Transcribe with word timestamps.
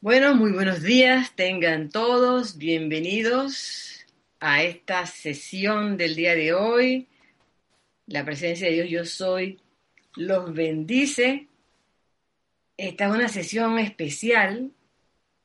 Bueno, 0.00 0.36
muy 0.36 0.52
buenos 0.52 0.80
días, 0.80 1.32
tengan 1.34 1.90
todos 1.90 2.56
bienvenidos 2.56 4.06
a 4.38 4.62
esta 4.62 5.04
sesión 5.06 5.96
del 5.96 6.14
día 6.14 6.36
de 6.36 6.52
hoy. 6.54 7.08
La 8.06 8.24
presencia 8.24 8.68
de 8.68 8.74
Dios 8.74 8.90
yo 8.90 9.04
soy 9.04 9.58
los 10.14 10.54
bendice. 10.54 11.48
Esta 12.76 13.06
es 13.06 13.10
una 13.10 13.28
sesión 13.28 13.80
especial, 13.80 14.70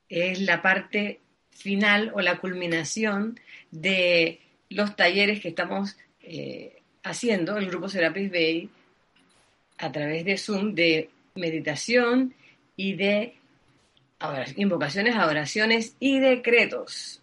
es 0.07 0.39
la 0.39 0.61
parte 0.61 1.19
final 1.49 2.11
o 2.13 2.21
la 2.21 2.37
culminación 2.37 3.39
de 3.71 4.39
los 4.69 4.95
talleres 4.95 5.41
que 5.41 5.49
estamos 5.49 5.97
eh, 6.21 6.83
haciendo, 7.01 7.57
el 7.57 7.69
grupo 7.69 7.89
Serapis 7.89 8.29
Bay, 8.29 8.69
a 9.79 9.91
través 9.91 10.23
de 10.23 10.37
Zoom, 10.37 10.75
de 10.75 11.09
meditación 11.33 12.35
y 12.77 12.93
de 12.93 13.33
invocaciones, 14.55 15.15
adoraciones 15.15 15.95
y 15.99 16.19
decretos. 16.19 17.21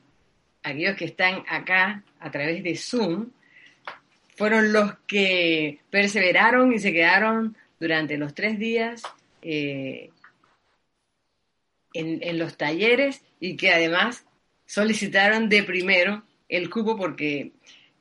Aquellos 0.63 0.97
que 0.97 1.07
están 1.07 1.45
acá 1.49 2.05
a 2.19 2.31
través 2.31 2.63
de 2.63 2.77
Zoom 2.77 3.31
fueron 4.37 4.73
los 4.73 4.95
que 5.07 5.81
perseveraron 5.91 6.73
y 6.73 6.79
se 6.79 6.93
quedaron 6.93 7.57
durante 7.79 8.19
los 8.19 8.35
tres 8.35 8.59
días 8.59 9.03
eh, 9.43 10.11
en, 11.95 12.39
los 12.39 12.57
talleres 12.57 13.23
y 13.41 13.57
que 13.57 13.73
además 13.73 14.25
solicitaron 14.67 15.49
de 15.49 15.63
primero 15.63 16.23
el 16.49 16.71
cupo 16.71 16.97
porque, 16.97 17.53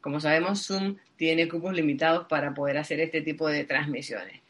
como 0.02 0.20
sabemos, 0.20 0.66
Zoom 0.66 0.98
tiene 1.16 1.48
cupos 1.48 1.74
limitados 1.74 2.28
para 2.28 2.54
poder 2.54 2.78
hacer 2.78 3.00
este 3.00 3.22
tipo 3.22 3.48
de 3.48 3.64
transmisiones. 3.64 4.42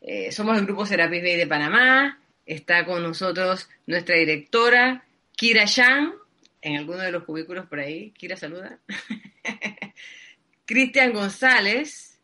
Eh, 0.00 0.30
somos 0.32 0.56
el 0.58 0.66
grupo 0.66 0.86
Serapis 0.86 1.22
Bay 1.22 1.36
de 1.36 1.46
Panamá, 1.46 2.20
Está 2.46 2.86
con 2.86 3.02
nosotros 3.02 3.68
nuestra 3.86 4.16
directora, 4.16 5.04
Kira 5.36 5.64
Yang, 5.64 6.14
en 6.62 6.76
alguno 6.76 7.00
de 7.00 7.10
los 7.10 7.24
cubículos 7.24 7.66
por 7.66 7.80
ahí. 7.80 8.12
Kira, 8.12 8.36
saluda. 8.36 8.78
Cristian 10.64 11.12
González 11.12 12.20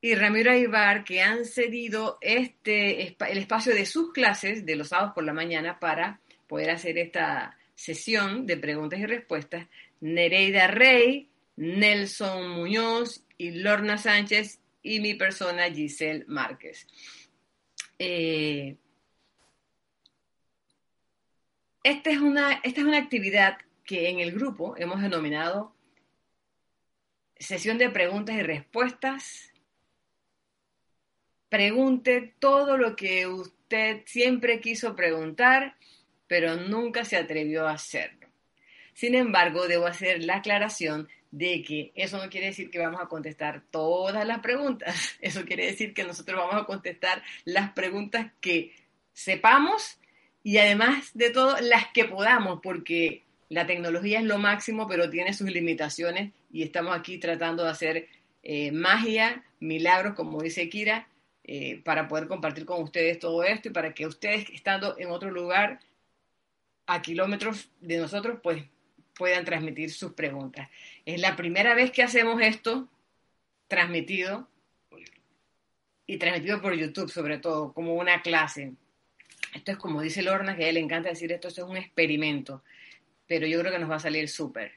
y 0.00 0.14
Ramiro 0.14 0.50
Aybar, 0.50 1.04
que 1.04 1.22
han 1.22 1.44
cedido 1.44 2.18
este, 2.20 3.02
el 3.02 3.38
espacio 3.38 3.74
de 3.74 3.86
sus 3.86 4.12
clases 4.12 4.66
de 4.66 4.76
los 4.76 4.88
sábados 4.88 5.14
por 5.14 5.24
la 5.24 5.32
mañana 5.32 5.78
para 5.80 6.20
poder 6.46 6.70
hacer 6.70 6.98
esta 6.98 7.56
sesión 7.74 8.46
de 8.46 8.56
preguntas 8.56 9.00
y 9.00 9.06
respuestas. 9.06 9.66
Nereida 10.00 10.66
Rey, 10.66 11.28
Nelson 11.56 12.50
Muñoz 12.50 13.24
y 13.38 13.52
Lorna 13.52 13.98
Sánchez 13.98 14.60
y 14.82 15.00
mi 15.00 15.14
persona 15.14 15.70
Giselle 15.70 16.24
Márquez. 16.28 16.86
Eh, 17.98 18.76
esta 21.86 22.10
es, 22.10 22.18
una, 22.18 22.54
esta 22.64 22.80
es 22.80 22.86
una 22.86 22.98
actividad 22.98 23.58
que 23.84 24.08
en 24.08 24.18
el 24.18 24.32
grupo 24.32 24.74
hemos 24.76 25.00
denominado 25.00 25.72
sesión 27.38 27.78
de 27.78 27.90
preguntas 27.90 28.34
y 28.34 28.42
respuestas. 28.42 29.52
Pregunte 31.48 32.34
todo 32.40 32.76
lo 32.76 32.96
que 32.96 33.28
usted 33.28 34.02
siempre 34.04 34.60
quiso 34.60 34.96
preguntar, 34.96 35.76
pero 36.26 36.56
nunca 36.56 37.04
se 37.04 37.16
atrevió 37.16 37.68
a 37.68 37.74
hacerlo. 37.74 38.26
Sin 38.92 39.14
embargo, 39.14 39.68
debo 39.68 39.86
hacer 39.86 40.24
la 40.24 40.38
aclaración 40.38 41.08
de 41.30 41.62
que 41.62 41.92
eso 41.94 42.18
no 42.20 42.28
quiere 42.28 42.48
decir 42.48 42.68
que 42.68 42.80
vamos 42.80 43.00
a 43.00 43.06
contestar 43.06 43.62
todas 43.70 44.26
las 44.26 44.40
preguntas. 44.40 45.16
Eso 45.20 45.44
quiere 45.44 45.66
decir 45.66 45.94
que 45.94 46.02
nosotros 46.02 46.36
vamos 46.36 46.60
a 46.60 46.66
contestar 46.66 47.22
las 47.44 47.70
preguntas 47.72 48.32
que 48.40 48.74
sepamos 49.12 50.00
y 50.46 50.58
además 50.58 51.10
de 51.12 51.30
todo, 51.30 51.56
las 51.60 51.88
que 51.88 52.04
podamos, 52.04 52.60
porque 52.62 53.24
la 53.48 53.66
tecnología 53.66 54.20
es 54.20 54.24
lo 54.24 54.38
máximo, 54.38 54.86
pero 54.86 55.10
tiene 55.10 55.32
sus 55.32 55.50
limitaciones 55.50 56.32
y 56.52 56.62
estamos 56.62 56.96
aquí 56.96 57.18
tratando 57.18 57.64
de 57.64 57.70
hacer 57.70 58.08
eh, 58.44 58.70
magia, 58.70 59.42
milagros, 59.58 60.14
como 60.14 60.40
dice 60.40 60.68
Kira, 60.68 61.08
eh, 61.42 61.82
para 61.84 62.06
poder 62.06 62.28
compartir 62.28 62.64
con 62.64 62.80
ustedes 62.80 63.18
todo 63.18 63.42
esto 63.42 63.70
y 63.70 63.72
para 63.72 63.92
que 63.92 64.06
ustedes, 64.06 64.48
estando 64.50 64.96
en 65.00 65.10
otro 65.10 65.32
lugar, 65.32 65.80
a 66.86 67.02
kilómetros 67.02 67.68
de 67.80 67.98
nosotros, 67.98 68.38
pues 68.40 68.62
puedan 69.16 69.44
transmitir 69.44 69.92
sus 69.92 70.12
preguntas. 70.12 70.68
Es 71.04 71.20
la 71.20 71.34
primera 71.34 71.74
vez 71.74 71.90
que 71.90 72.04
hacemos 72.04 72.40
esto 72.40 72.88
transmitido 73.66 74.48
y 76.06 76.18
transmitido 76.18 76.62
por 76.62 76.72
YouTube, 76.72 77.10
sobre 77.10 77.38
todo, 77.38 77.72
como 77.72 77.94
una 77.94 78.22
clase. 78.22 78.76
Esto 79.56 79.72
es 79.72 79.78
como 79.78 80.02
dice 80.02 80.22
Lorna, 80.22 80.54
que 80.54 80.66
a 80.66 80.68
él 80.68 80.74
le 80.74 80.80
encanta 80.80 81.08
decir 81.08 81.32
esto, 81.32 81.48
esto 81.48 81.64
es 81.64 81.70
un 81.70 81.78
experimento, 81.78 82.62
pero 83.26 83.46
yo 83.46 83.58
creo 83.60 83.72
que 83.72 83.78
nos 83.78 83.90
va 83.90 83.96
a 83.96 84.00
salir 84.00 84.28
súper. 84.28 84.72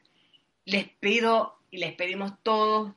Les 0.64 0.88
pido 0.88 1.60
y 1.70 1.80
les 1.80 1.94
pedimos 1.96 2.32
todos 2.44 2.94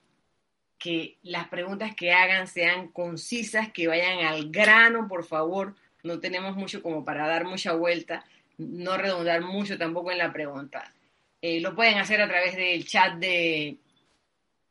que 0.79 1.19
las 1.25 1.49
preguntas 1.49 1.93
que 1.97 2.13
hagan 2.13 2.47
sean 2.47 2.87
concisas, 2.89 3.73
que 3.73 3.89
vayan 3.89 4.25
al 4.27 4.51
grano, 4.51 5.09
por 5.09 5.25
favor. 5.25 5.75
No 6.05 6.21
tenemos 6.21 6.57
mucho 6.57 6.83
como 6.83 7.05
para 7.05 7.27
dar 7.27 7.45
mucha 7.47 7.73
vuelta, 7.73 8.25
no 8.59 8.97
redundar 8.97 9.43
mucho 9.43 9.77
tampoco 9.77 10.13
en 10.13 10.19
la 10.19 10.33
pregunta. 10.33 10.95
Eh, 11.41 11.61
lo 11.61 11.75
pueden 11.75 11.99
hacer 11.99 12.21
a 12.21 12.29
través 12.29 12.55
del 12.55 12.87
chat 12.87 13.15
de 13.15 13.77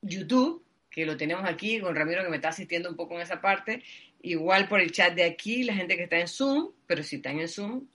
YouTube, 0.02 0.64
que 0.90 1.06
lo 1.06 1.18
tenemos 1.18 1.44
aquí 1.44 1.82
con 1.82 1.94
Ramiro 1.94 2.24
que 2.24 2.30
me 2.30 2.38
está 2.38 2.50
asistiendo 2.50 2.90
un 2.90 2.96
poco 2.96 3.16
en 3.16 3.22
esa 3.22 3.42
parte, 3.42 3.84
igual 4.24 4.68
por 4.68 4.80
el 4.80 4.92
chat 4.92 5.14
de 5.14 5.24
aquí, 5.24 5.64
la 5.64 5.74
gente 5.74 5.96
que 5.96 6.04
está 6.04 6.20
en 6.20 6.28
Zoom, 6.28 6.72
pero 6.88 7.04
si 7.04 7.18
están 7.18 7.40
en 7.40 7.48
Zoom, 7.48 7.88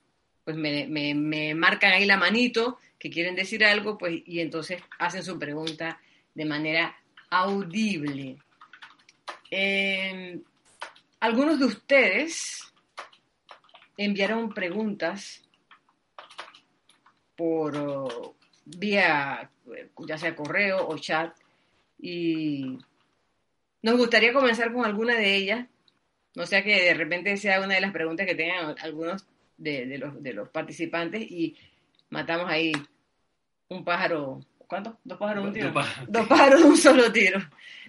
pues 0.45 0.57
me, 0.57 1.55
marcan 1.55 1.93
ahí 1.93 2.05
la 2.05 2.17
manito 2.17 2.79
que 2.99 3.11
quieren 3.11 3.35
decir 3.35 3.65
algo, 3.65 3.99
pues 3.99 4.23
y 4.25 4.41
entonces 4.41 4.83
hacen 4.99 5.23
su 5.23 5.39
pregunta 5.39 6.01
de 6.35 6.45
manera 6.45 6.97
audible. 7.31 8.39
Em, 9.51 10.43
algunos 11.21 11.59
de 11.59 11.65
ustedes 11.67 12.73
enviaron 13.97 14.53
preguntas 14.53 15.43
por 17.37 18.37
vía 18.65 19.51
ya 20.07 20.19
sea 20.19 20.37
correo 20.37 20.87
o 20.89 20.99
chat 20.99 21.37
y 21.99 22.79
nos 23.83 23.97
gustaría 23.97 24.33
comenzar 24.33 24.73
con 24.73 24.85
alguna 24.85 25.15
de 25.15 25.37
ellas 25.37 25.67
no 26.37 26.47
sea 26.47 26.63
que 26.63 26.85
de 26.85 26.95
repente 26.95 27.37
sea 27.39 27.61
una 27.61 27.75
de 27.75 27.81
las 27.81 27.93
preguntas 27.93 28.27
que 28.27 28.35
tengan 28.35 28.77
algunos 28.81 29.27
de, 29.57 29.99
los, 29.99 30.23
de 30.23 30.35
los 30.35 30.51
participantes 30.51 31.23
y 31.23 31.57
matamos 32.11 32.49
ahí 32.49 32.73
un 33.69 33.83
pájaro, 33.83 34.45
¿cuánto? 34.69 34.99
¿Dos 35.03 35.19
pájaros 35.19 35.45
de 35.45 35.49
un 35.49 35.55
tiro? 35.55 35.85
Dos 36.07 36.27
pájaros 36.29 36.61
de 36.61 36.69
un 36.69 36.77
solo 36.77 37.11
tiro. 37.11 37.41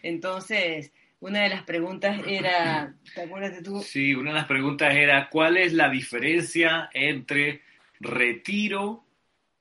Entonces, 0.02 0.94
una 1.20 1.44
de 1.44 1.50
las 1.50 1.64
preguntas 1.64 2.22
era, 2.26 2.96
¿te 3.14 3.24
acuerdas 3.24 3.52
de 3.52 3.62
tú? 3.62 3.82
Sí, 3.82 4.16
una 4.16 4.32
de 4.32 4.38
las 4.38 4.48
preguntas 4.48 4.96
era, 4.96 5.30
¿cuál 5.30 5.58
es 5.58 5.74
la 5.74 5.90
diferencia 5.90 6.90
entre 6.94 7.64
retiro 8.00 9.04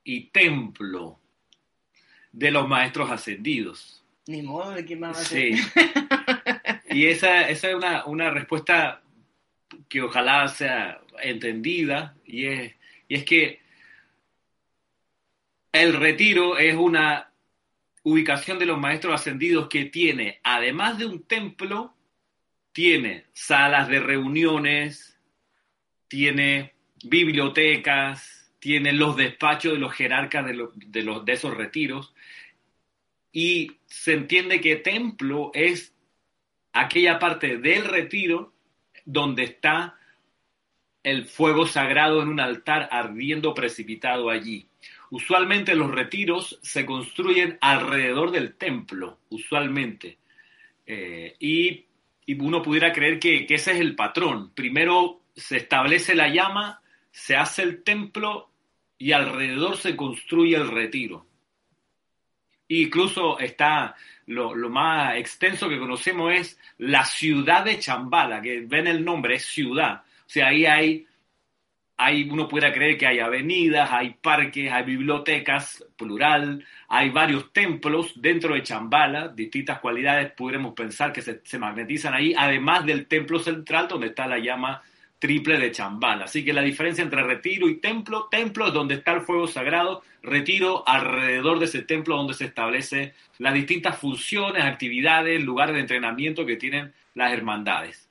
y 0.04 0.28
templo 0.28 1.18
de 2.30 2.52
los 2.52 2.68
maestros 2.68 3.10
ascendidos? 3.10 4.04
Ni 4.28 4.42
modo 4.42 4.70
de 4.70 4.84
quién 4.84 5.00
más 5.00 5.16
va 5.16 5.20
a 5.20 5.24
Sí. 5.24 5.56
Y 6.96 7.08
esa, 7.08 7.46
esa 7.50 7.68
es 7.68 7.74
una, 7.74 8.06
una, 8.06 8.30
respuesta 8.30 9.02
que 9.86 10.00
ojalá 10.00 10.48
sea 10.48 11.02
entendida 11.22 12.16
y 12.24 12.46
es, 12.46 12.74
y 13.06 13.16
es 13.16 13.24
que 13.26 13.60
el 15.72 15.92
retiro 15.92 16.56
es 16.56 16.74
una 16.74 17.30
ubicación 18.02 18.58
de 18.58 18.64
los 18.64 18.80
maestros 18.80 19.14
ascendidos 19.14 19.68
que 19.68 19.84
tiene, 19.84 20.40
además 20.42 20.96
de 20.96 21.04
un 21.04 21.24
templo, 21.24 21.94
tiene 22.72 23.26
salas 23.34 23.88
de 23.88 24.00
reuniones, 24.00 25.20
tiene 26.08 26.72
bibliotecas, 27.04 28.50
tiene 28.58 28.94
los 28.94 29.18
despachos 29.18 29.74
de 29.74 29.78
los 29.78 29.92
jerarcas 29.92 30.46
de, 30.46 30.66
de, 30.76 31.02
los, 31.02 31.26
de 31.26 31.32
esos 31.34 31.54
retiros, 31.54 32.14
y 33.32 33.80
se 33.84 34.14
entiende 34.14 34.62
que 34.62 34.76
templo 34.76 35.50
es 35.52 35.92
aquella 36.76 37.18
parte 37.18 37.58
del 37.58 37.84
retiro 37.84 38.52
donde 39.04 39.44
está 39.44 39.96
el 41.02 41.26
fuego 41.26 41.66
sagrado 41.66 42.22
en 42.22 42.28
un 42.28 42.40
altar 42.40 42.88
ardiendo 42.90 43.54
precipitado 43.54 44.28
allí. 44.28 44.68
Usualmente 45.10 45.74
los 45.74 45.90
retiros 45.90 46.58
se 46.62 46.84
construyen 46.84 47.58
alrededor 47.60 48.32
del 48.32 48.54
templo, 48.54 49.20
usualmente. 49.30 50.18
Eh, 50.84 51.36
y, 51.38 51.84
uno 52.40 52.60
pudiera 52.60 52.92
creer 52.92 53.20
que, 53.20 53.46
que 53.46 53.54
ese 53.54 53.70
es 53.70 53.80
el 53.80 53.94
patrón. 53.94 54.50
Primero 54.52 55.20
se 55.36 55.58
establece 55.58 56.16
la 56.16 56.28
llama, 56.28 56.82
se 57.12 57.36
hace 57.36 57.62
el 57.62 57.84
templo 57.84 58.50
y 58.98 59.12
alrededor 59.12 59.76
se 59.76 59.94
construye 59.94 60.56
el 60.56 60.68
retiro. 60.68 61.24
Incluso 62.66 63.38
está 63.38 63.94
lo, 64.26 64.54
más 64.68 65.16
extenso 65.16 65.68
que 65.68 65.78
conocemos 65.78 66.32
es 66.32 66.58
la 66.78 67.04
ciudad 67.04 67.64
de 67.64 67.78
Chambala, 67.78 68.40
que 68.42 68.60
ven 68.66 68.86
el 68.86 69.04
nombre, 69.04 69.36
es 69.36 69.46
ciudad. 69.46 70.02
O 70.04 70.28
sea, 70.28 70.48
ahí 70.48 70.66
hay 70.66 71.06
hay, 71.98 72.28
uno 72.28 72.46
pudiera 72.46 72.74
creer 72.74 72.98
que 72.98 73.06
hay 73.06 73.20
avenidas, 73.20 73.90
hay 73.90 74.10
parques, 74.20 74.70
hay 74.70 74.84
bibliotecas, 74.84 75.82
plural, 75.96 76.62
hay 76.88 77.08
varios 77.08 77.52
templos 77.52 78.12
dentro 78.20 78.54
de 78.54 78.62
Chambala, 78.62 79.28
distintas 79.28 79.80
cualidades 79.80 80.32
pudiéramos 80.32 80.74
pensar 80.74 81.12
que 81.12 81.22
se, 81.22 81.40
se 81.42 81.58
magnetizan 81.58 82.12
ahí, 82.12 82.34
además 82.36 82.84
del 82.84 83.06
templo 83.06 83.38
central 83.38 83.88
donde 83.88 84.08
está 84.08 84.26
la 84.26 84.38
llama 84.38 84.82
triple 85.18 85.58
de 85.58 85.72
Chambala. 85.72 86.24
Así 86.24 86.44
que 86.44 86.52
la 86.52 86.62
diferencia 86.62 87.02
entre 87.02 87.22
retiro 87.22 87.68
y 87.68 87.80
templo, 87.80 88.28
templo 88.30 88.68
es 88.68 88.72
donde 88.72 88.94
está 88.96 89.12
el 89.12 89.22
fuego 89.22 89.46
sagrado, 89.46 90.02
retiro 90.22 90.86
alrededor 90.86 91.58
de 91.58 91.66
ese 91.66 91.82
templo 91.82 92.16
donde 92.16 92.34
se 92.34 92.44
establecen 92.44 93.12
las 93.38 93.54
distintas 93.54 93.98
funciones, 93.98 94.64
actividades, 94.64 95.42
lugares 95.42 95.74
de 95.74 95.80
entrenamiento 95.80 96.44
que 96.46 96.56
tienen 96.56 96.92
las 97.14 97.32
hermandades. 97.32 98.08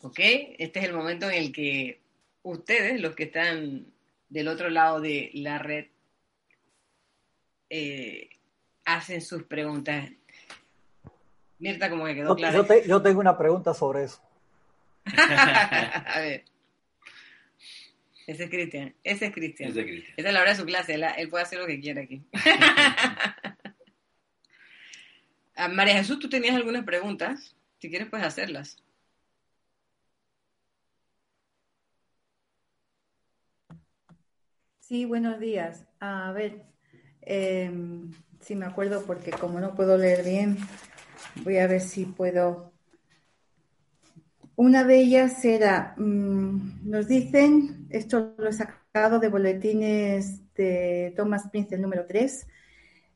¿Ok? 0.00 0.18
Este 0.20 0.78
es 0.78 0.84
el 0.84 0.94
momento 0.94 1.28
en 1.28 1.42
el 1.42 1.52
que 1.52 2.00
ustedes, 2.42 3.00
los 3.00 3.14
que 3.14 3.24
están 3.24 3.86
del 4.28 4.48
otro 4.48 4.70
lado 4.70 5.00
de 5.00 5.30
la 5.34 5.58
red, 5.58 5.86
eh, 7.70 8.30
hacen 8.84 9.20
sus 9.20 9.42
preguntas. 9.42 10.10
Mirta, 11.58 11.90
como 11.90 12.06
que 12.06 12.14
quedó 12.14 12.36
claro. 12.36 12.66
Yo, 12.86 13.02
tengo 13.02 13.20
una 13.20 13.36
pregunta 13.36 13.74
sobre 13.74 14.04
eso. 14.04 14.22
A 15.16 16.20
ver. 16.20 16.44
Ese 18.26 18.44
es 18.44 18.50
Cristian. 18.50 18.94
Ese 19.02 19.26
es 19.26 19.32
Cristian. 19.32 19.70
Esa 19.70 20.28
es 20.28 20.34
la 20.34 20.40
hora 20.40 20.50
de 20.50 20.56
su 20.56 20.66
clase. 20.66 20.94
Él, 20.94 21.28
puede 21.30 21.44
hacer 21.44 21.58
lo 21.58 21.66
que 21.66 21.80
quiera 21.80 22.02
aquí. 22.02 22.22
Ah, 25.60 25.66
María 25.66 25.94
Jesús, 25.94 26.20
tú 26.20 26.28
tenías 26.28 26.54
algunas 26.54 26.84
preguntas. 26.84 27.56
Si 27.80 27.90
quieres, 27.90 28.08
puedes 28.08 28.24
hacerlas. 28.24 28.76
Sí, 34.78 35.04
buenos 35.04 35.40
días. 35.40 35.84
A 35.98 36.30
ver, 36.30 36.62
em, 37.22 38.12
si 38.40 38.54
me 38.54 38.66
acuerdo 38.66 39.04
porque 39.04 39.32
como 39.32 39.58
no 39.58 39.74
puedo 39.74 39.98
leer 39.98 40.24
bien, 40.24 40.56
voy 41.44 41.58
a 41.58 41.66
ver 41.66 41.80
si 41.80 42.04
puedo. 42.06 42.72
Una 44.56 44.84
de 44.84 45.00
ellas 45.00 45.44
era, 45.44 45.94
mm, 45.96 46.88
nos 46.90 47.06
dicen, 47.06 47.86
esto 47.90 48.34
lo 48.38 48.48
he 48.48 48.52
sacado 48.52 49.18
de 49.18 49.28
boletines 49.28 50.52
de 50.54 51.12
Thomas 51.16 51.48
Prince, 51.50 51.76
el 51.76 51.82
número 51.82 52.06
3, 52.06 52.46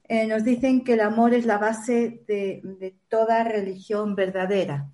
eh, 0.04 0.26
nos 0.26 0.44
dicen 0.44 0.84
que 0.84 0.94
el 0.94 1.00
amor 1.00 1.34
es 1.34 1.46
la 1.46 1.58
base 1.58 2.22
de, 2.26 2.94
toda 3.08 3.44
religión 3.44 4.14
verdadera. 4.14 4.90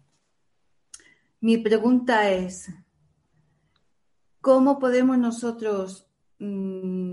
Mi 1.40 1.58
pregunta 1.58 2.30
es, 2.30 2.68
¿cómo 4.40 4.78
podemos 4.78 5.18
nosotros 5.18 6.08
Mm, 6.40 7.07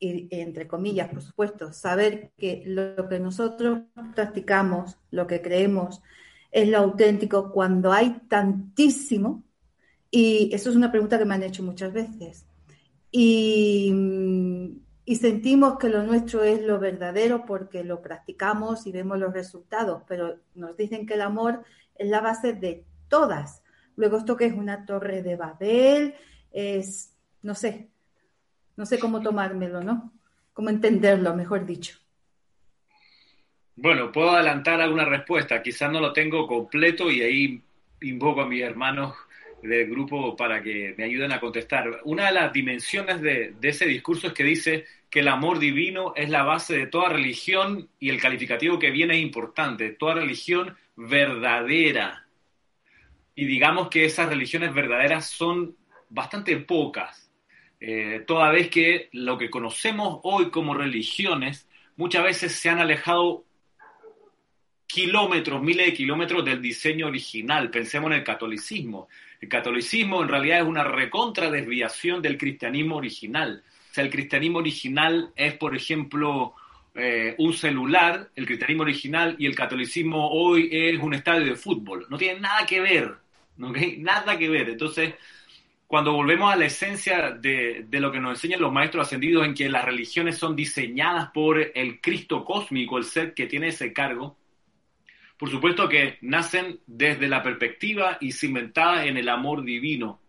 y, 0.00 0.28
entre 0.30 0.66
comillas, 0.66 1.10
por 1.10 1.22
supuesto, 1.22 1.72
saber 1.72 2.32
que 2.36 2.62
lo 2.66 3.08
que 3.08 3.20
nosotros 3.20 3.82
practicamos, 4.14 4.98
lo 5.10 5.26
que 5.26 5.42
creemos, 5.42 6.02
es 6.50 6.68
lo 6.68 6.78
auténtico 6.78 7.52
cuando 7.52 7.92
hay 7.92 8.22
tantísimo, 8.28 9.44
y 10.10 10.50
eso 10.52 10.70
es 10.70 10.76
una 10.76 10.90
pregunta 10.90 11.18
que 11.18 11.24
me 11.24 11.34
han 11.34 11.42
hecho 11.44 11.62
muchas 11.62 11.92
veces, 11.92 12.46
y, 13.12 13.92
y 15.04 15.16
sentimos 15.16 15.78
que 15.78 15.88
lo 15.88 16.02
nuestro 16.02 16.42
es 16.42 16.62
lo 16.62 16.78
verdadero 16.78 17.44
porque 17.44 17.84
lo 17.84 18.00
practicamos 18.00 18.86
y 18.86 18.92
vemos 18.92 19.18
los 19.18 19.32
resultados, 19.32 20.02
pero 20.08 20.38
nos 20.54 20.76
dicen 20.76 21.06
que 21.06 21.14
el 21.14 21.22
amor 21.22 21.62
es 21.96 22.08
la 22.08 22.20
base 22.20 22.54
de 22.54 22.84
todas. 23.08 23.62
Luego 23.96 24.16
esto 24.16 24.36
que 24.36 24.46
es 24.46 24.54
una 24.54 24.86
torre 24.86 25.22
de 25.22 25.36
Babel, 25.36 26.14
es, 26.52 27.14
no 27.42 27.54
sé, 27.54 27.90
no 28.80 28.86
sé 28.86 28.98
cómo 28.98 29.20
tomármelo, 29.20 29.82
¿no? 29.82 30.10
Cómo 30.54 30.70
entenderlo, 30.70 31.36
mejor 31.36 31.66
dicho. 31.66 31.98
Bueno, 33.76 34.10
puedo 34.10 34.30
adelantar 34.30 34.80
alguna 34.80 35.04
respuesta, 35.04 35.62
quizás 35.62 35.92
no 35.92 36.00
lo 36.00 36.14
tengo 36.14 36.46
completo 36.46 37.10
y 37.10 37.20
ahí 37.20 37.62
invoco 38.00 38.40
a 38.40 38.48
mis 38.48 38.62
hermanos 38.62 39.14
del 39.62 39.90
grupo 39.90 40.34
para 40.34 40.62
que 40.62 40.94
me 40.96 41.04
ayuden 41.04 41.30
a 41.30 41.40
contestar. 41.40 42.00
Una 42.04 42.28
de 42.28 42.32
las 42.32 42.54
dimensiones 42.54 43.20
de, 43.20 43.54
de, 43.60 43.68
ese 43.68 43.84
discurso 43.84 44.28
es 44.28 44.32
que 44.32 44.44
dice 44.44 44.86
que 45.10 45.20
el 45.20 45.28
amor 45.28 45.58
divino 45.58 46.14
es 46.16 46.30
la 46.30 46.44
base 46.44 46.74
de 46.78 46.86
toda 46.86 47.10
religión 47.10 47.86
y 47.98 48.08
el 48.08 48.18
calificativo 48.18 48.78
que 48.78 48.90
viene 48.90 49.16
es 49.16 49.20
importante, 49.20 49.90
toda 49.90 50.14
religión 50.14 50.74
verdadera. 50.96 52.24
Y 53.34 53.44
digamos 53.44 53.90
que 53.90 54.06
esas 54.06 54.30
religiones 54.30 54.72
verdaderas 54.72 55.26
son 55.26 55.76
bastante 56.08 56.56
pocas. 56.56 57.29
Eh, 57.80 58.24
toda 58.26 58.50
vez 58.50 58.68
que 58.68 59.08
lo 59.12 59.38
que 59.38 59.48
conocemos 59.48 60.20
hoy 60.22 60.50
como 60.50 60.74
religiones 60.74 61.66
muchas 61.96 62.22
veces 62.22 62.52
se 62.52 62.68
han 62.68 62.78
alejado 62.78 63.44
kilómetros, 64.86 65.62
miles 65.62 65.86
de 65.86 65.94
kilómetros 65.94 66.44
del 66.44 66.60
diseño 66.60 67.06
original. 67.06 67.70
Pensemos 67.70 68.10
en 68.10 68.18
el 68.18 68.24
catolicismo. 68.24 69.08
El 69.40 69.48
catolicismo 69.48 70.22
en 70.22 70.28
realidad 70.28 70.60
es 70.60 70.66
una 70.66 70.84
recontra 70.84 71.50
desviación 71.50 72.20
del 72.20 72.36
cristianismo 72.36 72.96
original. 72.96 73.62
O 73.90 73.94
sea, 73.94 74.04
el 74.04 74.10
cristianismo 74.10 74.58
original 74.58 75.32
es, 75.34 75.54
por 75.54 75.74
ejemplo, 75.74 76.54
eh, 76.94 77.34
un 77.38 77.54
celular, 77.54 78.30
el 78.36 78.46
cristianismo 78.46 78.82
original 78.82 79.36
y 79.38 79.46
el 79.46 79.54
catolicismo 79.54 80.30
hoy 80.30 80.68
es 80.70 81.00
un 81.00 81.14
estadio 81.14 81.44
de 81.46 81.54
fútbol. 81.54 82.06
No 82.10 82.18
tiene 82.18 82.40
nada 82.40 82.66
que 82.66 82.80
ver, 82.80 83.16
Nada 83.98 84.38
que 84.38 84.48
ver. 84.48 84.70
Entonces, 84.70 85.14
cuando 85.90 86.12
volvemos 86.12 86.52
a 86.52 86.54
la 86.54 86.66
esencia 86.66 87.32
de, 87.32 87.84
lo 87.90 88.12
que 88.12 88.20
nos 88.20 88.34
enseñan 88.34 88.60
los 88.60 88.72
maestros 88.72 89.08
ascendidos, 89.08 89.44
en 89.44 89.54
que 89.54 89.68
las 89.68 89.84
religiones 89.84 90.38
son 90.38 90.54
diseñadas 90.54 91.32
por 91.32 91.58
el 91.74 92.00
Cristo 92.00 92.44
cósmico, 92.44 92.96
el 92.96 93.02
ser 93.02 93.34
que 93.34 93.48
tiene 93.48 93.66
ese 93.66 93.92
cargo, 93.92 94.36
por 95.36 95.50
supuesto 95.50 95.88
que 95.88 96.16
nacen 96.20 96.78
desde 96.86 97.26
la 97.26 97.42
perspectiva 97.42 98.18
y 98.20 98.30
cimentadas 98.30 99.06
en 99.06 99.16
el 99.16 99.28
amor 99.28 99.64
divino. 99.64 100.20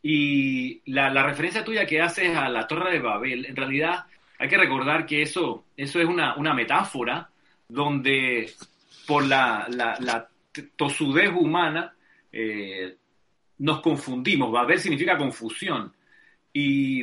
Y 0.00 0.82
la, 0.88 1.10
referencia 1.24 1.64
tuya 1.64 1.84
que 1.84 2.00
haces 2.00 2.36
a 2.36 2.48
la 2.48 2.68
Torre 2.68 2.92
de 2.92 3.00
Babel, 3.00 3.46
en 3.46 3.56
realidad 3.56 4.04
hay 4.38 4.48
que 4.48 4.56
recordar 4.56 5.04
que 5.04 5.22
eso, 5.22 5.64
eso 5.76 6.00
es 6.00 6.06
una, 6.06 6.54
metáfora 6.54 7.28
donde 7.68 8.52
por 9.04 9.26
la, 9.26 9.66
la, 9.68 10.28
tosudez 10.76 11.32
humana, 11.34 11.92
eh, 12.30 12.98
nos 13.58 13.80
confundimos. 13.80 14.50
Babel 14.52 14.78
significa 14.78 15.16
confusión. 15.16 15.92
Y, 16.52 17.02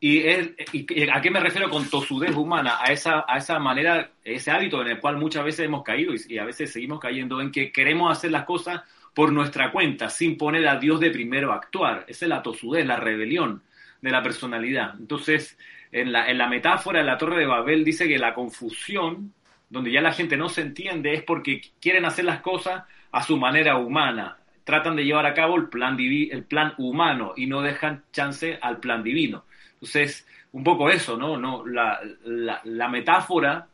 y, 0.00 1.08
¿a 1.10 1.20
qué 1.20 1.30
me 1.30 1.40
refiero 1.40 1.70
con 1.70 1.88
tosudez 1.88 2.34
humana? 2.34 2.78
A 2.80 2.92
esa, 2.92 3.24
a 3.26 3.38
esa 3.38 3.58
manera, 3.58 4.10
ese 4.22 4.50
hábito 4.50 4.82
en 4.82 4.88
el 4.88 5.00
cual 5.00 5.16
muchas 5.16 5.44
veces 5.44 5.66
hemos 5.66 5.82
caído 5.82 6.12
y, 6.28 6.38
a 6.38 6.44
veces 6.44 6.72
seguimos 6.72 7.00
cayendo, 7.00 7.40
en 7.40 7.50
que 7.50 7.72
queremos 7.72 8.10
hacer 8.10 8.30
las 8.30 8.44
cosas 8.44 8.82
por 9.14 9.32
nuestra 9.32 9.70
cuenta, 9.70 10.10
sin 10.10 10.36
poner 10.36 10.66
a 10.68 10.78
Dios 10.78 11.00
de 11.00 11.10
primero 11.10 11.52
a 11.52 11.56
actuar. 11.56 12.04
Esa 12.08 12.24
es 12.24 12.28
la 12.28 12.42
tosudez, 12.42 12.84
la 12.84 12.96
rebelión 12.96 13.62
de 14.02 14.10
la 14.10 14.22
personalidad. 14.22 14.94
Entonces, 14.98 15.56
en 15.92 16.12
la, 16.12 16.28
en 16.28 16.36
la 16.36 16.48
metáfora 16.48 16.98
de 16.98 17.06
la 17.06 17.16
Torre 17.16 17.38
de 17.38 17.46
Babel 17.46 17.84
dice 17.84 18.08
que 18.08 18.18
la 18.18 18.34
confusión, 18.34 19.32
donde 19.70 19.92
ya 19.92 20.00
la 20.00 20.12
gente 20.12 20.36
no 20.36 20.48
se 20.48 20.62
entiende, 20.62 21.14
es 21.14 21.22
porque 21.22 21.62
quieren 21.80 22.04
hacer 22.04 22.24
las 22.24 22.40
cosas 22.40 22.82
a 23.12 23.22
su 23.22 23.38
manera 23.38 23.78
humana, 23.78 24.36
tratan 24.64 24.96
de 24.96 25.04
llevar 25.04 25.26
a 25.26 25.34
cabo 25.34 25.56
el 25.56 25.68
plan, 25.68 25.96
el 26.00 26.44
plan 26.44 26.74
humano 26.78 27.34
y 27.36 27.46
no 27.46 27.62
dejan 27.62 28.04
chance 28.12 28.58
al 28.60 28.78
plan 28.78 29.02
divino. 29.02 29.44
Entonces, 29.74 30.26
un 30.52 30.64
poco 30.64 30.88
eso, 30.88 31.16
¿no? 31.16 31.36
no 31.36 31.66
la, 31.66 32.00
la, 32.24 32.88
metáfora, 32.88 33.68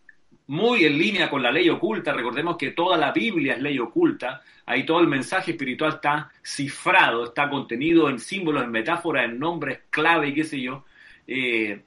muy 0.49 0.85
en 0.85 0.99
línea 0.99 1.30
con 1.30 1.42
la 1.42 1.52
ley 1.52 1.68
oculta, 1.68 2.12
recordemos 2.12 2.56
que 2.56 2.73
toda 2.73 2.97
la 2.97 3.12
Biblia 3.12 3.54
es 3.54 3.62
ley 3.62 3.78
oculta, 3.78 4.42
ahí 4.66 4.85
todo 4.85 5.00
el 5.00 5.06
mensaje 5.06 5.52
espiritual 5.52 5.94
está 5.94 6.30
cifrado, 6.42 7.25
está 7.25 7.49
contenido 7.49 8.09
en 8.09 8.18
símbolos, 8.18 8.64
en 8.64 8.70
metáforas, 8.70 9.26
en 9.26 9.38
nombres 9.38 9.80
clave 9.90 10.28
y 10.28 10.35
qué 10.35 10.44
sé 10.44 10.61
yo. 10.61 10.85
Eh, 11.26 11.82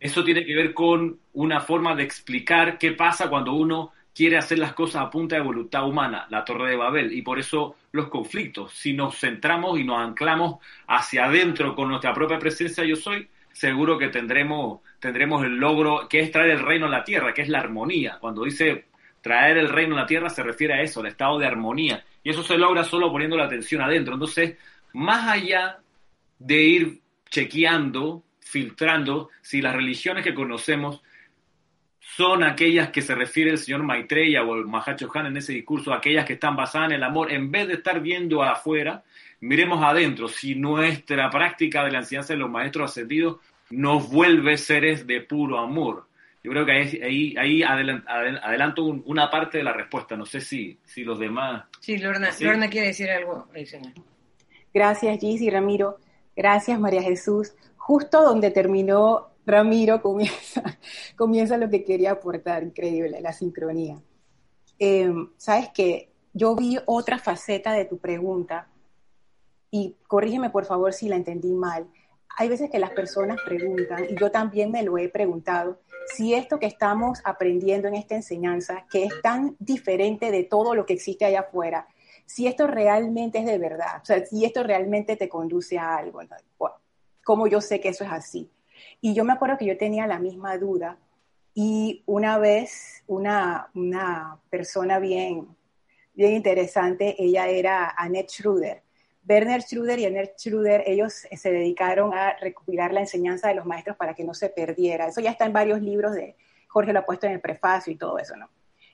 eso 0.00 0.24
tiene 0.24 0.44
que 0.44 0.54
ver 0.54 0.74
con 0.74 1.18
una 1.34 1.60
forma 1.60 1.94
de 1.94 2.04
explicar 2.04 2.78
qué 2.78 2.92
pasa 2.92 3.28
cuando 3.28 3.52
uno 3.52 3.92
quiere 4.18 4.36
hacer 4.36 4.58
las 4.58 4.72
cosas 4.72 5.02
a 5.02 5.10
punta 5.10 5.36
de 5.36 5.42
voluntad 5.42 5.86
humana, 5.86 6.26
la 6.28 6.44
Torre 6.44 6.70
de 6.70 6.76
Babel, 6.76 7.12
y 7.12 7.22
por 7.22 7.38
eso 7.38 7.76
los 7.92 8.08
conflictos. 8.08 8.72
Si 8.72 8.92
nos 8.92 9.16
centramos 9.16 9.78
y 9.78 9.84
nos 9.84 10.00
anclamos 10.00 10.56
hacia 10.88 11.26
adentro 11.26 11.76
con 11.76 11.88
nuestra 11.88 12.12
propia 12.12 12.36
presencia 12.36 12.82
yo 12.84 12.96
soy, 12.96 13.28
seguro 13.52 13.96
que 13.96 14.08
tendremos, 14.08 14.80
tendremos 14.98 15.44
el 15.44 15.54
logro 15.54 16.08
que 16.08 16.18
es 16.18 16.32
traer 16.32 16.50
el 16.50 16.66
reino 16.66 16.86
a 16.86 16.88
la 16.88 17.04
tierra, 17.04 17.32
que 17.32 17.42
es 17.42 17.48
la 17.48 17.60
armonía. 17.60 18.18
Cuando 18.20 18.42
dice 18.42 18.86
traer 19.20 19.56
el 19.56 19.68
reino 19.68 19.94
a 19.94 20.00
la 20.00 20.06
tierra 20.06 20.28
se 20.30 20.42
refiere 20.42 20.74
a 20.74 20.82
eso, 20.82 20.98
al 20.98 21.06
estado 21.06 21.38
de 21.38 21.46
armonía. 21.46 22.04
Y 22.24 22.30
eso 22.30 22.42
se 22.42 22.58
logra 22.58 22.82
solo 22.82 23.12
poniendo 23.12 23.36
la 23.36 23.44
atención 23.44 23.82
adentro. 23.82 24.14
Entonces, 24.14 24.56
más 24.94 25.28
allá 25.28 25.78
de 26.40 26.60
ir 26.60 27.00
chequeando, 27.30 28.24
filtrando 28.40 29.30
si 29.42 29.62
las 29.62 29.76
religiones 29.76 30.24
que 30.24 30.34
conocemos 30.34 31.02
son 32.18 32.42
aquellas 32.42 32.88
que 32.88 33.00
se 33.00 33.14
refiere 33.14 33.52
el 33.52 33.58
señor 33.58 33.84
Maitreya 33.84 34.42
o 34.42 34.56
el 34.56 34.64
Mahacho 34.64 35.08
Han 35.14 35.26
en 35.26 35.36
ese 35.36 35.52
discurso, 35.52 35.92
aquellas 35.92 36.24
que 36.24 36.32
están 36.32 36.56
basadas 36.56 36.88
en 36.88 36.96
el 36.96 37.04
amor, 37.04 37.30
en 37.30 37.48
vez 37.52 37.68
de 37.68 37.74
estar 37.74 38.00
viendo 38.00 38.42
afuera, 38.42 39.04
miremos 39.38 39.80
adentro 39.84 40.26
si 40.26 40.56
nuestra 40.56 41.30
práctica 41.30 41.84
de 41.84 41.92
la 41.92 41.98
enseñanza 41.98 42.32
de 42.32 42.40
los 42.40 42.50
maestros 42.50 42.90
ascendidos 42.90 43.36
nos 43.70 44.10
vuelve 44.10 44.56
seres 44.56 45.06
de 45.06 45.20
puro 45.20 45.60
amor. 45.60 46.08
Yo 46.42 46.50
creo 46.50 46.66
que 46.66 46.72
ahí, 46.72 47.36
ahí, 47.38 47.62
adelanto 47.62 48.82
una 48.82 49.30
parte 49.30 49.58
de 49.58 49.64
la 49.64 49.72
respuesta. 49.72 50.16
No 50.16 50.26
sé 50.26 50.40
si, 50.40 50.76
si 50.82 51.04
los 51.04 51.20
demás. 51.20 51.66
Sí, 51.78 51.98
Lorna, 51.98 52.30
Lorna 52.40 52.68
quiere 52.68 52.88
decir 52.88 53.08
algo 53.10 53.46
adicional. 53.54 53.94
Gracias, 54.74 55.20
Gis 55.20 55.40
y 55.40 55.50
Ramiro. 55.50 55.98
Gracias, 56.34 56.80
María 56.80 57.02
Jesús. 57.02 57.52
Justo 57.76 58.24
donde 58.24 58.50
terminó 58.50 59.27
Ramiro 59.48 60.02
comienza, 60.02 60.62
comienza 61.16 61.56
lo 61.56 61.70
que 61.70 61.82
quería 61.82 62.12
aportar, 62.12 62.62
increíble, 62.62 63.20
la 63.20 63.32
sincronía. 63.32 64.00
Em, 64.78 65.30
Sabes 65.38 65.70
que 65.70 66.12
yo 66.34 66.54
vi 66.54 66.78
otra 66.84 67.18
faceta 67.18 67.72
de 67.72 67.86
tu 67.86 67.96
pregunta 67.98 68.68
y 69.70 69.96
corrígeme 70.06 70.50
por 70.50 70.66
favor 70.66 70.92
si 70.92 71.08
la 71.08 71.16
entendí 71.16 71.52
mal. 71.52 71.88
Hay 72.36 72.48
veces 72.48 72.70
que 72.70 72.78
las 72.78 72.90
personas 72.90 73.38
preguntan, 73.44 74.04
y 74.08 74.14
yo 74.16 74.30
también 74.30 74.70
me 74.70 74.82
lo 74.82 74.98
he 74.98 75.08
preguntado, 75.08 75.80
si 76.14 76.34
esto 76.34 76.58
que 76.58 76.66
estamos 76.66 77.20
aprendiendo 77.24 77.88
en 77.88 77.94
esta 77.94 78.14
enseñanza, 78.14 78.86
que 78.90 79.04
es 79.04 79.12
tan 79.22 79.56
diferente 79.58 80.30
de 80.30 80.44
todo 80.44 80.74
lo 80.74 80.84
que 80.86 80.92
existe 80.92 81.24
allá 81.24 81.40
afuera, 81.40 81.88
si 82.26 82.46
esto 82.46 82.66
realmente 82.66 83.38
es 83.38 83.46
de 83.46 83.58
verdad, 83.58 84.02
o 84.02 84.04
sea, 84.04 84.24
si 84.24 84.44
esto 84.44 84.62
realmente 84.62 85.16
te 85.16 85.28
conduce 85.28 85.78
a 85.78 85.96
algo, 85.96 86.20
¿cómo 87.24 87.46
yo 87.46 87.60
sé 87.62 87.80
que 87.80 87.88
eso 87.88 88.04
es 88.04 88.12
así? 88.12 88.50
Y 89.00 89.14
yo 89.14 89.24
me 89.24 89.32
acuerdo 89.32 89.58
que 89.58 89.66
yo 89.66 89.76
tenía 89.76 90.06
la 90.06 90.18
misma 90.18 90.56
duda 90.58 90.98
y 91.54 92.02
una 92.06 92.38
vez 92.38 93.02
una, 93.06 93.68
una 93.74 94.38
persona 94.50 94.98
bien, 94.98 95.48
bien 96.14 96.34
interesante, 96.34 97.16
ella 97.18 97.48
era 97.48 97.94
Annette 97.96 98.30
Schroeder. 98.30 98.82
Werner 99.28 99.62
Schroeder 99.62 99.98
y 99.98 100.06
Annette 100.06 100.38
Schroeder, 100.38 100.84
ellos 100.86 101.26
se 101.30 101.52
dedicaron 101.52 102.14
a 102.14 102.36
recopilar 102.38 102.92
la 102.92 103.00
enseñanza 103.00 103.48
de 103.48 103.54
los 103.54 103.66
maestros 103.66 103.96
para 103.96 104.14
que 104.14 104.24
no 104.24 104.34
se 104.34 104.48
perdiera. 104.48 105.08
Eso 105.08 105.20
ya 105.20 105.30
está 105.30 105.44
en 105.44 105.52
varios 105.52 105.82
libros 105.82 106.14
de 106.14 106.36
Jorge 106.68 106.92
lo 106.92 107.00
ha 107.00 107.06
puesto 107.06 107.26
en 107.26 107.32
el 107.32 107.40
prefacio 107.40 107.92
y 107.92 107.96
todo 107.96 108.18
eso, 108.18 108.36
¿no? 108.36 108.48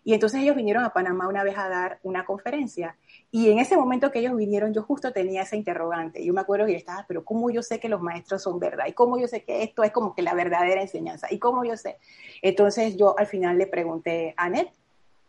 Y 0.05 0.13
entonces 0.13 0.43
ellos 0.43 0.55
vinieron 0.55 0.85
a 0.85 0.93
Panamá 0.93 1.27
una 1.27 1.43
vez 1.43 1.57
a 1.57 1.69
dar 1.69 1.99
una 2.03 2.27
conferencia. 2.27 2.97
Y 3.31 3.51
en 3.51 3.59
ese 3.59 3.77
momento 3.77 4.13
que 4.13 4.19
ellos 4.19 4.37
vinieron, 4.37 4.75
yo 4.75 4.83
justo 4.83 5.13
tenía 5.13 5.43
esa 5.43 5.57
interrogante. 5.57 6.25
Yo 6.25 6.35
me 6.35 6.43
acuerdo 6.43 6.67
que 6.67 6.73
yo 6.73 6.79
estaba, 6.79 7.07
pero 7.09 7.25
¿cómo 7.25 7.51
yo 7.51 7.63
sé 7.63 7.81
que 7.81 7.89
los 7.89 8.03
maestros 8.03 8.43
son 8.43 8.61
verdad? 8.61 8.85
¿Y 8.87 8.93
cómo 8.93 9.19
yo 9.19 9.27
sé 9.27 9.43
que 9.43 9.63
esto 9.63 9.83
es 9.83 9.93
como 9.93 10.15
que 10.15 10.21
la 10.21 10.35
verdadera 10.35 10.83
enseñanza? 10.83 11.29
¿Y 11.31 11.39
cómo 11.39 11.65
yo 11.65 11.77
sé? 11.79 11.97
Entonces 12.43 12.97
yo 12.97 13.19
al 13.19 13.27
final 13.27 13.57
le 13.57 13.67
pregunté 13.67 14.35
a 14.37 14.45
Anet, 14.45 14.71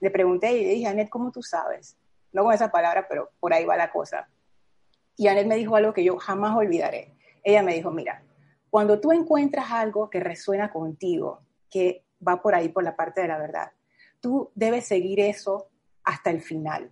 le 0.01 0.11
pregunté 0.11 0.51
y 0.51 0.65
le 0.65 0.71
dije, 0.71 0.87
Anet, 0.87 1.09
¿cómo 1.09 1.31
tú 1.31 1.41
sabes? 1.41 1.95
No 2.33 2.43
con 2.43 2.53
esa 2.53 2.69
palabra, 2.69 3.07
pero 3.07 3.29
por 3.39 3.53
ahí 3.53 3.63
va 3.63 3.77
la 3.77 3.91
cosa. 3.91 4.27
Y 5.15 5.27
Anet 5.29 5.47
me 5.47 5.55
dijo 5.55 5.77
algo 5.77 5.93
que 5.93 6.03
yo 6.03 6.17
jamás 6.17 6.55
olvidaré. 6.55 7.13
Ella 7.43 7.63
me 7.63 7.73
dijo, 7.73 7.91
mira, 7.91 8.23
cuando 8.69 8.99
tú 8.99 9.13
encuentras 9.13 9.71
algo 9.71 10.09
que 10.09 10.19
resuena 10.19 10.69
contigo, 10.69 11.39
que 11.69 12.03
va 12.27 12.41
por 12.41 12.55
ahí, 12.55 12.69
por 12.69 12.83
la 12.83 12.95
parte 12.95 13.21
de 13.21 13.29
la 13.29 13.37
verdad, 13.37 13.71
tú 14.25 14.49
debes 14.55 14.87
seguir 14.87 15.19
eso 15.19 15.67
hasta 16.03 16.31
el 16.31 16.41
final. 16.41 16.89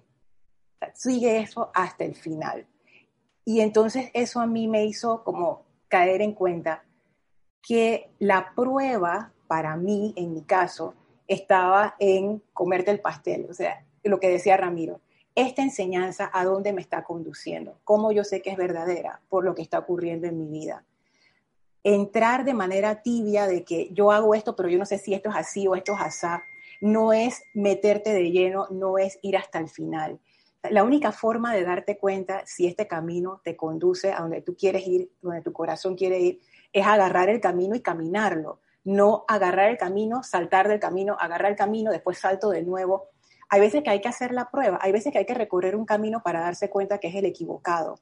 sigue 0.93 1.39
eso 1.39 1.71
hasta 1.73 2.03
el 2.03 2.13
final. 2.13 2.67
Y 3.43 3.61
entonces 3.61 4.11
eso 4.13 4.39
a 4.39 4.45
mí 4.45 4.67
me 4.67 4.85
hizo 4.85 5.23
como 5.23 5.65
caer 5.87 6.21
en 6.21 6.33
cuenta 6.33 6.83
que 7.63 8.11
la 8.19 8.53
prueba 8.55 9.33
para 9.47 9.75
mí, 9.77 10.13
en 10.15 10.35
mi 10.35 10.43
caso, 10.43 10.93
estaba 11.27 11.95
en 11.97 12.43
comerte 12.53 12.91
el 12.91 12.99
pastel. 12.99 13.47
O 13.49 13.53
sea, 13.55 13.83
lo 14.03 14.19
que 14.19 14.29
decía 14.29 14.55
Ramiro, 14.55 15.01
esta 15.33 15.63
enseñanza 15.63 16.29
a 16.31 16.45
dónde 16.45 16.71
me 16.71 16.81
está 16.81 17.03
conduciendo, 17.03 17.79
cómo 17.83 18.11
yo 18.11 18.23
sé 18.23 18.43
que 18.43 18.51
es 18.51 18.57
verdadera 18.57 19.21
por 19.27 19.43
lo 19.43 19.55
que 19.55 19.63
está 19.63 19.79
ocurriendo 19.79 20.27
en 20.27 20.37
mi 20.37 20.45
vida. 20.45 20.85
Entrar 21.83 22.45
de 22.45 22.53
manera 22.53 23.01
tibia 23.01 23.47
de 23.47 23.63
que 23.63 23.89
yo 23.91 24.11
hago 24.11 24.35
esto, 24.35 24.55
pero 24.55 24.69
yo 24.69 24.77
no 24.77 24.85
sé 24.85 24.99
si 24.99 25.15
esto 25.15 25.29
es 25.31 25.35
así 25.35 25.67
o 25.67 25.73
esto 25.73 25.93
es 25.93 25.99
así, 25.99 26.27
no 26.83 27.13
es 27.13 27.43
meterte 27.53 28.13
de 28.13 28.29
lleno, 28.29 28.67
no 28.69 28.97
es 28.97 29.17
ir 29.21 29.37
hasta 29.37 29.57
el 29.57 29.69
final. 29.69 30.19
La 30.69 30.83
única 30.83 31.13
forma 31.13 31.55
de 31.55 31.63
darte 31.63 31.97
cuenta 31.97 32.43
si 32.45 32.67
este 32.67 32.87
camino 32.87 33.39
te 33.41 33.55
conduce 33.55 34.11
a 34.11 34.19
donde 34.19 34.41
tú 34.41 34.57
quieres 34.57 34.85
ir, 34.85 35.09
donde 35.21 35.41
tu 35.41 35.53
corazón 35.53 35.95
quiere 35.95 36.19
ir, 36.19 36.41
es 36.73 36.85
agarrar 36.85 37.29
el 37.29 37.39
camino 37.39 37.73
y 37.73 37.81
caminarlo. 37.81 38.59
No 38.83 39.23
agarrar 39.29 39.69
el 39.69 39.77
camino, 39.77 40.23
saltar 40.23 40.67
del 40.67 40.81
camino, 40.81 41.15
agarrar 41.17 41.51
el 41.51 41.57
camino, 41.57 41.89
después 41.89 42.17
salto 42.17 42.49
de 42.49 42.63
nuevo. 42.63 43.07
Hay 43.47 43.61
veces 43.61 43.81
que 43.81 43.89
hay 43.89 44.01
que 44.01 44.09
hacer 44.09 44.33
la 44.33 44.51
prueba, 44.51 44.77
hay 44.81 44.91
veces 44.91 45.13
que 45.13 45.19
hay 45.19 45.25
que 45.25 45.33
recorrer 45.33 45.77
un 45.77 45.85
camino 45.85 46.21
para 46.21 46.41
darse 46.41 46.69
cuenta 46.69 46.97
que 46.97 47.07
es 47.07 47.15
el 47.15 47.23
equivocado. 47.23 47.95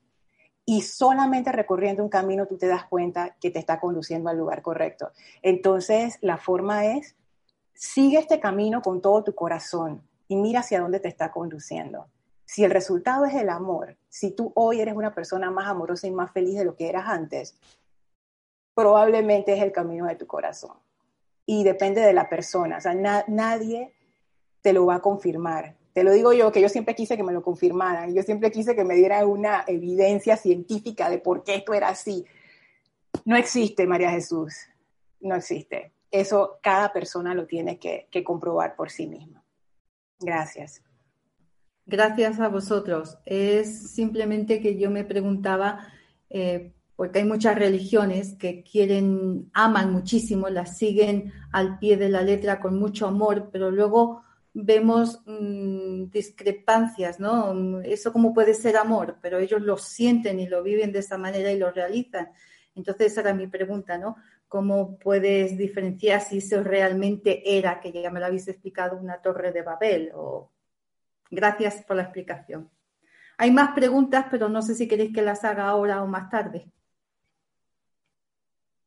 Y 0.65 0.81
solamente 0.81 1.51
recorriendo 1.51 2.01
un 2.01 2.09
camino 2.09 2.47
tú 2.47 2.57
te 2.57 2.65
das 2.65 2.85
cuenta 2.85 3.35
que 3.39 3.51
te 3.51 3.59
está 3.59 3.79
conduciendo 3.79 4.31
al 4.31 4.38
lugar 4.38 4.63
correcto. 4.63 5.11
Entonces, 5.43 6.17
la 6.21 6.38
forma 6.38 6.88
es 6.88 7.15
Sigue 7.73 8.19
este 8.19 8.39
camino 8.39 8.81
con 8.81 9.01
todo 9.01 9.23
tu 9.23 9.33
corazón 9.33 10.01
y 10.27 10.35
mira 10.35 10.61
hacia 10.61 10.79
dónde 10.79 10.99
te 10.99 11.07
está 11.07 11.31
conduciendo. 11.31 12.07
Si 12.45 12.63
el 12.63 12.71
resultado 12.71 13.25
es 13.25 13.33
el 13.33 13.49
amor, 13.49 13.97
si 14.09 14.31
tú 14.31 14.51
hoy 14.55 14.81
eres 14.81 14.95
una 14.95 15.13
persona 15.13 15.51
más 15.51 15.67
amorosa 15.67 16.07
y 16.07 16.11
más 16.11 16.31
feliz 16.31 16.57
de 16.57 16.65
lo 16.65 16.75
que 16.75 16.89
eras 16.89 17.07
antes, 17.07 17.55
probablemente 18.73 19.53
es 19.53 19.61
el 19.61 19.71
camino 19.71 20.05
de 20.05 20.15
tu 20.15 20.27
corazón. 20.27 20.77
Y 21.45 21.63
depende 21.63 22.01
de 22.01 22.13
la 22.13 22.29
persona, 22.29 22.77
o 22.77 22.81
sea, 22.81 22.93
nadie 22.93 23.93
te 24.61 24.73
lo 24.73 24.85
va 24.85 24.95
a 24.95 25.01
confirmar. 25.01 25.75
Te 25.93 26.03
lo 26.03 26.11
digo 26.13 26.31
yo, 26.33 26.51
que 26.51 26.61
yo 26.61 26.69
siempre 26.69 26.95
quise 26.95 27.17
que 27.17 27.23
me 27.23 27.33
lo 27.33 27.41
confirmaran, 27.41 28.13
yo 28.13 28.23
siempre 28.23 28.51
quise 28.51 28.75
que 28.75 28.83
me 28.83 28.95
dieran 28.95 29.27
una 29.27 29.63
evidencia 29.67 30.37
científica 30.37 31.09
de 31.09 31.17
por 31.17 31.43
qué 31.43 31.55
esto 31.55 31.73
era 31.73 31.89
así. 31.89 32.25
No 33.25 33.35
existe, 33.35 33.87
María 33.87 34.11
Jesús, 34.11 34.53
no 35.19 35.35
existe 35.35 35.91
eso 36.11 36.59
cada 36.61 36.91
persona 36.91 37.33
lo 37.33 37.47
tiene 37.47 37.79
que, 37.79 38.07
comprobar 38.23 38.75
por 38.75 38.91
sí 38.91 39.07
misma. 39.07 39.43
Gracias. 40.19 40.83
Gracias 41.85 42.39
a 42.39 42.49
vosotros. 42.49 43.17
Es 43.25 43.91
simplemente 43.91 44.61
que 44.61 44.77
yo 44.77 44.91
me 44.91 45.03
preguntaba, 45.03 45.87
eh, 46.29 46.73
porque 46.95 47.19
hay 47.19 47.25
muchas 47.25 47.57
religiones 47.57 48.35
que 48.35 48.63
quieren, 48.63 49.49
aman 49.53 49.91
muchísimo, 49.91 50.49
las 50.49 50.77
siguen 50.77 51.33
al 51.51 51.79
pie 51.79 51.97
de 51.97 52.09
la 52.09 52.21
letra 52.21 52.59
con 52.59 52.77
mucho 52.77 53.07
amor, 53.07 53.49
pero 53.51 53.71
luego 53.71 54.23
vemos 54.53 55.21
mm, 55.25 56.09
discrepancias, 56.09 57.19
¿no? 57.19 57.81
Eso 57.81 58.11
cómo 58.11 58.33
puede 58.33 58.53
ser 58.53 58.77
amor, 58.77 59.17
pero 59.21 59.39
ellos 59.39 59.61
lo 59.61 59.77
sienten 59.77 60.39
y 60.39 60.47
lo 60.47 60.61
viven 60.61 60.91
de 60.91 60.99
esa 60.99 61.17
manera 61.17 61.51
y 61.51 61.57
lo 61.57 61.71
realizan. 61.71 62.29
Entonces, 62.75 63.11
esa 63.11 63.21
era 63.21 63.33
mi 63.33 63.47
pregunta, 63.47 63.97
¿no? 63.97 64.17
¿Cómo 64.51 65.00
puedes 65.00 65.58
diferenciar 65.58 66.20
si 66.20 66.39
eso 66.39 66.62
realmente 66.62 67.58
era, 67.58 67.79
que 67.79 67.93
ya 67.93 68.12
me 68.12 68.20
lo 68.20 68.25
habéis 68.25 68.50
explicado, 68.50 68.98
una 68.98 69.22
torre 69.22 69.53
de 69.53 69.62
Babel? 69.62 70.12
O... 70.13 70.51
Gracias 71.29 71.86
por 71.86 71.96
la 71.96 72.03
explicación. 72.03 72.70
Hay 73.38 73.50
más 73.50 73.74
preguntas, 73.74 74.25
pero 74.29 74.50
no 74.50 74.62
sé 74.62 74.75
si 74.75 74.89
queréis 74.89 75.13
que 75.13 75.22
las 75.22 75.46
haga 75.46 75.70
ahora 75.70 76.03
o 76.03 76.08
más 76.08 76.29
tarde. 76.29 76.65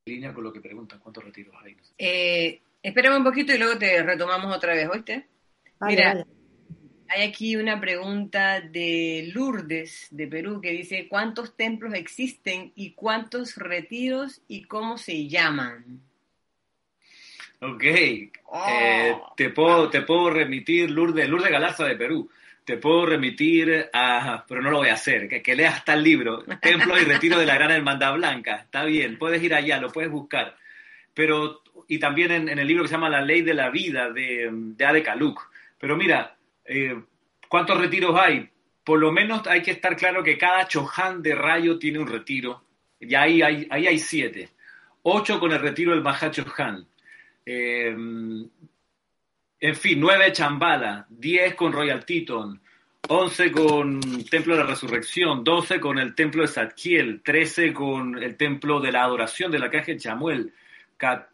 línea 0.05 0.35
con 0.35 0.45
lo 0.45 0.53
que 0.53 0.61
preguntan, 0.61 0.99
¿cuántos 0.99 1.25
retiros 1.25 1.55
hay? 1.65 1.75
Eh, 1.97 2.61
espérame 2.83 3.17
un 3.17 3.25
poquito 3.25 3.55
y 3.55 3.59
luego 3.59 3.79
te 3.79 4.03
retomamos 4.03 4.55
otra 4.55 4.75
vez, 4.75 4.87
¿oíste? 4.91 5.29
Mira, 5.81 6.27
hay 7.15 7.29
aquí 7.29 7.57
una 7.57 7.81
pregunta 7.81 8.61
de 8.61 9.31
Lourdes, 9.33 10.09
de 10.11 10.27
Perú, 10.27 10.61
que 10.61 10.71
dice, 10.71 11.07
¿cuántos 11.09 11.57
templos 11.57 11.95
existen 11.95 12.73
y 12.75 12.91
cuántos 12.91 13.57
retiros 13.57 14.41
y 14.49 14.65
cómo 14.65 14.99
se 14.99 15.29
llaman? 15.29 16.01
Ok, 17.61 17.85
oh. 18.47 18.67
eh, 18.69 19.17
te, 19.37 19.51
puedo, 19.51 19.89
te 19.91 20.03
puedo 20.03 20.31
remitir, 20.31 20.91
Lourdes, 20.91 21.29
Lourdes 21.29 21.53
Galarza 21.53 21.85
de 21.85 21.97
Perú, 21.97 22.29
te 22.65 22.79
puedo 22.79 23.07
remitir 23.07 23.91
a, 23.93 24.45
pero 24.49 24.61
no 24.61 24.71
lo 24.71 24.79
voy 24.79 24.89
a 24.89 24.95
hacer, 24.95 25.29
que, 25.29 25.41
que 25.41 25.55
leas 25.55 25.77
hasta 25.77 25.95
el 25.95 26.03
libro, 26.03 26.43
Templo 26.61 27.01
y 27.01 27.05
Retiro 27.05 27.39
de 27.39 27.47
la 27.47 27.55
Gran 27.55 27.71
Hermandad 27.71 28.15
Blanca, 28.15 28.57
está 28.57 28.85
bien, 28.85 29.19
puedes 29.19 29.43
ir 29.43 29.55
allá, 29.55 29.81
lo 29.81 29.93
puedes 29.93 30.11
buscar, 30.11 30.57
pero, 31.15 31.63
y 31.87 31.99
también 31.99 32.33
en, 32.33 32.59
el 32.59 32.67
libro 32.67 32.83
que 32.83 32.89
se 32.89 32.95
llama 32.95 33.09
La 33.09 33.23
Ley 33.23 33.43
de 33.43 33.55
la 33.55 33.71
Vida 33.71 34.11
de, 34.11 34.51
de 34.51 34.85
Ade 34.85 35.03
Kaluk, 35.03 35.49
pero 35.79 35.97
mira, 35.97 36.35
eh, 36.65 37.03
¿cuántos 37.49 37.79
retiros 37.79 38.19
hay? 38.19 38.49
Por 38.83 38.99
lo 38.99 39.13
menos 39.13 39.47
hay 39.47 39.63
que 39.63 39.71
estar 39.71 39.97
claro 39.97 40.23
que 40.23 40.39
cada 40.39 40.69
choján 40.69 41.23
de 41.23 41.35
rayo 41.35 41.79
tiene 41.79 41.99
un 41.99 42.07
retiro. 42.07 42.63
Y 43.01 43.15
ahí 43.15 43.43
hay, 43.43 43.67
ahí 43.71 43.87
hay 43.87 43.99
siete. 43.99 44.51
Ocho 45.03 45.39
con 45.39 45.53
el 45.53 45.61
retiro 45.61 45.93
del 45.93 46.03
Maha 46.03 46.31
Chohan. 46.31 46.87
Eh, 47.45 47.95
en 49.65 49.77
fin, 49.77 49.99
nueve 49.99 50.33
Chambala, 50.33 51.07
diez 51.09 51.55
con 51.55 51.73
Royal 51.73 52.05
Teton, 52.05 52.61
once 53.09 53.51
con 53.51 54.01
Templo 54.31 54.55
de 54.55 54.63
la 54.63 54.67
Resurrección, 54.67 55.43
doce 55.45 55.81
con 55.81 55.99
el 55.99 56.15
Templo 56.15 56.43
de 56.43 56.49
Zadkiel, 56.49 57.23
trece 57.23 57.73
con 57.73 58.23
el 58.23 58.37
Templo 58.37 58.81
de 58.81 58.93
la 58.93 59.05
Adoración 59.05 59.51
de 59.51 59.59
la 59.59 59.71
Caja 59.71 59.87
de 59.87 59.99
Chamuel, 59.99 60.53
14 60.97 61.34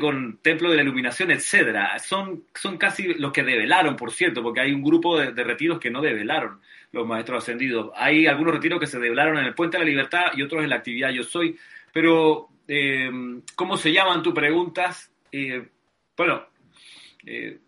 con 0.00 0.38
Templo 0.42 0.70
de 0.70 0.76
la 0.76 0.82
Iluminación, 0.82 1.30
etcétera. 1.30 1.98
Son, 1.98 2.44
son 2.54 2.78
casi 2.78 3.14
los 3.14 3.32
que 3.32 3.42
develaron, 3.42 3.96
por 3.96 4.12
cierto, 4.12 4.42
porque 4.42 4.60
hay 4.60 4.72
un 4.72 4.82
grupo 4.82 5.18
de, 5.18 5.44
retiros 5.44 5.78
que 5.78 5.90
no 5.90 6.00
develaron 6.00 6.60
los 6.92 7.06
maestros 7.06 7.42
ascendidos. 7.42 7.92
Hay 7.96 8.26
algunos 8.26 8.54
retiros 8.54 8.80
que 8.80 8.86
se 8.86 8.98
develaron 8.98 9.38
en 9.38 9.44
el 9.44 9.54
Puente 9.54 9.76
de 9.76 9.84
la 9.84 9.90
Libertad 9.90 10.24
y 10.34 10.42
otros 10.42 10.62
en 10.62 10.70
la 10.70 10.76
actividad 10.76 11.10
Yo 11.10 11.22
Soy. 11.22 11.58
Pero, 11.92 12.48
eh, 12.68 13.10
¿cómo 13.54 13.76
se 13.76 13.92
llaman 13.92 14.22
tus 14.22 14.34
preguntas? 14.34 15.10
Eh, 15.32 15.66
bueno, 16.16 16.46
eh, 17.24 17.58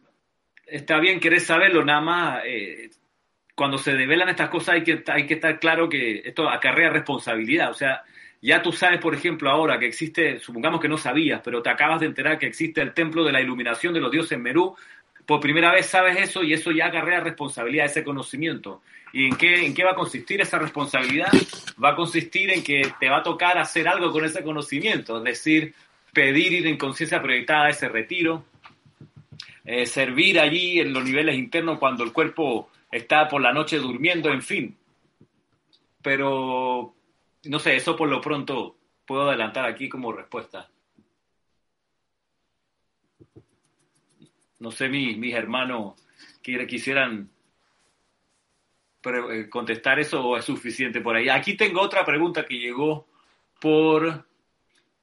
está 0.67 0.99
bien 0.99 1.21
querer 1.21 1.41
saberlo, 1.41 1.85
nada 1.85 2.01
más 2.01 2.43
cuando 3.59 3.77
se 3.77 3.93
develan 3.95 4.29
estas 4.29 4.51
cosas 4.51 4.77
hay 4.77 4.85
que, 4.85 5.03
hay 5.09 5.27
que 5.27 5.35
estar 5.35 5.59
claro 5.59 5.89
que 5.89 6.23
esto 6.25 6.49
acarrea 6.49 6.91
responsabilidad. 6.91 7.73
O 7.73 7.75
sea, 7.75 8.05
ya 8.41 8.63
tú 8.63 8.73
sabes, 8.73 9.01
por 9.01 9.15
ejemplo, 9.15 9.51
ahora 9.51 9.79
que 9.79 9.87
existe, 9.87 10.39
supongamos 10.39 10.81
que 10.81 10.89
no 10.89 10.97
sabías, 10.97 11.41
pero 11.45 11.63
te 11.63 11.71
acabas 11.71 12.01
de 12.01 12.07
enterar 12.07 12.39
que 12.39 12.47
existe 12.47 12.81
el 12.81 12.95
templo 12.95 13.25
de 13.25 13.33
la 13.33 13.41
iluminación 13.41 13.93
de 13.93 14.01
los 14.01 14.13
dioses 14.13 14.33
en 14.33 14.43
Merú, 14.43 14.77
por 15.27 15.41
primera 15.41 15.73
vez 15.73 15.87
sabes 15.87 16.17
eso 16.17 16.43
y 16.43 16.55
eso 16.55 16.71
ya 16.71 16.87
acarrea 16.87 17.21
responsabilidad, 17.21 17.87
ese 17.87 18.03
conocimiento. 18.03 18.81
¿Y 19.13 19.27
en 19.27 19.37
qué, 19.37 19.67
en 19.67 19.75
qué 19.75 19.85
va 19.85 19.91
a 19.91 19.95
consistir 19.95 20.41
esa 20.41 20.59
responsabilidad? 20.59 21.29
Va 21.83 21.91
a 21.91 21.97
consistir 21.97 22.51
en 22.51 22.63
que 22.63 22.83
te 22.99 23.09
va 23.09 23.19
a 23.19 23.23
tocar 23.23 23.59
hacer 23.59 23.89
algo 23.89 24.11
con 24.11 24.25
ese 24.25 24.43
conocimiento, 24.43 25.19
es 25.19 25.25
decir, 25.25 25.75
pedir 26.13 26.53
ir 26.53 26.67
en 26.67 26.79
conciencia 26.79 27.21
proyectada 27.21 27.67
a 27.67 27.71
ese 27.71 27.89
retiro, 27.89 28.45
eh, 29.65 29.85
servir 29.85 30.41
allí 30.41 30.81
en 30.81 30.93
los 30.93 31.05
niveles 31.05 31.37
internos 31.37 31.79
cuando 31.79 32.05
el 32.05 32.13
cuerpo 32.13 32.71
está 32.91 33.29
por 33.29 33.43
la 33.43 33.53
noche 33.53 33.79
durmiendo, 33.79 34.33
en 34.33 34.43
fin. 34.43 34.77
Pero, 36.01 36.95
no 37.45 37.59
sé, 37.59 37.77
eso 37.77 37.97
por 37.97 38.09
lo 38.09 38.21
pronto 38.21 38.77
puedo 39.07 39.29
adelantar 39.29 39.67
aquí 39.67 39.89
como 39.89 40.13
respuesta. 40.13 40.69
No 44.59 44.71
sé, 44.71 44.89
mis, 44.89 45.17
mis 45.17 45.35
hermanos 45.35 45.95
quisieran 46.43 47.31
eh, 49.05 49.49
contestar 49.49 49.99
eso 50.01 50.25
o 50.25 50.37
es 50.37 50.45
suficiente 50.45 51.01
por 51.01 51.15
ahí. 51.15 51.29
Aquí 51.29 51.57
tengo 51.57 51.81
otra 51.81 52.05
pregunta 52.05 52.45
que 52.45 52.59
llegó 52.59 53.07
por 53.61 54.27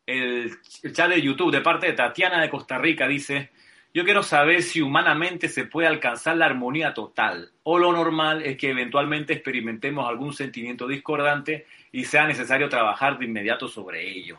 el, 0.06 0.52
el 0.84 0.94
chat 0.94 1.10
de 1.10 1.22
YouTube 1.22 1.52
de 1.52 1.62
parte 1.62 1.88
de 1.88 1.94
Tatiana 1.94 2.42
de 2.42 2.50
Costa 2.50 2.78
Rica. 2.78 3.08
Dice, 3.08 3.52
yo 3.96 4.04
quiero 4.04 4.24
saber 4.24 4.62
si 4.62 4.82
humanamente 4.82 5.48
se 5.48 5.64
puede 5.64 5.88
alcanzar 5.88 6.36
la 6.36 6.48
armonía 6.48 6.94
total 6.94 7.54
o 7.64 7.80
lo 7.80 7.94
normal 7.94 8.42
es 8.42 8.58
que 8.58 8.72
eventualmente 8.72 9.32
experimentemos 9.32 10.06
algún 10.06 10.34
sentimiento 10.34 10.86
discordante 10.86 11.66
y 11.94 12.04
sea 12.04 12.28
necesario 12.28 12.68
trabajar 12.68 13.18
de 13.18 13.24
inmediato 13.24 13.70
sobre 13.70 14.06
ello. 14.06 14.38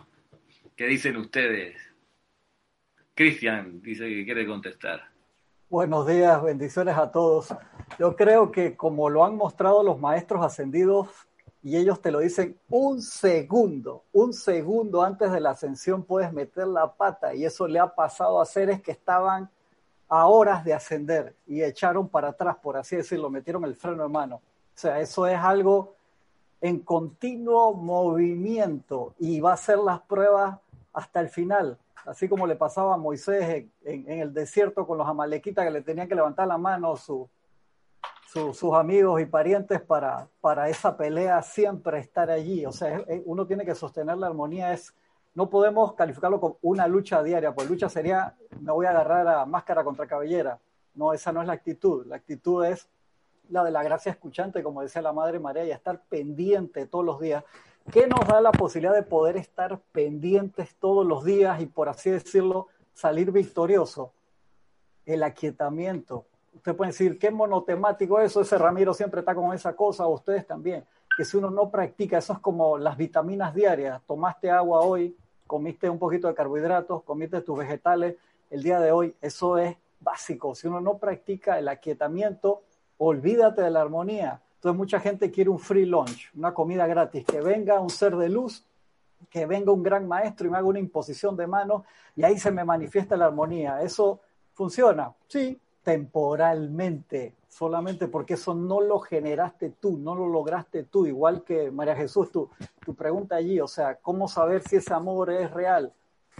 ¿Qué 0.76 0.86
dicen 0.86 1.16
ustedes? 1.16 1.74
Cristian 3.14 3.80
dice 3.80 4.06
que 4.06 4.26
quiere 4.26 4.46
contestar. 4.46 5.08
Buenos 5.70 6.06
días, 6.06 6.42
bendiciones 6.42 6.98
a 6.98 7.10
todos. 7.10 7.54
Yo 7.98 8.14
creo 8.14 8.52
que 8.52 8.76
como 8.76 9.08
lo 9.08 9.24
han 9.24 9.36
mostrado 9.36 9.82
los 9.82 9.98
maestros 9.98 10.44
ascendidos 10.44 11.08
y 11.66 11.76
ellos 11.76 12.00
te 12.00 12.12
lo 12.12 12.20
dicen 12.20 12.56
un 12.68 13.02
segundo, 13.02 14.04
un 14.12 14.32
segundo 14.32 15.02
antes 15.02 15.32
de 15.32 15.40
la 15.40 15.50
ascensión 15.50 16.04
puedes 16.04 16.32
meter 16.32 16.64
la 16.68 16.92
pata 16.92 17.34
y 17.34 17.44
eso 17.44 17.66
le 17.66 17.80
ha 17.80 17.92
pasado 17.92 18.40
a 18.40 18.46
seres 18.46 18.80
que 18.80 18.92
estaban 18.92 19.50
a 20.08 20.28
horas 20.28 20.64
de 20.64 20.72
ascender 20.72 21.34
y 21.44 21.64
echaron 21.64 22.08
para 22.08 22.28
atrás, 22.28 22.54
por 22.62 22.76
así 22.76 22.94
decirlo, 22.94 23.30
metieron 23.30 23.64
el 23.64 23.74
freno 23.74 24.04
de 24.04 24.08
mano. 24.08 24.36
O 24.36 24.78
sea, 24.78 25.00
eso 25.00 25.26
es 25.26 25.40
algo 25.40 25.96
en 26.60 26.78
continuo 26.78 27.74
movimiento 27.74 29.16
y 29.18 29.40
va 29.40 29.54
a 29.54 29.56
ser 29.56 29.78
las 29.78 30.00
pruebas 30.02 30.60
hasta 30.92 31.18
el 31.18 31.30
final, 31.30 31.76
así 32.04 32.28
como 32.28 32.46
le 32.46 32.54
pasaba 32.54 32.94
a 32.94 32.96
Moisés 32.96 33.66
en, 33.82 34.20
el 34.20 34.32
desierto 34.32 34.86
con 34.86 34.98
los 34.98 35.08
amalequitas 35.08 35.64
que 35.64 35.72
le 35.72 35.82
tenían 35.82 36.06
que 36.06 36.14
levantar 36.14 36.46
la 36.46 36.58
mano 36.58 36.96
su, 36.96 37.28
su, 38.36 38.52
sus 38.52 38.74
amigos 38.74 39.18
y 39.20 39.24
parientes 39.24 39.80
para, 39.80 40.28
para 40.42 40.68
esa 40.68 40.94
pelea 40.94 41.40
siempre 41.42 41.98
estar 41.98 42.30
allí. 42.30 42.66
O 42.66 42.72
sea, 42.72 43.02
uno 43.24 43.46
tiene 43.46 43.64
que 43.64 43.74
sostener 43.74 44.18
la 44.18 44.26
armonía, 44.26 44.74
es, 44.74 44.94
no 45.34 45.48
podemos 45.48 45.94
calificarlo 45.94 46.38
como 46.38 46.58
una 46.60 46.86
lucha 46.86 47.22
diaria, 47.22 47.54
pues 47.54 47.70
lucha 47.70 47.88
sería, 47.88 48.34
me 48.60 48.72
voy 48.72 48.84
a 48.84 48.90
agarrar 48.90 49.26
a 49.26 49.46
máscara 49.46 49.82
contra 49.84 50.06
cabellera. 50.06 50.58
No, 50.94 51.14
esa 51.14 51.32
no 51.32 51.40
es 51.40 51.46
la 51.46 51.54
actitud. 51.54 52.06
La 52.06 52.16
actitud 52.16 52.64
es 52.64 52.88
la 53.48 53.64
de 53.64 53.70
la 53.70 53.82
gracia 53.82 54.12
escuchante, 54.12 54.62
como 54.62 54.82
decía 54.82 55.00
la 55.00 55.12
Madre 55.12 55.38
María, 55.38 55.64
y 55.64 55.70
estar 55.70 56.02
pendiente 56.02 56.86
todos 56.86 57.04
los 57.04 57.20
días. 57.20 57.42
¿Qué 57.90 58.06
nos 58.06 58.26
da 58.26 58.40
la 58.40 58.52
posibilidad 58.52 58.94
de 58.94 59.02
poder 59.02 59.36
estar 59.36 59.80
pendientes 59.92 60.74
todos 60.76 61.06
los 61.06 61.24
días 61.24 61.60
y, 61.60 61.66
por 61.66 61.88
así 61.88 62.10
decirlo, 62.10 62.66
salir 62.92 63.30
victorioso? 63.30 64.12
El 65.06 65.22
aquietamiento, 65.22 66.26
usted 66.56 66.74
puede 66.74 66.90
decir, 66.90 67.18
qué 67.18 67.30
monotemático 67.30 68.18
eso, 68.20 68.40
ese 68.40 68.58
Ramiro 68.58 68.94
siempre 68.94 69.20
está 69.20 69.34
con 69.34 69.52
esa 69.52 69.74
cosa, 69.76 70.06
ustedes 70.06 70.46
también, 70.46 70.84
que 71.16 71.24
si 71.24 71.36
uno 71.36 71.50
no 71.50 71.70
practica, 71.70 72.18
eso 72.18 72.32
es 72.32 72.38
como 72.40 72.78
las 72.78 72.96
vitaminas 72.96 73.54
diarias, 73.54 74.02
tomaste 74.06 74.50
agua 74.50 74.80
hoy, 74.80 75.16
comiste 75.46 75.88
un 75.88 75.98
poquito 75.98 76.28
de 76.28 76.34
carbohidratos, 76.34 77.02
comiste 77.04 77.40
tus 77.42 77.58
vegetales 77.58 78.16
el 78.50 78.62
día 78.62 78.80
de 78.80 78.92
hoy, 78.92 79.14
eso 79.20 79.58
es 79.58 79.76
básico, 80.00 80.54
si 80.54 80.66
uno 80.66 80.80
no 80.80 80.98
practica 80.98 81.58
el 81.58 81.68
aquietamiento, 81.68 82.62
olvídate 82.98 83.62
de 83.62 83.70
la 83.70 83.82
armonía. 83.82 84.40
Entonces 84.56 84.78
mucha 84.78 85.00
gente 85.00 85.30
quiere 85.30 85.50
un 85.50 85.58
free 85.58 85.86
lunch, 85.86 86.30
una 86.34 86.54
comida 86.54 86.86
gratis, 86.86 87.24
que 87.24 87.40
venga 87.40 87.80
un 87.80 87.90
ser 87.90 88.16
de 88.16 88.28
luz, 88.28 88.64
que 89.30 89.46
venga 89.46 89.72
un 89.72 89.82
gran 89.82 90.08
maestro 90.08 90.46
y 90.46 90.50
me 90.50 90.58
haga 90.58 90.66
una 90.66 90.78
imposición 90.78 91.36
de 91.36 91.46
manos 91.46 91.82
y 92.14 92.24
ahí 92.24 92.38
se 92.38 92.50
me 92.50 92.64
manifiesta 92.64 93.16
la 93.16 93.26
armonía. 93.26 93.82
¿Eso 93.82 94.20
funciona? 94.54 95.12
Sí, 95.28 95.58
temporalmente, 95.86 97.36
solamente 97.46 98.08
porque 98.08 98.34
eso 98.34 98.54
no 98.54 98.80
lo 98.80 98.98
generaste 98.98 99.70
tú, 99.70 99.96
no 99.98 100.16
lo 100.16 100.26
lograste 100.26 100.82
tú, 100.82 101.06
igual 101.06 101.44
que 101.44 101.70
María 101.70 101.94
Jesús, 101.94 102.32
tu, 102.32 102.50
tu 102.84 102.96
pregunta 102.96 103.36
allí, 103.36 103.60
o 103.60 103.68
sea, 103.68 103.94
¿cómo 103.94 104.26
saber 104.26 104.66
si 104.68 104.74
ese 104.74 104.92
amor 104.92 105.30
es 105.30 105.48
real? 105.52 105.92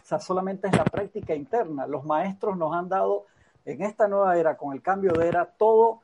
O 0.03 0.05
sea, 0.05 0.19
solamente 0.19 0.67
es 0.67 0.77
la 0.77 0.83
práctica 0.83 1.33
interna. 1.33 1.87
Los 1.87 2.05
maestros 2.05 2.57
nos 2.57 2.75
han 2.75 2.89
dado 2.89 3.27
en 3.65 3.83
esta 3.83 4.09
nueva 4.09 4.37
era, 4.37 4.57
con 4.57 4.73
el 4.73 4.83
cambio 4.83 5.13
de 5.13 5.29
era, 5.29 5.45
todo 5.45 6.01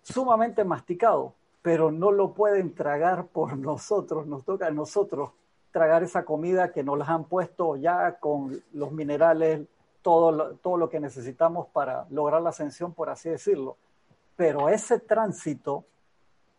sumamente 0.00 0.64
masticado, 0.64 1.34
pero 1.60 1.90
no 1.90 2.12
lo 2.12 2.32
pueden 2.32 2.74
tragar 2.74 3.26
por 3.26 3.58
nosotros, 3.58 4.26
nos 4.26 4.42
toca 4.46 4.68
a 4.68 4.70
nosotros 4.70 5.32
tragar 5.70 6.02
esa 6.02 6.24
comida 6.24 6.72
que 6.72 6.82
nos 6.82 6.96
las 6.96 7.10
han 7.10 7.24
puesto 7.24 7.76
ya 7.76 8.18
con 8.20 8.58
los 8.72 8.90
minerales, 8.90 9.68
todo 10.06 10.30
lo, 10.30 10.54
todo 10.58 10.76
lo 10.76 10.88
que 10.88 11.00
necesitamos 11.00 11.66
para 11.72 12.06
lograr 12.10 12.40
la 12.40 12.50
ascensión, 12.50 12.94
por 12.94 13.10
así 13.10 13.28
decirlo. 13.28 13.76
Pero 14.36 14.68
ese 14.68 15.00
tránsito 15.00 15.84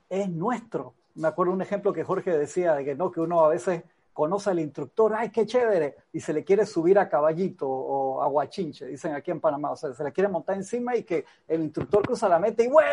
es 0.09 0.27
nuestro. 0.27 0.95
Me 1.15 1.29
acuerdo 1.29 1.53
un 1.53 1.61
ejemplo 1.61 1.93
que 1.93 2.03
Jorge 2.03 2.37
decía 2.37 2.73
de 2.75 2.83
que 2.83 2.93
no, 2.93 3.09
que 3.09 3.21
uno 3.21 3.39
a 3.45 3.47
veces 3.47 3.83
conoce 4.11 4.49
al 4.49 4.59
instructor, 4.59 5.13
ay, 5.15 5.29
qué 5.29 5.45
chévere, 5.45 5.95
y 6.11 6.19
se 6.19 6.33
le 6.33 6.43
quiere 6.43 6.65
subir 6.65 6.99
a 6.99 7.07
caballito 7.07 7.69
o 7.69 8.21
a 8.21 8.27
guachinche, 8.27 8.85
dicen 8.85 9.13
aquí 9.13 9.31
en 9.31 9.39
Panamá, 9.39 9.71
o 9.71 9.77
sea, 9.77 9.93
se 9.93 10.03
le 10.03 10.11
quiere 10.11 10.27
montar 10.27 10.57
encima 10.57 10.97
y 10.97 11.03
que 11.03 11.23
el 11.47 11.61
instructor 11.61 12.05
cruza 12.05 12.27
la 12.27 12.39
meta 12.39 12.63
y, 12.63 12.67
güey, 12.67 12.85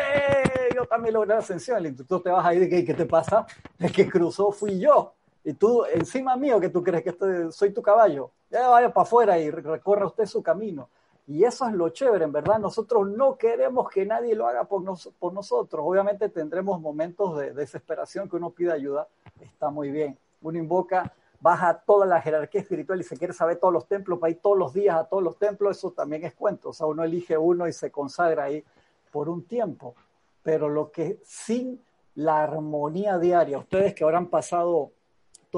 yo 0.73 0.85
también 0.85 1.15
logré 1.15 1.33
la 1.33 1.39
ascensión, 1.39 1.79
el 1.79 1.87
instructor 1.87 2.23
te 2.23 2.29
baja 2.29 2.47
ahí 2.47 2.59
de 2.59 2.69
que, 2.69 2.85
¿qué 2.85 2.93
te 2.93 3.05
pasa? 3.05 3.45
El 3.77 3.91
que 3.91 4.07
cruzó 4.07 4.53
fui 4.53 4.79
yo, 4.79 5.15
y 5.45 5.53
tú 5.53 5.85
encima 5.85 6.35
mío 6.35 6.59
que 6.59 6.69
tú 6.69 6.83
crees 6.83 7.03
que 7.03 7.11
estoy, 7.11 7.51
soy 7.51 7.71
tu 7.71 7.83
caballo, 7.83 8.31
ya 8.49 8.67
vaya 8.67 8.91
para 8.91 9.03
afuera 9.03 9.37
y 9.37 9.51
recorra 9.51 10.07
usted 10.07 10.25
su 10.25 10.41
camino. 10.41 10.89
Y 11.27 11.43
eso 11.43 11.67
es 11.67 11.73
lo 11.73 11.89
chévere, 11.89 12.25
en 12.25 12.31
verdad. 12.31 12.57
Nosotros 12.57 13.07
no 13.07 13.37
queremos 13.37 13.87
que 13.89 14.07
nadie 14.07 14.35
lo 14.35 14.47
haga 14.47 14.63
por, 14.63 14.81
nos, 14.81 15.07
por 15.19 15.33
nosotros. 15.33 15.85
Obviamente 15.87 16.29
tendremos 16.29 16.81
momentos 16.81 17.37
de 17.37 17.53
desesperación 17.53 18.27
que 18.27 18.37
uno 18.37 18.49
pide 18.49 18.73
ayuda. 18.73 19.07
Está 19.39 19.69
muy 19.69 19.91
bien. 19.91 20.17
Uno 20.41 20.57
invoca, 20.57 21.13
baja 21.39 21.79
toda 21.85 22.07
la 22.07 22.21
jerarquía 22.21 22.61
espiritual 22.61 22.99
y 22.99 23.03
se 23.03 23.15
quiere 23.15 23.33
saber 23.33 23.57
todos 23.57 23.73
los 23.73 23.87
templos, 23.87 24.17
para 24.17 24.31
ir 24.31 24.39
todos 24.41 24.57
los 24.57 24.73
días 24.73 24.95
a 24.95 25.05
todos 25.05 25.21
los 25.21 25.37
templos. 25.37 25.77
Eso 25.77 25.91
también 25.91 26.25
es 26.25 26.33
cuento. 26.33 26.69
O 26.69 26.73
sea, 26.73 26.87
uno 26.87 27.03
elige 27.03 27.37
uno 27.37 27.67
y 27.67 27.73
se 27.73 27.91
consagra 27.91 28.45
ahí 28.45 28.63
por 29.11 29.29
un 29.29 29.45
tiempo. 29.45 29.93
Pero 30.41 30.69
lo 30.69 30.91
que 30.91 31.19
sin 31.23 31.79
la 32.15 32.43
armonía 32.43 33.19
diaria, 33.19 33.59
ustedes 33.59 33.93
que 33.93 34.03
ahora 34.03 34.17
han 34.17 34.27
pasado 34.27 34.91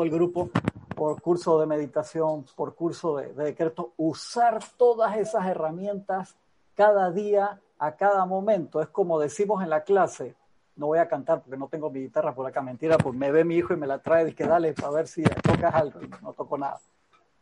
el 0.04 0.10
grupo 0.10 0.50
por 0.96 1.22
curso 1.22 1.60
de 1.60 1.66
meditación, 1.66 2.46
por 2.56 2.76
curso 2.76 3.18
de, 3.18 3.34
de, 3.34 3.44
decreto, 3.46 3.94
usar 3.98 4.60
todas 4.78 5.18
esas 5.18 5.46
herramientas 5.46 6.36
cada 6.76 7.12
día, 7.12 7.60
a 7.80 7.96
cada 7.96 8.26
momento. 8.26 8.82
Es 8.82 8.88
como 8.90 9.20
decimos 9.20 9.64
en 9.64 9.70
la 9.70 9.84
clase, 9.84 10.36
no 10.76 10.88
voy 10.88 11.00
a 11.00 11.08
cantar 11.08 11.42
porque 11.42 11.58
no 11.58 11.68
tengo 11.68 11.90
mi 11.90 12.02
guitarra 12.02 12.34
por 12.34 12.46
acá, 12.46 12.62
mentira, 12.62 12.98
pues 12.98 13.16
me 13.16 13.32
ve 13.32 13.44
mi 13.44 13.56
hijo 13.56 13.74
y 13.74 13.78
me 13.78 13.88
la 13.88 14.00
trae 14.00 14.30
y 14.30 14.34
que 14.34 14.46
dale 14.46 14.74
para 14.74 14.92
ver 14.92 15.08
si 15.08 15.24
tocas 15.24 15.74
algo 15.74 16.00
no 16.22 16.34
toco 16.34 16.58
nada. 16.58 16.80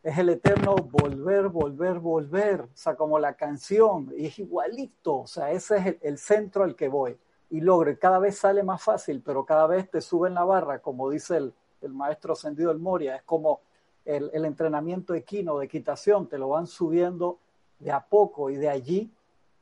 Es 0.01 0.17
el 0.17 0.29
eterno 0.29 0.75
volver, 0.75 1.49
volver, 1.49 1.99
volver, 1.99 2.61
o 2.61 2.69
sea, 2.75 2.95
como 2.95 3.17
la 3.17 3.33
canción, 3.33 4.13
y 4.15 4.27
es 4.27 4.37
igualito, 4.37 5.21
o 5.21 5.27
sea, 5.27 5.51
ese 5.51 5.77
es 5.77 5.97
el, 6.01 6.17
centro 6.19 6.63
al 6.63 6.75
que 6.75 6.87
voy 6.87 7.17
y 7.49 7.59
logro, 7.59 7.89
y 7.89 7.97
cada 7.97 8.19
vez 8.19 8.37
sale 8.37 8.61
más 8.61 8.83
fácil, 8.83 9.23
pero 9.25 9.45
cada 9.45 9.65
vez 9.65 9.89
te 9.89 10.01
sube 10.01 10.27
en 10.27 10.35
la 10.35 10.43
barra, 10.43 10.79
como 10.79 11.09
dice 11.09 11.37
el, 11.37 11.53
el 11.85 11.93
maestro 11.93 12.33
ascendido 12.33 12.69
del 12.69 12.79
Moria, 12.79 13.15
es 13.15 13.23
como 13.23 13.61
el, 14.05 14.45
entrenamiento 14.45 15.13
equino 15.13 15.57
de 15.59 15.65
equitación, 15.65 16.27
te 16.27 16.37
lo 16.37 16.49
van 16.49 16.67
subiendo 16.67 17.39
de 17.79 17.91
a 17.91 18.01
poco 18.05 18.49
y 18.49 18.55
de 18.55 18.69
allí 18.69 19.11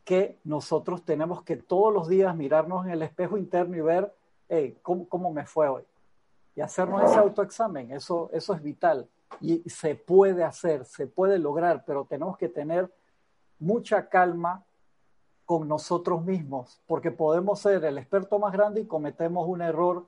que 0.04 0.38
nosotros 0.44 1.04
tenemos 1.04 1.44
que 1.44 1.56
todos 1.56 1.94
los 1.94 2.08
días 2.08 2.36
mirarnos 2.36 2.86
en 2.86 2.92
el 2.92 3.02
espejo 3.02 3.38
interno 3.38 3.78
y 3.78 3.82
ver 3.82 4.14
hey, 4.50 4.78
¿cómo, 4.82 5.08
cómo 5.08 5.32
me 5.32 5.46
fue 5.46 5.68
hoy. 5.68 5.84
Y 6.56 6.62
hacernos 6.62 7.04
ese 7.04 7.20
autoexamen, 7.20 7.92
eso, 7.92 8.30
eso 8.34 8.54
es 8.54 8.62
vital. 8.62 9.08
Y 9.42 9.68
se 9.70 9.96
puede 9.96 10.44
hacer, 10.44 10.86
se 10.86 11.08
puede 11.08 11.40
lograr, 11.40 11.84
pero 11.86 12.06
tenemos 12.06 12.38
que 12.38 12.50
tener 12.50 12.92
mucha 13.60 14.08
calma 14.10 14.64
con 15.46 15.68
nosotros 15.68 16.24
mismos, 16.24 16.82
porque 16.88 17.12
podemos 17.12 17.60
ser 17.60 17.84
el 17.84 17.98
experto 17.98 18.40
más 18.40 18.54
grande 18.54 18.82
y 18.82 18.86
cometemos 18.86 19.48
un 19.48 19.62
error 19.62 20.06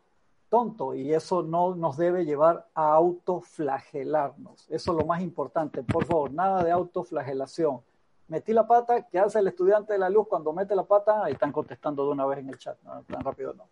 tonto 0.49 0.93
y 0.93 1.13
eso 1.13 1.43
no 1.43 1.75
nos 1.75 1.97
debe 1.97 2.25
llevar 2.25 2.67
a 2.73 2.93
autoflagelarnos. 2.93 4.65
Eso 4.69 4.91
es 4.91 4.97
lo 4.97 5.05
más 5.05 5.21
importante. 5.21 5.83
Por 5.83 6.05
favor, 6.05 6.31
nada 6.31 6.63
de 6.63 6.71
autoflagelación 6.71 7.81
metí 8.27 8.53
la 8.53 8.65
pata, 8.65 9.03
¿qué 9.03 9.19
hace 9.19 9.39
el 9.39 9.47
estudiante 9.47 9.93
de 9.93 9.99
la 9.99 10.09
luz 10.09 10.27
cuando 10.27 10.53
mete 10.53 10.75
la 10.75 10.83
pata? 10.83 11.23
Ahí 11.23 11.33
están 11.33 11.51
contestando 11.51 12.05
de 12.05 12.11
una 12.11 12.25
vez 12.25 12.39
en 12.39 12.49
el 12.49 12.57
chat, 12.57 12.77
no, 12.83 13.03
tan 13.03 13.21
rápido 13.21 13.53
no. 13.53 13.67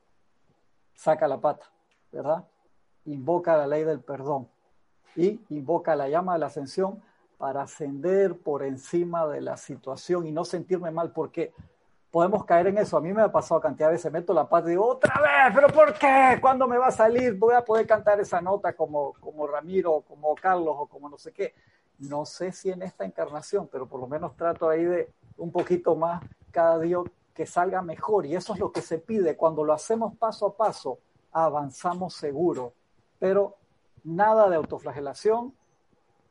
Saca 0.94 1.28
la 1.28 1.40
pata, 1.40 1.66
¿verdad? 2.12 2.44
Invoca 3.06 3.58
la 3.58 3.68
ley 3.68 3.84
del 3.84 4.00
perdón 4.00 4.48
y 5.16 5.42
invoca 5.50 5.96
la 5.96 6.08
llama 6.08 6.34
de 6.34 6.40
la 6.40 6.46
ascensión 6.48 7.02
para 7.38 7.64
ascender 7.64 8.38
por 8.38 8.64
encima 8.64 9.28
de 9.28 9.42
la 9.42 9.58
situación 9.58 10.28
y 10.28 10.32
no 10.32 10.46
sentirme 10.46 10.92
mal, 10.92 11.12
porque 11.12 11.54
podemos 12.14 12.46
caer 12.46 12.68
en 12.68 12.78
eso. 12.78 12.96
A 12.96 13.02
mí 13.02 13.12
me 13.12 13.24
ha 13.24 13.32
pasado 13.32 13.60
cantidad 13.60 13.88
de 13.88 13.96
veces, 13.96 14.14
meto 14.14 14.34
la 14.34 14.48
pata 14.48 14.68
y 14.68 14.72
digo, 14.72 14.86
otra 14.86 15.20
vez, 15.20 15.54
pero 15.54 15.68
¿por 15.68 15.94
qué? 15.96 16.38
¿Cuándo 16.40 16.68
me 16.68 16.78
va 16.78 16.88
a 16.88 16.92
salir? 16.92 17.34
Voy 17.34 17.56
a 17.56 17.66
poder 17.66 17.86
cantar 17.88 18.20
esa 18.20 18.40
nota 18.40 18.74
como, 18.74 19.14
como 19.14 19.48
Ramiro, 19.48 20.02
como 20.08 20.36
Carlos 20.36 20.76
o 20.78 20.86
como 20.86 21.10
no 21.10 21.18
sé 21.18 21.34
qué 21.34 21.54
no 22.00 22.26
sé 22.26 22.52
si 22.52 22.70
en 22.70 22.82
esta 22.82 23.06
encarnación, 23.06 23.68
pero 23.72 23.88
por 23.88 24.00
lo 24.00 24.08
menos 24.08 24.36
trato 24.36 24.70
ahí 24.70 24.84
de 24.84 25.12
un 25.38 25.52
poquito 25.52 25.96
más 25.96 26.24
cada 26.52 26.80
día 26.80 26.98
que 27.34 27.46
salga 27.46 27.82
mejor. 27.82 28.26
Y 28.26 28.36
eso 28.36 28.54
es 28.54 28.60
lo 28.60 28.72
que 28.72 28.82
se 28.82 29.00
pide. 29.00 29.36
Cuando 29.36 29.64
lo 29.64 29.74
hacemos 29.74 30.16
paso 30.18 30.48
a 30.48 30.58
paso, 30.58 31.00
avanzamos 31.32 32.14
seguro. 32.14 32.74
Pero 33.20 33.56
nada 34.04 34.50
de 34.50 34.56
autoflagelación, 34.56 35.54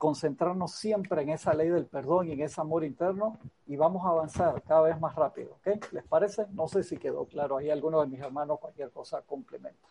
concentrarnos 0.03 0.73
siempre 0.73 1.23
en 1.23 1.29
esa 1.29 1.55
ley 1.55 1.69
del 1.69 1.87
perdón 1.87 2.29
y 2.29 2.33
en 2.33 2.41
ese 2.41 2.61
amor 2.61 2.83
interno 2.83 3.39
y 3.69 3.77
vamos 3.77 4.05
a 4.05 4.09
avanzar 4.09 4.61
cada 4.67 4.83
vez 4.83 4.99
más 4.99 5.15
rápido. 5.15 5.61
¿Les 5.93 6.03
parece? 6.03 6.45
No 6.55 6.67
sé 6.67 6.83
si 6.83 6.97
quedó 6.97 7.25
claro. 7.25 7.59
Ahí 7.59 7.71
alguno 7.71 8.01
de 8.01 8.09
mis 8.09 8.19
hermanos, 8.19 8.59
cualquier 8.59 8.91
cosa 8.91 9.23
complementa. 9.23 9.87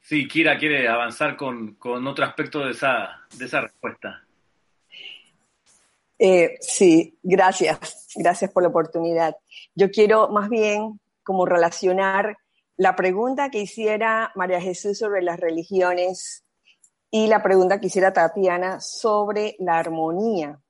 Sí, 0.00 0.26
Kira 0.26 0.56
quiere 0.56 0.88
avanzar 0.88 1.36
con, 1.36 1.74
con 1.74 2.06
otro 2.06 2.24
aspecto 2.24 2.60
de 2.60 2.70
esa, 2.70 3.20
de 3.36 3.44
esa 3.44 3.60
respuesta. 3.60 4.24
Eh, 6.18 6.56
sí, 6.62 7.18
gracias, 7.22 8.08
gracias 8.16 8.50
por 8.50 8.62
la 8.62 8.70
oportunidad. 8.70 9.36
Yo 9.74 9.90
quiero 9.90 10.30
más 10.30 10.48
bien 10.48 10.98
como 11.22 11.44
relacionar 11.44 12.38
la 12.78 12.96
pregunta 12.96 13.50
que 13.50 13.60
hiciera 13.60 14.32
María 14.34 14.62
Jesús 14.62 14.96
sobre 14.96 15.20
las 15.20 15.38
religiones 15.38 16.46
y 17.10 17.26
la 17.26 17.42
pregunta 17.42 17.80
que 17.80 17.86
hiciera 17.86 18.12
Tatiana 18.12 18.80
sobre 18.80 19.56
la 19.58 19.78
armonía. 19.78 20.60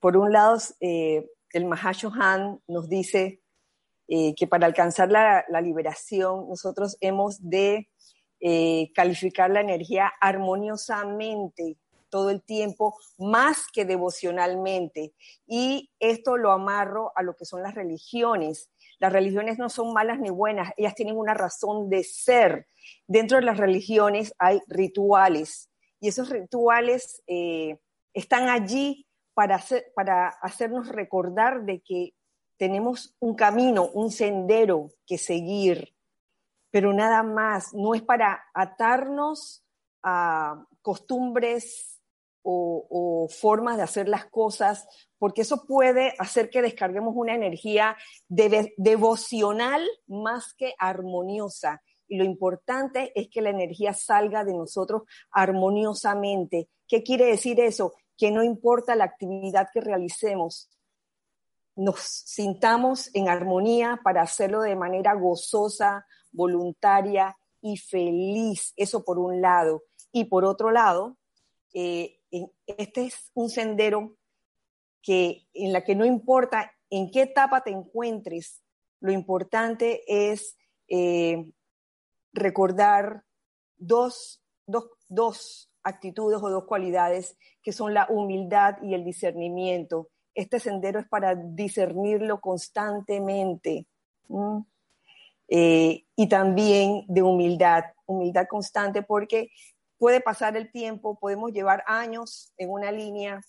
Por 0.00 0.16
un 0.16 0.32
lado, 0.32 0.58
eh, 0.80 1.28
el 1.52 1.64
Mahashohan 1.64 2.60
nos 2.66 2.88
dice 2.88 3.40
eh, 4.08 4.34
que 4.34 4.46
para 4.46 4.66
alcanzar 4.66 5.10
la, 5.10 5.44
la, 5.48 5.60
liberación 5.60 6.48
nosotros 6.48 6.96
hemos 7.00 7.48
de 7.48 7.88
calificar 8.94 9.50
la 9.50 9.62
energía 9.62 10.12
armoniosamente 10.20 11.78
todo 12.08 12.30
el 12.30 12.42
tiempo, 12.42 12.96
más 13.18 13.66
que 13.72 13.84
devocionalmente. 13.84 15.12
Y 15.46 15.90
esto 15.98 16.36
lo 16.36 16.52
amarro 16.52 17.12
a 17.14 17.22
lo 17.22 17.34
que 17.34 17.44
son 17.44 17.62
las 17.62 17.74
religiones. 17.74 18.70
Las 18.98 19.12
religiones 19.12 19.58
no 19.58 19.68
son 19.68 19.92
malas 19.92 20.18
ni 20.18 20.30
buenas, 20.30 20.72
ellas 20.76 20.94
tienen 20.94 21.16
una 21.16 21.34
razón 21.34 21.90
de 21.90 22.02
ser. 22.04 22.66
Dentro 23.06 23.38
de 23.38 23.44
las 23.44 23.58
religiones 23.58 24.34
hay 24.38 24.60
rituales 24.68 25.70
y 26.00 26.08
esos 26.08 26.30
rituales 26.30 27.22
eh, 27.26 27.78
están 28.14 28.48
allí 28.48 29.06
para, 29.34 29.62
para 29.94 30.28
hacernos 30.28 30.88
recordar 30.88 31.64
de 31.64 31.80
que 31.80 32.14
tenemos 32.56 33.14
un 33.20 33.34
camino, 33.34 33.88
un 33.92 34.10
sendero 34.10 34.88
que 35.06 35.18
seguir, 35.18 35.94
pero 36.70 36.92
nada 36.92 37.22
más, 37.22 37.74
no 37.74 37.94
es 37.94 38.02
para 38.02 38.44
atarnos 38.54 39.64
a 40.02 40.64
costumbres 40.80 41.95
o, 42.48 43.28
formas 43.28 43.76
de 43.76 43.82
hacer 43.82 44.08
las 44.08 44.26
cosas, 44.26 44.86
porque 45.18 45.42
eso 45.42 45.66
puede 45.66 46.14
hacer 46.18 46.48
que 46.48 46.62
descarguemos 46.62 47.14
una 47.16 47.34
energía 47.34 47.96
devocional 48.28 49.84
más 50.06 50.54
que 50.54 50.74
armoniosa. 50.78 51.82
Y 52.08 52.18
lo 52.18 52.24
importante 52.24 53.12
es 53.16 53.28
que 53.28 53.42
la 53.42 53.50
energía 53.50 53.92
salga 53.92 54.44
de 54.44 54.54
nosotros 54.54 55.02
armoniosamente. 55.32 56.68
¿Qué 56.86 57.02
quiere 57.02 57.26
decir 57.26 57.58
eso? 57.58 57.94
Que 58.16 58.30
no 58.30 58.44
importa 58.44 58.94
la 58.94 59.04
actividad 59.04 59.68
que 59.72 59.80
realicemos, 59.80 60.70
nos 61.74 62.00
sintamos 62.00 63.10
en 63.14 63.28
armonía 63.28 64.00
para 64.02 64.22
hacerlo 64.22 64.62
de 64.62 64.76
manera 64.76 65.14
gozosa, 65.14 66.06
voluntaria 66.32 67.36
y 67.60 67.76
feliz. 67.76 68.72
Eso 68.76 69.04
por 69.04 69.18
un 69.18 69.42
lado. 69.42 69.82
Y 70.10 70.24
por 70.24 70.44
otro 70.46 70.70
lado, 70.70 71.18
eh, 71.74 72.16
este 72.66 73.06
es 73.06 73.30
un 73.34 73.50
sendero 73.50 74.16
que, 75.02 75.46
en 75.54 75.72
la 75.72 75.84
que 75.84 75.94
no 75.94 76.04
importa 76.04 76.72
en 76.90 77.10
qué 77.10 77.22
etapa 77.22 77.62
te 77.62 77.70
encuentres, 77.70 78.62
lo 79.00 79.12
importante 79.12 80.02
es 80.06 80.56
eh, 80.88 81.50
recordar 82.32 83.24
dos, 83.76 84.42
dos, 84.66 84.88
dos 85.08 85.70
actitudes 85.82 86.42
o 86.42 86.50
dos 86.50 86.64
cualidades 86.64 87.36
que 87.62 87.72
son 87.72 87.94
la 87.94 88.06
humildad 88.08 88.76
y 88.82 88.94
el 88.94 89.04
discernimiento. 89.04 90.08
Este 90.34 90.60
sendero 90.60 91.00
es 91.00 91.08
para 91.08 91.34
discernirlo 91.34 92.40
constantemente. 92.40 93.86
Eh, 95.48 96.04
y 96.16 96.28
también 96.28 97.04
de 97.06 97.22
humildad, 97.22 97.84
humildad 98.06 98.46
constante, 98.48 99.02
porque 99.02 99.50
puede 99.98 100.20
pasar 100.20 100.56
el 100.56 100.70
tiempo, 100.70 101.18
podemos 101.18 101.52
llevar 101.52 101.82
años 101.86 102.52
en 102.56 102.70
una 102.70 102.92
línea 102.92 103.40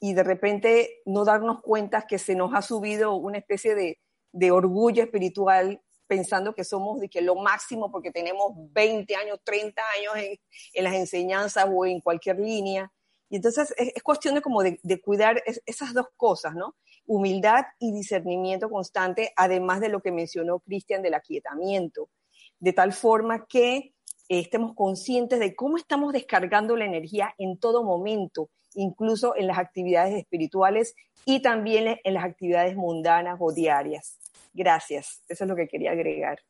y 0.00 0.14
de 0.14 0.22
repente 0.22 1.00
no 1.06 1.24
darnos 1.24 1.60
cuenta 1.62 2.06
que 2.06 2.18
se 2.18 2.34
nos 2.34 2.52
ha 2.54 2.62
subido 2.62 3.14
una 3.14 3.38
especie 3.38 3.74
de, 3.74 4.00
de 4.32 4.50
orgullo 4.50 5.02
espiritual 5.02 5.80
pensando 6.08 6.54
que 6.54 6.64
somos 6.64 7.00
de 7.00 7.08
que 7.08 7.22
lo 7.22 7.36
máximo 7.36 7.90
porque 7.90 8.10
tenemos 8.10 8.52
20 8.72 9.14
años, 9.16 9.38
30 9.44 9.82
años 9.96 10.12
en, 10.16 10.38
en 10.74 10.84
las 10.84 10.94
enseñanzas 10.94 11.66
o 11.72 11.86
en 11.86 12.00
cualquier 12.00 12.38
línea. 12.38 12.92
Y 13.30 13.36
entonces 13.36 13.72
es, 13.78 13.92
es 13.94 14.02
cuestión 14.02 14.34
de 14.34 14.42
como 14.42 14.62
de, 14.62 14.78
de 14.82 15.00
cuidar 15.00 15.42
es, 15.46 15.62
esas 15.64 15.94
dos 15.94 16.08
cosas, 16.16 16.54
¿no? 16.54 16.76
Humildad 17.06 17.64
y 17.78 17.92
discernimiento 17.92 18.68
constante, 18.68 19.32
además 19.36 19.80
de 19.80 19.88
lo 19.88 20.02
que 20.02 20.12
mencionó 20.12 20.60
Cristian 20.60 21.00
del 21.00 21.14
aquietamiento, 21.14 22.10
de 22.58 22.72
tal 22.72 22.92
forma 22.92 23.46
que 23.46 23.94
estemos 24.40 24.74
conscientes 24.74 25.38
de 25.38 25.54
cómo 25.54 25.76
estamos 25.76 26.12
descargando 26.12 26.76
la 26.76 26.84
energía 26.84 27.34
en 27.38 27.58
todo 27.58 27.82
momento, 27.82 28.48
incluso 28.74 29.36
en 29.36 29.46
las 29.46 29.58
actividades 29.58 30.14
espirituales 30.14 30.94
y 31.24 31.40
también 31.40 32.00
en 32.02 32.14
las 32.14 32.24
actividades 32.24 32.76
mundanas 32.76 33.38
o 33.40 33.52
diarias. 33.52 34.18
Gracias, 34.54 35.22
eso 35.28 35.44
es 35.44 35.48
lo 35.48 35.56
que 35.56 35.68
quería 35.68 35.92
agregar. 35.92 36.40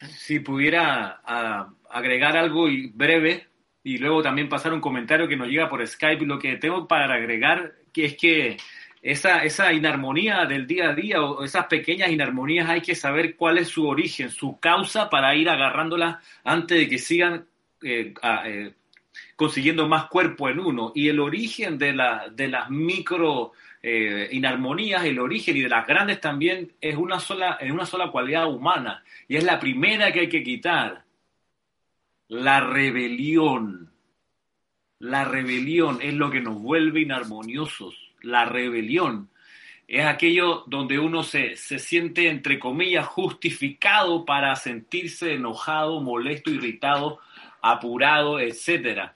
Si 0.00 0.40
pudiera 0.40 1.20
agregar 1.88 2.36
algo 2.36 2.66
breve 2.92 3.46
y 3.82 3.98
luego 3.98 4.22
también 4.22 4.48
pasar 4.48 4.72
un 4.72 4.80
comentario 4.80 5.28
que 5.28 5.36
nos 5.36 5.48
llega 5.48 5.68
por 5.68 5.86
Skype, 5.86 6.26
lo 6.26 6.38
que 6.38 6.56
tengo 6.56 6.86
para 6.88 7.14
agregar 7.14 7.74
que 7.92 8.06
es 8.06 8.16
que 8.16 8.56
esa, 9.04 9.44
esa 9.44 9.70
inarmonía 9.70 10.46
del 10.46 10.66
día 10.66 10.88
a 10.88 10.94
día 10.94 11.22
o 11.22 11.44
esas 11.44 11.66
pequeñas 11.66 12.10
inarmonías 12.10 12.70
hay 12.70 12.80
que 12.80 12.94
saber 12.94 13.36
cuál 13.36 13.58
es 13.58 13.68
su 13.68 13.86
origen, 13.86 14.30
su 14.30 14.58
causa 14.58 15.10
para 15.10 15.34
ir 15.36 15.50
agarrándolas 15.50 16.24
antes 16.42 16.78
de 16.78 16.88
que 16.88 16.98
sigan 16.98 17.46
eh, 17.82 18.14
eh, 18.46 18.72
consiguiendo 19.36 19.86
más 19.86 20.06
cuerpo 20.06 20.48
en 20.48 20.58
uno. 20.58 20.90
Y 20.94 21.10
el 21.10 21.20
origen 21.20 21.76
de, 21.76 21.92
la, 21.92 22.30
de 22.30 22.48
las 22.48 22.70
micro 22.70 23.52
eh, 23.82 24.30
inarmonías, 24.32 25.04
el 25.04 25.18
origen 25.18 25.58
y 25.58 25.60
de 25.60 25.68
las 25.68 25.86
grandes 25.86 26.18
también 26.18 26.72
es 26.80 26.96
una 26.96 27.20
sola, 27.20 27.58
en 27.60 27.72
una 27.72 27.84
sola 27.84 28.10
cualidad 28.10 28.48
humana. 28.48 29.04
Y 29.28 29.36
es 29.36 29.44
la 29.44 29.60
primera 29.60 30.12
que 30.12 30.20
hay 30.20 30.28
que 30.30 30.42
quitar. 30.42 31.04
La 32.28 32.60
rebelión. 32.60 33.92
La 35.00 35.26
rebelión 35.26 35.98
es 36.00 36.14
lo 36.14 36.30
que 36.30 36.40
nos 36.40 36.58
vuelve 36.62 37.02
inarmoniosos 37.02 38.03
la 38.24 38.44
rebelión. 38.44 39.30
Es 39.86 40.06
aquello 40.06 40.64
donde 40.66 40.98
uno 40.98 41.22
se, 41.22 41.56
se 41.56 41.78
siente, 41.78 42.28
entre 42.28 42.58
comillas, 42.58 43.06
justificado 43.06 44.24
para 44.24 44.56
sentirse 44.56 45.34
enojado, 45.34 46.00
molesto, 46.00 46.50
irritado, 46.50 47.18
apurado, 47.60 48.40
etcétera. 48.40 49.12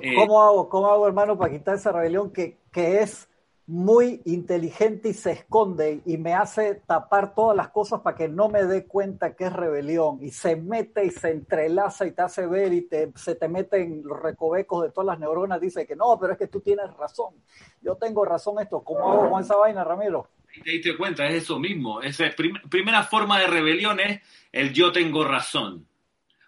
Eh, 0.00 0.14
¿Cómo 0.14 0.42
hago, 0.42 0.68
cómo 0.68 0.88
hago, 0.88 1.06
hermano, 1.06 1.36
para 1.36 1.52
quitar 1.52 1.74
esa 1.74 1.92
rebelión 1.92 2.32
que, 2.32 2.56
que 2.72 3.02
es 3.02 3.28
muy 3.66 4.22
inteligente 4.26 5.08
y 5.08 5.14
se 5.14 5.32
esconde 5.32 6.00
y 6.06 6.18
me 6.18 6.34
hace 6.34 6.76
tapar 6.86 7.34
todas 7.34 7.56
las 7.56 7.70
cosas 7.70 8.00
para 8.00 8.16
que 8.16 8.28
no 8.28 8.48
me 8.48 8.62
dé 8.64 8.86
cuenta 8.86 9.34
que 9.34 9.44
es 9.44 9.52
rebelión. 9.52 10.18
Y 10.22 10.30
se 10.30 10.54
mete 10.54 11.04
y 11.04 11.10
se 11.10 11.30
entrelaza 11.30 12.06
y 12.06 12.12
te 12.12 12.22
hace 12.22 12.46
ver 12.46 12.72
y 12.72 12.82
te, 12.82 13.12
se 13.16 13.34
te 13.34 13.48
mete 13.48 13.82
en 13.82 14.02
los 14.04 14.20
recovecos 14.22 14.84
de 14.84 14.92
todas 14.92 15.06
las 15.06 15.18
neuronas, 15.18 15.60
dice 15.60 15.86
que 15.86 15.96
no, 15.96 16.16
pero 16.20 16.34
es 16.34 16.38
que 16.38 16.46
tú 16.46 16.60
tienes 16.60 16.92
razón, 16.96 17.34
yo 17.82 17.96
tengo 17.96 18.24
razón 18.24 18.60
esto, 18.60 18.82
¿cómo 18.82 19.12
hago 19.12 19.30
con 19.30 19.42
esa 19.42 19.56
vaina, 19.56 19.82
Ramiro? 19.82 20.28
te 20.64 20.70
diste 20.70 20.96
cuenta, 20.96 21.26
es 21.26 21.42
eso 21.42 21.58
mismo, 21.58 22.00
esa 22.00 22.24
primera 22.70 23.02
forma 23.02 23.38
de 23.38 23.46
rebelión 23.46 24.00
es 24.00 24.22
el 24.52 24.72
yo 24.72 24.90
tengo 24.90 25.22
razón, 25.24 25.86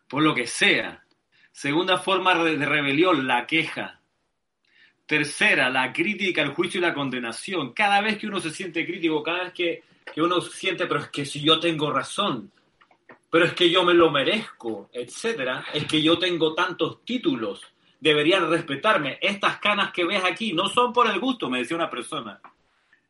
por 0.08 0.22
lo 0.22 0.34
que 0.34 0.46
sea. 0.46 1.04
Segunda 1.52 1.98
forma 1.98 2.34
de 2.42 2.64
rebelión, 2.64 3.26
la 3.26 3.46
queja 3.46 3.97
Tercera, 5.08 5.70
la 5.70 5.90
crítica, 5.90 6.42
el 6.42 6.50
juicio 6.50 6.80
y 6.80 6.82
la 6.82 6.92
condenación. 6.92 7.72
Cada 7.72 8.02
vez 8.02 8.18
que 8.18 8.26
uno 8.26 8.40
se 8.40 8.50
siente 8.50 8.84
crítico, 8.84 9.22
cada 9.22 9.44
vez 9.44 9.54
que, 9.54 9.82
uno 10.18 10.38
siente, 10.42 10.86
pero 10.86 11.00
es 11.00 11.08
que 11.08 11.24
si 11.24 11.40
yo 11.40 11.58
tengo 11.58 11.90
razón, 11.90 12.52
pero 13.30 13.46
es 13.46 13.54
que 13.54 13.70
yo 13.70 13.84
me 13.84 13.94
lo 13.94 14.10
merezco, 14.10 14.90
etcétera, 14.92 15.64
es 15.72 15.86
que 15.86 16.02
yo 16.02 16.18
tengo 16.18 16.52
tantos 16.52 17.06
títulos, 17.06 17.62
deberían 17.98 18.50
respetarme. 18.50 19.18
Estas 19.22 19.58
canas 19.60 19.92
que 19.92 20.04
ves 20.04 20.22
aquí 20.22 20.52
no 20.52 20.68
son 20.68 20.92
por 20.92 21.08
el 21.08 21.18
gusto, 21.18 21.48
me 21.48 21.60
decía 21.60 21.78
una 21.78 21.88
persona. 21.88 22.38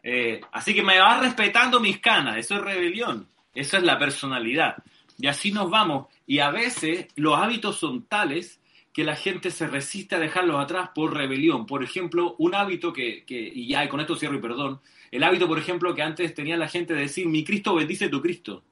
Eh, 0.01 0.41
así 0.53 0.75
que 0.75 0.85
me 0.85 1.01
vas 1.01 1.21
respetando 1.21 1.81
mis 1.81 1.99
canas, 1.99 2.37
eso 2.37 2.55
es 2.55 2.61
rebelión, 2.61 3.27
eso 3.53 3.77
es 3.77 3.83
la 3.83 3.99
personalidad. 3.99 4.77
Y 5.19 5.27
así 5.27 5.51
nos 5.51 5.69
vamos. 5.69 6.07
Y 6.29 6.39
a 6.39 6.53
veces 6.53 7.09
los 7.17 7.37
hábitos 7.37 7.77
son 7.77 8.05
tales 8.05 8.58
que 8.99 9.05
la 9.05 9.15
gente 9.15 9.53
se 9.53 9.69
resiste 9.69 10.17
a 10.17 10.19
dejarlos 10.19 10.61
atrás 10.61 10.91
por 10.93 11.15
rebelión. 11.15 11.67
Por 11.67 11.85
ejemplo, 11.85 12.35
un 12.39 12.57
hábito 12.57 12.93
que, 12.93 13.25
y 13.29 13.69
ya 13.69 13.89
con 13.89 14.01
esto 14.01 14.17
cierro 14.17 14.35
y 14.35 14.41
perdón, 14.41 14.81
el 15.13 15.23
hábito, 15.23 15.47
por 15.47 15.57
ejemplo, 15.57 15.95
que 15.95 16.03
antes 16.03 16.35
tenía 16.35 16.57
la 16.57 16.67
gente 16.67 16.95
de 16.95 17.03
decir, 17.03 17.29
mi 17.29 17.45
Cristo 17.45 17.77
bendice 17.77 18.09
tu 18.09 18.21
Cristo. 18.21 18.65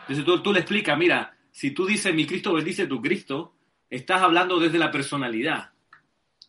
Entonces 0.00 0.24
tú, 0.24 0.42
tú 0.42 0.52
le 0.52 0.58
explicas, 0.58 0.98
mira, 0.98 1.36
si 1.52 1.70
tú 1.70 1.86
dices, 1.86 2.12
mi 2.12 2.26
Cristo 2.26 2.52
bendice 2.52 2.88
tu 2.88 3.00
Cristo, 3.00 3.54
estás 3.88 4.22
hablando 4.22 4.58
desde 4.58 4.76
la 4.76 4.90
personalidad. 4.90 5.70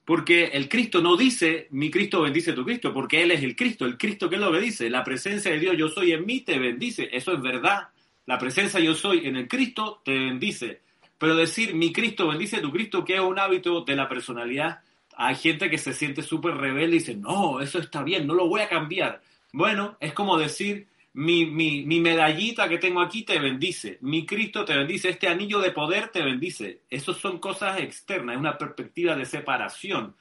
Porque 0.04 0.46
el 0.46 0.68
Cristo 0.68 1.00
no 1.00 1.15
dice, 1.15 1.68
mi 1.70 1.91
Cristo 1.91 2.24
bendice 2.24 2.54
tu 2.54 2.65
Cristo, 2.65 2.91
porque 2.91 3.22
Él 3.22 3.30
es 3.30 3.44
el 3.44 3.56
Cristo. 3.56 3.86
El 3.86 4.00
Cristo, 4.00 4.28
¿qué 4.32 4.38
es 4.38 4.41
lo 4.41 4.52
que 4.52 4.62
dice? 4.62 4.89
La 4.89 5.04
presencia 5.04 5.52
de 5.52 5.60
Dios, 5.60 5.78
yo 5.78 5.89
soy 5.89 6.13
en 6.13 6.26
mí, 6.26 6.41
te 6.41 6.58
bendice. 6.58 7.08
Eso 7.12 7.34
es 7.34 7.41
verdad. 7.44 7.89
La 8.26 8.39
presencia 8.39 8.80
yo 8.80 8.96
soy 8.96 9.28
en 9.28 9.36
el 9.36 9.48
Cristo, 9.48 10.02
te 10.04 10.12
bendice. 10.12 10.85
Pero 11.17 11.36
decir 11.36 11.73
mi 11.73 11.93
Cristo 11.93 12.28
bendice 12.28 12.62
tu 12.62 12.71
Cristo, 12.71 13.06
que 13.06 13.15
es 13.15 13.21
un 13.21 13.39
hábito 13.39 13.82
de 13.82 13.95
la 13.95 14.10
personalidad, 14.10 14.80
hay 15.17 15.36
gente 15.36 15.69
que 15.69 15.78
se 15.78 15.93
siente 15.93 16.21
súper 16.21 16.56
rebelde 16.56 16.97
y 16.97 16.99
dice, 16.99 17.15
no, 17.15 17.62
eso 17.62 17.80
está 17.80 18.04
bien, 18.04 18.28
no 18.28 18.34
lo 18.34 18.47
voy 18.47 18.62
a 18.62 18.69
cambiar. 18.69 19.21
Bueno, 19.54 19.95
es 19.99 20.13
como 20.13 20.38
decir, 20.38 20.88
mi, 21.13 21.45
mi, 21.45 21.86
mi, 21.86 22.01
medallita 22.01 22.67
que 22.67 22.78
tengo 22.78 22.99
aquí 22.99 23.23
te 23.23 23.39
bendice, 23.39 23.97
mi 24.01 24.25
Cristo 24.25 24.65
te 24.65 24.75
bendice, 24.75 25.10
este 25.10 25.30
anillo 25.30 25.60
de 25.62 25.71
poder 25.71 26.10
te 26.10 26.21
bendice. 26.21 26.82
Eso 26.89 27.13
son 27.13 27.39
cosas 27.39 27.80
externas, 27.80 28.36
es 28.36 28.39
una 28.39 28.58
perspectiva 28.58 29.15
de 29.15 29.25
separación. 29.25 30.13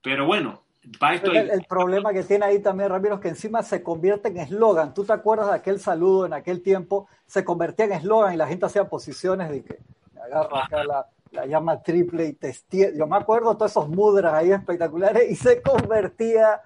Pero 0.00 0.24
bueno, 0.24 0.62
el, 1.00 1.64
problema 1.68 2.12
que 2.12 2.22
tiene 2.22 2.46
ahí 2.46 2.58
también, 2.60 2.90
Ramiro, 2.90 3.16
es 3.16 3.20
que 3.20 3.28
encima 3.28 3.62
se 3.62 3.82
convierte 3.82 4.28
en 4.28 4.38
eslogan. 4.38 4.94
¿Tú 4.94 5.04
te 5.04 5.12
acuerdas 5.12 5.48
de 5.48 5.54
aquel 5.54 5.80
saludo 5.80 6.26
en 6.26 6.32
aquel 6.32 6.62
tiempo? 6.62 7.08
Se 7.26 7.44
convertía 7.44 7.86
en 7.86 7.92
eslogan 7.92 8.34
y 8.34 8.36
la 8.36 8.46
gente 8.46 8.66
hacía 8.66 8.88
posiciones 8.88 9.50
de 9.50 9.62
que 9.62 9.78
agarra 10.20 10.64
acá 10.64 10.84
la, 10.84 11.46
llama 11.46 11.82
triple 11.82 12.26
y 12.26 12.32
te 12.32 12.54
Yo 12.96 13.06
me 13.06 13.16
acuerdo 13.16 13.50
de 13.50 13.56
todos 13.56 13.70
esos 13.70 13.88
mudras 13.88 14.32
ahí 14.34 14.50
espectaculares 14.50 15.30
y 15.30 15.36
se 15.36 15.60
convertía. 15.62 16.60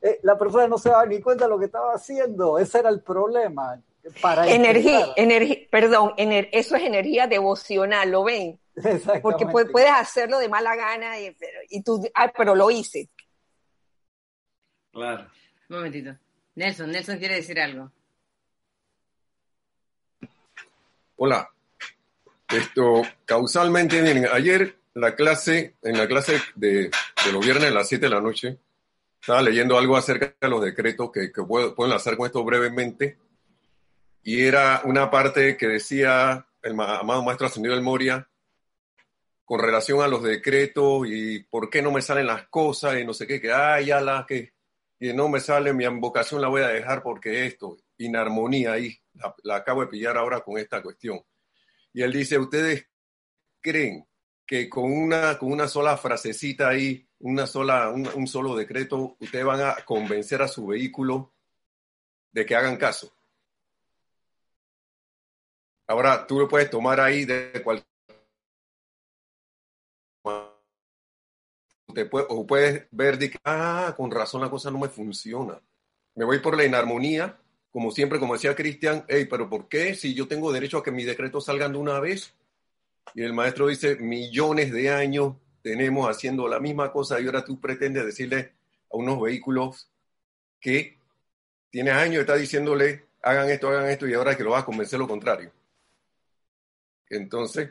Eh, 0.00 0.20
la 0.22 0.38
persona 0.38 0.66
no 0.66 0.78
se 0.78 0.88
daba 0.88 1.06
ni 1.06 1.20
cuenta 1.20 1.44
de 1.44 1.50
lo 1.50 1.58
que 1.58 1.66
estaba 1.66 1.92
haciendo. 1.92 2.58
Ese 2.58 2.78
era 2.78 2.88
el 2.88 3.02
problema. 3.02 3.80
Para 4.22 4.46
energía, 4.48 5.08
energía, 5.16 5.58
perdón, 5.68 6.12
eso 6.16 6.76
es 6.76 6.82
energía 6.82 7.26
devocional, 7.26 8.10
¿lo 8.10 8.22
ven? 8.22 8.58
Porque 9.22 9.46
puedes 9.46 9.90
hacerlo 9.90 10.38
de 10.38 10.48
mala 10.48 10.76
gana 10.76 11.18
y, 11.18 11.36
y 11.70 11.82
tú, 11.82 12.06
ay, 12.14 12.28
pero 12.36 12.54
lo 12.54 12.70
hice. 12.70 13.08
Claro. 14.96 15.30
Un 15.68 15.76
momentito. 15.76 16.16
Nelson, 16.54 16.90
Nelson 16.90 17.18
quiere 17.18 17.34
decir 17.34 17.60
algo. 17.60 17.92
Hola. 21.16 21.50
Esto, 22.48 23.02
causalmente, 23.26 24.00
miren, 24.00 24.26
ayer 24.32 24.78
la 24.94 25.14
clase, 25.14 25.74
en 25.82 25.98
la 25.98 26.08
clase 26.08 26.40
de, 26.54 26.90
los 27.30 27.44
viernes 27.44 27.70
a 27.70 27.74
las 27.74 27.88
7 27.88 28.06
de 28.06 28.14
la 28.14 28.22
noche, 28.22 28.58
estaba 29.20 29.42
leyendo 29.42 29.76
algo 29.76 29.98
acerca 29.98 30.34
de 30.40 30.48
los 30.48 30.62
decretos 30.62 31.10
que, 31.12 31.30
que 31.30 31.42
puedo, 31.42 31.74
pueden 31.74 31.92
hacer 31.92 32.16
con 32.16 32.24
esto 32.24 32.42
brevemente. 32.42 33.18
Y 34.22 34.44
era 34.44 34.80
una 34.84 35.10
parte 35.10 35.58
que 35.58 35.66
decía 35.66 36.46
el 36.62 36.72
amado 36.72 37.22
maestro 37.22 37.48
ascendido 37.48 37.74
del 37.74 37.84
Moria, 37.84 38.26
con 39.44 39.60
relación 39.60 40.00
a 40.00 40.08
los 40.08 40.22
decretos 40.22 41.06
y 41.06 41.40
por 41.40 41.68
qué 41.68 41.82
no 41.82 41.92
me 41.92 42.00
salen 42.00 42.26
las 42.26 42.48
cosas 42.48 42.98
y 42.98 43.04
no 43.04 43.12
sé 43.12 43.26
qué, 43.26 43.42
que, 43.42 43.52
ay, 43.52 43.86
ya 43.86 44.00
las 44.00 44.24
que 44.24 44.55
y 44.98 45.12
no 45.12 45.28
me 45.28 45.40
sale 45.40 45.72
mi 45.72 45.84
invocación, 45.84 46.40
la 46.40 46.48
voy 46.48 46.62
a 46.62 46.68
dejar 46.68 47.02
porque 47.02 47.46
esto, 47.46 47.76
inarmonía 47.98 48.72
ahí, 48.72 48.96
la, 49.42 49.56
acabo 49.56 49.82
de 49.82 49.88
pillar 49.88 50.16
ahora 50.16 50.40
con 50.40 50.58
esta 50.58 50.82
cuestión. 50.82 51.20
Y 51.92 52.02
él 52.02 52.12
dice, 52.12 52.38
¿ustedes 52.38 52.88
creen 53.60 54.06
que 54.46 54.68
con 54.68 54.90
una, 54.90 55.38
con 55.38 55.52
una 55.52 55.68
sola 55.68 55.96
frasecita 55.96 56.68
ahí, 56.68 57.06
una 57.18 57.46
sola, 57.46 57.90
un, 57.90 58.26
solo 58.26 58.54
decreto, 58.54 59.16
ustedes 59.20 59.44
van 59.44 59.60
a 59.60 59.76
convencer 59.84 60.42
a 60.42 60.48
su 60.48 60.66
vehículo 60.66 61.34
de 62.32 62.46
que 62.46 62.54
hagan 62.54 62.76
caso? 62.76 63.14
Ahora, 65.86 66.26
tú 66.26 66.40
lo 66.40 66.48
puedes 66.48 66.68
tomar 66.68 67.00
ahí 67.00 67.24
de 67.24 67.62
cualquier 67.62 67.95
o 72.10 72.46
puedes 72.46 72.86
ver 72.90 73.18
ah, 73.44 73.94
con 73.96 74.10
razón 74.10 74.40
la 74.40 74.50
cosa 74.50 74.70
no 74.70 74.78
me 74.78 74.88
funciona. 74.88 75.60
Me 76.14 76.24
voy 76.24 76.38
por 76.38 76.56
la 76.56 76.64
inarmonía, 76.64 77.38
como 77.70 77.90
siempre, 77.90 78.18
como 78.18 78.34
decía 78.34 78.54
Cristian, 78.54 79.04
hey, 79.08 79.26
pero 79.28 79.48
¿por 79.48 79.68
qué 79.68 79.94
si 79.94 80.14
yo 80.14 80.26
tengo 80.26 80.52
derecho 80.52 80.78
a 80.78 80.82
que 80.82 80.90
mis 80.90 81.06
decretos 81.06 81.44
salgan 81.44 81.72
de 81.72 81.78
una 81.78 82.00
vez? 82.00 82.34
Y 83.14 83.22
el 83.22 83.32
maestro 83.32 83.68
dice, 83.68 83.96
millones 83.96 84.72
de 84.72 84.90
años 84.90 85.34
tenemos 85.62 86.08
haciendo 86.08 86.48
la 86.48 86.60
misma 86.60 86.92
cosa 86.92 87.20
y 87.20 87.26
ahora 87.26 87.44
tú 87.44 87.60
pretendes 87.60 88.04
decirle 88.04 88.52
a 88.90 88.96
unos 88.96 89.20
vehículos 89.20 89.90
que 90.60 90.98
tienes 91.70 91.94
años, 91.94 92.20
está 92.20 92.36
diciéndole, 92.36 93.06
hagan 93.22 93.50
esto, 93.50 93.68
hagan 93.68 93.88
esto 93.88 94.06
y 94.08 94.14
ahora 94.14 94.36
que 94.36 94.44
lo 94.44 94.50
vas 94.50 94.62
a 94.62 94.66
convencer 94.66 94.98
lo 94.98 95.08
contrario. 95.08 95.50
Entonces, 97.10 97.70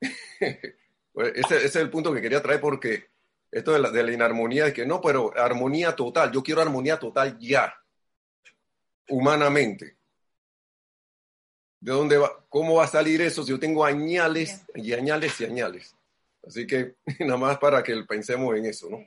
pues, 1.12 1.32
ese 1.34 1.64
es 1.64 1.76
el 1.76 1.90
punto 1.90 2.12
que 2.12 2.20
quería 2.20 2.42
traer 2.42 2.60
porque 2.60 3.08
esto 3.50 3.72
de 3.72 3.78
la, 3.78 3.90
de 3.90 4.02
la 4.02 4.12
inarmonía, 4.12 4.66
de 4.66 4.72
que 4.72 4.86
no, 4.86 5.00
pero 5.00 5.32
armonía 5.36 5.94
total, 5.96 6.32
yo 6.32 6.42
quiero 6.42 6.60
armonía 6.60 6.98
total 6.98 7.38
ya, 7.38 7.74
humanamente. 9.08 9.96
¿De 11.80 11.92
dónde 11.92 12.18
va? 12.18 12.44
¿Cómo 12.48 12.76
va 12.76 12.84
a 12.84 12.88
salir 12.88 13.20
eso 13.20 13.42
si 13.42 13.50
yo 13.50 13.60
tengo 13.60 13.84
añales 13.84 14.64
y 14.74 14.92
añales 14.92 15.40
y 15.40 15.44
añales? 15.44 15.96
Así 16.44 16.66
que 16.66 16.96
nada 17.20 17.36
más 17.36 17.58
para 17.58 17.82
que 17.82 17.94
pensemos 18.04 18.56
en 18.56 18.66
eso, 18.66 18.88
¿no? 18.90 18.98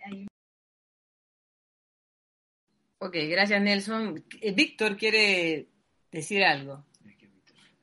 Ok, 3.00 3.16
gracias 3.30 3.62
Nelson. 3.62 4.24
Eh, 4.40 4.54
Víctor 4.54 4.96
quiere 4.96 5.68
decir 6.12 6.44
algo. 6.44 6.86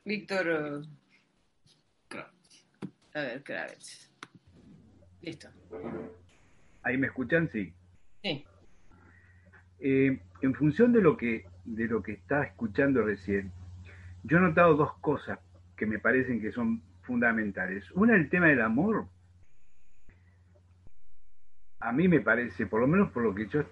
Víctor. 0.04 0.86
A 3.14 3.20
ver, 3.20 3.42
Kravitz. 3.42 4.10
Listo. 5.20 5.48
¿Ahí 6.82 6.96
me 6.96 7.08
escuchan? 7.08 7.48
Sí. 7.48 7.74
Sí. 8.22 8.44
Eh, 9.80 10.20
en 10.40 10.54
función 10.54 10.92
de 10.92 11.00
lo, 11.00 11.16
que, 11.16 11.46
de 11.64 11.86
lo 11.86 12.02
que 12.02 12.12
está 12.12 12.42
escuchando 12.44 13.02
recién, 13.02 13.52
yo 14.24 14.38
he 14.38 14.40
notado 14.40 14.74
dos 14.74 14.94
cosas 14.98 15.38
que 15.76 15.86
me 15.86 15.98
parecen 15.98 16.40
que 16.40 16.52
son 16.52 16.82
fundamentales. 17.02 17.90
Una, 17.92 18.14
el 18.16 18.28
tema 18.28 18.46
del 18.48 18.60
amor. 18.60 19.06
A 21.80 21.92
mí 21.92 22.08
me 22.08 22.20
parece, 22.20 22.66
por 22.66 22.80
lo 22.80 22.88
menos 22.88 23.10
por 23.10 23.22
lo 23.22 23.34
que 23.34 23.46
yo 23.46 23.62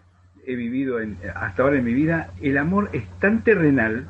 he 0.46 0.54
vivido 0.54 0.98
hasta 1.34 1.62
ahora 1.62 1.78
en 1.78 1.84
mi 1.84 1.92
vida, 1.92 2.32
el 2.40 2.56
amor 2.56 2.90
es 2.92 3.08
tan 3.18 3.42
terrenal, 3.42 4.08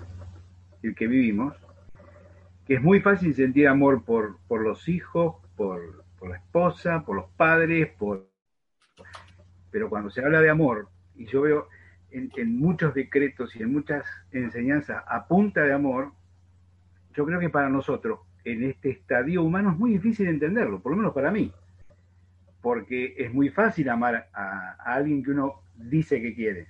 el 0.82 0.94
que 0.94 1.06
vivimos, 1.06 1.56
que 2.66 2.74
es 2.74 2.82
muy 2.82 3.00
fácil 3.00 3.34
sentir 3.34 3.68
amor 3.68 4.04
por, 4.04 4.38
por 4.46 4.60
los 4.60 4.88
hijos, 4.88 5.36
por, 5.56 6.04
por 6.18 6.28
la 6.28 6.36
esposa, 6.36 7.04
por 7.06 7.16
los 7.16 7.30
padres, 7.36 7.88
por 7.98 8.28
pero 9.76 9.90
cuando 9.90 10.08
se 10.08 10.24
habla 10.24 10.40
de 10.40 10.48
amor, 10.48 10.88
y 11.16 11.26
yo 11.26 11.42
veo 11.42 11.68
en, 12.10 12.56
muchos 12.58 12.94
decretos 12.94 13.54
y 13.56 13.62
en 13.62 13.74
muchas 13.74 14.06
enseñanzas 14.32 15.04
a 15.06 15.28
punta 15.28 15.64
de 15.64 15.74
amor, 15.74 16.12
yo 17.12 17.26
creo 17.26 17.38
que 17.38 17.50
para 17.50 17.68
nosotros 17.68 18.20
en 18.44 18.64
este 18.64 18.88
estadio 18.88 19.42
humano 19.42 19.72
es 19.72 19.76
muy 19.76 19.90
difícil 19.90 20.28
entenderlo, 20.28 20.80
por 20.80 20.92
lo 20.92 20.96
menos 20.96 21.12
para 21.12 21.30
mí, 21.30 21.52
porque 22.62 23.16
es 23.18 23.34
muy 23.34 23.50
fácil 23.50 23.90
amar 23.90 24.30
a, 24.32 24.76
a 24.78 24.94
alguien 24.94 25.22
que 25.22 25.32
uno 25.32 25.60
dice 25.74 26.22
que 26.22 26.34
quiere, 26.34 26.68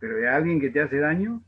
pero 0.00 0.16
de 0.16 0.30
alguien 0.30 0.58
que 0.58 0.70
te 0.70 0.80
hace 0.80 0.96
daño, 0.96 1.42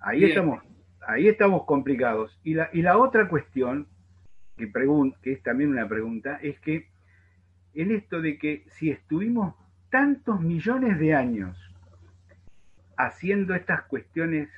ahí 0.00 0.20
Bien. 0.20 0.30
estamos, 0.30 0.64
ahí 1.06 1.28
estamos 1.28 1.64
complicados. 1.66 2.40
Y 2.44 2.54
la, 2.54 2.70
y 2.72 2.80
la 2.80 2.96
otra 2.96 3.28
cuestión 3.28 3.86
que, 4.56 4.72
pregun- 4.72 5.14
que 5.20 5.32
es 5.32 5.42
también 5.42 5.68
una 5.68 5.86
pregunta 5.86 6.38
es 6.40 6.58
que 6.60 6.88
en 7.74 7.92
esto 7.92 8.20
de 8.20 8.38
que 8.38 8.64
si 8.70 8.90
estuvimos 8.90 9.54
tantos 9.90 10.40
millones 10.40 10.98
de 10.98 11.14
años 11.14 11.56
haciendo 12.96 13.54
estas 13.54 13.82
cuestiones 13.82 14.48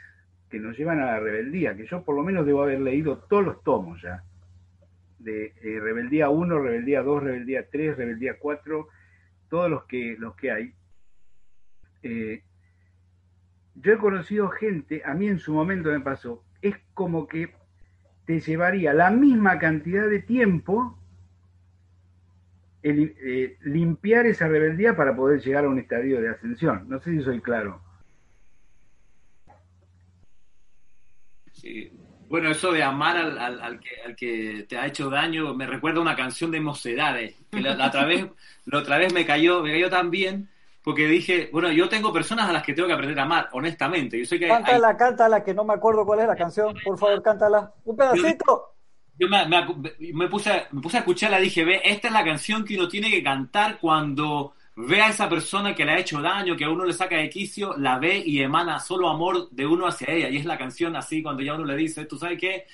que 0.49 0.59
nos 0.59 0.77
llevan 0.77 1.01
a 1.01 1.07
la 1.07 1.21
rebeldía, 1.21 1.77
que 1.77 1.87
yo 1.87 2.05
por 2.05 2.17
lo 2.17 2.23
menos 2.23 2.45
debo 2.45 2.63
haber 2.63 2.81
leído 2.81 3.19
todos 3.19 3.45
los 3.45 3.63
tomos 3.63 4.03
ya, 4.03 4.25
de 5.19 5.53
eh, 5.63 5.81
Rebeldía 5.81 6.31
1, 6.31 6.59
Rebeldía 6.59 7.03
2, 7.03 7.23
Rebeldía 7.23 7.69
3, 7.71 7.97
Rebeldía 7.97 8.39
4, 8.39 8.89
todos 9.49 9.71
los 9.71 9.85
que, 9.85 10.17
los 10.19 10.35
que 10.35 10.51
hay. 10.51 10.75
Eh, 12.03 12.43
yo 13.75 13.93
he 13.93 13.99
conocido 13.99 14.49
gente, 14.49 15.03
a 15.05 15.15
mí 15.15 15.29
en 15.29 15.39
su 15.39 15.53
momento 15.53 15.91
me 15.91 16.01
pasó, 16.01 16.43
es 16.63 16.77
como 16.95 17.29
que 17.29 17.55
te 18.25 18.41
llevaría 18.41 18.93
la 18.93 19.11
misma 19.11 19.59
cantidad 19.59 20.09
de 20.09 20.21
tiempo 20.21 21.00
el, 22.83 23.15
eh, 23.23 23.57
limpiar 23.63 24.27
esa 24.27 24.49
rebeldía 24.49 24.97
para 24.97 25.15
poder 25.15 25.41
llegar 25.41 25.65
a 25.65 25.69
un 25.69 25.79
estadio 25.79 26.21
de 26.21 26.31
ascensión. 26.31 26.87
No 26.89 27.01
sé 27.01 27.11
si 27.13 27.23
soy 27.23 27.41
claro. 27.41 27.81
Sí. 31.53 31.93
Bueno, 32.29 32.51
eso 32.51 32.71
de 32.73 32.83
amar 32.83 33.17
al, 33.17 33.37
al- 33.39 33.61
al 33.61 33.81
que, 33.81 33.89
al 34.07 34.15
que 34.17 34.65
te 34.69 34.79
ha 34.79 34.87
hecho 34.87 35.11
daño 35.11 35.53
me 35.53 35.67
recuerda 35.67 35.99
a 35.99 36.03
una 36.03 36.15
canción 36.17 36.51
de 36.53 36.61
Mocedades, 36.61 37.35
que 37.51 37.61
la, 37.61 37.75
la 37.75 37.89
otra 37.89 38.05
vez, 38.05 38.25
la 38.67 38.79
otra 38.79 38.99
vez 38.99 39.13
me 39.13 39.27
cayó, 39.27 39.63
me 39.63 39.73
cayó 39.73 39.91
tan 39.91 40.11
bien, 40.13 40.49
porque 40.85 41.07
dije, 41.07 41.51
bueno, 41.53 41.73
yo 41.73 41.89
tengo 41.89 42.13
personas 42.13 42.49
a 42.49 42.53
las 42.53 42.63
que 42.63 42.73
tengo 42.73 42.87
que 42.87 42.95
aprender 42.95 43.19
a 43.19 43.25
amar, 43.25 43.49
honestamente. 43.53 44.17
Yo 44.19 44.25
sé 44.25 44.39
que 44.39 44.45
hay- 44.47 44.51
Cántala, 44.63 44.97
cántala, 44.97 45.45
que 45.45 45.53
no 45.55 45.65
me 45.65 45.75
acuerdo 45.75 46.07
cuál 46.07 46.21
es 46.21 46.29
la 46.29 46.37
canción. 46.37 46.75
Por 46.85 46.97
favor, 46.99 47.21
cántala. 47.21 47.73
Un 47.85 47.97
pedacito. 47.97 48.45
yo 48.47 48.80
me, 49.29 49.47
me 50.15 50.29
puse, 50.29 50.67
me 50.73 50.81
puse 50.81 50.97
a 50.97 51.01
escucharla 51.01 51.41
y 51.41 51.45
dije, 51.45 51.65
ve, 51.65 51.81
esta 51.85 52.09
es 52.09 52.15
la 52.15 52.25
canción 52.25 52.65
que 52.65 52.77
uno 52.77 52.89
tiene 52.89 53.11
que 53.11 53.23
cantar 53.23 53.79
cuando 53.79 54.55
ve 54.77 55.01
a 55.03 55.09
esa 55.11 55.29
persona 55.29 55.75
que 55.75 55.85
le 55.85 55.93
ha 55.93 55.99
hecho 55.99 56.21
daño, 56.23 56.57
que 56.57 56.65
a 56.65 56.71
uno 56.71 56.85
le 56.85 56.93
saca 56.93 57.17
de 57.17 57.31
quicio, 57.31 57.77
la 57.77 57.99
ve 57.99 58.23
y 58.25 58.41
emana 58.41 58.79
solo 58.81 59.09
amor 59.09 59.51
de 59.51 59.67
uno 59.67 59.87
hacia 59.87 60.13
ella. 60.13 60.29
Y 60.31 60.39
es 60.39 60.45
la 60.45 60.59
canción 60.59 60.97
así 60.97 61.23
cuando 61.23 61.43
ya 61.43 61.55
uno 61.55 61.65
le 61.65 61.77
dice, 61.77 62.07
¿tú 62.07 62.17
sabes 62.19 62.39
qué? 62.39 62.67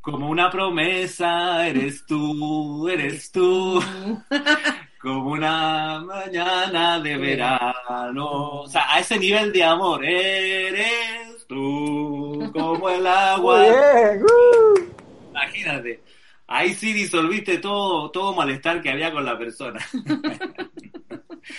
Como 0.00 0.28
una 0.28 0.50
promesa, 0.50 1.66
eres 1.66 2.04
tú, 2.06 2.88
eres 2.88 3.30
tú. 3.30 3.80
Como 5.00 5.32
una 5.32 6.00
mañana 6.00 7.00
de 7.00 7.16
verano. 7.16 8.26
O 8.62 8.68
sea, 8.68 8.92
a 8.94 9.00
ese 9.00 9.18
nivel 9.18 9.52
de 9.52 9.64
amor, 9.64 10.04
eres 10.04 11.31
tú, 11.52 12.50
como 12.52 12.88
el 12.90 13.00
Muy 13.02 13.08
agua. 13.08 13.60
bien. 13.62 14.22
uh. 14.22 15.30
Imagínate. 15.30 16.00
Ahí 16.46 16.74
sí 16.74 16.92
disolviste 16.92 17.58
todo, 17.58 18.10
todo 18.10 18.34
malestar 18.34 18.82
que 18.82 18.90
había 18.90 19.12
con 19.12 19.24
la 19.24 19.38
persona. 19.38 19.80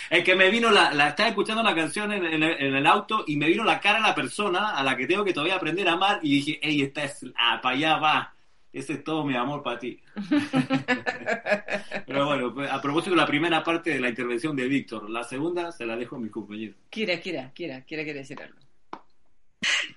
Es 0.09 0.23
que 0.23 0.33
me 0.33 0.49
vino 0.49 0.71
la, 0.71 0.93
la 0.93 1.09
estaba 1.09 1.27
escuchando 1.29 1.61
la 1.61 1.75
canción 1.75 2.09
en, 2.13 2.25
en 2.25 2.41
el, 2.41 2.51
en 2.57 2.73
el 2.73 2.87
auto 2.87 3.25
y 3.27 3.35
me 3.35 3.47
vino 3.49 3.65
la 3.65 3.81
cara 3.81 3.97
de 3.97 4.03
la 4.07 4.15
persona 4.15 4.69
a 4.77 4.81
la 4.81 4.95
que 4.95 5.05
tengo 5.05 5.25
que 5.25 5.33
todavía 5.33 5.55
aprender 5.57 5.87
a 5.89 5.93
amar 5.93 6.19
y 6.23 6.35
dije, 6.35 6.59
ey, 6.63 6.83
esta 6.83 7.03
es, 7.03 7.25
ah, 7.35 7.59
para 7.61 7.75
allá 7.75 7.97
va. 7.97 8.33
Ese 8.71 8.93
es 8.93 9.03
todo 9.03 9.25
mi 9.25 9.35
amor 9.35 9.61
para 9.61 9.79
ti. 9.79 9.99
Pero 12.07 12.25
bueno, 12.25 12.53
pues, 12.53 12.71
a 12.71 12.81
propósito 12.81 13.11
de 13.11 13.17
la 13.21 13.27
primera 13.27 13.61
parte 13.63 13.89
de 13.91 13.99
la 13.99 14.07
intervención 14.09 14.55
de 14.55 14.67
Víctor, 14.67 15.09
la 15.09 15.23
segunda 15.25 15.71
se 15.73 15.85
la 15.85 15.95
dejo 15.97 16.15
a 16.15 16.19
mi 16.19 16.29
compañero. 16.29 16.73
Kira, 16.89 17.19
Kira, 17.19 17.51
Kira, 17.53 17.81
Kira 17.81 18.03
quiere 18.03 18.19
decir 18.19 18.41
algo. 18.41 18.57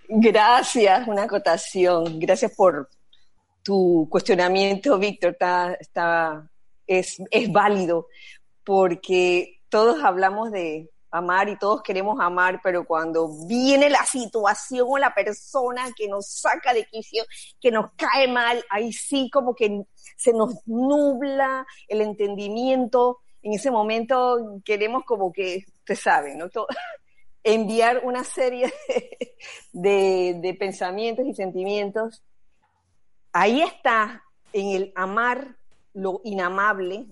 Gracias, 0.08 1.08
una 1.08 1.24
acotación. 1.24 2.18
Gracias 2.18 2.52
por 2.54 2.88
tu 3.62 4.06
cuestionamiento, 4.10 4.98
Víctor. 4.98 5.32
Está, 5.32 5.74
está, 5.74 6.50
es, 6.86 7.16
es 7.30 7.50
válido 7.50 8.08
porque 8.64 9.60
todos 9.68 10.02
hablamos 10.02 10.50
de 10.50 10.90
amar 11.10 11.48
y 11.48 11.58
todos 11.58 11.82
queremos 11.82 12.20
amar, 12.20 12.60
pero 12.62 12.84
cuando 12.84 13.28
viene 13.46 13.88
la 13.88 14.04
situación 14.04 14.86
o 14.88 14.98
la 14.98 15.14
persona 15.14 15.90
que 15.96 16.08
nos 16.08 16.28
saca 16.28 16.74
de 16.74 16.84
quicio, 16.84 17.24
que 17.60 17.70
nos 17.70 17.92
cae 17.92 18.28
mal, 18.28 18.64
ahí 18.70 18.92
sí 18.92 19.30
como 19.32 19.54
que 19.54 19.82
se 20.16 20.32
nos 20.32 20.66
nubla 20.66 21.66
el 21.88 22.00
entendimiento. 22.00 23.20
En 23.42 23.54
ese 23.54 23.70
momento 23.70 24.60
queremos 24.64 25.04
como 25.04 25.32
que, 25.32 25.64
usted 25.78 25.94
sabe, 25.96 26.34
¿no? 26.34 26.46
Enviar 27.46 28.02
una 28.04 28.24
serie 28.24 28.72
de, 29.72 30.38
de, 30.40 30.54
pensamientos 30.54 31.24
y 31.26 31.32
sentimientos. 31.32 32.22
Ahí 33.32 33.62
está, 33.62 34.24
en 34.52 34.68
el 34.70 34.92
amar 34.96 35.56
lo 35.94 36.20
inamable, 36.24 37.06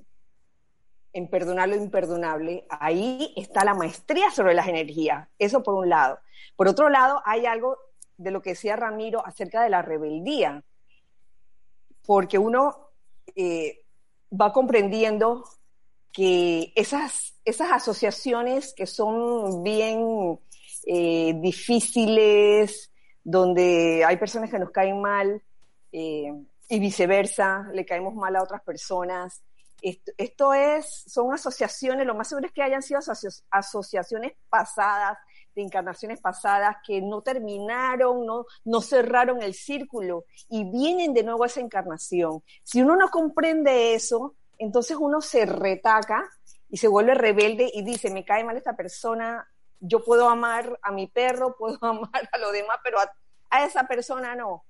en 1.12 1.29
perdonar 1.29 1.68
lo 1.68 1.77
imperdonable, 1.77 2.66
ahí 2.68 3.33
está 3.37 3.64
la 3.64 3.75
maestría 3.75 4.33
sobre 4.33 4.55
las 4.55 4.66
energías. 4.66 5.29
Eso 5.38 5.62
por 5.62 5.75
un 5.75 5.88
lado. 5.88 6.18
Por 6.57 6.66
otro 6.66 6.88
lado, 6.88 7.23
hay 7.25 7.47
algo 7.47 7.79
de 8.16 8.33
lo 8.33 8.42
que 8.42 8.51
decía 8.51 8.75
Ramiro 8.75 9.25
acerca 9.25 9.62
de 9.62 9.70
la 9.70 9.83
rebeldía, 9.83 10.64
porque 12.05 12.38
uno 12.38 12.90
eh, 13.37 13.85
va 14.33 14.53
comprendiendo 14.53 15.44
que 16.12 16.73
esas, 16.75 17.34
esas 17.45 17.73
asociaciones 17.73 18.73
que 18.75 18.87
son 18.87 19.63
bien 19.63 20.39
eh, 20.87 21.35
difíciles, 21.37 22.91
donde 23.23 24.05
hay 24.05 24.17
personas 24.17 24.51
que 24.51 24.59
nos 24.59 24.71
caen 24.71 25.01
mal 25.01 25.43
eh, 25.93 26.33
y 26.69 26.79
viceversa, 26.79 27.69
le 27.73 27.85
caemos 27.87 28.15
mal 28.15 28.37
a 28.37 28.43
otras 28.43 28.63
personas. 28.63 29.43
Esto, 29.81 30.55
es, 30.55 31.05
son 31.07 31.35
asociaciones, 31.35 32.07
lo 32.07 32.15
más 32.15 32.29
seguro 32.29 32.47
es 32.47 32.53
que 32.53 32.63
hayan 32.63 32.81
sido 32.81 33.01
asoci 33.01 33.29
asociaciones 33.51 34.33
pasadas, 34.49 35.19
de 35.55 35.63
encarnaciones 35.63 36.21
pasadas, 36.21 36.77
que 36.87 37.03
no 37.03 37.21
terminaron, 37.21 38.25
no, 38.25 38.47
no 38.65 38.81
cerraron 38.81 39.43
el 39.43 39.53
círculo 39.53 40.25
y 40.49 40.65
vienen 40.65 41.13
de 41.13 41.23
nuevo 41.23 41.45
a 41.45 41.49
esa 41.49 41.61
encarnación. 41.61 42.43
Si 42.63 42.81
uno 42.81 42.97
no 42.97 43.11
comprende 43.11 43.95
eso, 43.95 44.35
entonces 44.59 44.97
uno 44.99 45.21
se 45.21 45.45
retaca 45.45 46.31
y 46.75 46.77
se 46.77 46.89
vuelve 46.89 47.15
rebelde 47.15 47.71
y 47.73 47.85
dice, 47.85 48.11
me 48.11 48.25
cae 48.25 48.43
mal 48.43 48.57
esta 48.57 48.75
persona, 48.75 49.49
yo 49.79 50.03
puedo 50.03 50.29
amar 50.29 50.77
a 50.83 50.91
mi 50.91 51.07
perro, 51.07 51.55
puedo 51.59 51.79
amar 51.81 52.29
a 52.33 52.39
lo 52.39 52.51
demás, 52.51 52.79
pero 52.83 52.99
a, 52.99 53.09
a 53.51 53.65
esa 53.65 53.87
persona 53.87 54.35
no. 54.35 54.65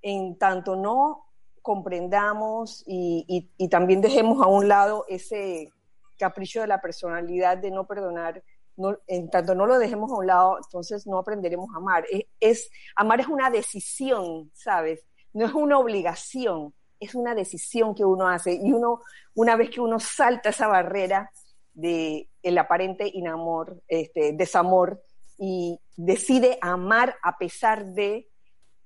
En 0.00 0.38
tanto 0.38 0.76
no 0.76 1.26
comprendamos 1.60 2.84
y, 2.86 3.24
y, 3.26 3.50
y, 3.56 3.68
también 3.68 4.00
dejemos 4.00 4.40
a 4.40 4.46
un 4.46 4.68
lado 4.68 5.04
ese 5.08 5.72
capricho 6.16 6.60
de 6.60 6.68
la 6.68 6.80
personalidad 6.80 7.58
de 7.58 7.72
no 7.72 7.88
perdonar, 7.88 8.40
no, 8.76 8.96
en 9.08 9.28
tanto 9.28 9.56
no 9.56 9.66
lo 9.66 9.80
dejemos 9.80 10.12
a 10.12 10.14
un 10.14 10.28
lado, 10.28 10.58
entonces 10.62 11.08
no 11.08 11.18
aprenderemos 11.18 11.74
a 11.74 11.78
amar. 11.78 12.04
Es, 12.08 12.22
es, 12.38 12.70
amar 12.94 13.18
es 13.18 13.26
una 13.26 13.50
decisión, 13.50 14.48
¿sabes? 14.54 15.04
No 15.32 15.44
es 15.44 15.54
una 15.54 15.76
obligación, 15.76 16.72
es 17.00 17.16
una 17.16 17.34
decisión 17.34 17.96
que 17.96 18.04
uno 18.04 18.28
hace 18.28 18.54
y 18.54 18.72
uno, 18.72 19.02
una 19.34 19.56
vez 19.56 19.70
que 19.70 19.80
uno 19.80 19.98
salta 19.98 20.50
esa 20.50 20.68
barrera 20.68 21.32
de 21.78 22.28
el 22.42 22.58
aparente 22.58 23.08
inamor, 23.12 23.80
este, 23.86 24.32
desamor 24.32 25.00
y 25.38 25.78
decide 25.96 26.58
amar 26.60 27.14
a 27.22 27.38
pesar 27.38 27.84
de 27.86 28.28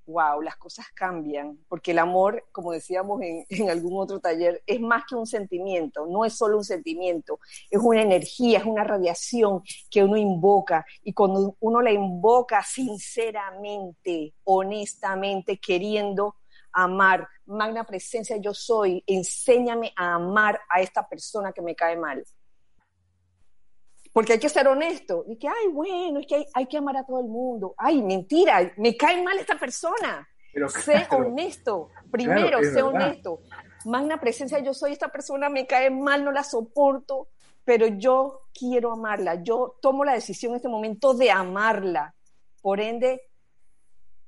wow, 0.04 0.42
las 0.42 0.56
cosas 0.56 0.86
cambian, 0.94 1.58
porque 1.68 1.92
el 1.92 1.98
amor, 2.00 2.44
como 2.52 2.72
decíamos 2.72 3.22
en, 3.22 3.46
en, 3.48 3.70
algún 3.70 3.98
otro 3.98 4.20
taller, 4.20 4.62
es 4.66 4.78
más 4.78 5.04
que 5.08 5.14
un 5.14 5.26
sentimiento, 5.26 6.06
no 6.06 6.26
es 6.26 6.34
solo 6.34 6.58
un 6.58 6.64
sentimiento, 6.64 7.38
es 7.70 7.80
una 7.80 8.02
energía, 8.02 8.58
es 8.58 8.64
una 8.64 8.84
radiación 8.84 9.62
que 9.90 10.02
uno 10.02 10.18
invoca, 10.18 10.84
y 11.02 11.14
cuando 11.14 11.56
uno 11.60 11.80
la 11.80 11.92
invoca 11.92 12.62
sinceramente, 12.62 14.34
honestamente, 14.44 15.58
queriendo 15.58 16.34
amar, 16.72 17.26
magna 17.46 17.84
presencia 17.84 18.36
yo 18.36 18.52
soy, 18.52 19.02
enséñame 19.06 19.92
a 19.96 20.14
amar 20.14 20.60
a 20.68 20.82
esta 20.82 21.08
persona 21.08 21.52
que 21.52 21.62
me 21.62 21.74
cae 21.74 21.96
mal. 21.96 22.22
Porque 24.12 24.34
hay 24.34 24.38
que 24.38 24.48
ser 24.48 24.68
honesto. 24.68 25.24
Y 25.26 25.36
que, 25.36 25.48
ay, 25.48 25.68
bueno, 25.72 26.20
es 26.20 26.26
que 26.26 26.36
hay, 26.36 26.46
hay, 26.52 26.66
que 26.66 26.76
amar 26.76 26.96
a 26.96 27.06
todo 27.06 27.20
el 27.20 27.28
mundo. 27.28 27.74
Ay, 27.78 28.02
mentira, 28.02 28.72
me 28.76 28.96
cae 28.96 29.22
mal 29.22 29.38
esta 29.38 29.58
persona. 29.58 30.28
Pero, 30.52 30.68
sé 30.68 31.06
honesto. 31.10 31.90
Primero, 32.10 32.58
claro, 32.58 32.64
sé 32.64 32.82
verdad. 32.82 32.88
honesto. 32.88 33.40
Magna 33.86 34.20
presencia, 34.20 34.58
yo 34.58 34.74
soy 34.74 34.92
esta 34.92 35.08
persona, 35.08 35.48
me 35.48 35.66
cae 35.66 35.90
mal, 35.90 36.24
no 36.24 36.30
la 36.30 36.44
soporto, 36.44 37.28
pero 37.64 37.86
yo 37.86 38.42
quiero 38.52 38.92
amarla. 38.92 39.42
Yo 39.42 39.76
tomo 39.80 40.04
la 40.04 40.12
decisión 40.12 40.52
en 40.52 40.56
este 40.56 40.68
momento 40.68 41.14
de 41.14 41.30
amarla. 41.30 42.14
Por 42.60 42.80
ende, 42.80 43.22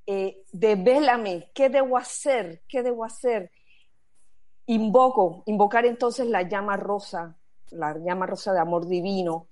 eh, 0.07 0.43
devélame, 0.51 1.51
¿qué 1.55 1.68
debo 1.68 1.99
hacer? 1.99 2.62
¿Qué 2.68 2.82
debo 2.82 3.05
hacer? 3.05 3.51
Invoco, 4.66 5.43
invocar 5.47 5.85
entonces 5.85 6.26
la 6.26 6.43
llama 6.43 6.78
rosa, 6.78 7.37
la 7.70 7.99
llama 7.99 8.26
rosa 8.26 8.55
de 8.55 8.61
amor 8.61 8.89
divino 8.89 9.49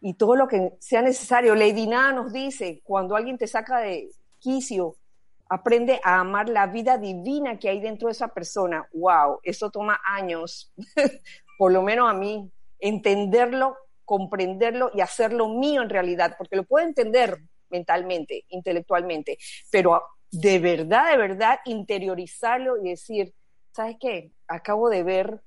y 0.00 0.14
todo 0.14 0.34
lo 0.34 0.48
que 0.48 0.72
sea 0.80 1.02
necesario. 1.02 1.54
Lady 1.54 1.86
Nada 1.86 2.12
nos 2.12 2.32
dice, 2.32 2.80
cuando 2.84 3.16
alguien 3.16 3.38
te 3.38 3.46
saca 3.46 3.78
de 3.78 4.10
quicio, 4.38 4.96
aprende 5.48 6.00
a 6.02 6.20
amar 6.20 6.48
la 6.48 6.66
vida 6.66 6.96
divina 6.96 7.58
que 7.58 7.68
hay 7.68 7.80
dentro 7.80 8.08
de 8.08 8.12
esa 8.12 8.28
persona. 8.28 8.88
¡Wow! 8.92 9.40
Eso 9.42 9.70
toma 9.70 10.00
años, 10.04 10.72
por 11.58 11.72
lo 11.72 11.82
menos 11.82 12.08
a 12.08 12.14
mí, 12.14 12.50
entenderlo, 12.78 13.76
comprenderlo 14.04 14.90
y 14.94 15.00
hacerlo 15.00 15.48
mío 15.48 15.82
en 15.82 15.90
realidad, 15.90 16.34
porque 16.38 16.56
lo 16.56 16.64
puedo 16.64 16.86
entender 16.86 17.38
mentalmente, 17.68 18.44
intelectualmente, 18.48 19.38
pero 19.70 20.02
de 20.32 20.58
verdad, 20.58 21.10
de 21.10 21.16
verdad, 21.16 21.58
interiorizarlo 21.64 22.78
y 22.78 22.90
decir, 22.90 23.32
¿sabes 23.72 23.96
qué? 24.00 24.32
Acabo 24.48 24.88
de 24.88 25.02
ver 25.02 25.40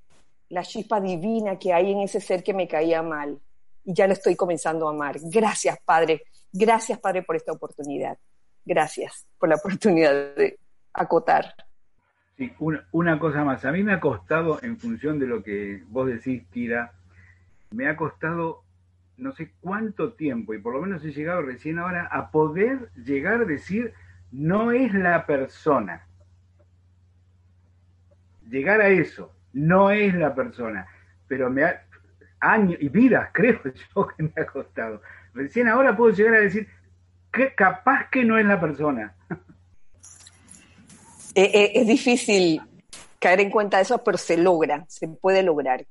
la 0.49 0.63
chispa 0.63 1.01
divina 1.01 1.57
que 1.57 1.73
hay 1.73 1.91
en 1.91 1.99
ese 2.01 2.21
ser 2.21 2.43
que 2.43 2.53
me 2.53 2.67
caía 2.67 3.01
mal 3.01 3.39
y 3.83 3.93
ya 3.93 4.07
lo 4.07 4.13
estoy 4.13 4.35
comenzando 4.35 4.87
a 4.87 4.91
amar. 4.91 5.17
Gracias, 5.23 5.77
Padre. 5.83 6.23
Gracias, 6.51 6.99
Padre, 6.99 7.23
por 7.23 7.35
esta 7.35 7.51
oportunidad. 7.51 8.17
Gracias 8.65 9.27
por 9.37 9.49
la 9.49 9.55
oportunidad 9.55 10.35
de 10.35 10.59
acotar. 10.93 11.53
Sí, 12.37 12.51
una, 12.91 13.19
cosa 13.19 13.43
más. 13.43 13.63
A 13.65 13.71
mí 13.71 13.83
me 13.83 13.93
ha 13.93 13.99
costado, 13.99 14.59
en 14.61 14.77
función 14.77 15.19
de 15.19 15.27
lo 15.27 15.43
que 15.43 15.83
vos 15.87 16.07
decís, 16.07 16.47
Tira, 16.49 16.93
me 17.71 17.87
ha 17.87 17.95
costado 17.95 18.63
no 19.17 19.31
sé 19.33 19.53
cuánto 19.61 20.13
tiempo, 20.13 20.53
y 20.53 20.59
por 20.59 20.73
lo 20.73 20.81
menos 20.81 21.03
he 21.05 21.11
llegado 21.11 21.43
recién 21.43 21.77
ahora, 21.77 22.07
a 22.11 22.31
poder 22.31 22.89
llegar 22.95 23.41
a 23.41 23.45
decir, 23.45 23.93
no 24.31 24.71
es 24.71 24.93
la 24.93 25.25
persona. 25.25 26.07
Llegar 28.49 28.81
a 28.81 28.89
eso, 28.89 29.31
no 29.53 29.91
es 29.91 30.13
la 30.15 30.33
persona. 30.33 30.87
Pero 31.27 31.49
me 31.51 31.63
ha, 31.63 31.85
años 32.43 32.77
y 32.79 32.89
vidas, 32.89 33.29
creo 33.33 33.61
yo, 33.95 34.07
que 34.07 34.23
me 34.23 34.33
ha 34.37 34.45
costado. 34.45 35.01
Recién 35.33 35.67
ahora 35.67 35.95
puedo 35.95 36.13
llegar 36.13 36.35
a 36.35 36.41
decir, 36.41 36.67
que 37.31 37.55
capaz 37.55 38.09
que 38.09 38.23
no 38.23 38.37
es 38.37 38.45
la 38.45 38.59
persona. 38.59 39.15
Eh, 41.35 41.49
eh, 41.51 41.71
es 41.81 41.87
difícil 41.87 42.61
caer 43.17 43.39
en 43.39 43.49
cuenta 43.49 43.77
de 43.77 43.83
eso, 43.83 44.03
pero 44.03 44.19
se 44.19 44.37
logra, 44.37 44.85
se 44.87 45.07
puede 45.07 45.41
lograr. 45.41 45.83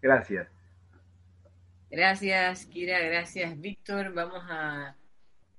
Gracias. 0.00 0.46
Gracias, 1.90 2.66
Kira, 2.66 3.00
gracias, 3.00 3.60
Víctor. 3.60 4.14
Vamos 4.14 4.44
a 4.48 4.94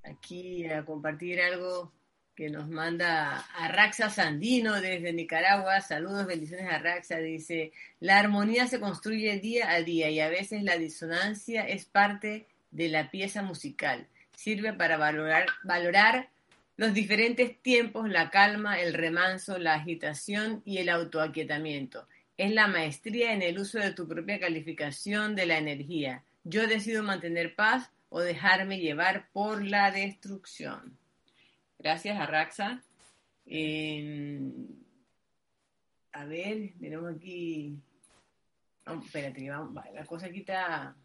aquí 0.03 0.65
a 0.69 0.85
compartir 0.85 1.41
algo 1.41 1.91
que 2.37 2.51
nos 2.51 2.69
manda 2.69 3.39
Arraxa 3.55 4.11
Sandino 4.11 4.79
desde 4.79 5.11
Nicaragua. 5.11 5.81
Saludos, 5.81 6.27
bendiciones 6.27 6.71
a 6.71 6.77
Raxa. 6.77 7.17
Dice, 7.17 7.71
la 7.99 8.19
armonía 8.19 8.67
se 8.67 8.79
construye 8.79 9.39
día 9.39 9.71
a 9.71 9.81
día 9.81 10.11
y 10.11 10.19
a 10.19 10.29
veces 10.29 10.61
la 10.61 10.77
disonancia 10.77 11.67
es 11.67 11.85
parte 11.85 12.45
de 12.69 12.89
la 12.89 13.09
pieza 13.09 13.41
musical. 13.41 14.05
Sirve 14.35 14.71
para 14.71 14.97
valorar, 14.97 15.47
valorar 15.63 16.29
los 16.75 16.93
diferentes 16.93 17.59
tiempos, 17.59 18.07
la 18.07 18.29
calma, 18.29 18.79
el 18.79 18.93
remanso, 18.93 19.57
la 19.57 19.73
agitación 19.73 20.61
y 20.63 20.77
el 20.77 20.89
autoaquietamiento. 20.89 22.07
Es 22.37 22.51
la 22.51 22.67
maestría 22.67 23.33
en 23.33 23.41
el 23.41 23.57
uso 23.57 23.79
de 23.79 23.93
tu 23.93 24.07
propia 24.07 24.39
calificación 24.39 25.35
de 25.35 25.47
la 25.47 25.57
energía. 25.57 26.21
Yo 26.43 26.67
decido 26.67 27.01
mantener 27.01 27.55
paz 27.55 27.89
o 28.09 28.19
dejarme 28.19 28.77
llevar 28.77 29.27
por 29.33 29.65
la 29.65 29.89
destrucción. 29.89 30.99
Gracias, 31.79 32.19
Arraxa. 32.19 32.81
Eh, 33.45 34.39
a 36.13 36.25
ver, 36.25 36.73
tenemos 36.79 37.15
aquí. 37.15 37.77
Oh, 38.87 39.01
espérate, 39.03 39.49
vamos, 39.49 39.75
la 39.93 40.05
cosa 40.05 40.27
aquí 40.27 40.39
está, 40.39 40.95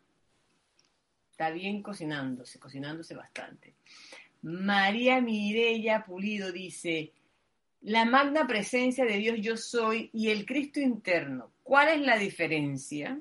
está 1.31 1.51
bien 1.51 1.83
cocinándose, 1.83 2.59
cocinándose 2.59 3.15
bastante. 3.15 3.75
María 4.43 5.21
Mireya 5.21 6.05
Pulido 6.05 6.51
dice: 6.53 7.13
La 7.83 8.05
magna 8.05 8.47
presencia 8.47 9.05
de 9.05 9.19
Dios 9.19 9.37
yo 9.41 9.57
soy 9.57 10.11
y 10.13 10.31
el 10.31 10.47
Cristo 10.47 10.81
interno. 10.81 11.53
¿Cuál 11.63 11.89
es 11.89 12.01
la 12.01 12.17
diferencia? 12.17 13.21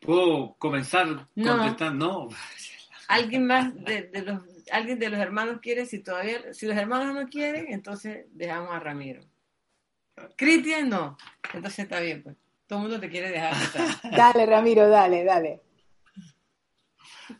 ¿Puedo 0.00 0.54
comenzar 0.54 1.28
contestando? 1.34 2.28
No. 2.28 2.36
¿Alguien 3.08 3.46
más 3.46 3.74
de, 3.84 4.02
de 4.04 4.22
los 4.22 4.51
alguien 4.72 4.98
de 4.98 5.10
los 5.10 5.20
hermanos 5.20 5.60
quiere, 5.60 5.86
si 5.86 6.00
todavía, 6.00 6.52
si 6.52 6.66
los 6.66 6.76
hermanos 6.76 7.14
no 7.14 7.28
quieren, 7.28 7.66
entonces 7.68 8.26
dejamos 8.32 8.74
a 8.74 8.80
Ramiro. 8.80 9.22
Cristian 10.36 10.88
no, 10.88 11.16
entonces 11.52 11.80
está 11.80 12.00
bien, 12.00 12.22
pues. 12.22 12.36
Todo 12.66 12.78
el 12.78 12.82
mundo 12.84 13.00
te 13.00 13.10
quiere 13.10 13.30
dejar. 13.30 13.54
dale, 14.16 14.46
Ramiro, 14.46 14.88
dale, 14.88 15.24
dale. 15.24 15.60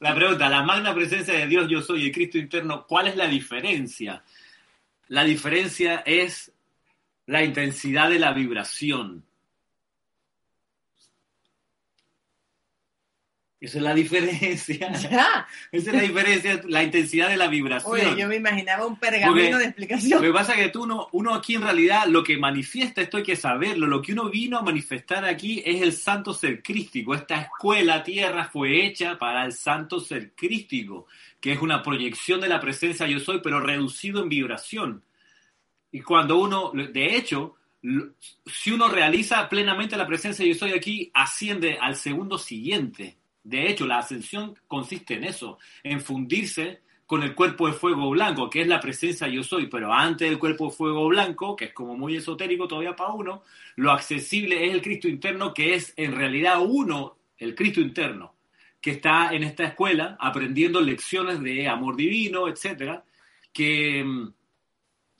La 0.00 0.14
pregunta, 0.14 0.48
la 0.48 0.62
magna 0.62 0.94
presencia 0.94 1.34
de 1.34 1.46
Dios, 1.46 1.68
yo 1.68 1.80
soy 1.80 2.06
el 2.06 2.12
Cristo 2.12 2.38
interno, 2.38 2.86
¿cuál 2.86 3.08
es 3.08 3.16
la 3.16 3.26
diferencia? 3.26 4.22
La 5.08 5.24
diferencia 5.24 6.02
es 6.06 6.52
la 7.26 7.42
intensidad 7.42 8.10
de 8.10 8.18
la 8.18 8.32
vibración. 8.32 9.24
Esa 13.62 13.78
es 13.78 13.84
la 13.84 13.94
diferencia. 13.94 14.88
Esa 14.88 15.46
es 15.70 15.86
la 15.86 16.00
diferencia, 16.00 16.60
la 16.66 16.82
intensidad 16.82 17.28
de 17.28 17.36
la 17.36 17.46
vibración. 17.46 17.92
Oye, 17.92 18.20
yo 18.20 18.26
me 18.26 18.34
imaginaba 18.34 18.84
un 18.84 18.96
pergamino 18.96 19.56
de 19.56 19.66
explicación. 19.66 20.20
Lo 20.20 20.20
que 20.20 20.32
pasa 20.32 20.54
es 20.54 20.64
que 20.64 20.68
tú 20.70 20.82
uno, 20.82 21.08
uno 21.12 21.32
aquí 21.32 21.54
en 21.54 21.62
realidad 21.62 22.08
lo 22.08 22.24
que 22.24 22.36
manifiesta, 22.36 23.00
esto 23.00 23.18
hay 23.18 23.22
que 23.22 23.36
saberlo, 23.36 23.86
lo 23.86 24.02
que 24.02 24.14
uno 24.14 24.28
vino 24.28 24.58
a 24.58 24.62
manifestar 24.62 25.24
aquí 25.24 25.62
es 25.64 25.80
el 25.80 25.92
santo 25.92 26.34
ser 26.34 26.60
crístico. 26.60 27.14
Esta 27.14 27.40
escuela 27.40 28.02
tierra 28.02 28.50
fue 28.52 28.84
hecha 28.84 29.16
para 29.16 29.44
el 29.44 29.52
santo 29.52 30.00
ser 30.00 30.32
crístico, 30.34 31.06
que 31.40 31.52
es 31.52 31.62
una 31.62 31.84
proyección 31.84 32.40
de 32.40 32.48
la 32.48 32.58
presencia 32.58 33.06
yo 33.06 33.20
soy, 33.20 33.38
pero 33.44 33.60
reducido 33.60 34.24
en 34.24 34.28
vibración. 34.28 35.04
Y 35.92 36.00
cuando 36.00 36.36
uno, 36.40 36.72
de 36.72 37.16
hecho, 37.16 37.54
si 38.44 38.72
uno 38.72 38.88
realiza 38.88 39.48
plenamente 39.48 39.96
la 39.96 40.08
presencia 40.08 40.44
yo 40.44 40.54
soy 40.56 40.72
aquí, 40.72 41.12
asciende 41.14 41.78
al 41.80 41.94
segundo 41.94 42.38
siguiente 42.38 43.21
de 43.44 43.68
hecho, 43.68 43.86
la 43.86 43.98
ascensión 43.98 44.54
consiste 44.68 45.14
en 45.14 45.24
eso, 45.24 45.58
en 45.82 46.00
fundirse 46.00 46.80
con 47.06 47.22
el 47.22 47.34
cuerpo 47.34 47.66
de 47.66 47.74
fuego 47.74 48.08
blanco, 48.10 48.48
que 48.48 48.62
es 48.62 48.68
la 48.68 48.80
presencia 48.80 49.26
yo 49.28 49.42
soy, 49.42 49.66
pero 49.66 49.92
antes 49.92 50.28
del 50.28 50.38
cuerpo 50.38 50.66
de 50.66 50.76
fuego 50.76 51.08
blanco, 51.08 51.56
que 51.56 51.66
es 51.66 51.72
como 51.72 51.96
muy 51.96 52.16
esotérico 52.16 52.68
todavía 52.68 52.96
para 52.96 53.12
uno, 53.12 53.42
lo 53.76 53.90
accesible 53.90 54.66
es 54.66 54.72
el 54.72 54.80
Cristo 54.80 55.08
interno, 55.08 55.52
que 55.52 55.74
es 55.74 55.92
en 55.96 56.14
realidad 56.14 56.60
uno, 56.62 57.18
el 57.36 57.54
Cristo 57.54 57.80
interno, 57.80 58.34
que 58.80 58.92
está 58.92 59.34
en 59.34 59.42
esta 59.42 59.64
escuela 59.64 60.16
aprendiendo 60.20 60.80
lecciones 60.80 61.42
de 61.42 61.68
amor 61.68 61.96
divino, 61.96 62.48
etcétera, 62.48 63.04
que, 63.52 64.04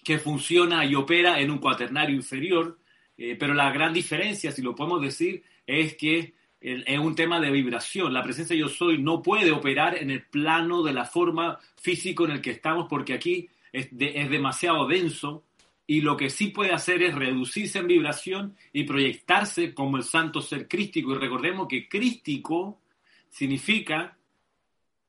que 0.02 0.18
funciona 0.18 0.86
y 0.86 0.94
opera 0.94 1.40
en 1.40 1.50
un 1.50 1.58
cuaternario 1.58 2.16
inferior, 2.16 2.78
eh, 3.18 3.36
pero 3.38 3.52
la 3.52 3.70
gran 3.70 3.92
diferencia, 3.92 4.52
si 4.52 4.62
lo 4.62 4.74
podemos 4.74 5.02
decir, 5.02 5.42
es 5.66 5.94
que 5.96 6.34
es 6.62 6.98
un 6.98 7.14
tema 7.14 7.40
de 7.40 7.50
vibración. 7.50 8.12
La 8.12 8.22
presencia 8.22 8.56
yo 8.56 8.68
soy 8.68 8.98
no 8.98 9.22
puede 9.22 9.50
operar 9.52 9.96
en 9.96 10.10
el 10.10 10.22
plano 10.22 10.82
de 10.82 10.92
la 10.92 11.04
forma 11.04 11.58
físico 11.80 12.24
en 12.24 12.32
el 12.32 12.40
que 12.40 12.52
estamos 12.52 12.86
porque 12.88 13.14
aquí 13.14 13.48
es, 13.72 13.88
es 13.98 14.30
demasiado 14.30 14.86
denso 14.86 15.44
y 15.86 16.00
lo 16.00 16.16
que 16.16 16.30
sí 16.30 16.48
puede 16.48 16.72
hacer 16.72 17.02
es 17.02 17.14
reducirse 17.14 17.80
en 17.80 17.86
vibración 17.86 18.56
y 18.72 18.84
proyectarse 18.84 19.74
como 19.74 19.96
el 19.96 20.04
santo 20.04 20.40
ser 20.40 20.68
crístico. 20.68 21.12
Y 21.12 21.18
recordemos 21.18 21.66
que 21.68 21.88
crístico 21.88 22.80
significa 23.28 24.16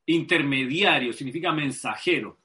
intermediario, 0.06 1.12
significa 1.12 1.52
mensajero. 1.52 2.38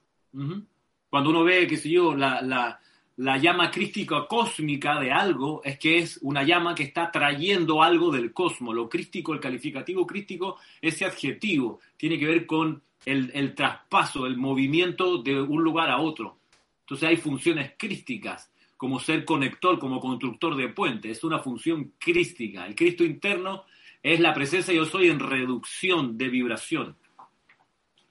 Cuando 1.10 1.30
uno 1.30 1.42
ve, 1.42 1.66
qué 1.66 1.76
sé 1.76 1.90
yo, 1.90 2.14
la, 2.14 2.40
la, 2.40 2.80
la 3.20 3.36
llama 3.36 3.70
crística 3.70 4.26
cósmica 4.26 4.98
de 4.98 5.12
algo 5.12 5.60
es 5.62 5.78
que 5.78 5.98
es 5.98 6.18
una 6.22 6.42
llama 6.42 6.74
que 6.74 6.84
está 6.84 7.12
trayendo 7.12 7.82
algo 7.82 8.10
del 8.10 8.32
cosmos. 8.32 8.74
Lo 8.74 8.88
crístico, 8.88 9.34
el 9.34 9.40
calificativo 9.40 10.06
crístico, 10.06 10.56
ese 10.80 11.04
adjetivo, 11.04 11.80
tiene 11.98 12.18
que 12.18 12.26
ver 12.26 12.46
con 12.46 12.82
el, 13.04 13.30
el 13.34 13.54
traspaso, 13.54 14.24
el 14.24 14.38
movimiento 14.38 15.18
de 15.18 15.38
un 15.38 15.62
lugar 15.62 15.90
a 15.90 15.98
otro. 15.98 16.38
Entonces 16.80 17.10
hay 17.10 17.18
funciones 17.18 17.72
crísticas, 17.76 18.50
como 18.78 18.98
ser 18.98 19.26
conector, 19.26 19.78
como 19.78 20.00
constructor 20.00 20.56
de 20.56 20.70
puentes. 20.70 21.18
Es 21.18 21.22
una 21.22 21.40
función 21.40 21.92
crística. 21.98 22.66
El 22.66 22.74
Cristo 22.74 23.04
interno 23.04 23.64
es 24.02 24.18
la 24.18 24.32
presencia 24.32 24.72
yo 24.72 24.86
soy 24.86 25.10
en 25.10 25.20
reducción 25.20 26.16
de 26.16 26.30
vibración 26.30 26.96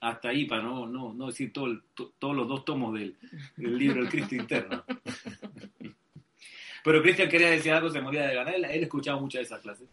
hasta 0.00 0.30
ahí 0.30 0.46
para 0.46 0.62
no, 0.62 0.86
no, 0.86 1.12
no 1.12 1.26
decir 1.26 1.52
todo 1.52 1.68
todos 1.94 2.34
los 2.34 2.48
dos 2.48 2.64
tomos 2.64 2.94
del, 2.94 3.16
libro 3.56 4.00
El 4.00 4.08
Cristo 4.08 4.34
Interno. 4.34 4.82
Pero 6.84 7.02
Cristian 7.02 7.28
quería 7.28 7.50
decir 7.50 7.72
algo, 7.72 7.90
se 7.90 8.00
moría 8.00 8.26
de 8.26 8.34
ganar, 8.34 8.54
él 8.54 8.82
escuchaba 8.82 9.20
muchas 9.20 9.40
de 9.40 9.44
esas 9.44 9.60
clases. 9.60 9.86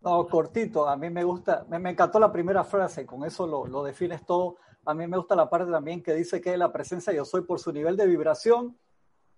No, 0.00 0.26
cortito, 0.26 0.88
a 0.88 0.96
mí 0.96 1.10
me 1.10 1.24
gusta, 1.24 1.66
me, 1.68 1.78
me 1.78 1.90
encantó 1.90 2.18
la 2.18 2.32
primera 2.32 2.64
frase, 2.64 3.04
con 3.04 3.22
eso 3.24 3.46
lo, 3.46 3.66
lo, 3.66 3.84
defines 3.84 4.24
todo. 4.24 4.56
A 4.86 4.94
mí 4.94 5.06
me 5.06 5.18
gusta 5.18 5.36
la 5.36 5.50
parte 5.50 5.70
también 5.70 6.02
que 6.02 6.14
dice 6.14 6.40
que 6.40 6.56
la 6.56 6.72
presencia 6.72 7.12
yo 7.12 7.26
soy 7.26 7.42
por 7.42 7.60
su 7.60 7.70
nivel 7.70 7.98
de 7.98 8.06
vibración, 8.06 8.78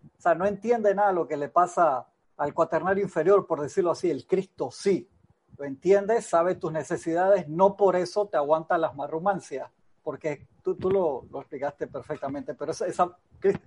o 0.04 0.20
sea, 0.20 0.36
no 0.36 0.46
entiende 0.46 0.94
nada 0.94 1.12
lo 1.12 1.26
que 1.26 1.36
le 1.36 1.48
pasa 1.48 2.06
al 2.36 2.54
cuaternario 2.54 3.02
inferior, 3.02 3.44
por 3.46 3.60
decirlo 3.60 3.90
así, 3.90 4.08
el 4.08 4.24
Cristo 4.24 4.70
sí, 4.70 5.08
lo 5.56 5.64
entiende, 5.64 6.20
sabe 6.22 6.54
tus 6.54 6.72
necesidades, 6.72 7.48
no 7.48 7.76
por 7.76 7.96
eso 7.96 8.26
te 8.26 8.36
aguanta 8.36 8.78
las 8.78 8.94
marrumancias, 8.94 9.70
porque 10.02 10.46
tú, 10.62 10.74
tú 10.76 10.90
lo, 10.90 11.26
lo, 11.30 11.40
explicaste 11.40 11.86
perfectamente, 11.86 12.54
pero 12.54 12.72
esa, 12.72 12.86
esa, 12.86 13.16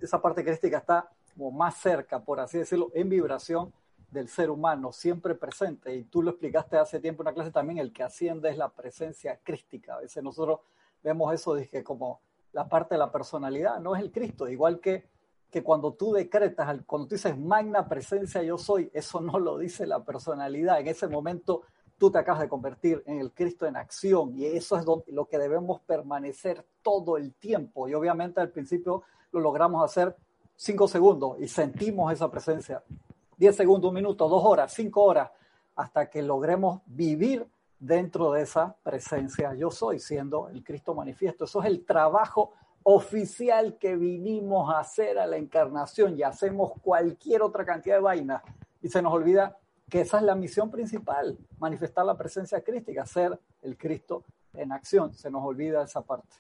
esa 0.02 0.22
parte 0.22 0.44
crística 0.44 0.78
está 0.78 1.10
como 1.36 1.52
más 1.52 1.76
cerca, 1.78 2.24
por 2.24 2.40
así 2.40 2.58
decirlo, 2.58 2.92
en 2.94 3.10
vibración 3.10 3.74
del 4.10 4.28
ser 4.30 4.50
humano, 4.50 4.92
siempre 4.92 5.36
presente. 5.36 5.94
Y 5.94 6.04
tú 6.06 6.24
lo 6.24 6.32
explicaste 6.32 6.78
hace 6.78 7.00
tiempo 7.00 7.22
en 7.22 7.28
una 7.28 7.36
clase 7.36 7.52
también, 7.52 7.80
el 7.80 7.94
que 7.94 8.04
asciende 8.04 8.50
es 8.50 8.58
la 8.58 8.70
presencia 8.70 9.40
crística. 9.44 9.96
A 9.96 10.00
veces 10.00 10.24
nosotros 10.24 10.62
vemos 11.04 11.34
eso 11.34 11.54
dije, 11.54 11.84
como 11.84 12.22
la 12.54 12.68
parte 12.68 12.96
de 12.96 13.00
la 13.00 13.12
personalidad, 13.12 13.80
no 13.80 13.96
es 13.96 14.02
el 14.02 14.12
Cristo, 14.12 14.48
igual 14.48 14.80
que, 14.80 15.08
que 15.52 15.62
cuando 15.62 15.94
tú 15.94 16.14
decretas, 16.14 16.80
cuando 16.86 17.08
tú 17.08 17.16
dices 17.16 17.38
magna 17.38 17.88
presencia 17.88 18.42
yo 18.42 18.58
soy, 18.58 18.90
eso 18.94 19.20
no 19.22 19.38
lo 19.38 19.58
dice 19.58 19.86
la 19.86 20.04
personalidad. 20.04 20.80
En 20.80 20.88
ese 20.88 21.08
momento 21.08 21.64
tú 21.98 22.12
te 22.12 22.18
acabas 22.18 22.42
de 22.42 22.50
convertir 22.50 23.04
en 23.06 23.20
el 23.20 23.32
Cristo 23.32 23.66
en 23.66 23.76
acción 23.76 24.34
y 24.36 24.46
eso 24.46 24.78
es 24.78 24.86
lo 25.08 25.26
que 25.26 25.38
debemos 25.38 25.82
permanecer 25.82 26.66
todo 26.82 27.18
el 27.18 27.34
tiempo. 27.34 27.88
Y 27.88 27.94
obviamente 27.94 28.42
al 28.42 28.50
principio 28.50 29.04
lo 29.32 29.40
logramos 29.40 29.84
hacer 29.84 30.16
cinco 30.56 30.88
segundos 30.88 31.38
y 31.40 31.48
sentimos 31.48 32.12
esa 32.12 32.30
presencia 32.30 32.84
10 33.38 33.56
segundos, 33.56 33.90
un 33.90 33.96
minuto, 33.96 34.28
dos 34.30 34.44
horas, 34.46 34.74
cinco 34.74 35.04
horas, 35.04 35.30
hasta 35.76 36.10
que 36.10 36.22
logremos 36.22 36.82
vivir 36.86 37.46
dentro 37.78 38.32
de 38.32 38.44
esa 38.44 38.76
presencia 38.82 39.54
yo 39.54 39.70
soy, 39.70 40.00
siendo 40.00 40.48
el 40.48 40.64
Cristo 40.64 40.96
manifiesto. 40.96 41.44
Eso 41.44 41.62
es 41.62 41.66
el 41.68 41.86
trabajo 41.86 42.54
oficial 42.84 43.78
que 43.78 43.96
vinimos 43.96 44.74
a 44.74 44.80
hacer 44.80 45.20
a 45.20 45.28
la 45.28 45.38
encarnación 45.38 46.18
y 46.18 46.24
hacemos 46.24 46.74
cualquier 46.82 47.42
otra 47.42 47.66
cantidad 47.66 47.96
de 47.96 48.02
vainas 48.02 48.42
y 48.82 48.88
se 48.88 49.02
nos 49.02 49.12
olvida 49.12 49.58
que 49.90 50.02
esa 50.02 50.18
es 50.18 50.24
la 50.24 50.36
misión 50.36 50.72
principal, 50.72 51.38
manifestar 51.60 52.06
la 52.06 52.18
presencia 52.18 52.62
crística, 52.62 53.06
ser 53.06 53.40
el 53.62 53.78
Cristo 53.78 54.24
en 54.54 54.72
acción. 54.72 55.14
Se 55.14 55.30
nos 55.30 55.44
olvida 55.44 55.84
esa 55.84 56.02
parte. 56.02 56.36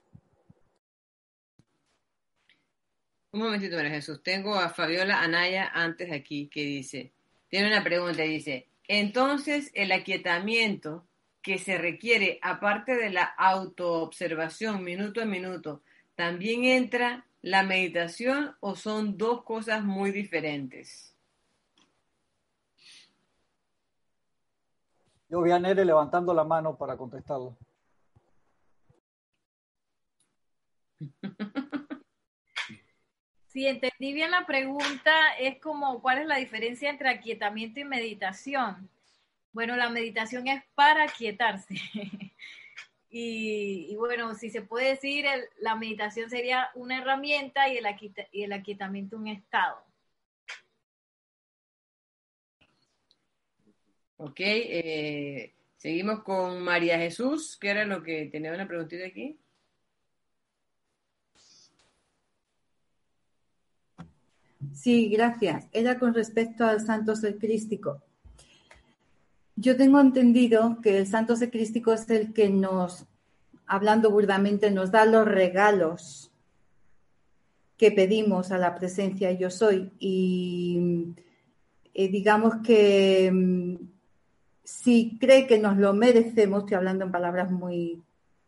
Un 3.31 3.41
momentito, 3.41 3.75
María 3.75 3.91
Jesús. 3.91 4.23
Tengo 4.23 4.55
a 4.55 4.69
Fabiola 4.69 5.21
Anaya 5.21 5.69
antes 5.73 6.11
aquí 6.11 6.47
que 6.47 6.61
dice, 6.61 7.11
tiene 7.49 7.67
una 7.67 7.83
pregunta, 7.83 8.23
dice, 8.23 8.67
entonces 8.87 9.71
el 9.73 9.91
aquietamiento 9.91 11.05
que 11.41 11.57
se 11.57 11.77
requiere, 11.77 12.39
aparte 12.41 12.95
de 12.95 13.09
la 13.09 13.23
autoobservación 13.23 14.83
minuto 14.83 15.21
a 15.21 15.25
minuto, 15.25 15.83
¿también 16.15 16.63
entra 16.63 17.25
la 17.41 17.61
meditación 17.61 18.55
o 18.61 18.75
son 18.75 19.17
dos 19.17 19.43
cosas 19.43 19.83
muy 19.83 20.11
diferentes? 20.11 21.14
Yo 25.27 25.41
vi 25.41 25.51
a 25.51 25.59
Nere 25.59 25.85
levantando 25.85 26.33
la 26.33 26.43
mano 26.43 26.77
para 26.77 26.95
contestarlo. 26.97 27.57
Si 33.47 33.65
entendí 33.65 34.11
bien 34.11 34.31
la 34.31 34.45
pregunta, 34.45 35.13
es 35.39 35.59
como, 35.61 36.01
¿cuál 36.01 36.17
es 36.17 36.27
la 36.27 36.35
diferencia 36.35 36.89
entre 36.89 37.09
aquietamiento 37.09 37.79
y 37.79 37.85
meditación? 37.85 38.89
Bueno, 39.53 39.77
la 39.77 39.89
meditación 39.89 40.49
es 40.49 40.61
para 40.75 41.03
aquietarse. 41.03 41.75
y, 43.09 43.95
bueno, 43.95 44.35
si 44.35 44.49
se 44.49 44.61
puede 44.61 44.89
decir, 44.89 45.25
el, 45.25 45.45
la 45.59 45.77
meditación 45.77 46.29
sería 46.29 46.69
una 46.75 46.97
herramienta 46.97 47.69
y 47.69 47.77
el, 47.77 47.85
aquieta, 47.85 48.23
y 48.33 48.43
el 48.43 48.51
aquietamiento 48.51 49.15
un 49.15 49.27
estado. 49.27 49.84
Ok, 54.17 54.39
eh, 54.39 55.53
seguimos 55.75 56.23
con 56.23 56.61
María 56.61 56.97
Jesús, 56.97 57.57
que 57.59 57.69
era 57.69 57.85
lo 57.85 58.01
que 58.01 58.29
tenía 58.31 58.53
una 58.53 58.67
preguntita 58.67 59.05
aquí. 59.05 59.37
Sí, 64.73 65.09
gracias. 65.09 65.67
Era 65.73 65.99
con 65.99 66.13
respecto 66.13 66.65
al 66.65 66.79
santo 66.85 67.15
ser 67.15 67.37
crístico. 67.37 68.01
Yo 69.57 69.77
tengo 69.77 69.99
entendido 69.99 70.79
que 70.81 70.97
el 70.97 71.07
santo 71.07 71.35
ser 71.35 71.51
crístico 71.51 71.93
es 71.93 72.09
el 72.09 72.33
que 72.33 72.49
nos, 72.49 73.05
hablando 73.67 74.11
burdamente, 74.11 74.71
nos 74.71 74.91
da 74.91 75.05
los 75.05 75.25
regalos 75.25 76.31
que 77.77 77.91
pedimos 77.91 78.51
a 78.51 78.57
la 78.57 78.75
presencia 78.75 79.31
yo 79.33 79.49
soy. 79.49 79.91
Y 79.99 81.13
eh, 81.93 82.07
digamos 82.09 82.55
que 82.63 83.31
mm, 83.31 83.94
si 84.65 85.17
cree 85.19 85.45
que 85.45 85.59
nos 85.59 85.77
lo 85.77 85.93
merecemos, 85.93 86.63
estoy 86.63 86.75
hablando 86.75 87.05
en 87.05 87.11
palabras 87.11 87.51
muy, 87.51 88.01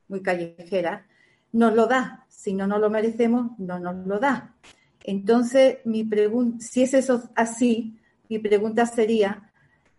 muy 0.08 0.22
callejeras, 0.22 1.06
nos 1.54 1.74
lo 1.74 1.86
da. 1.86 2.26
Si 2.28 2.54
no 2.54 2.68
nos 2.68 2.82
lo 2.82 2.90
merecemos, 2.90 3.52
no 3.60 3.80
nos 3.80 4.06
lo 4.06 4.20
da. 4.20 4.56
Entonces, 5.04 5.78
mi 5.86 6.10
si 6.60 6.84
es 6.84 6.94
eso 6.96 7.30
así, 7.36 8.00
mi 8.30 8.40
pregunta 8.40 8.86
sería, 8.88 9.52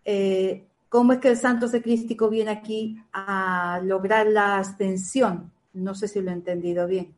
eh, 0.03 0.65
¿cómo 0.89 1.13
es 1.13 1.19
que 1.19 1.29
el 1.29 1.37
santo 1.37 1.67
secrístico 1.69 2.29
viene 2.29 2.51
aquí 2.51 3.01
a 3.13 3.81
lograr 3.83 4.27
la 4.27 4.57
ascensión? 4.57 5.51
No 5.73 5.95
sé 5.95 6.09
si 6.09 6.21
lo 6.21 6.31
he 6.31 6.33
entendido 6.33 6.85
bien. 6.85 7.15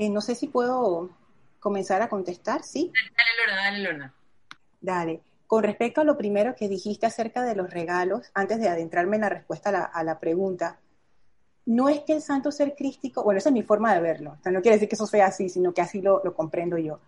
Eh, 0.00 0.08
no 0.08 0.22
sé 0.22 0.34
si 0.34 0.46
puedo 0.46 1.10
comenzar 1.58 2.00
a 2.00 2.08
contestar, 2.08 2.62
¿sí? 2.62 2.90
Dale, 2.90 3.30
Lorna, 3.38 3.62
dale, 3.62 3.78
Lorna. 3.80 4.14
Dale. 4.80 5.20
Con 5.46 5.62
respecto 5.62 6.00
a 6.00 6.04
lo 6.04 6.16
primero 6.16 6.54
que 6.56 6.70
dijiste 6.70 7.04
acerca 7.04 7.42
de 7.42 7.54
los 7.54 7.68
regalos, 7.68 8.30
antes 8.32 8.58
de 8.60 8.70
adentrarme 8.70 9.16
en 9.16 9.20
la 9.20 9.28
respuesta 9.28 9.68
a 9.68 9.72
la, 9.72 9.82
a 9.82 10.02
la 10.02 10.18
pregunta, 10.18 10.80
no 11.66 11.90
es 11.90 12.00
que 12.00 12.14
el 12.14 12.22
santo 12.22 12.50
ser 12.50 12.74
crístico, 12.74 13.22
bueno, 13.22 13.36
esa 13.36 13.50
es 13.50 13.52
mi 13.52 13.62
forma 13.62 13.92
de 13.92 14.00
verlo, 14.00 14.38
o 14.40 14.42
sea, 14.42 14.50
no 14.50 14.62
quiere 14.62 14.76
decir 14.76 14.88
que 14.88 14.94
eso 14.94 15.06
sea 15.06 15.26
así, 15.26 15.50
sino 15.50 15.74
que 15.74 15.82
así 15.82 16.00
lo, 16.00 16.22
lo 16.24 16.34
comprendo 16.34 16.78
yo. 16.78 16.98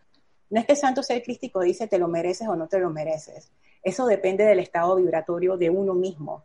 No 0.50 0.60
es 0.60 0.66
que 0.66 0.72
el 0.72 0.78
santo 0.78 1.02
ser 1.02 1.22
crístico 1.22 1.62
dice 1.62 1.88
te 1.88 1.98
lo 1.98 2.08
mereces 2.08 2.46
o 2.46 2.56
no 2.56 2.68
te 2.68 2.78
lo 2.78 2.90
mereces. 2.90 3.52
Eso 3.82 4.04
depende 4.04 4.44
del 4.44 4.58
estado 4.58 4.96
vibratorio 4.96 5.56
de 5.56 5.70
uno 5.70 5.94
mismo. 5.94 6.44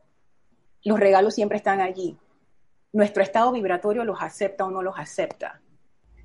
Los 0.85 0.97
regalos 0.97 1.35
siempre 1.35 1.57
están 1.57 1.81
allí. 1.81 2.17
Nuestro 2.93 3.21
estado 3.21 3.51
vibratorio 3.51 4.05
los 4.05 4.21
acepta 4.21 4.63
o 4.63 4.71
no 4.71 4.81
los 4.81 4.97
acepta. 4.97 5.59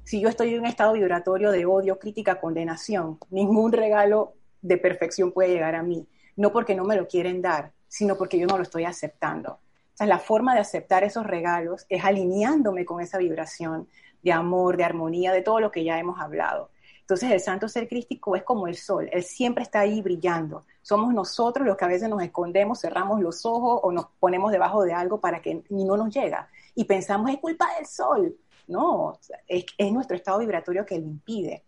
Si 0.05 0.21
yo 0.21 0.29
estoy 0.29 0.55
en 0.55 0.61
un 0.61 0.67
estado 0.67 0.95
vibratorio 0.95 1.51
de 1.51 1.65
odio, 1.65 1.99
crítica, 1.99 2.41
condenación, 2.41 3.19
ningún 3.31 3.73
regalo 3.73 4.35
de 4.61 4.79
perfección 4.79 5.33
puede 5.33 5.51
llegar 5.51 5.75
a 5.75 5.83
mí. 5.83 6.07
No 6.37 6.53
porque 6.53 6.75
no 6.75 6.85
me 6.85 6.97
lo 6.97 7.07
quieren 7.07 7.43
dar, 7.43 7.73
sino 7.89 8.17
porque 8.17 8.39
yo 8.39 8.47
no 8.47 8.57
lo 8.57 8.63
estoy 8.63 8.85
aceptando. 8.85 9.53
O 9.53 9.97
sea, 9.97 10.07
la 10.07 10.19
forma 10.19 10.55
de 10.55 10.61
aceptar 10.61 11.05
esos 11.05 11.27
regalos 11.27 11.85
es 11.89 12.05
alineándome 12.05 12.85
con 12.85 13.01
esa 13.01 13.19
vibración 13.19 13.89
de 14.23 14.33
amor, 14.33 14.77
de 14.77 14.85
armonía, 14.85 15.33
de 15.33 15.43
todo 15.43 15.61
lo 15.61 15.71
que 15.71 15.85
ya 15.85 15.99
hemos 15.99 16.19
hablado. 16.21 16.71
Entonces 17.01 17.31
el 17.31 17.41
santo 17.41 17.69
ser 17.69 17.89
crístico 17.89 18.37
es 18.37 18.43
como 18.43 18.67
el 18.69 18.77
sol, 18.77 19.09
él 19.13 19.23
siempre 19.23 19.65
está 19.65 19.81
ahí 19.81 20.01
brillando. 20.01 20.65
Somos 20.81 21.13
nosotros 21.13 21.67
los 21.67 21.77
que 21.77 21.85
a 21.85 21.89
veces 21.89 22.09
nos 22.09 22.23
escondemos, 22.23 22.81
cerramos 22.81 23.21
los 23.21 23.45
ojos 23.45 23.81
o 23.83 23.93
nos 23.93 24.07
ponemos 24.19 24.51
debajo 24.51 24.83
de 24.85 24.95
algo 24.95 25.21
para 25.21 25.43
que 25.43 25.63
ni 25.69 25.85
no 25.85 25.97
nos 25.97 26.15
llega. 26.15 26.49
Y 26.75 26.85
pensamos, 26.85 27.31
es 27.31 27.39
culpa 27.39 27.69
del 27.77 27.87
sol. 27.87 28.35
No, 28.69 29.19
es, 29.49 29.67
es 29.77 29.93
nuestro 29.93 30.17
estado 30.17 30.39
vibratorio 30.39 30.87
que 30.87 30.99
lo 30.99 31.07
impide. 31.07 31.65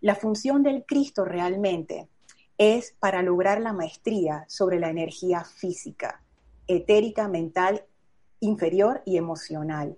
La 0.00 0.14
función 0.14 0.62
del 0.62 0.84
Cristo 0.84 1.24
realmente 1.24 2.08
es 2.58 2.94
para 2.98 3.22
lograr 3.22 3.60
la 3.60 3.72
maestría 3.72 4.44
sobre 4.48 4.78
la 4.78 4.90
energía 4.90 5.44
física, 5.44 6.22
etérica, 6.66 7.28
mental, 7.28 7.84
inferior 8.40 9.02
y 9.04 9.16
emocional. 9.16 9.96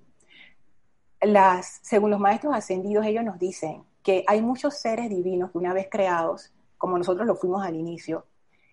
Las, 1.21 1.81
según 1.83 2.11
los 2.11 2.21
maestros 2.21 2.55
ascendidos, 2.55 3.07
ellos 3.07 3.25
nos 3.25 3.39
dicen 3.39 3.85
que 4.03 4.25
hay 4.27 4.43
muchos 4.43 4.75
seres 4.75 5.09
divinos 5.09 5.51
que 5.51 5.59
una 5.59 5.73
vez 5.73 5.89
creados, 5.91 6.53
como 6.77 6.99
nosotros 6.99 7.27
lo 7.27 7.37
fuimos 7.37 7.65
al 7.65 7.75
inicio, 7.75 8.27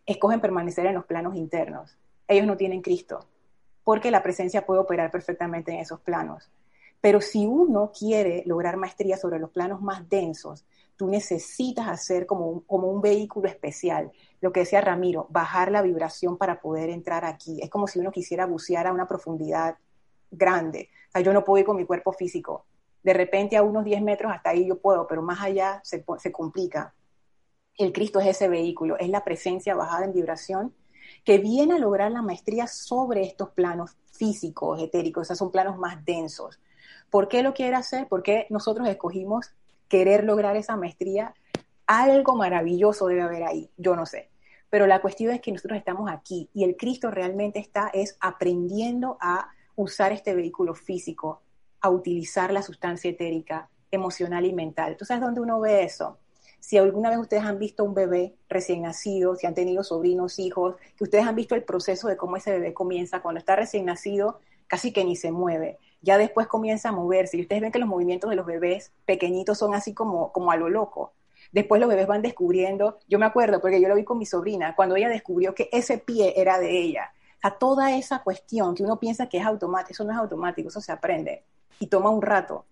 escogen 0.05 0.41
permanecer 0.41 0.85
en 0.85 0.95
los 0.95 1.05
planos 1.05 1.35
internos. 1.35 1.97
Ellos 2.27 2.45
no 2.45 2.57
tienen 2.57 2.81
Cristo, 2.81 3.25
porque 3.83 4.11
la 4.11 4.21
presencia 4.21 4.65
puede 4.65 4.81
operar 4.81 5.09
perfectamente 5.11 5.71
en 5.71 5.79
esos 5.79 6.01
planos. 6.01 6.49
Pero 7.01 7.19
si 7.19 7.47
uno 7.47 7.91
quiere 7.97 8.43
lograr 8.45 8.77
maestría 8.77 9.17
sobre 9.17 9.39
los 9.39 9.49
planos 9.49 9.81
más 9.81 10.07
densos, 10.07 10.65
tú 10.95 11.07
necesitas 11.07 11.87
hacer 11.87 12.27
como 12.27 12.63
un, 12.67 13.01
vehículo 13.01 13.47
especial. 13.49 14.11
Lo 14.39 14.51
que 14.51 14.59
decía 14.59 14.81
Ramiro, 14.81 15.25
bajar 15.31 15.71
la 15.71 15.81
vibración 15.81 16.37
para 16.37 16.61
poder 16.61 16.91
entrar 16.91 17.25
aquí. 17.25 17.59
Es 17.59 17.71
como 17.71 17.87
si 17.87 17.99
uno 17.99 18.11
quisiera 18.11 18.45
bucear 18.45 18.85
a 18.85 18.93
una 18.93 19.07
profundidad 19.07 19.77
grande. 20.29 20.89
O 21.09 21.11
sea, 21.13 21.21
yo 21.21 21.33
no 21.33 21.43
puedo 21.43 21.59
ir 21.59 21.65
con 21.65 21.77
mi 21.77 21.85
cuerpo 21.85 22.13
físico. 22.13 22.65
De 23.01 23.13
repente 23.13 23.57
a 23.57 23.63
unos 23.63 23.83
10 23.83 24.03
metros 24.03 24.31
hasta 24.31 24.51
ahí 24.51 24.67
yo 24.67 24.79
puedo, 24.79 25.07
pero 25.07 25.23
más 25.23 25.41
allá 25.41 25.81
se, 25.83 26.03
complica. 26.31 26.93
El 27.79 27.93
Cristo 27.93 28.19
es 28.19 28.27
ese 28.27 28.47
vehículo, 28.47 28.95
es 28.99 29.09
la 29.09 29.23
presencia 29.23 29.73
bajada 29.73 30.05
en 30.05 30.13
vibración 30.13 30.75
que 31.23 31.39
viene 31.39 31.73
a 31.73 31.79
lograr 31.79 32.11
la 32.11 32.21
maestría 32.21 32.67
sobre 32.67 33.23
estos 33.23 33.49
planos 33.49 33.97
físicos, 34.11 34.79
etéricos, 34.79 35.27
esos 35.27 35.39
son 35.39 35.51
planos 35.51 35.79
más 35.79 36.05
densos. 36.05 36.59
¿Por 37.11 37.27
qué 37.27 37.43
lo 37.43 37.53
quiere 37.53 37.75
hacer? 37.75 38.07
Porque 38.07 38.47
nosotros 38.49 38.87
escogimos 38.87 39.51
querer 39.89 40.23
lograr 40.23 40.55
esa 40.55 40.77
maestría. 40.77 41.35
Algo 41.85 42.35
maravilloso 42.35 43.07
debe 43.07 43.21
haber 43.21 43.43
ahí, 43.43 43.69
yo 43.77 43.97
no 43.97 44.05
sé. 44.05 44.29
Pero 44.69 44.87
la 44.87 45.01
cuestión 45.01 45.33
es 45.33 45.41
que 45.41 45.51
nosotros 45.51 45.77
estamos 45.77 46.09
aquí 46.09 46.49
y 46.53 46.63
el 46.63 46.77
Cristo 46.77 47.11
realmente 47.11 47.59
está 47.59 47.91
es 47.93 48.17
aprendiendo 48.21 49.17
a 49.19 49.49
usar 49.75 50.13
este 50.13 50.33
vehículo 50.33 50.73
físico, 50.73 51.41
a 51.81 51.89
utilizar 51.89 52.53
la 52.53 52.61
sustancia 52.61 53.11
etérica, 53.11 53.69
emocional 53.91 54.45
y 54.45 54.53
mental. 54.53 54.95
¿Tú 54.95 55.03
sabes 55.03 55.21
dónde 55.21 55.41
uno 55.41 55.59
ve 55.59 55.83
eso? 55.83 56.17
Si 56.61 56.77
alguna 56.77 57.09
vez 57.09 57.19
ustedes 57.19 57.43
han 57.43 57.59
visto 57.59 57.83
un 57.83 57.93
bebé 57.93 58.35
recién 58.47 58.83
nacido, 58.83 59.35
si 59.35 59.45
han 59.45 59.55
tenido 59.55 59.83
sobrinos, 59.83 60.39
hijos, 60.39 60.75
que 60.95 61.03
ustedes 61.03 61.25
han 61.25 61.35
visto 61.35 61.55
el 61.55 61.63
proceso 61.63 62.07
de 62.07 62.15
cómo 62.15 62.37
ese 62.37 62.51
bebé 62.51 62.73
comienza, 62.73 63.21
cuando 63.21 63.39
está 63.39 63.57
recién 63.57 63.83
nacido, 63.83 64.39
casi 64.67 64.93
que 64.93 65.03
ni 65.03 65.17
se 65.17 65.33
mueve. 65.33 65.79
Ya 66.01 66.17
después 66.17 66.47
comienza 66.47 66.89
a 66.89 66.91
moverse. 66.91 67.37
Y 67.37 67.41
ustedes 67.41 67.61
ven 67.61 67.71
que 67.71 67.79
los 67.79 67.87
movimientos 67.87 68.29
de 68.29 68.35
los 68.35 68.45
bebés 68.45 68.91
pequeñitos 69.05 69.57
son 69.57 69.73
así 69.73 69.93
como, 69.93 70.31
como 70.31 70.51
a 70.51 70.57
lo 70.57 70.69
loco. 70.69 71.13
Después 71.51 71.81
los 71.81 71.89
bebés 71.89 72.07
van 72.07 72.21
descubriendo, 72.21 72.99
yo 73.07 73.19
me 73.19 73.25
acuerdo 73.25 73.59
porque 73.59 73.81
yo 73.81 73.89
lo 73.89 73.95
vi 73.95 74.03
con 74.03 74.17
mi 74.17 74.25
sobrina, 74.25 74.75
cuando 74.75 74.95
ella 74.95 75.09
descubrió 75.09 75.53
que 75.53 75.69
ese 75.71 75.97
pie 75.97 76.33
era 76.39 76.59
de 76.59 76.79
ella. 76.79 77.11
Sea, 77.41 77.51
toda 77.51 77.95
esa 77.97 78.23
cuestión 78.23 78.73
que 78.75 78.83
uno 78.83 78.99
piensa 78.99 79.27
que 79.27 79.39
es 79.39 79.45
automático, 79.45 79.91
eso 79.91 80.03
no 80.03 80.11
es 80.11 80.17
automático, 80.17 80.69
eso 80.69 80.79
se 80.79 80.91
aprende 80.91 81.43
y 81.79 81.87
toma 81.87 82.09
un 82.09 82.21
rato. 82.21 82.65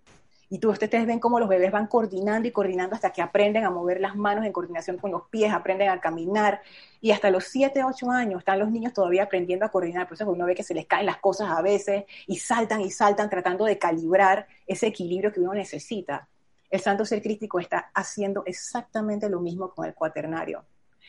Y 0.52 0.58
tú, 0.58 0.72
ustedes 0.72 1.06
ven 1.06 1.20
cómo 1.20 1.40
los 1.40 1.48
bebés 1.48 1.72
van 1.72 1.86
coordinando 1.86 2.48
y 2.48 2.52
coordinando 2.52 2.96
hasta 2.96 3.12
que 3.12 3.22
aprenden 3.22 3.66
a 3.66 3.70
mover 3.70 4.02
las 4.02 4.16
manos 4.16 4.46
en 4.46 4.52
coordinación 4.52 4.98
con 4.98 5.12
los 5.12 5.28
pies, 5.30 5.54
aprenden 5.54 5.90
a 5.90 6.02
caminar. 6.02 6.62
Y 7.02 7.12
hasta 7.12 7.30
los 7.30 7.44
7, 7.46 7.84
8 7.84 8.10
años 8.10 8.40
están 8.40 8.58
los 8.58 8.72
niños 8.72 8.92
todavía 8.94 9.24
aprendiendo 9.24 9.66
a 9.66 9.70
coordinar. 9.70 10.08
Por 10.08 10.16
eso 10.16 10.28
uno 10.28 10.48
ve 10.48 10.56
que 10.56 10.64
se 10.64 10.74
les 10.74 10.88
caen 10.88 11.06
las 11.06 11.18
cosas 11.18 11.52
a 11.52 11.62
veces 11.62 12.06
y 12.26 12.38
saltan 12.38 12.82
y 12.82 12.90
saltan 12.90 13.30
tratando 13.30 13.66
de 13.66 13.78
calibrar 13.78 14.48
ese 14.66 14.88
equilibrio 14.88 15.32
que 15.32 15.40
uno 15.40 15.54
necesita. 15.54 16.28
El 16.72 16.80
santo 16.80 17.06
ser 17.06 17.22
crítico 17.22 17.60
está 17.60 17.92
haciendo 17.94 18.44
exactamente 18.46 19.30
lo 19.30 19.42
mismo 19.42 19.70
con 19.70 19.86
el 19.86 19.94
cuaternario. 19.94 20.66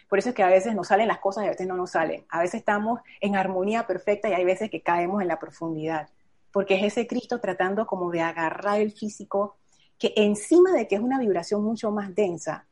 Por 0.06 0.18
eso 0.18 0.30
es 0.30 0.34
que 0.34 0.42
a 0.42 0.48
veces 0.48 0.74
nos 0.74 0.88
salen 0.88 1.08
las 1.08 1.18
cosas 1.18 1.44
y 1.44 1.46
a 1.46 1.50
veces 1.50 1.66
no 1.66 1.76
nos 1.76 1.92
salen. 1.92 2.26
A 2.28 2.40
veces 2.40 2.56
estamos 2.56 3.00
en 3.20 3.36
armonía 3.36 3.86
perfecta 3.86 4.28
y 4.28 4.34
hay 4.34 4.44
veces 4.44 4.70
que 4.70 4.82
caemos 4.82 5.22
en 5.22 5.28
la 5.28 5.38
profundidad 5.38 6.08
porque 6.52 6.74
es 6.74 6.84
ese 6.84 7.06
Cristo 7.06 7.40
tratando 7.40 7.86
como 7.86 8.10
de 8.10 8.20
agarrar 8.20 8.80
el 8.80 8.92
físico, 8.92 9.56
que 9.98 10.12
encima 10.16 10.72
de 10.72 10.88
que 10.88 10.96
es 10.96 11.00
una 11.00 11.18
vibración 11.18 11.62
mucho 11.62 11.90
más 11.90 12.14
densa, 12.14 12.66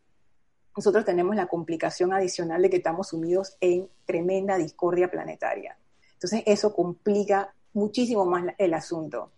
nosotros 0.76 1.04
tenemos 1.04 1.34
la 1.34 1.46
complicación 1.46 2.12
adicional 2.12 2.62
de 2.62 2.70
que 2.70 2.76
estamos 2.76 3.08
sumidos 3.08 3.56
en 3.60 3.88
tremenda 4.06 4.56
discordia 4.56 5.10
planetaria. 5.10 5.76
Entonces 6.14 6.42
eso 6.46 6.72
complica 6.74 7.52
muchísimo 7.72 8.24
más 8.24 8.44
el 8.58 8.74
asunto. 8.74 9.32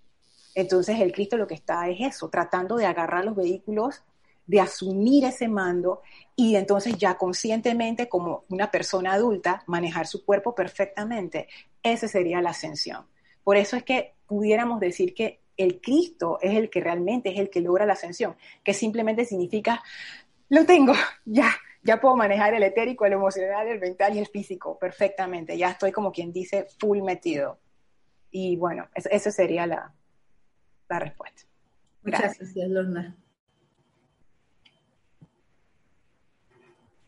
Entonces 0.55 1.01
el 1.01 1.13
Cristo 1.13 1.37
lo 1.37 1.47
que 1.47 1.55
está 1.55 1.89
es 1.89 2.01
eso, 2.01 2.29
tratando 2.29 2.77
de 2.77 2.87
agarrar 2.87 3.25
los 3.25 3.37
vehículos, 3.37 4.03
de 4.47 4.61
asumir 4.61 5.25
ese 5.25 5.49
mando 5.49 6.03
y 6.35 6.57
entonces 6.57 6.97
ya 6.99 7.17
conscientemente 7.17 8.09
como 8.09 8.45
una 8.49 8.71
persona 8.71 9.13
adulta 9.13 9.63
manejar 9.67 10.07
su 10.07 10.25
cuerpo 10.25 10.55
perfectamente. 10.55 11.49
Esa 11.83 12.09
sería 12.09 12.43
la 12.43 12.51
ascensión. 12.51 13.07
Por 13.45 13.57
eso 13.57 13.77
es 13.77 13.85
que 13.85 14.15
pudiéramos 14.31 14.79
decir 14.79 15.13
que 15.13 15.41
el 15.57 15.81
Cristo 15.81 16.39
es 16.41 16.57
el 16.57 16.71
que 16.71 16.81
realmente 16.81 17.31
es 17.31 17.39
el 17.41 17.51
que 17.51 17.61
logra 17.61 17.85
la 17.85 17.95
ascensión, 17.95 18.37
que 18.63 18.73
simplemente 18.73 19.25
significa, 19.25 19.83
lo 20.49 20.65
tengo, 20.65 20.93
ya, 21.25 21.51
ya 21.83 22.01
puedo 22.01 22.15
manejar 22.15 22.55
el 22.55 22.63
etérico, 22.63 23.05
el 23.05 23.15
emocional, 23.15 23.67
el 23.67 23.81
mental 23.81 24.15
y 24.15 24.21
el 24.21 24.29
físico 24.29 24.79
perfectamente, 24.79 25.59
ya 25.59 25.71
estoy 25.71 25.91
como 25.91 26.13
quien 26.13 26.33
dice 26.33 26.69
full 26.79 27.03
metido. 27.03 27.59
Y 28.31 28.55
bueno, 28.55 28.87
esa 28.95 29.33
sería 29.33 29.67
la, 29.67 29.93
la 30.89 30.99
respuesta. 31.01 31.43
Muchas 32.05 32.39
gracias, 32.39 32.69
Lorna. 32.69 33.17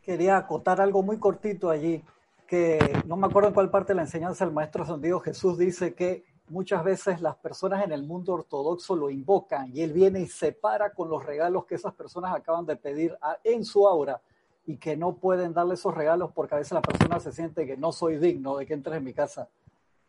Quería 0.03 0.39
acotar 0.39 0.81
algo 0.81 1.05
muy 1.05 1.19
cortito 1.21 1.71
allí, 1.71 2.03
que 2.49 2.81
no 3.07 3.17
me 3.17 3.29
acuerdo 3.29 3.51
en 3.51 3.55
cuál 3.55 3.71
parte 3.71 3.93
de 3.93 3.99
la 3.99 4.03
enseñanza 4.03 4.45
del 4.45 4.53
Maestro 4.53 4.83
Ascendido 4.83 5.21
Jesús 5.21 5.57
dice 5.57 5.95
que 5.95 6.32
muchas 6.53 6.85
veces 6.85 7.21
las 7.21 7.37
personas 7.37 7.83
en 7.85 7.93
el 7.93 8.03
mundo 8.03 8.35
ortodoxo 8.35 8.95
lo 8.95 9.11
invocan 9.11 9.75
y 9.75 9.81
él 9.81 9.93
viene 9.93 10.21
y 10.21 10.27
se 10.27 10.53
para 10.53 10.93
con 10.93 11.09
los 11.09 11.25
regalos 11.25 11.65
que 11.65 11.75
esas 11.75 11.95
personas 11.95 12.35
acaban 12.35 12.67
de 12.67 12.77
pedir 12.77 13.17
en 13.43 13.65
su 13.65 13.89
aura 13.89 14.21
y 14.67 14.77
que 14.77 14.97
no 14.97 15.17
pueden 15.17 15.55
darle 15.55 15.75
esos 15.75 15.95
regalos 15.95 16.31
porque 16.35 16.55
a 16.55 16.59
veces 16.59 16.73
la 16.73 16.83
persona 16.83 17.19
se 17.19 17.33
siente 17.33 17.67
que 17.67 17.77
no 17.77 17.91
soy 17.91 18.19
digno 18.19 18.57
de 18.57 18.67
que 18.67 18.75
entres 18.75 18.99
en 18.99 19.05
mi 19.05 19.15
casa. 19.15 19.49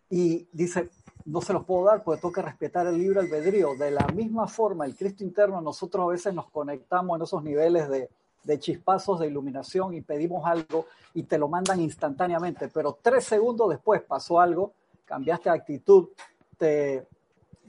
Y 0.10 0.48
dice, 0.52 0.90
no 1.26 1.42
se 1.42 1.54
los 1.54 1.64
puedo 1.64 1.86
dar 1.86 2.04
porque 2.04 2.22
tengo 2.22 2.34
que 2.34 2.42
respetar 2.42 2.86
el 2.86 3.00
libre 3.00 3.22
albedrío. 3.22 3.74
De 3.76 3.90
la 3.90 4.06
misma 4.08 4.48
forma, 4.48 4.86
el 4.86 4.96
Cristo 4.96 5.24
interno, 5.24 5.60
nosotros 5.62 6.04
a 6.04 6.12
veces 6.12 6.34
nos 6.34 6.52
conectamos 6.52 7.18
en 7.18 7.24
esos 7.24 7.42
niveles 7.42 7.90
de, 7.90 8.10
de 8.44 8.60
chispazos 8.60 9.20
de 9.20 9.28
iluminación 9.28 9.94
y 9.94 10.02
pedimos 10.02 10.46
algo 10.46 10.86
y 11.14 11.24
te 11.24 11.38
lo 11.38 11.48
mandan 11.48 11.80
instantáneamente, 11.80 12.68
pero 12.68 12.98
tres 13.02 13.24
segundos 13.24 13.70
después 13.70 14.02
pasó 14.02 14.40
algo, 14.40 14.74
cambiaste 15.06 15.50
de 15.50 15.56
actitud, 15.56 16.10
te, 16.58 17.08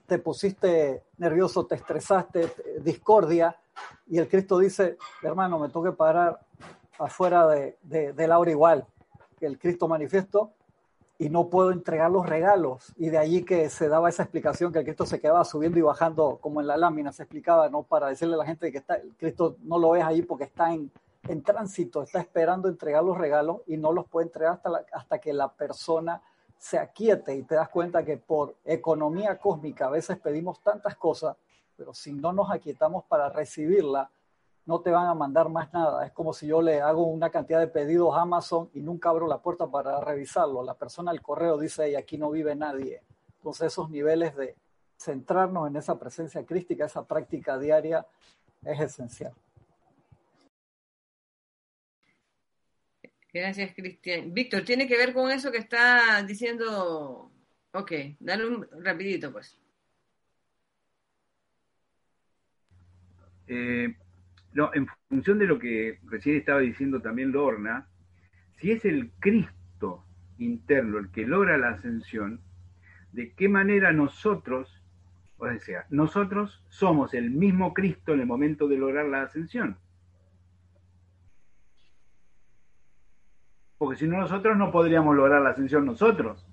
te 0.06 0.18
pusiste 0.18 1.02
nervioso, 1.18 1.66
te 1.66 1.74
estresaste, 1.76 2.52
discordia, 2.80 3.56
y 4.06 4.18
el 4.18 4.28
Cristo 4.28 4.58
dice, 4.58 4.96
hermano, 5.22 5.58
me 5.58 5.68
tengo 5.68 5.84
que 5.84 5.92
parar 5.92 6.40
afuera 6.98 7.46
de, 7.48 7.76
de, 7.82 8.28
la 8.28 8.38
hora 8.38 8.50
igual, 8.50 8.86
que 9.38 9.46
el 9.46 9.58
Cristo 9.58 9.88
manifiesto, 9.88 10.52
y 11.18 11.28
no 11.28 11.48
puedo 11.48 11.70
entregar 11.70 12.10
los 12.10 12.26
regalos. 12.26 12.92
Y 12.96 13.08
de 13.08 13.18
allí 13.18 13.44
que 13.44 13.70
se 13.70 13.88
daba 13.88 14.08
esa 14.08 14.24
explicación 14.24 14.72
que 14.72 14.80
el 14.80 14.84
Cristo 14.84 15.06
se 15.06 15.20
quedaba 15.20 15.44
subiendo 15.44 15.78
y 15.78 15.82
bajando 15.82 16.38
como 16.40 16.60
en 16.60 16.66
la 16.66 16.76
lámina, 16.76 17.12
se 17.12 17.22
explicaba, 17.22 17.68
¿no? 17.68 17.82
Para 17.82 18.08
decirle 18.08 18.34
a 18.34 18.38
la 18.38 18.46
gente 18.46 18.70
que 18.72 18.78
está, 18.78 18.96
el 18.96 19.14
Cristo 19.16 19.56
no 19.62 19.78
lo 19.78 19.90
ves 19.90 20.04
ahí 20.04 20.22
porque 20.22 20.44
está 20.44 20.72
en, 20.72 20.90
en 21.28 21.42
tránsito, 21.42 22.02
está 22.02 22.20
esperando 22.20 22.68
entregar 22.68 23.04
los 23.04 23.16
regalos 23.16 23.62
y 23.66 23.76
no 23.76 23.92
los 23.92 24.06
puede 24.06 24.26
entregar 24.26 24.54
hasta, 24.54 24.84
hasta 24.92 25.18
que 25.20 25.32
la 25.32 25.52
persona 25.52 26.20
se 26.64 26.78
aquiete 26.78 27.36
y 27.36 27.42
te 27.42 27.56
das 27.56 27.68
cuenta 27.68 28.06
que 28.06 28.16
por 28.16 28.56
economía 28.64 29.38
cósmica 29.38 29.84
a 29.84 29.90
veces 29.90 30.18
pedimos 30.18 30.62
tantas 30.62 30.96
cosas, 30.96 31.36
pero 31.76 31.92
si 31.92 32.14
no 32.14 32.32
nos 32.32 32.50
aquietamos 32.50 33.04
para 33.04 33.28
recibirla, 33.28 34.10
no 34.64 34.80
te 34.80 34.90
van 34.90 35.06
a 35.06 35.12
mandar 35.12 35.50
más 35.50 35.70
nada. 35.74 36.06
Es 36.06 36.12
como 36.12 36.32
si 36.32 36.46
yo 36.46 36.62
le 36.62 36.80
hago 36.80 37.04
una 37.04 37.28
cantidad 37.28 37.60
de 37.60 37.66
pedidos 37.66 38.16
a 38.16 38.22
Amazon 38.22 38.70
y 38.72 38.80
nunca 38.80 39.10
abro 39.10 39.26
la 39.26 39.42
puerta 39.42 39.66
para 39.66 40.00
revisarlo. 40.00 40.62
La 40.62 40.72
persona 40.72 41.10
al 41.10 41.20
correo 41.20 41.58
dice, 41.58 41.90
y 41.90 41.96
aquí 41.96 42.16
no 42.16 42.30
vive 42.30 42.54
nadie. 42.54 43.02
Entonces 43.36 43.66
esos 43.66 43.90
niveles 43.90 44.34
de 44.34 44.56
centrarnos 44.96 45.68
en 45.68 45.76
esa 45.76 45.98
presencia 45.98 46.46
crística, 46.46 46.86
esa 46.86 47.04
práctica 47.04 47.58
diaria, 47.58 48.06
es 48.62 48.80
esencial. 48.80 49.34
Gracias, 53.34 53.74
Cristian. 53.74 54.32
Víctor, 54.32 54.62
¿tiene 54.62 54.86
que 54.86 54.96
ver 54.96 55.12
con 55.12 55.28
eso 55.32 55.50
que 55.50 55.58
está 55.58 56.22
diciendo? 56.22 57.32
Ok, 57.72 57.92
dale 58.20 58.46
un 58.46 58.64
rapidito, 58.80 59.32
pues. 59.32 59.60
Eh, 63.48 63.92
no, 64.52 64.70
en 64.72 64.86
función 65.08 65.40
de 65.40 65.46
lo 65.46 65.58
que 65.58 65.98
recién 66.04 66.36
estaba 66.36 66.60
diciendo 66.60 67.02
también 67.02 67.32
Lorna, 67.32 67.88
si 68.60 68.70
es 68.70 68.84
el 68.84 69.10
Cristo 69.18 70.06
interno 70.38 70.98
el 70.98 71.10
que 71.10 71.26
logra 71.26 71.58
la 71.58 71.70
ascensión, 71.70 72.40
¿de 73.10 73.32
qué 73.34 73.48
manera 73.48 73.92
nosotros, 73.92 74.80
o 75.38 75.58
sea, 75.58 75.86
nosotros 75.90 76.62
somos 76.68 77.14
el 77.14 77.32
mismo 77.32 77.74
Cristo 77.74 78.14
en 78.14 78.20
el 78.20 78.26
momento 78.26 78.68
de 78.68 78.76
lograr 78.76 79.06
la 79.06 79.22
ascensión? 79.22 79.76
Porque 83.84 83.98
si 83.98 84.06
no 84.06 84.18
nosotros 84.18 84.56
no 84.56 84.72
podríamos 84.72 85.14
lograr 85.14 85.42
la 85.42 85.50
ascensión 85.50 85.84
nosotros. 85.84 86.46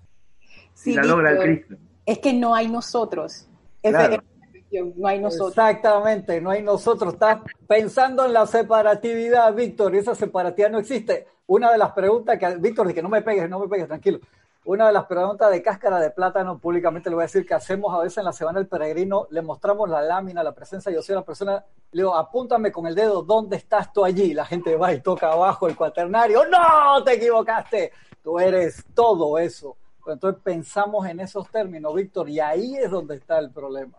si 0.73 0.93
la 0.93 1.03
logra 1.03 1.31
el 1.31 1.39
Cristo. 1.39 1.75
Es 2.05 2.19
que 2.19 2.33
no 2.33 2.53
hay 2.53 2.67
nosotros. 2.67 3.47
no 3.83 5.07
hay 5.07 5.19
nosotros. 5.19 5.49
Exactamente, 5.51 6.41
no 6.41 6.49
hay 6.49 6.61
nosotros. 6.61 7.13
Estás 7.13 7.39
pensando 7.67 8.25
en 8.25 8.33
la 8.33 8.45
separatividad, 8.45 9.53
Víctor, 9.53 9.95
y 9.95 9.99
esa 9.99 10.13
separatividad 10.13 10.71
no 10.71 10.79
existe. 10.79 11.25
Una 11.47 11.71
de 11.71 11.77
las 11.77 11.93
preguntas 11.93 12.37
que, 12.37 12.57
Víctor, 12.57 12.87
de 12.87 12.93
que 12.93 13.01
no 13.01 13.09
me 13.09 13.21
pegues, 13.21 13.49
no 13.49 13.59
me 13.59 13.67
pegues, 13.69 13.87
tranquilo. 13.87 14.19
Una 14.63 14.85
de 14.85 14.93
las 14.93 15.05
preguntas 15.05 15.49
de 15.49 15.63
cáscara 15.63 15.99
de 15.99 16.11
plátano, 16.11 16.59
públicamente 16.59 17.09
le 17.09 17.15
voy 17.15 17.23
a 17.23 17.25
decir 17.25 17.47
que 17.47 17.55
hacemos 17.55 17.95
a 17.95 17.99
veces 17.99 18.19
en 18.19 18.25
la 18.25 18.31
Semana 18.31 18.59
del 18.59 18.67
Peregrino, 18.67 19.25
le 19.31 19.41
mostramos 19.41 19.89
la 19.89 20.03
lámina, 20.03 20.43
la 20.43 20.53
presencia, 20.53 20.91
yo 20.91 21.01
soy 21.01 21.15
la 21.15 21.25
persona, 21.25 21.65
le 21.91 22.03
digo, 22.03 22.15
apúntame 22.15 22.71
con 22.71 22.85
el 22.85 22.93
dedo, 22.93 23.23
¿dónde 23.23 23.57
estás 23.57 23.91
tú 23.91 24.05
allí? 24.05 24.35
La 24.35 24.45
gente 24.45 24.75
va 24.75 24.93
y 24.93 25.01
toca 25.01 25.31
abajo 25.31 25.67
el 25.67 25.75
cuaternario, 25.75 26.43
¡no! 26.45 27.03
¡Te 27.03 27.13
equivocaste! 27.13 27.91
Tú 28.23 28.39
eres 28.39 28.85
todo 28.93 29.39
eso. 29.39 29.77
Entonces 30.05 30.39
pensamos 30.43 31.07
en 31.07 31.21
esos 31.21 31.49
términos, 31.49 31.95
Víctor, 31.95 32.29
y 32.29 32.39
ahí 32.39 32.75
es 32.75 32.91
donde 32.91 33.15
está 33.15 33.39
el 33.39 33.49
problema. 33.49 33.97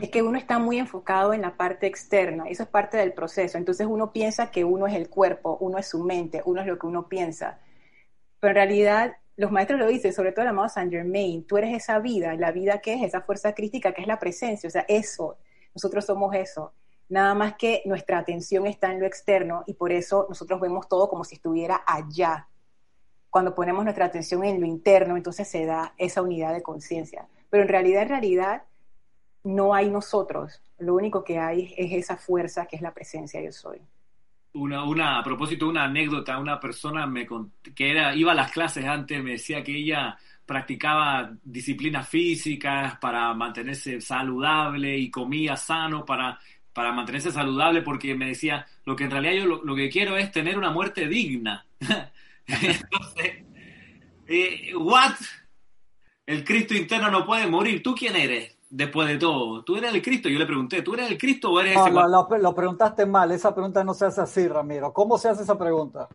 es 0.00 0.10
que 0.10 0.22
uno 0.22 0.38
está 0.38 0.58
muy 0.58 0.78
enfocado 0.78 1.32
en 1.32 1.42
la 1.42 1.56
parte 1.56 1.86
externa, 1.86 2.44
eso 2.48 2.62
es 2.62 2.68
parte 2.68 2.98
del 2.98 3.14
proceso. 3.14 3.56
Entonces 3.56 3.86
uno 3.86 4.12
piensa 4.12 4.50
que 4.50 4.64
uno 4.64 4.86
es 4.86 4.94
el 4.94 5.08
cuerpo, 5.08 5.56
uno 5.60 5.78
es 5.78 5.88
su 5.88 6.04
mente, 6.04 6.42
uno 6.44 6.60
es 6.60 6.66
lo 6.66 6.78
que 6.78 6.86
uno 6.86 7.08
piensa. 7.08 7.58
Pero 8.40 8.50
en 8.50 8.56
realidad 8.56 9.16
los 9.36 9.50
maestros 9.50 9.80
lo 9.80 9.86
dicen, 9.86 10.12
sobre 10.12 10.32
todo 10.32 10.42
el 10.42 10.48
amado 10.48 10.68
Saint 10.68 10.92
Germain, 10.92 11.46
tú 11.46 11.56
eres 11.56 11.74
esa 11.74 11.98
vida, 11.98 12.34
la 12.34 12.52
vida 12.52 12.78
que 12.80 12.94
es 12.94 13.02
esa 13.02 13.22
fuerza 13.22 13.54
crítica, 13.54 13.92
que 13.92 14.02
es 14.02 14.06
la 14.06 14.18
presencia, 14.18 14.66
o 14.66 14.70
sea, 14.70 14.84
eso, 14.88 15.38
nosotros 15.74 16.04
somos 16.04 16.34
eso. 16.34 16.72
Nada 17.08 17.34
más 17.34 17.54
que 17.56 17.82
nuestra 17.86 18.18
atención 18.18 18.66
está 18.66 18.92
en 18.92 19.00
lo 19.00 19.06
externo 19.06 19.64
y 19.66 19.74
por 19.74 19.92
eso 19.92 20.26
nosotros 20.28 20.60
vemos 20.60 20.88
todo 20.88 21.08
como 21.08 21.24
si 21.24 21.36
estuviera 21.36 21.82
allá. 21.86 22.48
Cuando 23.30 23.54
ponemos 23.54 23.82
nuestra 23.84 24.04
atención 24.04 24.44
en 24.44 24.60
lo 24.60 24.66
interno, 24.66 25.16
entonces 25.16 25.48
se 25.48 25.64
da 25.64 25.94
esa 25.98 26.22
unidad 26.22 26.52
de 26.52 26.62
conciencia. 26.62 27.26
Pero 27.48 27.62
en 27.62 27.68
realidad, 27.68 28.02
en 28.02 28.08
realidad, 28.08 28.62
no 29.42 29.74
hay 29.74 29.90
nosotros. 29.90 30.62
Lo 30.78 30.94
único 30.94 31.24
que 31.24 31.38
hay 31.38 31.74
es 31.76 31.92
esa 31.92 32.16
fuerza 32.16 32.66
que 32.66 32.76
es 32.76 32.82
la 32.82 32.92
presencia 32.92 33.40
yo 33.40 33.52
soy. 33.52 33.80
Una, 34.52 34.82
una, 34.84 35.18
a 35.18 35.22
propósito, 35.22 35.68
una 35.68 35.84
anécdota, 35.84 36.38
una 36.38 36.58
persona 36.58 37.06
me, 37.06 37.26
que 37.74 37.90
era, 37.90 38.14
iba 38.16 38.32
a 38.32 38.34
las 38.34 38.50
clases 38.50 38.84
antes, 38.84 39.22
me 39.22 39.32
decía 39.32 39.62
que 39.62 39.76
ella 39.76 40.18
practicaba 40.44 41.32
disciplinas 41.44 42.08
físicas 42.08 42.98
para 42.98 43.32
mantenerse 43.34 44.00
saludable 44.00 44.98
y 44.98 45.08
comía 45.08 45.56
sano 45.56 46.04
para, 46.04 46.40
para 46.72 46.92
mantenerse 46.92 47.30
saludable 47.30 47.82
porque 47.82 48.16
me 48.16 48.26
decía, 48.26 48.66
lo 48.84 48.96
que 48.96 49.04
en 49.04 49.12
realidad 49.12 49.34
yo 49.34 49.46
lo, 49.46 49.76
que 49.76 49.88
quiero 49.88 50.16
es 50.16 50.32
tener 50.32 50.58
una 50.58 50.70
muerte 50.70 51.06
digna. 51.06 51.64
Entonces, 52.46 53.44
eh, 54.26 54.72
¿what? 54.74 55.14
El 56.26 56.44
Cristo 56.44 56.74
interno 56.74 57.10
no 57.10 57.24
puede 57.24 57.46
morir. 57.46 57.82
¿Tú 57.82 57.94
quién 57.94 58.16
eres? 58.16 58.56
Después 58.70 59.08
de 59.08 59.18
todo. 59.18 59.62
¿Tú 59.64 59.76
eres 59.76 59.92
el 59.92 60.00
Cristo? 60.00 60.28
Yo 60.28 60.38
le 60.38 60.46
pregunté, 60.46 60.80
¿tú 60.80 60.94
eres 60.94 61.10
el 61.10 61.18
Cristo 61.18 61.50
o 61.50 61.60
eres 61.60 61.74
no, 61.74 61.86
ese? 61.86 61.94
lo, 61.94 62.38
lo, 62.38 62.54
preguntaste 62.54 63.04
mal, 63.04 63.30
esa 63.32 63.52
pregunta 63.52 63.84
no 63.84 63.92
se 63.92 64.06
hace 64.06 64.20
así, 64.22 64.48
Ramiro. 64.48 64.92
¿Cómo 64.92 65.18
se 65.18 65.28
hace 65.28 65.42
esa 65.42 65.58
pregunta? 65.58 66.08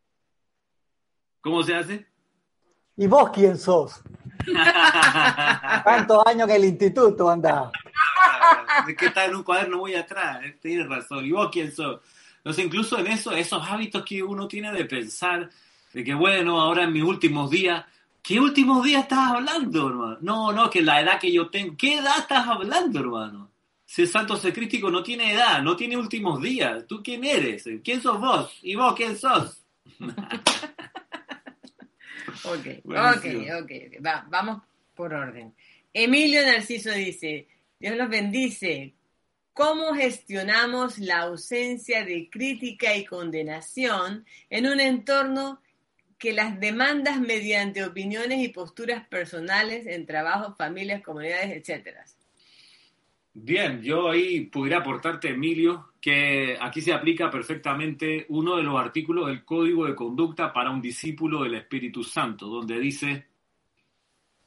¿Cómo 1.42 1.62
se 1.62 1.76
hace? 1.76 2.08
¿Y 2.98 3.08
vos 3.08 3.30
quién 3.32 3.58
sos? 3.58 4.02
¿Cuántos 5.84 6.26
años 6.26 6.50
en 6.50 6.56
el 6.56 6.66
instituto 6.66 7.30
andás? 7.30 7.72
Es 8.88 8.96
que 8.96 9.08
está 9.08 9.26
en 9.26 9.36
un 9.36 9.44
cuaderno 9.44 9.78
muy 9.78 9.94
atrás, 9.96 10.44
eh, 10.44 10.58
tienes 10.62 10.88
razón. 10.88 11.26
¿Y 11.26 11.32
vos 11.32 11.50
quién 11.52 11.72
sos? 11.72 12.00
Entonces, 12.38 12.66
incluso 12.66 12.98
en 13.00 13.08
eso, 13.08 13.32
esos 13.32 13.62
hábitos 13.68 14.04
que 14.06 14.24
uno 14.24 14.48
tiene 14.48 14.72
de 14.72 14.86
pensar, 14.86 15.50
de 15.94 16.04
que 16.04 16.14
bueno, 16.14 16.62
ahora 16.62 16.84
en 16.84 16.94
mis 16.94 17.04
últimos 17.04 17.50
días 17.50 17.84
¿Qué 18.26 18.40
últimos 18.40 18.84
días 18.84 19.04
estás 19.04 19.34
hablando, 19.34 19.88
hermano? 19.88 20.18
No, 20.22 20.52
no, 20.52 20.68
que 20.68 20.82
la 20.82 21.00
edad 21.00 21.20
que 21.20 21.32
yo 21.32 21.48
tengo. 21.52 21.76
¿Qué 21.78 22.00
edad 22.00 22.18
estás 22.18 22.48
hablando, 22.48 23.00
hermano? 23.00 23.52
Si 23.86 24.02
el 24.02 24.08
santo 24.08 24.36
secrístico 24.36 24.90
no 24.90 25.04
tiene 25.04 25.34
edad, 25.34 25.62
no 25.62 25.76
tiene 25.76 25.96
últimos 25.96 26.42
días. 26.42 26.88
¿Tú 26.88 27.04
quién 27.04 27.24
eres? 27.24 27.70
¿Quién 27.84 28.02
sos 28.02 28.20
vos? 28.20 28.58
¿Y 28.64 28.74
vos 28.74 28.96
quién 28.96 29.16
sos? 29.16 29.64
ok, 32.46 32.68
ok, 32.86 33.26
ok. 33.62 33.72
vamos 34.02 34.64
por 34.96 35.14
orden. 35.14 35.54
Emilio 35.94 36.42
Narciso 36.42 36.92
dice, 36.92 37.48
Dios 37.80 37.96
los 37.96 38.10
bendice. 38.10 38.96
¿Cómo 39.54 39.94
gestionamos 39.94 40.98
la 40.98 41.20
ausencia 41.20 42.04
de 42.04 42.28
crítica 42.32 42.96
y 42.96 43.06
condenación 43.06 44.26
en 44.50 44.66
un 44.68 44.80
entorno 44.80 45.62
que 46.18 46.34
las 46.34 46.60
demandas 46.60 47.20
mediante 47.20 47.84
opiniones 47.84 48.40
y 48.44 48.50
posturas 48.50 49.08
personales 49.08 49.86
en 49.88 50.06
trabajos, 50.06 50.56
familias, 50.58 51.02
comunidades, 51.02 51.52
etcétera. 51.52 52.06
Bien, 53.38 53.82
yo 53.82 54.10
ahí 54.10 54.46
pudiera 54.46 54.80
aportarte, 54.80 55.30
Emilio, 55.30 55.92
que 56.00 56.58
aquí 56.60 56.80
se 56.80 56.94
aplica 56.94 57.30
perfectamente 57.30 58.26
uno 58.30 58.56
de 58.56 58.64
los 58.64 58.80
artículos 58.80 59.28
del 59.28 59.44
Código 59.44 59.86
de 59.86 59.94
Conducta 59.94 60.54
para 60.54 60.72
un 60.72 60.82
discípulo 60.82 61.44
del 61.44 61.56
Espíritu 61.56 62.02
Santo, 62.02 62.48
donde 62.48 62.80
dice, 62.80 63.28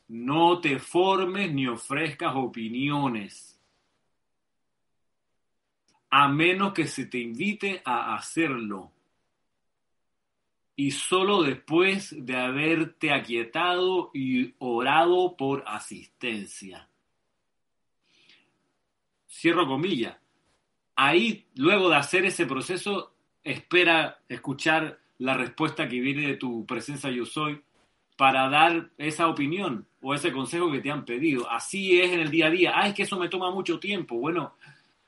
no 0.08 0.58
te 0.58 0.78
formes 0.78 1.52
ni 1.52 1.66
ofrezcas 1.66 2.34
opiniones, 2.34 3.60
a 6.08 6.28
menos 6.28 6.72
que 6.72 6.86
se 6.86 7.04
te 7.04 7.18
invite 7.18 7.82
a 7.84 8.14
hacerlo 8.14 8.92
y 10.78 10.92
solo 10.92 11.42
después 11.42 12.14
de 12.16 12.36
haberte 12.36 13.12
aquietado 13.12 14.12
y 14.14 14.54
orado 14.58 15.36
por 15.36 15.64
asistencia. 15.66 16.88
Cierro 19.28 19.66
comillas. 19.66 20.16
Ahí, 20.94 21.46
luego 21.56 21.88
de 21.88 21.96
hacer 21.96 22.26
ese 22.26 22.46
proceso, 22.46 23.12
espera 23.42 24.20
escuchar 24.28 25.00
la 25.18 25.34
respuesta 25.34 25.88
que 25.88 25.98
viene 25.98 26.28
de 26.28 26.36
tu 26.36 26.64
presencia 26.64 27.10
yo 27.10 27.26
soy 27.26 27.60
para 28.16 28.48
dar 28.48 28.90
esa 28.98 29.26
opinión 29.26 29.84
o 30.00 30.14
ese 30.14 30.30
consejo 30.30 30.70
que 30.70 30.78
te 30.78 30.92
han 30.92 31.04
pedido. 31.04 31.50
Así 31.50 32.00
es 32.00 32.12
en 32.12 32.20
el 32.20 32.30
día 32.30 32.46
a 32.46 32.50
día. 32.50 32.72
Ah, 32.76 32.86
es 32.86 32.94
que 32.94 33.02
eso 33.02 33.18
me 33.18 33.28
toma 33.28 33.50
mucho 33.50 33.80
tiempo. 33.80 34.14
Bueno, 34.14 34.54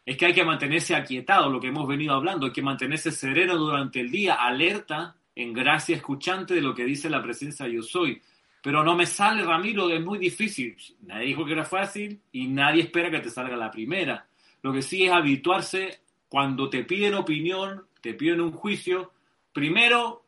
es 0.04 0.16
que 0.16 0.26
hay 0.26 0.34
que 0.34 0.44
mantenerse 0.44 0.96
aquietado, 0.96 1.48
lo 1.48 1.60
que 1.60 1.68
hemos 1.68 1.86
venido 1.86 2.14
hablando, 2.14 2.46
hay 2.46 2.52
que 2.52 2.60
mantenerse 2.60 3.12
sereno 3.12 3.54
durante 3.54 4.00
el 4.00 4.10
día, 4.10 4.34
alerta 4.34 5.14
en 5.42 5.52
gracia 5.52 5.96
escuchante 5.96 6.54
de 6.54 6.60
lo 6.60 6.74
que 6.74 6.84
dice 6.84 7.08
la 7.08 7.22
presencia 7.22 7.66
yo 7.66 7.82
soy. 7.82 8.20
Pero 8.62 8.84
no 8.84 8.94
me 8.94 9.06
sale, 9.06 9.42
Ramiro, 9.42 9.88
es 9.90 10.02
muy 10.02 10.18
difícil. 10.18 10.76
Nadie 11.02 11.28
dijo 11.28 11.46
que 11.46 11.52
era 11.52 11.64
fácil 11.64 12.20
y 12.32 12.46
nadie 12.46 12.82
espera 12.82 13.10
que 13.10 13.20
te 13.20 13.30
salga 13.30 13.56
la 13.56 13.70
primera. 13.70 14.26
Lo 14.62 14.72
que 14.72 14.82
sí 14.82 15.04
es 15.04 15.12
habituarse 15.12 16.00
cuando 16.28 16.68
te 16.68 16.84
piden 16.84 17.14
opinión, 17.14 17.86
te 18.02 18.14
piden 18.14 18.40
un 18.40 18.52
juicio, 18.52 19.12
primero 19.52 20.24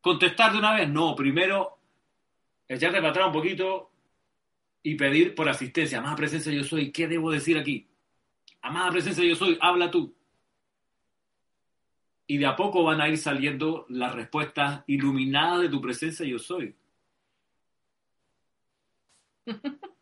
contestar 0.00 0.52
de 0.52 0.58
una 0.58 0.74
vez. 0.74 0.88
No, 0.88 1.14
primero 1.14 1.78
echarte 2.66 2.98
para 2.98 3.10
atrás 3.10 3.26
un 3.26 3.32
poquito 3.32 3.90
y 4.82 4.96
pedir 4.96 5.34
por 5.34 5.48
asistencia. 5.48 5.98
Amada 5.98 6.16
presencia 6.16 6.52
yo 6.52 6.64
soy, 6.64 6.90
¿qué 6.90 7.06
debo 7.06 7.30
decir 7.30 7.56
aquí? 7.56 7.86
Amada 8.62 8.90
presencia 8.90 9.24
yo 9.24 9.36
soy, 9.36 9.56
habla 9.60 9.90
tú 9.90 10.12
y 12.32 12.38
de 12.38 12.46
a 12.46 12.56
poco 12.56 12.82
van 12.82 13.02
a 13.02 13.10
ir 13.10 13.18
saliendo 13.18 13.84
las 13.90 14.14
respuestas 14.14 14.84
iluminadas 14.86 15.60
de 15.60 15.68
tu 15.68 15.82
presencia 15.82 16.24
yo 16.24 16.38
soy. 16.38 16.74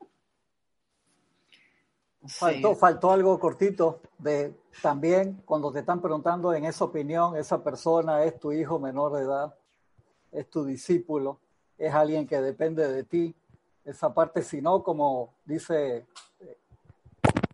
Faltó, 2.28 2.76
faltó 2.76 3.10
algo 3.10 3.40
cortito 3.40 4.02
de 4.18 4.54
también 4.82 5.42
cuando 5.44 5.72
te 5.72 5.80
están 5.80 6.00
preguntando 6.00 6.54
en 6.54 6.66
esa 6.66 6.84
opinión, 6.84 7.34
esa 7.34 7.64
persona 7.64 8.22
es 8.24 8.38
tu 8.38 8.52
hijo 8.52 8.78
menor 8.78 9.14
de 9.14 9.22
edad, 9.22 9.54
es 10.30 10.48
tu 10.48 10.64
discípulo, 10.64 11.40
es 11.78 11.92
alguien 11.92 12.28
que 12.28 12.40
depende 12.40 12.86
de 12.86 13.02
ti. 13.02 13.34
Esa 13.84 14.14
parte, 14.14 14.42
si 14.42 14.60
no, 14.62 14.84
como 14.84 15.34
dice 15.46 16.06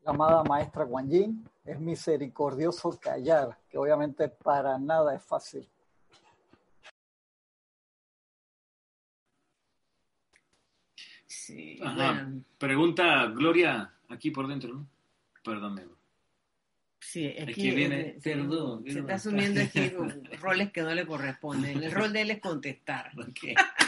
amada 0.06 0.42
maestra 0.44 0.84
Guan 0.84 1.10
Yin, 1.10 1.48
es 1.64 1.80
misericordioso 1.80 2.98
callar, 3.00 3.58
que 3.68 3.78
obviamente 3.78 4.28
para 4.28 4.78
nada 4.78 5.14
es 5.14 5.22
fácil. 5.22 5.68
Sí, 11.26 11.78
Pregunta 12.58 13.26
Gloria 13.26 13.92
aquí 14.08 14.30
por 14.30 14.48
dentro, 14.48 14.74
¿no? 14.74 14.86
Perdón. 15.44 15.96
Sí, 17.00 17.28
aquí, 17.40 17.70
viene, 17.70 18.20
se, 18.20 18.32
está 18.98 19.14
asumiendo 19.14 19.60
aquí 19.62 19.92
roles 20.40 20.72
que 20.72 20.82
no 20.82 20.92
le 20.92 21.06
corresponden. 21.06 21.82
El 21.82 21.92
rol 21.92 22.12
de 22.12 22.22
él 22.22 22.30
es 22.32 22.40
contestar. 22.40 23.12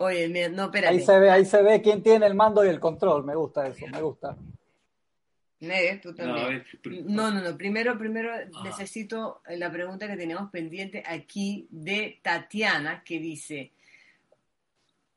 Oye, 0.00 0.48
no, 0.48 0.66
espérate. 0.66 0.94
Ahí 0.94 1.00
se 1.00 1.18
ve, 1.18 1.28
ahí 1.28 1.44
se 1.44 1.60
ve 1.60 1.82
quién 1.82 2.04
tiene 2.04 2.24
el 2.26 2.34
mando 2.36 2.64
y 2.64 2.68
el 2.68 2.78
control. 2.78 3.24
Me 3.24 3.34
gusta 3.34 3.66
eso, 3.66 3.84
me 3.88 4.00
gusta. 4.00 4.36
tú 6.00 6.14
también. 6.14 6.64
No, 7.06 7.32
no, 7.32 7.40
no. 7.40 7.56
Primero, 7.56 7.98
primero 7.98 8.32
ah. 8.32 8.62
necesito 8.62 9.42
la 9.48 9.72
pregunta 9.72 10.06
que 10.06 10.16
tenemos 10.16 10.52
pendiente 10.52 11.02
aquí 11.04 11.66
de 11.70 12.20
Tatiana, 12.22 13.02
que 13.02 13.18
dice, 13.18 13.72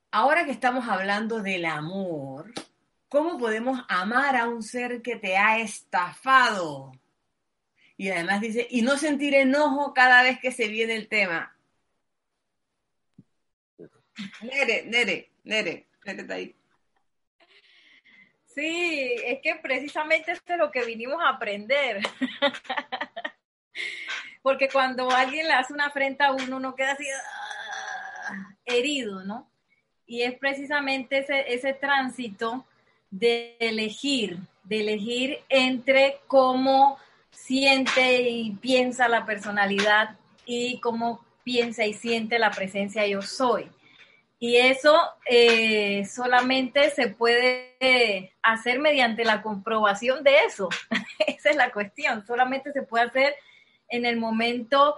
ahora 0.09 0.45
que 0.45 0.51
estamos 0.51 0.87
hablando 0.87 1.43
del 1.43 1.65
amor, 1.65 2.51
¿cómo 3.07 3.37
podemos 3.37 3.85
amar 3.87 4.35
a 4.35 4.47
un 4.47 4.63
ser 4.63 5.03
que 5.03 5.15
te 5.15 5.37
ha 5.37 5.59
estafado? 5.59 6.91
Y 7.97 8.09
además 8.09 8.41
dice, 8.41 8.65
y 8.67 8.81
no 8.81 8.97
sentir 8.97 9.35
enojo 9.35 9.93
cada 9.93 10.23
vez 10.23 10.39
que 10.39 10.51
se 10.51 10.69
viene 10.69 10.95
el 10.95 11.07
tema. 11.07 11.55
Nere, 14.41 14.83
Nere, 14.83 15.31
Nere, 15.43 15.87
Nere 16.05 16.21
está 16.21 16.33
ahí. 16.35 16.55
Sí, 18.53 19.15
es 19.25 19.39
que 19.41 19.55
precisamente 19.55 20.33
es 20.33 20.41
lo 20.57 20.71
que 20.71 20.83
vinimos 20.83 21.21
a 21.21 21.29
aprender. 21.29 22.01
Porque 24.41 24.69
cuando 24.69 25.09
alguien 25.09 25.47
le 25.47 25.53
hace 25.53 25.73
una 25.73 25.87
afrenta 25.87 26.27
a 26.27 26.33
uno, 26.33 26.57
uno 26.57 26.75
queda 26.75 26.93
así 26.93 27.05
ah, 27.09 28.55
herido, 28.65 29.23
¿no? 29.23 29.49
Y 30.05 30.23
es 30.23 30.37
precisamente 30.37 31.19
ese, 31.19 31.53
ese 31.53 31.73
tránsito 31.73 32.65
de 33.09 33.55
elegir, 33.59 34.39
de 34.63 34.81
elegir 34.81 35.39
entre 35.47 36.19
cómo 36.27 36.97
siente 37.29 38.29
y 38.29 38.51
piensa 38.51 39.07
la 39.07 39.25
personalidad 39.25 40.17
y 40.45 40.79
cómo 40.79 41.23
piensa 41.43 41.85
y 41.85 41.93
siente 41.93 42.39
la 42.39 42.51
presencia 42.51 43.07
yo 43.07 43.21
soy. 43.21 43.69
Y 44.43 44.57
eso 44.57 44.99
eh, 45.27 46.03
solamente 46.05 46.89
se 46.89 47.09
puede 47.09 48.33
hacer 48.41 48.79
mediante 48.79 49.23
la 49.23 49.43
comprobación 49.43 50.23
de 50.23 50.35
eso. 50.47 50.67
Esa 51.27 51.51
es 51.51 51.55
la 51.55 51.71
cuestión. 51.71 52.25
Solamente 52.25 52.73
se 52.73 52.81
puede 52.81 53.05
hacer 53.05 53.35
en 53.87 54.03
el 54.03 54.17
momento 54.17 54.97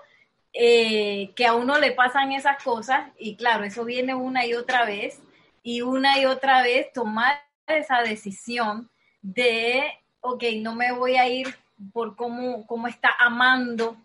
eh, 0.54 1.34
que 1.36 1.46
a 1.46 1.56
uno 1.56 1.78
le 1.78 1.92
pasan 1.92 2.32
esas 2.32 2.64
cosas. 2.64 3.12
Y 3.20 3.36
claro, 3.36 3.66
eso 3.66 3.84
viene 3.84 4.16
una 4.16 4.46
y 4.46 4.54
otra 4.54 4.86
vez. 4.86 5.22
Y 5.62 5.82
una 5.82 6.18
y 6.20 6.26
otra 6.26 6.64
vez 6.64 6.94
tomar 6.94 7.44
esa 7.68 8.02
decisión 8.02 8.90
de, 9.22 9.84
ok, 10.22 10.42
no 10.62 10.74
me 10.74 10.94
voy 10.94 11.18
a 11.18 11.28
ir 11.28 11.54
por 11.92 12.16
cómo, 12.16 12.66
cómo 12.66 12.88
está 12.88 13.10
amando 13.20 13.98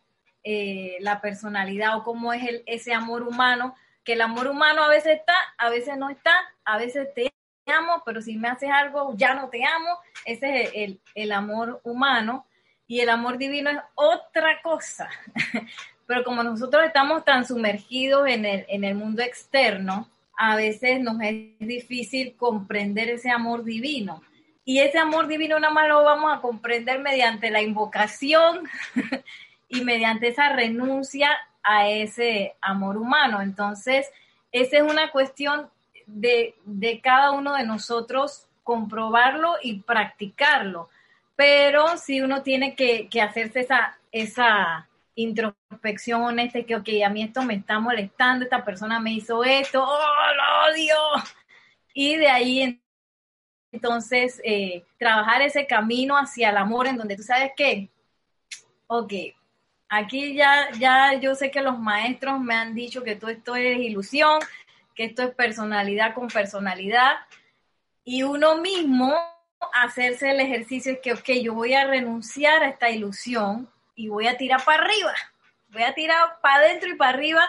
eh, 0.43 0.97
la 0.99 1.21
personalidad 1.21 1.97
o 1.97 2.03
cómo 2.03 2.33
es 2.33 2.43
el, 2.43 2.65
ese 2.67 2.93
amor 2.93 3.23
humano, 3.23 3.77
que 4.09 4.15
el 4.15 4.23
amor 4.23 4.47
humano 4.49 4.83
a 4.83 4.89
veces 4.89 5.19
está, 5.19 5.35
a 5.59 5.69
veces 5.69 5.99
no 5.99 6.09
está, 6.09 6.35
a 6.65 6.79
veces 6.79 7.13
te 7.13 7.31
amo, 7.67 8.03
pero 8.07 8.23
si 8.23 8.39
me 8.39 8.49
haces 8.49 8.71
algo 8.71 9.13
ya 9.15 9.35
no 9.35 9.51
te 9.51 9.63
amo, 9.63 9.99
ese 10.25 10.63
es 10.63 10.71
el, 10.73 11.01
el 11.15 11.31
amor 11.31 11.83
humano 11.85 12.47
y 12.87 13.01
el 13.01 13.11
amor 13.11 13.37
divino 13.37 13.69
es 13.69 13.77
otra 13.95 14.63
cosa. 14.63 15.11
pero 16.07 16.25
como 16.25 16.43
nosotros 16.43 16.87
estamos 16.87 17.23
tan 17.23 17.45
sumergidos 17.45 18.27
en 18.29 18.47
el, 18.47 18.65
en 18.69 18.85
el 18.85 18.95
mundo 18.95 19.21
externo, 19.21 20.09
a 20.39 20.57
veces 20.57 21.03
nos 21.03 21.21
es 21.21 21.59
difícil 21.59 22.35
comprender 22.35 23.11
ese 23.11 23.29
amor 23.29 23.63
divino. 23.63 24.23
Y 24.65 24.79
ese 24.79 24.97
amor 24.97 25.27
divino 25.27 25.61
nada 25.61 25.75
más 25.75 25.87
lo 25.87 26.03
vamos 26.03 26.35
a 26.35 26.41
comprender 26.41 27.01
mediante 27.01 27.51
la 27.51 27.61
invocación 27.61 28.67
y 29.69 29.83
mediante 29.83 30.29
esa 30.29 30.49
renuncia 30.49 31.29
a 31.69 31.89
ese 31.89 32.55
amor 32.63 32.97
humano. 32.97 33.43
Entonces, 33.43 34.11
esa 34.51 34.79
es 34.79 34.83
una 34.83 35.11
cuestión 35.11 35.69
de, 36.07 36.55
cada 37.03 37.33
uno 37.33 37.55
de 37.55 37.65
nosotros 37.65 38.47
comprobarlo 38.65 39.57
y 39.63 39.81
practicarlo. 39.81 40.89
Pero 41.37 41.99
si 41.99 42.23
uno 42.23 42.43
tiene 42.43 42.75
que, 42.75 43.09
que 43.09 43.21
hacerse 43.21 43.61
esa, 43.61 43.99
esa, 44.11 44.89
introspección 45.15 46.23
honesta 46.23 46.63
que, 46.63 46.77
ok, 46.77 46.89
a 47.05 47.09
mí 47.09 47.25
esto 47.25 47.43
me 47.43 47.55
está 47.55 47.81
molestando, 47.81 48.45
esta 48.45 48.65
persona 48.65 49.01
me 49.01 49.13
hizo 49.15 49.43
esto, 49.43 49.83
oh, 49.83 49.89
lo 49.89 50.73
odio. 50.73 50.97
Y 51.93 52.15
de 52.15 52.29
ahí 52.29 52.81
entonces 53.73 54.41
eh, 54.45 54.85
trabajar 54.97 55.43
ese 55.43 55.67
camino 55.67 56.17
hacia 56.17 56.51
el 56.51 56.57
amor 56.57 56.87
en 56.87 56.97
donde 56.97 57.17
tú 57.17 57.25
sabes 57.25 57.51
que, 57.57 57.89
ok, 58.87 59.13
aquí 59.89 60.35
ya, 60.35 60.71
ya 60.79 61.15
yo 61.15 61.35
sé 61.35 61.51
que 61.51 61.63
los 61.63 61.79
maestros 61.79 62.41
me 62.41 62.55
han 62.55 62.75
dicho 62.75 63.03
que 63.03 63.17
todo 63.17 63.31
esto 63.31 63.57
es 63.57 63.79
ilusión, 63.79 64.41
que 64.95 65.05
esto 65.05 65.23
es 65.23 65.35
personalidad 65.35 66.15
con 66.15 66.29
personalidad, 66.29 67.17
y 68.05 68.23
uno 68.23 68.57
mismo 68.57 69.15
hacerse 69.73 70.31
el 70.31 70.41
ejercicio 70.41 70.93
es 70.93 71.01
que, 71.01 71.13
ok, 71.13 71.31
yo 71.43 71.55
voy 71.55 71.75
a 71.75 71.87
renunciar 71.87 72.63
a 72.63 72.69
esta 72.69 72.91
ilusión 72.91 73.69
y 73.95 74.09
voy 74.09 74.27
a 74.27 74.37
tirar 74.37 74.65
para 74.65 74.83
arriba, 74.85 75.15
voy 75.69 75.83
a 75.83 75.95
tirar 75.95 76.39
para 76.41 76.65
adentro 76.65 76.89
y 76.89 76.95
para 76.95 77.11
arriba 77.11 77.43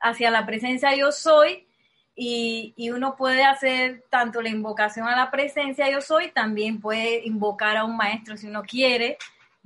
hacia 0.00 0.30
la 0.30 0.46
presencia 0.46 0.94
yo 0.94 1.10
soy 1.12 1.66
y, 2.14 2.74
uno 2.90 3.16
puede 3.16 3.44
hacer 3.44 4.04
tanto 4.08 4.40
la 4.40 4.48
invocación 4.48 5.06
a 5.06 5.16
la 5.16 5.30
presencia 5.30 5.90
yo 5.90 6.00
soy, 6.00 6.30
también 6.30 6.80
puede 6.80 7.26
invocar 7.26 7.76
a 7.76 7.84
un 7.84 7.96
maestro 7.96 8.36
si 8.36 8.46
uno 8.46 8.62
quiere, 8.62 9.18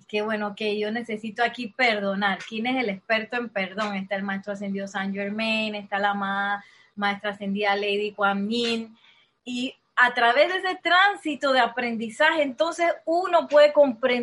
que 0.07 0.23
bueno, 0.23 0.55
que 0.55 0.79
yo 0.79 0.91
necesito 0.91 1.43
aquí 1.43 1.69
perdonar. 1.69 2.39
¿Quién 2.49 2.67
es 2.67 2.77
el 2.83 2.91
experto 2.91 3.37
en 3.37 3.49
perdón? 3.49 3.97
Está 3.97 4.17
el 4.17 4.23
maestro 4.23 4.53
ascendido 4.53 4.87
San 4.87 5.13
Germain, 5.13 5.75
está 5.75 5.99
la 5.99 6.63
maestra 6.95 7.31
ascendida 7.31 7.75
Lady 7.77 8.13
Kuan 8.13 8.49
Yin, 8.49 8.97
y 9.45 9.75
a 9.97 10.15
través 10.15 10.49
de 10.49 10.59
ese 10.59 10.77
tránsito 10.77 11.53
de 11.53 11.61
aprendizaje, 11.61 12.43
entonces 12.43 12.91
uno 13.05 13.49
puede 13.49 13.73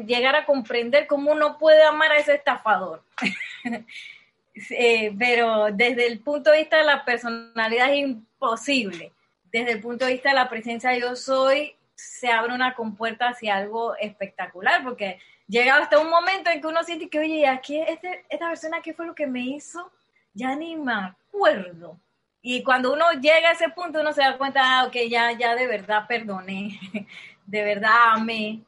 llegar 0.05 0.35
a 0.35 0.45
comprender 0.45 1.05
cómo 1.05 1.31
uno 1.31 1.57
puede 1.57 1.83
amar 1.83 2.11
a 2.11 2.17
ese 2.17 2.35
estafador. 2.35 3.03
Eh, 4.71 5.13
pero 5.19 5.67
desde 5.71 6.07
el 6.07 6.19
punto 6.21 6.49
de 6.49 6.57
vista 6.57 6.79
de 6.79 6.83
la 6.83 7.05
personalidad 7.05 7.93
es 7.93 7.99
imposible. 7.99 9.11
Desde 9.51 9.73
el 9.73 9.81
punto 9.81 10.05
de 10.05 10.13
vista 10.13 10.29
de 10.29 10.35
la 10.35 10.49
presencia 10.49 10.97
yo 10.97 11.15
soy, 11.15 11.75
se 11.93 12.31
abre 12.31 12.55
una 12.55 12.73
compuerta 12.73 13.29
hacia 13.29 13.55
algo 13.55 13.95
espectacular, 13.97 14.83
porque 14.83 15.19
llega 15.47 15.77
hasta 15.77 15.99
un 15.99 16.09
momento 16.09 16.49
en 16.49 16.61
que 16.61 16.67
uno 16.67 16.83
siente 16.83 17.09
que, 17.09 17.19
oye, 17.19 17.47
aquí 17.47 17.79
este, 17.79 18.25
esta 18.29 18.49
persona, 18.49 18.81
¿qué 18.81 18.93
fue 18.93 19.07
lo 19.07 19.15
que 19.15 19.27
me 19.27 19.41
hizo? 19.41 19.91
Ya 20.33 20.55
ni 20.55 20.75
me 20.75 20.93
acuerdo 20.93 21.99
y 22.49 22.63
cuando 22.63 22.93
uno 22.93 23.11
llega 23.19 23.49
a 23.49 23.51
ese 23.51 23.67
punto, 23.67 23.99
uno 23.99 24.13
se 24.13 24.21
da 24.21 24.37
cuenta, 24.37 24.61
ah, 24.63 24.85
ok, 24.85 24.95
ya, 25.09 25.33
ya 25.33 25.53
de 25.53 25.67
verdad 25.67 26.07
perdoné, 26.07 26.79
de 27.45 27.63
verdad 27.63 28.13
amé. 28.13 28.61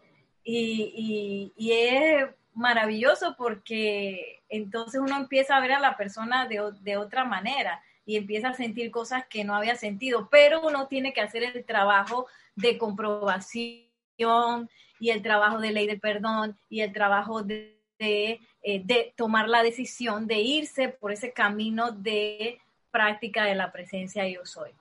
Y, 0.44 1.54
y, 1.56 1.72
es 1.72 2.26
maravilloso 2.54 3.36
porque 3.38 4.42
entonces 4.50 5.00
uno 5.00 5.16
empieza 5.16 5.56
a 5.56 5.62
ver 5.62 5.72
a 5.72 5.80
la 5.80 5.96
persona 5.96 6.46
de, 6.46 6.60
de 6.82 6.98
otra 6.98 7.24
manera 7.24 7.82
y 8.06 8.18
empieza 8.18 8.50
a 8.50 8.54
sentir 8.54 8.92
cosas 8.92 9.26
que 9.28 9.46
no 9.46 9.56
había 9.56 9.76
sentido, 9.76 10.28
pero 10.30 10.62
uno 10.68 10.88
tiene 10.88 11.14
que 11.14 11.22
hacer 11.22 11.44
el 11.44 11.64
trabajo 11.64 12.28
de 12.56 12.78
comprobación 12.78 14.70
y 15.00 15.12
el 15.12 15.22
trabajo 15.22 15.60
de 15.60 15.72
ley 15.72 15.88
del 15.88 16.00
perdón 16.00 16.58
y 16.70 16.82
el 16.82 16.93
trabajo 16.93 17.43
de, 17.43 17.78
de, 18.00 18.39
eh, 18.64 18.82
de 18.84 19.14
tomar 19.16 19.47
la 19.50 19.64
decisión 19.64 20.28
de 20.28 20.39
irse 20.39 20.89
por 20.89 21.12
ese 21.12 21.32
camino 21.32 21.91
de 21.91 22.60
práctica 22.91 23.45
de 23.45 23.56
la 23.56 23.72
presencia 23.72 24.28
yo 24.28 24.45
soy. 24.45 24.72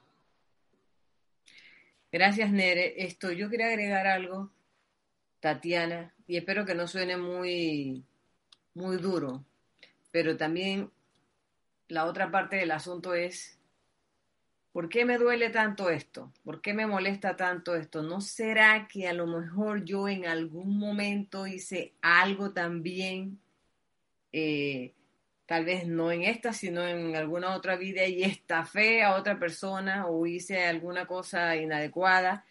Gracias, 2.10 2.50
Nere. 2.50 3.04
Esto, 3.04 3.32
yo 3.32 3.50
quería 3.50 3.66
agregar 3.66 4.06
algo, 4.06 4.50
Tatiana, 5.40 6.14
y 6.26 6.38
espero 6.38 6.64
que 6.64 6.74
no 6.74 6.88
suene 6.88 7.18
muy, 7.18 8.02
muy 8.74 8.96
duro, 8.96 9.44
pero 10.10 10.36
también 10.36 10.90
la 11.88 12.06
otra 12.06 12.30
parte 12.30 12.56
del 12.56 12.70
asunto 12.70 13.14
es, 13.14 13.57
¿por 14.78 14.88
qué 14.88 15.04
me 15.04 15.18
duele 15.18 15.50
tanto 15.50 15.90
esto? 15.90 16.32
¿Por 16.44 16.60
qué 16.60 16.72
me 16.72 16.86
molesta 16.86 17.34
tanto 17.34 17.74
esto? 17.74 18.00
¿No 18.00 18.20
será 18.20 18.86
que 18.86 19.08
a 19.08 19.12
lo 19.12 19.26
mejor 19.26 19.84
yo 19.84 20.06
en 20.06 20.24
algún 20.24 20.78
momento 20.78 21.48
hice 21.48 21.94
algo 22.00 22.52
también 22.52 23.40
eh, 24.32 24.94
tal 25.46 25.64
vez 25.64 25.84
no 25.84 26.12
en 26.12 26.22
esta, 26.22 26.52
sino 26.52 26.86
en 26.86 27.16
alguna 27.16 27.56
otra 27.56 27.74
vida 27.74 28.06
y 28.06 28.22
estafé 28.22 29.02
a 29.02 29.16
otra 29.16 29.40
persona 29.40 30.06
o 30.06 30.28
hice 30.28 30.64
alguna 30.64 31.06
cosa 31.06 31.56
inadecuada. 31.56 32.44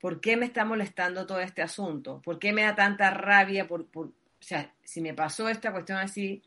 ¿Por 0.00 0.22
qué 0.22 0.38
me 0.38 0.46
está 0.46 0.64
molestando 0.64 1.26
todo 1.26 1.40
este 1.40 1.60
asunto? 1.60 2.22
¿Por 2.24 2.38
qué 2.38 2.54
me 2.54 2.62
da 2.62 2.74
tanta 2.74 3.10
rabia? 3.10 3.66
Por, 3.66 3.82
o 3.92 4.12
sea, 4.40 4.72
si 4.82 5.02
me 5.02 5.12
pasó 5.12 5.50
esta 5.50 5.72
cuestión 5.72 5.98
así, 5.98 6.42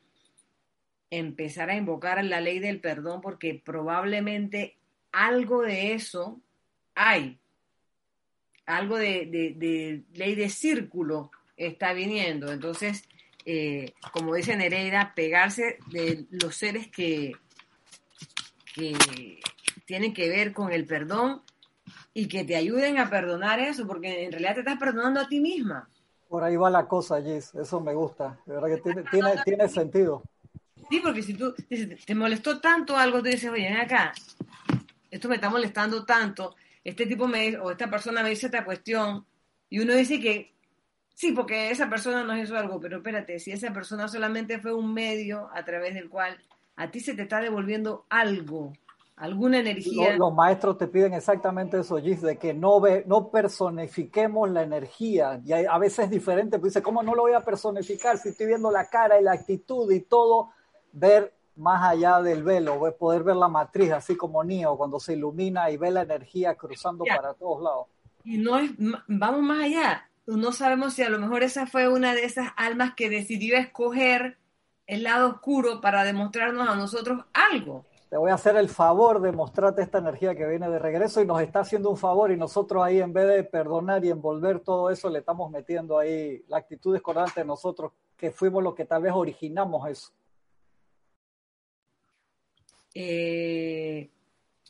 empezar 1.12 1.70
a 1.70 1.76
invocar 1.76 2.26
la 2.26 2.42
ley 2.42 2.58
del 2.58 2.82
perdón 2.82 3.22
porque 3.22 3.62
probablemente 3.64 4.79
algo 5.12 5.62
de 5.62 5.94
eso 5.94 6.42
hay. 6.96 7.40
Algo 8.66 8.98
de, 8.98 9.26
de 9.26 10.04
ley 10.14 10.36
de 10.36 10.50
círculo 10.50 11.32
está 11.58 11.94
viniendo. 11.94 12.52
Entonces, 12.52 13.04
eh, 13.46 13.94
como 14.12 14.36
dice 14.36 14.56
Nereida, 14.56 15.14
pegarse 15.16 15.80
de 15.88 16.26
los 16.30 16.56
seres 16.56 16.88
que, 16.88 17.32
que 18.76 18.96
tienen 19.86 20.14
que 20.14 20.30
ver 20.30 20.54
con 20.54 20.72
el 20.72 20.86
perdón 20.86 21.42
y 22.14 22.28
que 22.28 22.44
te 22.44 22.56
ayuden 22.56 23.00
a 23.00 23.10
perdonar 23.10 23.60
eso, 23.60 23.88
porque 23.88 24.26
en 24.26 24.32
realidad 24.32 24.56
te 24.56 24.60
estás 24.60 24.78
perdonando 24.78 25.20
a 25.20 25.28
ti 25.28 25.40
misma. 25.40 25.90
Por 26.28 26.44
ahí 26.44 26.56
va 26.56 26.70
la 26.70 26.88
cosa, 26.88 27.22
Gis, 27.22 27.56
eso 27.56 27.82
me 27.82 27.94
gusta, 27.94 28.40
de 28.46 28.54
verdad 28.54 28.68
que 28.68 28.82
tiene, 28.82 29.04
tiene, 29.10 29.32
tiene 29.44 29.68
sentido. 29.68 30.24
Sí, 30.90 31.00
porque 31.04 31.24
si 31.24 31.34
tú 31.34 31.54
te 32.06 32.16
molestó 32.16 32.60
tanto 32.60 32.98
algo, 32.98 33.20
tú 33.20 33.26
dices, 33.26 33.50
oye, 33.50 33.64
ven 33.64 33.78
acá, 33.78 34.14
esto 35.12 35.30
me 35.30 35.36
está 35.36 35.50
molestando 35.50 36.06
tanto, 36.06 36.56
este 36.84 37.06
tipo 37.06 37.28
me 37.28 37.58
o 37.58 37.72
esta 37.72 37.90
persona 37.90 38.24
me 38.24 38.30
dice 38.30 38.48
esta 38.48 38.66
cuestión, 38.66 39.26
y 39.70 39.80
uno 39.80 39.94
dice 39.94 40.20
que 40.20 40.54
Sí, 41.20 41.34
porque 41.34 41.70
esa 41.70 41.90
persona 41.90 42.24
nos 42.24 42.38
hizo 42.38 42.56
algo, 42.56 42.80
pero 42.80 42.96
espérate, 42.96 43.40
si 43.40 43.52
esa 43.52 43.74
persona 43.74 44.08
solamente 44.08 44.58
fue 44.60 44.74
un 44.74 44.94
medio 44.94 45.50
a 45.54 45.66
través 45.66 45.94
del 45.94 46.08
cual 46.08 46.38
a 46.78 46.90
ti 46.92 47.02
se 47.02 47.14
te 47.14 47.24
está 47.24 47.42
devolviendo 47.42 48.06
algo, 48.10 48.72
alguna 49.18 49.60
energía. 49.60 50.16
Los, 50.16 50.34
maestros 50.34 50.78
te 50.78 50.88
piden 50.88 51.14
exactamente 51.14 51.82
eso, 51.82 51.98
Gis, 51.98 52.22
de 52.22 52.38
que 52.38 52.54
no, 52.54 52.80
ve, 52.80 53.04
no 53.06 53.32
personifiquemos 53.32 54.50
la 54.50 54.64
energía. 54.64 55.42
Y 55.44 55.52
a 55.52 55.78
veces 55.78 56.06
es 56.06 56.10
diferente, 56.10 56.58
pues 56.58 56.72
dice, 56.72 56.82
¿cómo 56.82 57.04
no 57.04 57.14
lo 57.14 57.24
voy 57.24 57.34
a 57.34 57.44
personificar 57.44 58.18
si 58.18 58.30
estoy 58.30 58.48
viendo 58.48 58.72
la 58.72 58.86
cara 58.86 59.20
y 59.20 59.24
la 59.26 59.34
actitud 59.34 59.92
y 59.92 60.00
todo? 60.00 60.52
Ver 60.94 61.34
más 61.60 61.84
allá 61.84 62.22
del 62.22 62.42
velo, 62.42 62.80
poder 62.98 63.24
ver 63.24 63.36
la 63.36 63.50
matriz, 63.50 63.92
así 63.92 64.16
como 64.16 64.44
Neo 64.44 64.78
cuando 64.78 65.00
se 65.00 65.14
ilumina 65.14 65.70
y 65.70 65.78
ve 65.78 65.92
la 65.92 66.02
energía 66.02 66.56
cruzando 66.56 67.04
para 67.04 67.34
todos 67.34 67.62
lados. 67.62 67.88
Y 68.24 68.38
no 68.38 68.58
es, 68.58 68.72
vamos 69.08 69.42
más 69.42 69.66
allá. 69.66 70.10
No 70.26 70.52
sabemos 70.52 70.94
si 70.94 71.04
a 71.04 71.10
lo 71.10 71.20
mejor 71.20 71.44
esa 71.44 71.68
fue 71.68 71.88
una 71.88 72.14
de 72.14 72.24
esas 72.24 72.50
almas 72.56 72.94
que 72.96 73.10
decidió 73.10 73.58
escoger 73.58 74.38
el 74.88 75.04
lado 75.04 75.30
oscuro 75.30 75.82
para 75.82 76.04
demostrarnos 76.04 76.68
a 76.68 76.76
nosotros 76.76 77.26
algo. 77.34 77.86
Te 78.10 78.18
voy 78.18 78.32
a 78.32 78.36
hacer 78.36 78.56
el 78.56 78.70
favor 78.70 79.22
de 79.22 79.32
mostrarte 79.32 79.82
esta 79.82 80.00
energía 80.00 80.36
que 80.36 80.48
viene 80.48 80.70
de 80.70 80.80
regreso 80.80 81.22
y 81.22 81.28
nos 81.28 81.42
está 81.42 81.60
haciendo 81.60 81.90
un 81.90 81.98
favor 81.98 82.32
y 82.32 82.38
nosotros 82.38 82.84
ahí 82.84 83.00
en 83.00 83.14
vez 83.14 83.28
de 83.28 83.44
perdonar 83.44 84.04
y 84.04 84.10
envolver 84.10 84.62
todo 84.62 84.90
eso 84.90 85.10
le 85.10 85.20
estamos 85.20 85.52
metiendo 85.52 86.00
ahí 86.00 86.44
la 86.48 86.58
actitud 86.58 86.94
discordante 86.94 87.42
de 87.42 87.46
nosotros 87.46 87.92
que 88.18 88.32
fuimos 88.32 88.64
los 88.64 88.74
que 88.74 88.86
tal 88.86 89.04
vez 89.04 89.14
originamos 89.14 89.88
eso. 89.90 90.12
Eh, 92.94 94.10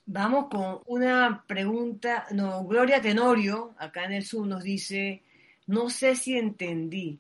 vamos 0.06 0.48
con 0.50 0.82
una 0.86 1.44
pregunta. 1.48 2.28
No, 2.32 2.66
Gloria 2.66 3.02
Tenorio, 3.02 3.76
acá 3.78 4.06
en 4.06 4.14
el 4.14 4.26
sur, 4.26 4.46
nos 4.46 4.64
dice, 4.64 5.24
no 5.68 5.90
sé 5.90 6.16
si 6.16 6.38
entendí. 6.38 7.20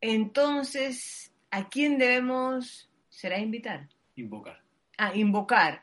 Entonces, 0.00 1.32
¿a 1.50 1.68
quién 1.68 1.98
debemos, 1.98 2.90
será 3.08 3.38
invitar? 3.38 3.88
Invocar. 4.16 4.62
A 4.96 5.14
invocar. 5.14 5.82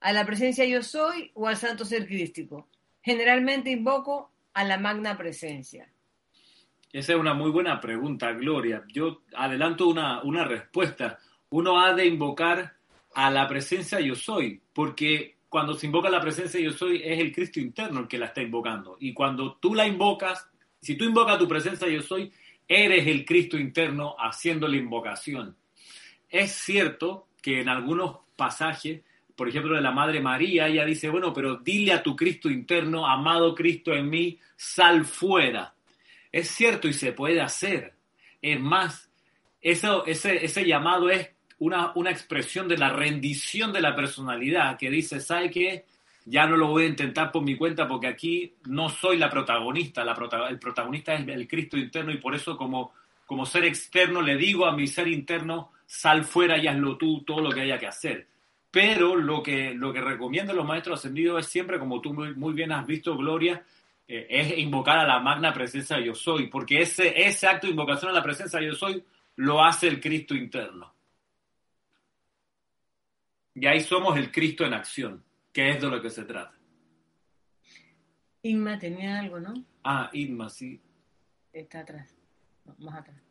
¿A 0.00 0.12
la 0.12 0.26
presencia 0.26 0.64
yo 0.64 0.82
soy 0.82 1.30
o 1.34 1.46
al 1.46 1.56
santo 1.56 1.84
ser 1.84 2.06
crístico? 2.06 2.68
Generalmente 3.02 3.70
invoco 3.70 4.32
a 4.54 4.64
la 4.64 4.78
magna 4.78 5.16
presencia. 5.16 5.88
Esa 6.92 7.12
es 7.12 7.18
una 7.18 7.34
muy 7.34 7.50
buena 7.50 7.80
pregunta, 7.80 8.32
Gloria. 8.32 8.84
Yo 8.88 9.22
adelanto 9.34 9.88
una, 9.88 10.22
una 10.22 10.44
respuesta. 10.44 11.18
Uno 11.50 11.80
ha 11.80 11.94
de 11.94 12.06
invocar 12.06 12.76
a 13.14 13.30
la 13.30 13.46
presencia 13.48 14.00
yo 14.00 14.14
soy, 14.14 14.60
porque 14.72 15.36
cuando 15.48 15.74
se 15.74 15.86
invoca 15.86 16.08
la 16.08 16.20
presencia 16.20 16.58
yo 16.60 16.72
soy 16.72 17.02
es 17.04 17.18
el 17.18 17.32
Cristo 17.32 17.60
interno 17.60 18.00
el 18.00 18.08
que 18.08 18.18
la 18.18 18.26
está 18.26 18.42
invocando. 18.42 18.96
Y 19.00 19.12
cuando 19.12 19.56
tú 19.56 19.74
la 19.74 19.86
invocas, 19.86 20.48
si 20.80 20.96
tú 20.96 21.04
invocas 21.04 21.38
tu 21.38 21.46
presencia 21.46 21.88
yo 21.88 22.02
soy, 22.02 22.32
eres 22.66 23.06
el 23.06 23.24
Cristo 23.24 23.58
interno 23.58 24.16
haciendo 24.18 24.66
la 24.66 24.76
invocación. 24.76 25.56
Es 26.28 26.52
cierto 26.52 27.28
que 27.42 27.60
en 27.60 27.68
algunos 27.68 28.20
pasajes, 28.36 29.02
por 29.36 29.48
ejemplo 29.48 29.74
de 29.74 29.82
la 29.82 29.90
Madre 29.90 30.20
María, 30.20 30.68
ella 30.68 30.84
dice, 30.86 31.10
bueno, 31.10 31.32
pero 31.32 31.56
dile 31.56 31.92
a 31.92 32.02
tu 32.02 32.16
Cristo 32.16 32.48
interno, 32.48 33.06
amado 33.06 33.54
Cristo 33.54 33.92
en 33.92 34.08
mí, 34.08 34.38
sal 34.56 35.04
fuera. 35.04 35.74
Es 36.30 36.48
cierto 36.48 36.88
y 36.88 36.94
se 36.94 37.12
puede 37.12 37.42
hacer. 37.42 37.94
Es 38.40 38.58
más, 38.58 39.10
eso, 39.60 40.06
ese, 40.06 40.44
ese 40.44 40.64
llamado 40.64 41.10
es 41.10 41.28
una, 41.62 41.92
una 41.94 42.10
expresión 42.10 42.66
de 42.66 42.76
la 42.76 42.90
rendición 42.90 43.72
de 43.72 43.80
la 43.80 43.94
personalidad 43.94 44.76
que 44.76 44.90
dice, 44.90 45.20
¿sabe 45.20 45.48
qué? 45.48 45.84
Ya 46.24 46.44
no 46.44 46.56
lo 46.56 46.66
voy 46.66 46.84
a 46.84 46.88
intentar 46.88 47.30
por 47.30 47.44
mi 47.44 47.56
cuenta 47.56 47.86
porque 47.86 48.08
aquí 48.08 48.54
no 48.66 48.88
soy 48.88 49.16
la 49.16 49.30
protagonista, 49.30 50.04
la 50.04 50.16
el 50.50 50.58
protagonista 50.58 51.14
es 51.14 51.26
el 51.28 51.46
Cristo 51.46 51.76
interno 51.76 52.10
y 52.10 52.18
por 52.18 52.34
eso 52.34 52.56
como, 52.56 52.92
como 53.26 53.46
ser 53.46 53.64
externo 53.64 54.22
le 54.22 54.36
digo 54.36 54.66
a 54.66 54.74
mi 54.74 54.88
ser 54.88 55.06
interno, 55.06 55.70
sal 55.86 56.24
fuera 56.24 56.58
y 56.58 56.66
hazlo 56.66 56.96
tú, 56.96 57.22
todo 57.22 57.40
lo 57.40 57.52
que 57.52 57.60
haya 57.60 57.78
que 57.78 57.86
hacer. 57.86 58.26
Pero 58.68 59.14
lo 59.14 59.40
que, 59.40 59.72
lo 59.72 59.92
que 59.92 60.00
recomiendan 60.00 60.56
los 60.56 60.66
maestros 60.66 60.98
ascendidos 60.98 61.44
es 61.44 61.46
siempre, 61.46 61.78
como 61.78 62.00
tú 62.00 62.12
muy, 62.12 62.34
muy 62.34 62.54
bien 62.54 62.72
has 62.72 62.86
visto, 62.86 63.16
Gloria, 63.16 63.62
eh, 64.08 64.26
es 64.28 64.58
invocar 64.58 64.98
a 64.98 65.06
la 65.06 65.20
magna 65.20 65.52
presencia 65.52 66.00
yo 66.00 66.16
soy, 66.16 66.48
porque 66.48 66.82
ese, 66.82 67.22
ese 67.24 67.46
acto 67.46 67.68
de 67.68 67.72
invocación 67.72 68.10
a 68.10 68.14
la 68.14 68.22
presencia 68.22 68.60
yo 68.60 68.74
soy 68.74 69.04
lo 69.36 69.62
hace 69.62 69.86
el 69.86 70.00
Cristo 70.00 70.34
interno. 70.34 70.91
Y 73.54 73.66
ahí 73.66 73.80
somos 73.80 74.16
el 74.16 74.30
Cristo 74.30 74.64
en 74.64 74.74
acción, 74.74 75.24
que 75.52 75.70
es 75.70 75.80
de 75.80 75.88
lo 75.88 76.00
que 76.00 76.10
se 76.10 76.24
trata. 76.24 76.58
Inma 78.42 78.78
tenía 78.78 79.20
algo, 79.20 79.38
¿no? 79.38 79.52
Ah, 79.84 80.10
Inma, 80.12 80.48
sí. 80.48 80.80
Está 81.52 81.80
atrás, 81.80 82.16
más 82.78 83.00
atrás. 83.00 83.22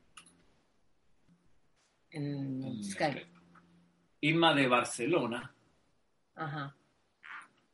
En 2.12 2.84
Skype. 2.84 3.28
Inma 4.22 4.54
de 4.54 4.68
Barcelona. 4.68 5.54
Ajá 6.36 6.76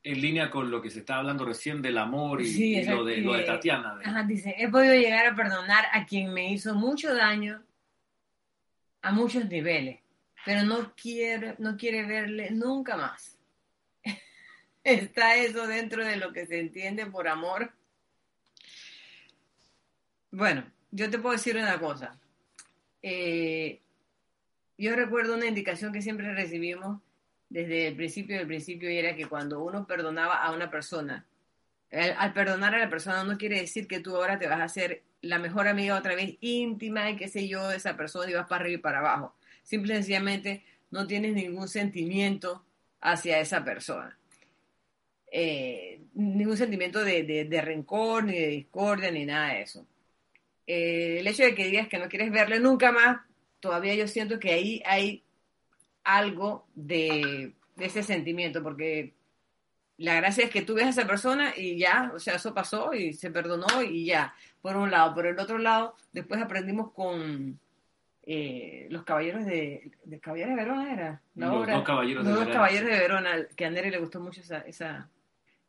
en 0.08 0.22
línea 0.22 0.50
con 0.50 0.72
lo 0.72 0.82
que 0.82 0.90
se 0.90 1.00
está 1.00 1.18
hablando 1.18 1.44
recién 1.44 1.82
del 1.82 1.98
amor 1.98 2.42
y, 2.42 2.86
lo, 2.86 3.04
de, 3.04 3.18
lo, 3.18 3.34
de, 3.34 3.44
Tatiana. 3.44 4.00
Ajá, 4.04 4.24
dice, 4.24 4.56
he 4.58 4.70
podido 4.70 4.94
llegar 4.94 5.28
a 5.28 5.36
perdonar 5.36 5.86
a 5.92 6.06
quien 6.06 6.34
me 6.34 6.52
hizo 6.54 6.74
mucho 6.76 7.14
daño 7.14 7.62
a 9.02 9.12
muchos 9.12 9.46
niveles, 9.50 10.00
pero 10.48 10.64
no 10.64 10.94
quiere, 10.96 11.56
no 11.58 11.76
quiere 11.76 12.06
verle 12.06 12.52
nunca 12.52 12.96
más. 12.96 13.38
¿Está 14.86 15.36
eso 15.36 15.68
dentro 15.68 16.06
de 16.06 16.16
lo 16.16 16.32
que 16.32 16.46
se 16.46 16.62
entiende 16.62 17.06
por 17.06 17.28
amor? 17.28 17.74
Bueno, 20.32 20.64
yo 20.92 21.10
te 21.10 21.20
puedo 21.20 21.36
decir 21.36 21.58
una 21.58 21.78
cosa. 21.82 22.18
Eh, 23.02 23.82
yo 24.78 24.96
recuerdo 24.96 25.36
una 25.36 25.48
indicación 25.48 25.92
que 25.92 26.02
siempre 26.02 26.34
recibimos 26.34 27.02
desde 27.50 27.90
el 27.90 27.98
principio 27.98 28.38
del 28.38 28.48
principio 28.48 28.90
y 28.90 29.00
era 29.00 29.18
que 29.18 29.28
cuando 29.28 29.62
uno 29.62 29.86
perdonaba 29.86 30.36
a 30.36 30.54
una 30.54 30.72
persona, 30.72 31.26
al, 31.92 32.32
perdonar 32.32 32.74
a 32.74 32.80
la 32.80 32.90
persona 32.90 33.26
no 33.26 33.38
quiere 33.38 33.60
decir 33.60 33.86
que 33.86 34.00
tú 34.00 34.16
ahora 34.16 34.40
te 34.40 34.48
vas 34.48 34.62
a 34.62 34.64
hacer 34.64 35.04
la 35.20 35.40
mejor 35.40 35.68
amiga 35.68 35.98
otra 35.98 36.16
vez 36.16 36.38
íntima 36.40 37.10
y 37.10 37.18
qué 37.18 37.28
sé 37.28 37.50
yo 37.50 37.68
de 37.68 37.76
esa 37.76 37.98
persona 37.98 38.32
y 38.32 38.34
vas 38.34 38.48
para 38.48 38.62
arriba 38.62 38.80
y 38.80 38.82
para 38.82 39.00
abajo. 39.00 39.36
Simple 39.68 39.92
y 39.92 39.96
sencillamente 39.98 40.64
no 40.92 41.06
tienes 41.08 41.34
ningún 41.34 41.68
sentimiento 41.68 42.64
hacia 43.02 43.42
esa 43.42 43.66
persona. 43.66 44.18
Eh, 45.30 46.00
ningún 46.14 46.56
sentimiento 46.56 47.04
de, 47.04 47.62
rencor, 47.62 48.24
ni 48.24 48.40
de 48.40 48.48
discordia, 48.48 49.12
ni 49.12 49.26
nada 49.26 49.56
de 49.56 49.64
eso. 49.64 49.86
Eh, 50.66 51.18
el 51.20 51.28
hecho 51.28 51.44
de 51.44 51.54
que 51.54 51.66
digas 51.66 51.90
que 51.90 51.98
no 51.98 52.08
quieres 52.08 52.32
verle 52.32 52.62
nunca 52.62 52.94
más, 52.94 53.18
todavía 53.60 53.94
yo 53.94 54.08
siento 54.08 54.40
que 54.40 54.54
ahí 54.54 54.82
hay 54.86 55.26
algo 56.06 56.66
de, 56.74 57.52
ese 57.78 58.04
sentimiento, 58.04 58.64
porque 58.64 59.16
la 59.98 60.16
gracia 60.16 60.46
es 60.46 60.50
que 60.50 60.62
tú 60.62 60.76
ves 60.76 60.86
a 60.86 60.90
esa 60.92 61.08
persona 61.08 61.54
y 61.58 61.78
ya, 61.78 62.10
o 62.16 62.20
sea, 62.20 62.36
eso 62.36 62.54
pasó 62.54 62.94
y 62.94 63.12
se 63.12 63.32
perdonó 63.32 63.84
y 63.84 64.06
ya, 64.06 64.34
por 64.62 64.78
un 64.78 64.92
lado. 64.92 65.14
Por 65.14 65.26
el 65.26 65.38
otro 65.38 65.58
lado, 65.58 65.94
después 66.14 66.42
aprendimos 66.42 66.94
con 66.94 67.60
eh, 68.30 68.88
los 68.90 69.04
caballeros 69.06 69.46
de, 69.46 69.90
de 70.04 70.20
Caballeros 70.20 70.50
de 70.50 70.62
Verona, 70.62 70.94
¿era? 70.94 71.22
La 71.36 71.48
los 71.48 71.66
dos 71.66 71.84
caballeros 71.84 72.26
de 72.26 72.34
Verona. 72.34 72.52
caballeros 72.52 72.90
de 72.90 73.00
Verona, 73.00 73.32
que 73.56 73.66
a 73.66 73.70
Neri 73.70 73.90
le 73.90 74.00
gustó 74.00 74.20
mucho 74.20 74.42
esa, 74.42 74.60
esa, 74.60 75.10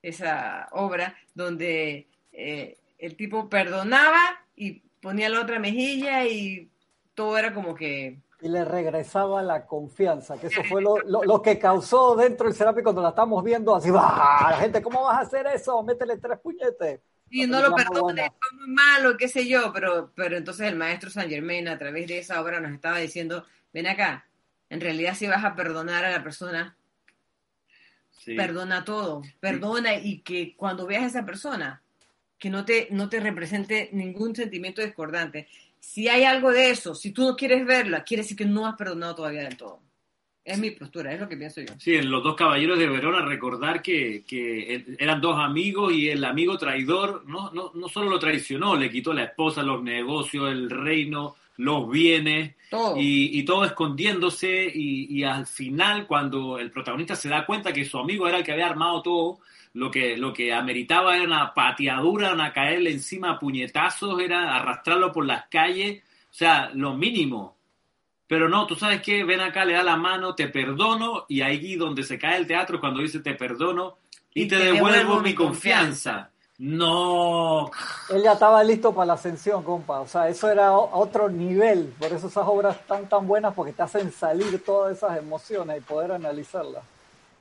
esa 0.03 0.69
obra, 0.73 1.15
donde 1.35 2.09
eh, 2.33 2.77
el 2.99 3.17
tipo 3.17 3.49
perdonaba 3.49 4.45
y 4.57 4.81
ponía 5.01 5.29
la 5.29 5.41
otra 5.41 5.61
mejilla 5.61 6.27
y 6.27 6.69
todo 7.15 7.39
era 7.39 7.55
como 7.55 7.77
que 7.77 8.19
y 8.41 8.49
le 8.49 8.65
regresaba 8.65 9.43
la 9.43 9.67
confianza, 9.67 10.39
que 10.39 10.47
eso 10.49 10.63
fue 10.69 10.81
lo, 10.81 10.99
lo, 11.25 11.43
que 11.43 11.59
causó 11.59 12.15
dentro 12.17 12.47
del 12.47 12.55
Serapi 12.55 12.83
cuando 12.83 13.03
la 13.03 13.11
estamos 13.11 13.43
viendo 13.43 13.75
así, 13.75 13.91
¡bah! 13.91 14.49
la 14.51 14.57
gente, 14.59 14.83
¿cómo 14.83 15.05
vas 15.05 15.19
a 15.19 15.21
hacer 15.23 15.47
eso? 15.47 15.83
Métele 15.83 16.19
tres 16.19 16.39
puñetes. 16.39 17.01
Y 17.31 17.47
no 17.47 17.61
lo 17.61 17.75
perdone, 17.75 18.33
fue 18.41 18.59
muy 18.59 18.69
malo, 18.69 19.17
qué 19.17 19.29
sé 19.29 19.47
yo, 19.47 19.73
pero, 19.73 20.13
pero 20.15 20.37
entonces 20.37 20.67
el 20.67 20.77
maestro 20.77 21.11
San 21.11 21.29
Germain 21.29 21.69
a 21.69 21.79
través 21.79 22.07
de 22.07 22.19
esa 22.19 22.41
obra 22.41 22.61
nos 22.61 22.73
estaba 22.73 22.99
diciendo, 22.99 23.45
ven 23.73 23.87
acá, 23.87 24.27
en 24.71 24.81
realidad 24.81 25.15
si 25.15 25.27
vas 25.27 25.45
a 25.45 25.55
perdonar 25.55 26.05
a 26.05 26.11
la 26.11 26.23
persona, 26.23 26.77
perdona 28.25 28.85
todo, 28.85 29.23
perdona 29.41 29.95
y 29.97 30.21
que 30.21 30.55
cuando 30.57 30.87
veas 30.87 31.05
a 31.05 31.07
esa 31.07 31.27
persona, 31.27 31.83
que 32.39 32.51
no 32.51 32.65
te, 32.65 32.89
no 32.91 33.09
te 33.09 33.21
represente 33.21 33.91
ningún 33.93 34.35
sentimiento 34.35 34.83
discordante. 34.83 35.49
Si 35.81 36.09
hay 36.09 36.25
algo 36.25 36.53
de 36.53 36.71
eso, 36.71 36.95
si 36.95 37.11
tú 37.11 37.25
no 37.25 37.37
quieres 37.37 37.67
verla, 37.67 38.05
quiere 38.05 38.23
decir 38.23 38.37
que 38.37 38.45
no 38.45 38.67
has 38.67 38.77
perdonado 38.77 39.17
todavía 39.17 39.43
del 39.43 39.57
todo. 39.57 39.81
Es 40.49 40.59
mi 40.59 40.71
postura, 40.71 41.13
es 41.13 41.21
lo 41.21 41.29
que 41.29 41.37
pienso 41.37 41.61
yo. 41.61 41.75
Sí, 41.79 41.95
en 41.95 42.11
los 42.11 42.25
dos 42.25 42.35
caballeros 42.35 42.79
de 42.79 42.89
Verona, 42.89 43.21
recordar 43.21 43.83
que, 43.83 44.25
eran 44.99 45.21
dos 45.21 45.39
amigos 45.39 45.93
y 45.93 46.09
el 46.09 46.25
amigo 46.25 46.57
traidor 46.57 47.23
no, 47.27 47.51
no, 47.53 47.71
no, 47.75 47.89
solo 47.89 48.09
lo 48.09 48.19
traicionó, 48.19 48.75
le 48.75 48.91
quitó 48.91 49.13
la 49.13 49.25
esposa, 49.25 49.63
los 49.63 49.83
negocios, 49.83 50.51
el 50.51 50.71
reino, 50.71 51.37
los 51.59 51.91
bienes, 51.91 52.55
Y, 52.97 53.43
todo 53.45 53.65
escondiéndose 53.67 54.73
y, 54.75 55.19
y 55.19 55.25
al 55.25 55.47
final, 55.47 56.07
cuando 56.07 56.59
el 56.59 56.71
protagonista 56.71 57.15
se 57.15 57.29
da 57.29 57.45
cuenta 57.45 57.73
que 57.73 57.85
su 57.85 57.99
amigo 57.99 58.27
era 58.27 58.39
el 58.39 58.45
que 58.45 58.53
había 58.53 58.69
armado 58.69 59.03
todo, 59.03 59.41
lo 59.75 59.91
que, 59.91 60.17
lo 60.17 60.33
que 60.33 60.53
ameritaba 60.53 61.15
era 61.15 61.25
una 61.25 61.53
pateadura, 61.53 62.33
una 62.33 62.55
caerle 62.55 62.91
encima 62.91 63.33
a 63.33 63.39
puñetazos, 63.39 64.19
era 64.21 64.57
arrastrarlo 64.57 65.13
por 65.13 65.27
las 65.27 65.47
calles, 65.49 66.03
o 66.31 66.35
sea, 66.35 66.71
lo 66.73 66.95
mínimo. 66.95 67.58
Pero 68.29 68.49
no, 68.49 68.67
tú 68.67 68.77
sabes 68.77 69.01
que 69.03 69.25
ven 69.25 69.41
acá, 69.41 69.65
le 69.65 69.73
da 69.73 69.83
la 69.83 69.97
mano, 69.97 70.35
te 70.35 70.49
perdono, 70.49 71.25
y 71.29 71.41
ahí 71.41 71.77
donde 71.77 72.03
se 72.05 72.19
cae 72.19 72.37
el 72.37 72.47
teatro 72.47 72.79
cuando 72.79 73.01
dice 73.01 73.21
te 73.21 73.35
perdono 73.35 73.97
y, 74.35 74.47
te, 74.47 74.57
devuelvo, 74.57 75.21
mi 75.21 75.35
confianza. 75.35 76.31
No. 76.59 77.71
Él 78.11 78.23
ya 78.23 78.33
estaba 78.33 78.63
listo 78.65 78.93
para 78.93 79.07
la 79.07 79.13
ascensión, 79.15 79.63
compa. 79.63 80.01
O 80.01 80.09
sea, 80.09 80.29
eso 80.29 80.51
era 80.51 80.73
otro 80.73 81.29
nivel. 81.29 81.95
Por 81.99 82.13
eso 82.13 82.27
esas 82.27 82.47
obras 82.47 82.77
están 82.77 83.09
tan 83.09 83.27
buenas 83.27 83.55
porque 83.55 83.73
te 83.73 83.83
hacen 83.83 84.13
salir 84.13 84.63
todas 84.65 84.97
esas 84.97 85.17
emociones 85.19 85.79
y 85.79 85.81
poder 85.81 86.13
analizarlas. 86.13 86.83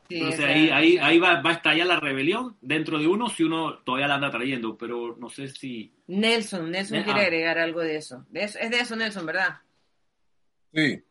Sí, 0.07 0.19
Entonces 0.19 0.45
ahí, 0.45 0.69
ahí, 0.69 0.97
ahí 0.99 1.19
va, 1.19 1.41
va 1.41 1.49
a 1.49 1.53
estallar 1.53 1.87
la 1.87 1.99
rebelión 1.99 2.55
dentro 2.61 2.97
de 2.97 3.07
uno 3.07 3.27
si 3.27 3.43
uno 3.43 3.79
todavía 3.79 4.07
la 4.07 4.15
anda 4.15 4.31
trayendo, 4.31 4.77
pero 4.77 5.17
no 5.17 5.29
sé 5.29 5.49
si... 5.49 5.91
Nelson, 6.07 6.71
Nelson 6.71 6.99
Ne- 6.99 7.03
quiere 7.03 7.19
ah. 7.19 7.23
agregar 7.23 7.57
algo 7.57 7.81
de 7.81 7.97
eso. 7.97 8.23
De 8.29 8.43
eso- 8.43 8.59
Es 8.59 8.69
de 8.69 8.79
eso, 8.79 8.95
Nelson, 8.95 9.25
¿verdad? 9.25 9.57
Sí, 10.77 11.03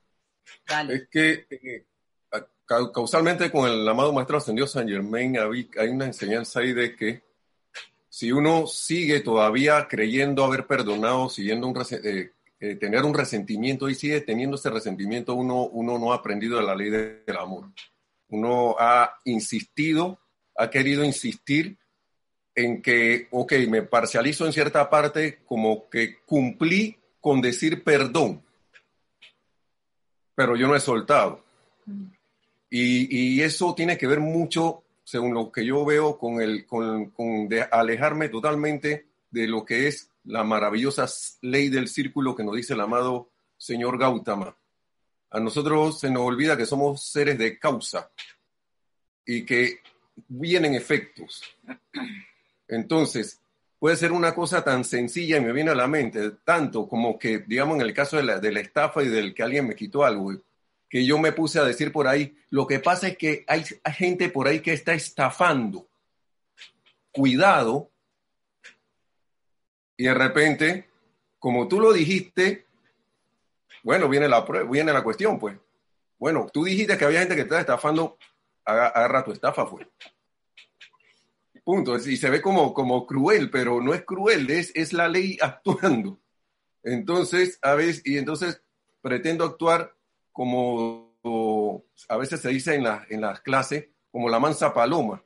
Dale. 0.68 0.94
es 0.94 1.08
que 1.08 1.44
eh, 1.50 1.84
ca- 2.30 2.92
causalmente 2.92 3.50
con 3.50 3.68
el 3.68 3.88
amado 3.88 4.12
Maestro 4.12 4.36
Ascendido 4.38 4.68
San 4.68 4.86
Germain 4.88 5.36
hay, 5.36 5.88
una 5.88 6.04
enseñanza 6.04 6.60
ahí 6.60 6.72
de 6.72 6.94
que 6.94 7.22
si 8.08 8.30
uno 8.30 8.68
sigue 8.68 9.18
todavía 9.22 9.88
creyendo 9.88 10.44
haber 10.44 10.68
perdonado, 10.68 11.28
siguiendo 11.28 11.66
un 11.66 11.76
eh, 11.90 12.30
eh, 12.60 12.76
tener 12.76 13.02
un 13.02 13.12
resentimiento 13.12 13.88
y 13.88 13.96
sigue 13.96 14.20
teniendo 14.20 14.54
ese 14.54 14.70
resentimiento, 14.70 15.34
uno, 15.34 15.64
uno 15.64 15.98
no 15.98 16.12
ha 16.12 16.16
aprendido 16.16 16.58
de 16.58 16.64
la 16.64 16.76
ley 16.76 16.90
de- 16.90 17.24
del 17.26 17.36
amor. 17.36 17.64
Uno 18.28 18.76
ha 18.78 19.16
insistido, 19.24 20.20
ha 20.54 20.70
querido 20.70 21.02
insistir 21.04 21.76
en 22.54 22.80
que, 22.82 23.26
ok, 23.32 23.52
me 23.68 23.82
parcializo 23.82 24.46
en 24.46 24.52
cierta 24.52 24.88
parte 24.88 25.40
como 25.44 25.90
que 25.90 26.20
cumplí 26.24 26.96
con 27.20 27.40
decir 27.40 27.82
perdón, 27.82 28.45
pero 30.36 30.54
yo 30.54 30.68
no 30.68 30.76
he 30.76 30.80
soltado. 30.80 31.42
Y, 32.70 33.38
y 33.38 33.42
eso 33.42 33.74
tiene 33.74 33.98
que 33.98 34.06
ver 34.06 34.20
mucho, 34.20 34.84
según 35.02 35.34
lo 35.34 35.50
que 35.50 35.64
yo 35.64 35.84
veo, 35.84 36.18
con, 36.18 36.40
el, 36.40 36.66
con, 36.66 37.10
con 37.10 37.48
de 37.48 37.62
alejarme 37.62 38.28
totalmente 38.28 39.06
de 39.30 39.48
lo 39.48 39.64
que 39.64 39.88
es 39.88 40.10
la 40.24 40.44
maravillosa 40.44 41.06
ley 41.40 41.68
del 41.68 41.88
círculo 41.88 42.36
que 42.36 42.44
nos 42.44 42.54
dice 42.54 42.74
el 42.74 42.80
amado 42.80 43.30
señor 43.56 43.98
Gautama. 43.98 44.54
A 45.30 45.40
nosotros 45.40 45.98
se 45.98 46.10
nos 46.10 46.22
olvida 46.22 46.56
que 46.56 46.66
somos 46.66 47.02
seres 47.04 47.38
de 47.38 47.58
causa 47.58 48.10
y 49.24 49.44
que 49.44 49.80
vienen 50.28 50.74
efectos. 50.74 51.42
Entonces, 52.68 53.40
puede 53.78 53.96
ser 53.96 54.12
una 54.12 54.34
cosa 54.34 54.64
tan 54.64 54.84
sencilla 54.84 55.36
y 55.36 55.40
me 55.40 55.52
viene 55.52 55.70
a 55.70 55.74
la 55.74 55.86
mente, 55.86 56.32
tanto 56.44 56.88
como 56.88 57.18
que, 57.18 57.40
digamos, 57.40 57.76
en 57.76 57.82
el 57.82 57.92
caso 57.94 58.16
de 58.16 58.22
la, 58.22 58.60
estafa 58.60 59.02
y 59.02 59.08
del 59.08 59.34
que 59.34 59.42
alguien 59.42 59.66
me 59.66 59.76
quitó 59.76 60.04
algo, 60.04 60.32
que 60.88 61.04
yo 61.04 61.18
me 61.18 61.32
puse 61.32 61.58
a 61.58 61.64
decir 61.64 61.92
por 61.92 62.06
ahí, 62.06 62.36
lo 62.50 62.66
que 62.66 62.78
pasa 62.78 63.08
es 63.08 63.18
que 63.18 63.44
hay, 63.46 63.64
gente 63.92 64.28
por 64.28 64.48
ahí 64.48 64.60
que 64.60 64.72
está 64.72 64.94
estafando. 64.94 65.86
Cuidado. 67.10 67.90
Y 69.96 70.04
de 70.04 70.14
repente, 70.14 70.88
como 71.38 71.66
tú 71.68 71.80
lo 71.80 71.92
dijiste, 71.92 72.66
bueno, 73.82 74.08
viene 74.08 74.28
la, 74.28 74.42
viene 74.68 74.92
la 74.92 75.02
cuestión, 75.02 75.38
pues. 75.38 75.56
Bueno, 76.18 76.46
tú 76.52 76.64
dijiste 76.64 76.96
que 76.96 77.04
había 77.04 77.20
gente 77.20 77.34
que 77.34 77.42
estaba 77.42 77.60
estafando, 77.60 78.16
aga- 78.64 78.88
agarra 78.88 79.24
tu 79.24 79.32
estafa, 79.32 79.68
pues. 79.68 79.86
Punto. 81.66 81.96
Y 81.96 82.16
se 82.16 82.30
ve 82.30 82.40
como, 82.40 82.72
como 82.72 83.04
cruel, 83.08 83.50
pero 83.50 83.80
no 83.80 83.92
es 83.92 84.04
cruel, 84.04 84.48
es, 84.50 84.70
es 84.76 84.92
la 84.92 85.08
ley 85.08 85.36
actuando. 85.42 86.20
Entonces, 86.84 87.58
a 87.60 87.74
veces, 87.74 88.02
y 88.06 88.18
entonces 88.18 88.62
pretendo 89.02 89.44
actuar 89.44 89.92
como 90.30 91.12
o, 91.22 91.84
a 92.08 92.16
veces 92.18 92.40
se 92.40 92.50
dice 92.50 92.76
en, 92.76 92.84
la- 92.84 93.04
en 93.10 93.20
las 93.20 93.40
clases, 93.40 93.88
como 94.12 94.28
la 94.28 94.38
mansa 94.38 94.72
paloma. 94.72 95.20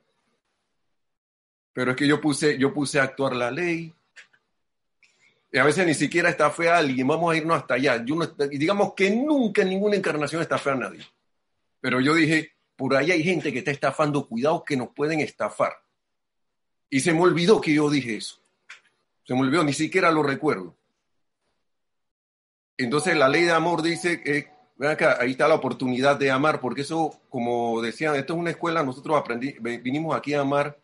Pero 1.73 1.91
es 1.91 1.97
que 1.97 2.07
yo 2.07 2.19
puse, 2.19 2.57
yo 2.57 2.73
puse 2.73 2.99
a 2.99 3.03
actuar 3.03 3.35
la 3.35 3.51
ley. 3.51 3.93
Y 5.51 5.59
a 5.59 5.63
veces 5.63 5.85
ni 5.85 5.93
siquiera 5.93 6.27
está 6.29 6.49
fea 6.49 6.77
alguien, 6.77 7.07
vamos 7.07 7.31
a 7.31 7.37
irnos 7.37 7.55
hasta 7.55 7.75
allá. 7.75 8.03
Yo 8.03 8.15
no, 8.15 8.25
digamos 8.25 8.95
que 8.95 9.11
nunca 9.11 9.61
en 9.61 9.69
ninguna 9.69 9.95
encarnación 9.95 10.41
está 10.41 10.57
fea 10.57 10.73
a 10.73 10.77
nadie. 10.77 11.05
Pero 11.79 12.01
yo 12.01 12.15
dije, 12.15 12.53
por 12.75 12.95
ahí 12.95 13.11
hay 13.11 13.21
gente 13.23 13.53
que 13.53 13.59
está 13.59 13.69
estafando, 13.69 14.27
cuidado 14.27 14.63
que 14.65 14.75
nos 14.75 14.89
pueden 14.89 15.19
estafar. 15.19 15.73
Y 16.91 16.99
se 16.99 17.13
me 17.13 17.21
olvidó 17.21 17.61
que 17.61 17.73
yo 17.73 17.89
dije 17.89 18.17
eso. 18.17 18.37
Se 19.23 19.33
me 19.33 19.39
olvidó, 19.39 19.63
ni 19.63 19.73
siquiera 19.73 20.11
lo 20.11 20.21
recuerdo. 20.21 20.75
Entonces 22.77 23.15
la 23.15 23.29
ley 23.29 23.43
de 23.43 23.51
amor 23.51 23.81
dice 23.81 24.21
que, 24.21 24.49
ven 24.75 24.91
acá, 24.91 25.17
ahí 25.19 25.31
está 25.31 25.47
la 25.47 25.55
oportunidad 25.55 26.17
de 26.17 26.31
amar, 26.31 26.59
porque 26.59 26.81
eso, 26.81 27.21
como 27.29 27.81
decían, 27.81 28.15
esto 28.15 28.33
es 28.33 28.39
una 28.39 28.49
escuela, 28.49 28.83
nosotros 28.83 29.17
aprendí, 29.17 29.55
vinimos 29.59 30.15
aquí 30.15 30.33
a 30.33 30.41
amar 30.41 30.77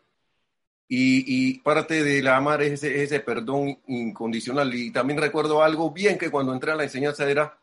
y, 0.88 1.24
y 1.26 1.58
parte 1.58 2.02
del 2.02 2.26
amar 2.28 2.62
es 2.62 2.82
ese, 2.82 3.20
perdón 3.20 3.78
incondicional. 3.88 4.74
Y 4.74 4.90
también 4.90 5.20
recuerdo 5.20 5.62
algo 5.62 5.90
bien 5.90 6.16
que 6.16 6.30
cuando 6.30 6.54
entré 6.54 6.72
a 6.72 6.76
la 6.76 6.84
enseñanza 6.84 7.28
era 7.28 7.58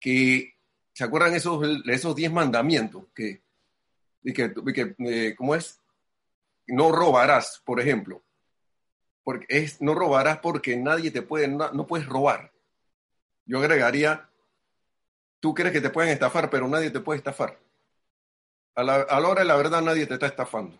que, 0.00 0.54
¿se 0.94 1.04
acuerdan 1.04 1.34
esos, 1.34 1.62
esos 1.86 2.16
diez 2.16 2.32
mandamientos? 2.32 3.04
Que, 3.14 3.42
que, 4.24 4.54
que 4.72 4.94
eh, 5.00 5.34
¿cómo 5.36 5.54
es? 5.54 5.79
No 6.70 6.92
robarás, 6.92 7.60
por 7.64 7.80
ejemplo. 7.80 8.22
Porque 9.22 9.46
es, 9.48 9.80
no 9.80 9.94
robarás 9.94 10.38
porque 10.38 10.76
nadie 10.76 11.10
te 11.10 11.22
puede, 11.22 11.48
no, 11.48 11.70
no 11.72 11.86
puedes 11.86 12.06
robar. 12.06 12.52
Yo 13.44 13.58
agregaría, 13.58 14.28
tú 15.40 15.54
crees 15.54 15.72
que 15.72 15.80
te 15.80 15.90
pueden 15.90 16.12
estafar, 16.12 16.48
pero 16.50 16.68
nadie 16.68 16.90
te 16.90 17.00
puede 17.00 17.18
estafar. 17.18 17.58
A 18.74 18.82
la, 18.82 19.28
hora 19.28 19.40
de 19.40 19.46
la 19.46 19.56
verdad 19.56 19.82
nadie 19.82 20.06
te 20.06 20.14
está 20.14 20.26
estafando. 20.26 20.78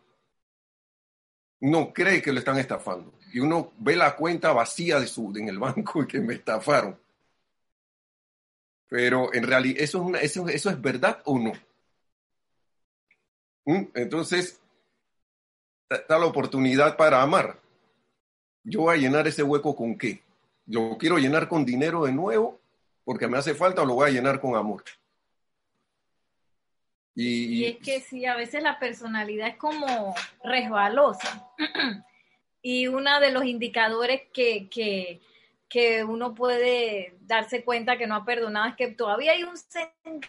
Uno 1.60 1.92
cree 1.92 2.22
que 2.22 2.32
lo 2.32 2.38
están 2.38 2.58
estafando 2.58 3.12
y 3.32 3.40
uno 3.40 3.72
ve 3.78 3.96
la 3.96 4.16
cuenta 4.16 4.52
vacía 4.52 4.98
de 4.98 5.06
su, 5.06 5.32
en 5.36 5.48
el 5.48 5.58
banco 5.58 6.02
y 6.02 6.06
que 6.06 6.20
me 6.20 6.34
estafaron. 6.34 6.98
Pero 8.88 9.32
en 9.34 9.44
realidad, 9.44 9.82
¿eso 9.82 10.14
es, 10.14 10.22
eso, 10.22 10.48
eso 10.48 10.70
es 10.70 10.80
verdad 10.80 11.20
o 11.24 11.38
no? 11.38 11.52
¿Mm? 13.66 13.88
Entonces, 13.94 14.60
está 15.96 16.18
la 16.18 16.26
oportunidad 16.26 16.96
para 16.96 17.20
amar. 17.20 17.58
Yo 18.62 18.82
voy 18.82 18.94
a 18.94 19.00
llenar 19.00 19.26
ese 19.26 19.42
hueco 19.42 19.74
con 19.74 19.98
qué? 19.98 20.22
¿Lo 20.66 20.96
quiero 20.98 21.18
llenar 21.18 21.48
con 21.48 21.64
dinero 21.64 22.04
de 22.04 22.12
nuevo 22.12 22.60
porque 23.04 23.26
me 23.26 23.38
hace 23.38 23.54
falta 23.54 23.82
o 23.82 23.86
lo 23.86 23.94
voy 23.94 24.08
a 24.08 24.12
llenar 24.12 24.40
con 24.40 24.54
amor? 24.54 24.84
Y 27.14 27.64
es 27.64 27.78
que 27.78 28.00
sí, 28.00 28.24
a 28.24 28.36
veces 28.36 28.62
la 28.62 28.78
personalidad 28.78 29.48
es 29.48 29.56
como 29.56 30.14
resbalosa. 30.44 31.50
y 32.62 32.86
uno 32.86 33.20
de 33.20 33.32
los 33.32 33.44
indicadores 33.44 34.22
que, 34.32 34.68
que, 34.70 35.20
que 35.68 36.04
uno 36.04 36.34
puede 36.34 37.16
darse 37.20 37.64
cuenta 37.64 37.98
que 37.98 38.06
no 38.06 38.14
ha 38.14 38.24
perdonado 38.24 38.68
es 38.68 38.76
que 38.76 38.92
todavía 38.92 39.32
hay 39.32 39.42
un 39.42 39.56
sentimiento. 39.56 40.28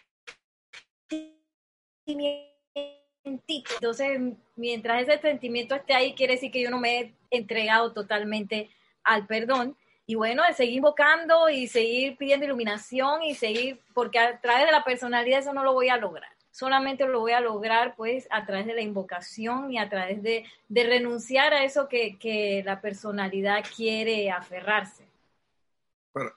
Entonces, 3.24 4.19
mientras 4.55 5.03
ese 5.03 5.19
sentimiento 5.19 5.76
esté 5.76 5.93
ahí, 5.93 6.13
quiere 6.13 6.34
decir 6.34 6.51
que 6.51 6.61
yo 6.61 6.69
no 6.69 6.80
me 6.80 6.99
he 6.99 7.13
entregado 7.30 7.93
totalmente 7.93 8.69
al 9.03 9.28
perdón. 9.28 9.75
Y 10.05 10.16
bueno, 10.16 10.43
de 10.43 10.54
seguir 10.54 10.78
invocando 10.78 11.50
y 11.50 11.67
seguir 11.67 12.17
pidiendo 12.17 12.45
iluminación 12.45 13.24
y 13.24 13.36
seguir, 13.36 13.79
porque 13.93 14.20
a 14.20 14.41
través 14.41 14.66
de 14.66 14.71
la 14.71 14.83
personalidad 14.83 15.39
eso 15.39 15.54
no 15.54 15.63
lo 15.63 15.74
voy 15.74 15.89
a 15.89 15.97
lograr 15.97 16.32
solamente 16.51 17.08
lo 17.08 17.21
voy 17.21 17.32
a 17.32 17.39
lograr 17.39 17.95
pues 17.95 18.28
a 18.29 18.45
través 18.45 18.66
de 18.66 18.75
la 18.75 18.82
invocación 18.82 19.71
y 19.71 19.79
a 19.79 19.89
través 19.89 20.21
de, 20.21 20.45
de 20.67 20.83
renunciar 20.83 21.54
a 21.54 21.63
eso 21.63 21.87
que, 21.87 22.20
que, 22.20 22.62
la 22.63 22.82
personalidad 22.82 23.63
quiere 23.75 24.29
aferrarse. 24.29 25.08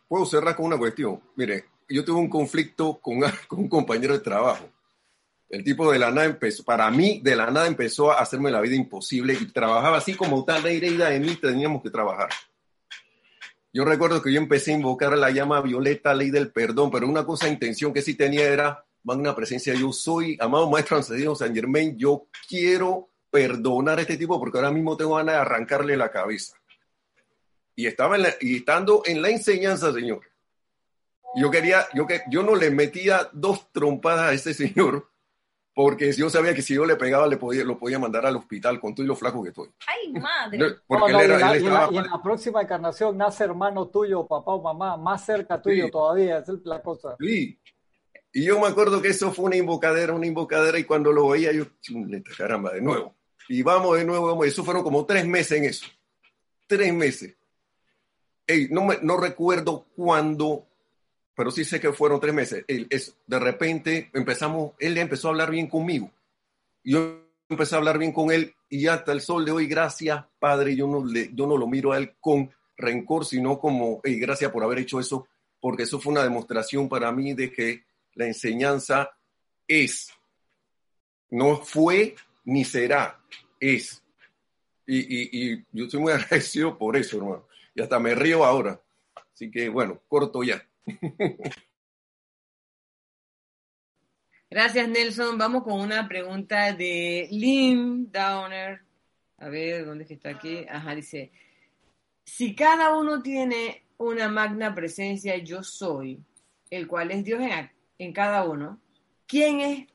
Puedo 0.09 0.25
cerrar 0.25 0.55
con 0.55 0.67
una 0.67 0.79
cuestión. 0.79 1.21
Mire, 1.35 1.65
yo 1.89 2.05
tuve 2.05 2.21
un 2.21 2.31
conflicto 2.31 2.99
con, 3.01 3.21
con, 3.49 3.59
un 3.59 3.69
compañero 3.69 4.15
de 4.15 4.21
trabajo. 4.21 4.65
El 5.55 5.63
tipo 5.63 5.93
de 5.93 6.01
la 6.01 6.11
nada 6.11 6.27
empezó, 6.27 6.65
para 6.65 6.91
mí, 6.91 7.21
de 7.23 7.37
la 7.37 7.49
nada 7.49 7.69
empezó 7.69 8.11
a 8.11 8.19
hacerme 8.19 8.51
la 8.51 8.61
vida 8.61 8.75
imposible 8.75 9.35
y 9.41 9.53
trabajaba 9.53 9.99
así 9.99 10.15
como 10.15 10.45
tal 10.45 10.65
ley 10.65 10.81
de 10.81 11.21
mí 11.21 11.37
teníamos 11.37 11.81
que 11.81 11.91
trabajar. 11.91 12.29
Yo 13.73 13.85
recuerdo 13.85 14.21
que 14.21 14.33
yo 14.33 14.41
empecé 14.41 14.73
a 14.73 14.75
invocar 14.75 15.17
la 15.17 15.31
llama 15.31 15.61
violeta, 15.61 16.13
ley 16.13 16.31
del 16.31 16.51
perdón, 16.51 16.91
pero 16.91 17.07
una 17.07 17.25
cosa, 17.25 17.49
intención 17.49 17.93
que 17.93 18.03
sí 18.03 18.15
tenía 18.15 18.49
era 18.49 18.85
magna 19.05 19.37
presencia, 19.37 19.75
yo 19.75 19.93
soy, 19.93 20.37
amado 20.41 20.69
maestro 20.69 20.97
ascendido 20.97 21.37
San 21.37 21.55
Germain, 21.55 21.97
yo 21.97 22.27
quiero 22.49 23.11
perdonar 23.31 24.01
a 24.01 24.03
este 24.03 24.17
tipo 24.17 24.41
porque 24.41 24.59
ahora 24.59 24.73
mismo 24.73 24.97
tengo 24.97 25.15
ganas 25.15 25.37
de 25.37 25.41
arrancarle 25.41 25.97
la 25.97 26.11
cabeza. 26.11 26.57
Y 27.77 27.87
estaba 27.87 28.17
en 28.17 28.23
la, 28.23 28.35
y 28.41 28.57
estando 28.57 29.03
en 29.07 29.23
la 29.23 29.31
enseñanza, 29.31 29.93
señor. 29.93 30.23
Yo 31.37 31.49
quería, 31.49 31.87
yo 31.95 32.09
que 32.09 32.23
yo 32.29 32.43
no 32.43 32.57
le 32.57 32.71
metía 32.71 33.29
dos 33.33 33.71
trompadas 33.71 34.31
a 34.31 34.33
ese 34.33 34.53
señor 34.53 35.14
porque 35.75 36.13
yo 36.13 36.31
sabía 36.31 36.55
que 36.55 36.63
si 36.63 36.75
yo 36.75 36.87
le 36.87 36.97
pegaba 36.97 37.27
le 37.27 37.37
podía, 37.37 37.65
lo 37.65 37.79
podía 37.79 37.99
mandar 37.99 38.25
al 38.27 38.37
hospital 38.37 38.81
con 38.81 38.95
todo 38.95 39.05
y 39.05 39.09
lo 39.09 39.17
flaco 39.17 39.43
que 39.43 39.49
estoy. 39.49 39.69
¡Ay, 39.87 40.13
madre! 40.13 40.77
Porque 40.87 41.13
no, 41.13 41.19
no, 41.19 41.25
él 41.25 41.31
era, 41.31 41.37
y, 41.37 41.41
la, 41.41 41.85
él 41.87 41.95
y, 41.95 41.99
en 41.99 42.05
la, 42.05 42.23
próxima 42.23 42.63
encarnación 42.63 43.17
nace 43.17 43.45
hermano 43.45 43.89
tuyo, 43.89 44.27
papá 44.27 44.53
o 44.53 44.63
mamá, 44.63 44.97
más 44.97 45.25
cerca 45.25 45.61
tuyo 45.61 45.87
sí. 45.87 45.91
todavía, 45.91 46.39
es 46.39 46.49
la 46.65 46.81
cosa. 46.81 47.17
Sí, 47.19 47.59
y 48.37 48.45
yo 48.45 48.59
me 48.59 48.67
acuerdo 48.67 49.01
que 49.01 49.09
eso 49.09 49.33
fue 49.33 49.45
una 49.45 49.57
invocadera, 49.57 50.13
una 50.13 50.27
invocadera, 50.27 50.77
y 50.77 50.85
cuando 50.85 51.13
lo 51.13 51.29
veía 51.29 51.53
yo, 51.53 51.67
chuleta, 51.81 52.33
caramba, 52.37 52.73
de 52.73 52.81
nuevo. 52.81 53.15
Y 53.49 53.63
vamos 53.63 53.97
de 53.97 54.05
nuevo, 54.05 54.27
vamos. 54.27 54.49
Eso 54.49 54.65
fueron 54.65 54.83
como 54.83 55.07
tres 55.07 55.25
meses 55.25 55.59
en 55.59 55.65
eso. 55.67 55.87
Tres 56.67 56.93
meses. 56.93 57.37
Ey, 58.45 58.67
no, 58.73 58.85
me, 58.85 58.99
no 59.03 59.17
recuerdo 59.17 59.87
cuándo, 59.95 60.67
pero 61.35 61.51
sí 61.51 61.65
sé 61.65 61.81
que 61.81 61.93
fueron 61.93 62.21
tres 62.21 62.35
meses. 62.35 62.65
Él, 62.69 62.87
es, 62.91 63.17
de 63.27 63.39
repente 63.39 64.11
empezamos, 64.13 64.73
él 64.79 64.97
empezó 64.99 65.29
a 65.29 65.31
hablar 65.33 65.51
bien 65.51 65.69
conmigo. 65.69 66.11
yo 66.83 67.21
empecé 67.49 67.75
a 67.75 67.79
hablar 67.79 67.99
bien 67.99 68.13
con 68.13 68.31
él 68.31 68.55
y 68.69 68.87
hasta 68.87 69.13
el 69.13 69.21
sol 69.21 69.45
de 69.45 69.53
hoy, 69.53 69.67
gracias, 69.67 70.25
Padre, 70.39 70.75
yo 70.75 70.87
no, 70.87 71.05
le, 71.05 71.31
yo 71.35 71.47
no 71.47 71.57
lo 71.57 71.67
miro 71.67 71.93
a 71.93 71.99
él 71.99 72.15
con 72.21 72.51
rencor, 72.77 73.25
sino 73.25 73.59
como, 73.59 74.01
hey, 74.03 74.19
gracias 74.19 74.51
por 74.51 74.65
haber 74.65 74.79
hecho 74.79 74.99
eso, 74.99 75.29
porque 75.61 75.85
eso 75.85 76.01
fue 76.01 76.13
una 76.13 76.25
demostración 76.25 76.89
para 76.89 77.13
mí 77.13 77.35
de 77.35 77.53
que 77.53 77.85
la 78.15 78.27
enseñanza 78.27 79.11
es, 79.69 80.11
no 81.31 81.59
fue 81.59 82.17
ni 82.45 82.65
será, 82.65 83.21
es. 83.61 84.03
Y, 84.87 84.99
y, 84.99 85.53
y 85.55 85.65
yo 85.73 85.85
estoy 85.85 86.01
muy 86.01 86.13
agradecido 86.15 86.77
por 86.77 86.97
eso, 86.97 87.19
hermano. 87.19 87.47
Y 87.75 87.83
hasta 87.83 87.99
me 87.99 88.15
río 88.15 88.45
ahora. 88.45 88.81
Así 89.33 89.51
que 89.51 89.69
bueno, 89.69 90.01
corto 90.09 90.43
ya. 90.43 90.65
Gracias, 94.55 94.89
Nelson. 94.89 95.37
Vamos 95.37 95.65
con 95.65 95.81
una 95.81 96.07
pregunta 96.07 96.73
de 96.73 97.27
Lynn 97.31 98.13
Downer. 98.13 98.83
A 99.39 99.49
ver, 99.49 99.85
¿dónde 99.85 100.05
es 100.05 100.09
que 100.09 100.15
está 100.15 100.29
aquí? 100.31 100.65
Ajá, 100.69 100.95
dice, 100.95 101.33
si 102.25 102.55
cada 102.55 102.97
uno 102.97 103.21
tiene 103.21 103.83
una 103.99 104.29
magna 104.29 104.73
presencia 104.73 105.37
yo 105.39 105.65
soy, 105.65 106.23
el 106.71 106.87
cual 106.87 107.11
es 107.11 107.25
Dios 107.25 107.43
en, 107.99 108.13
cada 108.13 108.49
uno, 108.49 108.81
¿quién 109.27 109.61
es 109.61 109.89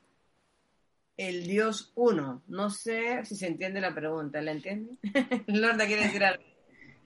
el 1.16 1.46
Dios 1.46 1.92
uno? 1.94 2.42
No 2.46 2.68
sé 2.68 3.24
si 3.24 3.36
se 3.36 3.46
entiende 3.46 3.80
la 3.80 3.94
pregunta, 3.94 4.42
¿la 4.42 4.52
entiende? 4.52 4.92
Lorda 5.46 5.86
quiere 5.86 6.02
decir 6.02 6.22
algo. 6.22 6.44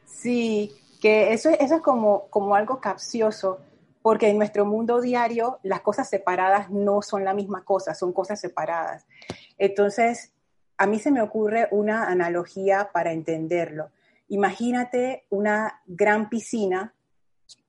Sí, 0.05 0.73
que 1.01 1.33
eso, 1.33 1.51
eso 1.51 1.77
es 1.77 1.83
como 1.83 2.55
algo 2.57 2.81
capcioso, 2.81 3.61
porque 4.05 4.29
en 4.29 4.37
nuestro 4.37 4.67
mundo 4.67 5.01
diario 5.01 5.61
las 5.63 5.81
cosas 5.81 6.11
separadas 6.11 6.69
no 6.69 7.01
son 7.01 7.25
la 7.25 7.33
misma 7.33 7.65
cosa, 7.65 7.95
son 7.95 8.13
cosas 8.13 8.39
separadas. 8.39 9.07
Entonces, 9.57 10.35
a 10.77 10.87
mí 10.87 10.99
se 10.99 11.11
me 11.11 11.23
ocurre 11.23 11.69
una 11.71 12.11
analogía 12.11 12.91
para 12.93 13.13
entenderlo. 13.13 13.93
Imagínate 14.29 15.25
una 15.31 15.81
gran 15.87 16.29
piscina 16.29 16.93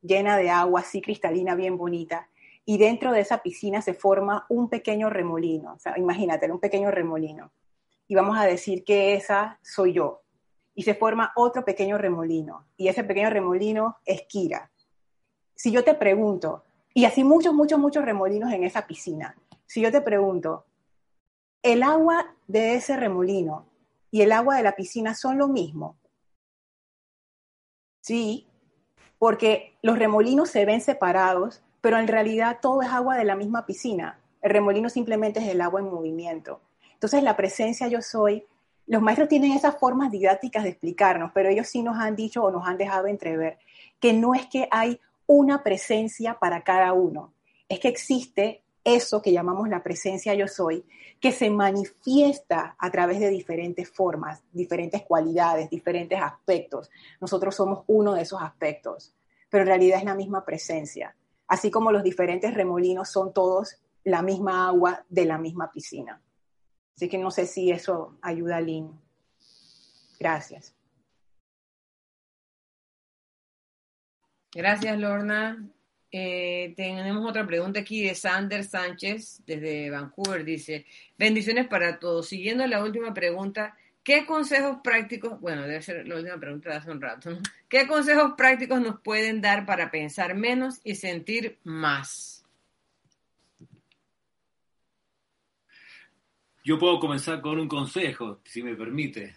llena 0.02 0.36
de 0.36 0.49
agua 0.49 0.82
así 0.82 1.02
cristalina, 1.02 1.56
bien 1.56 1.78
bonita, 1.78 2.28
y 2.66 2.80
dentro 2.80 3.14
de 3.14 3.22
esa 3.22 3.38
piscina 3.38 3.82
se 3.82 3.94
forma 3.94 4.45
un 4.49 4.68
pequeño 4.68 5.10
remolino. 5.10 5.76
O 5.76 5.98
imagínate, 5.98 6.52
un 6.52 6.60
pequeño 6.60 6.91
remolino. 6.91 7.53
Y 8.10 8.16
vamos 8.16 8.38
a 8.38 8.44
decir 8.44 8.84
que 8.84 9.14
esa 9.14 9.57
soy 9.62 9.94
yo. 9.94 10.24
Y 10.74 10.84
se 10.84 10.95
forma 10.95 11.32
otro 11.38 11.64
pequeño 11.64 11.98
remolino. 11.98 12.66
Y 12.76 12.90
ese 12.90 13.06
pequeño 13.06 13.30
remolino 13.30 13.99
es 14.03 14.24
Kira 14.24 14.70
si 15.56 15.72
yo 15.72 15.84
te 15.84 15.94
pregunto, 15.94 16.64
y 16.94 17.06
así 17.06 17.23
muchos, 17.23 17.53
muchos, 17.53 17.80
muchos 17.80 18.06
remolinos 18.06 18.52
en 18.52 18.64
esa 18.64 18.86
piscina, 18.86 19.36
si 19.65 19.82
yo 19.82 19.91
te 19.91 20.02
pregunto, 20.02 20.65
¿el 21.64 21.84
agua 21.84 22.36
de 22.48 22.76
ese 22.76 22.95
remolino 22.95 23.65
y 24.11 24.22
el 24.22 24.32
agua 24.32 24.57
de 24.57 24.64
la 24.64 24.76
piscina 24.76 25.15
son 25.15 25.38
lo 25.38 25.48
mismo? 25.48 25.98
Sí, 28.02 28.48
porque 29.18 29.76
los 29.82 29.98
remolinos 29.98 30.49
se 30.49 30.65
ven 30.65 30.82
separados, 30.82 31.64
pero 31.82 31.98
en 31.98 32.07
realidad 32.07 32.60
todo 32.61 32.82
es 32.82 32.90
agua 32.90 33.18
de 33.18 33.26
la 33.26 33.36
misma 33.36 33.65
piscina. 33.65 34.19
El 34.41 34.52
remolino 34.52 34.90
simplemente 34.90 35.40
es 35.40 35.48
el 35.48 35.61
agua 35.61 35.80
en 35.80 35.90
movimiento. 35.90 36.61
Entonces 36.94 37.23
la 37.23 37.36
presencia 37.36 37.88
yo 37.88 38.02
soy, 38.02 38.45
los 38.88 39.02
maestros 39.02 39.30
tienen 39.30 39.53
esas 39.53 39.80
formas 39.80 40.11
didácticas 40.11 40.64
de 40.64 40.69
explicarnos, 40.69 41.32
pero 41.34 41.49
ellos 41.49 41.68
sí 41.68 41.82
nos 41.82 41.98
han 41.98 42.15
dicho 42.15 42.44
o 42.44 42.52
nos 42.52 42.68
han 42.68 42.77
dejado 42.77 43.07
entrever 43.07 43.57
que 43.99 44.14
no 44.14 44.36
es 44.36 44.45
que 44.45 44.68
hay 44.69 44.99
una 45.27 45.64
presencia 45.64 46.38
para 46.39 46.64
cada 46.64 46.93
uno. 46.93 47.34
Es 47.68 47.80
que 47.80 47.88
existe 47.88 48.64
eso 48.84 49.22
que 49.22 49.31
llamamos 49.31 49.68
la 49.68 49.81
presencia 49.81 50.35
yo 50.35 50.47
soy, 50.47 50.85
que 51.19 51.31
se 51.31 51.49
manifiesta 51.49 52.76
a 52.77 52.91
través 52.91 53.19
de 53.19 53.30
diferentes 53.30 53.89
formas, 53.89 54.43
diferentes 54.52 55.02
cualidades, 55.02 55.69
diferentes 55.69 56.22
aspectos. 56.22 56.91
Nosotros 57.19 57.56
somos 57.56 57.84
uno 57.88 58.14
de 58.14 58.22
esos 58.22 58.41
aspectos, 58.41 59.14
pero 59.49 59.64
en 59.64 59.68
realidad 59.68 59.99
es 59.99 60.06
la 60.06 60.14
misma 60.14 60.45
presencia. 60.45 61.15
Así 61.47 61.72
como 61.72 61.91
los 61.91 62.03
diferentes 62.03 62.53
remolinos 62.53 63.10
son 63.10 63.34
todos 63.34 63.81
la 64.03 64.22
misma 64.22 64.68
agua 64.68 65.03
de 65.10 65.26
la 65.26 65.39
misma 65.39 65.72
piscina. 65.72 66.22
Así 66.95 67.10
que 67.10 67.18
no 67.18 67.31
sé 67.31 67.47
si 67.47 67.72
eso 67.72 68.18
ayuda 68.22 68.57
a 68.57 68.61
Lynn. 68.61 68.99
Gracias. 70.19 70.74
Gracias, 74.56 74.98
Lorna. 74.98 75.61
Eh, 76.10 76.73
tenemos 76.77 77.30
otra 77.30 77.45
pregunta 77.45 77.82
aquí 77.82 78.02
de 78.02 78.15
Sander 78.15 78.64
Sánchez 78.64 79.41
desde 79.45 79.90
Vancouver. 79.90 80.45
Dice, 80.45 80.86
bendiciones 81.18 81.68
para 81.68 81.99
todos. 81.99 82.30
Siguiendo 82.30 82.65
la 82.65 82.82
última 82.82 83.14
pregunta, 83.14 83.76
¿qué 84.02 84.26
consejos 84.26 84.77
prácticos, 84.82 85.41
bueno, 85.41 85.64
debe 85.64 85.82
ser 85.82 86.07
la 86.07 86.15
última 86.15 86.40
pregunta 86.40 86.69
de 86.69 86.76
hace 86.77 86.90
un 86.90 87.02
rato, 87.02 87.32
¿no? 87.32 87.40
¿qué 87.68 87.86
consejos 87.86 88.36
prácticos 88.38 88.80
nos 88.80 89.02
pueden 89.02 89.41
dar 89.41 89.65
para 89.65 89.91
pensar 89.91 90.36
menos 90.36 90.80
y 90.86 90.95
sentir 90.95 91.57
más? 91.65 92.45
Yo 96.64 96.80
puedo 96.80 96.98
comenzar 97.02 97.41
con 97.41 97.60
un 97.60 97.68
consejo, 97.68 98.40
si 98.45 98.64
me 98.64 98.73
permite. 98.73 99.36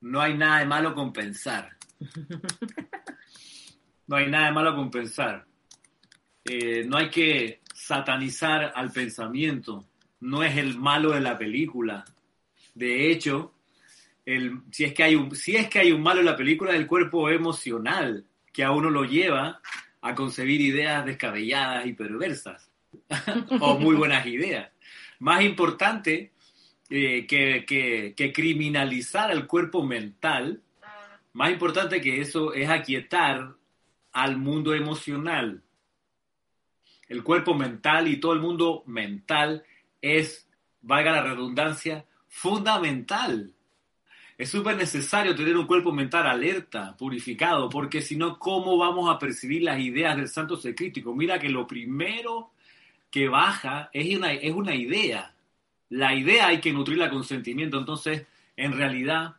No 0.00 0.20
hay 0.20 0.38
nada 0.38 0.60
de 0.60 0.66
malo 0.66 0.94
con 0.94 1.12
pensar. 1.12 1.79
No 4.06 4.16
hay 4.16 4.28
nada 4.28 4.50
malo 4.50 4.74
con 4.74 4.90
pensar. 4.90 5.46
Eh, 6.44 6.84
no 6.84 6.96
hay 6.96 7.08
que 7.10 7.60
satanizar 7.72 8.72
al 8.74 8.90
pensamiento. 8.90 9.84
No 10.18 10.42
es 10.42 10.56
el 10.56 10.76
malo 10.76 11.12
de 11.12 11.20
la 11.20 11.38
película. 11.38 12.04
De 12.74 13.08
hecho, 13.12 13.54
si, 14.72 14.84
es 14.84 14.94
que 14.94 15.04
hay 15.04 15.14
un, 15.14 15.36
si 15.36 15.54
es 15.54 15.68
que 15.68 15.78
hay 15.78 15.92
un 15.92 16.02
malo 16.02 16.18
en 16.18 16.26
la 16.26 16.36
película, 16.36 16.74
el 16.74 16.88
cuerpo 16.88 17.30
emocional 17.30 18.24
que 18.52 18.64
a 18.64 18.72
uno 18.72 18.90
lo 18.90 19.04
lleva 19.04 19.60
a 20.00 20.14
concebir 20.16 20.60
ideas 20.60 21.06
descabelladas 21.06 21.86
y 21.86 21.92
perversas. 21.92 22.68
o 23.60 23.78
muy 23.78 23.94
buenas 23.94 24.26
ideas. 24.26 24.72
Más 25.20 25.42
importante 25.44 26.32
eh, 26.88 27.28
que, 27.28 27.64
que, 27.64 28.14
que 28.16 28.32
criminalizar 28.32 29.30
al 29.30 29.46
cuerpo 29.46 29.86
mental 29.86 30.60
más 31.32 31.50
importante 31.50 32.00
que 32.00 32.20
eso 32.20 32.52
es 32.52 32.68
aquietar 32.68 33.54
al 34.12 34.36
mundo 34.36 34.74
emocional. 34.74 35.62
El 37.08 37.22
cuerpo 37.22 37.54
mental 37.54 38.08
y 38.08 38.18
todo 38.18 38.32
el 38.32 38.40
mundo 38.40 38.82
mental 38.86 39.64
es, 40.00 40.48
valga 40.80 41.12
la 41.12 41.22
redundancia, 41.22 42.04
fundamental. 42.28 43.52
Es 44.38 44.48
súper 44.48 44.76
necesario 44.76 45.34
tener 45.34 45.56
un 45.56 45.66
cuerpo 45.66 45.92
mental 45.92 46.26
alerta, 46.26 46.96
purificado, 46.96 47.68
porque 47.68 48.00
si 48.00 48.16
no, 48.16 48.38
¿cómo 48.38 48.78
vamos 48.78 49.10
a 49.10 49.18
percibir 49.18 49.62
las 49.62 49.78
ideas 49.80 50.16
del 50.16 50.28
santo 50.28 50.56
ser 50.56 50.74
crítico? 50.74 51.14
Mira 51.14 51.38
que 51.38 51.48
lo 51.48 51.66
primero 51.66 52.52
que 53.10 53.28
baja 53.28 53.90
es 53.92 54.16
una, 54.16 54.32
es 54.32 54.52
una 54.52 54.74
idea. 54.74 55.34
La 55.90 56.14
idea 56.14 56.46
hay 56.46 56.60
que 56.60 56.72
nutrirla 56.72 57.10
con 57.10 57.24
sentimiento. 57.24 57.78
Entonces, 57.78 58.26
en 58.56 58.72
realidad, 58.72 59.36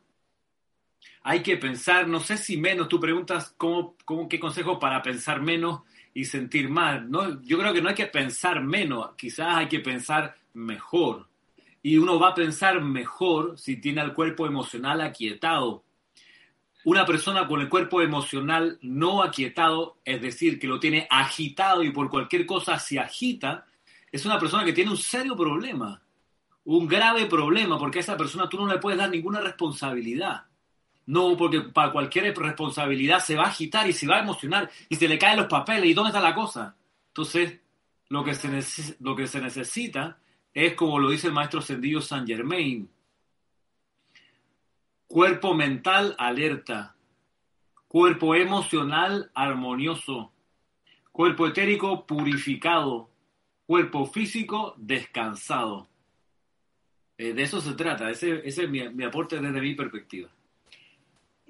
hay 1.23 1.41
que 1.43 1.57
pensar, 1.57 2.07
no 2.07 2.19
sé 2.19 2.37
si 2.37 2.57
menos, 2.57 2.87
tú 2.87 2.99
preguntas 2.99 3.53
cómo, 3.57 3.95
cómo, 4.05 4.27
qué 4.27 4.39
consejo 4.39 4.79
para 4.79 5.01
pensar 5.01 5.41
menos 5.41 5.81
y 6.13 6.25
sentir 6.25 6.69
más. 6.69 7.03
¿no? 7.03 7.41
Yo 7.43 7.59
creo 7.59 7.73
que 7.73 7.81
no 7.81 7.89
hay 7.89 7.95
que 7.95 8.07
pensar 8.07 8.63
menos, 8.63 9.11
quizás 9.15 9.55
hay 9.55 9.67
que 9.67 9.79
pensar 9.79 10.35
mejor. 10.53 11.27
Y 11.83 11.97
uno 11.97 12.19
va 12.19 12.29
a 12.29 12.35
pensar 12.35 12.81
mejor 12.81 13.57
si 13.57 13.77
tiene 13.77 14.01
el 14.01 14.13
cuerpo 14.13 14.45
emocional 14.45 15.01
aquietado. 15.01 15.83
Una 16.83 17.05
persona 17.05 17.47
con 17.47 17.61
el 17.61 17.69
cuerpo 17.69 18.01
emocional 18.01 18.79
no 18.81 19.21
aquietado, 19.21 19.99
es 20.03 20.21
decir, 20.21 20.59
que 20.59 20.67
lo 20.67 20.79
tiene 20.79 21.07
agitado 21.09 21.83
y 21.83 21.91
por 21.91 22.09
cualquier 22.09 22.45
cosa 22.47 22.79
se 22.79 22.99
agita, 22.99 23.65
es 24.11 24.25
una 24.25 24.39
persona 24.39 24.65
que 24.65 24.73
tiene 24.73 24.91
un 24.91 24.97
serio 24.97 25.35
problema, 25.35 26.01
un 26.65 26.87
grave 26.87 27.27
problema, 27.27 27.77
porque 27.77 27.99
a 27.99 28.01
esa 28.01 28.17
persona 28.17 28.49
tú 28.49 28.57
no 28.57 28.67
le 28.67 28.79
puedes 28.79 28.99
dar 28.99 29.09
ninguna 29.09 29.41
responsabilidad. 29.41 30.45
No, 31.05 31.35
porque 31.35 31.61
para 31.61 31.91
cualquier 31.91 32.35
responsabilidad 32.37 33.19
se 33.19 33.35
va 33.35 33.43
a 33.43 33.47
agitar 33.47 33.89
y 33.89 33.93
se 33.93 34.07
va 34.07 34.17
a 34.17 34.21
emocionar 34.21 34.69
y 34.87 34.95
se 34.95 35.07
le 35.07 35.17
caen 35.17 35.37
los 35.37 35.47
papeles. 35.47 35.85
¿Y 35.85 35.93
dónde 35.93 36.09
está 36.09 36.21
la 36.21 36.35
cosa? 36.35 36.75
Entonces, 37.07 37.59
lo 38.09 38.23
que 38.23 38.33
se, 38.33 38.95
lo 38.99 39.15
que 39.15 39.27
se 39.27 39.41
necesita 39.41 40.19
es, 40.53 40.73
como 40.75 40.99
lo 40.99 41.09
dice 41.09 41.27
el 41.27 41.33
maestro 41.33 41.61
Sendillo 41.61 42.01
San 42.01 42.27
Germain, 42.27 42.89
cuerpo 45.07 45.53
mental 45.53 46.15
alerta, 46.17 46.95
cuerpo 47.87 48.35
emocional 48.35 49.31
armonioso, 49.33 50.31
cuerpo 51.11 51.47
etérico 51.47 52.05
purificado, 52.05 53.09
cuerpo 53.65 54.05
físico 54.05 54.75
descansado. 54.77 55.89
Eh, 57.17 57.33
de 57.33 57.43
eso 57.43 57.59
se 57.59 57.73
trata, 57.73 58.09
ese, 58.09 58.47
ese 58.47 58.63
es 58.63 58.69
mi 58.69 59.03
aporte 59.03 59.39
desde 59.39 59.61
mi 59.61 59.73
perspectiva. 59.73 60.29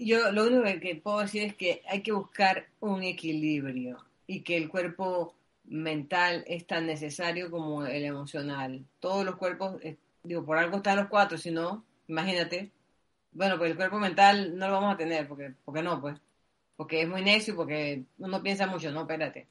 Yo 0.03 0.31
lo 0.31 0.47
único 0.47 0.63
que 0.81 0.95
puedo 0.95 1.19
decir 1.19 1.43
es 1.43 1.55
que 1.55 1.83
hay 1.87 2.01
que 2.01 2.11
buscar 2.11 2.65
un 2.79 3.03
equilibrio 3.03 4.03
y 4.25 4.41
que 4.41 4.57
el 4.57 4.67
cuerpo 4.67 5.35
mental 5.65 6.43
es 6.47 6.65
tan 6.65 6.87
necesario 6.87 7.51
como 7.51 7.85
el 7.85 8.03
emocional. 8.05 8.83
Todos 8.99 9.23
los 9.23 9.35
cuerpos, 9.35 9.79
eh, 9.83 9.97
digo, 10.23 10.43
por 10.43 10.57
algo 10.57 10.77
están 10.77 10.97
los 10.97 11.07
cuatro, 11.07 11.37
si 11.37 11.51
no, 11.51 11.85
imagínate. 12.07 12.71
Bueno, 13.31 13.59
pues 13.59 13.69
el 13.69 13.77
cuerpo 13.77 13.99
mental 13.99 14.57
no 14.57 14.67
lo 14.69 14.73
vamos 14.73 14.95
a 14.95 14.97
tener, 14.97 15.27
porque, 15.27 15.53
porque 15.63 15.83
no, 15.83 16.01
pues. 16.01 16.19
Porque 16.75 17.03
es 17.03 17.07
muy 17.07 17.21
necio, 17.21 17.55
porque 17.55 18.03
uno 18.17 18.41
piensa 18.41 18.65
mucho, 18.65 18.91
no, 18.91 19.01
espérate. 19.01 19.47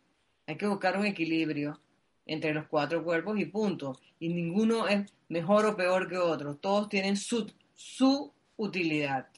Hay 0.48 0.56
que 0.56 0.66
buscar 0.66 0.98
un 0.98 1.06
equilibrio 1.06 1.80
entre 2.26 2.52
los 2.52 2.66
cuatro 2.66 3.04
cuerpos 3.04 3.38
y 3.38 3.44
punto. 3.46 4.00
Y 4.18 4.30
ninguno 4.30 4.88
es 4.88 5.08
mejor 5.28 5.64
o 5.66 5.76
peor 5.76 6.08
que 6.08 6.18
otro. 6.18 6.56
Todos 6.56 6.88
tienen 6.88 7.16
su, 7.16 7.46
su 7.74 8.32
utilidad. 8.56 9.29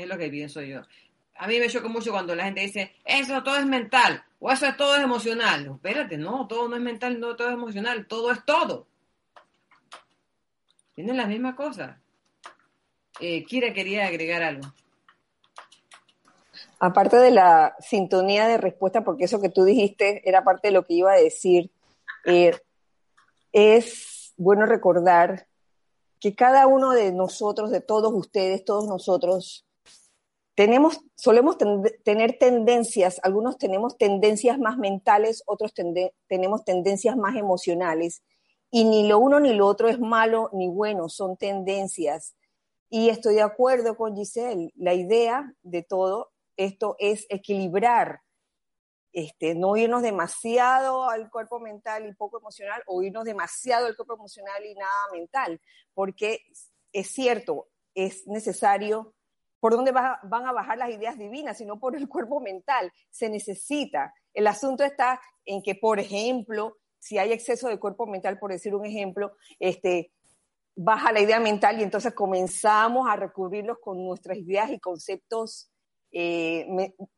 Es 0.00 0.08
lo 0.08 0.16
que 0.16 0.30
pienso 0.30 0.62
yo. 0.62 0.80
A 1.36 1.46
mí 1.46 1.58
me 1.58 1.68
choca 1.68 1.88
mucho 1.88 2.10
cuando 2.10 2.34
la 2.34 2.44
gente 2.44 2.62
dice, 2.62 2.94
eso 3.04 3.42
todo 3.42 3.56
es 3.56 3.66
mental 3.66 4.24
o 4.38 4.50
eso 4.50 4.66
todo 4.76 4.96
es 4.96 5.02
emocional. 5.02 5.70
espérate, 5.74 6.16
no, 6.16 6.46
todo 6.46 6.68
no 6.68 6.76
es 6.76 6.82
mental, 6.82 7.20
no 7.20 7.36
todo 7.36 7.48
es 7.48 7.54
emocional, 7.54 8.06
todo 8.06 8.30
es 8.30 8.44
todo. 8.44 8.86
Tienen 10.94 11.16
la 11.16 11.26
misma 11.26 11.54
cosa. 11.54 12.00
Eh, 13.20 13.44
Kira 13.44 13.72
quería 13.74 14.06
agregar 14.06 14.42
algo. 14.42 14.72
Aparte 16.78 17.18
de 17.18 17.30
la 17.30 17.76
sintonía 17.80 18.48
de 18.48 18.56
respuesta, 18.56 19.04
porque 19.04 19.24
eso 19.24 19.40
que 19.40 19.50
tú 19.50 19.64
dijiste 19.64 20.26
era 20.28 20.42
parte 20.44 20.68
de 20.68 20.72
lo 20.72 20.86
que 20.86 20.94
iba 20.94 21.12
a 21.12 21.16
decir, 21.16 21.70
eh, 22.24 22.58
es 23.52 24.32
bueno 24.38 24.64
recordar 24.64 25.46
que 26.20 26.34
cada 26.34 26.66
uno 26.66 26.92
de 26.92 27.12
nosotros, 27.12 27.70
de 27.70 27.80
todos 27.80 28.12
ustedes, 28.14 28.64
todos 28.64 28.86
nosotros, 28.86 29.66
tenemos, 30.54 31.00
solemos 31.14 31.56
tener 32.04 32.38
tendencias, 32.38 33.20
algunos 33.22 33.56
tenemos 33.56 33.96
tendencias 33.96 34.58
más 34.58 34.76
mentales, 34.76 35.42
otros 35.46 35.72
tenemos 36.26 36.64
tendencias 36.64 37.16
más 37.16 37.36
emocionales, 37.36 38.22
y 38.70 38.84
ni 38.84 39.08
lo 39.08 39.18
uno 39.18 39.40
ni 39.40 39.52
lo 39.52 39.66
otro 39.66 39.88
es 39.88 39.98
malo 39.98 40.50
ni 40.52 40.68
bueno, 40.68 41.08
son 41.08 41.36
tendencias. 41.36 42.36
Y 42.88 43.08
estoy 43.08 43.36
de 43.36 43.42
acuerdo 43.42 43.96
con 43.96 44.16
Giselle, 44.16 44.72
la 44.76 44.94
idea 44.94 45.52
de 45.62 45.82
todo 45.82 46.30
esto 46.56 46.96
es 46.98 47.26
equilibrar, 47.30 48.20
este, 49.12 49.54
no 49.54 49.76
irnos 49.76 50.02
demasiado 50.02 51.08
al 51.08 51.30
cuerpo 51.30 51.58
mental 51.58 52.06
y 52.06 52.14
poco 52.14 52.38
emocional, 52.38 52.82
o 52.86 53.02
irnos 53.02 53.24
demasiado 53.24 53.86
al 53.86 53.96
cuerpo 53.96 54.14
emocional 54.14 54.64
y 54.64 54.74
nada 54.74 55.12
mental, 55.12 55.60
porque 55.94 56.42
es 56.92 57.08
cierto, 57.08 57.68
es 57.94 58.26
necesario 58.26 59.14
por 59.60 59.76
dónde 59.76 59.92
van 59.92 60.46
a 60.46 60.52
bajar 60.52 60.78
las 60.78 60.90
ideas 60.90 61.18
divinas, 61.18 61.58
sino 61.58 61.78
por 61.78 61.94
el 61.94 62.08
cuerpo 62.08 62.40
mental. 62.40 62.90
Se 63.10 63.28
necesita. 63.28 64.12
El 64.32 64.46
asunto 64.46 64.84
está 64.84 65.20
en 65.44 65.62
que, 65.62 65.74
por 65.74 66.00
ejemplo, 66.00 66.76
si 66.98 67.18
hay 67.18 67.32
exceso 67.32 67.68
de 67.68 67.78
cuerpo 67.78 68.06
mental, 68.06 68.38
por 68.38 68.50
decir 68.50 68.74
un 68.74 68.86
ejemplo, 68.86 69.32
este, 69.58 70.12
baja 70.76 71.12
la 71.12 71.20
idea 71.20 71.40
mental 71.40 71.78
y 71.78 71.82
entonces 71.82 72.14
comenzamos 72.14 73.08
a 73.08 73.16
recurrirlos 73.16 73.78
con 73.80 74.02
nuestras 74.04 74.38
ideas 74.38 74.70
y 74.70 74.80
conceptos 74.80 75.70
eh, 76.12 76.66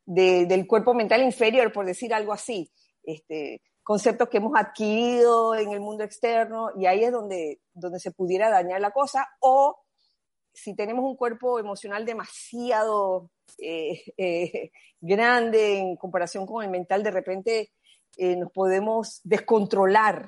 del 0.04 0.66
cuerpo 0.66 0.94
mental 0.94 1.22
inferior, 1.22 1.72
por 1.72 1.86
decir 1.86 2.12
algo 2.12 2.32
así. 2.32 2.70
Este, 3.04 3.62
conceptos 3.82 4.28
que 4.28 4.38
hemos 4.38 4.52
adquirido 4.56 5.54
en 5.54 5.70
el 5.70 5.80
mundo 5.80 6.04
externo 6.04 6.70
y 6.76 6.86
ahí 6.86 7.04
es 7.04 7.12
donde, 7.12 7.60
donde 7.72 8.00
se 8.00 8.12
pudiera 8.12 8.50
dañar 8.50 8.80
la 8.80 8.90
cosa 8.90 9.26
o 9.40 9.76
si 10.52 10.74
tenemos 10.74 11.04
un 11.04 11.16
cuerpo 11.16 11.58
emocional 11.58 12.04
demasiado 12.04 13.30
eh, 13.58 14.02
eh, 14.16 14.70
grande 15.00 15.78
en 15.78 15.96
comparación 15.96 16.46
con 16.46 16.62
el 16.62 16.70
mental, 16.70 17.02
de 17.02 17.10
repente 17.10 17.72
eh, 18.16 18.36
nos 18.36 18.52
podemos 18.52 19.20
descontrolar. 19.24 20.26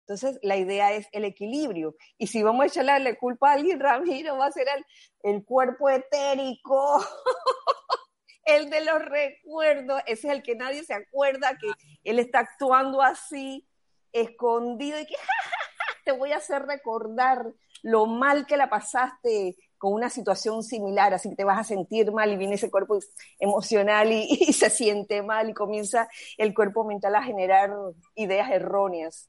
Entonces, 0.00 0.38
la 0.42 0.56
idea 0.56 0.92
es 0.92 1.06
el 1.12 1.24
equilibrio. 1.24 1.96
Y 2.18 2.26
si 2.26 2.42
vamos 2.42 2.64
a 2.64 2.66
echarle 2.66 2.98
la 3.00 3.14
culpa 3.16 3.50
a 3.50 3.54
alguien, 3.54 3.80
Ramiro, 3.80 4.36
va 4.36 4.46
a 4.46 4.52
ser 4.52 4.66
el, 4.68 5.34
el 5.34 5.44
cuerpo 5.44 5.88
etérico, 5.88 7.02
el 8.44 8.68
de 8.68 8.84
los 8.84 9.02
recuerdos. 9.02 10.02
Ese 10.06 10.28
es 10.28 10.34
el 10.34 10.42
que 10.42 10.56
nadie 10.56 10.84
se 10.84 10.94
acuerda 10.94 11.56
que 11.58 11.70
él 12.04 12.18
está 12.18 12.40
actuando 12.40 13.00
así, 13.00 13.66
escondido, 14.12 15.00
y 15.00 15.06
que 15.06 15.16
te 16.04 16.12
voy 16.12 16.32
a 16.32 16.36
hacer 16.36 16.66
recordar 16.66 17.46
lo 17.84 18.06
mal 18.06 18.46
que 18.46 18.56
la 18.56 18.70
pasaste 18.70 19.56
con 19.76 19.92
una 19.92 20.08
situación 20.08 20.62
similar, 20.62 21.12
así 21.12 21.28
que 21.28 21.36
te 21.36 21.44
vas 21.44 21.58
a 21.58 21.64
sentir 21.64 22.10
mal 22.12 22.32
y 22.32 22.36
viene 22.38 22.54
ese 22.54 22.70
cuerpo 22.70 22.98
emocional 23.38 24.10
y, 24.12 24.52
se 24.54 24.70
siente 24.70 25.22
mal 25.22 25.50
y 25.50 25.54
comienza 25.54 26.08
el 26.38 26.54
cuerpo 26.54 26.84
mental 26.84 27.14
a 27.14 27.22
generar 27.22 27.70
ideas 28.14 28.50
erróneas. 28.50 29.28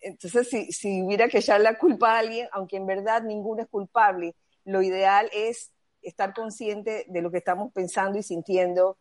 Entonces, 0.00 0.48
si, 0.48 0.72
si 0.72 1.02
hubiera 1.02 1.28
que 1.28 1.38
echar 1.38 1.60
la 1.60 1.78
culpa 1.78 2.14
a 2.14 2.20
alguien, 2.20 2.48
aunque 2.52 2.78
en 2.78 2.86
verdad 2.86 3.22
ninguno 3.22 3.62
es 3.62 3.68
culpable, 3.68 4.34
lo 4.64 4.80
ideal 4.80 5.28
es 5.34 5.70
estar 6.00 6.32
consciente 6.32 7.04
de 7.08 7.20
lo 7.20 7.30
que 7.30 7.38
estamos 7.38 7.72
pensando 7.74 8.18
y 8.18 8.22
sintiendo 8.22 8.96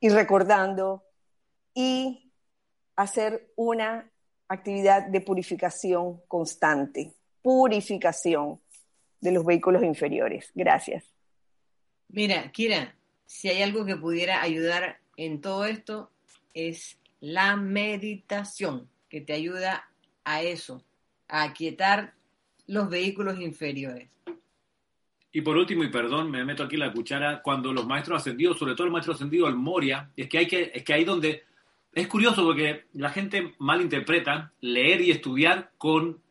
y 0.00 0.08
recordando 0.08 1.04
y 1.74 2.32
hacer 2.96 3.52
una 3.54 4.10
actividad 4.48 5.08
de 5.08 5.20
purificación 5.20 6.22
constante 6.26 7.17
purificación 7.48 8.60
de 9.22 9.32
los 9.32 9.42
vehículos 9.42 9.82
inferiores. 9.82 10.52
Gracias. 10.54 11.14
Mira, 12.10 12.52
Kira, 12.52 12.94
si 13.24 13.48
hay 13.48 13.62
algo 13.62 13.86
que 13.86 13.96
pudiera 13.96 14.42
ayudar 14.42 15.00
en 15.16 15.40
todo 15.40 15.64
esto 15.64 16.10
es 16.52 16.98
la 17.20 17.56
meditación, 17.56 18.90
que 19.08 19.22
te 19.22 19.32
ayuda 19.32 19.88
a 20.24 20.42
eso, 20.42 20.84
a 21.26 21.42
aquietar 21.44 22.12
los 22.66 22.90
vehículos 22.90 23.40
inferiores. 23.40 24.10
Y 25.32 25.40
por 25.40 25.56
último, 25.56 25.84
y 25.84 25.88
perdón, 25.88 26.30
me 26.30 26.44
meto 26.44 26.64
aquí 26.64 26.76
la 26.76 26.92
cuchara, 26.92 27.40
cuando 27.40 27.72
los 27.72 27.86
maestros 27.86 28.20
ascendidos, 28.20 28.58
sobre 28.58 28.74
todo 28.74 28.86
el 28.86 28.92
maestro 28.92 29.14
ascendido, 29.14 29.48
el 29.48 29.56
Moria, 29.56 30.10
es 30.14 30.28
que 30.28 30.36
hay 30.36 30.46
que, 30.46 30.70
es 30.74 30.84
que 30.84 30.92
ahí 30.92 31.04
donde 31.04 31.44
es 31.94 32.08
curioso 32.08 32.44
porque 32.44 32.84
la 32.92 33.08
gente 33.08 33.54
malinterpreta 33.58 34.52
leer 34.60 35.00
y 35.00 35.12
estudiar 35.12 35.72
con 35.78 36.27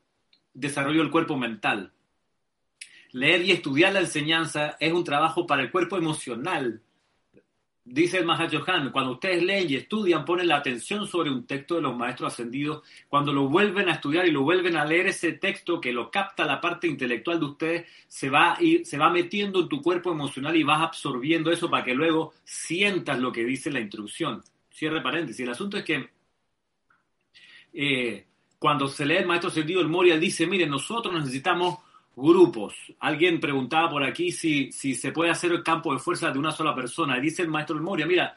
desarrollo 0.57 1.01
del 1.01 1.11
cuerpo 1.11 1.37
mental. 1.37 1.91
Leer 3.11 3.43
y 3.43 3.51
estudiar 3.51 3.93
la 3.93 4.01
enseñanza 4.01 4.75
es 4.79 4.91
un 4.91 5.03
trabajo 5.03 5.45
para 5.45 5.61
el 5.61 5.71
cuerpo 5.71 5.97
emocional. 5.97 6.81
Dice 7.85 8.17
el 8.17 8.25
Mahachohan, 8.25 8.91
cuando 8.91 9.13
ustedes 9.13 9.41
leen 9.43 9.69
y 9.69 9.75
estudian, 9.75 10.25
ponen 10.25 10.49
la 10.49 10.57
atención 10.57 11.07
sobre 11.07 11.29
un 11.29 11.45
texto 11.47 11.75
de 11.75 11.83
los 11.83 11.95
maestros 11.95 12.33
ascendidos, 12.33 12.83
cuando 13.07 13.31
lo 13.31 13.47
vuelven 13.47 13.87
a 13.87 13.93
estudiar 13.93 14.27
y 14.27 14.31
lo 14.31 14.41
vuelven 14.41 14.75
a 14.75 14.83
leer, 14.83 15.07
ese 15.07 15.33
texto 15.33 15.79
que 15.79 15.93
lo 15.93 16.11
capta 16.11 16.43
la 16.43 16.59
parte 16.59 16.87
intelectual 16.87 17.39
de 17.39 17.45
ustedes, 17.45 17.87
se 18.09 18.29
va, 18.29 18.57
ir, 18.59 18.85
se 18.85 18.97
va 18.97 19.09
metiendo 19.09 19.61
en 19.61 19.69
tu 19.69 19.81
cuerpo 19.81 20.11
emocional 20.11 20.57
y 20.57 20.63
vas 20.63 20.81
absorbiendo 20.81 21.49
eso 21.49 21.69
para 21.69 21.85
que 21.85 21.93
luego 21.93 22.33
sientas 22.43 23.19
lo 23.19 23.31
que 23.31 23.45
dice 23.45 23.71
la 23.71 23.79
instrucción. 23.79 24.43
Cierre 24.69 25.01
paréntesis. 25.01 25.39
El 25.39 25.51
asunto 25.51 25.77
es 25.77 25.85
que 25.85 26.09
eh, 27.73 28.26
cuando 28.59 28.87
se 28.87 29.05
lee 29.05 29.17
el 29.17 29.27
maestro 29.27 29.49
sentido 29.49 29.79
del 29.79 29.89
Moria, 29.89 30.17
dice, 30.17 30.47
miren, 30.47 30.69
nosotros 30.69 31.13
necesitamos 31.13 31.77
grupos. 32.15 32.73
Alguien 32.99 33.39
preguntaba 33.39 33.89
por 33.89 34.03
aquí 34.03 34.31
si, 34.31 34.71
si 34.71 34.95
se 34.95 35.11
puede 35.11 35.29
hacer 35.29 35.51
el 35.51 35.63
campo 35.63 35.93
de 35.93 35.99
fuerza 35.99 36.31
de 36.31 36.39
una 36.39 36.51
sola 36.51 36.73
persona. 36.73 37.19
Dice 37.19 37.43
el 37.43 37.49
maestro 37.49 37.75
del 37.75 37.83
Moria, 37.83 38.07
mira, 38.07 38.35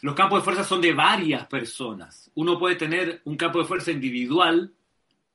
los 0.00 0.14
campos 0.14 0.40
de 0.40 0.44
fuerza 0.44 0.64
son 0.64 0.80
de 0.80 0.92
varias 0.92 1.46
personas. 1.46 2.30
Uno 2.34 2.58
puede 2.58 2.74
tener 2.74 3.22
un 3.24 3.36
campo 3.36 3.60
de 3.60 3.64
fuerza 3.64 3.92
individual, 3.92 4.72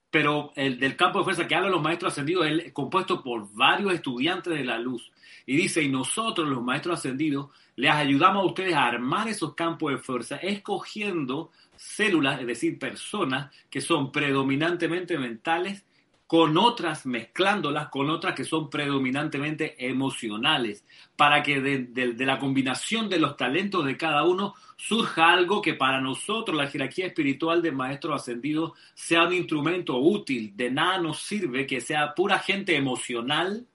pero 0.09 0.51
el 0.55 0.77
del 0.77 0.97
campo 0.97 1.19
de 1.19 1.23
fuerza 1.23 1.47
que 1.47 1.55
hablan 1.55 1.71
los 1.71 1.81
maestros 1.81 2.11
ascendidos 2.11 2.45
es 2.47 2.73
compuesto 2.73 3.23
por 3.23 3.51
varios 3.53 3.93
estudiantes 3.93 4.53
de 4.53 4.65
la 4.65 4.77
luz. 4.77 5.09
Y 5.45 5.55
dice, 5.55 5.81
y 5.81 5.89
nosotros 5.89 6.47
los 6.47 6.61
maestros 6.61 6.99
ascendidos 6.99 7.49
les 7.77 7.91
ayudamos 7.91 8.43
a 8.43 8.47
ustedes 8.47 8.73
a 8.75 8.85
armar 8.85 9.29
esos 9.29 9.55
campos 9.55 9.93
de 9.93 9.97
fuerza, 9.97 10.35
escogiendo 10.35 11.51
células, 11.81 12.39
es 12.39 12.45
decir, 12.45 12.77
personas 12.77 13.51
que 13.69 13.81
son 13.81 14.11
predominantemente 14.11 15.17
mentales 15.17 15.83
con 16.27 16.55
otras, 16.57 17.07
mezclándolas 17.07 17.89
con 17.89 18.09
otras 18.09 18.35
que 18.35 18.45
son 18.45 18.69
predominantemente 18.69 19.75
emocionales, 19.85 20.85
para 21.15 21.41
que 21.41 21.59
de, 21.59 22.25
la 22.25 22.37
combinación 22.39 23.09
de 23.09 23.19
los 23.19 23.35
talentos 23.35 23.83
de 23.83 23.97
cada 23.97 24.23
uno 24.23 24.53
surja 24.77 25.33
algo 25.33 25.61
que 25.61 25.73
para 25.73 25.99
nosotros, 25.99 26.55
la 26.55 26.67
jerarquía 26.67 27.07
espiritual 27.07 27.61
de 27.61 27.71
maestros 27.71 28.21
ascendidos, 28.21 28.73
sea 28.93 29.23
un 29.23 29.33
instrumento 29.33 29.97
útil. 29.97 30.53
De 30.55 30.69
nada 30.69 30.99
nos 30.99 31.19
sirve 31.19 31.65
que 31.65 31.81
sea 31.81 32.13
pura 32.13 32.39
gente 32.39 32.77
emocional 32.77 33.65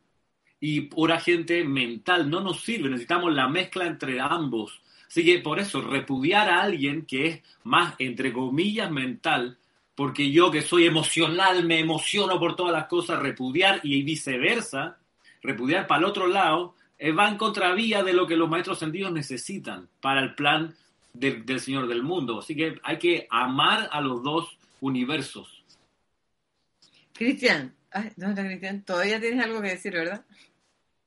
y 0.61 0.83
pura 0.83 1.19
gente 1.19 1.63
mental. 1.65 2.31
No 2.31 2.41
nos 2.41 2.61
sirve, 2.61 2.89
necesitamos 2.89 3.35
la 3.35 3.49
mezcla 3.49 3.85
entre 3.85 4.21
ambos 4.21 4.81
Así 5.09 5.25
que 5.25 5.39
por 5.39 5.59
eso, 5.59 5.81
repudiar 5.81 6.49
a 6.49 6.63
alguien 6.63 7.07
que 7.07 7.27
es 7.27 7.43
más, 7.65 7.95
entre 7.99 8.33
comillas, 8.33 8.91
mental, 8.91 9.59
porque 9.95 10.31
yo 10.31 10.51
que 10.51 10.63
soy 10.63 10.87
emocional, 10.87 11.65
me 11.65 11.81
emociono 11.81 12.39
por 12.39 12.55
todas 12.55 12.73
las 12.73 12.87
cosas, 12.87 13.21
repudiar 13.21 13.81
y 13.83 14.03
viceversa, 14.03 14.99
repudiar 15.43 15.87
para 15.87 16.01
el 16.01 16.05
otro 16.05 16.27
lado, 16.27 16.75
eh, 16.99 17.13
va 17.13 17.29
en 17.29 17.37
contravía 17.37 18.03
de 18.03 18.13
lo 18.13 18.27
que 18.27 18.37
los 18.37 18.49
maestros 18.49 18.79
sentidos 18.79 19.13
necesitan 19.13 19.89
para 20.01 20.21
el 20.21 20.35
plan 20.35 20.75
del, 21.13 21.61
Señor 21.61 21.87
del 21.89 22.03
mundo. 22.03 22.41
Así 22.41 22.55
que 22.55 22.79
hay 22.83 22.99
que 22.99 23.27
amar 23.31 23.89
a 23.91 24.01
los 24.01 24.23
dos 24.23 24.59
universos. 24.81 25.63
Cristian, 27.13 27.75
¿dónde 28.17 28.43
está 28.43 28.45
Cristian? 28.45 28.83
Todavía 28.83 29.21
tienes 29.21 29.45
algo 29.45 29.63
que 29.63 29.69
decir, 29.69 29.93
¿verdad? 29.93 30.25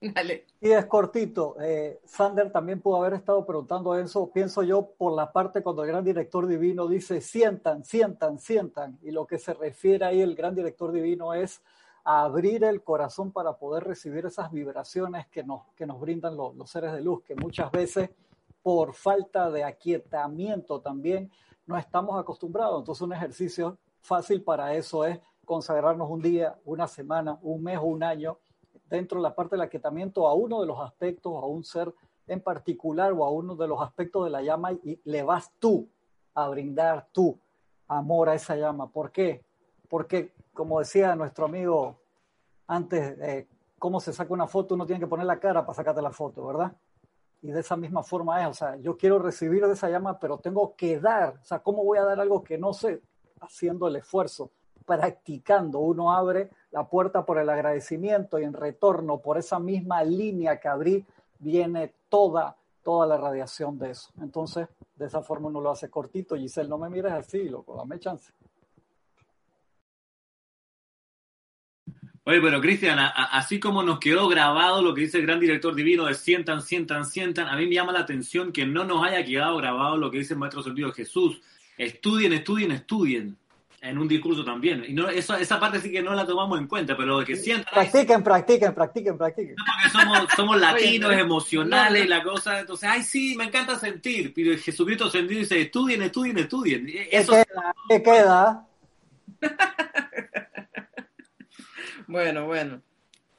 Y 0.61 0.71
es 0.71 0.85
cortito. 0.85 1.55
Eh, 1.61 1.99
Sander 2.05 2.51
también 2.51 2.81
pudo 2.81 2.97
haber 2.97 3.13
estado 3.13 3.45
preguntando 3.45 3.95
eso, 3.95 4.29
pienso 4.31 4.63
yo, 4.63 4.91
por 4.97 5.13
la 5.13 5.31
parte 5.31 5.61
cuando 5.61 5.83
el 5.83 5.89
gran 5.89 6.03
director 6.03 6.47
divino 6.47 6.87
dice 6.87 7.21
sientan, 7.21 7.83
sientan, 7.83 8.39
sientan. 8.39 8.97
Y 9.01 9.11
lo 9.11 9.25
que 9.25 9.37
se 9.37 9.53
refiere 9.53 10.05
ahí 10.05 10.21
el 10.21 10.35
gran 10.35 10.55
director 10.55 10.91
divino 10.91 11.33
es 11.33 11.61
abrir 12.03 12.63
el 12.63 12.81
corazón 12.83 13.31
para 13.31 13.53
poder 13.53 13.83
recibir 13.83 14.25
esas 14.25 14.51
vibraciones 14.51 15.27
que 15.27 15.43
nos, 15.43 15.63
que 15.75 15.85
nos 15.85 15.99
brindan 15.99 16.35
los, 16.35 16.55
los 16.55 16.69
seres 16.69 16.93
de 16.93 17.01
luz, 17.01 17.23
que 17.23 17.35
muchas 17.35 17.71
veces 17.71 18.09
por 18.61 18.93
falta 18.93 19.49
de 19.49 19.63
aquietamiento 19.63 20.81
también 20.81 21.31
no 21.65 21.77
estamos 21.77 22.19
acostumbrados. 22.19 22.79
Entonces 22.79 23.01
un 23.01 23.13
ejercicio 23.13 23.77
fácil 23.99 24.41
para 24.43 24.73
eso 24.73 25.05
es 25.05 25.19
consagrarnos 25.45 26.09
un 26.09 26.21
día, 26.21 26.57
una 26.65 26.87
semana, 26.87 27.37
un 27.41 27.63
mes 27.63 27.77
o 27.77 27.83
un 27.83 28.03
año 28.03 28.37
dentro 28.89 29.19
de 29.19 29.23
la 29.23 29.35
parte 29.35 29.55
del 29.55 29.61
aquietamiento 29.61 30.27
a 30.27 30.33
uno 30.33 30.61
de 30.61 30.67
los 30.67 30.79
aspectos, 30.79 31.33
a 31.35 31.45
un 31.45 31.63
ser 31.63 31.93
en 32.27 32.41
particular 32.41 33.13
o 33.13 33.23
a 33.23 33.31
uno 33.31 33.55
de 33.55 33.67
los 33.67 33.81
aspectos 33.81 34.23
de 34.23 34.29
la 34.29 34.41
llama 34.41 34.71
y 34.71 34.99
le 35.03 35.23
vas 35.23 35.51
tú 35.59 35.87
a 36.33 36.47
brindar 36.49 37.07
tú 37.11 37.39
amor 37.87 38.29
a 38.29 38.35
esa 38.35 38.55
llama. 38.55 38.89
¿Por 38.91 39.11
qué? 39.11 39.43
Porque, 39.89 40.33
como 40.53 40.79
decía 40.79 41.15
nuestro 41.15 41.45
amigo 41.45 41.99
antes, 42.67 43.17
eh, 43.19 43.47
cómo 43.79 43.99
se 43.99 44.13
saca 44.13 44.33
una 44.33 44.47
foto, 44.47 44.75
uno 44.75 44.85
tiene 44.85 44.99
que 44.99 45.07
poner 45.07 45.25
la 45.25 45.39
cara 45.39 45.65
para 45.65 45.75
sacarte 45.75 46.01
la 46.01 46.11
foto, 46.11 46.45
¿verdad? 46.45 46.71
Y 47.41 47.51
de 47.51 47.61
esa 47.61 47.77
misma 47.77 48.03
forma 48.03 48.41
es, 48.41 48.47
o 48.49 48.53
sea, 48.53 48.75
yo 48.75 48.97
quiero 48.97 49.17
recibir 49.17 49.65
de 49.65 49.73
esa 49.73 49.89
llama, 49.89 50.19
pero 50.19 50.37
tengo 50.37 50.75
que 50.75 50.99
dar, 50.99 51.39
o 51.41 51.43
sea, 51.43 51.59
¿cómo 51.59 51.83
voy 51.83 51.97
a 51.97 52.03
dar 52.03 52.19
algo 52.19 52.43
que 52.43 52.57
no 52.57 52.73
sé? 52.73 53.01
Haciendo 53.39 53.87
el 53.87 53.95
esfuerzo, 53.95 54.51
practicando, 54.89 55.79
uno 55.79 56.11
abre 56.11 56.49
la 56.71 56.89
puerta 56.89 57.23
por 57.25 57.37
el 57.37 57.49
agradecimiento 57.49 58.39
y 58.39 58.43
en 58.43 58.53
retorno 58.53 59.19
por 59.19 59.37
esa 59.37 59.59
misma 59.59 60.03
línea 60.03 60.59
que 60.59 60.67
abrí 60.67 61.05
viene 61.37 61.93
toda, 62.09 62.57
toda 62.83 63.05
la 63.05 63.17
radiación 63.17 63.77
de 63.77 63.91
eso. 63.91 64.09
Entonces, 64.19 64.67
de 64.95 65.05
esa 65.05 65.21
forma 65.21 65.49
uno 65.49 65.61
lo 65.61 65.69
hace 65.69 65.89
cortito. 65.89 66.35
Giselle, 66.35 66.67
no 66.67 66.79
me 66.79 66.89
mires 66.89 67.13
así, 67.13 67.47
loco, 67.47 67.77
dame 67.77 67.99
chance. 67.99 68.33
Oye, 72.25 72.41
pero 72.41 72.61
Cristian, 72.61 72.99
así 72.99 73.59
como 73.59 73.81
nos 73.81 73.99
quedó 73.99 74.27
grabado 74.27 74.81
lo 74.81 74.93
que 74.93 75.01
dice 75.01 75.17
el 75.17 75.25
gran 75.25 75.39
director 75.39 75.73
divino 75.73 76.05
de 76.05 76.13
sientan, 76.13 76.61
sientan, 76.61 77.05
sientan, 77.05 77.47
a 77.47 77.55
mí 77.55 77.65
me 77.65 77.73
llama 77.73 77.91
la 77.91 78.01
atención 78.01 78.51
que 78.51 78.65
no 78.65 78.83
nos 78.83 79.03
haya 79.03 79.23
quedado 79.23 79.57
grabado 79.57 79.97
lo 79.97 80.11
que 80.11 80.19
dice 80.19 80.33
el 80.33 80.39
Maestro 80.39 80.61
Sentido 80.61 80.91
Jesús. 80.91 81.41
Estudien, 81.77 82.33
estudien, 82.33 82.71
estudien. 82.71 83.37
En 83.81 83.97
un 83.97 84.07
discurso 84.09 84.43
también. 84.43 84.83
Y 84.87 84.93
no, 84.93 85.07
eso, 85.07 85.35
esa 85.35 85.57
parte 85.59 85.79
sí 85.79 85.89
que 85.91 86.01
no 86.01 86.13
la 86.13 86.25
tomamos 86.25 86.59
en 86.59 86.67
cuenta, 86.67 86.97
pero 86.97 87.19
lo 87.19 87.25
que 87.25 87.35
sientan, 87.37 87.73
Practiquen, 87.73 88.23
practiquen, 88.23 88.73
practiquen, 88.75 89.17
practiquen. 89.17 89.55
porque 89.55 89.89
somos, 89.89 90.27
somos 90.35 90.59
latinos, 90.59 91.11
Oye, 91.11 91.19
emocionales, 91.21 92.03
no, 92.03 92.09
no. 92.09 92.15
la 92.17 92.23
cosa. 92.23 92.59
Entonces, 92.59 92.89
ay, 92.89 93.03
sí, 93.03 93.35
me 93.37 93.45
encanta 93.45 93.79
sentir. 93.79 94.33
Pero 94.33 94.57
Jesucristo 94.57 95.09
sentido 95.09 95.39
dice, 95.39 95.61
estudien, 95.61 96.01
estudien, 96.01 96.37
estudien. 96.39 96.89
Y 96.89 96.91
¿Qué 96.91 97.07
Eso 97.11 97.31
queda? 97.33 97.75
¿Qué 97.87 98.03
queda? 98.03 98.67
Bueno, 102.07 102.47
bueno. 102.47 102.81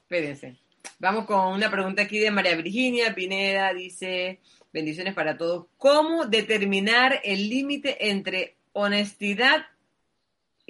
Espérense. 0.02 0.56
Vamos 0.98 1.24
con 1.24 1.54
una 1.54 1.70
pregunta 1.70 2.02
aquí 2.02 2.18
de 2.18 2.30
María 2.30 2.54
Virginia 2.56 3.14
Pineda. 3.14 3.74
Dice, 3.74 4.40
bendiciones 4.72 5.14
para 5.14 5.36
todos. 5.36 5.66
¿Cómo 5.76 6.26
determinar 6.26 7.20
el 7.24 7.48
límite 7.48 8.08
entre 8.10 8.56
honestidad 8.72 9.66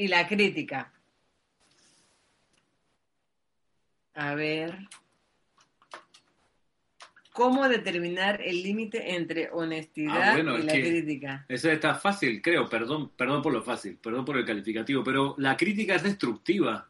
y 0.01 0.09
la 0.09 0.27
crítica? 0.27 0.91
A 4.15 4.35
ver. 4.35 4.79
¿Cómo 7.33 7.69
determinar 7.69 8.41
el 8.43 8.63
límite 8.63 9.15
entre 9.15 9.51
honestidad 9.53 10.21
Ah, 10.31 10.33
bueno, 10.35 10.59
y 10.59 10.63
la 10.63 10.73
que- 10.73 10.81
crítica? 10.83 11.45
Eso 11.49 11.71
está 11.71 11.95
fácil, 11.95 12.43
creo, 12.43 12.69
perdón, 12.69 13.11
perdón 13.11 13.41
por 13.43 13.53
lo 13.53 13.63
fácil, 13.63 13.97
perdón 13.99 14.25
por 14.25 14.37
el 14.37 14.45
calificativo, 14.45 15.05
pero 15.05 15.35
la 15.39 15.57
crítica 15.57 15.95
es 15.95 16.03
destructiva. 16.03 16.89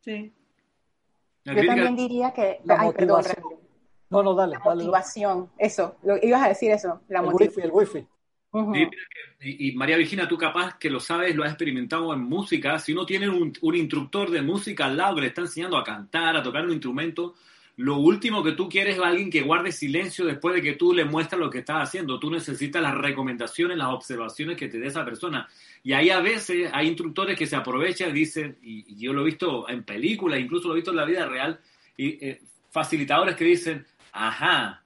Sí. 0.00 0.32
La 1.44 1.54
Yo 1.54 1.58
crítica- 1.60 1.74
también 1.74 1.96
diría 1.96 2.32
que... 2.32 2.60
La 2.64 2.80
Ay, 2.80 2.92
perdón, 2.92 3.16
motivación. 3.16 3.36
Ramiro. 3.42 3.60
No, 4.10 4.22
no, 4.22 4.34
dale, 4.34 4.52
La 4.54 4.58
dale. 4.64 4.74
motivación, 4.84 5.50
eso. 5.58 5.96
Lo, 6.02 6.16
ibas 6.22 6.42
a 6.44 6.48
decir 6.48 6.70
eso, 6.70 7.00
la 7.08 7.20
El 7.20 7.26
motivación. 7.26 7.48
wifi, 7.56 7.60
el 7.66 7.70
wifi. 7.72 8.06
Y, 9.42 9.72
María 9.72 9.96
Virginia, 9.96 10.26
tú 10.26 10.36
capaz 10.36 10.76
que 10.78 10.90
lo 10.90 11.00
sabes, 11.00 11.34
lo 11.36 11.44
has 11.44 11.50
experimentado 11.50 12.12
en 12.12 12.20
música. 12.20 12.78
Si 12.78 12.92
uno 12.92 13.06
tiene 13.06 13.28
un, 13.28 13.76
instructor 13.76 14.30
de 14.30 14.42
música 14.42 14.86
al 14.86 14.96
lado 14.96 15.14
que 15.14 15.20
le 15.22 15.26
está 15.28 15.42
enseñando 15.42 15.78
a 15.78 15.84
cantar, 15.84 16.36
a 16.36 16.42
tocar 16.42 16.64
un 16.64 16.72
instrumento, 16.72 17.36
lo 17.76 17.96
último 17.96 18.42
que 18.42 18.52
tú 18.52 18.68
quieres 18.68 18.96
es 18.96 19.02
alguien 19.02 19.30
que 19.30 19.42
guarde 19.42 19.72
silencio 19.72 20.26
después 20.26 20.54
de 20.54 20.62
que 20.62 20.74
tú 20.74 20.92
le 20.92 21.04
muestras 21.04 21.40
lo 21.40 21.48
que 21.48 21.60
estás 21.60 21.88
haciendo. 21.88 22.18
Tú 22.18 22.30
necesitas 22.30 22.82
las 22.82 22.94
recomendaciones, 22.94 23.78
las 23.78 23.88
observaciones 23.88 24.56
que 24.56 24.68
te 24.68 24.78
dé 24.78 24.88
esa 24.88 25.04
persona. 25.04 25.48
Y 25.82 25.92
ahí 25.92 26.10
a 26.10 26.20
veces 26.20 26.68
hay 26.72 26.88
instructores 26.88 27.38
que 27.38 27.46
se 27.46 27.56
aprovechan 27.56 28.10
y 28.10 28.12
dicen, 28.12 28.58
y, 28.62 28.84
y 28.92 28.98
yo 28.98 29.12
lo 29.12 29.22
he 29.22 29.26
visto 29.26 29.68
en 29.68 29.84
películas, 29.84 30.40
incluso 30.40 30.68
lo 30.68 30.74
he 30.74 30.78
visto 30.78 30.90
en 30.90 30.96
la 30.96 31.04
vida 31.04 31.26
real, 31.26 31.60
y 31.96 32.22
eh, 32.26 32.42
facilitadores 32.70 33.36
que 33.36 33.44
dicen, 33.44 33.86
ajá, 34.12 34.79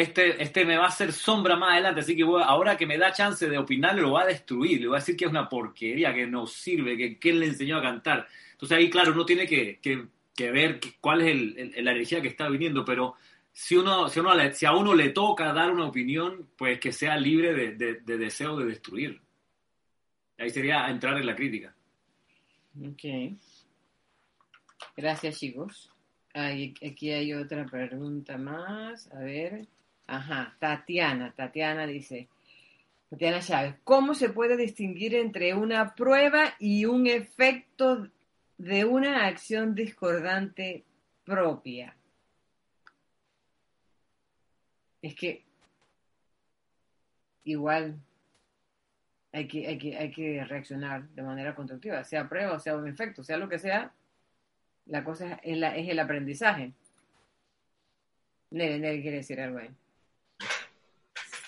este, 0.00 0.42
este 0.42 0.64
me 0.66 0.76
va 0.76 0.84
a 0.84 0.88
hacer 0.88 1.12
sombra 1.12 1.56
más 1.56 1.72
adelante, 1.72 2.00
así 2.00 2.14
que 2.14 2.22
ahora 2.22 2.76
que 2.76 2.86
me 2.86 2.98
da 2.98 3.12
chance 3.12 3.48
de 3.48 3.56
opinar, 3.56 3.94
lo 3.96 4.12
va 4.12 4.22
a 4.22 4.26
destruir, 4.26 4.80
le 4.80 4.88
voy 4.88 4.96
a 4.96 5.00
decir 5.00 5.16
que 5.16 5.24
es 5.24 5.30
una 5.30 5.48
porquería, 5.48 6.12
que 6.12 6.26
no 6.26 6.46
sirve, 6.46 6.96
que 6.96 7.18
quién 7.18 7.40
le 7.40 7.46
enseñó 7.46 7.78
a 7.78 7.82
cantar. 7.82 8.26
Entonces 8.52 8.76
ahí, 8.76 8.90
claro, 8.90 9.12
uno 9.12 9.24
tiene 9.24 9.46
que, 9.46 9.78
que- 9.80 10.06
que 10.34 10.50
ver 10.50 10.78
que- 10.80 10.96
cuál 11.00 11.22
es 11.22 11.28
el- 11.28 11.84
la 11.84 11.92
energía 11.92 12.20
que 12.20 12.28
está 12.28 12.46
viniendo, 12.48 12.84
pero 12.84 13.14
si, 13.52 13.74
uno, 13.76 14.08
si, 14.10 14.20
uno 14.20 14.32
si 14.52 14.66
a 14.66 14.72
uno 14.72 14.94
le 14.94 15.08
toca 15.10 15.50
dar 15.54 15.70
una 15.72 15.86
opinión, 15.86 16.46
pues 16.58 16.78
que 16.78 16.92
sea 16.92 17.16
libre 17.16 17.54
de, 17.54 17.74
de- 17.76 18.00
de 18.00 18.18
deseo 18.18 18.54
de 18.58 18.66
destruir. 18.66 19.18
Ahí 20.38 20.50
sería 20.50 20.90
entrar 20.90 21.16
en 21.16 21.24
la 21.26 21.34
crítica. 21.34 21.74
Ok. 22.78 23.32
Gracias, 24.94 25.38
chicos. 25.38 25.90
Aquí 26.34 27.10
hay 27.12 27.32
otra 27.32 27.64
pregunta 27.64 28.36
más. 28.36 29.10
A 29.14 29.20
ver. 29.20 29.66
Ajá, 30.06 30.56
Tatiana. 30.58 31.32
Tatiana 31.34 31.86
dice, 31.86 32.28
Tatiana 33.10 33.40
Chávez, 33.40 33.76
¿cómo 33.84 34.14
se 34.14 34.30
puede 34.30 34.56
distinguir 34.56 35.14
entre 35.14 35.54
una 35.54 35.94
prueba 35.94 36.54
y 36.58 36.84
un 36.84 37.06
efecto 37.06 38.08
de 38.58 38.84
una 38.84 39.26
acción 39.26 39.74
discordante 39.74 40.84
propia? 41.24 41.96
Es 45.02 45.14
que 45.14 45.44
igual 47.44 47.96
hay 49.32 49.46
que, 49.46 49.66
hay 49.66 49.78
que, 49.78 49.96
hay 49.96 50.10
que 50.10 50.44
reaccionar 50.44 51.08
de 51.08 51.22
manera 51.22 51.54
constructiva, 51.54 52.02
sea 52.04 52.28
prueba 52.28 52.54
o 52.54 52.58
sea 52.58 52.76
un 52.76 52.88
efecto, 52.88 53.22
sea 53.22 53.36
lo 53.36 53.48
que 53.48 53.58
sea, 53.58 53.92
la 54.86 55.04
cosa 55.04 55.40
es, 55.42 55.58
la, 55.58 55.76
es 55.76 55.88
el 55.88 55.98
aprendizaje. 55.98 56.72
Nere, 58.50 58.78
Nere 58.78 59.02
quiere 59.02 59.18
decir 59.18 59.40
algo 59.40 59.58
ahí. 59.58 59.70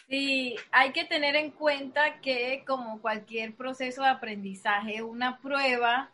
Sí, 0.09 0.56
hay 0.70 0.93
que 0.93 1.05
tener 1.05 1.36
en 1.36 1.51
cuenta 1.51 2.20
que 2.20 2.64
como 2.66 3.01
cualquier 3.01 3.55
proceso 3.55 4.02
de 4.02 4.09
aprendizaje, 4.09 5.02
una 5.02 5.39
prueba 5.39 6.10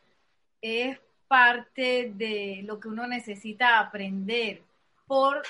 es 0.60 0.98
parte 1.28 2.10
de 2.14 2.62
lo 2.64 2.80
que 2.80 2.88
uno 2.88 3.06
necesita 3.06 3.78
aprender 3.78 4.62
por, 5.06 5.42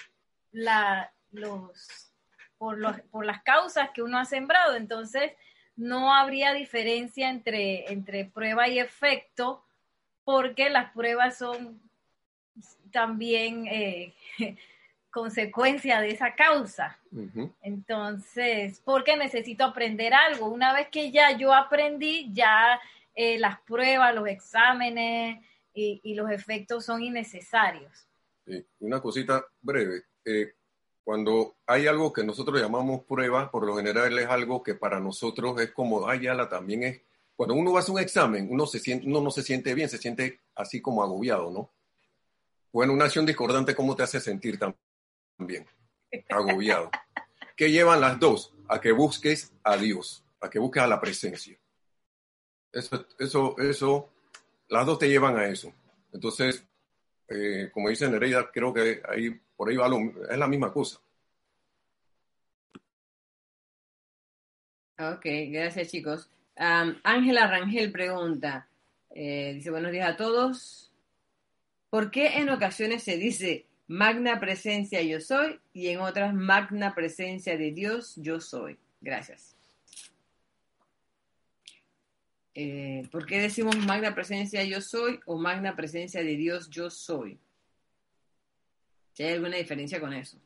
la, 0.53 1.11
los, 1.33 2.13
por, 2.59 2.79
los, 2.79 3.01
por 3.11 3.25
las 3.25 3.43
causas 3.43 3.91
que 3.95 4.03
uno 4.03 4.19
ha 4.19 4.27
sembrado. 4.27 4.77
Entonces, 4.77 5.33
no 5.77 6.15
habría 6.15 6.53
diferencia 6.53 7.31
entre, 7.31 7.91
entre 7.93 8.27
prueba 8.27 8.69
y 8.69 8.79
efecto 8.79 9.65
porque 10.25 10.69
las 10.69 10.93
pruebas 10.93 11.39
son 11.39 11.81
también 12.93 13.67
eh, 13.69 14.15
consecuencia 15.15 16.01
de 16.01 16.11
esa 16.11 16.35
causa. 16.35 16.99
Ujú. 17.13 17.55
Entonces, 17.63 18.83
porque 18.85 19.17
necesito 19.17 19.65
aprender 19.65 20.13
algo. 20.13 20.49
Una 20.49 20.73
vez 20.75 20.89
que 20.89 21.13
ya 21.13 21.37
yo 21.39 21.55
aprendí, 21.55 22.31
ya 22.33 22.81
eh, 23.15 23.39
las 23.39 23.61
pruebas, 23.61 24.13
los 24.15 24.27
exámenes 24.27 25.43
y, 25.73 26.01
y 26.03 26.15
los 26.15 26.31
efectos 26.31 26.85
son 26.85 27.01
innecesarios. 27.03 28.09
Sí, 28.45 28.67
Una 28.81 29.01
cosita 29.01 29.45
breve. 29.63 30.03
Eh, 30.25 30.53
cuando 31.05 31.55
hay 31.67 31.87
algo 31.87 32.13
que 32.13 32.25
nosotros 32.25 32.61
llamamos 32.61 33.05
prueba, 33.05 33.51
por 33.51 33.65
lo 33.65 33.77
general 33.77 34.19
es 34.19 34.27
algo 34.27 34.63
que 34.63 34.75
para 34.75 34.99
nosotros 34.99 35.61
es 35.61 35.71
como, 35.71 36.09
ay, 36.09 36.23
ya 36.23 36.35
la 36.35 36.49
también 36.49 36.83
es. 36.83 37.01
Cuando 37.37 37.55
uno 37.55 37.77
hace 37.77 37.93
un 37.93 38.01
examen, 38.01 38.49
uno, 38.51 38.67
se 38.67 38.79
siente, 38.81 39.07
uno 39.07 39.21
no 39.21 39.31
se 39.31 39.43
siente 39.43 39.75
bien, 39.75 39.89
se 39.89 39.99
siente 39.99 40.41
así 40.55 40.81
como 40.81 41.03
agobiado, 41.03 41.51
¿no? 41.51 41.71
Bueno, 42.73 42.93
una 42.93 43.05
acción 43.05 43.25
discordante, 43.27 43.75
¿cómo 43.75 43.95
te 43.95 44.03
hace 44.03 44.21
sentir 44.21 44.59
tam- 44.59 44.75
también? 45.37 45.67
Agobiado. 46.29 46.91
¿qué 47.57 47.71
llevan 47.71 48.01
las 48.01 48.19
dos? 48.19 48.53
A 48.69 48.81
que 48.81 48.93
busques 48.93 49.53
a 49.63 49.77
Dios, 49.77 50.25
a 50.41 50.49
que 50.49 50.59
busques 50.59 50.83
a 50.83 50.87
la 50.87 51.01
presencia. 51.01 51.59
Eso, 52.73 53.07
eso, 53.19 53.59
eso, 53.59 54.13
las 54.69 54.87
dos 54.87 54.99
te 54.99 55.09
llevan 55.09 55.37
a 55.37 55.47
eso. 55.47 55.73
Entonces, 56.13 56.67
eh, 57.29 57.71
como 57.73 57.89
dice 57.89 58.09
Nereida, 58.09 58.51
creo 58.51 58.73
que 58.73 59.03
ahí, 59.09 59.31
por 59.57 59.69
ahí 59.69 59.77
va 59.77 59.89
es 60.31 60.39
la 60.39 60.49
misma 60.49 60.73
cosa. 60.73 61.01
Ok, 64.99 65.27
gracias 65.51 65.91
chicos. 65.91 66.31
Ángela 66.57 67.49
Rangel 67.49 67.91
pregunta, 67.91 68.69
eh, 69.11 69.53
dice 69.55 69.71
buenos 69.71 69.93
días 69.93 70.09
a 70.09 70.17
todos. 70.17 70.93
¿Por 71.91 72.11
qué 72.11 72.39
en 72.39 72.49
ocasiones 72.49 73.03
se 73.03 73.17
dice 73.17 73.67
magna 73.87 74.41
presencia 74.41 75.03
yo 75.03 75.21
soy 75.21 75.61
y 75.73 75.89
en 75.89 76.01
otras 76.01 76.35
magna 76.35 76.95
presencia 76.95 77.57
de 77.57 77.71
Dios 77.73 78.15
yo 78.17 78.41
soy? 78.41 78.79
Gracias. 79.01 79.57
Eh, 82.55 83.03
¿Por 83.11 83.27
qué 83.27 83.41
decimos 83.41 83.77
magna 83.79 84.15
presencia 84.15 84.63
yo 84.65 84.81
soy 84.81 85.19
o 85.27 85.37
magna 85.37 85.75
presencia 85.75 86.23
de 86.23 86.37
Dios 86.37 86.71
yo 86.71 86.89
soy? 86.89 87.39
¿Si 89.13 89.23
hay 89.25 89.35
alguna 89.35 89.57
diferencia 89.57 90.01
con 90.01 90.13
eso? 90.13 90.39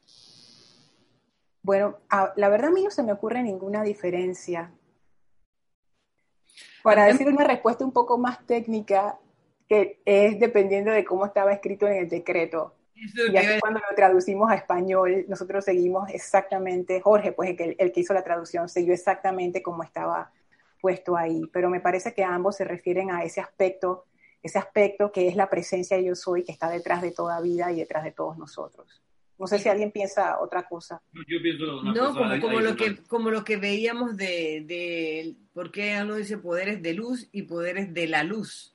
Bueno, 1.63 1.99
a- 2.09 2.33
la 2.37 2.49
verdad 2.49 2.69
a 2.71 2.73
mí 2.73 2.83
no 2.83 2.91
se 2.91 3.03
me 3.03 3.13
ocurre 3.13 3.43
ninguna 3.43 3.83
diferencia. 3.83 4.73
Para 6.83 7.05
decir 7.05 7.29
una 7.29 7.45
respuesta 7.45 7.85
un 7.85 7.93
poco 7.93 8.17
más 8.17 8.47
técnica, 8.47 9.19
que 9.69 10.01
es 10.07 10.41
dependiendo 10.41 10.91
de 10.91 11.05
cómo 11.05 11.27
estaba 11.27 11.53
escrito 11.53 11.87
en 11.87 11.99
el 11.99 12.09
decreto. 12.09 12.75
Y 13.33 13.37
así 13.37 13.61
cuando 13.61 13.81
lo 13.81 13.95
traducimos 13.97 14.51
a 14.51 14.55
español, 14.55 15.25
nosotros 15.29 15.65
seguimos 15.65 16.09
exactamente, 16.11 17.01
Jorge, 17.01 17.33
pues 17.33 17.51
el 17.51 17.57
que, 17.57 17.77
el 17.79 17.93
que 17.93 18.01
hizo 18.01 18.15
la 18.15 18.25
traducción, 18.25 18.69
siguió 18.69 18.93
exactamente 18.95 19.63
como 19.63 19.83
estaba 19.83 20.31
puesto 20.81 21.17
ahí. 21.17 21.43
Pero 21.53 21.71
me 21.71 21.81
parece 21.81 22.15
que 22.15 22.25
ambos 22.25 22.57
se 22.57 22.65
refieren 22.65 23.11
a 23.11 23.23
ese 23.25 23.41
aspecto, 23.41 24.05
ese 24.43 24.59
aspecto 24.59 25.11
que 25.13 25.29
es 25.29 25.37
la 25.37 25.49
presencia 25.51 25.99
yo 26.01 26.15
soy, 26.15 26.45
que 26.45 26.53
está 26.53 26.69
detrás 26.71 27.03
de 27.03 27.11
toda 27.13 27.41
vida 27.41 27.71
y 27.73 27.77
detrás 27.77 28.05
de 28.05 28.13
todos 28.13 28.39
nosotros. 28.39 29.03
No 29.39 29.47
sé 29.47 29.61
si 29.61 29.69
alguien 29.69 29.93
piensa 29.93 30.41
otra 30.41 30.65
cosa. 30.65 31.01
Yo 31.13 31.41
pienso 31.41 31.79
una 31.81 31.93
No, 31.93 32.07
cosa 32.09 32.19
como, 32.19 32.31
ahí- 32.33 32.41
como 32.41 32.59
ahí 32.59 32.65
lo 32.65 32.77
que, 32.77 32.97
como 33.05 33.31
lo 33.31 33.45
que 33.45 33.57
veíamos 33.57 34.17
de, 34.17 34.65
de 34.67 35.37
por 35.53 35.71
qué 35.71 35.97
uno 36.03 36.17
dice 36.17 36.39
poderes 36.39 36.83
de 36.83 36.93
luz 36.95 37.29
y 37.31 37.43
poderes 37.43 37.95
de 37.95 38.09
la 38.09 38.25
luz. 38.25 38.75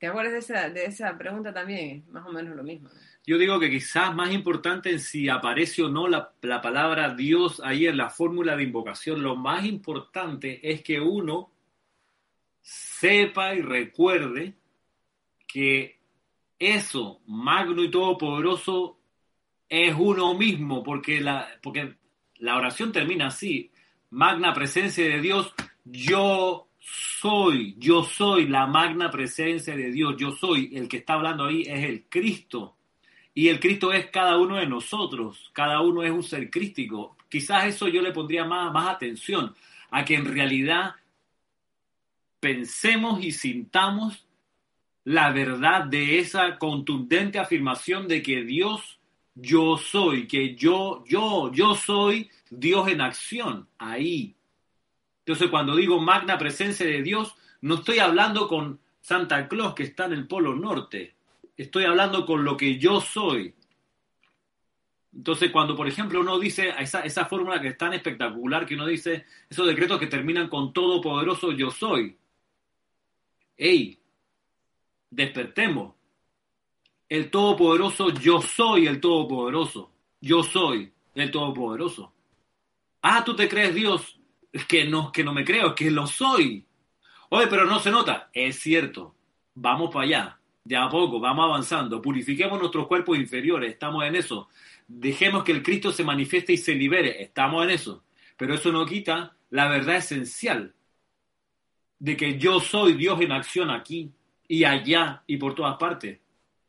¿Te 0.00 0.06
acuerdas 0.06 0.32
de 0.32 0.38
esa, 0.38 0.70
de 0.70 0.86
esa 0.86 1.18
pregunta 1.18 1.52
también? 1.52 2.06
Más 2.10 2.26
o 2.26 2.32
menos 2.32 2.56
lo 2.56 2.62
mismo. 2.62 2.88
Yo 3.26 3.36
digo 3.36 3.60
que 3.60 3.68
quizás 3.68 4.14
más 4.14 4.32
importante 4.32 4.90
en 4.90 4.98
si 4.98 5.28
aparece 5.28 5.82
o 5.82 5.90
no 5.90 6.08
la, 6.08 6.32
la 6.40 6.62
palabra 6.62 7.14
Dios 7.14 7.60
ahí 7.62 7.86
en 7.86 7.98
la 7.98 8.08
fórmula 8.08 8.56
de 8.56 8.62
invocación, 8.62 9.22
lo 9.22 9.36
más 9.36 9.66
importante 9.66 10.58
es 10.72 10.80
que 10.80 10.98
uno 11.00 11.52
sepa 12.62 13.54
y 13.54 13.60
recuerde 13.60 14.54
que 15.46 15.98
eso, 16.58 17.20
magno 17.26 17.84
y 17.84 17.90
todopoderoso, 17.90 18.98
es 19.68 19.94
uno 19.98 20.32
mismo, 20.34 20.82
porque 20.82 21.20
la, 21.20 21.46
porque 21.62 21.96
la 22.36 22.56
oración 22.56 22.90
termina 22.90 23.26
así, 23.26 23.70
magna 24.08 24.54
presencia 24.54 25.04
de 25.04 25.20
Dios, 25.20 25.52
yo 25.84 26.69
soy, 27.20 27.74
yo 27.78 28.04
soy 28.04 28.46
la 28.46 28.66
magna 28.66 29.10
presencia 29.10 29.76
de 29.76 29.90
Dios, 29.90 30.14
yo 30.18 30.32
soy, 30.32 30.70
el 30.74 30.88
que 30.88 30.98
está 30.98 31.14
hablando 31.14 31.44
ahí 31.44 31.62
es 31.62 31.84
el 31.84 32.04
Cristo. 32.08 32.76
Y 33.34 33.48
el 33.48 33.60
Cristo 33.60 33.92
es 33.92 34.06
cada 34.10 34.38
uno 34.38 34.56
de 34.56 34.66
nosotros, 34.66 35.50
cada 35.52 35.80
uno 35.80 36.02
es 36.02 36.10
un 36.10 36.22
ser 36.22 36.50
crístico. 36.50 37.16
Quizás 37.28 37.66
eso 37.66 37.88
yo 37.88 38.02
le 38.02 38.12
pondría 38.12 38.44
más, 38.44 38.72
más 38.72 38.88
atención, 38.88 39.54
a 39.90 40.04
que 40.04 40.14
en 40.14 40.24
realidad 40.24 40.94
pensemos 42.40 43.22
y 43.24 43.32
sintamos 43.32 44.26
la 45.04 45.30
verdad 45.30 45.84
de 45.84 46.18
esa 46.18 46.58
contundente 46.58 47.38
afirmación 47.38 48.08
de 48.08 48.22
que 48.22 48.42
Dios 48.42 49.00
yo 49.34 49.76
soy, 49.76 50.26
que 50.26 50.54
yo, 50.54 51.04
yo, 51.06 51.50
yo 51.52 51.74
soy 51.74 52.30
Dios 52.50 52.88
en 52.88 53.00
acción, 53.00 53.68
ahí. 53.78 54.34
Entonces 55.20 55.48
cuando 55.50 55.76
digo 55.76 56.00
magna 56.00 56.38
presencia 56.38 56.86
de 56.86 57.02
Dios, 57.02 57.36
no 57.60 57.76
estoy 57.76 57.98
hablando 57.98 58.48
con 58.48 58.80
Santa 59.00 59.48
Claus 59.48 59.74
que 59.74 59.84
está 59.84 60.06
en 60.06 60.12
el 60.12 60.26
Polo 60.26 60.54
Norte, 60.54 61.14
estoy 61.56 61.84
hablando 61.84 62.26
con 62.26 62.44
lo 62.44 62.56
que 62.56 62.78
yo 62.78 63.00
soy. 63.00 63.54
Entonces, 65.14 65.50
cuando, 65.50 65.74
por 65.74 65.88
ejemplo, 65.88 66.20
uno 66.20 66.38
dice 66.38 66.72
esa, 66.78 67.26
fórmula 67.26 67.60
que 67.60 67.68
es 67.68 67.76
tan 67.78 67.92
espectacular, 67.92 68.64
que 68.64 68.74
uno 68.74 68.86
dice 68.86 69.26
esos 69.48 69.66
decretos 69.66 69.98
que 69.98 70.06
terminan 70.06 70.48
con 70.48 70.72
todopoderoso 70.72 71.50
yo 71.52 71.70
soy. 71.70 72.16
¡Ey! 73.56 73.98
Despertemos. 75.10 75.94
El 77.08 77.28
todopoderoso 77.28 78.10
yo 78.10 78.40
soy 78.40 78.86
el 78.86 79.00
todopoderoso. 79.00 79.90
Yo 80.20 80.44
soy 80.44 80.92
el 81.14 81.30
todopoderoso. 81.30 82.12
Ah, 83.02 83.24
tú 83.24 83.34
te 83.34 83.48
crees 83.48 83.74
Dios. 83.74 84.19
Que 84.68 84.84
no, 84.84 85.12
que 85.12 85.22
no 85.22 85.32
me 85.32 85.44
creo, 85.44 85.74
que 85.74 85.90
lo 85.90 86.06
soy. 86.06 86.64
Oye, 87.28 87.46
pero 87.46 87.64
no 87.64 87.78
se 87.78 87.90
nota. 87.90 88.30
Es 88.32 88.58
cierto. 88.58 89.14
Vamos 89.54 89.90
para 89.92 90.04
allá. 90.04 90.36
De 90.64 90.76
a 90.76 90.88
poco, 90.88 91.20
vamos 91.20 91.44
avanzando. 91.44 92.02
Purifiquemos 92.02 92.58
nuestros 92.58 92.86
cuerpos 92.86 93.16
inferiores. 93.18 93.72
Estamos 93.72 94.04
en 94.04 94.16
eso. 94.16 94.48
Dejemos 94.86 95.44
que 95.44 95.52
el 95.52 95.62
Cristo 95.62 95.92
se 95.92 96.04
manifieste 96.04 96.52
y 96.52 96.56
se 96.56 96.74
libere. 96.74 97.22
Estamos 97.22 97.64
en 97.64 97.70
eso. 97.70 98.04
Pero 98.36 98.54
eso 98.54 98.72
no 98.72 98.84
quita 98.86 99.36
la 99.50 99.68
verdad 99.68 99.96
esencial 99.96 100.74
de 101.98 102.16
que 102.16 102.38
yo 102.38 102.60
soy 102.60 102.94
Dios 102.94 103.20
en 103.20 103.32
acción 103.32 103.70
aquí 103.70 104.10
y 104.48 104.64
allá 104.64 105.22
y 105.26 105.36
por 105.36 105.54
todas 105.54 105.76
partes. 105.76 106.18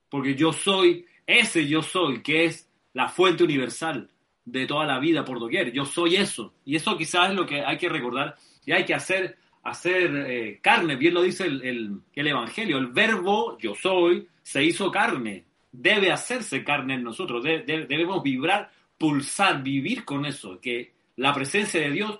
Porque 0.10 0.36
yo 0.36 0.53
soy 0.53 1.06
ese 1.26 1.68
yo 1.68 1.82
soy, 1.82 2.22
que 2.22 2.45
es 2.45 2.70
la 2.94 3.08
fuente 3.08 3.44
universal 3.44 4.10
de 4.46 4.66
toda 4.66 4.86
la 4.86 5.00
vida 5.00 5.24
por 5.24 5.40
doquier. 5.40 5.72
Yo 5.72 5.86
soy 5.86 6.16
eso. 6.16 6.54
Y 6.66 6.76
eso 6.76 6.98
quizás 6.98 7.30
es 7.30 7.36
lo 7.36 7.46
que 7.46 7.62
hay 7.64 7.78
que 7.78 7.90
recordar 7.90 8.36
y 8.66 8.72
hay 8.72 8.86
que 8.86 8.94
hacer, 8.94 9.38
hacer 9.64 10.16
eh, 10.28 10.60
carne. 10.62 10.96
Bien 10.96 11.14
lo 11.14 11.22
dice 11.22 11.46
el, 11.46 11.62
el, 11.64 11.92
el 12.16 12.28
Evangelio. 12.28 12.78
El 12.78 12.88
verbo 12.88 13.58
yo 13.60 13.76
soy 13.76 14.28
se 14.42 14.64
hizo 14.64 14.92
carne. 14.92 15.46
Debe 15.72 16.12
hacerse 16.12 16.64
carne 16.64 16.96
en 16.96 17.04
nosotros. 17.04 17.44
De- 17.44 17.60
de- 17.64 17.86
debemos 17.86 18.22
vibrar, 18.24 18.72
pulsar, 18.98 19.62
vivir 19.64 20.04
con 20.04 20.26
eso. 20.26 20.60
Que 20.60 20.92
la 21.18 21.34
presencia 21.34 21.80
de 21.82 21.92
Dios, 21.92 22.20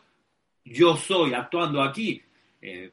yo 0.64 0.96
soy, 0.96 1.34
actuando 1.34 1.82
aquí. 1.82 2.22
Eh, 2.62 2.92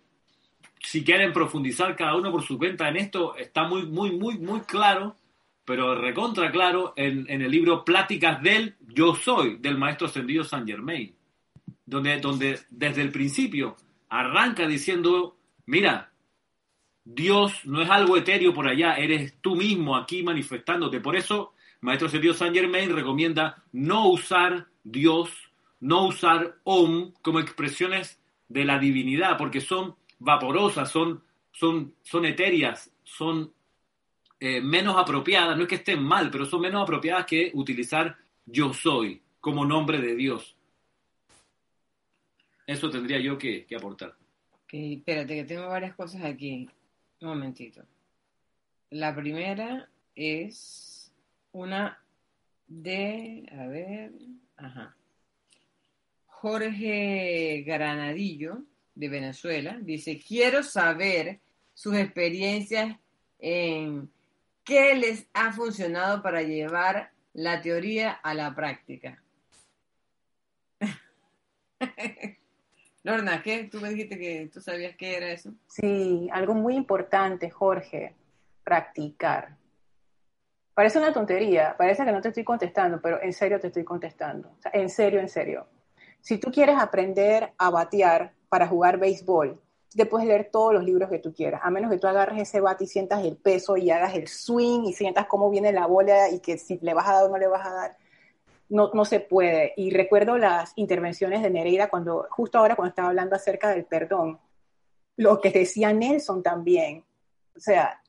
si 0.81 1.05
quieren 1.05 1.33
profundizar 1.33 1.95
cada 1.97 2.17
uno 2.17 2.31
por 2.33 2.43
su 2.43 2.57
cuenta 2.57 2.89
en 2.89 2.97
esto, 2.97 3.37
está 3.37 3.65
muy, 3.69 3.85
muy, 3.85 4.13
muy, 4.13 4.39
muy 4.39 4.61
claro, 4.61 5.17
pero 5.69 5.95
recontra 5.95 6.51
claro 6.51 6.95
en, 6.97 7.27
en 7.29 7.43
el 7.43 7.51
libro 7.51 7.85
Pláticas 7.85 8.43
del 8.43 8.77
Yo 8.89 9.15
Soy, 9.15 9.59
del 9.59 9.77
maestro 9.77 10.07
ascendido 10.07 10.43
San 10.43 10.67
Germain, 10.67 11.15
donde, 11.85 12.19
donde 12.21 12.61
desde 12.71 13.03
el 13.03 13.13
principio 13.13 13.77
arranca 14.09 14.67
diciendo, 14.67 15.37
mira, 15.67 16.11
Dios 17.05 17.67
no 17.67 17.83
es 17.83 17.91
algo 17.91 18.17
etéreo 18.17 18.55
por 18.55 18.67
allá, 18.67 18.95
eres 18.95 19.35
tú 19.43 19.57
mismo 19.57 19.95
aquí 19.95 20.23
manifestándote. 20.23 21.01
Por 21.01 21.17
eso, 21.17 21.53
maestro 21.83 22.09
ascendido 22.09 22.33
San 22.33 22.55
Germain 22.55 22.97
recomienda 22.97 23.63
no 23.73 24.09
usar 24.09 24.69
Dios, 24.83 25.29
no 25.81 26.07
usar 26.07 26.57
Om 26.65 27.13
como 27.21 27.41
expresiones 27.41 28.19
de 28.49 28.65
la 28.65 28.79
divinidad, 28.79 29.37
porque 29.37 29.61
son 29.61 29.97
vaporosas, 30.19 30.91
son, 30.91 31.23
son, 31.53 31.93
son 32.03 32.25
etéreas, 32.25 32.91
son 33.05 33.53
eh, 34.41 34.61
menos 34.61 34.97
apropiadas, 34.97 35.57
no 35.57 35.65
es 35.65 35.69
que 35.69 35.75
estén 35.77 36.03
mal, 36.03 36.31
pero 36.31 36.47
son 36.47 36.61
menos 36.61 36.83
apropiadas 36.83 37.27
que 37.27 37.51
utilizar 37.55 38.17
yo 38.47 38.73
soy 38.73 39.21
como 39.41 39.65
nombre 39.65 40.01
de 40.01 40.15
Dios. 40.15 40.57
Eso 42.67 42.91
tendría 42.91 43.19
yo 43.19 43.39
que, 43.39 43.67
aportar. 43.77 44.15
Ok, 44.65 44.75
espérate, 44.75 45.35
que 45.37 45.45
tengo 45.45 45.69
varias 45.69 45.95
cosas 45.95 46.23
aquí. 46.23 46.69
Un 47.21 47.29
momentito. 47.29 47.83
La 48.91 49.15
primera 49.15 49.89
es 50.15 51.13
una 51.53 51.99
de, 52.67 53.47
a 53.51 53.67
ver, 53.67 54.13
ajá. 54.57 54.95
Jorge 56.27 57.65
Granadillo, 57.67 58.63
de 58.99 59.09
Venezuela, 59.09 59.79
dice, 59.81 60.19
quiero 60.19 60.65
saber 60.65 61.39
sus 61.73 61.95
experiencias 61.95 62.97
en 63.39 64.11
qué 64.69 64.95
les 64.95 65.27
ha 65.33 65.51
funcionado 65.51 66.23
para 66.23 66.43
llevar 66.43 67.11
la 67.33 67.63
teoría 67.63 68.13
a 68.13 68.35
la 68.35 68.55
práctica. 68.55 69.25
Lorna, 73.03 73.43
¿qué? 73.43 73.65
Tú 73.65 73.81
me 73.81 73.89
dijiste 73.89 74.19
que 74.19 74.51
tú 74.53 74.61
sabías 74.61 74.95
qué 74.97 75.17
era 75.17 75.31
eso. 75.31 75.55
Sí, 75.69 76.29
algo 76.31 76.53
muy 76.53 76.77
importante, 76.77 77.49
Jorge, 77.49 78.15
practicar. 78.63 79.57
Parece 80.75 80.99
una 80.99 81.15
tontería, 81.15 81.75
parece 81.79 82.05
que 82.05 82.13
no 82.13 82.21
te 82.21 82.29
estoy 82.29 82.45
contestando, 82.45 83.01
pero 83.01 83.23
en 83.23 83.33
serio 83.33 83.59
te 83.59 83.69
estoy 83.69 83.85
contestando. 83.85 84.59
En 84.75 84.91
serio, 84.91 85.19
en 85.19 85.31
serio. 85.31 85.67
Si 86.21 86.37
tú 86.37 86.53
quieres 86.53 86.77
aprender 86.79 87.55
a 87.57 87.71
batear 87.71 88.35
para 88.51 88.69
jugar 88.69 88.99
béisbol, 88.99 89.59
te 89.95 90.07
puedes 90.07 90.27
leer 90.27 90.51
todos 90.51 90.75
los 90.75 90.85
libros 90.85 91.09
que 91.09 91.19
tú 91.19 91.33
quieras, 91.33 91.61
a 91.65 91.71
menos 91.71 91.91
que 91.91 91.99
tú 91.99 92.07
agarres 92.07 92.43
ese 92.43 92.61
bate 92.61 92.85
y 92.85 92.87
sientas 92.87 93.25
el 93.25 93.37
peso 93.37 93.77
y 93.77 93.91
hagas 93.91 94.15
el 94.15 94.29
swing 94.29 94.85
y 94.85 94.93
sientas 94.93 95.27
cómo 95.27 95.51
viene 95.51 95.73
la 95.73 95.87
bola 95.87 96.31
y 96.31 96.41
que 96.41 96.59
si 96.59 96.79
le 96.83 96.95
vas 96.95 97.09
a 97.09 97.15
dar 97.15 97.25
o 97.25 97.29
no 97.29 97.39
le 97.39 97.47
vas 97.47 97.67
a 97.67 97.73
dar. 97.73 97.97
No, 98.69 98.91
no 98.93 99.07
se 99.07 99.21
puede. 99.21 99.73
Y 99.77 99.91
recuerdo 99.91 100.37
las 100.37 100.73
intervenciones 100.77 101.43
de 101.43 101.49
Nereida 101.49 101.89
cuando, 101.89 102.27
justo 102.31 102.59
ahora 102.59 102.77
cuando 102.77 102.91
estaba 102.91 103.09
hablando 103.09 103.35
acerca 103.35 103.71
del 103.71 103.87
perdón, 103.87 104.39
lo 105.17 105.41
que 105.41 105.51
decía 105.51 105.93
Nelson 105.93 106.43
también. 106.43 107.05
O 107.57 107.61
sea, 107.61 108.03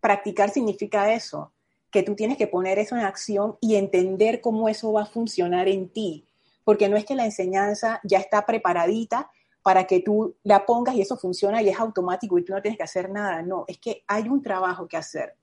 practicar 0.00 0.50
significa 0.50 1.12
eso 1.12 1.52
que 1.90 2.02
tú 2.02 2.14
tienes 2.14 2.38
que 2.38 2.46
poner 2.46 2.78
eso 2.78 2.96
en 2.96 3.02
acción 3.02 3.56
y 3.60 3.76
entender 3.76 4.40
cómo 4.40 4.68
eso 4.68 4.92
va 4.92 5.02
a 5.02 5.06
funcionar 5.06 5.68
en 5.68 5.88
ti. 5.90 6.26
Porque 6.64 6.88
no 6.88 6.96
es 6.96 7.04
que 7.04 7.14
la 7.14 7.24
enseñanza 7.24 8.00
ya 8.04 8.18
está 8.18 8.46
preparadita 8.46 9.30
para 9.66 9.82
que 9.82 9.98
tú 9.98 10.36
la 10.44 10.64
pongas 10.64 10.94
y 10.94 11.00
eso 11.00 11.16
funciona 11.16 11.60
y 11.60 11.68
es 11.68 11.80
automático 11.80 12.38
y 12.38 12.44
tú 12.44 12.52
no 12.52 12.62
tienes 12.62 12.78
que 12.78 12.84
hacer 12.84 13.10
nada. 13.10 13.42
No, 13.42 13.64
es 13.66 13.78
que 13.78 14.04
hay 14.06 14.28
un 14.28 14.40
trabajo 14.40 14.86
que 14.86 14.96
hacer. 14.96 15.34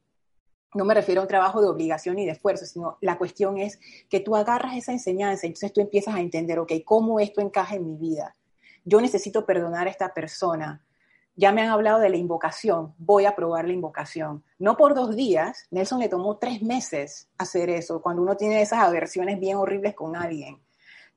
No 0.74 0.86
me 0.86 0.94
refiero 0.94 1.20
a 1.20 1.24
un 1.24 1.28
trabajo 1.28 1.62
de 1.62 1.68
obligación 1.68 2.18
y 2.18 2.26
de 2.26 2.32
esfuerzo, 2.32 2.66
sino 2.66 2.98
la 3.02 3.18
cuestión 3.18 3.58
es 3.58 3.82
que 4.10 4.22
tú 4.22 4.38
agarras 4.38 4.78
esa 4.78 4.94
enseñanza 4.94 5.46
y 5.46 5.50
entonces 5.50 5.74
tú 5.74 5.82
empiezas 5.82 6.16
a 6.16 6.22
entender, 6.22 6.58
ok, 6.58 6.72
¿cómo 6.86 7.20
esto 7.20 7.42
encaja 7.42 7.76
en 7.76 7.86
mi 7.86 7.98
vida? 7.98 8.34
Yo 8.86 9.02
necesito 9.02 9.46
perdonar 9.46 9.88
a 9.88 9.90
esta 9.90 10.14
persona 10.14 10.82
ya 11.36 11.52
me 11.52 11.62
han 11.62 11.70
hablado 11.70 12.00
de 12.00 12.10
la 12.10 12.18
invocación, 12.18 12.94
voy 12.98 13.26
a 13.26 13.36
probar 13.36 13.66
la 13.66 13.74
invocación. 13.74 14.44
No 14.60 14.78
por 14.78 14.94
dos 14.94 15.16
días, 15.16 15.66
Nelson 15.72 16.00
le 16.00 16.08
tomó 16.08 16.38
tres 16.38 16.62
meses 16.62 17.28
hacer 17.38 17.70
eso, 17.70 18.02
cuando 18.02 18.22
uno 18.22 18.38
tiene 18.38 18.62
esas 18.62 18.80
aversiones 18.80 19.40
bien 19.40 19.58
horribles 19.58 19.96
con 19.96 20.16
alguien. 20.16 20.60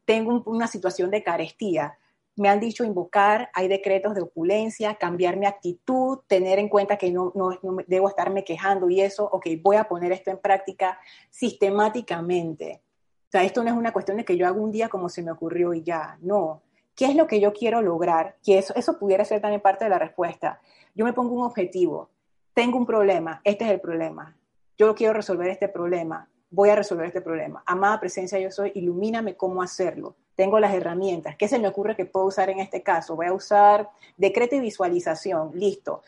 Tengo 0.06 0.42
una 0.46 0.66
situación 0.66 1.10
de 1.10 1.22
carestía, 1.22 1.98
me 2.36 2.48
han 2.48 2.60
dicho 2.60 2.84
invocar, 2.84 3.50
hay 3.54 3.68
decretos 3.68 4.14
de 4.14 4.22
opulencia, 4.22 4.94
cambiar 4.94 5.36
mi 5.36 5.46
actitud, 5.46 6.20
tener 6.26 6.58
en 6.58 6.68
cuenta 6.68 6.96
que 6.96 7.10
no, 7.10 7.32
no, 7.34 7.58
no, 7.62 7.78
debo 7.86 8.08
estarme 8.08 8.44
quejando 8.44 8.88
y 8.88 9.00
eso, 9.00 9.24
ok, 9.24 9.46
voy 9.62 9.76
a 9.76 9.84
poner 9.84 10.12
esto 10.12 10.30
en 10.30 10.38
práctica 10.38 10.98
sistemáticamente. 11.30 12.82
O 13.28 13.30
sea, 13.30 13.42
esto 13.42 13.64
no 13.64 13.70
es 13.70 13.76
una 13.76 13.92
cuestión 13.92 14.18
de 14.18 14.24
que 14.24 14.36
yo 14.36 14.46
haga 14.46 14.58
un 14.58 14.70
día 14.70 14.88
como 14.88 15.08
se 15.08 15.22
me 15.22 15.32
ocurrió 15.32 15.74
y 15.74 15.82
ya, 15.82 16.18
no, 16.20 16.62
¿Qué 16.96 17.04
es 17.04 17.14
lo 17.14 17.26
que 17.26 17.40
yo 17.40 17.52
quiero 17.52 17.82
lograr? 17.82 18.36
Que 18.42 18.56
eso, 18.56 18.74
eso 18.74 18.98
pudiera 18.98 19.22
ser 19.26 19.42
también 19.42 19.60
parte 19.60 19.84
de 19.84 19.90
la 19.90 19.98
respuesta. 19.98 20.62
Yo 20.94 21.04
me 21.04 21.12
pongo 21.12 21.34
un 21.34 21.44
objetivo, 21.44 22.08
tengo 22.54 22.78
un 22.78 22.86
problema, 22.86 23.42
este 23.44 23.66
es 23.66 23.70
el 23.70 23.80
problema. 23.80 24.34
Yo 24.78 24.94
quiero 24.94 25.12
resolver 25.12 25.48
este 25.48 25.68
problema, 25.68 26.30
voy 26.50 26.70
a 26.70 26.76
resolver 26.76 27.06
este 27.06 27.20
problema. 27.20 27.62
Amada 27.66 28.00
presencia 28.00 28.38
yo 28.38 28.50
soy, 28.50 28.72
ilumíname 28.74 29.36
cómo 29.36 29.62
hacerlo. 29.62 30.16
Tengo 30.34 30.58
las 30.60 30.74
herramientas. 30.74 31.36
¿Qué 31.36 31.48
se 31.48 31.58
me 31.58 31.68
ocurre 31.68 31.96
que 31.96 32.04
puedo 32.04 32.26
usar 32.26 32.50
en 32.50 32.60
este 32.60 32.82
caso? 32.82 33.16
Voy 33.16 33.26
a 33.26 33.32
usar 33.32 33.90
decreto 34.16 34.56
y 34.56 34.60
visualización. 34.60 35.52
Listo. 35.54 36.02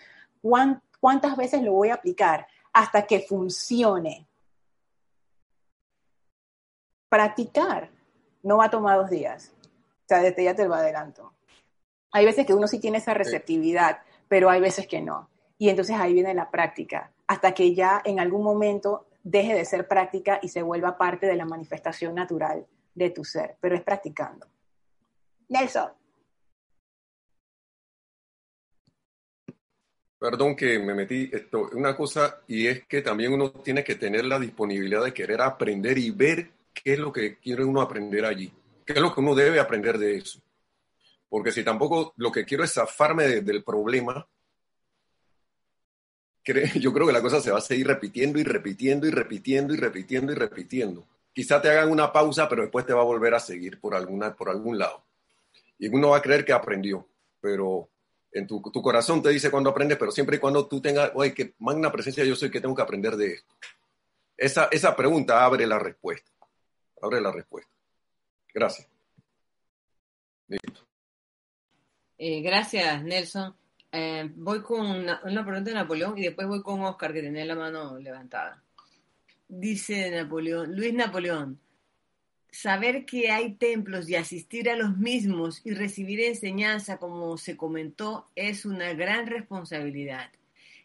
¿Cuántas 1.01 1.37
veces 1.37 1.63
lo 1.63 1.73
voy 1.73 1.89
a 1.89 1.95
aplicar? 1.95 2.47
Hasta 2.73 3.03
que 3.07 3.21
funcione. 3.21 4.27
Practicar 7.09 7.91
no 8.43 8.59
va 8.59 8.67
a 8.67 8.71
tomar 8.71 8.99
dos 8.99 9.11
días 9.11 9.53
sea, 10.09 10.23
desde 10.23 10.45
ya 10.45 10.55
te 10.55 10.67
lo 10.67 10.75
adelanto. 10.75 11.35
Hay 12.13 12.25
veces 12.25 12.47
que 12.47 12.55
uno 12.55 12.67
sí 12.67 12.81
tiene 12.81 12.99
esa 12.99 13.15
receptividad, 13.15 14.01
pero 14.27 14.49
hay 14.49 14.61
veces 14.61 14.87
que 14.87 15.03
no. 15.03 15.29
Y 15.59 15.69
entonces 15.69 15.97
ahí 15.97 16.15
viene 16.15 16.33
la 16.35 16.51
práctica, 16.51 17.13
hasta 17.27 17.53
que 17.53 17.75
ya 17.75 18.01
en 18.05 18.19
algún 18.19 18.43
momento 18.43 19.07
deje 19.31 19.55
de 19.55 19.65
ser 19.65 19.87
práctica 19.87 20.39
y 20.43 20.49
se 20.49 20.63
vuelva 20.63 20.97
parte 20.97 21.27
de 21.27 21.37
la 21.37 21.45
manifestación 21.45 22.15
natural 22.15 22.67
de 22.95 23.11
tu 23.11 23.25
ser, 23.25 23.57
pero 23.61 23.77
es 23.77 23.83
practicando. 23.83 24.47
Nelson. 25.49 25.93
Perdón 30.19 30.57
que 30.57 30.79
me 30.81 30.95
metí 30.95 31.31
esto, 31.33 31.69
una 31.75 31.95
cosa, 31.95 32.41
y 32.49 32.67
es 32.67 32.87
que 32.87 33.03
también 33.03 33.33
uno 33.33 33.53
tiene 33.53 33.85
que 33.85 33.95
tener 33.95 34.25
la 34.25 34.39
disponibilidad 34.39 35.05
de 35.05 35.15
querer 35.15 35.41
aprender 35.43 35.97
y 35.97 36.11
ver 36.11 36.51
qué 36.75 36.95
es 36.95 36.99
lo 36.99 37.13
que 37.13 37.39
quiere 37.39 37.65
uno 37.65 37.81
aprender 37.81 38.25
allí. 38.25 38.53
¿Qué 38.85 38.95
es 38.95 39.01
lo 39.01 39.15
que 39.15 39.21
uno 39.21 39.35
debe 39.35 39.61
aprender 39.61 39.97
de 39.99 40.17
eso? 40.17 40.41
Porque 41.29 41.53
si 41.53 41.63
tampoco 41.63 42.15
lo 42.17 42.33
que 42.33 42.45
quiero 42.45 42.65
es 42.65 42.73
zafarme 42.73 43.43
del 43.43 43.63
problema, 43.63 44.27
yo 46.81 46.93
creo 46.93 47.07
que 47.07 47.13
la 47.13 47.23
cosa 47.23 47.41
se 47.41 47.51
va 47.51 47.59
a 47.59 47.63
seguir 47.63 47.87
repitiendo 47.87 48.39
y 48.39 48.45
repitiendo 48.45 49.07
y 49.07 49.11
repitiendo 49.11 49.75
y 49.75 49.77
repitiendo 49.77 50.33
y 50.33 50.35
repitiendo. 50.35 51.05
Quizá 51.33 51.61
te 51.61 51.71
hagan 51.71 51.91
una 51.91 52.13
pausa, 52.13 52.49
pero 52.49 52.63
después 52.63 52.87
te 52.87 52.93
va 52.93 53.03
a 53.03 53.05
volver 53.05 53.35
a 53.35 53.41
seguir 53.41 53.81
por, 53.81 53.95
alguna, 53.95 54.35
por 54.35 54.49
algún 54.49 54.79
lado. 54.79 55.03
Y 55.79 55.89
uno 55.89 56.11
va 56.11 56.19
a 56.19 56.23
creer 56.23 56.45
que 56.45 56.53
aprendió, 56.53 57.07
pero 57.41 57.89
en 58.33 58.47
tu, 58.47 58.61
tu 58.61 58.83
corazón 58.83 59.23
te 59.23 59.31
dice 59.31 59.51
cuando 59.51 59.71
aprendes, 59.71 59.99
pero 59.99 60.11
siempre 60.11 60.37
y 60.37 60.41
cuando 60.41 60.67
tú 60.67 60.81
tengas, 60.81 61.13
oye, 61.15 61.33
que 61.33 61.55
magna 61.59 61.93
presencia 61.93 62.25
yo 62.25 62.35
soy, 62.35 62.51
que 62.51 62.61
tengo 62.61 62.75
que 62.75 62.83
aprender 62.83 63.17
de 63.17 63.35
esto. 63.35 63.55
Esa, 64.37 64.69
esa 64.71 64.95
pregunta 64.95 65.45
abre 65.45 65.67
la 65.67 65.79
respuesta. 65.79 66.31
Abre 67.03 67.21
la 67.21 67.33
respuesta. 67.33 67.71
Gracias. 68.53 68.89
Eh, 72.19 72.41
gracias, 72.43 73.03
Nelson. 73.05 73.55
Eh, 73.91 74.31
voy 74.37 74.63
con 74.63 74.87
una, 74.87 75.21
pregunta 75.21 75.71
de 75.71 75.75
Napoleón 75.75 76.19
y 76.19 76.23
después 76.23 76.47
voy 76.47 76.63
con 76.63 76.83
Oscar, 76.83 77.13
que 77.13 77.21
tiene 77.21 77.45
la 77.45 77.55
mano 77.55 77.99
levantada. 77.99 78.63
Dice 79.49 80.11
Napoleón, 80.11 80.77
Luis 80.77 80.93
Napoleón, 80.93 81.59
saber 82.51 83.07
que 83.07 83.31
hay 83.31 83.55
templos 83.55 84.09
y 84.09 84.17
asistir 84.17 84.69
a 84.69 84.77
los 84.77 84.97
mismos 84.99 85.63
y 85.65 85.73
recibir 85.73 86.21
enseñanza, 86.21 86.99
como 86.99 87.39
se 87.39 87.57
comentó, 87.57 88.29
es 88.35 88.67
una 88.67 88.93
gran 88.93 89.27
responsabilidad. 89.27 90.31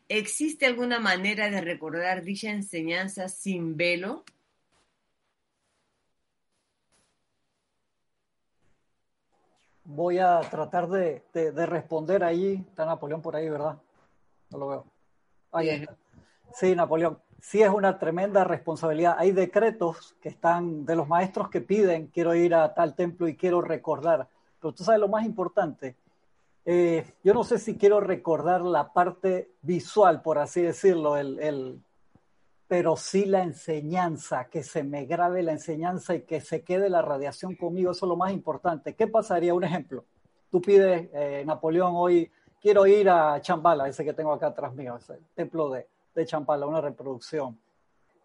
¿Existe 0.07 0.65
alguna 0.65 0.99
manera 0.99 1.49
de 1.49 1.61
recordar 1.61 2.23
dicha 2.23 2.51
enseñanza 2.51 3.27
sin 3.27 3.75
velo? 3.75 4.23
Voy 9.85 10.19
a 10.19 10.39
tratar 10.41 10.87
de, 10.87 11.23
responder 11.65 12.23
ahí. 12.23 12.63
Está 12.67 12.85
Napoleón 12.85 13.21
por 13.21 13.35
ahí, 13.35 13.49
¿verdad? 13.49 13.77
No 14.49 14.57
lo 14.57 14.67
veo. 14.67 14.85
Ahí 15.51 15.69
está. 15.69 15.95
Sí, 16.53 16.75
Napoleón. 16.75 17.19
Sí 17.39 17.61
es 17.61 17.69
una 17.69 17.99
tremenda 17.99 18.45
responsabilidad. 18.45 19.15
Hay 19.17 19.31
decretos 19.31 20.15
que 20.21 20.29
están 20.29 20.85
de 20.85 20.95
los 20.95 21.09
maestros 21.09 21.49
que 21.49 21.59
piden, 21.59 22.07
quiero 22.07 22.33
ir 22.35 22.55
a 22.55 22.73
tal 22.73 22.95
templo 22.95 23.27
y 23.27 23.35
quiero 23.35 23.61
recordar. 23.61 24.29
Pero 24.61 24.73
tú 24.73 24.83
sabes 24.85 25.01
lo 25.01 25.09
más 25.09 25.25
importante. 25.25 25.97
Eh, 26.65 27.05
yo 27.21 27.33
no 27.33 27.43
sé 27.43 27.59
si 27.59 27.77
quiero 27.77 27.99
recordar 27.99 28.61
la 28.61 28.93
parte 28.93 29.51
visual, 29.61 30.21
por 30.21 30.39
así 30.39 30.61
decirlo, 30.61 31.17
el, 31.17 31.37
el 31.39 31.81
pero 32.73 32.97
sí 32.97 33.25
la 33.25 33.43
enseñanza, 33.43 34.45
que 34.45 34.63
se 34.63 34.83
me 34.83 35.05
grabe 35.05 35.43
la 35.43 35.51
enseñanza 35.51 36.15
y 36.15 36.21
que 36.21 36.41
se 36.41 36.63
quede 36.63 36.89
la 36.89 37.03
radiación 37.03 37.55
conmigo, 37.55 37.91
eso 37.91 38.07
es 38.07 38.09
lo 38.09 38.15
más 38.15 38.31
importante. 38.31 38.95
¿Qué 38.95 39.05
pasaría? 39.05 39.53
Un 39.53 39.63
ejemplo, 39.63 40.05
tú 40.49 40.59
pides, 40.59 41.07
eh, 41.13 41.43
Napoleón, 41.45 41.93
hoy 41.95 42.31
quiero 42.59 42.87
ir 42.87 43.11
a 43.11 43.39
Chambala, 43.41 43.87
ese 43.87 44.03
que 44.03 44.13
tengo 44.13 44.33
acá 44.33 44.47
atrás 44.47 44.73
mío, 44.73 44.95
ese 44.97 45.19
templo 45.35 45.69
de, 45.69 45.87
de 46.15 46.25
Champala, 46.25 46.65
una 46.65 46.81
reproducción 46.81 47.59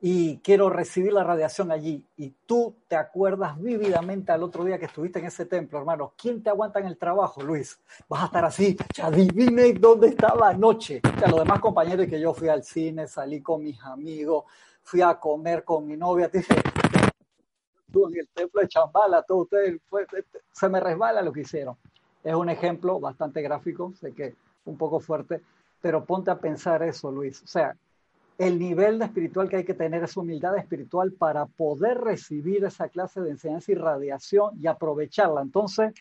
y 0.01 0.39
quiero 0.39 0.70
recibir 0.70 1.12
la 1.12 1.25
radiación 1.25 1.73
allí. 1.73 2.05
Y 2.16 2.31
tú 2.47 2.77
te 2.87 2.97
acuerdas 2.97 3.61
vívidamente 3.61 4.33
al 4.33 4.43
otro 4.43 4.65
día 4.65 4.79
que 4.79 4.87
estuviste 4.87 5.19
en 5.19 5.27
ese 5.27 5.47
templo, 5.47 5.79
hermano. 5.79 6.12
¿Quién 6.16 6.43
te 6.43 6.51
aguanta 6.51 6.79
en 6.79 6.87
el 6.87 6.97
trabajo, 6.97 7.43
Luis? 7.43 7.79
Vas 8.09 8.23
a 8.23 8.27
estar 8.27 8.45
así, 8.45 8.77
adivine 9.03 9.73
dónde 9.75 10.09
estaba 10.09 10.51
anoche. 10.51 11.01
O 11.05 11.19
sea, 11.19 11.29
los 11.29 11.41
demás 11.41 11.61
compañeros 11.61 12.07
que 12.07 12.20
yo 12.20 12.33
fui 12.33 12.49
al 12.49 12.62
cine, 12.62 13.09
salí 13.09 13.41
con 13.41 13.62
mis 13.62 13.83
amigos, 13.83 14.45
fui 14.83 15.03
a 15.03 15.15
comer 15.16 15.65
con 15.65 15.87
mi 15.87 15.97
novia, 15.97 16.29
dije, 16.29 16.55
tú 17.93 18.09
en 18.09 18.20
el 18.20 18.29
templo 18.29 18.61
de 18.61 18.69
Chambala, 18.69 19.23
todos 19.23 19.43
ustedes, 19.43 19.81
se 20.53 20.69
me 20.69 20.81
resbala 20.81 21.23
lo 21.23 21.33
que 21.33 21.41
hicieron. 21.41 21.77
Es 22.23 22.35
un 22.35 22.49
ejemplo 22.49 23.01
bastante 23.01 23.43
gráfico, 23.43 23.93
sé 23.99 24.12
que 24.12 24.35
un 24.65 24.77
poco 24.77 25.01
fuerte, 25.01 25.43
pero 25.81 26.05
ponte 26.05 26.31
a 26.31 26.39
pensar 26.39 26.83
eso, 26.83 27.11
Luis. 27.11 27.43
O 27.43 27.47
sea, 27.47 27.77
el 28.39 28.56
nivel 28.60 29.01
de 29.01 29.06
espiritual 29.06 29.48
que 29.48 29.56
hay 29.56 29.65
que 29.65 29.74
tener 29.74 30.05
es 30.05 30.16
humildad 30.16 30.56
espiritual 30.56 31.12
para 31.12 31.47
poder 31.47 31.98
recibir 31.98 32.65
esa 32.65 32.89
clase 32.89 33.20
de 33.20 33.31
enseñanza 33.31 33.73
y 33.73 33.74
radiación 33.74 34.56
y 34.60 34.69
aprovecharla. 34.69 35.43
Entonces, 35.43 35.93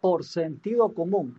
por 0.00 0.24
sentido 0.24 0.94
común, 0.94 1.38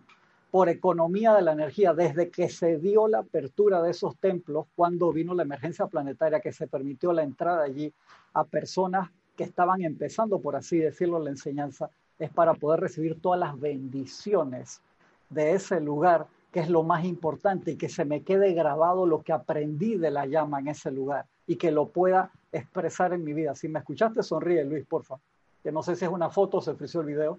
por 0.52 0.68
economía 0.68 1.34
de 1.34 1.42
la 1.42 1.52
energía, 1.52 1.94
desde 1.94 2.30
que 2.30 2.48
se 2.48 2.78
dio 2.78 3.08
la 3.08 3.18
apertura 3.18 3.82
de 3.82 3.90
esos 3.90 4.16
templos, 4.18 4.66
cuando 4.76 5.12
vino 5.12 5.34
la 5.34 5.42
emergencia 5.42 5.86
planetaria 5.86 6.40
que 6.40 6.52
se 6.52 6.68
permitió 6.68 7.12
la 7.12 7.24
entrada 7.24 7.64
allí 7.64 7.92
a 8.32 8.44
personas 8.44 9.10
que 9.36 9.44
estaban 9.44 9.82
empezando, 9.82 10.40
por 10.40 10.54
así 10.54 10.78
decirlo, 10.78 11.18
la 11.18 11.30
enseñanza, 11.30 11.90
es 12.20 12.30
para 12.30 12.54
poder 12.54 12.80
recibir 12.80 13.20
todas 13.20 13.40
las 13.40 13.58
bendiciones 13.58 14.80
de 15.28 15.52
ese 15.52 15.80
lugar 15.80 16.26
que 16.50 16.60
es 16.60 16.68
lo 16.68 16.82
más 16.82 17.04
importante 17.04 17.72
y 17.72 17.76
que 17.76 17.88
se 17.88 18.04
me 18.04 18.22
quede 18.22 18.52
grabado 18.52 19.06
lo 19.06 19.22
que 19.22 19.32
aprendí 19.32 19.96
de 19.96 20.10
la 20.10 20.26
llama 20.26 20.58
en 20.58 20.68
ese 20.68 20.90
lugar 20.90 21.26
y 21.46 21.56
que 21.56 21.70
lo 21.70 21.88
pueda 21.88 22.32
expresar 22.50 23.12
en 23.12 23.24
mi 23.24 23.32
vida. 23.32 23.54
Si 23.54 23.68
me 23.68 23.78
escuchaste, 23.78 24.22
sonríe, 24.22 24.64
Luis, 24.64 24.84
porfa. 24.86 25.16
Que 25.62 25.70
no 25.70 25.82
sé 25.82 25.94
si 25.94 26.04
es 26.04 26.10
una 26.10 26.30
foto 26.30 26.58
o 26.58 26.60
se 26.60 26.72
ofreció 26.72 27.00
el 27.00 27.06
video. 27.06 27.38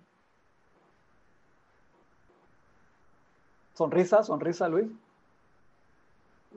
Sonrisa, 3.74 4.24
sonrisa, 4.24 4.70
Luis. 4.70 4.88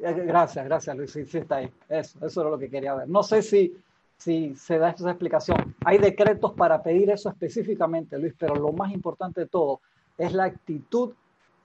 Eh, 0.02 0.12
gracias, 0.26 0.64
gracias, 0.64 0.96
Luis. 0.96 1.10
Sí, 1.12 1.40
ahí. 1.48 1.72
Eso, 1.88 2.24
eso 2.24 2.40
era 2.40 2.50
lo 2.50 2.58
que 2.58 2.70
quería 2.70 2.94
ver. 2.94 3.08
No 3.08 3.22
sé 3.22 3.42
si, 3.42 3.76
si 4.16 4.54
se 4.54 4.78
da 4.78 4.90
esa 4.90 5.10
explicación. 5.10 5.74
Hay 5.84 5.98
decretos 5.98 6.52
para 6.52 6.82
pedir 6.82 7.10
eso 7.10 7.30
específicamente, 7.30 8.18
Luis, 8.18 8.34
pero 8.38 8.54
lo 8.54 8.72
más 8.72 8.92
importante 8.92 9.40
de 9.42 9.46
todo 9.46 9.80
es 10.18 10.32
la 10.32 10.44
actitud 10.44 11.14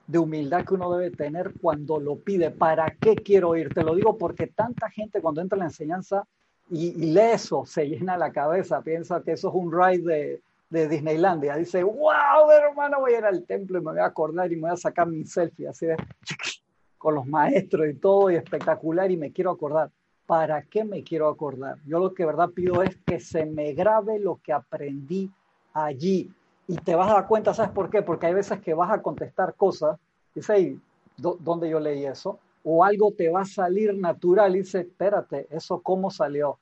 de 0.09 0.17
humildad 0.17 0.65
que 0.65 0.73
uno 0.73 0.91
debe 0.91 1.15
tener 1.15 1.53
cuando 1.61 1.99
lo 1.99 2.15
pide. 2.15 2.49
¿Para 2.49 2.89
qué 2.99 3.15
quiero 3.15 3.55
ir? 3.55 3.71
Te 3.71 3.83
lo 3.83 3.93
digo 3.93 4.17
porque 4.17 4.47
tanta 4.47 4.89
gente 4.89 5.21
cuando 5.21 5.39
entra 5.39 5.55
en 5.55 5.59
la 5.59 5.65
enseñanza 5.65 6.23
y, 6.71 6.93
lee 6.93 7.33
eso, 7.33 7.63
se 7.67 7.87
llena 7.87 8.17
la 8.17 8.31
cabeza, 8.31 8.81
piensa 8.81 9.21
que 9.21 9.33
eso 9.33 9.49
es 9.49 9.53
un 9.53 9.71
ride 9.71 10.01
de, 10.01 10.41
de 10.71 10.87
Disneylandia. 10.87 11.55
Dice, 11.57 11.83
wow, 11.83 12.49
hermano, 12.51 13.01
voy 13.01 13.13
a 13.13 13.17
ir 13.19 13.25
al 13.25 13.43
templo 13.43 13.77
y 13.77 13.83
me 13.83 13.91
voy 13.91 13.99
a 13.99 14.05
acordar 14.05 14.51
y 14.51 14.55
me 14.55 14.63
voy 14.63 14.71
a 14.71 14.77
sacar 14.77 15.05
mi 15.05 15.23
selfie, 15.25 15.67
así 15.67 15.85
de, 15.85 15.95
con 16.97 17.13
los 17.13 17.27
maestros 17.27 17.87
y 17.87 17.93
todo, 17.93 18.31
y 18.31 18.35
espectacular, 18.35 19.11
y 19.11 19.17
me 19.17 19.31
quiero 19.31 19.51
acordar. 19.51 19.91
¿Para 20.25 20.63
qué 20.63 20.83
me 20.83 21.03
quiero 21.03 21.27
acordar? 21.27 21.77
Yo 21.85 21.99
lo 21.99 22.15
que 22.15 22.25
verdad 22.25 22.49
pido 22.49 22.81
es 22.81 22.97
que 23.05 23.19
se 23.19 23.45
me 23.45 23.73
grabe 23.73 24.17
lo 24.17 24.39
que 24.43 24.53
aprendí 24.53 25.29
allí 25.71 26.31
y 26.69 26.75
te 26.75 26.93
vas 26.93 27.09
a 27.09 27.15
dar 27.15 27.27
cuenta, 27.27 27.51
¿sabes 27.51 27.71
por 27.71 27.89
qué? 27.89 28.03
Porque 28.03 28.27
hay 28.27 28.35
veces 28.35 28.59
que 28.59 28.75
vas 28.75 28.91
a 28.91 29.01
contestar 29.01 29.55
cosas, 29.55 29.99
dice, 30.35 30.77
¿dónde 31.17 31.67
yo 31.67 31.79
leí 31.79 32.05
eso? 32.05 32.39
O 32.63 32.85
algo 32.85 33.11
te 33.11 33.27
va 33.27 33.41
a 33.41 33.45
salir 33.45 33.95
natural 33.95 34.55
y 34.55 34.59
dice, 34.59 34.81
espérate, 34.81 35.47
¿eso 35.49 35.81
cómo 35.81 36.11
salió? 36.11 36.59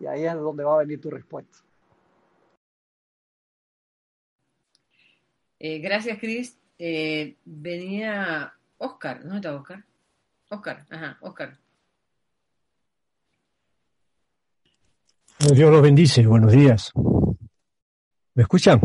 Y 0.00 0.06
ahí 0.06 0.24
es 0.24 0.34
donde 0.36 0.64
va 0.64 0.76
a 0.76 0.78
venir 0.78 1.02
tu 1.02 1.10
respuesta. 1.10 1.58
Eh, 5.58 5.80
gracias, 5.80 6.18
Cris. 6.18 6.58
Eh, 6.78 7.36
venía 7.44 8.54
Oscar, 8.78 9.20
¿dónde 9.20 9.36
está 9.36 9.54
Oscar? 9.54 9.84
Oscar, 10.48 10.86
ajá, 10.88 11.18
Oscar. 11.20 11.58
Dios 15.54 15.70
los 15.70 15.82
bendice, 15.82 16.26
buenos 16.26 16.52
días. 16.52 16.90
¿Me 18.34 18.44
escuchan? 18.44 18.80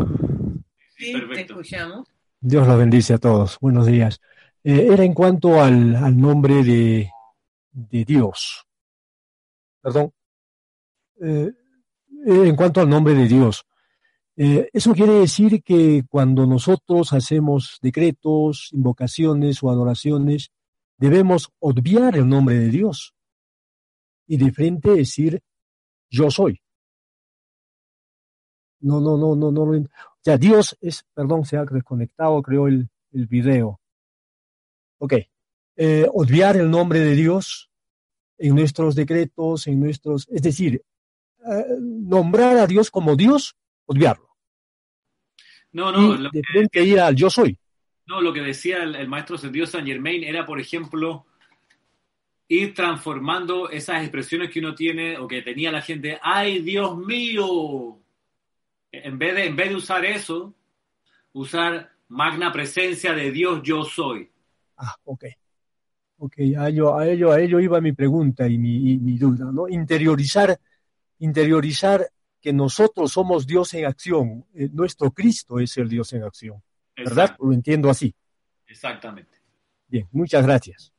Sí, 0.98 1.12
te 1.12 1.40
escuchamos. 1.42 2.08
Dios 2.40 2.66
los 2.66 2.76
bendice 2.76 3.14
a 3.14 3.18
todos. 3.18 3.56
Buenos 3.60 3.86
días. 3.86 4.20
Eh, 4.64 4.88
era 4.90 5.04
en 5.04 5.14
cuanto 5.14 5.60
al, 5.60 5.94
al 5.94 6.16
nombre 6.18 6.64
de, 6.64 7.08
de, 7.70 8.04
Dios. 8.04 8.66
Perdón. 9.80 10.12
Eh, 11.20 11.52
en 12.26 12.56
cuanto 12.56 12.80
al 12.80 12.88
nombre 12.88 13.14
de 13.14 13.28
Dios. 13.28 13.64
Eh, 14.36 14.68
eso 14.72 14.92
quiere 14.92 15.12
decir 15.14 15.62
que 15.62 16.02
cuando 16.08 16.46
nosotros 16.46 17.12
hacemos 17.12 17.78
decretos, 17.80 18.70
invocaciones 18.72 19.62
o 19.62 19.70
adoraciones, 19.70 20.50
debemos 20.96 21.52
obviar 21.60 22.16
el 22.16 22.28
nombre 22.28 22.58
de 22.58 22.70
Dios 22.70 23.14
y 24.26 24.36
de 24.36 24.50
frente 24.50 24.90
decir 24.90 25.40
yo 26.10 26.28
soy. 26.28 26.60
No, 28.80 29.00
no, 29.00 29.16
no, 29.16 29.36
no, 29.36 29.52
no. 29.52 29.88
Ya, 30.28 30.36
Dios 30.36 30.76
es, 30.82 31.06
perdón, 31.14 31.46
se 31.46 31.56
ha 31.56 31.64
desconectado, 31.64 32.42
creo, 32.42 32.68
el, 32.68 32.90
el 33.12 33.26
video. 33.26 33.80
Ok. 34.98 35.14
Eh, 35.74 36.06
obviar 36.12 36.54
el 36.58 36.70
nombre 36.70 37.00
de 37.00 37.14
Dios 37.14 37.70
en 38.36 38.54
nuestros 38.54 38.94
decretos, 38.94 39.66
en 39.68 39.80
nuestros, 39.80 40.28
es 40.28 40.42
decir, 40.42 40.82
eh, 41.50 41.64
nombrar 41.80 42.58
a 42.58 42.66
Dios 42.66 42.90
como 42.90 43.16
Dios, 43.16 43.56
obviarlo. 43.86 44.28
No, 45.72 45.90
no. 45.92 46.14
lo 46.18 46.30
que, 46.30 46.84
ir 46.84 47.00
al 47.00 47.16
yo 47.16 47.30
soy. 47.30 47.58
No, 48.04 48.20
lo 48.20 48.30
que 48.30 48.42
decía 48.42 48.82
el, 48.82 48.96
el 48.96 49.08
maestro 49.08 49.38
Dios 49.38 49.70
San 49.70 49.86
Germain 49.86 50.24
era, 50.24 50.44
por 50.44 50.60
ejemplo, 50.60 51.24
ir 52.48 52.74
transformando 52.74 53.70
esas 53.70 54.02
expresiones 54.02 54.50
que 54.50 54.58
uno 54.58 54.74
tiene 54.74 55.16
o 55.16 55.26
que 55.26 55.40
tenía 55.40 55.72
la 55.72 55.80
gente. 55.80 56.18
¡Ay, 56.20 56.60
Dios 56.60 56.98
mío! 56.98 58.02
En 58.92 59.18
vez 59.18 59.34
de, 59.34 59.46
en 59.46 59.56
vez 59.56 59.68
de 59.70 59.76
usar 59.76 60.04
eso, 60.04 60.54
usar 61.32 61.90
magna 62.08 62.52
presencia 62.52 63.12
de 63.12 63.30
Dios 63.30 63.60
yo 63.62 63.84
soy. 63.84 64.30
Ah, 64.76 64.96
ok. 65.04 65.24
Ok, 66.18 66.34
a 66.58 66.68
ello, 66.68 66.96
a 66.96 67.06
ello, 67.06 67.30
a 67.30 67.40
ello 67.40 67.60
iba 67.60 67.80
mi 67.80 67.92
pregunta 67.92 68.48
y 68.48 68.58
mi, 68.58 68.98
mi 68.98 69.16
duda, 69.18 69.52
¿no? 69.52 69.68
Interiorizar, 69.68 70.58
interiorizar 71.20 72.10
que 72.40 72.52
nosotros 72.52 73.12
somos 73.12 73.46
Dios 73.46 73.72
en 73.74 73.86
acción, 73.86 74.44
eh, 74.54 74.68
nuestro 74.72 75.12
Cristo 75.12 75.60
es 75.60 75.76
el 75.76 75.88
Dios 75.88 76.12
en 76.12 76.24
acción, 76.24 76.62
¿verdad? 76.96 77.36
Lo 77.38 77.52
entiendo 77.52 77.88
así. 77.88 78.14
Exactamente. 78.66 79.38
Bien, 79.86 80.08
muchas 80.10 80.44
gracias. 80.44 80.92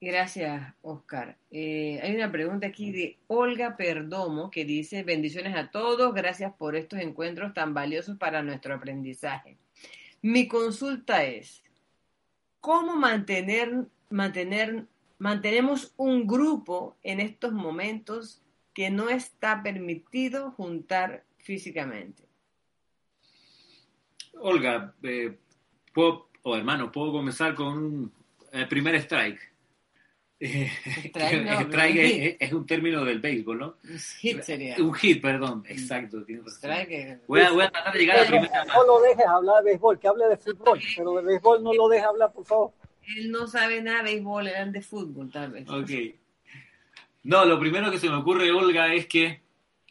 Gracias, 0.00 0.74
Oscar. 0.82 1.36
Eh, 1.50 1.98
hay 2.00 2.14
una 2.14 2.30
pregunta 2.30 2.68
aquí 2.68 2.92
de 2.92 3.18
Olga 3.26 3.76
Perdomo 3.76 4.48
que 4.48 4.64
dice, 4.64 5.02
bendiciones 5.02 5.56
a 5.56 5.72
todos, 5.72 6.14
gracias 6.14 6.52
por 6.54 6.76
estos 6.76 7.00
encuentros 7.00 7.52
tan 7.52 7.74
valiosos 7.74 8.16
para 8.16 8.42
nuestro 8.42 8.74
aprendizaje. 8.74 9.58
Mi 10.22 10.46
consulta 10.46 11.24
es, 11.24 11.64
¿cómo 12.60 12.94
mantener, 12.94 13.86
mantener, 14.08 14.86
mantenemos 15.18 15.92
un 15.96 16.28
grupo 16.28 16.96
en 17.02 17.18
estos 17.18 17.52
momentos 17.52 18.40
que 18.74 18.90
no 18.90 19.08
está 19.08 19.64
permitido 19.64 20.52
juntar 20.52 21.24
físicamente? 21.38 22.22
Olga, 24.40 24.94
eh, 25.02 25.36
¿puedo, 25.92 26.28
o 26.42 26.56
hermano, 26.56 26.92
¿puedo 26.92 27.10
comenzar 27.10 27.56
con 27.56 28.12
el 28.52 28.68
primer 28.68 28.94
strike? 28.94 29.57
Strike, 30.40 32.36
es, 32.40 32.52
un 32.52 32.64
término 32.66 33.04
del 33.04 33.18
béisbol, 33.18 33.58
¿no? 33.58 33.74
Hit 34.20 34.42
sería. 34.42 34.76
Un 34.78 34.94
hit, 34.94 35.20
perdón, 35.20 35.64
exacto. 35.66 36.24
Voy 37.26 37.40
a, 37.40 37.50
voy 37.50 37.64
a, 37.64 37.70
tratar 37.70 37.92
de 37.92 37.98
llegar 37.98 38.18
a 38.18 38.22
la 38.22 38.28
primera. 38.28 38.64
No 38.66 38.86
lo 38.86 39.00
dejes 39.00 39.26
hablar 39.26 39.64
de 39.64 39.70
béisbol, 39.70 39.98
que 39.98 40.08
hable 40.08 40.28
de 40.28 40.36
fútbol, 40.36 40.80
pero 40.96 41.14
de 41.16 41.22
béisbol 41.22 41.62
no 41.62 41.74
lo 41.74 41.88
dejes 41.88 42.06
hablar, 42.06 42.32
por 42.32 42.44
favor. 42.44 42.72
Él 43.16 43.30
no 43.30 43.46
sabe 43.46 43.82
nada 43.82 43.98
de 43.98 44.14
béisbol, 44.14 44.48
él 44.48 44.72
de 44.72 44.82
fútbol, 44.82 45.30
tal 45.30 45.50
vez. 45.50 45.68
Ok. 45.68 45.90
No, 47.24 47.44
lo 47.44 47.58
primero 47.58 47.90
que 47.90 47.98
se 47.98 48.08
me 48.08 48.16
ocurre, 48.16 48.50
Olga, 48.52 48.94
es 48.94 49.06
que 49.06 49.40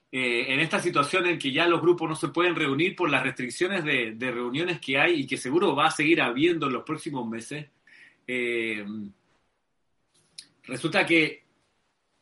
eh, 0.10 0.46
en 0.54 0.62
esta 0.62 0.80
situación 0.80 1.26
en 1.26 1.38
que 1.38 1.52
ya 1.52 1.68
los 1.68 1.82
grupos 1.82 2.08
no 2.08 2.16
se 2.16 2.30
pueden 2.30 2.56
reunir 2.56 2.96
por 2.96 3.10
las 3.10 3.24
restricciones 3.24 3.84
de, 3.84 4.14
de 4.14 4.32
reuniones 4.32 4.80
que 4.80 4.98
hay 4.98 5.22
y 5.22 5.28
que 5.28 5.36
seguro 5.36 5.76
va 5.76 5.88
a 5.88 5.92
seguir 5.92 6.22
habiendo 6.22 6.68
en 6.68 6.74
los 6.74 6.84
próximos 6.84 7.28
meses, 7.28 7.68
eh, 8.26 8.86
resulta 10.68 11.06
que 11.06 11.44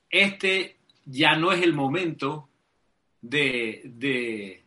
este 0.10 0.78
ya 1.06 1.36
no 1.36 1.52
es 1.52 1.62
el 1.62 1.74
momento 1.74 2.50
de, 3.22 3.82
de, 3.86 4.64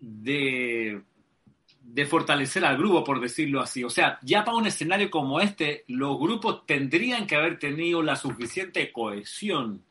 de, 0.00 2.06
fortalecer 2.06 2.64
al 2.64 2.76
grupo, 2.76 3.04
por 3.04 3.20
decirlo 3.20 3.60
así. 3.60 3.84
O 3.84 3.90
sea, 3.90 4.18
ya 4.22 4.44
para 4.44 4.56
un 4.56 4.66
escenario 4.66 5.10
como 5.10 5.40
este, 5.40 5.84
los 5.88 6.18
grupos 6.18 6.66
tendrían 6.66 7.26
que 7.26 7.36
haber 7.36 7.58
tenido 7.58 8.02
la 8.02 8.16
suficiente 8.16 8.92
cohesión 8.92 9.84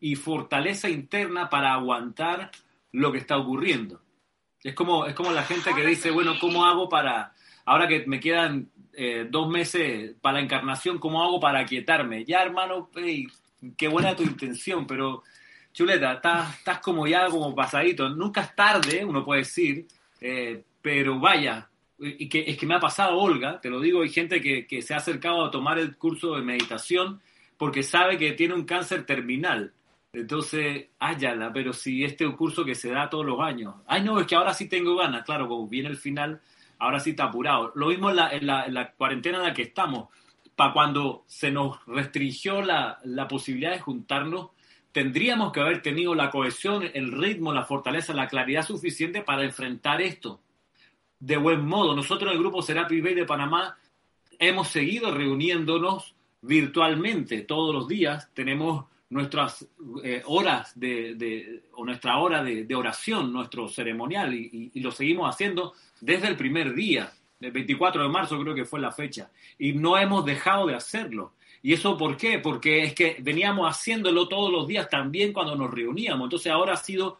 y 0.00 0.16
fortaleza 0.16 0.88
interna 0.88 1.48
para 1.48 1.72
aguantar 1.72 2.50
lo 2.92 3.12
que 3.12 3.18
está 3.18 3.36
ocurriendo. 3.36 4.00
Es 4.62 4.74
como, 4.74 5.06
es 5.06 5.14
como 5.14 5.32
la 5.32 5.44
gente 5.44 5.74
que 5.74 5.86
dice, 5.86 6.10
bueno, 6.10 6.34
¿cómo 6.40 6.66
hago 6.66 6.88
para, 6.88 7.32
ahora 7.64 7.88
que 7.88 8.06
me 8.06 8.20
quedan 8.20 8.70
eh, 8.96 9.26
dos 9.30 9.48
meses 9.48 10.14
para 10.20 10.38
la 10.38 10.44
encarnación, 10.44 10.98
¿cómo 10.98 11.22
hago 11.22 11.38
para 11.38 11.60
aquietarme? 11.60 12.24
Ya, 12.24 12.42
hermano, 12.42 12.90
qué 13.76 13.88
buena 13.88 14.16
tu 14.16 14.22
intención, 14.22 14.86
pero 14.86 15.22
chuleta, 15.72 16.14
estás, 16.14 16.58
estás 16.58 16.78
como 16.80 17.06
ya 17.06 17.26
como 17.26 17.54
pasadito. 17.54 18.08
Nunca 18.08 18.40
es 18.40 18.54
tarde, 18.54 19.04
uno 19.04 19.24
puede 19.24 19.40
decir, 19.40 19.86
eh, 20.20 20.64
pero 20.80 21.20
vaya, 21.20 21.68
y 21.98 22.28
que 22.28 22.44
es 22.46 22.56
que 22.56 22.66
me 22.66 22.74
ha 22.74 22.80
pasado, 22.80 23.18
Olga, 23.18 23.60
te 23.60 23.68
lo 23.68 23.80
digo, 23.80 24.02
hay 24.02 24.08
gente 24.08 24.40
que, 24.40 24.66
que 24.66 24.80
se 24.80 24.94
ha 24.94 24.98
acercado 24.98 25.44
a 25.44 25.50
tomar 25.50 25.78
el 25.78 25.96
curso 25.96 26.34
de 26.34 26.42
meditación 26.42 27.20
porque 27.56 27.82
sabe 27.82 28.18
que 28.18 28.32
tiene 28.32 28.54
un 28.54 28.64
cáncer 28.64 29.04
terminal. 29.04 29.72
Entonces, 30.12 30.86
háyala, 30.98 31.52
pero 31.52 31.74
si 31.74 32.02
este 32.04 32.26
curso 32.34 32.64
que 32.64 32.74
se 32.74 32.90
da 32.90 33.10
todos 33.10 33.26
los 33.26 33.38
años. 33.40 33.74
Ay, 33.86 34.02
no, 34.02 34.18
es 34.18 34.26
que 34.26 34.34
ahora 34.34 34.54
sí 34.54 34.68
tengo 34.68 34.96
ganas, 34.96 35.24
claro, 35.24 35.46
como 35.46 35.68
viene 35.68 35.90
el 35.90 35.98
final, 35.98 36.40
ahora 36.78 37.00
sí 37.00 37.10
está 37.10 37.24
apurado. 37.24 37.72
Lo 37.74 37.88
mismo 37.88 38.10
en 38.10 38.16
la, 38.16 38.30
en 38.30 38.46
la, 38.46 38.66
en 38.66 38.74
la 38.74 38.92
cuarentena 38.92 39.38
en 39.38 39.44
la 39.44 39.54
que 39.54 39.62
estamos. 39.62 40.08
Para 40.54 40.72
cuando 40.72 41.24
se 41.26 41.50
nos 41.50 41.84
restringió 41.86 42.62
la, 42.62 42.98
la 43.04 43.28
posibilidad 43.28 43.72
de 43.72 43.80
juntarnos, 43.80 44.50
tendríamos 44.92 45.52
que 45.52 45.60
haber 45.60 45.82
tenido 45.82 46.14
la 46.14 46.30
cohesión, 46.30 46.84
el 46.94 47.12
ritmo, 47.12 47.52
la 47.52 47.64
fortaleza, 47.64 48.14
la 48.14 48.28
claridad 48.28 48.64
suficiente 48.64 49.22
para 49.22 49.44
enfrentar 49.44 50.00
esto 50.00 50.40
de 51.20 51.36
buen 51.36 51.64
modo. 51.66 51.94
Nosotros 51.94 52.30
en 52.30 52.36
el 52.36 52.42
grupo 52.42 52.62
Serapi 52.62 53.00
Bay 53.00 53.14
de 53.14 53.24
Panamá 53.24 53.76
hemos 54.38 54.68
seguido 54.68 55.10
reuniéndonos 55.12 56.14
virtualmente 56.42 57.42
todos 57.42 57.74
los 57.74 57.88
días, 57.88 58.30
tenemos 58.34 58.84
nuestras 59.08 59.66
eh, 60.04 60.22
horas 60.26 60.78
de, 60.78 61.14
de, 61.14 61.64
o 61.72 61.84
nuestra 61.84 62.18
hora 62.18 62.42
de, 62.42 62.74
oración, 62.74 63.32
nuestro 63.32 63.68
ceremonial, 63.68 64.34
y, 64.34 64.70
lo 64.80 64.90
seguimos 64.90 65.32
haciendo 65.32 65.74
desde 66.00 66.28
el 66.28 66.36
primer 66.36 66.74
día, 66.74 67.12
el 67.40 67.52
24 67.52 68.02
de 68.02 68.08
marzo 68.08 68.40
creo 68.40 68.54
que 68.54 68.64
fue 68.64 68.80
la 68.80 68.92
fecha, 68.92 69.30
y 69.58 69.72
no 69.72 69.98
hemos 69.98 70.24
dejado 70.24 70.66
de 70.66 70.74
hacerlo. 70.74 71.34
¿Y 71.62 71.72
eso 71.72 71.96
por 71.96 72.16
qué? 72.16 72.38
Porque 72.38 72.82
es 72.84 72.94
que 72.94 73.16
veníamos 73.20 73.68
haciéndolo 73.68 74.28
todos 74.28 74.52
los 74.52 74.68
días 74.68 74.88
también 74.88 75.32
cuando 75.32 75.56
nos 75.56 75.70
reuníamos. 75.70 76.26
Entonces 76.26 76.52
ahora 76.52 76.74
ha 76.74 76.76
sido 76.76 77.18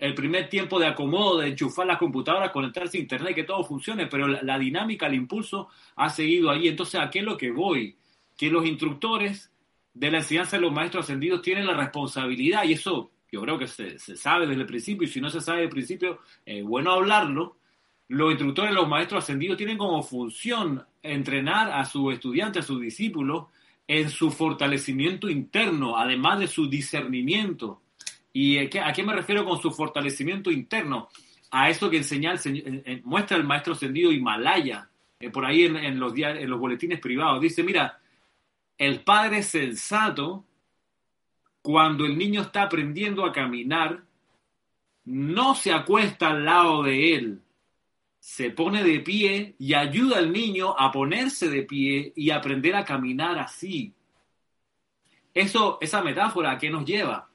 el 0.00 0.14
primer 0.14 0.48
tiempo 0.48 0.78
de 0.78 0.86
acomodo, 0.86 1.38
de 1.38 1.48
enchufar 1.48 1.86
las 1.86 1.98
computadoras, 1.98 2.50
conectarse 2.50 2.98
a 2.98 3.00
internet, 3.00 3.34
que 3.34 3.44
todo 3.44 3.62
funcione, 3.64 4.06
pero 4.06 4.26
la, 4.26 4.58
dinámica, 4.58 5.06
el 5.06 5.14
impulso 5.14 5.68
ha 5.96 6.10
seguido 6.10 6.50
ahí. 6.50 6.68
Entonces, 6.68 7.00
¿a 7.00 7.10
qué 7.10 7.20
es 7.20 7.24
lo 7.24 7.36
que 7.36 7.50
voy? 7.50 7.96
Que 8.36 8.50
los 8.50 8.66
instructores 8.66 9.50
de 9.92 10.10
la 10.10 10.18
enseñanza 10.18 10.56
de 10.56 10.62
los 10.62 10.72
maestros 10.72 11.04
ascendidos 11.04 11.42
tienen 11.42 11.66
la 11.66 11.74
responsabilidad, 11.74 12.64
y 12.64 12.72
eso 12.72 13.12
yo 13.30 13.40
creo 13.42 13.58
que 13.58 13.68
se, 13.68 13.98
se 13.98 14.16
sabe 14.16 14.46
desde 14.46 14.62
el 14.62 14.66
principio, 14.66 15.06
y 15.06 15.10
si 15.10 15.20
no 15.20 15.30
se 15.30 15.40
sabe 15.40 15.58
desde 15.58 15.68
el 15.68 15.74
principio, 15.74 16.20
eh, 16.44 16.62
bueno 16.62 16.92
hablarlo. 16.92 17.58
Los 18.08 18.30
instructores 18.30 18.74
los 18.74 18.88
maestros 18.88 19.24
ascendidos 19.24 19.56
tienen 19.56 19.78
como 19.78 20.02
función 20.02 20.84
entrenar 21.02 21.70
a 21.70 21.84
sus 21.84 22.12
estudiantes, 22.12 22.64
a 22.64 22.66
sus 22.66 22.80
discípulos, 22.80 23.46
en 23.86 24.10
su 24.10 24.30
fortalecimiento 24.30 25.28
interno, 25.28 25.96
además 25.96 26.38
de 26.38 26.46
su 26.46 26.68
discernimiento. 26.68 27.82
¿Y 28.32 28.58
a 28.58 28.92
qué 28.92 29.02
me 29.02 29.14
refiero 29.14 29.44
con 29.44 29.60
su 29.60 29.70
fortalecimiento 29.70 30.50
interno? 30.50 31.08
A 31.50 31.70
eso 31.70 31.88
que 31.88 31.98
enseña 31.98 32.32
el 32.32 33.02
muestra 33.04 33.36
el 33.36 33.44
maestro 33.44 33.74
ascendido 33.74 34.10
Himalaya, 34.10 34.88
eh, 35.20 35.30
por 35.30 35.44
ahí 35.44 35.64
en, 35.64 36.00
los 36.00 36.12
en 36.16 36.50
los 36.50 36.58
boletines 36.58 37.00
privados. 37.00 37.40
Dice, 37.40 37.62
mira, 37.62 38.00
el 38.76 39.00
padre 39.02 39.42
sensato, 39.42 40.44
cuando 41.62 42.04
el 42.04 42.18
niño 42.18 42.42
está 42.42 42.64
aprendiendo 42.64 43.24
a 43.24 43.32
caminar, 43.32 44.02
no 45.04 45.54
se 45.54 45.72
acuesta 45.72 46.30
al 46.30 46.44
lado 46.44 46.82
de 46.82 47.14
él, 47.14 47.43
se 48.24 48.50
pone 48.50 48.82
de 48.82 49.00
pie 49.00 49.54
y 49.58 49.74
ayuda 49.74 50.16
al 50.16 50.32
niño 50.32 50.74
a 50.78 50.90
ponerse 50.90 51.50
de 51.50 51.62
pie 51.62 52.10
y 52.16 52.30
aprender 52.30 52.74
a 52.74 52.82
caminar 52.82 53.38
así. 53.38 53.92
Eso, 55.34 55.76
esa 55.78 56.02
metáfora, 56.02 56.52
¿a 56.52 56.58
qué 56.58 56.70
nos 56.70 56.86
lleva? 56.86 57.28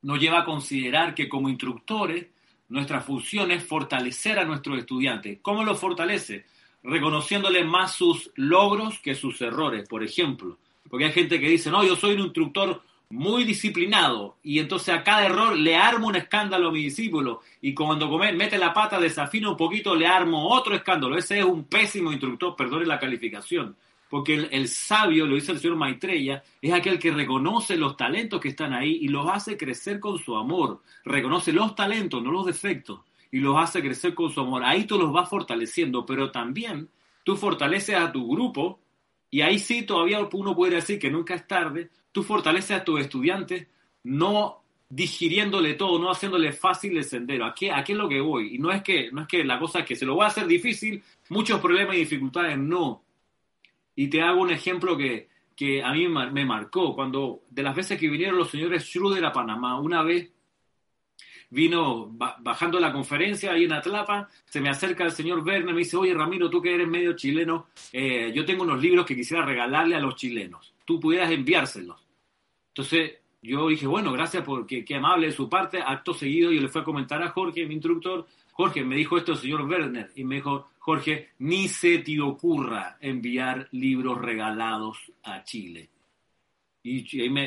Nos 0.00 0.18
lleva 0.18 0.40
a 0.40 0.44
considerar 0.46 1.14
que 1.14 1.28
como 1.28 1.50
instructores, 1.50 2.28
nuestra 2.70 3.02
función 3.02 3.50
es 3.50 3.62
fortalecer 3.62 4.38
a 4.38 4.46
nuestros 4.46 4.78
estudiantes. 4.78 5.38
¿Cómo 5.42 5.64
lo 5.64 5.74
fortalece? 5.74 6.46
Reconociéndole 6.82 7.62
más 7.62 7.94
sus 7.94 8.30
logros 8.34 9.00
que 9.00 9.14
sus 9.14 9.38
errores, 9.42 9.86
por 9.86 10.02
ejemplo. 10.02 10.58
Porque 10.88 11.04
hay 11.04 11.12
gente 11.12 11.38
que 11.38 11.50
dice, 11.50 11.70
no, 11.70 11.84
yo 11.84 11.94
soy 11.94 12.14
un 12.14 12.20
instructor 12.20 12.82
muy 13.12 13.44
disciplinado 13.44 14.38
y 14.42 14.58
entonces 14.58 14.94
a 14.94 15.04
cada 15.04 15.26
error 15.26 15.54
le 15.54 15.76
armo 15.76 16.08
un 16.08 16.16
escándalo 16.16 16.68
a 16.68 16.72
mi 16.72 16.84
discípulo 16.84 17.42
y 17.60 17.74
cuando 17.74 18.08
come, 18.08 18.32
mete 18.32 18.56
la 18.56 18.72
pata, 18.72 18.98
desafina 18.98 19.50
un 19.50 19.56
poquito, 19.56 19.94
le 19.94 20.06
armo 20.06 20.48
otro 20.48 20.74
escándalo. 20.74 21.18
Ese 21.18 21.38
es 21.38 21.44
un 21.44 21.64
pésimo 21.64 22.10
instructor, 22.10 22.56
perdone 22.56 22.86
la 22.86 22.98
calificación. 22.98 23.76
Porque 24.08 24.48
el, 24.50 24.68
sabio, 24.68 25.26
lo 25.26 25.34
dice 25.34 25.52
el 25.52 25.58
señor 25.58 25.76
Maitreya, 25.76 26.42
es 26.60 26.72
aquel 26.72 26.98
que 26.98 27.10
reconoce 27.10 27.76
los 27.76 27.98
talentos 27.98 28.40
que 28.40 28.48
están 28.48 28.72
ahí 28.72 28.98
y 29.02 29.08
los 29.08 29.28
hace 29.28 29.58
crecer 29.58 30.00
con 30.00 30.18
su 30.18 30.34
amor. 30.36 30.80
Reconoce 31.04 31.52
los 31.52 31.74
talentos, 31.74 32.22
no 32.22 32.30
los 32.30 32.46
defectos, 32.46 33.00
y 33.30 33.40
los 33.40 33.56
hace 33.56 33.82
crecer 33.82 34.14
con 34.14 34.30
su 34.30 34.40
amor. 34.40 34.64
Ahí 34.64 34.84
tú 34.84 34.98
los 34.98 35.12
vas 35.12 35.28
fortaleciendo, 35.28 36.06
pero 36.06 36.30
también 36.30 36.88
tú 37.24 37.36
fortaleces 37.36 37.96
a 37.96 38.10
tu 38.10 38.26
grupo 38.26 38.80
y 39.30 39.40
ahí 39.40 39.58
sí 39.58 39.82
todavía 39.82 40.20
uno 40.32 40.54
puede 40.54 40.76
decir 40.76 40.98
que 40.98 41.10
nunca 41.10 41.34
es 41.34 41.46
tarde, 41.46 41.90
tú 42.12 42.22
fortaleces 42.22 42.72
a 42.72 42.84
tus 42.84 43.00
estudiantes 43.00 43.66
no 44.04 44.62
digiriéndole 44.88 45.74
todo, 45.74 45.98
no 45.98 46.10
haciéndole 46.10 46.52
fácil 46.52 46.96
el 46.98 47.04
sendero. 47.04 47.46
¿A 47.46 47.54
qué, 47.54 47.72
¿A 47.72 47.82
qué 47.82 47.92
es 47.92 47.98
lo 47.98 48.08
que 48.08 48.20
voy? 48.20 48.56
Y 48.56 48.58
no 48.58 48.70
es 48.70 48.82
que, 48.82 49.10
no 49.10 49.22
es 49.22 49.28
que 49.28 49.42
la 49.42 49.58
cosa 49.58 49.80
es 49.80 49.86
que 49.86 49.96
se 49.96 50.04
lo 50.04 50.16
va 50.16 50.26
a 50.26 50.28
hacer 50.28 50.46
difícil, 50.46 51.02
muchos 51.30 51.60
problemas 51.60 51.96
y 51.96 52.00
dificultades, 52.00 52.58
no. 52.58 53.02
Y 53.96 54.08
te 54.08 54.20
hago 54.20 54.42
un 54.42 54.50
ejemplo 54.50 54.96
que, 54.96 55.28
que 55.56 55.82
a 55.82 55.92
mí 55.92 56.08
me 56.08 56.44
marcó. 56.44 56.94
Cuando, 56.94 57.42
de 57.48 57.62
las 57.62 57.74
veces 57.74 57.98
que 57.98 58.08
vinieron 58.08 58.36
los 58.36 58.50
señores 58.50 58.84
Schroeder 58.84 59.24
a 59.24 59.32
Panamá, 59.32 59.80
una 59.80 60.02
vez 60.02 60.30
vino 61.52 62.10
bajando 62.40 62.80
la 62.80 62.92
conferencia 62.92 63.52
ahí 63.52 63.64
en 63.64 63.72
Atlapa, 63.72 64.28
se 64.46 64.60
me 64.60 64.70
acerca 64.70 65.04
el 65.04 65.12
señor 65.12 65.40
Werner, 65.40 65.74
me 65.74 65.80
dice, 65.80 65.98
oye 65.98 66.14
Ramiro, 66.14 66.48
tú 66.48 66.62
que 66.62 66.74
eres 66.74 66.88
medio 66.88 67.14
chileno, 67.14 67.66
eh, 67.92 68.32
yo 68.34 68.44
tengo 68.46 68.62
unos 68.62 68.80
libros 68.80 69.04
que 69.04 69.14
quisiera 69.14 69.44
regalarle 69.44 69.94
a 69.94 70.00
los 70.00 70.16
chilenos, 70.16 70.72
tú 70.86 70.98
pudieras 70.98 71.30
enviárselos. 71.30 72.01
Entonces 72.72 73.18
yo 73.42 73.68
dije, 73.68 73.86
bueno, 73.86 74.12
gracias 74.12 74.44
porque 74.44 74.84
qué 74.84 74.94
amable 74.94 75.26
de 75.26 75.32
su 75.32 75.48
parte, 75.48 75.82
acto 75.84 76.14
seguido 76.14 76.52
yo 76.52 76.60
le 76.60 76.68
fui 76.68 76.80
a 76.80 76.84
comentar 76.84 77.22
a 77.22 77.28
Jorge, 77.28 77.66
mi 77.66 77.74
instructor, 77.74 78.26
Jorge, 78.52 78.84
me 78.84 78.96
dijo 78.96 79.16
esto 79.16 79.32
el 79.32 79.38
señor 79.38 79.62
Werner, 79.62 80.10
y 80.14 80.24
me 80.24 80.36
dijo, 80.36 80.68
Jorge, 80.78 81.30
ni 81.38 81.68
se 81.68 81.98
te 81.98 82.20
ocurra 82.20 82.98
enviar 83.00 83.68
libros 83.72 84.20
regalados 84.20 84.98
a 85.22 85.42
Chile. 85.42 85.90
Y, 86.82 87.24
y 87.24 87.30
me, 87.30 87.46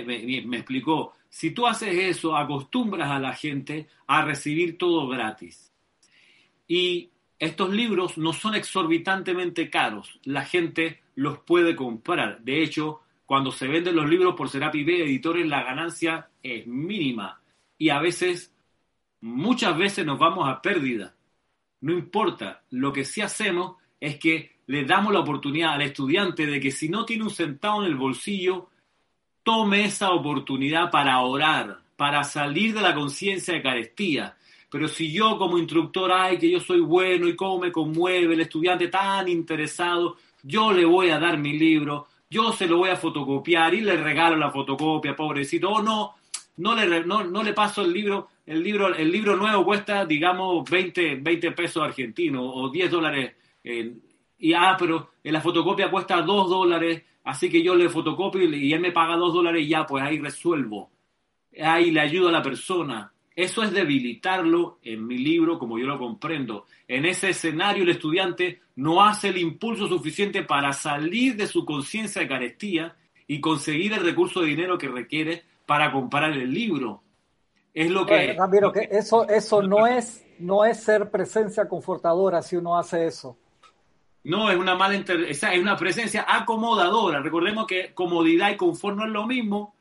explicó, 0.58 1.14
si 1.30 1.52
tú 1.52 1.68
haces 1.68 1.94
eso, 1.96 2.36
acostumbras 2.36 3.10
a 3.12 3.20
la 3.20 3.34
gente 3.34 3.88
a 4.08 4.24
recibir 4.24 4.78
todo 4.78 5.08
gratis. 5.08 5.72
Y 6.68 7.10
estos 7.38 7.70
libros 7.72 8.18
no 8.18 8.34
son 8.34 8.56
exorbitantemente 8.56 9.70
caros, 9.70 10.20
la 10.24 10.44
gente 10.44 11.02
los 11.16 11.40
puede 11.40 11.76
comprar. 11.76 12.42
De 12.42 12.64
hecho, 12.64 13.02
cuando 13.26 13.52
se 13.52 13.68
venden 13.68 13.96
los 13.96 14.10
libros 14.10 14.36
por 14.36 14.50
Serapi 14.50 14.84
B, 14.84 15.04
editores, 15.04 15.48
la 15.48 15.64
ganancia 15.64 16.30
es 16.44 16.68
mínima. 16.68 17.42
Y 17.78 17.90
a 17.90 18.00
veces, 18.00 18.54
muchas 19.22 19.78
veces 19.78 20.06
nos 20.06 20.20
vamos 20.20 20.48
a 20.48 20.62
pérdida. 20.62 21.16
No 21.82 21.94
importa, 21.94 22.64
lo 22.70 22.94
que 22.94 23.04
sí 23.04 23.22
hacemos 23.22 23.78
es 24.00 24.18
que 24.18 24.56
le 24.68 24.86
damos 24.86 25.14
la 25.14 25.20
oportunidad 25.20 25.74
al 25.74 25.82
estudiante 25.82 26.46
de 26.46 26.60
que 26.60 26.72
si 26.72 26.90
no 26.90 27.06
tiene 27.06 27.24
un 27.24 27.30
centavo 27.30 27.84
en 27.84 27.88
el 27.88 27.96
bolsillo, 27.96 28.70
tome 29.44 29.86
esa 29.86 30.12
oportunidad 30.12 30.90
para 30.90 31.20
orar, 31.22 31.80
para 31.96 32.24
salir 32.24 32.74
de 32.74 32.82
la 32.82 32.96
conciencia 32.96 33.54
de 33.54 33.62
carestía. 33.62 34.36
Pero 34.70 34.88
si 34.88 35.12
yo 35.12 35.38
como 35.38 35.58
instructor, 35.58 36.12
ay, 36.12 36.38
que 36.38 36.50
yo 36.50 36.60
soy 36.60 36.80
bueno 36.80 37.28
y 37.28 37.36
cómo 37.36 37.60
me 37.60 37.72
conmueve 37.72 38.34
el 38.34 38.42
estudiante 38.42 38.88
tan 38.88 39.28
interesado, 39.28 40.18
yo 40.44 40.74
le 40.74 40.86
voy 40.86 41.10
a 41.10 41.20
dar 41.20 41.38
mi 41.38 41.58
libro, 41.58 42.08
yo 42.30 42.52
se 42.54 42.68
lo 42.68 42.78
voy 42.78 42.90
a 42.90 42.96
fotocopiar 42.96 43.74
y 43.74 43.82
le 43.82 43.98
regalo 43.98 44.36
la 44.36 44.52
fotocopia, 44.52 45.16
pobrecito, 45.16 45.70
o 45.70 45.82
no, 45.82 46.16
no 46.58 46.76
le, 46.76 47.06
no, 47.06 47.24
no 47.24 47.44
le 47.44 47.54
paso 47.54 47.82
el 47.82 47.94
libro, 47.94 48.30
el 48.46 48.64
libro, 48.64 48.94
el 48.96 49.12
libro 49.12 49.36
nuevo 49.36 49.64
cuesta, 49.64 50.06
digamos, 50.06 50.70
20, 50.70 51.16
20 51.16 51.52
pesos 51.52 51.84
argentinos 51.84 52.44
o 52.46 52.70
10 52.70 52.92
dólares. 52.92 53.36
Y 54.38 54.54
ah, 54.54 54.76
pero 54.78 55.12
en 55.24 55.34
la 55.34 55.42
fotocopia 55.42 55.90
cuesta 55.90 56.22
2 56.22 56.50
dólares 56.50 57.04
Así 57.26 57.50
que 57.50 57.64
yo 57.64 57.76
le 57.76 57.90
fotocopio 57.90 58.44
y 58.44 58.72
él 58.72 58.80
me 58.80 58.92
paga 58.92 59.16
dos 59.16 59.34
dólares 59.34 59.64
y 59.64 59.70
ya, 59.70 59.86
pues 59.86 60.04
ahí 60.04 60.20
resuelvo. 60.20 60.92
Ahí 61.60 61.90
le 61.90 62.00
ayudo 62.00 62.30
a 62.30 62.32
la 62.32 62.44
persona. 62.44 63.12
Eso 63.36 63.64
es 63.64 63.72
debilitarlo 63.72 64.80
en 64.82 65.06
mi 65.06 65.18
libro, 65.18 65.60
como 65.60 65.78
yo 65.78 65.86
lo 65.86 66.00
comprendo. 66.00 66.66
En 66.88 67.06
ese 67.06 67.30
escenario 67.30 67.84
el 67.84 67.90
estudiante 67.90 68.62
no 68.76 69.04
hace 69.04 69.30
el 69.30 69.38
impulso 69.38 69.88
suficiente 69.88 70.44
para 70.44 70.72
salir 70.72 71.36
de 71.36 71.48
su 71.48 71.66
conciencia 71.66 72.22
de 72.22 72.30
carestía 72.30 72.96
y 73.28 73.42
conseguir 73.42 73.94
el 73.94 74.06
recurso 74.06 74.42
de 74.42 74.48
dinero 74.48 74.78
que 74.78 74.88
requiere 74.88 75.44
para 75.66 75.92
comprar 75.92 76.32
el 76.32 76.54
libro. 76.54 77.02
Es 77.74 77.92
lo 77.92 78.06
que... 78.06 78.34
Ramiro, 78.34 78.72
que 78.72 78.88
eso, 78.90 79.28
eso 79.28 79.62
no, 79.62 79.86
es, 79.86 80.26
no 80.40 80.64
es 80.64 80.82
ser 80.82 81.12
presencia 81.12 81.68
confortadora 81.68 82.42
si 82.42 82.56
uno 82.56 82.78
hace 82.78 83.06
eso. 83.06 83.38
No, 84.24 84.50
es 84.50 84.58
una 84.58 84.76
mala 84.76 84.96
es 84.96 85.44
una 85.60 85.76
presencia 85.76 86.26
acomodadora. 86.28 87.20
Recordemos 87.20 87.68
que 87.68 87.94
comodidad 87.94 88.50
y 88.52 88.58
confort 88.58 88.98
no 88.98 89.06
es 89.06 89.12
lo 89.12 89.28
mismo. 89.28 89.76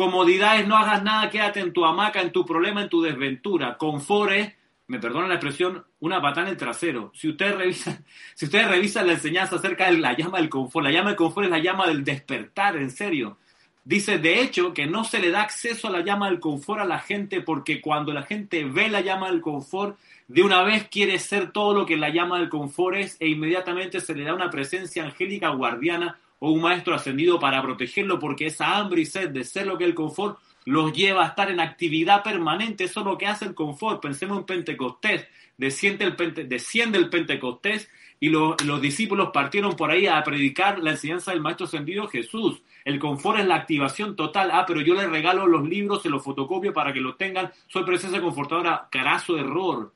Comodidad 0.00 0.58
es 0.58 0.66
no 0.66 0.78
hagas 0.78 1.02
nada, 1.02 1.28
quédate 1.28 1.60
en 1.60 1.74
tu 1.74 1.84
hamaca, 1.84 2.22
en 2.22 2.32
tu 2.32 2.46
problema, 2.46 2.80
en 2.80 2.88
tu 2.88 3.02
desventura. 3.02 3.76
Confort 3.76 4.32
es, 4.32 4.54
me 4.86 4.98
perdona 4.98 5.28
la 5.28 5.34
expresión, 5.34 5.84
una 5.98 6.22
patada 6.22 6.46
en 6.46 6.52
el 6.52 6.56
trasero. 6.56 7.12
Si 7.14 7.28
ustedes 7.28 7.54
revisan, 7.54 8.02
si 8.34 8.46
ustedes 8.46 8.66
revisan 8.66 9.06
la 9.06 9.12
enseñanza 9.12 9.56
acerca 9.56 9.90
de 9.90 9.98
la 9.98 10.16
llama 10.16 10.38
del 10.38 10.48
confort, 10.48 10.86
la 10.86 10.90
llama 10.90 11.10
del 11.10 11.18
confort 11.18 11.44
es 11.44 11.50
la 11.50 11.58
llama 11.58 11.86
del 11.86 12.02
despertar, 12.02 12.78
en 12.78 12.90
serio. 12.90 13.36
Dice, 13.84 14.16
de 14.16 14.40
hecho, 14.40 14.72
que 14.72 14.86
no 14.86 15.04
se 15.04 15.18
le 15.18 15.30
da 15.30 15.42
acceso 15.42 15.88
a 15.88 15.90
la 15.90 16.00
llama 16.00 16.30
del 16.30 16.40
confort 16.40 16.80
a 16.80 16.86
la 16.86 17.00
gente 17.00 17.42
porque 17.42 17.82
cuando 17.82 18.14
la 18.14 18.22
gente 18.22 18.64
ve 18.64 18.88
la 18.88 19.02
llama 19.02 19.30
del 19.30 19.42
confort, 19.42 19.98
de 20.28 20.42
una 20.42 20.62
vez 20.62 20.88
quiere 20.88 21.18
ser 21.18 21.52
todo 21.52 21.74
lo 21.74 21.84
que 21.84 21.98
la 21.98 22.08
llama 22.08 22.38
del 22.38 22.48
confort 22.48 22.96
es 22.96 23.18
e 23.20 23.28
inmediatamente 23.28 24.00
se 24.00 24.14
le 24.14 24.24
da 24.24 24.32
una 24.32 24.48
presencia 24.48 25.04
angélica 25.04 25.50
guardiana 25.50 26.18
o 26.40 26.50
un 26.50 26.60
maestro 26.60 26.94
ascendido 26.94 27.38
para 27.38 27.62
protegerlo 27.62 28.18
porque 28.18 28.46
esa 28.46 28.76
hambre 28.76 29.02
y 29.02 29.06
sed 29.06 29.30
de 29.30 29.44
ser 29.44 29.66
lo 29.66 29.78
que 29.78 29.84
el 29.84 29.94
confort 29.94 30.38
los 30.64 30.92
lleva 30.92 31.24
a 31.24 31.28
estar 31.28 31.50
en 31.50 31.60
actividad 31.60 32.22
permanente. 32.22 32.84
Eso 32.84 33.00
es 33.00 33.06
lo 33.06 33.16
que 33.16 33.26
hace 33.26 33.44
el 33.44 33.54
confort. 33.54 34.02
Pensemos 34.02 34.38
en 34.38 34.44
Pentecostés. 34.44 35.26
Desciende 35.56 36.04
el, 36.04 36.48
desciende 36.48 36.98
el 36.98 37.10
Pentecostés 37.10 37.90
y 38.18 38.28
lo, 38.28 38.56
los 38.64 38.80
discípulos 38.80 39.30
partieron 39.32 39.76
por 39.76 39.90
ahí 39.90 40.06
a 40.06 40.22
predicar 40.22 40.78
la 40.78 40.92
enseñanza 40.92 41.30
del 41.30 41.40
Maestro 41.40 41.66
Ascendido 41.66 42.08
Jesús. 42.08 42.62
El 42.84 42.98
confort 42.98 43.40
es 43.40 43.46
la 43.46 43.56
activación 43.56 44.16
total. 44.16 44.50
Ah, 44.52 44.64
pero 44.66 44.80
yo 44.80 44.94
le 44.94 45.06
regalo 45.06 45.46
los 45.46 45.68
libros, 45.68 46.02
se 46.02 46.08
los 46.08 46.22
fotocopio 46.22 46.72
para 46.72 46.92
que 46.92 47.00
los 47.00 47.16
tengan. 47.18 47.50
Soy 47.66 47.84
presencia 47.84 48.20
confortadora. 48.20 48.88
Carazo 48.90 49.36
error. 49.38 49.92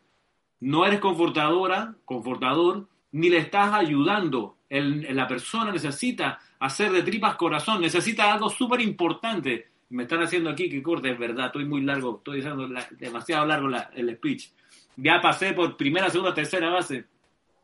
No 0.61 0.87
eres 0.87 1.01
confortadora, 1.01 1.95
confortador, 2.05 2.89
ni 3.13 3.29
le 3.29 3.39
estás 3.39 3.75
ayudando. 3.75 4.57
El, 4.77 5.15
la 5.15 5.29
persona 5.29 5.71
necesita 5.71 6.41
hacer 6.59 6.91
de 6.91 7.03
tripas 7.03 7.37
corazón, 7.37 7.81
necesita 7.81 8.33
algo 8.33 8.51
súper 8.51 8.81
importante. 8.81 9.69
Me 9.91 10.03
están 10.03 10.23
haciendo 10.23 10.51
aquí 10.51 10.69
que 10.69 10.83
corte, 10.83 11.11
es 11.13 11.19
verdad, 11.19 11.47
estoy 11.47 11.65
muy 11.65 11.83
largo, 11.83 12.17
estoy 12.19 12.39
diciendo 12.39 12.69
demasiado 12.99 13.47
largo 13.47 13.69
el 13.95 14.17
speech. 14.17 14.51
Ya 14.97 15.21
pasé 15.21 15.53
por 15.53 15.77
primera, 15.77 16.11
segunda, 16.11 16.35
tercera 16.35 16.71
base. 16.71 17.05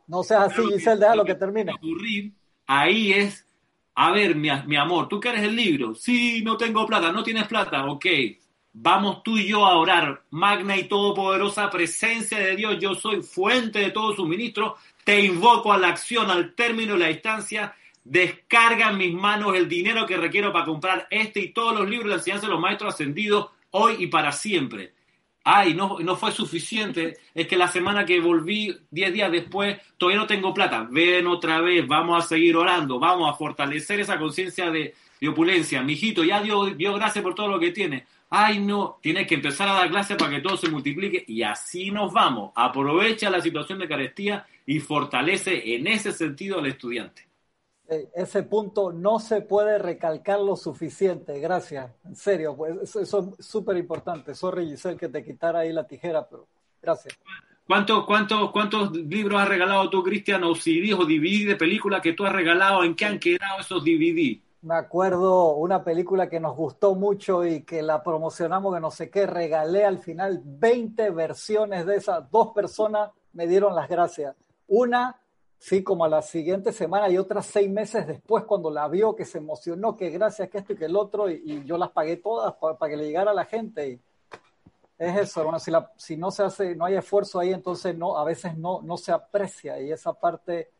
No 0.06 0.22
seas 0.22 0.52
así, 0.52 0.62
Giselle, 0.72 1.16
lo 1.16 1.24
que 1.24 1.34
termine. 1.34 1.72
ahí 2.66 3.12
es, 3.12 3.46
a 3.94 4.12
ver, 4.12 4.36
mi, 4.36 4.48
mi 4.66 4.76
amor, 4.76 5.08
¿tú 5.08 5.18
quieres 5.18 5.42
el 5.42 5.56
libro? 5.56 5.94
Sí, 5.94 6.42
no 6.44 6.56
tengo 6.56 6.86
plata, 6.86 7.10
no 7.10 7.22
tienes 7.24 7.48
plata, 7.48 7.86
ok. 7.86 8.06
Vamos 8.72 9.24
tú 9.24 9.36
y 9.36 9.48
yo 9.48 9.66
a 9.66 9.76
orar. 9.76 10.22
Magna 10.30 10.76
y 10.76 10.84
todopoderosa 10.84 11.68
presencia 11.70 12.38
de 12.38 12.54
Dios, 12.54 12.78
yo 12.80 12.94
soy 12.94 13.22
fuente 13.22 13.80
de 13.80 13.90
todo 13.90 14.14
suministro. 14.14 14.76
Te 15.10 15.22
invoco 15.22 15.72
a 15.72 15.76
la 15.76 15.88
acción 15.88 16.30
al 16.30 16.54
término 16.54 16.92
de 16.92 17.00
la 17.00 17.08
distancia. 17.08 17.74
Descarga 18.04 18.90
en 18.90 18.96
mis 18.96 19.12
manos 19.12 19.56
el 19.56 19.68
dinero 19.68 20.06
que 20.06 20.16
requiero 20.16 20.52
para 20.52 20.64
comprar 20.64 21.08
este 21.10 21.40
y 21.40 21.48
todos 21.48 21.76
los 21.76 21.90
libros 21.90 22.04
de 22.04 22.10
la 22.10 22.14
enseñanza 22.18 22.46
de 22.46 22.52
los 22.52 22.60
maestros 22.60 22.94
ascendidos 22.94 23.48
hoy 23.72 23.96
y 23.98 24.06
para 24.06 24.30
siempre. 24.30 24.92
Ay, 25.42 25.74
no, 25.74 25.98
no 25.98 26.14
fue 26.14 26.30
suficiente. 26.30 27.16
Es 27.34 27.48
que 27.48 27.56
la 27.56 27.66
semana 27.66 28.06
que 28.06 28.20
volví, 28.20 28.72
10 28.92 29.12
días 29.12 29.32
después, 29.32 29.78
todavía 29.98 30.20
no 30.20 30.28
tengo 30.28 30.54
plata. 30.54 30.86
Ven 30.88 31.26
otra 31.26 31.60
vez, 31.60 31.84
vamos 31.88 32.24
a 32.24 32.28
seguir 32.28 32.56
orando, 32.56 33.00
vamos 33.00 33.28
a 33.28 33.36
fortalecer 33.36 33.98
esa 33.98 34.16
conciencia 34.16 34.70
de, 34.70 34.94
opulencia. 35.28 35.82
Mijito, 35.82 36.22
ya 36.22 36.40
Dios 36.40 36.76
dio 36.76 36.94
gracias 36.94 37.24
por 37.24 37.34
todo 37.34 37.48
lo 37.48 37.58
que 37.58 37.72
tiene 37.72 38.06
ay 38.30 38.60
no, 38.60 38.98
tienes 39.02 39.26
que 39.26 39.34
empezar 39.34 39.68
a 39.68 39.74
dar 39.74 39.90
clases 39.90 40.16
para 40.16 40.30
que 40.30 40.40
todo 40.40 40.56
se 40.56 40.70
multiplique 40.70 41.24
y 41.26 41.42
así 41.42 41.90
nos 41.90 42.12
vamos. 42.12 42.52
Aprovecha 42.54 43.28
la 43.28 43.40
situación 43.40 43.80
de 43.80 43.88
carestía 43.88 44.46
y 44.70 44.78
fortalece 44.78 45.74
en 45.74 45.88
ese 45.88 46.12
sentido 46.12 46.60
al 46.60 46.66
estudiante. 46.66 47.26
Ese 48.14 48.44
punto 48.44 48.92
no 48.92 49.18
se 49.18 49.40
puede 49.40 49.80
recalcar 49.80 50.38
lo 50.38 50.54
suficiente, 50.54 51.40
gracias, 51.40 51.90
en 52.04 52.14
serio, 52.14 52.54
pues 52.56 52.94
eso 52.94 53.34
es 53.36 53.44
súper 53.44 53.78
importante. 53.78 54.32
Sorry 54.32 54.68
Giselle 54.68 54.96
que 54.96 55.08
te 55.08 55.24
quitara 55.24 55.60
ahí 55.60 55.72
la 55.72 55.88
tijera, 55.88 56.24
pero 56.24 56.46
gracias. 56.80 57.18
¿Cuántos, 57.66 58.06
cuántos, 58.06 58.52
cuántos 58.52 58.92
libros 58.92 59.40
has 59.40 59.48
regalado 59.48 59.90
tú, 59.90 60.04
Cristian, 60.04 60.44
o 60.44 60.54
CD 60.54 60.94
o 60.94 61.04
DVD 61.04 61.48
de 61.48 61.56
película 61.56 62.00
que 62.00 62.12
tú 62.12 62.24
has 62.24 62.32
regalado? 62.32 62.84
¿En 62.84 62.94
qué 62.94 63.06
han 63.06 63.18
quedado 63.18 63.58
esos 63.58 63.82
DVD? 63.82 64.38
Me 64.62 64.76
acuerdo 64.76 65.56
una 65.56 65.82
película 65.82 66.28
que 66.28 66.38
nos 66.38 66.54
gustó 66.54 66.94
mucho 66.94 67.44
y 67.44 67.64
que 67.64 67.82
la 67.82 68.04
promocionamos 68.04 68.72
que 68.72 68.80
no 68.80 68.92
sé 68.92 69.10
qué, 69.10 69.26
regalé 69.26 69.84
al 69.84 69.98
final 69.98 70.40
20 70.44 71.10
versiones 71.10 71.86
de 71.86 71.96
esas. 71.96 72.30
Dos 72.30 72.52
personas 72.52 73.10
me 73.32 73.48
dieron 73.48 73.74
las 73.74 73.88
gracias. 73.88 74.36
Una, 74.70 75.20
sí, 75.58 75.82
como 75.82 76.04
a 76.04 76.08
la 76.08 76.22
siguiente 76.22 76.72
semana 76.72 77.10
y 77.10 77.18
otra 77.18 77.42
seis 77.42 77.68
meses 77.68 78.06
después 78.06 78.44
cuando 78.44 78.70
la 78.70 78.86
vio, 78.86 79.16
que 79.16 79.24
se 79.24 79.38
emocionó, 79.38 79.96
que 79.96 80.10
gracias, 80.10 80.48
que 80.48 80.58
esto 80.58 80.74
y 80.74 80.76
que 80.76 80.84
el 80.84 80.94
otro, 80.94 81.28
y, 81.28 81.64
yo 81.64 81.76
las 81.76 81.90
pagué 81.90 82.18
todas 82.18 82.54
para, 82.54 82.88
que 82.88 82.96
le 82.96 83.06
llegara 83.06 83.32
a 83.32 83.34
la 83.34 83.44
gente. 83.44 83.88
Y 83.88 84.00
es 84.96 85.18
eso, 85.18 85.42
bueno, 85.42 85.58
si, 85.58 85.72
la, 85.72 85.90
si 85.96 86.16
no 86.16 86.30
se 86.30 86.44
hace, 86.44 86.76
no 86.76 86.84
hay 86.84 86.94
esfuerzo 86.94 87.40
ahí, 87.40 87.52
entonces 87.52 87.98
no, 87.98 88.16
a 88.16 88.24
veces 88.24 88.56
no, 88.56 88.80
no 88.82 88.96
se 88.96 89.10
aprecia 89.10 89.80
y 89.80 89.90
esa 89.90 90.12
parte 90.12 90.70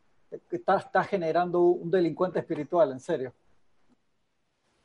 está, 0.49 0.77
está 0.77 1.03
generando 1.03 1.59
un 1.59 1.91
delincuente 1.91 2.39
espiritual, 2.39 2.93
en 2.93 3.01
serio. 3.01 3.33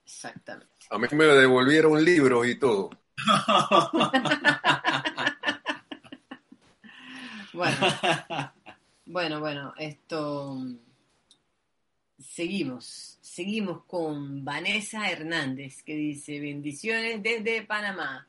Exactamente. 0.05 0.73
A 0.91 0.99
mí 0.99 1.07
me 1.13 1.27
devolvieron 1.27 2.05
libros 2.05 2.45
y 2.49 2.59
todo. 2.59 2.91
bueno, 7.53 7.77
bueno, 9.07 9.41
bueno, 9.41 9.75
esto. 9.79 10.59
Seguimos, 12.19 13.19
seguimos 13.21 13.85
con 13.85 14.45
Vanessa 14.45 15.11
Hernández 15.11 15.83
que 15.83 15.95
dice 15.95 16.41
bendiciones 16.41 17.23
desde 17.23 17.63
Panamá. 17.63 18.27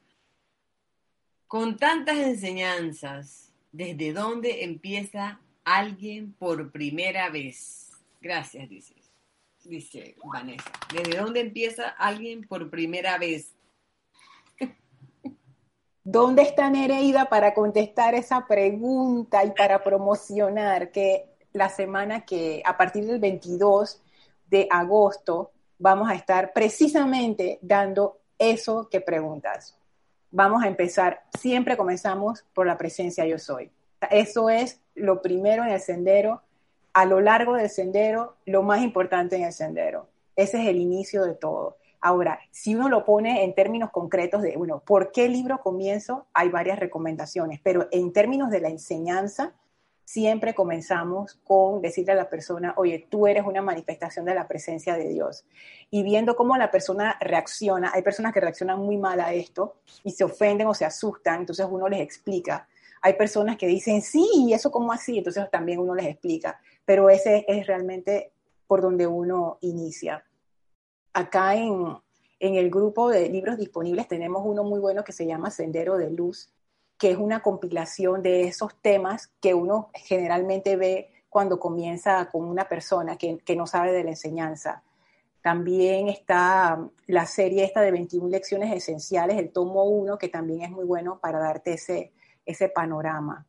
Con 1.48 1.78
tantas 1.78 2.18
enseñanzas, 2.18 3.54
¿desde 3.72 4.12
dónde 4.14 4.64
empieza 4.64 5.40
alguien 5.64 6.34
por 6.34 6.72
primera 6.72 7.30
vez? 7.30 7.92
Gracias, 8.22 8.68
dice 8.70 8.98
dice 9.68 10.16
Vanessa. 10.24 10.72
¿Desde 10.94 11.18
dónde 11.18 11.42
empieza 11.42 11.90
alguien 11.90 12.48
por 12.48 12.70
primera 12.70 13.18
vez? 13.18 13.54
¿Dónde 16.10 16.44
está 16.44 16.70
Nereida 16.70 17.26
para 17.26 17.54
contestar 17.54 18.16
esa 18.16 18.48
pregunta 18.48 19.44
y 19.44 19.52
para 19.52 19.84
promocionar 19.84 20.90
que 20.90 21.26
la 21.52 21.68
semana 21.68 22.24
que 22.24 22.64
a 22.64 22.78
partir 22.78 23.06
del 23.06 23.20
22 23.20 24.02
de 24.50 24.70
agosto 24.72 25.52
vamos 25.78 26.10
a 26.10 26.16
estar 26.16 26.54
precisamente 26.54 27.60
dando 27.62 28.22
eso 28.40 28.88
que 28.90 29.02
preguntas? 29.02 29.78
Vamos 30.32 30.64
a 30.64 30.70
empezar, 30.70 31.24
siempre 31.38 31.76
comenzamos 31.76 32.46
por 32.54 32.66
la 32.66 32.78
presencia 32.78 33.26
yo 33.26 33.38
soy. 33.38 33.70
Eso 34.10 34.50
es 34.50 34.80
lo 34.96 35.22
primero 35.22 35.66
en 35.66 35.72
el 35.72 35.82
sendero 35.82 36.42
a 36.94 37.04
lo 37.04 37.20
largo 37.20 37.56
del 37.56 37.70
sendero, 37.70 38.38
lo 38.46 38.64
más 38.64 38.82
importante 38.82 39.36
en 39.36 39.44
el 39.44 39.52
sendero. 39.52 40.08
Ese 40.38 40.62
es 40.62 40.70
el 40.70 40.78
inicio 40.78 41.26
de 41.26 41.34
todo. 41.34 41.76
Ahora, 42.00 42.40
si 42.52 42.76
uno 42.76 42.90
lo 42.90 43.06
pone 43.06 43.44
en 43.44 43.54
términos 43.56 43.92
concretos 43.92 44.42
de, 44.42 44.56
bueno, 44.58 44.80
¿por 44.86 45.12
qué 45.12 45.28
libro 45.28 45.60
comienzo? 45.60 46.28
Hay 46.34 46.50
varias 46.50 46.80
recomendaciones, 46.80 47.60
pero 47.64 47.88
en 47.92 48.14
términos 48.14 48.50
de 48.50 48.62
la 48.62 48.70
enseñanza, 48.70 49.54
siempre 50.06 50.56
comenzamos 50.56 51.40
con 51.44 51.82
decirle 51.82 52.14
a 52.14 52.16
la 52.16 52.30
persona, 52.30 52.74
oye, 52.78 53.08
tú 53.10 53.28
eres 53.28 53.46
una 53.46 53.62
manifestación 53.62 54.26
de 54.26 54.36
la 54.36 54.48
presencia 54.48 54.96
de 54.96 55.10
Dios. 55.10 55.46
Y 55.92 56.04
viendo 56.04 56.36
cómo 56.36 56.56
la 56.56 56.72
persona 56.72 57.18
reacciona, 57.20 57.92
hay 57.94 58.04
personas 58.04 58.34
que 58.34 58.40
reaccionan 58.40 58.80
muy 58.80 58.98
mal 58.98 59.20
a 59.20 59.34
esto 59.34 59.76
y 60.04 60.12
se 60.12 60.24
ofenden 60.24 60.68
o 60.68 60.74
se 60.74 60.86
asustan, 60.86 61.42
entonces 61.42 61.68
uno 61.70 61.90
les 61.90 62.00
explica. 62.00 62.68
Hay 63.02 63.14
personas 63.14 63.58
que 63.58 63.68
dicen, 63.68 64.02
sí, 64.02 64.28
¿y 64.34 64.54
eso 64.54 64.72
cómo 64.72 64.92
así? 64.92 65.18
Entonces 65.18 65.50
también 65.52 65.80
uno 65.80 65.94
les 65.94 66.08
explica 66.08 66.60
pero 66.88 67.10
ese 67.10 67.44
es 67.50 67.68
realmente 67.68 68.32
por 68.66 68.82
donde 68.82 69.06
uno 69.08 69.58
inicia. 69.60 70.24
Acá 71.18 71.56
en, 71.56 71.98
el 72.40 72.70
grupo 72.70 73.10
de 73.10 73.28
libros 73.28 73.58
disponibles 73.58 74.08
tenemos 74.08 74.44
uno 74.46 74.64
muy 74.64 74.80
bueno 74.80 75.04
que 75.04 75.12
se 75.12 75.26
llama 75.26 75.50
Sendero 75.50 75.98
de 75.98 76.12
Luz, 76.12 76.54
que 76.96 77.10
es 77.10 77.18
una 77.18 77.42
compilación 77.42 78.22
de 78.22 78.44
esos 78.44 78.80
temas 78.84 79.32
que 79.42 79.56
uno 79.56 79.90
generalmente 79.96 80.76
ve 80.76 81.10
cuando 81.28 81.60
comienza 81.60 82.30
con 82.30 82.44
una 82.44 82.70
persona 82.70 83.18
que, 83.18 83.56
no 83.56 83.66
sabe 83.66 83.94
de 83.94 84.04
la 84.04 84.12
enseñanza. 84.12 84.84
También 85.42 86.08
está 86.08 86.88
la 87.08 87.26
serie 87.26 87.64
esta 87.64 87.82
de 87.82 87.90
21 87.90 88.30
lecciones 88.30 88.72
esenciales, 88.72 89.40
el 89.40 89.52
tomo 89.52 89.86
1, 89.86 90.20
que 90.20 90.30
también 90.30 90.62
es 90.62 90.70
muy 90.70 90.86
bueno 90.86 91.18
para 91.20 91.40
darte 91.40 91.74
ese, 91.74 92.70
panorama. 92.76 93.48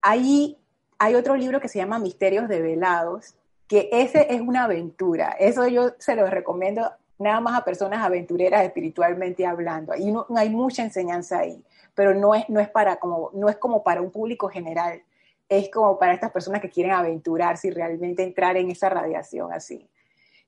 Ahí 0.00 0.58
hay 0.98 1.14
otro 1.14 1.36
libro 1.36 1.60
que 1.60 1.68
se 1.68 1.78
llama 1.78 2.00
Misterios 2.00 2.48
Develados, 2.48 3.36
que 3.72 3.88
ese 3.90 4.26
es 4.28 4.42
una 4.42 4.64
aventura. 4.64 5.34
Eso 5.38 5.66
yo 5.66 5.92
se 5.96 6.14
lo 6.14 6.26
recomiendo 6.26 6.92
nada 7.18 7.40
más 7.40 7.58
a 7.58 7.64
personas 7.64 8.04
aventureras 8.04 8.64
espiritualmente 8.64 9.46
hablando. 9.46 9.94
Y 9.94 10.12
no, 10.12 10.26
hay 10.36 10.50
mucha 10.50 10.82
enseñanza 10.82 11.38
ahí, 11.38 11.64
pero 11.94 12.12
no 12.12 12.34
es, 12.34 12.46
no, 12.50 12.60
es 12.60 12.68
para 12.68 12.96
como, 12.96 13.30
no 13.32 13.48
es 13.48 13.56
como 13.56 13.82
para 13.82 14.02
un 14.02 14.10
público 14.10 14.50
general, 14.50 15.02
es 15.48 15.70
como 15.70 15.98
para 15.98 16.12
estas 16.12 16.30
personas 16.32 16.60
que 16.60 16.68
quieren 16.68 16.92
aventurarse 16.92 17.68
y 17.68 17.70
realmente 17.70 18.22
entrar 18.22 18.58
en 18.58 18.70
esa 18.70 18.90
radiación 18.90 19.54
así. 19.54 19.88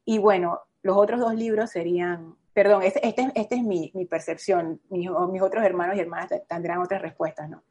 Y 0.05 0.19
bueno, 0.19 0.61
los 0.83 0.99
otros 0.99 1.19
dos 1.19 1.35
libros 1.35 1.71
serían, 1.71 2.37
perdón, 2.53 2.83
este, 2.83 3.09
este, 3.09 3.33
este 3.37 3.55
es 3.55 3.63
mi, 3.63 3.91
mi 3.95 4.05
percepción, 4.05 4.83
mis, 4.91 5.09
mis, 5.31 5.41
otros 5.41 5.65
hermanos 5.65 5.97
y 5.97 6.01
hermanas 6.01 6.31
tendrán 6.47 6.81
otras 6.81 7.01
respuestas, 7.01 7.49
¿no? 7.49 7.63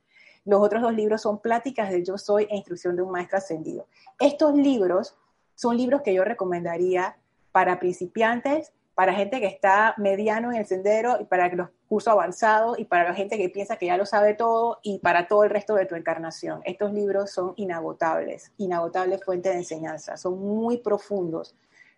Los 0.46 0.62
otros 0.62 0.82
dos 0.82 0.96
libros 0.96 1.22
son 1.22 1.40
Pláticas 1.40 1.92
del 1.92 2.04
Yo 2.04 2.18
Soy 2.18 2.48
e 2.50 2.56
Instrucción 2.56 2.96
de 2.96 3.04
un 3.04 3.12
Maestro 3.12 3.38
Ascendido. 3.38 3.86
Estos 4.20 4.56
libros 4.56 5.16
son 5.56 5.78
libros 5.78 6.02
que 6.02 6.14
yo 6.14 6.24
recomendaría 6.24 7.18
para 7.52 7.80
principiantes, 7.80 8.74
para 8.96 9.14
gente 9.14 9.40
que 9.40 9.48
está 9.48 9.96
mediano 9.98 10.52
en 10.52 10.58
el 10.60 10.66
sendero 10.66 11.18
y 11.20 11.26
para 11.26 11.48
los 11.54 11.70
cursos 11.88 12.12
avanzados 12.12 12.78
y 12.78 12.86
para 12.86 13.06
la 13.06 13.14
gente 13.14 13.38
que 13.38 13.50
piensa 13.50 13.78
que 13.78 13.88
ya 13.88 13.98
lo 13.98 14.06
sabe 14.06 14.36
todo 14.36 14.80
y 14.84 15.00
para 15.00 15.28
todo 15.28 15.44
el 15.44 15.50
resto 15.50 15.76
de 15.76 15.86
tu 15.86 15.96
encarnación. 15.96 16.62
Estos 16.66 16.94
libros 16.94 17.32
son 17.32 17.54
inagotables, 17.56 18.52
inagotables 18.58 19.24
fuentes 19.24 19.54
de 19.54 19.60
enseñanza, 19.60 20.18
son 20.18 20.40
muy 20.40 20.78
profundos, 20.78 21.56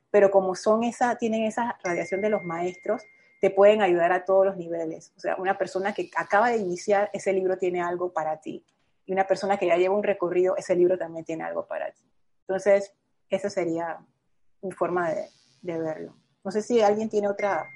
pero 0.10 0.32
como 0.32 0.56
son 0.56 0.84
esa, 0.84 1.16
tienen 1.16 1.44
esa 1.44 1.78
radiación 1.84 2.22
de 2.22 2.30
los 2.30 2.44
maestros, 2.44 3.04
te 3.42 3.50
pueden 3.50 3.82
ayudar 3.82 4.14
a 4.14 4.24
todos 4.24 4.46
los 4.46 4.58
niveles. 4.58 5.12
O 5.18 5.20
sea, 5.20 5.36
una 5.36 5.58
persona 5.58 5.94
que 5.94 6.10
acaba 6.16 6.50
de 6.50 6.58
iniciar, 6.58 7.10
ese 7.14 7.34
libro 7.34 7.58
tiene 7.58 7.82
algo 7.82 8.14
para 8.14 8.40
ti. 8.40 8.66
Y 9.06 9.12
una 9.12 9.28
persona 9.28 9.58
que 9.58 9.68
ya 9.68 9.76
lleva 9.76 9.94
un 9.94 10.04
recorrido, 10.04 10.56
ese 10.56 10.76
libro 10.76 10.98
también 10.98 11.26
tiene 11.26 11.44
algo 11.44 11.68
para 11.68 11.92
ti. 11.92 12.02
Entonces, 12.48 12.94
esa 13.30 13.50
sería 13.50 13.98
mi 14.62 14.72
forma 14.72 15.10
de, 15.10 15.28
verlo. 15.62 16.16
No 16.44 16.52
sé 16.52 16.62
si 16.62 16.82
alguien 16.82 17.10
tiene 17.10 17.28
otra 17.28 17.68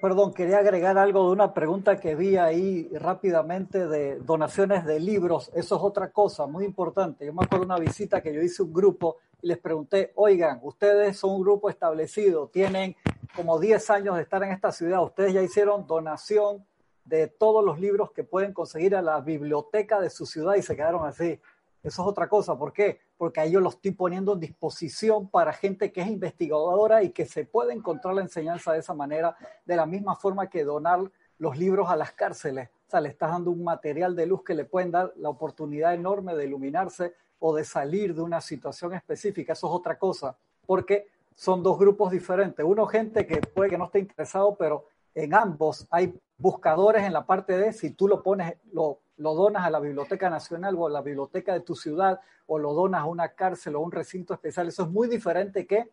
perdón, 0.00 0.32
quería 0.32 0.58
agregar 0.58 0.96
algo 0.96 1.26
de 1.26 1.32
una 1.32 1.52
pregunta 1.52 1.98
que 2.00 2.14
vi 2.14 2.38
ahí 2.38 2.88
rápidamente 2.94 3.86
de 3.86 4.18
donaciones 4.18 4.86
de 4.86 4.98
libros. 4.98 5.50
Eso 5.54 5.76
es 5.76 5.82
otra 5.82 6.10
cosa 6.10 6.46
muy 6.46 6.64
importante. 6.64 7.26
Yo 7.26 7.34
me 7.34 7.44
acuerdo 7.44 7.66
de 7.66 7.72
una 7.74 7.78
visita 7.78 8.22
que 8.22 8.32
yo 8.32 8.40
hice 8.40 8.62
a 8.62 8.64
un 8.64 8.72
grupo 8.72 9.18
y 9.42 9.48
les 9.48 9.58
pregunté, 9.58 10.12
oigan, 10.14 10.58
ustedes 10.62 11.18
son 11.18 11.32
un 11.32 11.42
grupo 11.42 11.68
establecido, 11.68 12.48
tienen 12.48 12.96
como 13.36 13.58
10 13.58 13.90
años 13.90 14.16
de 14.16 14.22
estar 14.22 14.42
en 14.42 14.52
esta 14.52 14.72
ciudad, 14.72 15.02
ustedes 15.02 15.34
ya 15.34 15.42
hicieron 15.42 15.86
donación 15.86 16.64
de 17.04 17.26
todos 17.26 17.62
los 17.62 17.78
libros 17.78 18.10
que 18.12 18.24
pueden 18.24 18.54
conseguir 18.54 18.96
a 18.96 19.02
la 19.02 19.20
biblioteca 19.20 20.00
de 20.00 20.08
su 20.08 20.24
ciudad 20.24 20.54
y 20.54 20.62
se 20.62 20.74
quedaron 20.74 21.06
así. 21.06 21.38
Eso 21.84 22.00
es 22.02 22.08
otra 22.08 22.28
cosa. 22.28 22.56
¿Por 22.56 22.72
qué? 22.72 22.98
Porque 23.18 23.40
ahí 23.40 23.52
yo 23.52 23.60
lo 23.60 23.68
estoy 23.68 23.90
poniendo 23.90 24.32
en 24.32 24.40
disposición 24.40 25.28
para 25.28 25.52
gente 25.52 25.92
que 25.92 26.00
es 26.00 26.08
investigadora 26.08 27.02
y 27.02 27.10
que 27.10 27.26
se 27.26 27.44
puede 27.44 27.74
encontrar 27.74 28.14
la 28.14 28.22
enseñanza 28.22 28.72
de 28.72 28.78
esa 28.78 28.94
manera, 28.94 29.36
de 29.66 29.76
la 29.76 29.84
misma 29.84 30.16
forma 30.16 30.48
que 30.48 30.64
donar 30.64 31.00
los 31.38 31.58
libros 31.58 31.90
a 31.90 31.96
las 31.96 32.12
cárceles. 32.12 32.70
O 32.86 32.90
sea, 32.90 33.02
le 33.02 33.10
estás 33.10 33.30
dando 33.30 33.50
un 33.50 33.62
material 33.62 34.16
de 34.16 34.24
luz 34.24 34.42
que 34.42 34.54
le 34.54 34.64
pueden 34.64 34.90
dar 34.90 35.12
la 35.16 35.28
oportunidad 35.28 35.92
enorme 35.92 36.34
de 36.34 36.46
iluminarse 36.46 37.12
o 37.38 37.54
de 37.54 37.64
salir 37.64 38.14
de 38.14 38.22
una 38.22 38.40
situación 38.40 38.94
específica. 38.94 39.52
Eso 39.52 39.66
es 39.66 39.72
otra 39.74 39.98
cosa, 39.98 40.34
porque 40.64 41.08
son 41.34 41.62
dos 41.62 41.78
grupos 41.78 42.10
diferentes. 42.12 42.64
Uno, 42.64 42.86
gente 42.86 43.26
que 43.26 43.42
puede 43.42 43.68
que 43.68 43.76
no 43.76 43.84
esté 43.84 43.98
interesado, 43.98 44.56
pero 44.56 44.86
en 45.14 45.34
ambos 45.34 45.86
hay 45.90 46.14
buscadores 46.36 47.04
en 47.04 47.12
la 47.12 47.26
parte 47.26 47.56
de 47.56 47.72
si 47.72 47.90
tú 47.90 48.08
lo 48.08 48.22
pones, 48.22 48.56
lo 48.72 48.98
donas 49.16 49.64
a 49.64 49.70
la 49.70 49.80
Biblioteca 49.80 50.28
Nacional 50.28 50.74
o 50.76 50.86
a 50.86 50.90
la 50.90 51.02
biblioteca 51.02 51.52
de 51.52 51.60
tu 51.60 51.74
ciudad 51.74 52.20
o 52.46 52.58
lo 52.58 52.74
donas 52.74 53.02
a 53.02 53.06
una 53.06 53.28
cárcel 53.28 53.76
o 53.76 53.80
un 53.80 53.92
recinto 53.92 54.34
especial. 54.34 54.68
Eso 54.68 54.82
es 54.82 54.90
muy 54.90 55.08
diferente 55.08 55.66
que 55.66 55.90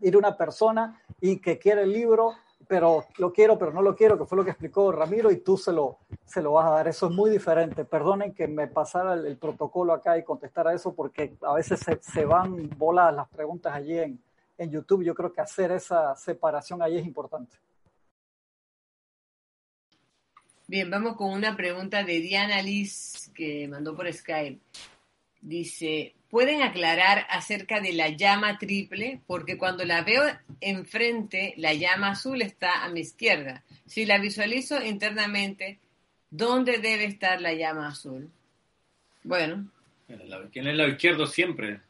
ir 0.00 0.16
una 0.16 0.36
persona 0.36 1.00
y 1.20 1.38
que 1.38 1.58
quiere 1.58 1.82
el 1.82 1.92
libro, 1.92 2.34
pero 2.68 3.04
lo 3.18 3.32
quiero, 3.32 3.58
pero 3.58 3.72
no 3.72 3.82
lo 3.82 3.94
quiero, 3.94 4.16
que 4.16 4.24
fue 4.24 4.38
lo 4.38 4.44
que 4.44 4.50
explicó 4.50 4.92
Ramiro, 4.92 5.30
y 5.30 5.38
tú 5.38 5.56
se 5.56 5.72
lo, 5.72 5.98
se 6.24 6.40
lo 6.40 6.52
vas 6.52 6.66
a 6.66 6.70
dar. 6.70 6.88
Eso 6.88 7.06
es 7.06 7.12
muy 7.12 7.30
diferente. 7.30 7.84
Perdonen 7.84 8.32
que 8.32 8.48
me 8.48 8.68
pasara 8.68 9.14
el, 9.14 9.36
protocolo 9.36 9.92
acá 9.92 10.16
y 10.16 10.24
contestara 10.24 10.72
eso, 10.72 10.94
porque 10.94 11.36
a 11.42 11.54
veces 11.54 11.80
se, 11.80 11.98
se 12.00 12.24
van 12.24 12.70
voladas 12.78 13.14
las 13.14 13.28
preguntas 13.28 13.74
allí 13.74 13.98
en, 13.98 14.20
en 14.56 14.70
YouTube. 14.70 15.02
Yo 15.02 15.14
creo 15.14 15.32
que 15.32 15.40
hacer 15.40 15.72
esa 15.72 16.14
separación 16.16 16.80
allí 16.82 16.98
es 16.98 17.06
importante. 17.06 17.56
Bien, 20.70 20.88
vamos 20.88 21.16
con 21.16 21.32
una 21.32 21.56
pregunta 21.56 22.04
de 22.04 22.20
Diana 22.20 22.62
Liz 22.62 23.32
que 23.34 23.66
mandó 23.66 23.96
por 23.96 24.06
Skype. 24.12 24.60
Dice, 25.40 26.14
¿pueden 26.30 26.62
aclarar 26.62 27.26
acerca 27.28 27.80
de 27.80 27.92
la 27.92 28.10
llama 28.10 28.56
triple? 28.56 29.20
Porque 29.26 29.58
cuando 29.58 29.84
la 29.84 30.04
veo 30.04 30.22
enfrente, 30.60 31.54
la 31.56 31.74
llama 31.74 32.10
azul 32.10 32.40
está 32.40 32.84
a 32.84 32.88
mi 32.88 33.00
izquierda. 33.00 33.64
Si 33.84 34.06
la 34.06 34.20
visualizo 34.20 34.80
internamente, 34.80 35.80
¿dónde 36.30 36.78
debe 36.78 37.06
estar 37.06 37.40
la 37.40 37.52
llama 37.52 37.88
azul? 37.88 38.30
Bueno. 39.24 39.68
En 40.06 40.20
el 40.68 40.76
lado 40.78 40.88
izquierdo 40.90 41.26
siempre. 41.26 41.80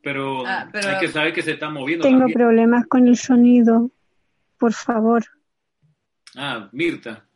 Pero, 0.00 0.46
ah, 0.46 0.68
pero, 0.70 0.90
hay 0.90 1.00
que 1.00 1.08
saber 1.08 1.32
que 1.32 1.42
se 1.42 1.54
está 1.54 1.70
moviendo. 1.70 2.06
Tengo 2.06 2.28
problemas 2.28 2.86
con 2.86 3.08
el 3.08 3.16
sonido. 3.16 3.90
Por 4.58 4.74
favor. 4.74 5.24
Ah, 6.36 6.68
Mirta. 6.70 7.26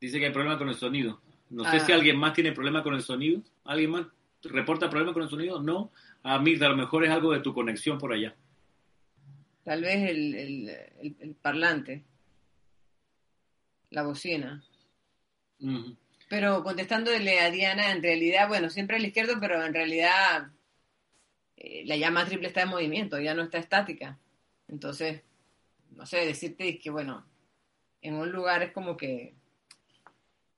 Dice 0.00 0.18
que 0.18 0.26
hay 0.26 0.32
problema 0.32 0.58
con 0.58 0.68
el 0.68 0.74
sonido. 0.74 1.20
No 1.50 1.64
sé 1.64 1.80
si 1.80 1.92
ah. 1.92 1.96
alguien 1.96 2.16
más 2.16 2.34
tiene 2.34 2.52
problema 2.52 2.82
con 2.82 2.94
el 2.94 3.02
sonido. 3.02 3.42
¿Alguien 3.64 3.90
más 3.90 4.06
reporta 4.42 4.90
problema 4.90 5.12
con 5.12 5.22
el 5.22 5.28
sonido? 5.28 5.60
No. 5.60 5.90
A 6.22 6.38
mí, 6.38 6.54
a 6.54 6.68
lo 6.68 6.76
mejor 6.76 7.04
es 7.04 7.10
algo 7.10 7.32
de 7.32 7.40
tu 7.40 7.54
conexión 7.54 7.98
por 7.98 8.12
allá. 8.12 8.34
Tal 9.64 9.82
vez 9.82 10.10
el, 10.10 11.36
parlante. 11.40 12.04
La 13.90 14.02
bocina. 14.02 14.62
Pero 16.28 16.62
contestándole 16.62 17.40
a 17.40 17.50
Diana, 17.50 17.90
en 17.90 18.02
realidad, 18.02 18.48
bueno, 18.48 18.70
siempre 18.70 18.96
a 18.96 19.00
la 19.00 19.06
izquierda, 19.06 19.38
pero 19.40 19.64
en 19.64 19.72
realidad 19.72 20.50
eh, 21.56 21.84
la 21.86 21.96
llama 21.96 22.26
triple 22.26 22.48
está 22.48 22.62
en 22.62 22.68
movimiento, 22.68 23.18
ya 23.18 23.34
no 23.34 23.42
está 23.42 23.58
estática. 23.58 24.18
Entonces, 24.68 25.22
no 25.90 26.06
sé, 26.06 26.26
decirte 26.26 26.78
que, 26.78 26.90
bueno, 26.90 27.26
en 28.02 28.14
un 28.14 28.30
lugar 28.30 28.62
es 28.62 28.72
como 28.72 28.96
que 28.96 29.34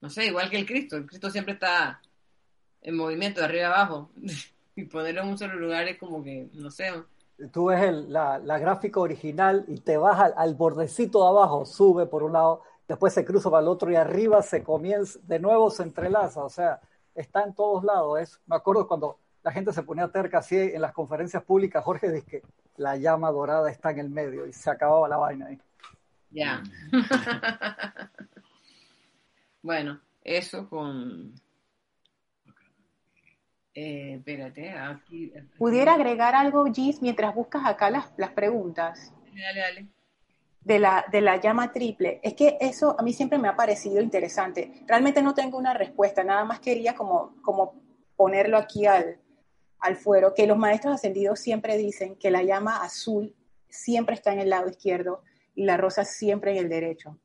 no 0.01 0.11
sé, 0.11 0.27
igual 0.27 0.51
que 0.51 0.59
el 0.59 0.67
Cristo. 0.67 0.97
El 0.97 1.07
Cristo 1.07 1.31
siempre 1.31 1.55
está 1.55 2.01
en 2.83 2.97
movimiento 2.97 3.41
de 3.41 3.47
arriba 3.47 3.67
abajo. 3.69 4.11
y 4.77 4.85
ponerlo 4.85 5.23
en 5.23 5.29
un 5.29 5.39
solo 5.39 5.55
lugar 5.55 5.87
es 5.89 5.99
como 5.99 6.23
que, 6.23 6.49
no 6.55 6.71
sé. 6.71 6.93
Tú 7.53 7.67
ves 7.67 7.93
la, 8.09 8.39
gráfica 8.59 9.01
original 9.01 9.65
y 9.69 9.79
te 9.79 9.97
vas 9.97 10.33
al, 10.37 10.55
bordecito 10.55 11.23
de 11.23 11.29
abajo, 11.29 11.65
sube 11.65 12.07
por 12.07 12.23
un 12.23 12.35
lado, 12.35 12.63
después 12.87 13.15
se 13.15 13.25
cruza 13.25 13.51
para 13.51 13.63
el 13.63 13.69
otro 13.69 13.91
y 13.91 13.97
arriba 13.97 14.43
se 14.43 14.63
comienza, 14.63 15.19
de 15.23 15.39
nuevo 15.39 15.71
se 15.71 15.83
entrelaza. 15.83 16.45
O 16.45 16.51
sea, 16.51 16.81
está 17.15 17.43
en 17.43 17.55
todos 17.55 17.85
lados. 17.85 18.21
Es, 18.21 18.41
me 18.47 18.57
acuerdo 18.57 18.87
cuando 18.87 19.19
la 19.43 19.53
gente 19.53 19.73
se 19.73 19.83
ponía 19.83 20.09
terca 20.09 20.39
así 20.39 20.57
en 20.57 20.83
las 20.83 20.93
conferencias 20.93 21.43
públicas, 21.43 21.83
Jorge 21.83 22.11
dice 22.11 22.27
que 22.27 22.43
la 22.77 22.97
llama 22.97 23.31
dorada 23.31 23.71
está 23.71 23.91
en 23.91 24.01
el 24.01 24.11
medio 24.11 24.47
y 24.47 24.53
se 24.53 24.71
acababa 24.71 25.09
la 25.09 25.17
vaina 25.17 25.47
ahí. 25.47 25.59
Ya. 26.31 26.63
Bueno, 29.63 30.01
eso 30.23 30.69
con... 30.69 31.35
Eh, 33.73 34.15
espérate, 34.19 34.71
aquí, 34.71 35.33
¿Pudiera 35.57 35.95
agregar 35.95 36.35
algo, 36.35 36.65
Gis, 36.73 37.01
mientras 37.01 37.35
buscas 37.35 37.65
acá 37.65 37.89
las, 37.89 38.13
las 38.17 38.33
preguntas? 38.33 39.13
Dale, 39.33 39.61
dale. 39.61 39.87
De 40.61 40.79
la, 40.79 41.05
de 41.11 41.21
la 41.21 41.41
llama 41.41 41.73
triple. 41.73 42.21
Es 42.23 42.35
que 42.35 42.59
eso 42.61 42.97
a 42.99 43.03
mí 43.03 43.13
siempre 43.13 43.39
me 43.39 43.49
ha 43.49 43.57
parecido 43.57 44.03
interesante. 44.03 44.83
Realmente 44.87 45.23
no 45.23 45.35
tengo 45.35 45.57
una 45.57 45.73
respuesta, 45.73 46.25
nada 46.25 46.45
más 46.45 46.61
quería 46.61 46.95
como, 46.95 47.37
como 47.43 47.81
ponerlo 48.17 48.59
aquí 48.59 48.87
al, 48.87 49.19
al 49.79 49.97
fuero, 49.97 50.35
que 50.35 50.47
los 50.47 50.59
maestros 50.59 50.95
ascendidos 50.95 51.41
siempre 51.41 51.77
dicen 51.79 52.17
que 52.17 52.31
la 52.31 52.43
llama 52.43 52.83
azul 52.83 53.35
siempre 53.69 54.15
está 54.15 54.33
en 54.33 54.41
el 54.41 54.51
lado 54.51 54.69
izquierdo 54.69 55.23
y 55.55 55.65
la 55.65 55.77
rosa 55.77 56.05
siempre 56.05 56.53
en 56.53 56.59
el 56.59 56.69
derecho. 56.69 57.19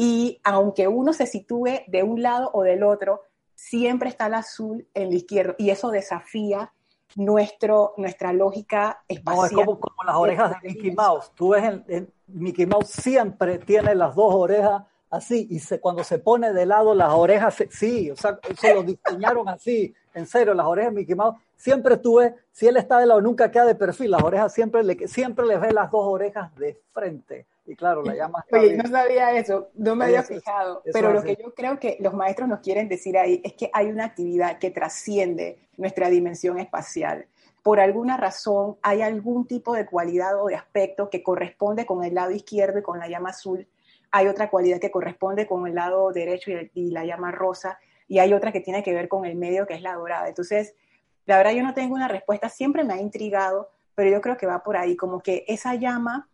Y 0.00 0.40
aunque 0.44 0.86
uno 0.86 1.12
se 1.12 1.26
sitúe 1.26 1.82
de 1.88 2.04
un 2.04 2.22
lado 2.22 2.52
o 2.54 2.62
del 2.62 2.84
otro, 2.84 3.22
siempre 3.56 4.08
está 4.08 4.28
el 4.28 4.34
azul 4.34 4.86
en 4.94 5.10
la 5.10 5.16
izquierda 5.16 5.56
y 5.58 5.70
eso 5.70 5.90
desafía 5.90 6.72
nuestro, 7.16 7.94
nuestra 7.96 8.32
lógica 8.32 9.02
espacial. 9.08 9.36
No, 9.36 9.46
es 9.46 9.52
como, 9.52 9.80
como 9.80 10.04
las 10.04 10.14
orejas 10.14 10.52
de 10.52 10.68
Mickey 10.68 10.92
Mouse. 10.92 11.32
Tú 11.34 11.48
ves, 11.48 11.64
en, 11.88 12.12
Mickey 12.28 12.64
Mouse 12.64 12.90
siempre 12.90 13.58
tiene 13.58 13.92
las 13.96 14.14
dos 14.14 14.32
orejas 14.32 14.84
así 15.10 15.46
y 15.50 15.58
se, 15.60 15.80
cuando 15.80 16.04
se 16.04 16.18
pone 16.18 16.52
de 16.52 16.66
lado 16.66 16.94
las 16.94 17.12
orejas, 17.12 17.56
sí, 17.70 18.10
o 18.10 18.16
sea, 18.16 18.38
eso 18.48 18.74
lo 18.74 18.82
diseñaron 18.82 19.48
así, 19.48 19.94
en 20.14 20.26
serio, 20.26 20.54
las 20.54 20.66
orejas 20.66 20.92
de 20.92 21.00
Mickey 21.00 21.14
Mouse, 21.14 21.36
siempre 21.56 21.96
tuve, 21.96 22.34
si 22.52 22.66
él 22.66 22.76
está 22.76 22.98
de 22.98 23.06
lado, 23.06 23.20
nunca 23.20 23.50
queda 23.50 23.66
de 23.66 23.74
perfil, 23.74 24.10
las 24.10 24.22
orejas 24.22 24.52
siempre 24.52 24.82
le, 24.82 25.08
siempre 25.08 25.46
le 25.46 25.58
ve 25.58 25.72
las 25.72 25.90
dos 25.90 26.06
orejas 26.06 26.54
de 26.56 26.78
frente. 26.92 27.46
Y 27.66 27.76
claro, 27.76 28.02
la 28.02 28.14
llama. 28.14 28.42
Oye, 28.50 28.78
no 28.78 28.88
sabía 28.88 29.32
eso, 29.32 29.68
no 29.74 29.94
me 29.94 30.06
había 30.06 30.22
fijado. 30.22 30.82
pero 30.90 31.12
lo 31.12 31.22
que 31.22 31.36
yo 31.36 31.52
creo 31.54 31.78
que 31.78 31.98
los 32.00 32.14
maestros 32.14 32.48
nos 32.48 32.60
quieren 32.60 32.88
decir 32.88 33.18
ahí 33.18 33.42
es 33.44 33.52
que 33.52 33.68
hay 33.74 33.88
una 33.88 34.06
actividad 34.06 34.58
que 34.58 34.70
trasciende 34.70 35.58
nuestra 35.76 36.08
dimensión 36.08 36.58
espacial. 36.58 37.26
Por 37.62 37.78
alguna 37.78 38.16
razón 38.16 38.78
hay 38.80 39.02
algún 39.02 39.46
tipo 39.46 39.74
de 39.74 39.84
cualidad 39.84 40.42
o 40.42 40.46
de 40.46 40.54
aspecto 40.54 41.10
que 41.10 41.22
corresponde 41.22 41.84
con 41.84 42.02
el 42.02 42.14
lado 42.14 42.30
izquierdo 42.30 42.78
y 42.78 42.82
con 42.82 42.98
la 42.98 43.08
llama 43.08 43.30
azul. 43.30 43.66
Hay 44.10 44.26
otra 44.26 44.50
cualidad 44.50 44.80
que 44.80 44.90
corresponde 44.90 45.46
con 45.46 45.66
el 45.66 45.74
lado 45.74 46.12
derecho 46.12 46.50
y, 46.50 46.70
y 46.74 46.90
la 46.90 47.04
llama 47.04 47.30
rosa. 47.30 47.78
Y 48.06 48.18
hay 48.18 48.32
otra 48.32 48.52
que 48.52 48.60
tiene 48.60 48.82
que 48.82 48.94
ver 48.94 49.08
con 49.08 49.24
el 49.24 49.36
medio, 49.36 49.66
que 49.66 49.74
es 49.74 49.82
la 49.82 49.94
dorada. 49.94 50.28
Entonces, 50.28 50.74
la 51.28 51.36
verdad 51.36 51.52
yo 51.52 51.62
no 51.62 51.74
tengo 51.74 51.94
una 51.94 52.08
respuesta, 52.08 52.48
siempre 52.48 52.84
me 52.84 52.94
ha 52.94 53.00
intrigado, 53.00 53.68
pero 53.94 54.10
yo 54.10 54.22
creo 54.22 54.38
que 54.38 54.46
va 54.46 54.62
por 54.62 54.78
ahí, 54.78 54.96
como 54.96 55.20
que 55.20 55.44
esa 55.46 55.74
llama 55.74 56.26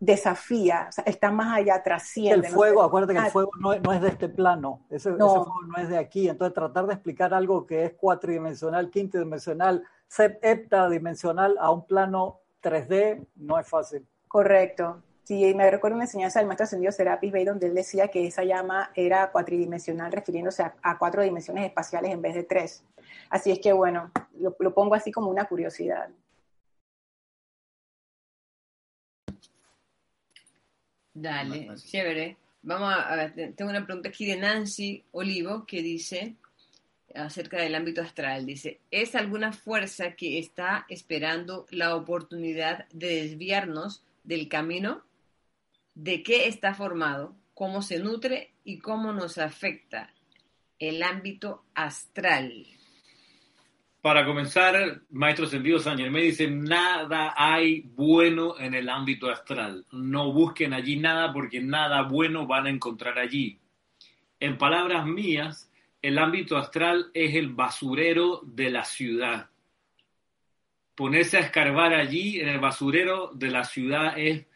desafía, 0.00 0.86
o 0.88 0.92
sea, 0.92 1.04
está 1.04 1.30
más 1.30 1.58
allá, 1.58 1.82
trasciende. 1.82 2.48
El 2.48 2.54
fuego, 2.54 2.82
acuérdate 2.82 3.12
que 3.12 3.18
el 3.18 3.26
ah, 3.26 3.30
fuego 3.30 3.50
no, 3.60 3.72
es 3.74 4.00
de 4.00 4.08
este 4.08 4.30
plano, 4.30 4.86
ese, 4.88 5.12
fuego 5.12 5.54
no 5.68 5.76
es 5.82 5.90
de 5.90 5.98
aquí, 5.98 6.28
entonces 6.28 6.54
tratar 6.54 6.86
de 6.86 6.94
explicar 6.94 7.34
algo 7.34 7.66
que 7.66 7.84
es 7.84 7.92
cuatridimensional, 7.92 8.90
quintidimensional, 8.90 9.84
heptadimensional 10.18 11.56
a 11.58 11.70
un 11.70 11.86
plano 11.86 12.40
3D 12.62 13.26
no 13.36 13.58
es 13.58 13.68
fácil. 13.68 14.06
Correcto. 14.28 15.02
Sí, 15.26 15.52
me 15.54 15.68
recuerdo 15.68 15.96
una 15.96 16.04
enseñanza 16.04 16.38
del 16.38 16.46
maestro 16.46 16.66
ascendido 16.66 16.92
Serapis 16.92 17.32
Bey 17.32 17.44
donde 17.44 17.66
él 17.66 17.74
decía 17.74 18.06
que 18.06 18.28
esa 18.28 18.44
llama 18.44 18.92
era 18.94 19.32
cuatridimensional 19.32 20.12
refiriéndose 20.12 20.62
a, 20.62 20.98
cuatro 20.98 21.20
dimensiones 21.20 21.66
espaciales 21.66 22.12
en 22.12 22.22
vez 22.22 22.36
de 22.36 22.44
tres. 22.44 22.84
Así 23.28 23.50
es 23.50 23.58
que 23.58 23.72
bueno, 23.72 24.12
lo 24.60 24.72
pongo 24.72 24.94
así 24.94 25.10
como 25.10 25.28
una 25.28 25.46
curiosidad. 25.46 26.10
Dale, 31.12 31.74
chévere. 31.74 32.36
Vamos 32.62 32.94
a, 32.96 33.16
ver, 33.16 33.54
tengo 33.56 33.72
una 33.72 33.84
pregunta 33.84 34.10
aquí 34.10 34.26
de 34.26 34.36
Nancy 34.36 35.02
Olivo 35.10 35.66
que 35.66 35.82
dice 35.82 36.36
acerca 37.16 37.56
del 37.56 37.74
ámbito 37.74 38.00
astral. 38.00 38.46
Dice, 38.46 38.78
¿es 38.92 39.16
alguna 39.16 39.52
fuerza 39.52 40.12
que 40.12 40.38
está 40.38 40.86
esperando 40.88 41.66
la 41.70 41.96
oportunidad 41.96 42.86
de 42.92 43.22
desviarnos 43.22 44.04
del 44.22 44.48
camino, 44.48 45.02
de 45.96 46.22
qué 46.22 46.46
está 46.46 46.74
formado, 46.74 47.34
cómo 47.54 47.82
se 47.82 47.98
nutre 47.98 48.52
y 48.64 48.78
cómo 48.78 49.12
nos 49.12 49.38
afecta 49.38 50.12
el 50.78 51.02
ámbito 51.02 51.64
astral. 51.74 52.66
Para 54.02 54.24
comenzar, 54.26 55.00
Maestro 55.10 55.46
Sentido 55.46 55.78
San 55.78 55.98
Germán 55.98 56.22
dice, 56.22 56.48
nada 56.48 57.34
hay 57.34 57.80
bueno 57.80 58.60
en 58.60 58.74
el 58.74 58.88
ámbito 58.90 59.30
astral. 59.30 59.84
No 59.90 60.32
busquen 60.32 60.74
allí 60.74 60.96
nada 60.96 61.32
porque 61.32 61.60
nada 61.60 62.02
bueno 62.02 62.46
van 62.46 62.66
a 62.66 62.70
encontrar 62.70 63.18
allí. 63.18 63.58
En 64.38 64.58
palabras 64.58 65.06
mías, 65.06 65.72
el 66.02 66.18
ámbito 66.18 66.58
astral 66.58 67.10
es 67.14 67.34
el 67.34 67.48
basurero 67.48 68.42
de 68.44 68.70
la 68.70 68.84
ciudad. 68.84 69.48
Ponerse 70.94 71.38
a 71.38 71.40
escarbar 71.40 71.94
allí 71.94 72.38
en 72.38 72.48
el 72.48 72.60
basurero 72.60 73.32
de 73.34 73.50
la 73.50 73.64
ciudad 73.64 74.16
es 74.16 74.46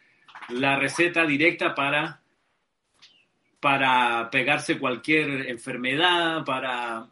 la 0.53 0.77
receta 0.77 1.25
directa 1.25 1.73
para, 1.75 2.21
para 3.59 4.29
pegarse 4.29 4.77
cualquier 4.79 5.49
enfermedad, 5.49 6.43
para 6.45 7.07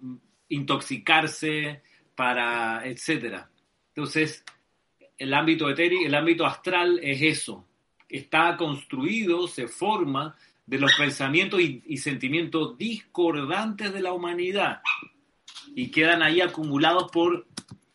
intoxicarse, 0.50 1.82
para 2.16 2.86
etcétera. 2.86 3.50
Entonces, 3.90 4.44
el 5.18 5.34
ámbito 5.34 5.70
etérico, 5.70 6.06
el 6.06 6.16
ámbito 6.16 6.46
astral 6.46 7.00
es 7.02 7.22
eso. 7.22 7.66
Está 8.08 8.58
construido, 8.58 9.48
se 9.48 9.68
forma 9.68 10.36
de 10.66 10.80
los 10.80 10.94
pensamientos 10.96 11.60
y, 11.62 11.84
y, 11.86 11.98
sentimientos 11.98 12.78
discordantes 12.78 13.92
de 13.92 14.02
la 14.02 14.14
humanidad 14.14 14.82
y 15.76 15.90
quedan 15.92 16.22
ahí 16.22 16.42
acumulados 16.42 17.12
por, 17.12 17.48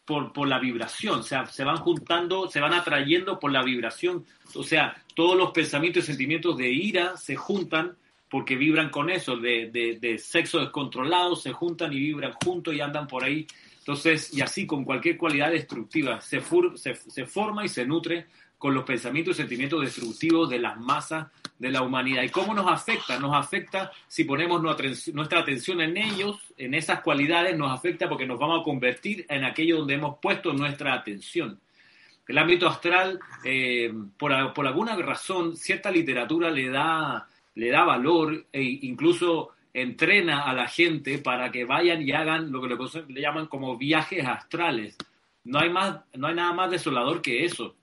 por, 0.04 0.32
por 0.32 0.48
la 0.48 0.58
vibración, 0.58 1.20
o 1.20 1.22
sea, 1.22 1.46
se 1.46 1.64
van 1.64 1.78
juntando, 1.78 2.48
se 2.48 2.60
van 2.60 2.74
atrayendo 2.74 3.38
por 3.38 3.50
la 3.50 3.62
vibración, 3.62 4.24
o 4.54 4.62
sea, 4.62 4.94
todos 5.14 5.36
los 5.36 5.50
pensamientos 5.52 6.04
y 6.04 6.06
sentimientos 6.06 6.56
de 6.56 6.70
ira 6.70 7.16
se 7.16 7.36
juntan 7.36 7.96
porque 8.28 8.56
vibran 8.56 8.90
con 8.90 9.10
eso, 9.10 9.36
de, 9.36 9.70
de, 10.00 10.18
sexo 10.18 10.58
descontrolado, 10.58 11.36
se 11.36 11.52
juntan 11.52 11.92
y 11.92 12.00
vibran 12.00 12.32
juntos 12.32 12.74
y 12.74 12.80
andan 12.80 13.06
por 13.06 13.22
ahí. 13.22 13.46
Entonces, 13.78 14.34
y 14.34 14.40
así 14.40 14.66
con 14.66 14.84
cualquier 14.84 15.16
cualidad 15.16 15.52
destructiva, 15.52 16.20
se, 16.20 16.40
for, 16.40 16.76
se, 16.76 16.96
se, 16.96 17.26
forma 17.26 17.64
y 17.64 17.68
se 17.68 17.86
nutre 17.86 18.26
con 18.58 18.74
los 18.74 18.82
pensamientos 18.82 19.36
y 19.36 19.42
sentimientos 19.42 19.82
destructivos 19.82 20.50
de 20.50 20.58
las 20.58 20.80
masas 20.80 21.28
de 21.58 21.70
la 21.70 21.82
humanidad. 21.82 22.22
¿Y 22.22 22.30
cómo 22.30 22.54
nos 22.54 22.70
afecta? 22.70 23.18
Nos 23.18 23.34
afecta 23.34 23.92
si 24.08 24.24
ponemos 24.24 24.62
nuestra 24.62 25.40
atención 25.40 25.80
en 25.80 25.96
ellos, 25.96 26.40
en 26.56 26.74
esas 26.74 27.00
cualidades, 27.00 27.56
nos 27.56 27.72
afecta 27.72 28.08
porque 28.08 28.26
nos 28.26 28.38
vamos 28.38 28.60
a 28.60 28.64
convertir 28.64 29.24
en 29.28 29.44
aquello 29.44 29.78
donde 29.78 29.94
hemos 29.94 30.18
puesto 30.18 30.52
nuestra 30.52 30.94
atención. 30.94 31.60
El 32.26 32.38
ámbito 32.38 32.66
astral, 32.66 33.20
eh, 33.44 33.92
por, 34.16 34.54
por, 34.54 34.66
alguna 34.66 34.96
razón, 34.96 35.56
cierta 35.56 35.90
literatura 35.90 36.50
le 36.50 36.70
da, 36.70 37.28
le 37.54 37.70
da 37.70 37.84
valor 37.84 38.46
e 38.50 38.62
incluso 38.62 39.50
entrena 39.74 40.44
a 40.44 40.54
la 40.54 40.68
gente 40.68 41.18
para 41.18 41.50
que 41.50 41.64
vayan 41.64 42.00
y 42.00 42.12
hagan 42.12 42.50
lo 42.50 42.62
que 42.62 42.68
le, 42.68 42.76
le 43.08 43.20
llaman 43.20 43.46
como 43.46 43.76
viajes 43.76 44.24
astrales. 44.26 44.96
No 45.44 45.58
hay, 45.58 45.68
más, 45.68 46.00
no 46.14 46.28
hay 46.28 46.34
nada 46.34 46.52
más 46.54 46.70
desolador 46.70 47.20
que 47.20 47.44
eso. 47.44 47.76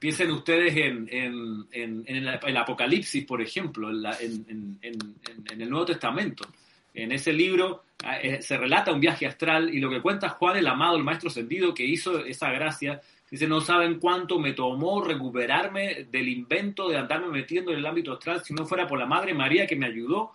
Piensen 0.00 0.30
ustedes 0.30 0.74
en, 0.76 1.66
el, 1.70 2.56
Apocalipsis, 2.56 3.26
por 3.26 3.42
ejemplo, 3.42 3.90
en, 3.90 4.78
el 4.82 5.70
Nuevo 5.70 5.84
Testamento. 5.84 6.48
En 6.94 7.12
ese 7.12 7.34
libro 7.34 7.84
eh, 8.22 8.40
se 8.40 8.56
relata 8.56 8.92
un 8.92 9.00
viaje 9.00 9.26
astral 9.26 9.72
y 9.72 9.78
lo 9.78 9.90
que 9.90 10.00
cuenta 10.00 10.30
Juan 10.30 10.56
el 10.56 10.66
Amado, 10.66 10.96
el 10.96 11.04
Maestro 11.04 11.28
Ascendido, 11.28 11.74
que 11.74 11.84
hizo 11.84 12.24
esa 12.24 12.50
gracia, 12.50 13.02
dice, 13.30 13.46
no 13.46 13.60
saben 13.60 14.00
cuánto 14.00 14.38
me 14.38 14.54
tomó 14.54 15.04
recuperarme 15.04 16.06
del 16.10 16.30
invento 16.30 16.88
de 16.88 16.96
andarme 16.96 17.28
metiendo 17.28 17.70
en 17.70 17.78
el 17.78 17.86
ámbito 17.86 18.14
astral 18.14 18.42
si 18.42 18.54
no 18.54 18.64
fuera 18.64 18.86
por 18.86 18.98
la 18.98 19.06
Madre 19.06 19.34
María 19.34 19.66
que 19.66 19.76
me 19.76 19.86
ayudó 19.86 20.32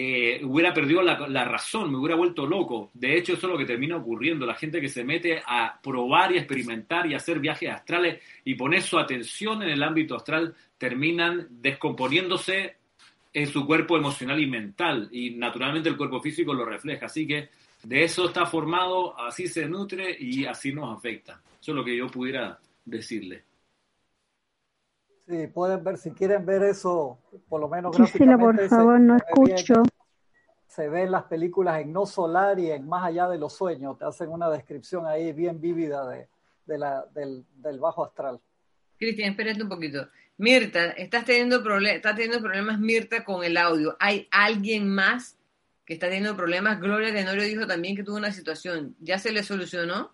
eh, 0.00 0.40
hubiera 0.44 0.72
perdido 0.72 1.02
la, 1.02 1.26
la, 1.26 1.44
razón, 1.44 1.90
me 1.90 1.98
hubiera 1.98 2.14
vuelto 2.14 2.46
loco. 2.46 2.92
De 2.94 3.18
hecho, 3.18 3.32
eso 3.32 3.48
es 3.48 3.52
lo 3.52 3.58
que 3.58 3.64
termina 3.64 3.96
ocurriendo. 3.96 4.46
La 4.46 4.54
gente 4.54 4.80
que 4.80 4.88
se 4.88 5.02
mete 5.02 5.42
a 5.44 5.76
probar 5.82 6.30
y 6.30 6.36
a 6.36 6.38
experimentar 6.38 7.04
y 7.08 7.14
a 7.14 7.16
hacer 7.16 7.40
viajes 7.40 7.68
astrales 7.68 8.22
y 8.44 8.54
poner 8.54 8.82
su 8.82 8.96
atención 8.96 9.60
en 9.64 9.70
el 9.70 9.82
ámbito 9.82 10.14
astral, 10.14 10.54
terminan 10.78 11.48
descomponiéndose 11.50 12.76
en 13.32 13.46
su 13.48 13.66
cuerpo 13.66 13.96
emocional 13.96 14.38
y 14.38 14.46
mental. 14.46 15.08
Y 15.10 15.30
naturalmente 15.30 15.88
el 15.88 15.96
cuerpo 15.96 16.20
físico 16.20 16.54
lo 16.54 16.64
refleja. 16.64 17.06
Así 17.06 17.26
que 17.26 17.48
de 17.82 18.04
eso 18.04 18.26
está 18.26 18.46
formado, 18.46 19.18
así 19.18 19.48
se 19.48 19.66
nutre 19.66 20.16
y 20.16 20.44
así 20.44 20.72
nos 20.72 20.96
afecta. 20.96 21.40
Eso 21.60 21.72
es 21.72 21.76
lo 21.76 21.84
que 21.84 21.96
yo 21.96 22.06
pudiera 22.06 22.56
decirle. 22.84 23.42
Sí, 25.28 25.46
pueden 25.48 25.82
ver, 25.82 25.98
si 25.98 26.12
quieren 26.12 26.46
ver 26.46 26.62
eso, 26.62 27.18
por 27.48 27.60
lo 27.60 27.68
menos 27.68 27.94
Gisela, 27.96 28.38
por 28.38 28.58
favor, 28.68 28.98
no 28.98 29.16
escucho. 29.16 29.82
Se 30.78 30.88
ven 30.88 31.10
las 31.10 31.24
películas 31.24 31.80
en 31.80 31.92
No 31.92 32.06
Solar 32.06 32.56
y 32.60 32.70
en 32.70 32.86
Más 32.86 33.04
Allá 33.04 33.26
de 33.26 33.36
los 33.36 33.52
Sueños. 33.52 33.98
Te 33.98 34.04
hacen 34.04 34.28
una 34.28 34.48
descripción 34.48 35.06
ahí 35.06 35.32
bien 35.32 35.60
vívida 35.60 36.08
de, 36.08 36.28
de 36.66 36.78
la, 36.78 37.04
del, 37.12 37.44
del, 37.56 37.80
bajo 37.80 38.04
astral. 38.04 38.38
Cristian, 38.96 39.30
espérate 39.30 39.60
un 39.60 39.68
poquito. 39.68 40.08
Mirta, 40.36 40.92
estás 40.92 41.24
teniendo, 41.24 41.56
estás 41.80 42.14
teniendo 42.14 42.40
problemas, 42.40 42.78
Mirta, 42.78 43.24
con 43.24 43.42
el 43.42 43.56
audio. 43.56 43.96
¿Hay 43.98 44.28
alguien 44.30 44.88
más 44.88 45.36
que 45.84 45.94
está 45.94 46.06
teniendo 46.06 46.36
problemas? 46.36 46.78
Gloria 46.78 47.12
Tenorio 47.12 47.42
dijo 47.42 47.66
también 47.66 47.96
que 47.96 48.04
tuvo 48.04 48.16
una 48.16 48.30
situación. 48.30 48.94
¿Ya 49.00 49.18
se 49.18 49.32
le 49.32 49.42
solucionó? 49.42 50.12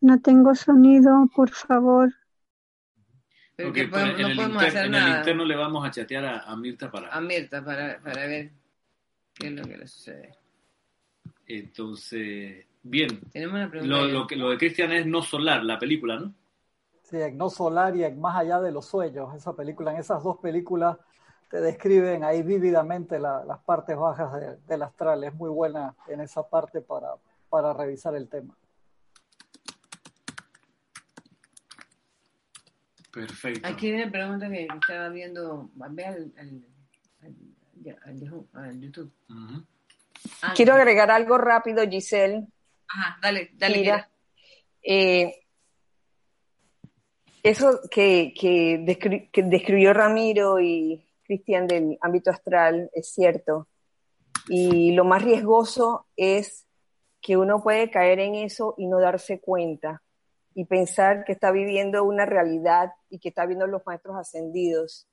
No 0.00 0.20
tengo 0.20 0.56
sonido, 0.56 1.28
por 1.36 1.50
favor. 1.50 2.19
Pero 3.60 3.72
okay, 3.72 3.86
podemos, 3.88 4.14
en, 4.14 4.22
no 4.22 4.28
el 4.28 4.36
podemos 4.36 4.54
inter, 4.54 4.68
hacer 4.68 4.84
en 4.86 4.90
nada. 4.92 5.12
el 5.12 5.18
interno 5.18 5.44
le 5.44 5.56
vamos 5.56 5.86
a 5.86 5.90
chatear 5.90 6.24
a, 6.24 6.38
a 6.44 6.56
Mirta 6.56 6.90
para... 6.90 7.08
A 7.14 7.20
Mirta 7.20 7.62
para, 7.62 8.00
para, 8.00 8.26
ver 8.26 8.50
qué 9.34 9.48
es 9.48 9.52
lo 9.52 9.64
que 9.64 9.76
le 9.76 9.86
sucede. 9.86 10.34
Entonces, 11.46 12.64
bien. 12.82 13.20
Tenemos 13.30 13.56
una 13.56 13.70
pregunta. 13.70 13.94
Lo, 13.94 14.06
lo, 14.06 14.26
que, 14.26 14.36
lo 14.36 14.48
de 14.48 14.56
Cristian 14.56 14.92
es 14.92 15.04
No 15.04 15.20
Solar, 15.20 15.62
la 15.62 15.78
película, 15.78 16.18
¿no? 16.18 16.32
Sí, 17.02 17.20
en 17.20 17.36
No 17.36 17.50
Solar 17.50 17.94
y 17.96 18.04
en 18.04 18.18
Más 18.18 18.38
Allá 18.38 18.60
de 18.60 18.72
los 18.72 18.86
Sueños. 18.86 19.34
Esa 19.34 19.54
película, 19.54 19.92
en 19.92 19.98
esas 19.98 20.22
dos 20.22 20.38
películas 20.38 20.96
te 21.50 21.60
describen 21.60 22.24
ahí 22.24 22.42
vívidamente 22.42 23.18
la, 23.18 23.44
las 23.44 23.58
partes 23.58 23.94
bajas 23.94 24.32
de, 24.40 24.56
del 24.68 24.82
astral. 24.84 25.22
Es 25.22 25.34
muy 25.34 25.50
buena 25.50 25.94
en 26.08 26.22
esa 26.22 26.48
parte 26.48 26.80
para, 26.80 27.08
para 27.50 27.74
revisar 27.74 28.14
el 28.14 28.26
tema. 28.26 28.56
Perfecto. 33.12 33.68
Aquí 33.68 33.92
me 33.92 34.08
pregunta 34.10 34.48
que 34.48 34.66
estaba 34.72 35.08
viendo, 35.08 35.70
ve 35.74 36.04
al, 36.04 36.32
al, 36.38 36.64
al, 38.04 38.46
al 38.52 38.80
YouTube. 38.80 39.12
Uh 39.28 39.34
-huh. 39.34 39.66
ah, 40.42 40.52
Quiero 40.54 40.74
agregar 40.74 41.10
algo 41.10 41.36
rápido, 41.36 41.82
Giselle. 41.88 42.46
Ajá, 42.88 43.18
dale, 43.20 43.50
dale. 43.54 43.78
Mira, 43.78 44.10
eh, 44.82 45.40
eso 47.42 47.80
que, 47.90 48.32
que, 48.38 48.80
descri 48.84 49.28
que, 49.30 49.42
describió 49.42 49.92
Ramiro 49.92 50.60
y 50.60 51.04
Cristian 51.24 51.66
del 51.66 51.98
ámbito 52.00 52.30
astral 52.30 52.90
es 52.94 53.12
cierto. 53.12 53.66
Y 54.48 54.92
lo 54.92 55.04
más 55.04 55.22
riesgoso 55.22 56.06
es 56.16 56.66
que 57.20 57.36
uno 57.36 57.62
puede 57.62 57.90
caer 57.90 58.20
en 58.20 58.34
eso 58.34 58.74
y 58.78 58.86
no 58.86 59.00
darse 59.00 59.40
cuenta 59.40 60.02
y 60.60 60.66
pensar 60.66 61.24
que 61.24 61.32
está 61.32 61.52
viviendo 61.52 62.04
una 62.04 62.26
realidad 62.26 62.92
y 63.08 63.18
que 63.18 63.30
está 63.30 63.46
viendo 63.46 63.66
los 63.66 63.80
maestros 63.86 64.18
ascendidos. 64.18 65.08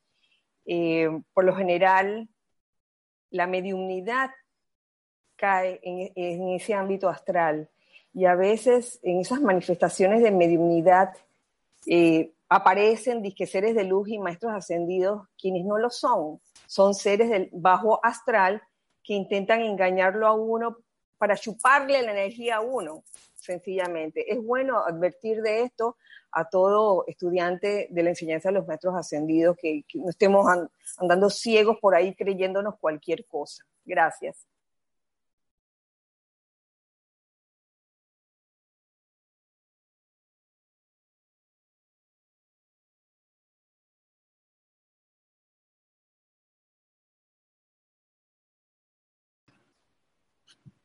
Eh, 0.65 1.07
por 1.33 1.45
lo 1.45 1.55
general, 1.55 2.27
la 3.29 3.47
mediumnidad 3.47 4.31
cae 5.37 5.79
en, 5.83 6.49
ese 6.49 6.73
ámbito 6.73 7.07
astral. 7.07 7.69
Y 8.13 8.25
a 8.25 8.35
veces 8.35 8.99
en 9.03 9.21
esas 9.21 9.39
manifestaciones 9.39 10.21
de 10.21 10.31
mediumnidad 10.31 11.13
eh, 11.85 12.33
aparecen 12.49 13.21
disque 13.21 13.47
seres 13.47 13.73
de 13.73 13.85
luz 13.85 14.09
y 14.09 14.19
maestros 14.19 14.51
ascendidos 14.53 15.29
quienes 15.39 15.63
no 15.63 15.77
lo 15.77 15.89
son, 15.89 16.41
son 16.65 16.93
seres 16.93 17.29
del 17.29 17.49
bajo 17.53 18.01
astral 18.03 18.61
que 19.01 19.13
intentan 19.13 19.61
engañarlo 19.61 20.27
a 20.27 20.33
uno 20.33 20.75
para 21.17 21.37
chuparle 21.37 22.01
la 22.01 22.11
energía 22.11 22.57
a 22.57 22.61
uno 22.61 23.05
sencillamente. 23.47 24.31
Es 24.31 24.43
bueno 24.43 24.79
advertir 24.85 25.41
de 25.41 25.63
esto 25.63 25.97
a 26.31 26.49
todo 26.49 27.05
estudiante 27.07 27.87
de 27.89 28.03
la 28.03 28.09
enseñanza 28.11 28.49
de 28.49 28.55
los 28.55 28.67
maestros 28.67 28.95
ascendidos, 28.95 29.57
que, 29.59 29.83
no 29.95 30.09
estemos 30.09 30.45
andando 30.97 31.29
ciegos 31.29 31.77
por 31.81 31.95
ahí 31.95 32.13
creyéndonos 32.15 32.75
cualquier 32.79 33.25
cosa. 33.25 33.63
Gracias. 33.85 34.45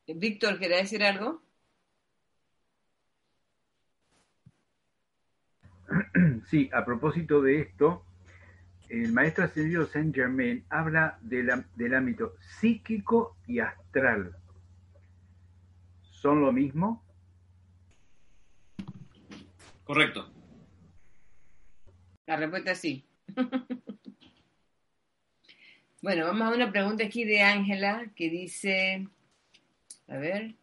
Víctor, 0.07 0.59
¿quería 0.59 0.77
decir 0.79 1.03
algo? 1.05 1.43
sí, 6.49 6.71
a 6.73 6.85
propósito 6.85 7.43
de 7.43 7.61
esto, 7.61 8.05
el 8.89 9.13
maestro 9.13 9.45
ascendido 9.45 9.87
Saint 9.87 10.15
Germain 10.15 10.65
habla 10.69 11.19
del 11.23 11.95
ámbito 11.95 12.35
psíquico 12.59 13.37
y 13.47 13.59
astral. 13.59 14.37
¿Son 16.03 16.41
lo 16.41 16.53
mismo? 16.53 17.03
Correcto. 19.85 20.31
La 22.27 22.37
respuesta 22.37 22.73
es 22.73 22.79
sí. 22.79 23.05
bueno, 26.03 26.27
vamos 26.27 26.43
a 26.43 26.55
una 26.55 26.71
pregunta 26.71 27.05
aquí 27.05 27.25
de 27.25 27.43
Ángela 27.43 28.07
que 28.15 28.31
dice, 28.31 29.09
a 30.07 30.17
ver, 30.19 30.55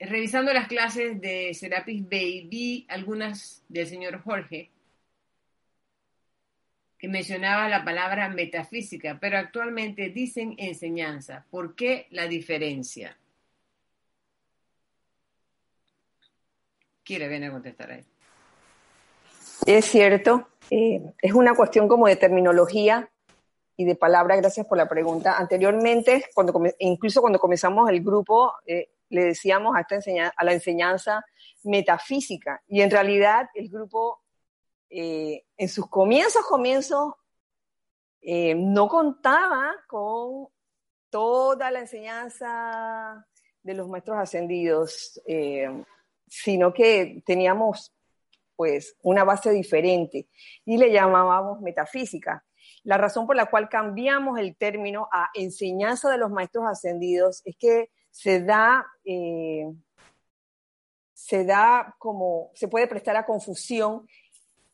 revisando 0.00 0.52
las 0.52 0.66
clases 0.66 1.20
de 1.20 1.52
Serapis 1.54 2.08
Bay, 2.08 2.46
vi 2.48 2.86
algunas 2.88 3.62
del 3.68 3.86
señor 3.86 4.22
Jorge 4.22 4.70
que 6.98 7.08
mencionaba 7.08 7.68
la 7.68 7.84
palabra 7.84 8.28
metafísica, 8.28 9.18
pero 9.20 9.38
actualmente 9.38 10.10
dicen 10.10 10.54
enseñanza. 10.58 11.46
¿Por 11.50 11.74
qué 11.74 12.06
la 12.10 12.26
diferencia? 12.26 13.16
Quiere 17.02 17.28
venir 17.28 17.48
a 17.48 17.52
contestar 17.52 17.92
ahí. 17.92 18.04
Es 19.66 19.86
cierto, 19.86 20.48
eh, 20.70 21.00
es 21.20 21.32
una 21.32 21.54
cuestión 21.54 21.88
como 21.88 22.06
de 22.06 22.16
terminología 22.16 23.08
y 23.76 23.84
de 23.84 23.94
palabra. 23.94 24.36
Gracias 24.36 24.66
por 24.66 24.76
la 24.76 24.88
pregunta. 24.88 25.38
Anteriormente, 25.38 26.24
incluso 26.78 27.22
cuando 27.22 27.38
comenzamos 27.38 27.88
el 27.88 28.02
grupo, 28.02 28.52
eh, 28.66 28.90
le 29.10 29.24
decíamos 29.24 29.76
a, 29.76 29.80
esta 29.80 29.98
a 30.36 30.44
la 30.44 30.52
enseñanza 30.52 31.24
metafísica. 31.64 32.62
Y 32.66 32.80
en 32.80 32.90
realidad 32.90 33.50
el 33.54 33.68
grupo, 33.68 34.22
eh, 34.88 35.44
en 35.56 35.68
sus 35.68 35.88
comienzos, 35.88 36.46
comienzos, 36.46 37.14
eh, 38.22 38.54
no 38.54 38.88
contaba 38.88 39.74
con 39.86 40.48
toda 41.10 41.70
la 41.70 41.80
enseñanza 41.80 43.26
de 43.62 43.74
los 43.74 43.88
maestros 43.88 44.18
ascendidos, 44.18 45.20
eh, 45.26 45.68
sino 46.28 46.72
que 46.72 47.22
teníamos 47.26 47.92
pues 48.56 48.96
una 49.02 49.24
base 49.24 49.50
diferente 49.50 50.28
y 50.64 50.76
le 50.76 50.92
llamábamos 50.92 51.60
metafísica. 51.60 52.44
La 52.82 52.98
razón 52.98 53.26
por 53.26 53.36
la 53.36 53.46
cual 53.46 53.68
cambiamos 53.68 54.38
el 54.38 54.56
término 54.56 55.08
a 55.12 55.30
enseñanza 55.34 56.10
de 56.10 56.18
los 56.18 56.30
maestros 56.30 56.66
ascendidos 56.66 57.42
es 57.44 57.56
que 57.56 57.90
se 58.10 58.42
da, 58.42 58.86
eh, 59.04 59.66
se 61.12 61.44
da 61.44 61.94
como, 61.98 62.50
se 62.54 62.68
puede 62.68 62.86
prestar 62.86 63.16
a 63.16 63.26
confusión 63.26 64.06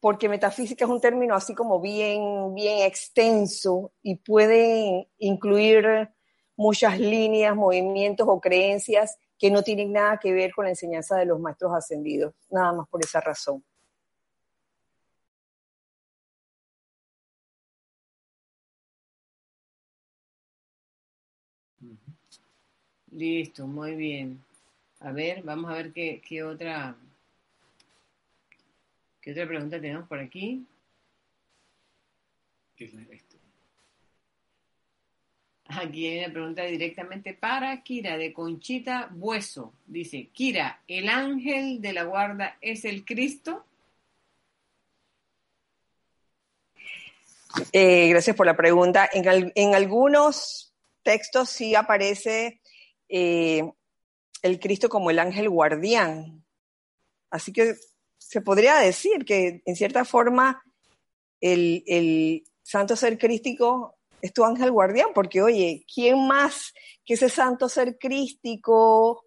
porque 0.00 0.28
metafísica 0.28 0.84
es 0.84 0.90
un 0.90 1.00
término 1.00 1.34
así 1.34 1.54
como 1.54 1.80
bien, 1.80 2.54
bien 2.54 2.82
extenso 2.82 3.92
y 4.02 4.16
puede 4.16 5.08
incluir 5.18 6.10
muchas 6.56 6.98
líneas, 6.98 7.54
movimientos 7.56 8.26
o 8.28 8.40
creencias 8.40 9.18
que 9.38 9.50
no 9.50 9.62
tienen 9.62 9.92
nada 9.92 10.18
que 10.18 10.32
ver 10.32 10.52
con 10.52 10.64
la 10.64 10.70
enseñanza 10.70 11.16
de 11.16 11.26
los 11.26 11.38
maestros 11.40 11.74
ascendidos, 11.74 12.34
nada 12.50 12.72
más 12.72 12.88
por 12.88 13.04
esa 13.04 13.20
razón. 13.20 13.64
Listo, 23.16 23.66
muy 23.66 23.94
bien. 23.94 24.44
A 25.00 25.10
ver, 25.10 25.42
vamos 25.42 25.70
a 25.70 25.74
ver 25.76 25.90
qué, 25.90 26.20
qué 26.28 26.42
otra 26.42 26.94
qué 29.22 29.32
otra 29.32 29.46
pregunta 29.46 29.80
tenemos 29.80 30.06
por 30.06 30.18
aquí. 30.18 30.66
Aquí 35.68 36.06
hay 36.06 36.18
una 36.18 36.30
pregunta 36.30 36.64
directamente 36.64 37.32
para 37.32 37.82
Kira 37.82 38.18
de 38.18 38.34
Conchita 38.34 39.08
Bueso. 39.10 39.72
Dice, 39.86 40.28
Kira, 40.34 40.82
¿el 40.86 41.08
ángel 41.08 41.80
de 41.80 41.94
la 41.94 42.02
guarda 42.02 42.58
es 42.60 42.84
el 42.84 43.06
Cristo? 43.06 43.64
Eh, 47.72 48.10
gracias 48.10 48.36
por 48.36 48.44
la 48.44 48.58
pregunta. 48.58 49.08
En, 49.10 49.52
en 49.54 49.74
algunos 49.74 50.74
textos 51.02 51.48
sí 51.48 51.74
aparece 51.74 52.60
eh, 53.08 53.70
el 54.42 54.60
Cristo 54.60 54.88
como 54.88 55.10
el 55.10 55.18
ángel 55.18 55.48
guardián. 55.48 56.44
Así 57.30 57.52
que 57.52 57.74
se 58.18 58.40
podría 58.40 58.76
decir 58.76 59.24
que 59.24 59.62
en 59.64 59.76
cierta 59.76 60.04
forma 60.04 60.62
el, 61.40 62.44
santo 62.62 62.96
ser 62.96 63.16
crístico 63.16 63.96
es 64.20 64.32
tu 64.32 64.44
ángel 64.44 64.72
guardián, 64.72 65.10
porque 65.14 65.40
oye, 65.40 65.84
¿quién 65.92 66.26
más 66.26 66.72
que 67.04 67.14
ese 67.14 67.28
santo 67.28 67.68
ser 67.68 67.96
crístico 67.96 69.24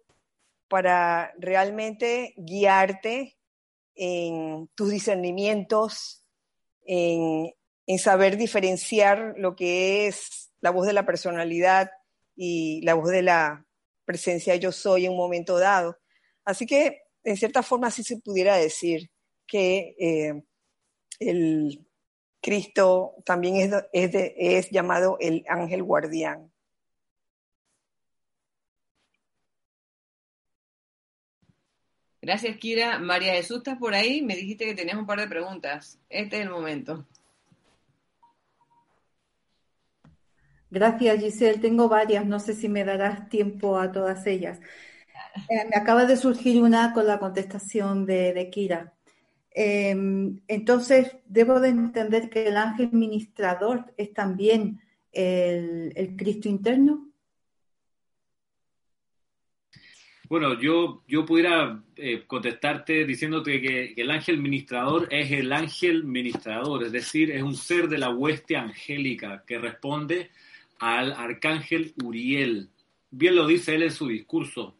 para 0.68 1.32
realmente 1.38 2.34
guiarte 2.36 3.38
en 3.94 4.68
tus 4.74 4.90
discernimientos, 4.90 6.22
en, 6.84 7.54
en 7.86 7.98
saber 7.98 8.36
diferenciar 8.36 9.34
lo 9.38 9.56
que 9.56 10.06
es 10.06 10.50
la 10.60 10.70
voz 10.70 10.86
de 10.86 10.92
la 10.92 11.06
personalidad 11.06 11.90
y 12.36 12.82
la 12.82 12.94
voz 12.94 13.10
de 13.10 13.22
la 13.22 13.66
presencia 14.10 14.56
yo 14.56 14.72
soy 14.72 15.06
en 15.06 15.12
un 15.12 15.18
momento 15.18 15.58
dado. 15.58 15.96
Así 16.44 16.66
que, 16.66 17.02
en 17.22 17.36
cierta 17.36 17.62
forma, 17.62 17.90
sí 17.90 18.02
se 18.02 18.18
pudiera 18.18 18.56
decir 18.56 19.10
que 19.46 19.94
eh, 19.98 20.42
el 21.20 21.86
Cristo 22.40 23.14
también 23.24 23.56
es, 23.92 24.10
es, 24.36 24.70
llamado 24.70 25.16
el 25.20 25.44
ángel 25.48 25.82
guardián. 25.84 26.50
Gracias, 32.22 32.56
Kira. 32.58 32.98
María 32.98 33.34
Jesús, 33.34 33.58
¿estás 33.58 33.78
por 33.78 33.94
ahí? 33.94 34.22
Me 34.22 34.36
dijiste 34.36 34.66
que 34.66 34.74
tenías 34.74 34.98
un 34.98 35.06
par 35.06 35.20
de 35.20 35.28
preguntas. 35.28 35.98
Este 36.08 36.36
es 36.36 36.42
el 36.42 36.50
momento. 36.50 37.06
Gracias, 40.70 41.20
Giselle. 41.20 41.58
Tengo 41.58 41.88
varias, 41.88 42.24
no 42.24 42.38
sé 42.38 42.54
si 42.54 42.68
me 42.68 42.84
darás 42.84 43.28
tiempo 43.28 43.78
a 43.78 43.90
todas 43.90 44.24
ellas. 44.26 44.60
Eh, 45.48 45.66
me 45.68 45.76
acaba 45.76 46.04
de 46.04 46.16
surgir 46.16 46.62
una 46.62 46.92
con 46.92 47.06
la 47.06 47.18
contestación 47.18 48.06
de, 48.06 48.48
Kira. 48.52 48.94
Em, 49.50 50.40
entonces, 50.46 51.16
debo 51.26 51.58
de 51.58 51.70
entender 51.70 52.30
que 52.30 52.46
el 52.46 52.56
ángel 52.56 52.90
ministrador 52.92 53.92
es 53.96 54.12
también 54.12 54.80
el, 55.12 56.14
Cristo 56.16 56.48
interno. 56.48 57.08
Bueno, 60.28 60.60
yo, 60.60 61.02
yo 61.08 61.26
pudiera 61.26 61.82
eh, 61.96 62.24
contestarte 62.28 63.04
diciéndote 63.04 63.60
que, 63.60 63.94
que, 63.94 64.02
el 64.02 64.12
ángel 64.12 64.38
ministrador 64.38 65.08
es 65.10 65.32
el 65.32 65.52
ángel 65.52 66.04
ministrador, 66.04 66.84
es 66.84 66.92
decir, 66.92 67.32
es 67.32 67.42
un 67.42 67.56
ser 67.56 67.88
de 67.88 67.98
la 67.98 68.10
hueste 68.10 68.56
angélica 68.56 69.42
que 69.44 69.58
responde 69.58 70.30
al 70.80 71.12
arcángel 71.12 71.94
Uriel. 72.02 72.70
Bien 73.10 73.36
lo 73.36 73.46
dice 73.46 73.74
él 73.74 73.84
en 73.84 73.92
su 73.92 74.08
discurso. 74.08 74.76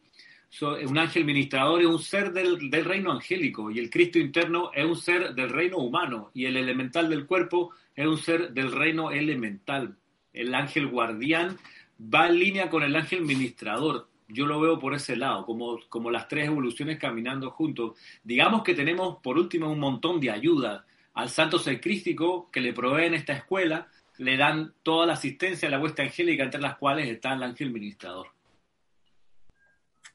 un 0.61 0.97
ángel 0.97 1.23
ministrador 1.23 1.81
es 1.81 1.87
un 1.87 1.99
ser 1.99 2.33
del, 2.33 2.71
reino 2.83 3.11
angélico 3.11 3.71
y 3.71 3.79
el 3.79 3.89
Cristo 3.89 4.19
interno 4.19 4.71
es 4.73 4.83
un 4.83 4.97
ser 4.97 5.33
del 5.33 5.49
reino 5.49 5.77
humano 5.77 6.31
y 6.33 6.45
el 6.45 6.57
elemental 6.57 7.09
del 7.09 7.25
cuerpo 7.25 7.71
es 7.95 8.05
un 8.05 8.17
ser 8.17 8.51
del 8.51 8.71
reino 8.71 9.11
elemental. 9.11 9.95
El 10.33 10.53
ángel 10.55 10.87
guardián 10.87 11.57
va 12.01 12.27
en 12.27 12.39
línea 12.39 12.69
con 12.69 12.83
el 12.83 12.95
ángel 12.95 13.21
ministrador. 13.21 14.09
Yo 14.27 14.45
lo 14.45 14.59
veo 14.61 14.79
por 14.79 14.93
ese 14.93 15.17
lado, 15.17 15.45
como, 15.45 15.77
como 15.89 16.09
las 16.09 16.27
tres 16.27 16.47
evoluciones 16.47 16.97
caminando 16.97 17.51
juntos. 17.51 17.97
Digamos 18.23 18.63
que 18.63 18.73
tenemos 18.73 19.17
por 19.21 19.37
último 19.37 19.69
un 19.69 19.79
montón 19.79 20.19
de 20.21 20.31
ayuda 20.31 20.85
al 21.13 21.29
santo 21.29 21.59
ser 21.59 21.81
crístico 21.81 22.49
que 22.49 22.61
le 22.61 22.73
proveen 22.73 23.13
esta 23.13 23.33
escuela, 23.33 23.89
le 24.17 24.37
dan 24.37 24.73
toda 24.83 25.05
la 25.05 25.13
asistencia 25.13 25.67
a 25.67 25.71
la 25.71 25.79
hueste 25.79 26.01
angélica, 26.01 26.43
entre 26.43 26.61
las 26.61 26.77
cuales 26.77 27.09
está 27.09 27.33
el 27.33 27.43
ángel 27.43 27.71
ministrador. 27.71 28.27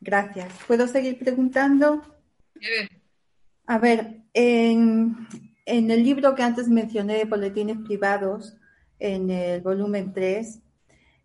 Gracias. 0.01 0.53
¿Puedo 0.67 0.87
seguir 0.87 1.19
preguntando? 1.19 2.03
A 3.67 3.79
ver, 3.79 4.23
en, 4.35 5.17
en, 5.65 5.91
el 5.91 6.05
libro 6.05 6.35
que 6.35 6.43
antes 6.43 6.69
mencioné 6.69 7.15
de 7.15 7.25
boletines 7.25 7.79
privados, 7.79 8.57
en 8.99 9.31
el 9.31 9.61
volumen 9.61 10.13
3, 10.13 10.61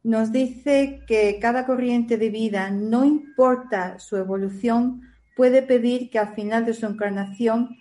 nos 0.04 0.32
dice 0.32 1.02
que 1.08 1.38
cada 1.40 1.66
corriente 1.66 2.18
de 2.18 2.30
vida, 2.30 2.72
no 2.72 3.06
importa 3.06 4.00
su 4.00 4.18
evolución, 4.18 5.02
puede 5.36 5.62
pedir 5.62 6.10
que 6.10 6.20
al 6.20 6.34
final 6.34 6.66
de 6.66 6.74
su 6.74 6.86
encarnación 6.86 7.78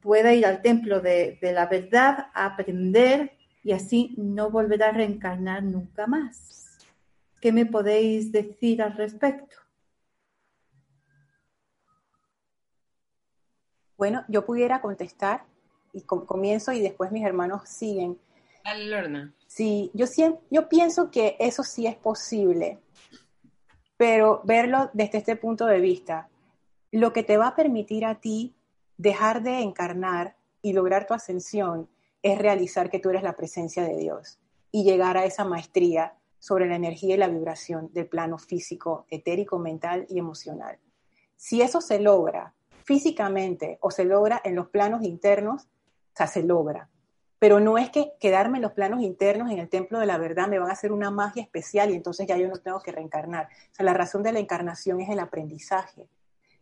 pueda 0.00 0.32
ir 0.34 0.46
al 0.46 0.62
templo 0.62 1.00
de, 1.00 1.38
de 1.40 1.52
la 1.52 1.66
verdad 1.66 2.28
a 2.34 2.46
aprender 2.46 3.35
y 3.66 3.72
así 3.72 4.14
no 4.16 4.48
volverá 4.48 4.90
a 4.90 4.92
reencarnar 4.92 5.60
nunca 5.60 6.06
más. 6.06 6.78
¿Qué 7.40 7.50
me 7.50 7.66
podéis 7.66 8.30
decir 8.30 8.80
al 8.80 8.96
respecto? 8.96 9.56
Bueno, 13.96 14.24
yo 14.28 14.46
pudiera 14.46 14.80
contestar 14.80 15.46
y 15.92 16.02
comienzo 16.02 16.70
y 16.70 16.80
después 16.80 17.10
mis 17.10 17.26
hermanos 17.26 17.68
siguen. 17.68 18.16
Dale, 18.64 18.86
Lorna. 18.86 19.34
Sí, 19.48 19.90
yo, 19.94 20.06
siempre, 20.06 20.40
yo 20.48 20.68
pienso 20.68 21.10
que 21.10 21.36
eso 21.40 21.64
sí 21.64 21.88
es 21.88 21.96
posible, 21.96 22.78
pero 23.96 24.42
verlo 24.44 24.90
desde 24.92 25.18
este 25.18 25.34
punto 25.34 25.66
de 25.66 25.80
vista, 25.80 26.28
lo 26.92 27.12
que 27.12 27.24
te 27.24 27.36
va 27.36 27.48
a 27.48 27.56
permitir 27.56 28.04
a 28.04 28.20
ti 28.20 28.54
dejar 28.96 29.42
de 29.42 29.58
encarnar 29.58 30.36
y 30.62 30.72
lograr 30.72 31.08
tu 31.08 31.14
ascensión 31.14 31.88
es 32.26 32.38
realizar 32.38 32.90
que 32.90 32.98
tú 32.98 33.10
eres 33.10 33.22
la 33.22 33.36
presencia 33.36 33.84
de 33.84 33.96
Dios 33.96 34.38
y 34.72 34.84
llegar 34.84 35.16
a 35.16 35.24
esa 35.24 35.44
maestría 35.44 36.14
sobre 36.38 36.66
la 36.68 36.76
energía 36.76 37.14
y 37.14 37.18
la 37.18 37.28
vibración 37.28 37.90
del 37.92 38.08
plano 38.08 38.38
físico, 38.38 39.06
etérico, 39.10 39.58
mental 39.58 40.06
y 40.08 40.18
emocional. 40.18 40.78
Si 41.36 41.62
eso 41.62 41.80
se 41.80 42.00
logra 42.00 42.54
físicamente 42.84 43.78
o 43.80 43.90
se 43.90 44.04
logra 44.04 44.40
en 44.44 44.54
los 44.54 44.68
planos 44.68 45.02
internos, 45.04 45.64
o 45.64 46.16
sea, 46.16 46.26
se 46.26 46.42
logra. 46.42 46.88
Pero 47.38 47.60
no 47.60 47.78
es 47.78 47.90
que 47.90 48.12
quedarme 48.18 48.58
en 48.58 48.62
los 48.62 48.72
planos 48.72 49.02
internos 49.02 49.50
en 49.50 49.58
el 49.58 49.68
templo 49.68 50.00
de 50.00 50.06
la 50.06 50.18
verdad 50.18 50.48
me 50.48 50.58
van 50.58 50.70
a 50.70 50.72
hacer 50.72 50.90
una 50.90 51.10
magia 51.10 51.42
especial 51.42 51.90
y 51.90 51.94
entonces 51.94 52.26
ya 52.26 52.36
yo 52.36 52.48
no 52.48 52.56
tengo 52.56 52.80
que 52.80 52.92
reencarnar. 52.92 53.46
O 53.72 53.74
sea, 53.74 53.84
la 53.84 53.94
razón 53.94 54.22
de 54.22 54.32
la 54.32 54.38
encarnación 54.40 55.00
es 55.00 55.10
el 55.10 55.20
aprendizaje. 55.20 56.08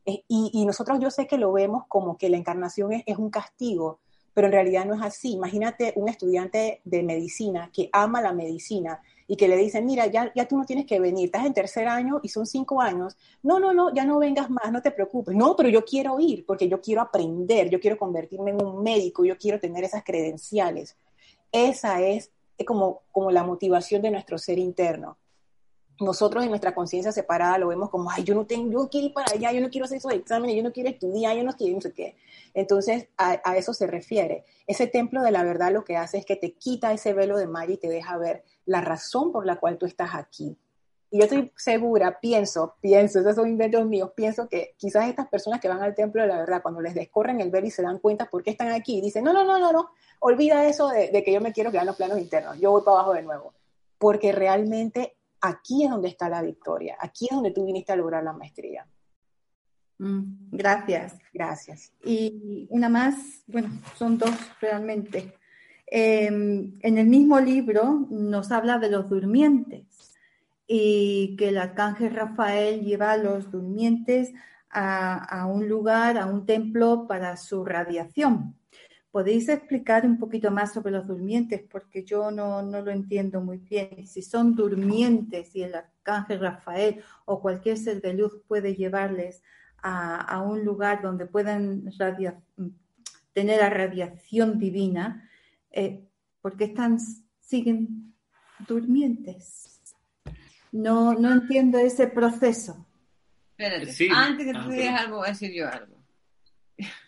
Y, 0.05 0.25
y 0.29 0.67
nosotros 0.67 0.99
yo 1.01 1.11
sé 1.11 1.27
que 1.27 1.39
lo 1.39 1.53
vemos 1.53 1.85
como 1.89 2.19
que 2.19 2.29
la 2.29 2.37
encarnación 2.37 2.93
es, 2.93 3.03
es 3.07 3.17
un 3.17 3.31
castigo, 3.31 4.01
pero 4.35 4.49
en 4.49 4.53
realidad 4.53 4.85
no 4.85 4.95
es 4.95 5.03
así. 5.03 5.33
Imagínate 5.33 5.93
un 5.97 6.09
estudiante 6.09 6.81
de 6.85 7.03
medicina 7.03 7.71
que 7.73 7.89
ama 7.93 8.21
la 8.21 8.33
medicina 8.33 9.01
y 9.27 9.37
que 9.37 9.49
le 9.49 9.57
dicen, 9.57 9.87
mira, 9.87 10.07
ya, 10.07 10.33
ya 10.35 10.47
tú 10.47 10.59
no 10.59 10.67
tienes 10.67 10.85
que 10.87 11.01
venir, 11.01 11.27
estás 11.27 11.47
en 11.47 11.55
tercer 11.55 11.89
año 11.89 12.21
y 12.23 12.29
son 12.29 12.45
cinco 12.47 12.81
años. 12.83 13.17
No, 13.43 13.59
no, 13.59 13.73
no, 13.73 13.95
ya 13.95 14.05
no 14.05 14.19
vengas 14.19 14.51
más, 14.51 14.71
no 14.71 14.83
te 14.83 14.91
preocupes. 14.91 15.35
No, 15.35 15.57
pero 15.57 15.69
yo 15.69 15.85
quiero 15.85 16.21
ir 16.21 16.45
porque 16.45 16.69
yo 16.69 16.81
quiero 16.81 17.01
aprender, 17.01 17.71
yo 17.71 17.81
quiero 17.81 17.97
convertirme 17.97 18.51
en 18.51 18.63
un 18.63 18.83
médico, 18.83 19.25
yo 19.25 19.39
quiero 19.39 19.61
tener 19.61 19.85
esas 19.85 20.05
credenciales. 20.05 20.97
Esa 21.53 22.03
es 22.03 22.31
como, 22.67 23.03
como 23.13 23.31
la 23.31 23.45
motivación 23.45 24.03
de 24.03 24.11
nuestro 24.11 24.37
ser 24.37 24.59
interno 24.59 25.17
nosotros 26.01 26.43
en 26.43 26.51
nuestra 26.51 26.75
conciencia 26.75 27.13
separada 27.13 27.59
lo 27.59 27.69
vemos 27.69 27.91
como, 27.91 28.11
ay, 28.11 28.25
yo 28.25 28.35
no 28.35 28.47
tengo, 28.47 28.71
yo 28.71 28.89
quiero 28.89 29.07
ir 29.07 29.13
para 29.13 29.33
allá, 29.33 29.53
yo 29.53 29.61
no 29.61 29.71
quiero 29.71 29.85
hacer 29.85 29.99
esos 29.99 30.13
exámenes, 30.13 30.57
yo 30.57 30.63
no 30.63 30.73
quiero 30.73 30.91
estudiar, 30.91 31.37
yo 31.37 31.45
no 31.45 31.53
quiero 31.53 31.77
no 31.77 31.81
sé 31.81 31.93
qué. 31.93 32.17
Entonces, 32.53 33.09
a, 33.17 33.35
eso 33.57 33.75
se 33.75 33.87
refiere. 33.87 34.45
Ese 34.67 34.87
templo 34.87 35.23
de 35.23 35.31
la 35.31 35.45
verdad 35.45 35.73
lo 35.73 35.85
que 35.85 35.97
hace 35.97 36.19
es 36.19 36.27
que 36.27 36.37
te 36.37 36.53
quita 36.53 36.93
ese 36.93 37.13
velo 37.13 37.37
de 37.37 37.47
Maya 37.47 37.75
y 37.75 37.79
te 37.79 37.89
deja 37.89 38.17
ver 38.17 38.45
la 38.67 38.81
razón 38.81 39.33
por 39.33 39.47
la 39.47 39.57
cual 39.57 39.79
tú 39.79 39.87
estás 39.87 40.15
aquí. 40.15 40.57
Y 41.11 41.19
yo 41.19 41.25
estoy 41.25 41.53
segura, 41.57 42.19
pienso, 42.21 42.75
pienso, 42.81 43.21
esos 43.21 43.37
son 43.37 43.49
inventos 43.49 43.87
míos, 43.87 44.11
pienso 44.17 44.49
que 44.49 44.75
quizás 44.77 45.09
estas 45.09 45.29
personas 45.29 45.61
que 45.61 45.69
van 45.69 45.81
al 45.81 45.95
templo 45.95 46.23
de 46.23 46.29
la 46.29 46.39
verdad, 46.39 46.61
cuando 46.61 46.81
les 46.81 46.95
descorren 46.95 47.41
el 47.41 47.51
velo 47.51 47.69
y 47.69 47.71
se 47.71 47.83
dan 47.83 47.99
cuenta 47.99 48.27
por 48.27 48.43
qué 48.43 48.51
están 48.51 48.73
aquí, 48.73 49.01
dicen, 49.01 49.23
no, 49.23 49.33
no, 49.33 49.45
no, 49.45 49.61
no, 49.61 49.73
no, 49.73 49.91
olvida 50.19 50.67
eso 50.67 50.89
de, 50.89 51.23
que 51.23 51.33
yo 51.33 51.41
me 51.41 51.53
quiero 51.53 51.71
quedar 51.71 51.83
en 51.83 51.89
los 51.89 51.97
planos 51.97 52.19
internos, 52.19 52.59
yo 52.59 52.73
voy 52.73 52.83
para 52.83 52.97
abajo 52.97 53.13
de 53.13 53.23
nuevo. 53.23 53.53
Porque 53.97 54.33
realmente 54.33 55.15
aquí 55.45 55.85
es 55.85 55.91
donde 55.91 56.09
está 56.09 56.29
la 56.29 56.43
victoria, 56.43 56.97
aquí 56.99 57.27
es 57.27 57.35
donde 57.35 57.51
tú 57.51 57.67
viniste 57.67 57.93
a 57.93 57.97
lograr 57.97 58.23
la 58.25 58.33
maestría. 58.33 58.87
Mm, 59.99 60.49
gracias. 60.51 61.17
Gracias. 61.33 61.93
Y 62.05 62.67
una 62.71 62.89
más, 62.89 63.43
bueno, 63.47 63.71
son 63.97 64.19
dos 64.19 64.35
realmente. 64.61 65.35
Em, 65.87 66.79
en 66.81 66.99
el 66.99 67.07
mismo 67.07 67.39
libro 67.41 68.07
nos 68.11 68.51
habla 68.51 68.79
de 68.79 68.91
los 68.91 69.09
durmientes 69.09 70.15
y 70.67 71.37
que 71.37 71.49
el 71.49 71.59
arcángel 71.59 72.15
Rafael 72.15 72.81
lleva 72.83 73.13
a 73.13 73.17
los 73.17 73.51
durmientes 73.51 74.33
a 74.77 75.47
un 75.47 75.69
lugar, 75.69 76.19
a 76.19 76.27
un 76.27 76.47
templo 76.47 77.07
para 77.07 77.37
su 77.37 77.65
radiación. 77.65 78.57
¿Podéis 79.15 79.49
explicar 79.49 80.05
un 80.05 80.19
poquito 80.19 80.51
más 80.51 80.73
sobre 80.73 80.91
los 80.91 81.07
durmientes? 81.07 81.63
Porque 81.71 82.03
yo 82.03 82.33
no, 82.33 82.61
lo 82.63 82.91
entiendo 82.91 83.41
muy 83.41 83.59
bien. 83.59 84.09
Si 84.09 84.23
son 84.23 84.57
durmientes 84.57 85.55
y 85.55 85.63
el 85.63 85.77
arcángel 85.77 86.41
Rafael 86.41 87.01
o 87.25 87.41
cualquier 87.41 87.79
ser 87.79 88.03
de 88.03 88.13
luz 88.13 88.33
puede 88.49 88.75
llevarles 88.75 89.41
a, 89.81 90.43
un 90.43 90.65
lugar 90.65 91.01
donde 91.01 91.27
puedan 91.27 91.93
tener 93.33 93.61
la 93.61 93.71
radiación 93.71 94.59
divina, 94.59 95.31
eh, 95.71 96.09
¿por 96.43 96.57
qué 96.57 96.65
están, 96.65 96.99
siguen 97.39 98.17
durmientes? 98.67 99.81
No, 100.73 101.15
no 101.15 101.35
entiendo 101.35 101.79
ese 101.79 102.09
proceso. 102.09 102.85
Espérate, 103.57 104.09
antes 104.13 104.47
que 104.47 104.53
tú 104.53 104.59
ah, 104.59 104.69
digas 104.69 105.01
algo, 105.03 105.19
voy 105.19 105.29
a 105.29 105.31
decir 105.31 105.53
yo 105.53 105.69
algo. 105.69 105.94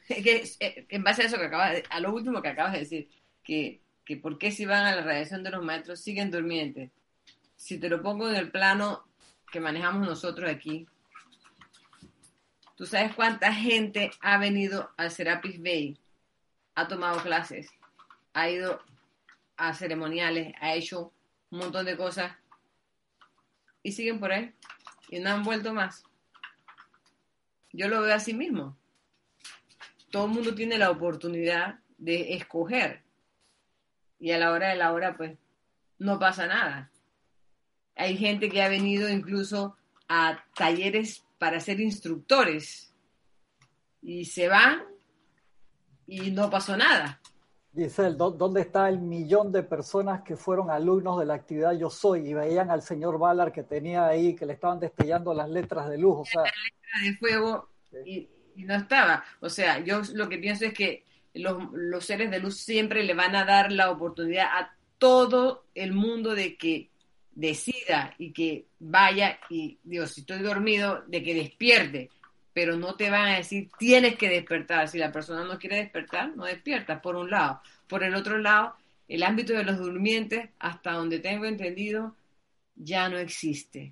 que 0.22 0.48
eh, 0.60 0.86
en 0.88 1.02
base 1.02 1.22
a 1.22 1.26
eso 1.26 1.36
que 1.36 1.46
acabas 1.46 1.72
de, 1.72 1.84
a 1.90 2.00
lo 2.00 2.12
último 2.12 2.42
que 2.42 2.48
acabas 2.48 2.72
de 2.72 2.80
decir, 2.80 3.08
que, 3.42 3.80
que 4.04 4.16
por 4.16 4.38
qué 4.38 4.52
si 4.52 4.64
van 4.64 4.86
a 4.86 4.94
la 4.94 5.02
radiación 5.02 5.42
de 5.42 5.50
los 5.50 5.64
maestros 5.64 6.00
siguen 6.00 6.30
durmientes. 6.30 6.90
Si 7.56 7.78
te 7.78 7.88
lo 7.88 8.02
pongo 8.02 8.28
en 8.28 8.36
el 8.36 8.50
plano 8.50 9.08
que 9.50 9.60
manejamos 9.60 10.06
nosotros 10.06 10.50
aquí, 10.50 10.86
¿tú 12.76 12.86
sabes 12.86 13.14
cuánta 13.14 13.52
gente 13.52 14.10
ha 14.20 14.38
venido 14.38 14.90
al 14.96 15.10
Serapis 15.10 15.60
Bay? 15.60 15.98
Ha 16.74 16.86
tomado 16.86 17.20
clases, 17.22 17.70
ha 18.34 18.50
ido 18.50 18.82
a 19.56 19.74
ceremoniales, 19.74 20.54
ha 20.60 20.74
hecho 20.74 21.12
un 21.50 21.60
montón 21.60 21.86
de 21.86 21.96
cosas 21.96 22.36
y 23.82 23.92
siguen 23.92 24.20
por 24.20 24.32
ahí 24.32 24.52
y 25.08 25.18
no 25.18 25.30
han 25.30 25.42
vuelto 25.42 25.72
más. 25.72 26.04
Yo 27.72 27.88
lo 27.88 28.02
veo 28.02 28.14
así 28.14 28.34
mismo 28.34 28.76
todo 30.16 30.24
el 30.24 30.32
mundo 30.32 30.55
tiene 30.55 30.78
la 30.78 30.90
oportunidad 30.90 31.78
de 31.98 32.32
escoger. 32.32 33.02
Y 34.18 34.30
a 34.30 34.38
la 34.38 34.51
hora 34.51 34.70
de 34.70 34.76
la 34.76 34.94
hora, 34.94 35.14
pues, 35.14 35.36
no 35.98 36.18
pasa 36.18 36.47
nada. 36.47 36.90
Hay 37.94 38.16
gente 38.16 38.48
que 38.48 38.62
ha 38.62 38.68
venido 38.70 39.10
incluso 39.10 39.76
a 40.09 40.43
talleres 40.55 41.22
para 41.36 41.60
ser 41.60 41.80
instructores 41.80 42.94
y 44.01 44.24
se 44.24 44.48
van 44.48 44.84
y 46.06 46.30
no 46.30 46.48
pasó 46.48 46.78
nada. 46.78 47.20
Giselle, 47.74 48.16
¿dónde 48.16 48.62
está 48.62 48.88
el 48.88 49.01
millón 49.01 49.52
de 49.52 49.64
personas 49.64 50.22
que 50.22 50.34
fueron 50.34 50.70
alumnos 50.70 51.18
de 51.18 51.26
la 51.26 51.34
actividad 51.34 51.74
Yo 51.74 51.90
Soy 51.90 52.26
y 52.26 52.32
veían 52.32 52.70
al 52.70 52.80
señor 52.80 53.18
Ballard 53.18 53.52
que 53.52 53.64
tenía 53.64 54.06
ahí, 54.06 54.34
que 54.34 54.47
le 54.47 54.55
estaban 54.55 54.80
destellando 54.80 55.34
las 55.34 55.51
letras 55.51 55.90
de 55.90 55.98
luz? 55.98 56.20
O 56.20 56.24
sea, 56.24 56.44
de 57.02 57.14
fuego 57.18 57.68
y, 58.06 58.30
y 58.56 58.64
no 58.64 58.74
estaba. 58.74 59.24
O 59.40 59.48
sea, 59.48 59.78
yo 59.80 60.02
lo 60.14 60.28
que 60.28 60.38
pienso 60.38 60.64
es 60.64 60.72
que 60.72 61.04
los, 61.34 62.04
seres 62.04 62.30
de 62.30 62.40
luz 62.40 62.56
siempre 62.56 63.04
le 63.04 63.14
van 63.14 63.36
a 63.36 63.44
dar 63.44 63.72
la 63.72 63.90
oportunidad 63.90 64.46
a 64.46 64.74
todo 64.98 65.66
el 65.74 65.92
mundo 65.92 66.34
de 66.34 66.56
que 66.56 66.90
decida 67.34 68.14
y 68.18 68.32
que 68.32 68.66
vaya 68.78 69.38
y, 69.50 69.78
Dios, 69.82 70.12
si 70.12 70.22
estoy 70.22 70.38
dormido, 70.38 71.04
de 71.06 71.22
que 71.22 71.34
despierte, 71.34 72.10
pero 72.52 72.76
no 72.76 72.94
te 72.94 73.10
van 73.10 73.28
a 73.28 73.36
decir 73.36 73.68
tienes 73.78 74.16
que 74.16 74.30
despertar. 74.30 74.88
Si 74.88 74.98
la 74.98 75.12
persona 75.12 75.44
no 75.44 75.58
quiere 75.58 75.76
despertar, 75.76 76.34
no 76.34 76.44
despierta, 76.44 77.02
por 77.02 77.16
un 77.16 77.30
lado. 77.30 77.60
Por 77.86 78.02
el 78.02 78.14
otro 78.14 78.38
lado, 78.38 78.74
el 79.08 79.22
ámbito 79.22 79.52
de 79.52 79.64
los 79.64 79.78
durmientes, 79.78 80.48
hasta 80.58 80.92
donde 80.92 81.18
tengo 81.18 81.44
entendido, 81.44 82.16
ya 82.74 83.08
no 83.08 83.18
existe. 83.18 83.90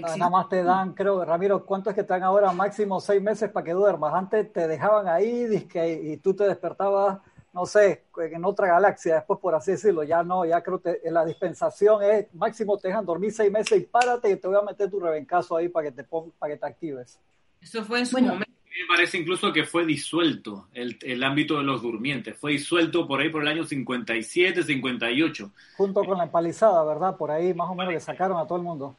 Nada 0.00 0.30
más 0.30 0.48
te 0.48 0.62
dan, 0.62 0.92
creo, 0.92 1.24
Ramiro, 1.24 1.64
¿cuánto 1.64 1.90
es 1.90 1.96
que 1.96 2.02
te 2.02 2.12
dan 2.12 2.22
ahora? 2.22 2.52
Máximo 2.52 3.00
seis 3.00 3.22
meses 3.22 3.50
para 3.50 3.64
que 3.64 3.72
duermas. 3.72 4.14
Antes 4.14 4.52
te 4.52 4.66
dejaban 4.66 5.08
ahí 5.08 5.46
y 5.74 6.16
tú 6.18 6.34
te 6.34 6.44
despertabas, 6.44 7.18
no 7.52 7.66
sé, 7.66 8.04
en 8.16 8.44
otra 8.44 8.66
galaxia, 8.66 9.16
después 9.16 9.38
por 9.40 9.54
así 9.54 9.72
decirlo. 9.72 10.02
Ya 10.02 10.22
no, 10.22 10.44
ya 10.44 10.62
creo 10.62 10.80
que 10.80 11.00
la 11.04 11.24
dispensación 11.24 12.02
es 12.02 12.32
máximo 12.34 12.76
te 12.78 12.88
dejan 12.88 13.06
dormir 13.06 13.32
seis 13.32 13.50
meses 13.50 13.78
y 13.78 13.84
párate 13.84 14.30
y 14.30 14.36
te 14.36 14.48
voy 14.48 14.56
a 14.56 14.62
meter 14.62 14.90
tu 14.90 14.98
rebencazo 15.00 15.56
ahí 15.56 15.68
para 15.68 15.90
que 15.90 16.02
te, 16.02 16.04
para 16.38 16.52
que 16.52 16.58
te 16.58 16.66
actives. 16.66 17.18
Eso 17.60 17.84
fue 17.84 18.00
en 18.00 18.06
su 18.06 18.18
momento. 18.18 18.54
Me 18.76 18.88
parece 18.88 19.18
incluso 19.18 19.52
que 19.52 19.62
fue 19.62 19.86
disuelto 19.86 20.66
el, 20.72 20.98
el, 21.02 21.22
ámbito 21.22 21.56
de 21.58 21.62
los 21.62 21.80
durmientes. 21.80 22.36
Fue 22.36 22.50
disuelto 22.50 23.06
por 23.06 23.20
ahí 23.20 23.30
por 23.30 23.42
el 23.42 23.48
año 23.48 23.64
57, 23.64 24.64
58. 24.64 25.52
Junto 25.76 26.04
con 26.04 26.18
la 26.18 26.24
empalizada, 26.24 26.84
¿verdad? 26.84 27.16
Por 27.16 27.30
ahí 27.30 27.54
más 27.54 27.70
o 27.70 27.76
menos 27.76 27.94
le 27.94 28.00
sacaron 28.00 28.36
a 28.36 28.46
todo 28.48 28.58
el 28.58 28.64
mundo. 28.64 28.96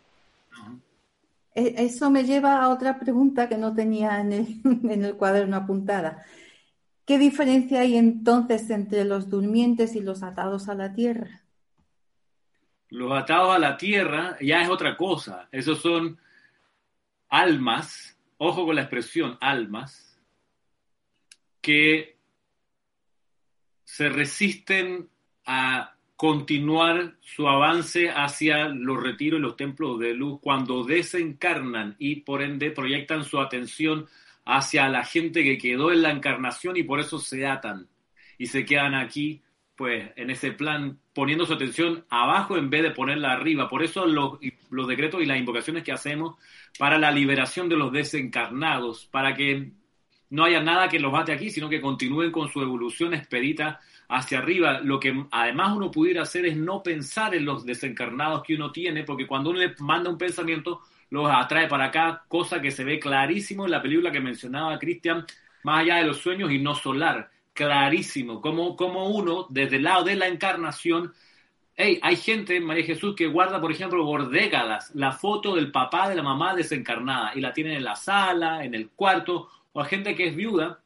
E, 0.56 0.85
eso 1.56 2.12
me 2.12 2.26
lleva 2.26 2.62
a 2.62 2.70
otra 2.70 3.00
pregunta 3.00 3.48
que 3.48 3.58
no 3.58 3.74
tenía 3.74 4.20
en 4.20 4.34
el, 4.34 4.62
en 4.92 5.06
el 5.06 5.16
cuaderno 5.16 5.56
apuntada. 5.56 6.26
¿Qué 7.06 7.18
diferencia 7.18 7.82
hay 7.82 7.98
entonces 7.98 8.70
entre 8.70 9.06
los 9.06 9.30
durmientes 9.30 9.96
y 9.96 10.02
los 10.02 10.24
atados 10.24 10.68
a 10.70 10.76
la 10.76 10.94
tierra? 10.94 11.44
Los 12.90 13.12
atados 13.12 13.56
a 13.56 13.60
la 13.60 13.78
tierra 13.78 14.38
ya 14.42 14.62
es 14.62 14.70
otra 14.70 14.98
cosa. 14.98 15.48
Esos 15.52 15.82
son 15.82 16.20
almas, 17.30 18.18
ojo 18.38 18.66
con 18.66 18.76
la 18.76 18.82
expresión 18.82 19.38
almas, 19.40 20.20
que 21.62 22.18
se 23.84 24.10
resisten 24.10 25.10
a 25.46 25.95
continuar 26.16 27.16
su 27.20 27.48
avance 27.48 28.10
hacia 28.10 28.70
los 28.70 29.02
retiros 29.02 29.40
y 29.40 29.42
los 29.42 29.58
templos 29.58 30.00
de 30.00 30.14
luz 30.14 30.40
cuando 30.42 30.84
desencarnan 30.84 31.96
y 32.00 32.18
por 32.18 32.42
ende 32.42 32.72
proyectan 32.72 33.26
su 33.26 33.40
atención 33.40 34.08
hacia 34.46 34.88
la 34.88 35.04
gente 35.04 35.44
que 35.44 35.58
quedó 35.58 35.92
en 35.92 36.04
la 36.04 36.12
encarnación 36.12 36.78
y 36.78 36.84
por 36.84 37.00
eso 37.00 37.20
se 37.20 37.46
atan 37.46 37.88
y 38.38 38.48
se 38.48 38.66
quedan 38.66 38.94
aquí, 38.96 39.42
pues 39.76 40.12
en 40.16 40.30
ese 40.30 40.52
plan, 40.52 41.00
poniendo 41.14 41.46
su 41.46 41.54
atención 41.54 42.06
abajo 42.10 42.58
en 42.58 42.70
vez 42.70 42.84
de 42.84 42.92
ponerla 42.92 43.34
arriba. 43.34 43.68
Por 43.68 43.84
eso 43.84 44.06
los, 44.06 44.40
los 44.70 44.88
decretos 44.88 45.22
y 45.22 45.26
las 45.26 45.38
invocaciones 45.38 45.84
que 45.84 45.92
hacemos 45.92 46.36
para 46.78 46.98
la 46.98 47.12
liberación 47.12 47.68
de 47.68 47.76
los 47.76 47.92
desencarnados, 47.92 49.06
para 49.08 49.36
que 49.36 49.72
no 50.30 50.44
haya 50.44 50.62
nada 50.62 50.90
que 50.90 51.00
los 51.00 51.12
bate 51.12 51.34
aquí, 51.34 51.50
sino 51.50 51.70
que 51.70 51.82
continúen 51.82 52.32
con 52.32 52.50
su 52.50 52.62
evolución 52.62 53.14
expedita 53.14 53.80
hacia 54.10 54.40
arriba. 54.40 54.80
Lo 54.82 55.00
que 55.00 55.26
además 55.32 55.76
uno 55.76 55.92
pudiera 55.92 56.24
hacer 56.24 56.46
es 56.46 56.58
no 56.58 56.84
pensar 56.84 57.36
en 57.36 57.46
los 57.46 57.66
desencarnados 57.66 58.44
que 58.44 58.56
uno 58.56 58.72
tiene, 58.72 59.04
porque 59.04 59.28
cuando 59.28 59.50
uno 59.50 59.60
le 59.60 59.76
manda 59.80 60.10
un 60.10 60.18
pensamiento, 60.18 60.82
los 61.10 61.30
atrae 61.32 61.68
para 61.68 61.86
acá, 61.86 62.26
cosa 62.28 62.62
que 62.62 62.72
se 62.72 62.84
ve 62.84 63.00
clarísimo 63.00 63.66
en 63.66 63.72
la 63.72 63.82
película 63.82 64.12
que 64.12 64.20
mencionaba 64.20 64.80
Cristian, 64.80 65.26
más 65.64 65.82
allá 65.82 65.98
de 65.98 66.06
los 66.06 66.18
sueños 66.18 66.52
y 66.52 66.60
no 66.60 66.76
solar, 66.76 67.30
clarísimo, 67.54 68.42
como, 68.42 68.76
como 68.76 69.10
uno, 69.10 69.48
desde 69.50 69.78
el 69.78 69.84
lado 69.84 70.04
de 70.04 70.16
la 70.16 70.28
encarnación, 70.28 71.14
hey, 71.76 72.00
hay 72.02 72.16
gente, 72.18 72.60
María 72.60 72.86
Jesús, 72.86 73.16
que 73.16 73.28
guarda, 73.28 73.62
por 73.62 73.72
ejemplo, 73.72 74.04
por 74.04 74.30
décadas 74.30 74.92
la 74.94 75.12
foto 75.12 75.56
del 75.56 75.72
papá 75.72 76.10
de 76.10 76.16
la 76.16 76.24
mamá 76.24 76.56
desencarnada 76.56 77.32
y 77.36 77.42
la 77.42 77.54
tienen 77.54 77.74
en 77.74 77.84
la 77.84 77.96
sala, 77.96 78.64
en 78.64 78.76
el 78.76 78.90
cuarto, 78.90 79.50
o 79.74 79.82
hay 79.82 79.90
gente 79.90 80.16
que 80.16 80.28
es 80.28 80.36
viuda 80.36 80.80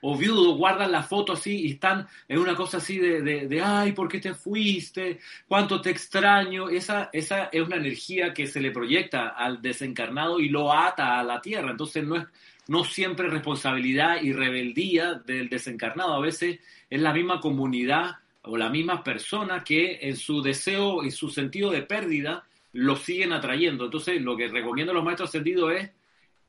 o 0.00 0.16
viudo 0.16 0.56
guardan 0.56 0.92
la 0.92 1.02
foto 1.02 1.32
así 1.32 1.66
y 1.66 1.72
están 1.72 2.06
en 2.28 2.38
una 2.38 2.54
cosa 2.54 2.78
así 2.78 2.98
de, 2.98 3.22
de, 3.22 3.60
ay, 3.62 3.92
¿por 3.92 4.08
qué 4.08 4.20
te 4.20 4.34
fuiste? 4.34 5.20
¿Cuánto 5.48 5.80
te 5.80 5.90
extraño? 5.90 6.68
Esa, 6.68 7.10
esa 7.12 7.50
es 7.52 7.62
una 7.62 7.76
energía 7.76 8.32
que 8.34 8.46
se 8.46 8.60
le 8.60 8.70
proyecta 8.70 9.28
al 9.28 9.60
desencarnado 9.62 10.40
y 10.40 10.48
lo 10.48 10.72
ata 10.72 11.18
a 11.18 11.24
la 11.24 11.40
tierra. 11.40 11.70
Entonces 11.70 12.04
no 12.04 12.16
es 12.16 12.26
no 12.68 12.84
siempre 12.84 13.28
responsabilidad 13.28 14.22
y 14.22 14.32
rebeldía 14.32 15.14
del 15.14 15.48
desencarnado. 15.48 16.14
A 16.14 16.20
veces 16.20 16.60
es 16.90 17.00
la 17.00 17.12
misma 17.12 17.40
comunidad 17.40 18.16
o 18.42 18.56
la 18.56 18.68
misma 18.68 19.02
persona 19.02 19.64
que 19.64 19.98
en 20.02 20.16
su 20.16 20.42
deseo 20.42 21.04
y 21.04 21.10
su 21.10 21.30
sentido 21.30 21.70
de 21.70 21.82
pérdida 21.82 22.44
lo 22.72 22.96
siguen 22.96 23.32
atrayendo. 23.32 23.84
Entonces 23.84 24.20
lo 24.20 24.36
que 24.36 24.48
recomiendo 24.48 24.92
a 24.92 24.94
los 24.94 25.04
maestros 25.04 25.30
ascendidos 25.30 25.72
es 25.72 25.90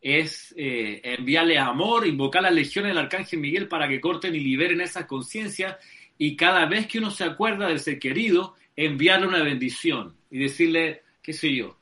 es 0.01 0.53
eh, 0.57 1.01
enviarle 1.03 1.57
amor, 1.57 2.07
invocar 2.07 2.43
la 2.43 2.51
legión 2.51 2.85
del 2.85 2.97
Arcángel 2.97 3.39
Miguel 3.39 3.67
para 3.67 3.87
que 3.87 3.99
corten 3.99 4.35
y 4.35 4.39
liberen 4.39 4.81
esa 4.81 5.07
conciencia 5.07 5.79
y 6.17 6.35
cada 6.35 6.65
vez 6.65 6.87
que 6.87 6.99
uno 6.99 7.11
se 7.11 7.23
acuerda 7.23 7.67
de 7.67 7.79
ser 7.79 7.99
querido, 7.99 8.55
enviarle 8.75 9.27
una 9.27 9.43
bendición 9.43 10.15
y 10.29 10.39
decirle, 10.39 11.03
qué 11.21 11.33
sé 11.33 11.53
yo, 11.53 11.77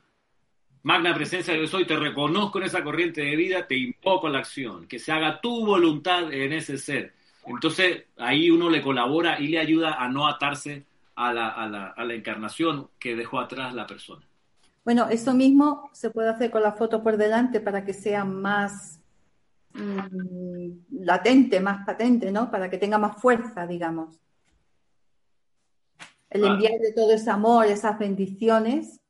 magna 0.84 1.14
presencia 1.14 1.54
de 1.54 1.68
soy, 1.68 1.86
te 1.86 1.96
reconozco 1.96 2.60
en 2.60 2.66
esa 2.66 2.84
corriente 2.84 3.22
de 3.22 3.36
vida, 3.36 3.68
te 3.68 3.78
invoco 3.78 4.28
a 4.28 4.30
la 4.30 4.40
acción, 4.40 4.88
que 4.88 5.00
se 5.00 5.12
haga 5.12 5.42
tu 5.42 5.66
voluntad 5.66 6.32
en 6.34 6.54
ese 6.54 6.78
ser. 6.78 7.14
Entonces 7.46 8.06
ahí 8.18 8.50
uno 8.50 8.70
le 8.70 8.82
colabora 8.82 9.40
y 9.40 9.48
le 9.48 9.60
ayuda 9.60 9.96
a 9.96 10.10
no 10.10 10.28
atarse 10.28 10.84
a 11.16 11.34
la, 11.34 11.50
a 11.50 11.68
la, 11.68 11.88
a 11.88 12.04
la 12.04 12.14
encarnación 12.14 12.90
que 13.00 13.16
dejó 13.16 13.40
atrás 13.40 13.74
la 13.74 13.88
persona. 13.88 14.26
Bueno, 14.86 15.10
eso 15.10 15.34
mismo 15.34 15.90
se 15.94 16.12
puede 16.12 16.30
hacer 16.30 16.52
con 16.52 16.62
la 16.62 16.74
foto 16.74 17.02
por 17.02 17.18
delante 17.18 17.60
para 17.60 17.84
que 17.84 17.92
sea 17.92 18.24
más 18.24 19.02
mm, 19.74 20.70
latente, 21.02 21.60
más 21.60 21.84
patente, 21.84 22.32
¿no? 22.32 22.52
Para 22.52 22.70
que 22.70 22.78
tenga 22.78 23.00
más 23.00 23.20
fuerza, 23.20 23.66
digamos. 23.66 24.16
El 26.30 26.44
enviarle 26.46 26.92
todo 26.94 27.12
ese 27.14 27.32
amor, 27.32 27.66
esas 27.66 27.98
bendiciones, 27.98 29.02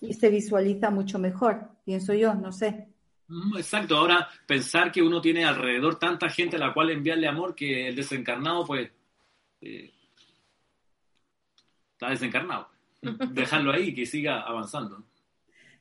y 0.00 0.14
se 0.14 0.30
visualiza 0.30 0.90
mucho 0.90 1.18
mejor, 1.18 1.68
pienso 1.84 2.14
yo, 2.14 2.32
no 2.34 2.50
sé. 2.50 2.88
Mm, 3.28 3.58
exacto, 3.58 3.96
ahora 3.96 4.26
pensar 4.46 4.90
que 4.90 5.02
uno 5.02 5.20
tiene 5.20 5.44
alrededor 5.44 5.98
tanta 5.98 6.30
gente 6.30 6.56
a 6.56 6.60
la 6.60 6.72
cual 6.72 6.90
enviarle 6.90 7.28
amor 7.28 7.54
que 7.54 7.88
el 7.88 7.96
desencarnado, 7.96 8.66
pues, 8.66 8.90
eh, 9.60 9.92
está 11.92 12.08
desencarnado. 12.08 12.69
dejarlo 13.32 13.72
ahí, 13.72 13.94
que 13.94 14.06
siga 14.06 14.40
avanzando. 14.40 15.04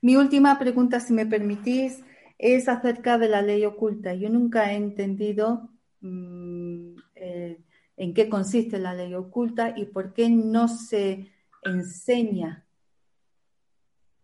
Mi 0.01 0.15
última 0.15 0.57
pregunta, 0.57 0.99
si 0.99 1.13
me 1.13 1.25
permitís, 1.25 2.03
es 2.37 2.69
acerca 2.69 3.17
de 3.17 3.27
la 3.27 3.41
ley 3.41 3.65
oculta. 3.65 4.13
Yo 4.13 4.29
nunca 4.29 4.71
he 4.71 4.77
entendido 4.77 5.69
mm, 6.01 6.95
eh, 7.15 7.59
en 7.97 8.13
qué 8.13 8.29
consiste 8.29 8.79
la 8.79 8.93
ley 8.93 9.13
oculta 9.13 9.73
y 9.75 9.85
por 9.85 10.13
qué 10.13 10.29
no 10.29 10.69
se 10.69 11.31
enseña. 11.63 12.65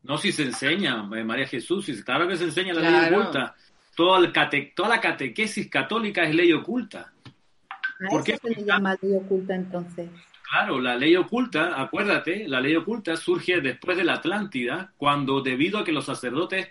No, 0.02 0.18
si 0.18 0.32
se 0.32 0.44
enseña, 0.44 1.10
eh, 1.16 1.24
María 1.24 1.48
Jesús, 1.48 1.88
claro 2.06 2.28
que 2.28 2.38
se 2.38 2.46
enseña 2.46 2.74
la 2.74 2.90
ley 2.90 3.14
oculta. 3.14 3.56
Toda, 3.96 4.32
toda, 4.76 4.90
la 4.90 5.02
catequesis 5.02 5.70
católica 5.70 6.24
es 6.24 6.36
ley 6.36 6.54
oculta. 6.54 7.14
¿Por 8.10 8.24
qué 8.24 8.38
se 8.38 8.50
le 8.50 8.64
llama 8.64 8.98
ley 9.02 9.14
oculta 9.14 9.56
entonces? 9.56 10.10
Claro, 10.50 10.80
la 10.80 10.96
ley 10.96 11.16
oculta, 11.16 11.82
acuérdate, 11.82 12.48
la 12.48 12.62
ley 12.62 12.76
oculta 12.76 13.18
surge 13.18 13.62
después 13.62 13.98
de 13.98 14.04
la 14.04 14.14
Atlántida, 14.14 14.94
cuando 14.98 15.42
debido 15.42 15.80
a 15.80 15.84
que 15.84 15.92
los 15.92 16.06
sacerdotes, 16.06 16.70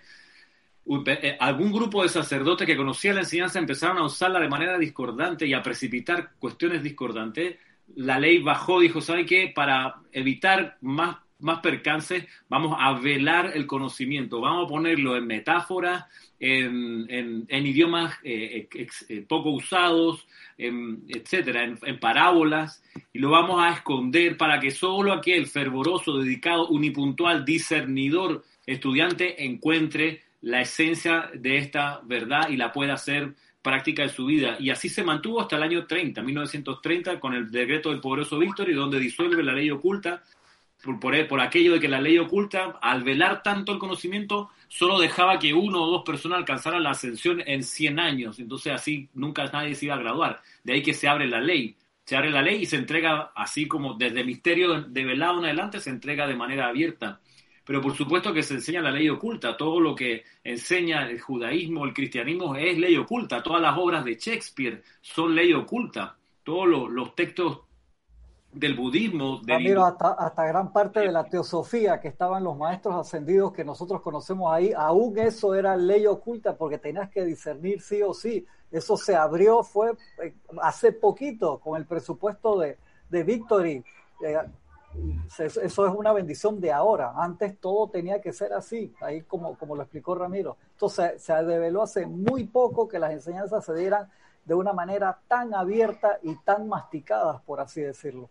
eh, 1.07 1.37
algún 1.41 1.73
grupo 1.73 2.03
de 2.03 2.09
sacerdotes 2.09 2.67
que 2.67 2.77
conocían 2.77 3.17
la 3.17 3.23
enseñanza 3.23 3.59
empezaron 3.59 3.99
a 3.99 4.05
usarla 4.05 4.39
de 4.41 4.49
manera 4.49 4.79
discordante 4.79 5.47
y 5.47 5.55
a 5.55 5.63
precipitar 5.63 6.35
cuestiones 6.39 6.83
discordantes, 6.83 7.59
la 7.97 8.19
ley 8.19 8.43
bajó, 8.43 8.81
dijo, 8.81 9.01
¿saben 9.01 9.27
qué? 9.27 9.53
Para 9.55 9.97
evitar 10.13 10.79
más, 10.81 11.17
más 11.45 11.61
percances, 11.61 12.25
vamos 12.49 12.77
a 12.79 12.93
velar 12.99 13.53
el 13.55 13.67
conocimiento, 13.67 14.41
vamos 14.41 14.65
a 14.65 14.69
ponerlo 14.69 15.17
en 15.17 15.27
metáforas, 15.27 16.07
en, 16.41 17.47
idiomas 17.51 18.15
eh, 18.25 18.69
eh, 18.75 19.25
poco 19.29 19.51
usados, 19.51 20.27
etcétera, 20.59 21.65
en, 21.65 22.01
parábolas, 22.01 22.83
y 23.13 23.19
lo 23.19 23.31
vamos 23.31 23.63
a 23.63 23.71
esconder 23.71 24.37
para 24.37 24.59
que 24.59 24.71
solo 24.71 25.13
aquel 25.13 25.47
fervoroso, 25.47 26.19
dedicado, 26.19 26.69
unipuntual, 26.69 27.45
discernidor 27.45 28.45
estudiante 28.67 29.45
encuentre 29.45 30.23
la 30.41 30.63
esencia 30.63 31.31
de 31.35 31.59
esta 31.59 32.01
verdad 32.05 32.49
y 32.49 32.57
la 32.57 32.73
pueda 32.73 32.95
hacer 32.95 33.35
práctica 33.63 34.03
de 34.03 34.11
su 34.11 34.27
vida. 34.27 34.57
Y 34.61 34.71
así 34.71 34.89
se 34.89 35.03
mantuvo 35.03 35.41
hasta 35.41 35.57
el 35.57 35.63
año 35.63 35.87
30, 35.87 36.23
1930, 36.23 37.19
con 37.19 37.35
el 37.35 37.51
decreto 37.51 37.91
del 37.91 38.01
poderoso 38.01 38.39
y 38.43 38.73
donde 38.73 39.01
disuelve 39.01 39.43
la 39.43 39.55
ley 39.55 39.71
oculta 39.71 40.23
por, 40.85 41.27
por, 41.29 41.41
aquello 41.41 41.73
de 41.73 41.81
que 41.81 41.89
la 41.89 42.01
ley 42.01 42.19
oculta, 42.19 42.79
al 42.83 43.03
velar 43.03 43.43
tanto 43.43 43.73
el 43.73 43.79
conocimiento, 43.79 44.51
solo 44.69 44.99
dejaba 44.99 45.39
que 45.39 45.55
uno 45.55 45.83
o 45.83 45.91
dos 45.91 46.03
personas 46.05 46.39
alcanzaran 46.39 46.83
la 46.83 46.91
ascensión 46.91 47.43
en 47.47 47.63
100 47.63 47.99
años. 47.99 48.39
Entonces 48.39 48.73
así 48.73 49.09
nunca 49.15 49.45
nadie 49.47 49.75
se 49.75 49.87
iba 49.87 49.95
a 49.95 49.99
graduar. 49.99 50.43
De 50.63 50.75
ahí 50.75 50.83
que 50.83 50.93
se 50.93 51.09
abre 51.09 51.27
la 51.27 51.41
ley. 51.41 51.77
Se 52.05 52.17
abre 52.17 52.31
la 52.31 52.43
ley 52.43 52.63
y 52.63 52.67
se 52.67 52.77
entrega 52.77 53.33
así 53.35 53.67
como 53.67 53.95
desde 53.95 54.25
misterio 54.25 54.83
de 54.83 55.05
velado 55.05 55.39
en 55.39 55.47
adelante, 55.47 55.81
se 55.81 55.89
entrega 55.89 56.27
de 56.27 56.37
manera 56.37 56.69
abierta. 56.69 57.21
Pero 57.65 57.81
por 57.81 57.97
supuesto 57.97 58.35
que 58.35 58.43
se 58.43 58.55
enseña 58.55 58.83
la 58.83 58.91
ley 58.91 59.09
oculta. 59.09 59.57
Todo 59.57 59.81
lo 59.81 59.95
que 59.95 60.25
enseña 60.45 61.09
el 61.09 61.19
judaísmo, 61.19 61.87
el 61.87 61.95
cristianismo 61.95 62.57
es 62.57 62.77
ley 62.77 62.97
oculta. 62.97 63.43
Todas 63.43 63.63
las 63.63 63.77
obras 63.79 64.05
de 64.05 64.17
Shakespeare 64.17 64.83
son 65.01 65.35
ley 65.35 65.55
oculta. 65.55 66.17
Todos 66.43 66.91
los 66.91 67.15
textos 67.15 67.61
del 68.55 68.77
budismo. 68.77 69.41
Del... 69.41 69.77
hasta, 69.79 70.13
hasta 70.13 70.47
gran 70.47 70.73
parte 70.73 71.01
de 71.01 71.13
la 71.13 71.25
teosofía 71.25 72.01
que 72.01 72.09
estaban 72.09 72.45
los 72.45 72.57
maestros 72.57 72.95
ascendidos 72.95 73.53
que 73.53 73.65
nosotros 73.65 74.01
conocemos 74.01 74.53
ahí, 74.53 74.73
aún 74.75 75.19
eso 75.19 75.55
era 75.55 75.77
ley 75.77 76.07
oculta 76.07 76.57
porque 76.57 76.79
tenías 76.79 77.11
que 77.11 77.25
discernir 77.25 77.81
sí 77.81 78.03
o 78.03 78.15
sí. 78.15 78.47
Eso 78.71 78.97
se 78.97 79.15
abrió, 79.15 79.63
fue 79.63 79.93
eh, 80.23 80.35
hace 80.63 80.93
poquito 80.93 81.59
con 81.59 81.77
el 81.77 81.87
presupuesto 81.87 82.59
de, 82.59 82.79
de 83.09 83.23
Victory. 83.23 83.85
Eh, 84.25 84.39
eso 85.39 85.87
es 85.87 85.95
una 85.95 86.13
bendición 86.13 86.61
de 86.61 86.73
ahora. 86.73 87.15
Antes 87.17 87.59
todo 87.59 87.89
tenía 87.89 88.21
que 88.21 88.33
ser 88.33 88.53
así, 88.53 88.95
ahí 89.01 89.23
como, 89.23 89.59
como 89.59 89.75
lo 89.75 89.83
explicó 89.83 90.15
Ramiro. 90.15 90.57
Entonces 90.73 91.21
se 91.21 91.33
develó 91.33 91.83
hace 91.83 92.07
muy 92.07 92.45
poco 92.45 92.87
que 92.87 93.01
las 93.01 93.13
enseñanzas 93.13 93.65
se 93.65 93.75
dieran 93.75 94.09
de 94.45 94.55
una 94.55 94.73
manera 94.73 95.19
tan 95.27 95.55
abierta 95.55 96.19
y 96.23 96.37
tan 96.37 96.69
masticadas, 96.69 97.41
por 97.43 97.61
así 97.61 97.81
decirlo. 97.81 98.29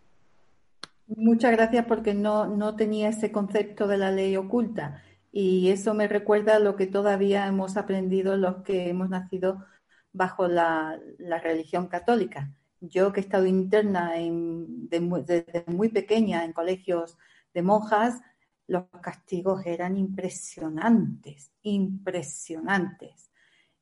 Muchas 1.16 1.52
gracias 1.52 1.86
porque 1.86 2.14
no, 2.14 2.46
no 2.46 2.76
tenía 2.76 3.08
ese 3.08 3.30
concepto 3.30 3.86
de 3.86 3.98
la 3.98 4.10
ley 4.10 4.36
oculta 4.36 5.02
y 5.36 5.70
eso 5.70 5.94
me 5.94 6.06
recuerda 6.06 6.56
a 6.56 6.58
lo 6.60 6.76
que 6.76 6.86
todavía 6.86 7.46
hemos 7.48 7.76
aprendido 7.76 8.36
los 8.36 8.62
que 8.62 8.88
hemos 8.88 9.10
nacido 9.10 9.64
bajo 10.12 10.46
la, 10.48 10.98
religión 11.42 11.88
católica. 11.88 12.52
Yo 12.80 13.12
que 13.12 13.20
he 13.20 13.24
estado 13.24 13.46
interna 13.46 14.12
desde 14.14 15.64
muy 15.66 15.88
pequeña 15.88 16.44
en 16.44 16.52
colegios 16.52 17.18
de 17.52 17.62
monjas, 17.62 18.20
los 18.68 18.84
castigos 19.02 19.66
eran 19.66 19.96
impresionantes, 19.96 21.50
impresionantes. 21.62 23.32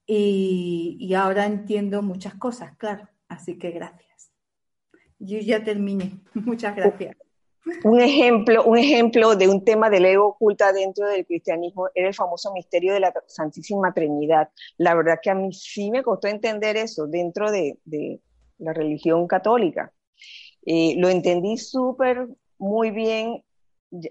Y 0.06 1.12
ahora 1.14 1.46
entiendo 1.46 2.02
muchas 2.02 2.34
cosas, 2.34 2.76
claro. 2.78 3.09
Así 3.28 3.59
que 3.59 3.70
gracias. 3.72 4.11
Yo 5.24 5.39
ya 5.39 5.62
terminé. 5.62 6.20
Muchas 6.35 6.74
gracias. 6.74 7.16
Un 7.85 8.01
ejemplo, 8.01 8.65
un 8.65 8.77
ejemplo 8.77 9.36
de 9.36 9.49
un 9.49 9.65
tema 9.65 9.89
de 9.89 9.99
ego 9.99 10.27
oculta 10.27 10.73
dentro 10.73 11.07
del 11.07 11.24
cristianismo 11.24 11.89
era 11.94 12.09
el 12.09 12.15
famoso 12.15 12.53
misterio 12.53 12.93
de 12.93 12.99
la 12.99 13.15
Santísima 13.28 13.94
Trinidad. 13.94 14.51
La 14.78 14.97
verdad 14.97 15.20
que 15.23 15.31
a 15.31 15.36
mí 15.36 15.53
sí 15.53 15.93
me 15.93 16.03
costó 16.03 16.27
entender 16.27 16.77
eso 16.77 17.07
dentro 17.07 17.53
de, 17.53 17.78
de 17.85 18.20
la 18.59 18.73
religión 18.73 19.28
católica. 19.28 19.93
Eh, 20.66 20.97
lo 20.99 21.09
entendí 21.09 21.57
súper 21.57 22.27
muy 22.59 22.90
bien 22.90 23.44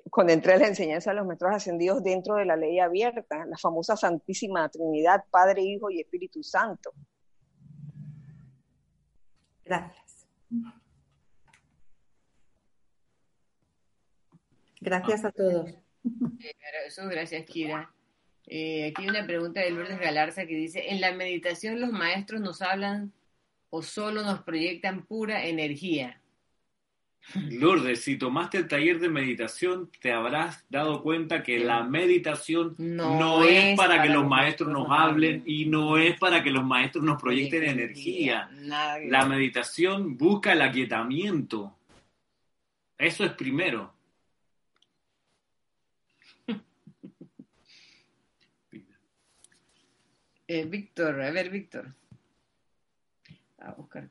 cuando 0.09 0.31
entré 0.31 0.53
a 0.53 0.57
la 0.57 0.67
enseñanza 0.67 1.09
de 1.09 1.17
los 1.17 1.27
metros 1.27 1.53
ascendidos 1.53 2.01
dentro 2.03 2.35
de 2.35 2.45
la 2.45 2.55
ley 2.55 2.79
abierta, 2.79 3.45
la 3.45 3.57
famosa 3.57 3.97
Santísima 3.97 4.69
Trinidad, 4.69 5.25
Padre, 5.29 5.61
Hijo 5.61 5.89
y 5.89 5.99
Espíritu 5.99 6.41
Santo. 6.41 6.93
Gracias. 9.65 10.27
Gracias 14.81 15.23
a 15.23 15.31
todos. 15.31 15.71
Eso, 16.87 17.07
gracias, 17.07 17.45
Kira. 17.45 17.93
Eh, 18.47 18.87
aquí 18.87 19.03
hay 19.03 19.09
una 19.09 19.25
pregunta 19.25 19.61
de 19.61 19.69
Lourdes 19.69 19.99
Galarza 19.99 20.45
que 20.45 20.55
dice, 20.55 20.89
¿en 20.89 20.99
la 20.99 21.13
meditación 21.13 21.79
los 21.79 21.91
maestros 21.91 22.41
nos 22.41 22.61
hablan 22.61 23.13
o 23.69 23.83
solo 23.83 24.23
nos 24.23 24.41
proyectan 24.41 25.05
pura 25.05 25.45
energía? 25.45 26.19
Lourdes, 27.51 28.01
si 28.01 28.17
tomaste 28.17 28.57
el 28.57 28.67
taller 28.67 28.99
de 28.99 29.07
meditación, 29.07 29.91
te 30.01 30.11
habrás 30.11 30.65
dado 30.69 31.03
cuenta 31.03 31.43
que 31.43 31.59
la 31.59 31.83
meditación 31.83 32.73
no, 32.79 33.43
es 33.45 33.77
para, 33.77 34.01
que 34.01 34.09
los 34.09 34.27
maestros 34.27 34.69
nos 34.69 34.87
hablen 34.89 35.43
y 35.45 35.65
no 35.65 35.97
es 35.97 36.17
para 36.19 36.41
que 36.41 36.49
los 36.49 36.65
maestros 36.65 37.03
nos 37.03 37.21
proyecten 37.21 37.63
energía. 37.63 38.49
La 38.63 39.25
meditación 39.25 40.17
busca 40.17 40.53
el 40.53 40.63
aquietamiento. 40.63 41.75
Eso 42.97 43.23
es 43.23 43.31
primero. 43.33 43.93
Eh, 50.53 50.65
Víctor, 50.65 51.21
a 51.21 51.31
ver, 51.31 51.49
Víctor. 51.49 51.93
A 53.59 53.71
buscar. 53.71 54.09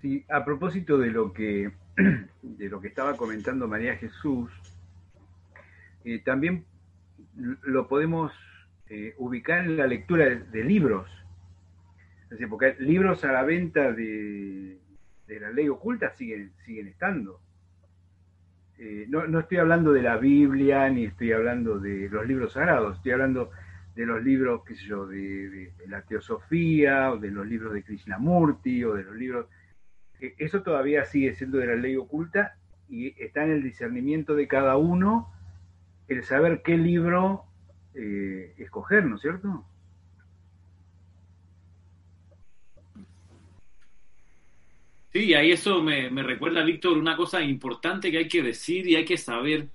Sí, 0.00 0.24
a 0.30 0.42
propósito 0.42 0.96
de 0.96 1.10
lo 1.10 1.34
que, 1.34 1.70
de 2.42 2.68
lo 2.70 2.80
que 2.80 2.88
estaba 2.88 3.14
comentando 3.14 3.68
María 3.68 3.98
Jesús, 3.98 4.50
eh, 6.06 6.20
también 6.20 6.64
lo 7.34 7.88
podemos 7.88 8.32
eh, 8.88 9.14
ubicar 9.18 9.66
en 9.66 9.76
la 9.76 9.86
lectura 9.86 10.24
de, 10.24 10.64
libros. 10.64 11.10
porque 12.48 12.74
libros 12.78 13.22
a 13.26 13.32
la 13.32 13.42
venta 13.42 13.92
de, 13.92 14.80
de 15.26 15.40
la 15.40 15.50
ley 15.50 15.68
oculta 15.68 16.16
siguen, 16.16 16.54
siguen 16.64 16.86
estando. 16.86 17.38
Eh, 18.78 19.06
no, 19.08 19.38
estoy 19.40 19.56
hablando 19.58 19.92
de 19.92 20.02
la 20.02 20.18
Biblia, 20.18 20.88
ni 20.90 21.04
estoy 21.04 21.32
hablando 21.32 21.78
de 21.78 22.08
los 22.10 22.26
libros 22.26 22.52
sagrados, 22.52 22.96
estoy 22.96 23.12
hablando 23.12 23.50
de 23.94 24.04
los 24.04 24.22
libros, 24.22 24.62
qué 24.66 24.74
sé 24.74 24.84
yo, 24.84 25.06
de, 25.06 25.72
la 25.88 26.02
teosofía, 26.02 27.12
o 27.12 27.18
de 27.18 27.30
los 27.30 27.46
libros 27.46 27.72
de 27.72 27.82
Krishnamurti, 27.82 28.84
o 28.84 28.94
de 28.94 29.04
los 29.04 29.16
libros... 29.16 29.46
Eh, 30.20 30.34
eso 30.38 30.62
todavía 30.62 31.04
sigue 31.06 31.34
siendo 31.34 31.58
de 31.58 31.68
la 31.68 31.76
ley 31.76 31.96
oculta 31.96 32.56
y 32.88 33.14
está 33.22 33.44
en 33.44 33.52
el 33.52 33.62
discernimiento 33.62 34.34
de 34.34 34.46
cada 34.46 34.76
uno 34.76 35.32
el 36.08 36.22
saber 36.22 36.62
qué 36.62 36.76
libro 36.76 37.44
eh, 37.94 38.54
escoger, 38.58 39.06
¿no 39.06 39.16
es 39.16 39.22
cierto? 39.22 39.64
Sí, 45.16 45.32
ahí 45.32 45.50
eso 45.50 45.82
me, 45.82 46.10
recuerda, 46.10 46.62
Víctor, 46.62 46.98
una 46.98 47.16
cosa 47.16 47.40
importante 47.40 48.10
que 48.10 48.18
hay 48.18 48.28
que 48.28 48.42
decir 48.42 48.86
y 48.86 48.96
hay 48.96 49.06
que 49.06 49.16
saber. 49.16 49.70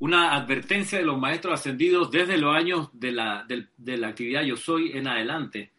Una 0.00 0.34
advertencia 0.34 0.98
de 0.98 1.04
los 1.04 1.16
maestros 1.16 1.54
ascendidos 1.54 2.10
desde 2.10 2.36
los 2.36 2.52
años 2.52 2.88
de 2.92 3.12
la, 3.12 3.46
de, 3.46 3.96
la 3.96 4.08
actividad 4.08 4.42
Yo 4.42 4.56
Soy 4.56 4.90
en 4.98 5.06
adelante. 5.06 5.70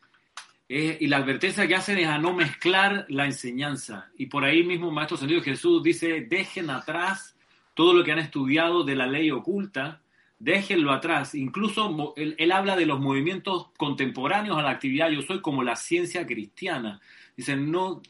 Eh, 0.69 0.97
y 1.01 1.07
la 1.07 1.17
advertencia 1.17 1.67
que 1.67 1.75
hacen 1.75 1.97
es 1.97 2.07
a 2.07 2.19
no 2.19 2.33
mezclar 2.33 3.05
la 3.09 3.25
enseñanza. 3.25 4.11
Y 4.17 4.27
por 4.27 4.45
ahí 4.45 4.63
mismo 4.63 4.91
Maestro 4.91 5.15
Ascendido 5.15 5.41
Jesús 5.41 5.83
dice, 5.83 6.21
dejen 6.21 6.69
atrás 6.69 7.35
todo 7.73 7.93
lo 7.93 8.01
que 8.05 8.13
han 8.13 8.19
estudiado 8.19 8.85
de 8.85 8.95
la 8.95 9.07
ley 9.07 9.29
oculta, 9.29 9.99
déjenlo 10.39 10.93
atrás. 10.93 11.35
Incluso 11.35 12.13
él, 12.15 12.33
él, 12.37 12.51
habla 12.53 12.77
de 12.77 12.85
los 12.85 13.01
movimientos 13.01 13.71
contemporáneos 13.75 14.57
a 14.57 14.61
la 14.61 14.69
actividad 14.71 15.09
yo 15.09 15.21
soy 15.21 15.41
como 15.41 15.63
la 15.63 15.75
ciencia 15.75 16.25
cristiana. 16.25 17.01
Dicen, 17.35 17.69
no, 17.69 18.01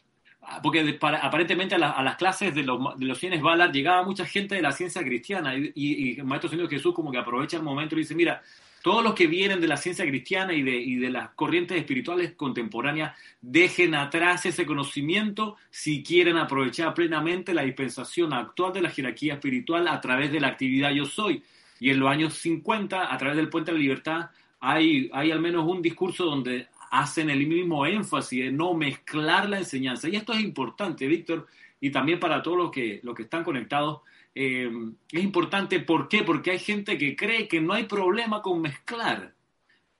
porque 0.62 0.98
aparentemente 1.00 1.74
a, 1.74 1.78
las 1.78 2.16
clases 2.16 2.54
de 2.54 2.62
los, 2.62 2.98
de 2.98 3.06
los 3.06 3.18
cienes 3.18 3.42
Ballard 3.42 3.72
llegaba 3.72 4.02
mucha 4.02 4.24
gente 4.24 4.54
de 4.54 4.62
la 4.62 4.72
ciencia 4.72 5.02
cristiana 5.02 5.56
y, 5.56 5.72
y, 5.74 6.22
Maestro 6.22 6.50
Señor 6.50 6.68
Jesús 6.68 6.94
como 6.94 7.10
que 7.10 7.18
aprovecha 7.18 7.56
el 7.56 7.62
momento 7.62 7.94
y 7.94 7.98
dice, 7.98 8.14
mira, 8.14 8.42
todos 8.82 9.02
los 9.02 9.14
que 9.14 9.26
vienen 9.26 9.60
de 9.60 9.68
la 9.68 9.76
ciencia 9.76 10.06
cristiana 10.06 10.52
y 10.52 10.62
de, 10.62 10.76
y 10.76 10.96
de 10.96 11.10
las 11.10 11.30
corrientes 11.30 11.76
espirituales 11.76 12.32
contemporáneas 12.32 13.16
dejen 13.40 13.94
atrás 13.94 14.46
ese 14.46 14.66
conocimiento 14.66 15.56
si 15.70 16.02
quieren 16.02 16.36
aprovechar 16.36 16.94
plenamente 16.94 17.52
la 17.54 17.62
dispensación 17.62 18.32
actual 18.32 18.72
de 18.72 18.82
la 18.82 18.90
jerarquía 18.90 19.34
espiritual 19.34 19.88
a 19.88 20.00
través 20.00 20.32
de 20.32 20.40
la 20.40 20.48
actividad 20.48 20.90
yo 20.90 21.04
soy. 21.04 21.42
Y 21.80 21.90
en 21.90 22.00
los 22.00 22.08
años 22.08 22.34
50, 22.34 23.12
a 23.12 23.18
través 23.18 23.36
del 23.36 23.48
Puente 23.48 23.70
de 23.70 23.78
la 23.78 23.82
Libertad, 23.82 24.30
hay, 24.60 25.10
hay 25.12 25.30
al 25.30 25.40
menos 25.40 25.66
un 25.66 25.82
discurso 25.82 26.24
donde 26.24 26.68
hacen 26.90 27.30
el 27.30 27.46
mismo 27.46 27.86
énfasis 27.86 28.44
de 28.44 28.52
no 28.52 28.74
mezclar 28.74 29.48
la 29.48 29.58
enseñanza. 29.58 30.08
Y 30.08 30.16
esto 30.16 30.32
es 30.32 30.40
importante, 30.40 31.06
Víctor, 31.06 31.46
y 31.80 31.90
también 31.90 32.20
para 32.20 32.42
todos 32.42 32.58
los 32.58 32.70
que, 32.70 33.00
los 33.02 33.14
que 33.14 33.22
están 33.22 33.44
conectados. 33.44 34.00
Eh, 34.34 34.70
es 35.10 35.22
importante, 35.24 35.80
¿por 35.80 36.08
qué? 36.08 36.22
Porque 36.22 36.52
hay 36.52 36.58
gente 36.58 36.96
que 36.98 37.16
cree 37.16 37.48
que 37.48 37.60
no 37.60 37.72
hay 37.72 37.84
problema 37.84 38.42
con 38.42 38.60
mezclar. 38.60 39.34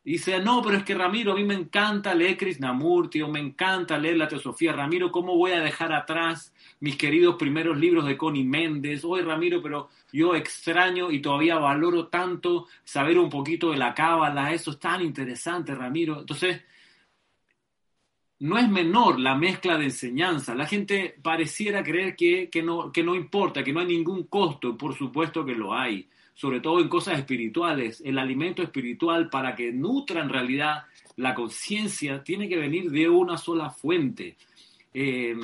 Dice, 0.08 0.41
no, 0.41 0.62
pero 0.62 0.78
es 0.78 0.84
que 0.84 0.94
Ramiro, 0.94 1.33
a 1.33 1.34
mí 1.34 1.44
me 1.44 1.52
encanta 1.52 2.15
leer 2.15 2.39
Krishnamurti 2.39 3.20
o 3.20 3.28
me 3.28 3.41
encanta 3.41 3.99
leer 3.99 4.17
la 4.17 4.26
Teosofía. 4.26 4.73
Ramiro, 4.73 5.12
¿cómo 5.12 5.36
voy 5.36 5.52
a 5.52 5.60
dejar 5.60 5.92
atrás 5.92 6.55
mis 6.81 6.97
queridos 6.97 7.34
primeros 7.36 7.76
libros 7.76 8.07
de 8.07 8.17
Connie 8.17 8.42
Méndez? 8.42 9.05
Oye, 9.05 9.23
Ramiro, 9.23 9.60
pero 9.60 9.91
yo 10.10 10.34
extraño 10.34 11.10
y 11.10 11.20
todavía 11.20 11.58
valoro 11.58 12.07
tanto 12.07 12.68
saber 12.84 13.18
un 13.18 13.28
poquito 13.28 13.70
de 13.70 13.76
la 13.76 13.92
cábala. 13.92 14.55
Eso 14.55 14.70
es 14.70 14.78
tan 14.78 15.02
interesante, 15.02 15.75
Ramiro. 15.75 16.20
Entonces, 16.20 16.62
no 18.41 18.57
es 18.57 18.68
menor 18.68 19.18
la 19.18 19.34
mezcla 19.34 19.76
de 19.76 19.86
enseñanza. 19.86 20.55
La 20.55 20.67
gente 20.67 21.17
pareciera 21.23 21.83
creer 21.83 22.15
que, 22.15 22.50
no, 22.62 22.92
que 22.92 23.02
no 23.02 23.15
importa, 23.15 23.65
que 23.65 23.73
no 23.73 23.81
hay 23.81 23.86
ningún 23.86 24.25
costo. 24.25 24.76
Por 24.76 24.97
supuesto 24.97 25.44
que 25.44 25.55
lo 25.55 25.75
hay, 25.75 26.08
sobre 26.34 26.60
todo 26.60 26.81
en 26.81 26.89
cosas 26.89 27.18
espirituales. 27.18 28.00
El 28.05 28.18
alimento 28.18 28.62
espiritual 28.62 29.28
para 29.28 29.57
que 29.57 29.73
nutra 29.73 30.23
en 30.23 30.28
realidad 30.28 30.84
la 31.17 31.34
conciencia 31.34 32.23
tiene 32.23 32.49
que 32.49 32.57
venir 32.57 32.91
de 32.91 33.08
una 33.08 33.36
sola 33.36 33.70
fuente. 33.70 34.36
Eh, 34.94 35.36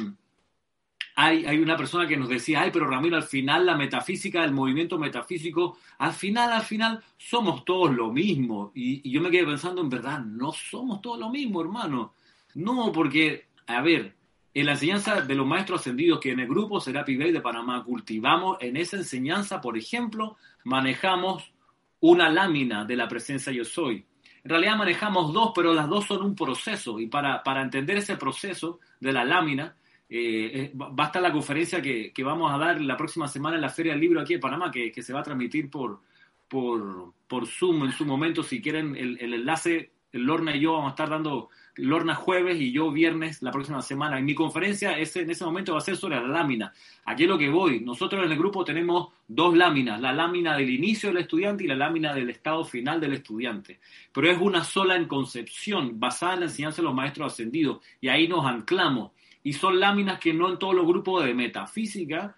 hay, 1.17 1.45
hay, 1.47 1.59
una 1.59 1.77
persona 1.77 2.07
que 2.09 2.17
nos 2.17 2.29
decía, 2.29 2.63
ay, 2.63 2.71
pero 2.73 2.89
Ramiro, 2.89 3.17
al 3.17 3.23
final 3.25 3.67
la 3.67 3.77
metafísica, 3.77 4.45
el 4.45 4.53
movimiento 4.53 4.99
metafísico, 4.99 5.79
al 5.99 6.13
final, 6.13 6.53
al 6.53 6.63
final, 6.63 7.03
somos 7.17 7.65
todos 7.65 7.93
lo 7.93 8.13
mismo. 8.13 8.71
Y, 8.75 9.09
y 9.09 9.13
yo 9.13 9.21
me 9.21 9.31
quedé 9.31 9.45
pensando, 9.45 9.81
en 9.81 9.89
verdad, 9.89 10.21
no 10.21 10.53
somos 10.53 11.01
todos 11.01 11.19
lo 11.19 11.31
mismo, 11.31 11.61
hermano 11.61 12.15
no, 12.55 12.93
porque, 12.93 13.47
a 13.67 13.83
ver, 13.83 14.15
en 14.55 14.67
la 14.67 14.73
enseñanza 14.73 15.21
de 15.21 15.35
los 15.35 15.47
maestros 15.47 15.81
ascendidos 15.81 16.21
que 16.21 16.31
en 16.31 16.41
el 16.41 16.49
grupo 16.49 16.81
Serapi 16.81 17.17
Bay 17.17 17.33
de 17.33 17.41
Panamá 17.41 17.83
cultivamos, 17.83 18.57
en 18.61 18.77
esa 18.77 18.97
enseñanza, 18.97 19.61
por 19.61 19.77
ejemplo, 19.77 20.37
manejamos 20.63 21.53
una 22.01 22.31
lámina 22.31 22.85
de 22.85 22.97
la 22.97 23.09
presencia 23.09 23.53
yo 23.53 23.65
soy. 23.65 24.05
En 24.45 24.51
realidad 24.51 24.77
manejamos 24.77 25.33
dos, 25.33 25.53
pero 25.55 25.73
las 25.73 25.89
dos 25.89 26.05
son 26.05 26.23
un 26.23 26.37
proceso 26.37 27.01
y 27.01 27.07
para, 27.07 27.43
para 27.43 27.63
entender 27.63 27.97
ese 27.97 28.17
proceso 28.17 28.79
de 29.01 29.13
la 29.13 29.25
lámina, 29.25 29.75
eh, 30.09 30.71
basta 30.75 31.21
la 31.21 31.33
conferencia 31.33 31.81
que, 31.81 32.13
que, 32.13 32.23
vamos 32.23 32.53
a 32.53 32.59
dar 32.59 32.81
la 32.81 32.97
próxima 32.97 33.27
semana 33.27 33.57
en 33.57 33.63
la 33.63 33.71
Feria 33.71 33.93
del 33.93 34.03
Libro 34.03 34.21
aquí 34.21 34.35
en 34.35 34.41
Panamá, 34.41 34.71
que, 34.71 34.93
que 34.93 35.03
se 35.03 35.13
va 35.13 35.21
a 35.21 35.25
transmitir 35.25 35.71
por, 35.71 36.01
por, 36.47 37.15
por, 37.27 37.47
Zoom 37.47 37.85
en 37.87 37.93
su 37.93 38.05
momento. 38.05 38.43
Si 38.43 38.61
quieren 38.61 38.95
el, 38.95 39.19
el 39.19 39.35
enlace, 39.35 39.93
Lorna 40.13 40.55
y 40.55 40.61
yo 40.61 40.75
vamos 40.75 40.89
a 40.89 40.91
estar 40.91 41.09
dando 41.09 41.49
Lorna 41.77 42.15
jueves 42.15 42.61
y 42.61 42.71
yo 42.71 42.91
viernes 42.93 43.43
la 43.43 43.51
próxima 43.51 43.83
semana. 43.83 44.21
Y 44.21 44.23
mi 44.23 44.35
conferencia 44.35 44.97
ese, 44.99 45.23
en 45.23 45.31
ese 45.31 45.45
momento 45.45 45.73
va 45.73 45.79
a 45.79 45.83
ser 45.83 45.97
sobre 45.97 46.17
la 46.17 46.29
lámina. 46.29 46.73
Aquí 47.05 47.25
es 47.25 47.29
lo 47.29 47.37
que 47.37 47.49
voy. 47.49 47.81
Nosotros 47.81 48.25
en 48.25 48.31
el 48.31 48.39
grupo 48.39 48.65
tenemos 48.65 49.09
dos 49.27 49.57
láminas, 49.57 50.01
la 50.01 50.13
lámina 50.13 50.57
del 50.57 50.71
inicio 50.71 51.09
del 51.09 51.23
estudiante 51.23 51.65
y 51.65 51.67
la 51.67 51.75
lámina 51.75 52.15
del 52.15 52.31
estado 52.31 52.65
final 52.65 53.01
del 53.01 53.15
estudiante. 53.15 53.81
Pero 54.13 54.31
es 54.31 54.39
una 54.41 54.63
sola 54.63 54.97
en 54.97 55.07
concepción, 55.07 55.99
basada 55.99 56.35
en 56.35 56.41
la 56.41 56.47
enseñanza 56.47 56.77
de 56.77 56.85
los 56.85 56.95
maestros 56.95 57.33
ascendidos. 57.33 57.79
Y 58.01 58.09
ahí 58.09 58.29
nos 58.29 58.47
anclamos. 58.47 59.13
Y 59.43 59.53
son 59.53 59.81
láminas 59.81 60.21
que 60.21 60.33
no 60.33 60.51
en 60.51 60.59
todos 60.59 60.75
los 60.75 60.87
grupos 60.87 61.25
de 61.25 61.35
metafísica 61.35 62.37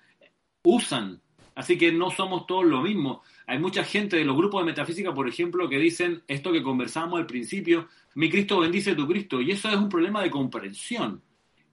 usan. 0.63 1.21
Así 1.55 1.79
que 1.79 1.93
no 1.93 2.11
somos 2.11 2.47
todos 2.47 2.65
lo 2.65 2.83
mismo. 2.83 3.23
Hay 3.47 3.59
mucha 3.59 3.85
gente 3.85 4.17
de 4.17 4.25
los 4.25 4.37
grupos 4.37 4.63
de 4.63 4.67
metafísica, 4.67 5.15
por 5.15 5.29
ejemplo, 5.29 5.69
que 5.69 5.79
dicen 5.79 6.23
esto 6.27 6.53
que 6.53 6.63
conversamos 6.63 7.19
al 7.19 7.27
principio, 7.27 7.89
mi 8.15 8.29
Cristo 8.29 8.61
bendice 8.61 8.95
tu 8.95 9.07
Cristo, 9.07 9.41
y 9.41 9.53
eso 9.53 9.69
es 9.69 9.77
un 9.77 9.89
problema 9.89 10.23
de 10.23 10.31
comprensión. 10.31 11.23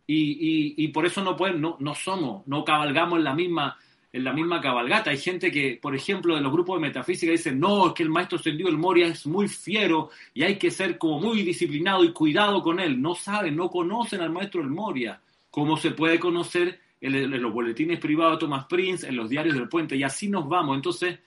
Y, 0.05 0.75
y, 0.77 0.87
por 0.89 1.05
eso 1.05 1.23
no, 1.23 1.35
pueden, 1.35 1.61
no, 1.61 1.77
no 1.79 1.95
somos, 1.95 2.45
no 2.45 2.65
cabalgamos 2.65 3.19
en 3.19 3.23
la 3.23 3.33
misma 3.33 3.77
en 4.13 4.23
la 4.23 4.31
misma 4.31 4.61
cabalgata. 4.61 5.09
Hay 5.09 5.17
gente 5.17 5.51
que, 5.51 5.79
por 5.81 5.95
ejemplo, 5.95 6.35
de 6.35 6.41
los 6.41 6.51
grupos 6.51 6.77
de 6.77 6.87
metafísica 6.87 7.31
dicen, 7.31 7.59
no, 7.59 7.87
es 7.87 7.93
que 7.93 8.03
el 8.03 8.09
maestro 8.09 8.37
ascendido 8.37 8.69
el 8.69 8.77
Moria 8.77 9.07
es 9.07 9.25
muy 9.25 9.47
fiero 9.47 10.11
y 10.35 10.43
hay 10.43 10.57
que 10.57 10.69
ser 10.69 10.99
como 10.99 11.19
muy 11.19 11.41
disciplinado 11.41 12.03
y 12.03 12.13
cuidado 12.13 12.61
con 12.61 12.79
él. 12.79 13.01
No 13.01 13.15
saben, 13.15 13.55
no 13.55 13.71
conocen 13.71 14.21
al 14.21 14.31
maestro 14.31 14.61
del 14.61 14.69
Moria, 14.69 15.19
como 15.49 15.77
se 15.77 15.91
puede 15.91 16.19
conocer 16.19 16.79
en, 17.01 17.41
los 17.41 17.51
boletines 17.51 17.99
privados 17.99 18.35
de 18.35 18.39
Thomas 18.41 18.65
Prince, 18.65 19.07
en 19.07 19.15
los 19.15 19.29
diarios 19.29 19.55
del 19.55 19.67
puente, 19.67 19.95
y 19.95 20.03
así 20.03 20.29
nos 20.29 20.47
vamos. 20.47 20.75
Entonces, 20.75 21.19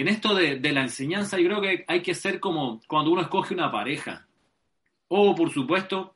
en 0.00 0.06
esto 0.06 0.32
de, 0.32 0.60
la 0.72 0.82
enseñanza, 0.82 1.38
yo 1.38 1.48
creo 1.48 1.60
que 1.60 1.84
hay 1.88 2.02
que 2.02 2.14
ser 2.14 2.38
como 2.38 2.80
cuando 2.86 3.10
uno 3.10 3.22
escoge 3.22 3.52
una 3.52 3.72
pareja. 3.72 4.28
O, 5.08 5.34
por 5.34 5.50
supuesto, 5.50 6.14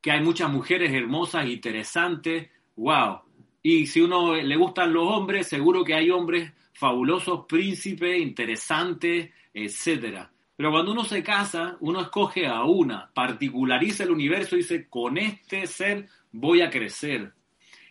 que 0.00 0.10
hay 0.10 0.20
muchas 0.20 0.50
mujeres 0.50 0.92
hermosas, 0.92 1.46
interesantes, 1.46 2.50
wow, 2.74 3.20
y 3.62 3.86
si 3.86 4.00
uno 4.00 4.34
le 4.34 4.56
gustan 4.56 4.92
los 4.92 5.08
hombres, 5.08 5.46
seguro 5.46 5.84
que 5.84 5.94
hay 5.94 6.10
hombres 6.10 6.52
fabulosos, 6.72 7.46
príncipes, 7.46 8.20
interesantes, 8.20 9.30
etcétera. 9.54 10.32
Pero 10.56 10.72
cuando 10.72 10.90
uno 10.90 11.04
se 11.04 11.22
casa, 11.22 11.76
uno 11.78 12.00
escoge 12.00 12.48
a 12.48 12.64
una, 12.64 13.08
particulariza 13.14 14.02
el 14.02 14.10
universo 14.10 14.56
y 14.56 14.58
dice, 14.58 14.88
con 14.88 15.16
este 15.16 15.68
ser 15.68 16.08
voy 16.32 16.60
a 16.60 16.70
crecer. 16.70 17.32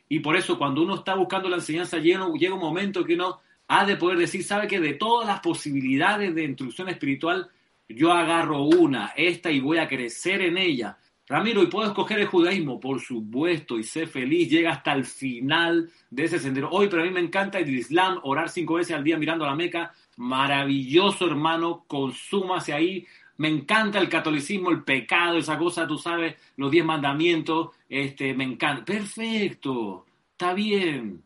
Y 0.09 0.19
por 0.19 0.35
eso 0.35 0.57
cuando 0.57 0.81
uno 0.81 0.95
está 0.95 1.15
buscando 1.15 1.47
la 1.47 1.55
enseñanza, 1.55 1.99
llega 1.99 2.25
un 2.25 2.59
momento 2.59 3.05
que 3.05 3.13
uno 3.13 3.39
ha 3.79 3.85
de 3.85 3.97
poder 3.97 4.19
decir, 4.19 4.43
sabe 4.43 4.67
que 4.67 4.79
de 4.79 4.93
todas 4.93 5.27
las 5.27 5.39
posibilidades 5.39 6.35
de 6.35 6.43
instrucción 6.43 6.89
espiritual, 6.89 7.49
yo 7.89 8.11
agarro 8.11 8.63
una, 8.63 9.13
esta, 9.15 9.49
y 9.49 9.59
voy 9.59 9.79
a 9.79 9.87
crecer 9.87 10.41
en 10.41 10.57
ella. 10.57 10.97
Ramiro, 11.27 11.63
¿y 11.63 11.67
puedo 11.67 11.87
escoger 11.87 12.19
el 12.19 12.27
judaísmo? 12.27 12.79
Por 12.79 12.99
supuesto, 13.01 13.79
y 13.79 13.83
sé 13.83 14.05
feliz, 14.05 14.49
llega 14.49 14.73
hasta 14.73 14.93
el 14.93 15.05
final 15.05 15.89
de 16.09 16.23
ese 16.25 16.37
sendero. 16.37 16.69
Hoy, 16.69 16.87
pero 16.87 17.01
a 17.01 17.05
mí 17.05 17.11
me 17.11 17.21
encanta 17.21 17.57
el 17.57 17.73
Islam, 17.73 18.19
orar 18.23 18.49
cinco 18.49 18.75
veces 18.75 18.95
al 18.95 19.03
día 19.03 19.17
mirando 19.17 19.45
a 19.45 19.47
la 19.47 19.55
Meca. 19.55 19.91
Maravilloso, 20.17 21.25
hermano, 21.25 21.85
consúmase 21.87 22.73
ahí. 22.73 23.07
Me 23.37 23.47
encanta 23.47 23.99
el 23.99 24.09
catolicismo, 24.09 24.69
el 24.69 24.83
pecado, 24.83 25.37
esa 25.37 25.57
cosa, 25.57 25.87
tú 25.87 25.97
sabes, 25.97 26.35
los 26.57 26.69
diez 26.69 26.85
mandamientos, 26.85 27.69
este, 27.89 28.35
me 28.35 28.43
encanta. 28.43 28.85
Perfecto, 28.85 30.05
está 30.33 30.53
bien, 30.53 31.23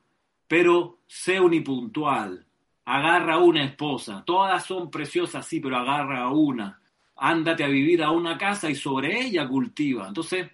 pero 0.47 0.96
sé 1.07 1.39
unipuntual. 1.39 2.45
Agarra 2.85 3.37
una 3.37 3.63
esposa. 3.63 4.23
Todas 4.25 4.65
son 4.65 4.91
preciosas, 4.91 5.45
sí, 5.45 5.59
pero 5.59 5.77
agarra 5.77 6.29
una 6.29 6.79
ándate 7.17 7.63
a 7.63 7.67
vivir 7.67 8.03
a 8.03 8.11
una 8.11 8.37
casa 8.37 8.69
y 8.69 8.75
sobre 8.75 9.19
ella 9.19 9.47
cultiva. 9.47 10.07
Entonces, 10.07 10.49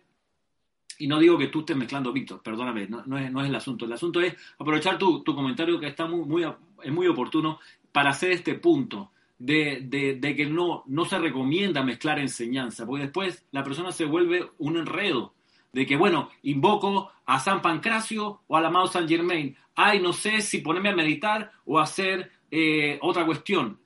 y 1.00 1.08
no 1.08 1.20
digo 1.20 1.38
que 1.38 1.48
tú 1.48 1.62
estés 1.62 1.76
mezclando, 1.76 2.14
Víctor, 2.14 2.42
perdóname, 2.42 2.88
no, 2.88 3.18
es, 3.18 3.30
el 3.30 3.56
asunto. 3.56 3.86
El 3.86 3.94
asunto 3.94 4.22
es 4.22 4.36
aprovechar 4.58 4.98
tu, 4.98 5.24
comentario 5.24 5.80
que 5.80 5.88
está 5.88 6.06
muy, 6.06 6.26
muy, 6.26 6.54
es 6.84 6.92
muy 6.92 7.08
oportuno 7.08 7.60
para 7.92 8.12
hacer 8.12 8.32
este 8.32 8.56
punto 8.56 9.12
de, 9.38 9.82
de, 9.84 10.16
de, 10.16 10.36
que 10.36 10.46
no, 10.46 10.84
no 10.88 11.06
se 11.06 11.20
recomienda 11.20 11.84
mezclar 11.84 12.20
enseñanza, 12.20 12.86
porque 12.86 13.04
después 13.04 13.46
la 13.52 13.64
persona 13.64 13.92
se 13.92 14.06
vuelve 14.06 14.50
un 14.60 14.78
enredo. 14.78 15.34
De 15.74 15.86
que, 15.86 15.98
bueno, 15.98 16.30
invoco 16.44 17.12
a 17.26 17.40
San 17.40 17.62
Pancracio 17.62 18.44
o 18.48 18.56
al 18.56 18.66
amado 18.66 18.88
San 18.88 19.10
Germain. 19.10 19.58
Ay, 19.76 20.00
no 20.00 20.14
sé 20.14 20.42
si 20.42 20.60
ponerme 20.60 20.90
a 20.90 20.96
meditar 20.96 21.52
o 21.66 21.80
hacer 21.80 22.32
eh, 22.50 22.98
otra 23.02 23.26
cuestión 23.26 23.80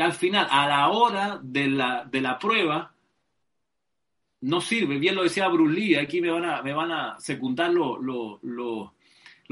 al 0.00 0.12
final, 0.12 0.46
a 0.50 0.66
la 0.66 0.88
hora 0.88 1.40
de 1.42 1.68
la, 1.68 2.04
de 2.04 2.20
la 2.20 2.38
prueba, 2.38 2.94
no 4.42 4.60
sirve. 4.60 4.98
Bien 4.98 5.14
lo 5.14 5.22
decía 5.22 5.48
Bruce 5.48 5.98
aquí 5.98 6.20
me 6.20 6.30
van 6.30 6.44
a, 6.44 6.62
me 6.62 6.72
van 6.72 6.92
a 6.92 7.20
secundar 7.20 7.72
los 7.72 8.90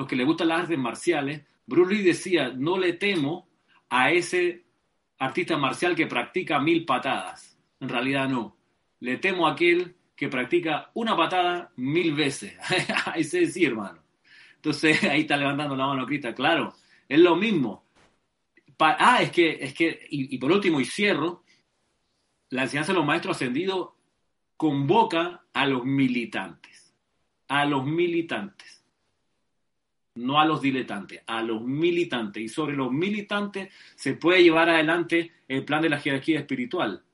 que 0.08 0.16
le 0.16 0.24
gustan 0.24 0.48
las 0.48 0.62
artes 0.62 0.78
marciales. 0.78 1.42
Bruce 1.66 2.02
decía, 2.02 2.52
no 2.54 2.78
le 2.78 2.94
temo 2.94 3.48
a 3.90 4.10
ese 4.10 4.64
artista 5.18 5.58
marcial 5.58 5.94
que 5.94 6.06
practica 6.06 6.58
mil 6.58 6.84
patadas. 6.84 7.58
En 7.80 7.88
realidad 7.88 8.28
no. 8.28 8.56
Le 9.00 9.18
temo 9.18 9.46
a 9.46 9.52
aquel 9.52 9.96
que 10.18 10.28
practica 10.28 10.90
una 10.94 11.16
patada 11.16 11.72
mil 11.76 12.14
veces. 12.14 12.54
ahí 13.06 13.24
se 13.24 13.40
decía, 13.40 13.68
hermano. 13.68 14.02
Entonces 14.56 15.02
ahí 15.04 15.20
está 15.20 15.38
levantando 15.38 15.76
la 15.76 15.86
mano 15.86 16.04
Crista. 16.04 16.34
Claro, 16.34 16.74
es 17.08 17.20
lo 17.20 17.36
mismo 17.36 17.88
ah, 18.78 19.22
es 19.22 19.30
que, 19.30 19.58
es 19.60 19.74
que 19.74 20.06
y, 20.10 20.38
por 20.38 20.52
último, 20.52 20.80
y 20.80 20.84
cierro, 20.84 21.42
la 22.50 22.62
enseñanza 22.62 22.92
de 22.92 22.98
los 22.98 23.06
maestros 23.06 23.36
ascendidos 23.36 23.90
convoca 24.56 25.44
a 25.52 25.66
los 25.66 25.84
militantes, 25.84 26.94
a 27.48 27.64
los 27.64 27.84
militantes, 27.84 28.84
no 30.14 30.40
a 30.40 30.44
los 30.44 30.60
diletantes, 30.60 31.22
a 31.26 31.42
los 31.42 31.62
militantes. 31.62 32.42
Y 32.42 32.48
sobre 32.48 32.76
los 32.76 32.90
militantes 32.90 33.72
se 33.94 34.14
puede 34.14 34.42
llevar 34.42 34.68
adelante 34.68 35.32
el 35.46 35.64
plan 35.64 35.82
de 35.82 35.90
la 35.90 36.00
jerarquía 36.00 36.40
espiritual. 36.40 37.04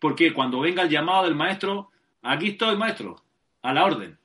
Porque 0.00 0.32
cuando 0.32 0.60
venga 0.60 0.82
el 0.82 0.90
llamado 0.90 1.24
del 1.24 1.34
maestro, 1.34 1.90
aquí 2.32 2.48
estoy, 2.48 2.76
maestro, 2.76 3.16
a 3.62 3.72
la 3.72 3.84
orden. 3.84 4.18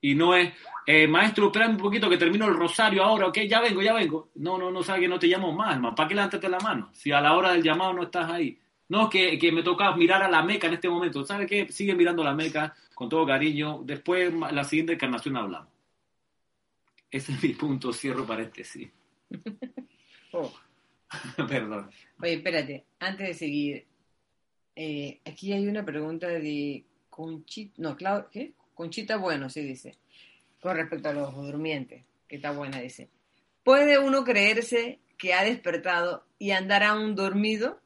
Y 0.00 0.14
no 0.14 0.34
es, 0.34 0.52
eh, 0.86 1.08
maestro, 1.08 1.46
espera 1.46 1.68
un 1.68 1.76
poquito 1.76 2.10
que 2.10 2.18
termino 2.18 2.46
el 2.46 2.54
rosario 2.54 3.02
ahora, 3.02 3.26
ok, 3.28 3.38
ya 3.48 3.60
vengo, 3.60 3.80
ya 3.80 3.94
vengo. 3.94 4.30
No, 4.34 4.58
no, 4.58 4.70
no 4.70 4.82
sabe 4.82 5.00
que 5.00 5.08
no 5.08 5.18
te 5.18 5.26
llamo 5.26 5.52
más, 5.52 5.74
hermano. 5.74 5.94
¿Para 5.94 6.08
qué 6.08 6.14
levantaste 6.14 6.48
la 6.48 6.58
mano? 6.60 6.90
Si 6.92 7.10
a 7.10 7.20
la 7.20 7.34
hora 7.34 7.52
del 7.52 7.62
llamado 7.62 7.94
no 7.94 8.02
estás 8.02 8.30
ahí. 8.30 8.58
No, 8.88 9.08
que, 9.08 9.38
que 9.38 9.50
me 9.50 9.62
toca 9.62 9.96
mirar 9.96 10.22
a 10.22 10.28
la 10.28 10.42
Meca 10.42 10.66
en 10.66 10.74
este 10.74 10.90
momento. 10.90 11.24
¿Sabe 11.24 11.46
qué? 11.46 11.72
Sigue 11.72 11.94
mirando 11.94 12.22
a 12.22 12.26
la 12.26 12.34
Meca 12.34 12.74
con 12.94 13.08
todo 13.08 13.26
cariño. 13.26 13.80
Después, 13.82 14.32
la 14.34 14.64
siguiente 14.64 14.92
encarnación 14.92 15.36
hablamos. 15.36 15.72
Ese 17.10 17.32
es 17.32 17.42
mi 17.42 17.50
punto, 17.50 17.92
cierro 17.92 18.26
paréntesis. 18.26 18.90
oh. 20.32 20.52
Perdón. 21.48 21.90
Oye, 22.20 22.34
espérate, 22.34 22.84
antes 22.98 23.28
de 23.28 23.34
seguir, 23.34 23.86
eh, 24.76 25.20
aquí 25.24 25.52
hay 25.52 25.66
una 25.66 25.84
pregunta 25.84 26.26
de 26.26 26.84
Conchita, 27.14 27.74
no, 27.76 27.96
Clau, 27.96 28.28
¿qué? 28.28 28.54
Conchita 28.74 29.18
Bueno, 29.18 29.48
sí 29.48 29.62
dice 29.62 29.96
con 30.60 30.76
respecto 30.76 31.10
a 31.10 31.12
los 31.12 31.32
durmientes, 31.32 32.02
que 32.26 32.36
está 32.36 32.50
buena, 32.50 32.80
dice. 32.80 33.08
¿Puede 33.62 33.98
uno 33.98 34.24
creerse 34.24 34.98
que 35.16 35.32
ha 35.32 35.44
despertado 35.44 36.24
y 36.40 36.50
andar 36.50 36.82
aún 36.82 37.14
dormido? 37.14 37.78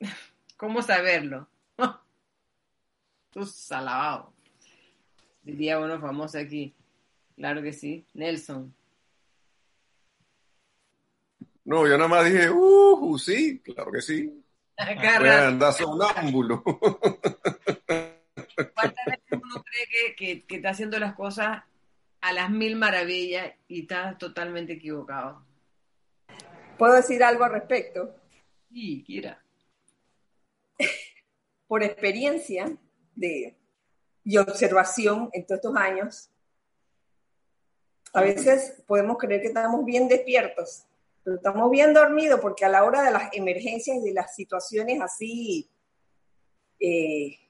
¿Cómo 0.56 0.82
saberlo? 0.82 1.48
Tú 3.32 3.46
salabado. 3.46 4.32
Diría 5.42 5.80
uno 5.80 5.98
famoso 5.98 6.38
aquí. 6.38 6.72
Claro 7.34 7.62
que 7.62 7.72
sí. 7.72 8.04
Nelson. 8.14 8.72
No, 11.64 11.88
yo 11.88 11.96
nada 11.96 12.08
más 12.08 12.26
dije, 12.26 12.48
uh, 12.48 13.18
sí, 13.18 13.58
claro 13.58 13.90
que 13.90 14.02
sí. 14.02 14.30
Anda 14.76 15.72
sonámbulo. 15.72 16.62
Que, 20.22 20.44
que 20.44 20.56
está 20.56 20.70
haciendo 20.70 21.00
las 21.00 21.16
cosas 21.16 21.64
a 22.20 22.32
las 22.32 22.48
mil 22.48 22.76
maravillas 22.76 23.52
y 23.66 23.82
estás 23.82 24.16
totalmente 24.18 24.74
equivocado. 24.74 25.44
¿Puedo 26.78 26.94
decir 26.94 27.24
algo 27.24 27.42
al 27.42 27.50
respecto? 27.50 28.14
Sí, 28.70 29.02
quiera. 29.04 29.42
Por 31.66 31.82
experiencia 31.82 32.72
de, 33.16 33.56
y 34.22 34.36
observación 34.36 35.28
en 35.32 35.44
todos 35.44 35.58
estos 35.58 35.76
años, 35.76 36.30
a 38.12 38.20
veces 38.20 38.80
podemos 38.86 39.18
creer 39.18 39.40
que 39.40 39.48
estamos 39.48 39.84
bien 39.84 40.06
despiertos, 40.06 40.84
pero 41.24 41.36
estamos 41.36 41.68
bien 41.68 41.92
dormidos 41.94 42.38
porque 42.38 42.64
a 42.64 42.68
la 42.68 42.84
hora 42.84 43.02
de 43.02 43.10
las 43.10 43.32
emergencias 43.32 43.96
y 43.96 44.04
de 44.04 44.12
las 44.12 44.36
situaciones 44.36 45.00
así 45.00 45.68
eh, 46.78 47.41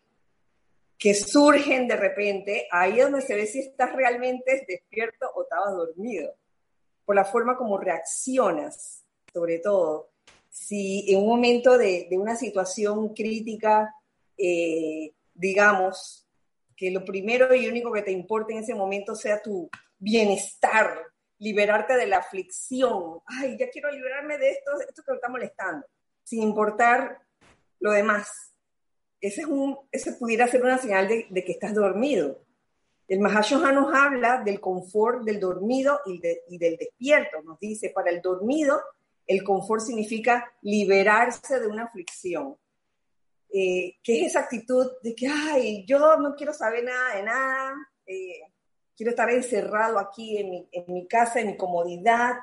que 1.02 1.14
surgen 1.14 1.88
de 1.88 1.96
repente, 1.96 2.68
ahí 2.70 3.00
es 3.00 3.02
donde 3.02 3.22
se 3.22 3.34
ve 3.34 3.44
si 3.46 3.58
estás 3.58 3.92
realmente 3.92 4.64
despierto 4.68 5.28
o 5.34 5.42
estabas 5.42 5.74
dormido, 5.74 6.32
por 7.04 7.16
la 7.16 7.24
forma 7.24 7.56
como 7.56 7.76
reaccionas, 7.76 9.04
sobre 9.32 9.58
todo. 9.58 10.12
Si 10.48 11.12
en 11.12 11.18
un 11.18 11.26
momento 11.26 11.76
de, 11.76 12.06
una 12.12 12.36
situación 12.36 13.14
crítica, 13.14 13.92
eh, 14.38 15.12
digamos, 15.34 16.28
que 16.76 16.92
lo 16.92 17.04
primero 17.04 17.52
y 17.52 17.66
único 17.66 17.90
que 17.90 18.02
te 18.02 18.12
importa 18.12 18.52
en 18.52 18.60
ese 18.60 18.76
momento 18.76 19.16
sea 19.16 19.42
tu 19.42 19.68
bienestar, 19.98 21.00
liberarte 21.38 21.96
de 21.96 22.06
la 22.06 22.18
aflicción, 22.18 23.18
ay, 23.26 23.56
ya 23.58 23.68
quiero 23.70 23.90
liberarme 23.90 24.38
de 24.38 24.50
esto, 24.50 24.70
esto 24.88 25.02
que 25.04 25.10
me 25.10 25.16
está 25.16 25.28
molestando, 25.28 25.84
sin 26.22 26.42
importar 26.42 27.18
lo 27.80 27.90
demás 27.90 28.51
ese, 29.22 29.42
es 29.42 29.46
un, 29.46 29.78
ese 29.92 30.12
pudiera 30.14 30.48
ser 30.48 30.62
una 30.62 30.78
señal 30.78 31.06
de, 31.06 31.44
que 31.44 31.52
estás 31.52 31.72
dormido. 31.74 32.42
El 33.06 33.20
Mahashohan 33.20 33.76
nos 33.76 33.94
habla 33.94 34.42
del 34.42 34.60
confort 34.60 35.22
del 35.22 35.38
dormido 35.38 36.00
y, 36.06 36.18
del 36.58 36.76
despierto. 36.76 37.40
Nos 37.42 37.58
dice, 37.60 37.90
para 37.90 38.10
el 38.10 38.20
dormido, 38.20 38.80
el 39.26 39.44
confort 39.44 39.82
significa 39.82 40.52
liberarse 40.62 41.60
de 41.60 41.68
una 41.68 41.84
aflicción. 41.84 42.56
Eh, 43.54 43.98
que 44.02 44.20
es 44.20 44.28
esa 44.28 44.40
actitud 44.40 44.90
de 45.02 45.14
que, 45.14 45.28
ay, 45.28 45.84
yo 45.86 46.16
no 46.16 46.34
quiero 46.34 46.52
saber 46.52 46.84
nada 46.84 47.16
de 47.16 47.22
nada, 47.22 47.74
eh, 48.06 48.40
quiero 48.96 49.10
estar 49.10 49.30
encerrado 49.30 49.98
aquí 49.98 50.38
en 50.38 50.50
mi, 50.50 50.68
en 50.72 50.84
mi 50.88 51.06
casa, 51.06 51.40
en 51.40 51.48
mi 51.48 51.56
comodidad, 51.56 52.36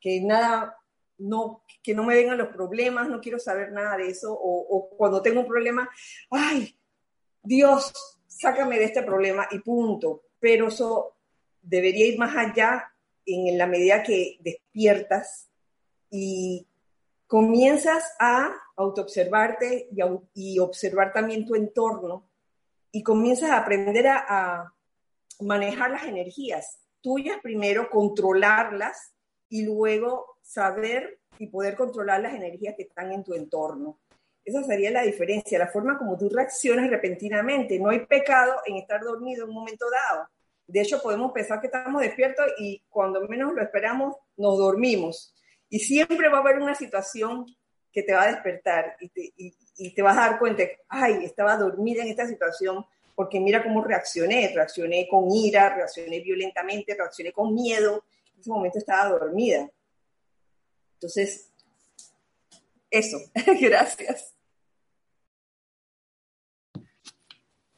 que 0.00 0.20
nada, 0.20 0.76
no, 1.18 1.64
que 1.82 1.94
no 1.94 2.04
me 2.04 2.14
vengan 2.14 2.38
los 2.38 2.48
problemas, 2.48 3.08
no 3.08 3.20
quiero 3.20 3.38
saber 3.38 3.72
nada 3.72 3.96
de 3.96 4.08
eso, 4.08 4.32
o, 4.32 4.90
cuando 4.96 5.22
tengo 5.22 5.40
un 5.40 5.46
problema, 5.46 5.88
ay, 6.30 6.76
Dios, 7.42 7.92
sácame 8.26 8.78
de 8.78 8.84
este 8.84 9.02
problema 9.02 9.48
y 9.50 9.58
punto. 9.60 10.22
Pero 10.38 10.68
eso 10.68 11.16
debería 11.60 12.06
ir 12.06 12.18
más 12.18 12.36
allá 12.36 12.92
en 13.24 13.56
la 13.56 13.66
medida 13.66 14.02
que 14.02 14.38
despiertas 14.40 15.48
y 16.10 16.66
comienzas 17.26 18.14
a 18.18 18.52
autoobservarte 18.76 19.88
y, 19.90 20.00
y 20.34 20.58
observar 20.58 21.12
también 21.12 21.46
tu 21.46 21.54
entorno 21.54 22.28
y 22.90 23.02
comienzas 23.02 23.50
a 23.50 23.58
aprender 23.58 24.08
a 24.08 24.74
manejar 25.40 25.90
las 25.90 26.04
energías 26.04 26.82
tuyas 27.02 27.38
primero, 27.42 27.90
controlarlas 27.90 29.12
y 29.50 29.64
luego 29.66 30.31
saber 30.52 31.18
y 31.38 31.46
poder 31.46 31.74
controlar 31.74 32.20
las 32.20 32.34
energías 32.34 32.74
que 32.76 32.82
están 32.82 33.12
en 33.12 33.24
tu 33.24 33.34
entorno. 33.34 33.98
Esa 34.44 34.62
sería 34.64 34.90
la 34.90 35.02
diferencia, 35.02 35.58
la 35.58 35.68
forma 35.68 35.96
como 35.96 36.18
tú 36.18 36.28
reaccionas 36.28 36.90
repentinamente. 36.90 37.78
No 37.78 37.90
hay 37.90 38.00
pecado 38.06 38.60
en 38.66 38.76
estar 38.76 39.00
dormido 39.00 39.44
en 39.44 39.50
un 39.50 39.56
momento 39.56 39.86
dado. 39.90 40.28
De 40.66 40.80
hecho, 40.80 41.00
podemos 41.00 41.32
pensar 41.32 41.60
que 41.60 41.68
estamos 41.68 42.02
despiertos 42.02 42.46
y 42.58 42.82
cuando 42.88 43.26
menos 43.28 43.54
lo 43.54 43.62
esperamos, 43.62 44.16
nos 44.36 44.58
dormimos. 44.58 45.34
Y 45.68 45.78
siempre 45.78 46.28
va 46.28 46.38
a 46.38 46.40
haber 46.40 46.58
una 46.58 46.74
situación 46.74 47.46
que 47.92 48.02
te 48.02 48.12
va 48.12 48.22
a 48.22 48.32
despertar 48.32 48.96
y 49.00 49.08
te, 49.08 49.32
y, 49.36 49.54
y 49.76 49.94
te 49.94 50.02
vas 50.02 50.16
a 50.16 50.30
dar 50.30 50.38
cuenta, 50.38 50.64
ay, 50.88 51.24
estaba 51.24 51.56
dormida 51.56 52.02
en 52.02 52.08
esta 52.08 52.26
situación 52.26 52.84
porque 53.14 53.38
mira 53.38 53.62
cómo 53.62 53.84
reaccioné, 53.84 54.52
reaccioné 54.54 55.06
con 55.08 55.30
ira, 55.30 55.74
reaccioné 55.74 56.20
violentamente, 56.20 56.94
reaccioné 56.94 57.32
con 57.32 57.54
miedo, 57.54 58.04
en 58.34 58.40
ese 58.40 58.50
momento 58.50 58.78
estaba 58.78 59.10
dormida. 59.10 59.70
Entonces, 61.02 61.50
eso, 62.88 63.18
gracias. 63.60 64.36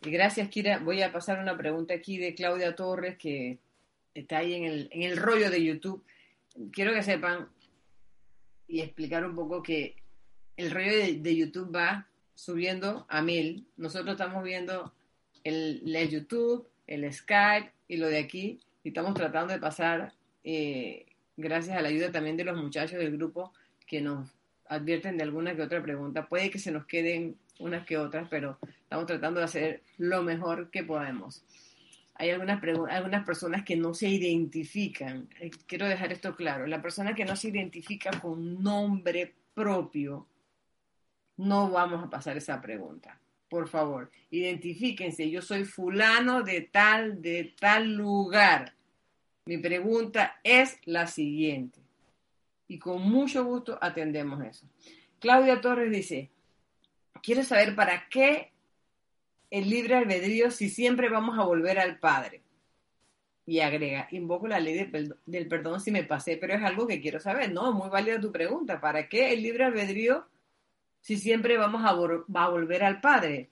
Gracias, 0.03 0.51
Kira. 0.51 0.78
Voy 0.81 1.01
a 1.01 1.11
pasar 1.11 1.39
una 1.39 1.57
pregunta 1.57 1.94
aquí 1.94 2.19
de 2.19 2.35
Claudia 2.35 2.75
Torres, 2.75 3.17
que 3.17 3.61
está 4.12 4.39
ahí 4.39 4.53
en 4.53 4.65
el, 4.65 4.89
en 4.93 5.05
el 5.05 5.17
rollo 5.17 5.49
de 5.49 5.65
YouTube. 5.65 6.05
Quiero 6.70 6.93
que 6.93 7.03
sepan 7.03 7.49
y 8.69 8.83
explicar 8.83 9.25
un 9.25 9.35
poco 9.35 9.62
que 9.62 9.97
el 10.59 10.70
rollo 10.70 10.94
de, 10.94 11.15
de 11.15 11.35
YouTube 11.35 11.75
va 11.75 12.07
subiendo 12.35 13.07
a 13.09 13.23
mil. 13.23 13.67
Nosotros 13.78 14.12
estamos 14.12 14.44
viendo 14.44 14.93
el, 15.44 15.81
el, 15.97 16.11
YouTube, 16.11 16.69
el 16.86 17.11
Skype 17.11 17.73
y 17.89 17.97
lo 17.97 18.07
de 18.09 18.19
aquí, 18.19 18.61
y 18.83 18.89
estamos 18.89 19.15
tratando 19.15 19.55
de 19.55 19.61
pasar, 19.61 20.12
eh, 20.43 21.07
gracias 21.37 21.77
a 21.77 21.83
la 21.83 21.89
ayuda 21.89 22.13
también 22.13 22.37
de 22.37 22.45
los 22.45 22.57
muchachos 22.57 22.99
del 22.99 23.17
grupo 23.17 23.53
que 23.87 24.01
nos 24.01 24.29
advierten 24.69 25.17
de 25.17 25.25
alguna 25.25 25.55
que 25.55 25.63
otra 25.63 25.83
pregunta. 25.83 26.27
Puede 26.29 26.51
que 26.51 26.59
se 26.59 26.73
nos 26.73 26.87
queden 26.87 27.37
unas 27.59 27.85
que 27.85 27.99
otras, 27.99 28.29
pero 28.29 28.59
estamos 28.63 29.07
tratando 29.07 29.41
de 29.41 29.45
hacer 29.45 29.83
lo 29.99 30.23
mejor 30.23 30.71
que 30.71 30.83
podemos. 30.83 31.45
Hay 32.17 32.31
algunas, 32.31 32.63
algunas 32.91 33.25
personas 33.25 33.65
que 33.65 33.77
no 33.77 33.93
se 33.93 34.09
identifican. 34.09 35.29
Eh, 35.41 35.51
quiero 35.67 35.87
dejar 35.87 36.13
esto 36.13 36.35
claro. 36.37 36.67
La 36.67 36.81
persona 36.81 37.15
que 37.15 37.25
no 37.25 37.35
se 37.35 37.49
identifica 37.49 38.11
con 38.21 38.63
nombre 38.63 39.35
propio, 39.53 40.27
no 41.37 41.71
vamos 41.71 42.05
a 42.05 42.11
pasar 42.11 42.37
esa 42.37 42.61
pregunta. 42.61 43.19
Por 43.49 43.69
favor, 43.69 44.11
identifíquense. 44.31 45.29
Yo 45.31 45.43
soy 45.43 45.65
fulano 45.65 46.43
de 46.43 46.63
tal, 46.63 47.21
de 47.21 47.55
tal 47.59 47.95
lugar. 47.95 48.75
Mi 49.47 49.58
pregunta 49.58 50.40
es 50.42 50.78
la 50.84 51.06
siguiente. 51.06 51.81
Y 52.66 52.78
con 52.78 53.02
mucho 53.02 53.44
gusto 53.44 53.78
atendemos 53.81 54.42
eso. 54.42 54.66
Claudia 55.18 55.60
Torres 55.60 55.90
dice, 55.90 56.31
quiero 57.23 57.42
saber 57.42 57.74
para 57.74 58.08
qué 58.08 58.52
el 59.50 59.68
libre 59.68 59.94
albedrío 59.97 60.50
si 60.50 60.68
siempre 60.68 61.08
vamos 61.08 61.39
a 61.39 61.44
volver 61.44 61.78
al 61.78 61.98
Padre. 61.98 62.42
Y 63.47 63.60
agrega, 63.60 64.08
invoco 64.10 64.48
la 64.48 64.58
ley 64.58 64.90
del 65.26 65.48
perdón 65.48 65.81
si 65.81 65.90
me 65.90 66.05
pasé, 66.05 66.39
pero 66.39 66.55
es 66.55 66.62
algo 66.62 66.86
que 66.86 67.00
quiero 67.00 67.20
saber, 67.20 67.52
¿no? 67.52 67.73
Muy 67.73 67.90
válida 67.90 68.18
tu 68.18 68.32
pregunta. 68.32 68.81
¿Para 68.81 69.08
qué 69.08 69.34
el 69.34 69.42
libre 69.42 69.64
albedrío 69.64 70.26
si 71.00 71.18
siempre 71.18 71.58
vamos 71.58 71.84
a, 71.84 71.92
volver 71.92 72.82
al 72.82 73.02
Padre? 73.02 73.50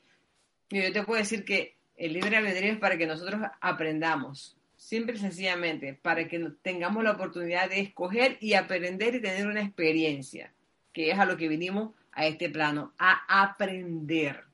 Yo 0.71 0.91
te 0.91 1.03
puedo 1.03 1.19
decir 1.19 1.45
que 1.45 1.77
el 1.97 2.15
libre 2.15 2.39
albedrío 2.39 2.73
es 2.73 2.79
para 2.79 2.97
que 2.97 3.07
nosotros 3.07 3.43
aprendamos, 3.61 4.57
simple 4.93 5.15
y 5.15 5.19
sencillamente, 5.19 5.95
para 5.95 6.29
que 6.29 6.39
tengamos 6.61 7.03
la 7.03 7.13
oportunidad 7.13 7.71
de 7.71 7.81
escoger 7.81 8.37
y 8.41 8.53
aprender 8.53 9.15
y 9.15 9.23
tener 9.23 9.47
una 9.47 9.63
experiencia, 9.63 10.53
que 10.93 11.11
es 11.11 11.19
a 11.19 11.25
lo 11.25 11.39
que 11.39 11.49
vinimos 11.49 11.95
a 12.13 12.27
este 12.27 12.51
plano, 12.51 12.93
a 12.99 13.43
aprender. 13.43 14.45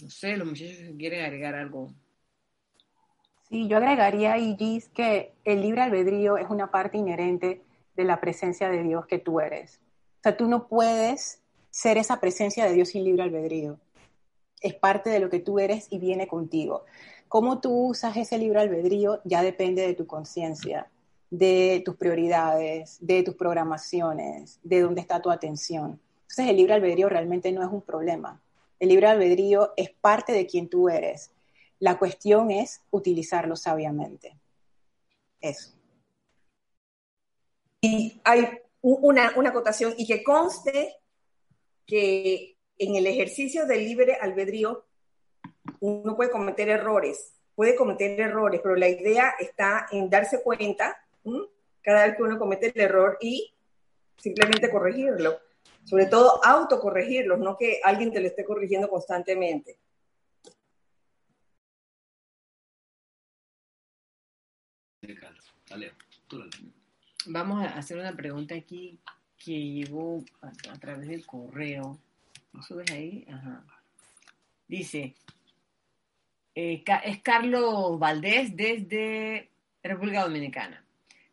No 0.00 0.08
sé, 0.08 0.36
los 0.36 0.46
muchachos 0.46 0.76
quieren 0.96 1.24
agregar 1.24 1.56
algo. 1.56 1.92
Sí, 3.48 3.66
yo 3.66 3.78
agregaría, 3.78 4.38
Igis, 4.38 4.88
que 4.90 5.32
el 5.44 5.62
libre 5.62 5.80
albedrío 5.80 6.36
es 6.36 6.48
una 6.48 6.70
parte 6.70 6.96
inherente 6.96 7.62
de 7.96 8.04
la 8.04 8.20
presencia 8.20 8.68
de 8.68 8.84
Dios 8.84 9.04
que 9.06 9.18
tú 9.18 9.40
eres. 9.40 9.80
O 10.20 10.22
sea, 10.22 10.36
tú 10.36 10.46
no 10.46 10.68
puedes 10.68 11.42
ser 11.70 11.98
esa 11.98 12.20
presencia 12.20 12.66
de 12.66 12.74
Dios 12.74 12.90
sin 12.90 13.02
libre 13.02 13.24
albedrío. 13.24 13.80
Es 14.60 14.74
parte 14.74 15.10
de 15.10 15.18
lo 15.18 15.28
que 15.28 15.40
tú 15.40 15.58
eres 15.58 15.88
y 15.90 15.98
viene 15.98 16.28
contigo. 16.28 16.84
Cómo 17.30 17.60
tú 17.60 17.90
usas 17.90 18.16
ese 18.16 18.38
libre 18.38 18.58
albedrío 18.58 19.20
ya 19.22 19.40
depende 19.40 19.86
de 19.86 19.94
tu 19.94 20.04
conciencia, 20.04 20.90
de 21.30 21.80
tus 21.84 21.94
prioridades, 21.94 22.98
de 23.00 23.22
tus 23.22 23.36
programaciones, 23.36 24.58
de 24.64 24.80
dónde 24.80 25.00
está 25.00 25.22
tu 25.22 25.30
atención. 25.30 26.00
Entonces 26.22 26.48
el 26.48 26.56
libre 26.56 26.74
albedrío 26.74 27.08
realmente 27.08 27.52
no 27.52 27.62
es 27.62 27.70
un 27.70 27.82
problema. 27.82 28.42
El 28.80 28.88
libre 28.88 29.06
albedrío 29.06 29.72
es 29.76 29.90
parte 29.90 30.32
de 30.32 30.44
quien 30.44 30.68
tú 30.68 30.88
eres. 30.88 31.30
La 31.78 32.00
cuestión 32.00 32.50
es 32.50 32.80
utilizarlo 32.90 33.54
sabiamente. 33.54 34.36
Eso. 35.40 35.70
Y 37.80 38.20
hay 38.24 38.48
una, 38.80 39.34
una 39.36 39.50
acotación 39.50 39.94
y 39.96 40.04
que 40.04 40.24
conste 40.24 40.96
que 41.86 42.56
en 42.76 42.96
el 42.96 43.06
ejercicio 43.06 43.66
del 43.66 43.84
libre 43.84 44.16
albedrío 44.20 44.84
uno 45.80 46.16
puede 46.16 46.30
cometer 46.30 46.68
errores, 46.68 47.32
puede 47.54 47.74
cometer 47.74 48.20
errores, 48.20 48.60
pero 48.62 48.76
la 48.76 48.88
idea 48.88 49.34
está 49.38 49.86
en 49.90 50.08
darse 50.08 50.42
cuenta 50.42 50.96
¿m? 51.24 51.40
cada 51.82 52.06
vez 52.06 52.16
que 52.16 52.22
uno 52.22 52.38
comete 52.38 52.72
el 52.74 52.80
error 52.80 53.18
y 53.20 53.52
simplemente 54.16 54.70
corregirlo 54.70 55.38
sobre 55.84 56.06
todo 56.06 56.44
autocorregirlos, 56.44 57.38
no 57.38 57.56
que 57.56 57.80
alguien 57.82 58.12
te 58.12 58.20
lo 58.20 58.26
esté 58.26 58.44
corrigiendo 58.44 58.88
constantemente. 58.88 59.78
Vamos 67.26 67.64
a 67.64 67.76
hacer 67.76 67.98
una 67.98 68.14
pregunta 68.14 68.54
aquí 68.54 68.98
que 69.36 69.52
llegó 69.52 70.22
a, 70.42 70.48
a 70.48 70.78
través 70.78 71.08
del 71.08 71.26
correo. 71.26 71.98
¿Lo 72.52 72.62
subes 72.62 72.90
ahí? 72.90 73.26
Ajá. 73.30 73.64
Dice, 74.68 75.14
eh, 76.54 76.82
es 77.04 77.18
Carlos 77.22 77.98
Valdés 77.98 78.56
desde 78.56 79.48
República 79.82 80.22
Dominicana. 80.22 80.84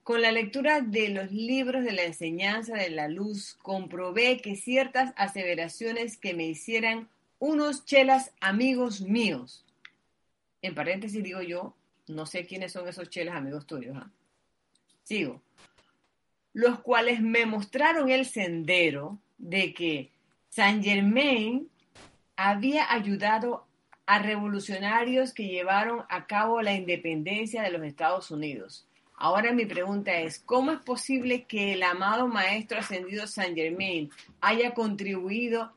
Con 0.04 0.22
la 0.22 0.32
lectura 0.32 0.82
de 0.82 1.10
los 1.10 1.32
libros 1.32 1.84
de 1.84 1.92
la 1.92 2.04
enseñanza 2.04 2.76
de 2.78 2.90
la 2.90 3.10
luz, 3.10 3.56
comprobé 3.62 4.38
que 4.38 4.56
ciertas 4.56 5.14
aseveraciones 5.18 6.18
que 6.18 6.34
me 6.34 6.46
hicieran 6.46 7.10
unos 7.40 7.86
chelas 7.86 8.32
amigos 8.40 9.02
míos, 9.02 9.66
en 10.62 10.74
paréntesis 10.74 11.22
digo 11.22 11.42
yo, 11.42 11.76
no 12.08 12.26
sé 12.26 12.46
quiénes 12.46 12.72
son 12.72 12.88
esos 12.88 13.10
chelas 13.10 13.36
amigos 13.36 13.68
tuyos, 13.68 13.98
¿eh? 13.98 14.10
sigo, 15.04 15.42
los 16.54 16.80
cuales 16.80 17.22
me 17.22 17.46
mostraron 17.46 18.10
el 18.10 18.26
sendero 18.26 19.20
de 19.38 19.74
que 19.74 20.12
Saint 20.50 20.84
Germain 20.84 21.70
había 22.36 22.92
ayudado 22.92 23.67
a 24.08 24.20
revolucionarios 24.20 25.34
que 25.34 25.48
llevaron 25.48 26.06
a 26.10 26.26
cabo 26.26 26.62
la 26.62 26.74
independencia 26.74 27.62
de 27.62 27.72
los 27.72 27.84
Estados 27.84 28.32
Unidos. 28.32 28.88
Ahora 29.16 29.52
mi 29.52 29.66
pregunta 29.66 30.18
es, 30.20 30.40
¿cómo 30.40 30.72
es 30.72 30.80
posible 30.80 31.44
que 31.44 31.74
el 31.74 31.84
amado 31.84 32.28
Maestro 32.28 32.80
Ascendido 32.80 33.28
San 33.28 33.54
Germain 33.54 34.10
haya 34.40 34.74
contribuido 34.74 35.74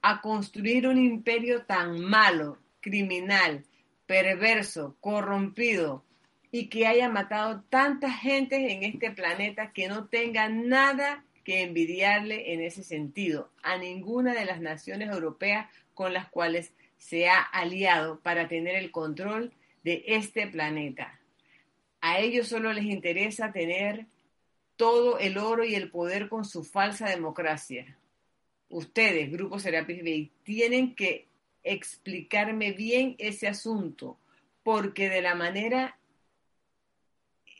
a 0.00 0.20
construir 0.20 0.88
un 0.88 0.98
imperio 0.98 1.62
tan 1.62 2.00
malo, 2.00 2.58
criminal, 2.80 3.64
perverso, 4.06 4.96
corrompido 5.00 6.04
y 6.50 6.68
que 6.68 6.86
haya 6.86 7.08
matado 7.08 7.64
tanta 7.68 8.10
gente 8.12 8.72
en 8.72 8.82
este 8.82 9.10
planeta 9.10 9.72
que 9.72 9.88
no 9.88 10.06
tenga 10.06 10.48
nada 10.48 11.24
que 11.42 11.62
envidiarle 11.62 12.54
en 12.54 12.62
ese 12.62 12.82
sentido 12.82 13.50
a 13.62 13.76
ninguna 13.76 14.34
de 14.34 14.44
las 14.44 14.60
naciones 14.60 15.10
europeas 15.10 15.68
con 15.94 16.12
las 16.12 16.28
cuales 16.28 16.72
se 17.04 17.28
ha 17.28 17.42
aliado 17.42 18.18
para 18.20 18.48
tener 18.48 18.76
el 18.76 18.90
control 18.90 19.52
de 19.82 20.04
este 20.06 20.46
planeta. 20.46 21.20
A 22.00 22.18
ellos 22.18 22.48
solo 22.48 22.72
les 22.72 22.86
interesa 22.86 23.52
tener 23.52 24.06
todo 24.76 25.18
el 25.18 25.36
oro 25.36 25.66
y 25.66 25.74
el 25.74 25.90
poder 25.90 26.30
con 26.30 26.46
su 26.46 26.64
falsa 26.64 27.10
democracia. 27.10 27.98
Ustedes, 28.70 29.30
Grupo 29.30 29.58
Serapis 29.58 30.02
Bay, 30.02 30.32
tienen 30.44 30.94
que 30.94 31.28
explicarme 31.62 32.72
bien 32.72 33.16
ese 33.18 33.48
asunto, 33.48 34.16
porque 34.62 35.10
de 35.10 35.20
la 35.20 35.34
manera 35.34 35.98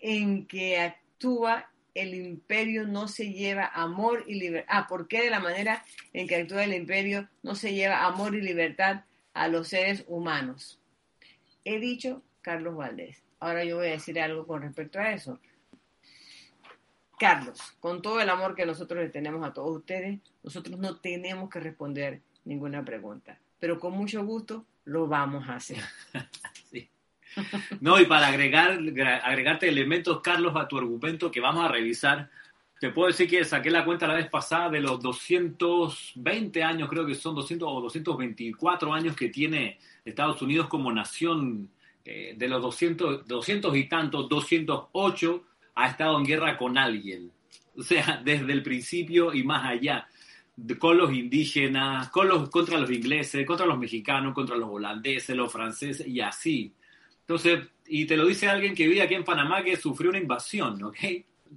en 0.00 0.46
que 0.46 0.78
actúa 0.78 1.70
el 1.92 2.14
imperio 2.14 2.86
no 2.86 3.08
se 3.08 3.30
lleva 3.30 3.66
amor 3.66 4.24
y 4.26 4.36
libertad. 4.36 4.74
Ah, 4.74 4.86
¿por 4.88 5.06
qué 5.06 5.22
de 5.22 5.30
la 5.30 5.40
manera 5.40 5.84
en 6.14 6.26
que 6.26 6.36
actúa 6.36 6.64
el 6.64 6.72
imperio 6.72 7.28
no 7.42 7.54
se 7.54 7.74
lleva 7.74 8.06
amor 8.06 8.34
y 8.34 8.40
libertad 8.40 9.04
a 9.34 9.48
los 9.48 9.68
seres 9.68 10.04
humanos? 10.08 10.80
He 11.64 11.78
dicho 11.78 12.22
Carlos 12.40 12.76
Valdés. 12.76 13.22
Ahora 13.40 13.64
yo 13.64 13.76
voy 13.76 13.88
a 13.88 13.90
decir 13.90 14.18
algo 14.18 14.46
con 14.46 14.62
respecto 14.62 14.98
a 14.98 15.12
eso. 15.12 15.38
Carlos, 17.18 17.60
con 17.80 18.02
todo 18.02 18.20
el 18.20 18.28
amor 18.28 18.54
que 18.54 18.66
nosotros 18.66 19.02
le 19.02 19.10
tenemos 19.10 19.46
a 19.46 19.52
todos 19.52 19.76
ustedes, 19.76 20.18
nosotros 20.42 20.78
no 20.78 20.96
tenemos 20.96 21.48
que 21.48 21.60
responder 21.60 22.20
ninguna 22.44 22.84
pregunta, 22.84 23.38
pero 23.60 23.78
con 23.78 23.92
mucho 23.92 24.24
gusto 24.24 24.66
lo 24.84 25.06
vamos 25.06 25.48
a 25.48 25.56
hacer. 25.56 25.78
No, 27.80 27.98
y 27.98 28.06
para 28.06 28.28
agregar, 28.28 28.78
agregarte 29.24 29.68
elementos, 29.68 30.20
Carlos, 30.20 30.54
a 30.54 30.68
tu 30.68 30.78
argumento 30.78 31.32
que 31.32 31.40
vamos 31.40 31.64
a 31.64 31.68
revisar, 31.68 32.30
te 32.84 32.90
puedo 32.90 33.08
decir 33.08 33.30
que 33.30 33.42
saqué 33.46 33.70
la 33.70 33.82
cuenta 33.82 34.06
la 34.06 34.12
vez 34.12 34.28
pasada 34.28 34.68
de 34.68 34.78
los 34.78 35.00
220 35.00 36.62
años, 36.62 36.90
creo 36.90 37.06
que 37.06 37.14
son 37.14 37.34
200 37.34 37.66
o 37.66 37.80
224 37.80 38.92
años 38.92 39.16
que 39.16 39.30
tiene 39.30 39.78
Estados 40.04 40.42
Unidos 40.42 40.68
como 40.68 40.92
nación, 40.92 41.70
eh, 42.04 42.34
de 42.36 42.46
los 42.46 42.60
200, 42.60 43.26
200 43.26 43.74
y 43.74 43.84
tantos, 43.84 44.28
208 44.28 45.44
ha 45.76 45.88
estado 45.88 46.18
en 46.18 46.26
guerra 46.26 46.58
con 46.58 46.76
alguien. 46.76 47.30
O 47.74 47.82
sea, 47.82 48.20
desde 48.22 48.52
el 48.52 48.62
principio 48.62 49.32
y 49.32 49.44
más 49.44 49.64
allá, 49.64 50.06
con 50.78 50.98
los 50.98 51.10
indígenas, 51.10 52.10
con 52.10 52.28
los, 52.28 52.50
contra 52.50 52.78
los 52.78 52.90
ingleses, 52.90 53.46
contra 53.46 53.64
los 53.64 53.78
mexicanos, 53.78 54.34
contra 54.34 54.56
los 54.56 54.68
holandeses, 54.68 55.34
los 55.34 55.50
franceses 55.50 56.06
y 56.06 56.20
así. 56.20 56.70
Entonces, 57.20 57.66
y 57.86 58.04
te 58.04 58.18
lo 58.18 58.26
dice 58.26 58.46
alguien 58.46 58.74
que 58.74 58.86
vive 58.86 59.00
aquí 59.00 59.14
en 59.14 59.24
Panamá 59.24 59.62
que 59.62 59.74
sufrió 59.74 60.10
una 60.10 60.18
invasión, 60.18 60.82
¿ok? 60.84 60.98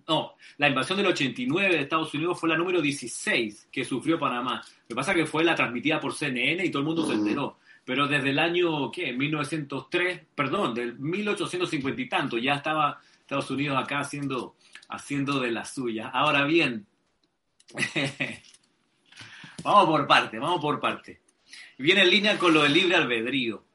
No, 0.08 0.36
la 0.58 0.68
invasión 0.68 0.98
del 0.98 1.08
89 1.08 1.76
de 1.76 1.82
Estados 1.82 2.14
Unidos 2.14 2.40
fue 2.40 2.50
la 2.50 2.58
número 2.58 2.82
16 2.82 3.70
que 3.72 3.86
sufrió 3.86 4.20
Panamá. 4.20 4.62
Lo 4.82 4.88
que 4.88 4.96
pasa 4.96 5.12
es 5.12 5.18
que 5.18 5.26
fue 5.26 5.44
la 5.44 5.56
transmitida 5.56 6.00
por 6.00 6.14
CNN 6.14 6.66
y 6.66 6.70
todo 6.70 6.82
el 6.82 6.88
mundo 6.88 7.06
se 7.06 7.14
enteró. 7.14 7.58
Pero 7.86 8.08
desde 8.08 8.32
el 8.32 8.40
año, 8.40 8.92
¿qué? 8.92 9.14
1903, 9.14 10.22
perdón, 10.36 10.74
del 10.74 11.00
1850 11.00 12.02
y 12.02 12.10
tanto, 12.10 12.38
ya 12.38 12.56
estaba 12.56 13.00
Estados 13.22 13.50
Unidos 13.50 13.78
acá 13.82 14.00
haciendo, 14.00 14.56
haciendo 14.90 15.40
de 15.40 15.52
la 15.52 15.64
suya. 15.64 16.10
Ahora 16.10 16.44
bien, 16.44 16.86
vamos 19.64 19.86
por 19.86 20.08
parte, 20.08 20.38
vamos 20.38 20.60
por 20.60 20.80
parte. 20.80 21.22
Viene 21.78 22.02
en 22.02 22.10
línea 22.10 22.38
con 22.38 22.54
lo 22.54 22.64
del 22.64 22.74
libre 22.74 22.96
albedrío 22.96 23.67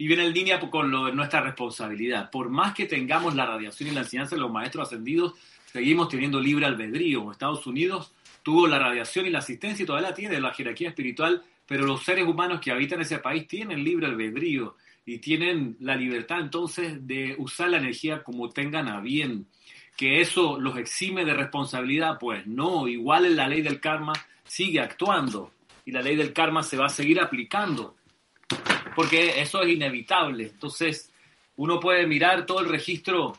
y 0.00 0.06
viene 0.06 0.24
en 0.24 0.32
línea 0.32 0.58
con 0.58 0.90
lo 0.90 1.04
de 1.04 1.12
nuestra 1.12 1.42
responsabilidad. 1.42 2.30
Por 2.30 2.48
más 2.48 2.72
que 2.72 2.86
tengamos 2.86 3.34
la 3.34 3.44
radiación 3.44 3.90
y 3.90 3.92
la 3.92 4.00
enseñanza 4.00 4.34
de 4.34 4.40
los 4.40 4.50
maestros 4.50 4.88
ascendidos, 4.88 5.34
seguimos 5.66 6.08
teniendo 6.08 6.40
libre 6.40 6.64
albedrío. 6.64 7.30
Estados 7.30 7.66
Unidos 7.66 8.14
tuvo 8.42 8.66
la 8.66 8.78
radiación 8.78 9.26
y 9.26 9.30
la 9.30 9.40
asistencia 9.40 9.82
y 9.82 9.86
todavía 9.86 10.08
la 10.08 10.14
tiene 10.14 10.40
la 10.40 10.54
jerarquía 10.54 10.88
espiritual, 10.88 11.42
pero 11.66 11.84
los 11.84 12.02
seres 12.02 12.26
humanos 12.26 12.62
que 12.62 12.70
habitan 12.70 13.02
ese 13.02 13.18
país 13.18 13.46
tienen 13.46 13.84
libre 13.84 14.06
albedrío 14.06 14.74
y 15.04 15.18
tienen 15.18 15.76
la 15.80 15.96
libertad 15.96 16.40
entonces 16.40 17.06
de 17.06 17.34
usar 17.36 17.68
la 17.68 17.76
energía 17.76 18.22
como 18.22 18.48
tengan 18.48 18.88
a 18.88 19.02
bien. 19.02 19.48
Que 19.98 20.22
eso 20.22 20.58
los 20.58 20.78
exime 20.78 21.26
de 21.26 21.34
responsabilidad, 21.34 22.16
pues 22.18 22.46
no, 22.46 22.88
igual 22.88 23.26
en 23.26 23.36
la 23.36 23.48
ley 23.48 23.60
del 23.60 23.80
karma 23.80 24.14
sigue 24.44 24.80
actuando 24.80 25.52
y 25.84 25.92
la 25.92 26.00
ley 26.00 26.16
del 26.16 26.32
karma 26.32 26.62
se 26.62 26.78
va 26.78 26.86
a 26.86 26.88
seguir 26.88 27.20
aplicando 27.20 27.96
porque 28.94 29.40
eso 29.40 29.62
es 29.62 29.68
inevitable. 29.70 30.44
Entonces, 30.44 31.12
uno 31.56 31.78
puede 31.78 32.06
mirar 32.06 32.46
todo 32.46 32.60
el 32.60 32.68
registro 32.68 33.34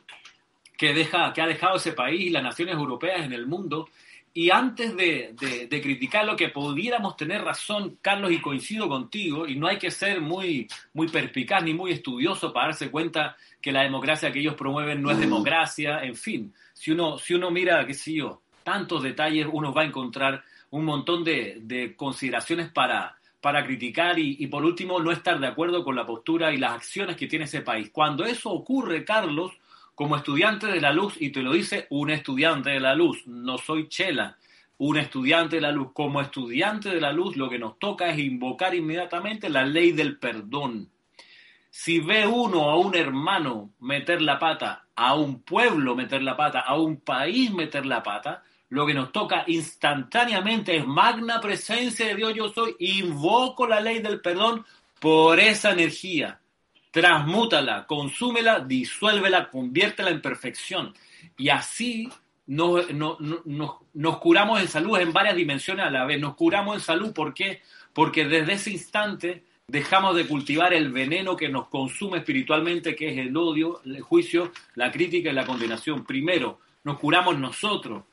que, 0.78 0.94
deja, 0.94 1.34
que 1.34 1.42
ha 1.42 1.48
dejado 1.48 1.78
ese 1.78 1.94
país 1.94 2.22
y 2.22 2.30
las 2.30 2.44
naciones 2.44 2.76
europeas 2.76 3.26
en 3.26 3.34
el 3.34 3.48
mundo. 3.48 3.90
Y 4.34 4.50
antes 4.50 4.96
de, 4.96 5.36
de, 5.70 5.82
criticar 5.82 6.26
lo 6.26 6.38
que 6.38 6.50
pudiéramos 6.50 7.18
tener 7.18 7.44
razón, 7.44 7.98
Carlos, 8.02 8.32
y 8.32 8.40
coincido 8.40 8.88
contigo, 8.88 9.46
y 9.46 9.56
no 9.56 9.68
hay 9.68 9.78
que 9.78 9.92
ser 9.92 10.22
muy, 10.22 10.68
muy 10.94 11.10
perspicaz 11.10 11.64
ni 11.64 11.74
muy 11.74 11.92
estudioso 11.92 12.54
para 12.54 12.68
darse 12.68 12.90
cuenta 12.90 13.36
que 13.62 13.74
la 13.74 13.84
democracia 13.84 14.32
que 14.32 14.40
ellos 14.40 14.56
promueven 14.56 15.02
no 15.02 15.12
es 15.12 15.20
democracia, 15.20 16.02
en 16.04 16.16
fin, 16.16 16.54
si 16.74 16.92
uno, 16.92 17.18
si 17.18 17.34
uno 17.34 17.52
mira, 17.52 17.86
qué 17.86 17.94
sé 17.94 18.14
yo, 18.14 18.42
tantos 18.64 19.04
detalles, 19.04 19.48
uno 19.52 19.74
va 19.74 19.82
a 19.82 19.86
encontrar 19.86 20.44
un 20.70 20.86
montón 20.86 21.26
de, 21.26 21.58
de 21.62 21.96
consideraciones 21.96 22.72
para, 22.72 23.18
para 23.42 23.66
criticar 23.66 24.20
y, 24.20 24.46
por 24.48 24.64
último 24.64 25.00
no 25.00 25.12
estar 25.12 25.40
de 25.40 25.48
acuerdo 25.48 25.84
con 25.84 25.96
la 25.96 26.06
postura 26.06 26.54
y 26.54 26.58
las 26.58 26.74
acciones 26.74 27.16
que 27.16 27.28
tiene 27.28 27.46
ese 27.46 27.62
país. 27.62 27.90
Cuando 27.92 28.24
eso 28.24 28.52
ocurre, 28.52 29.04
Carlos, 29.04 29.52
como 29.96 30.16
estudiante 30.16 30.68
de 30.68 30.80
la 30.80 30.94
luz, 30.94 31.16
y 31.20 31.32
te 31.32 31.42
lo 31.42 31.52
dice 31.54 31.88
un 31.90 32.12
estudiante 32.12 32.70
de 32.70 32.80
la 32.80 32.94
luz, 32.94 33.26
no 33.26 33.58
soy 33.58 33.90
Chela, 33.90 34.38
un 34.78 34.98
estudiante 34.98 35.58
de 35.58 35.62
la 35.64 35.72
luz, 35.72 35.90
como 35.94 36.22
estudiante 36.22 36.90
de 36.90 37.02
la 37.02 37.12
luz, 37.12 37.36
lo 37.36 37.50
que 37.50 37.60
nos 37.60 37.80
toca 37.80 38.10
es 38.10 38.20
invocar 38.20 38.76
inmediatamente 38.76 39.50
la 39.50 39.66
ley 39.66 39.92
del 39.92 40.18
perdón. 40.18 40.90
Si 41.70 42.00
ve 42.00 42.28
uno 42.28 42.70
a 42.70 42.78
un 42.78 42.96
hermano 42.96 43.72
meter 43.80 44.22
la 44.22 44.38
pata, 44.38 44.86
a 44.96 45.16
un 45.16 45.42
pueblo 45.42 45.96
meter 45.96 46.22
la 46.22 46.36
pata, 46.36 46.60
a 46.60 46.76
un 46.76 46.98
país 46.98 47.52
meter 47.52 47.86
la 47.86 48.04
pata, 48.04 48.44
lo 48.72 48.86
que 48.88 48.94
nos 48.94 49.12
toca 49.12 49.44
instantáneamente 49.48 50.78
es 50.78 50.88
magna 50.88 51.42
presencia 51.42 52.08
de 52.08 52.16
Dios 52.16 52.34
yo 52.34 52.50
soy, 52.50 52.76
invoco 52.80 53.68
la 53.68 53.82
ley 53.82 54.00
del 54.00 54.22
perdón 54.22 54.66
por 55.00 55.42
esa 55.42 55.72
energía, 55.72 56.40
transmútala, 56.90 57.86
consúmela, 57.86 58.62
disuélvela, 58.62 59.50
conviértela 59.50 60.10
en 60.10 60.22
perfección. 60.22 60.94
Y 61.38 61.50
así 61.50 62.10
nos, 62.48 62.90
nos, 62.94 64.18
curamos 64.20 64.62
en 64.62 64.70
salud 64.70 64.98
en 65.00 65.12
varias 65.12 65.36
dimensiones 65.36 65.86
a 65.86 65.92
la 65.92 66.06
vez. 66.06 66.22
Nos 66.22 66.36
curamos 66.36 66.76
en 66.76 66.82
salud, 66.82 67.14
¿por 67.14 67.34
qué? 67.34 67.62
Porque 67.92 68.26
desde 68.26 68.54
ese 68.54 68.72
instante 68.72 69.44
dejamos 69.68 70.16
de 70.16 70.28
cultivar 70.28 70.74
el 70.74 70.94
veneno 70.94 71.36
que 71.36 71.50
nos 71.50 71.68
consume 71.68 72.20
espiritualmente, 72.20 72.96
que 72.96 73.10
es 73.10 73.18
el 73.18 73.36
odio, 73.36 73.82
el 73.84 74.00
juicio, 74.00 74.54
la 74.76 74.92
crítica 74.92 75.30
y 75.30 75.34
la 75.34 75.46
condenación. 75.46 76.06
Primero, 76.06 76.60
nos 76.86 77.00
curamos 77.00 77.38
nosotros 77.38 78.04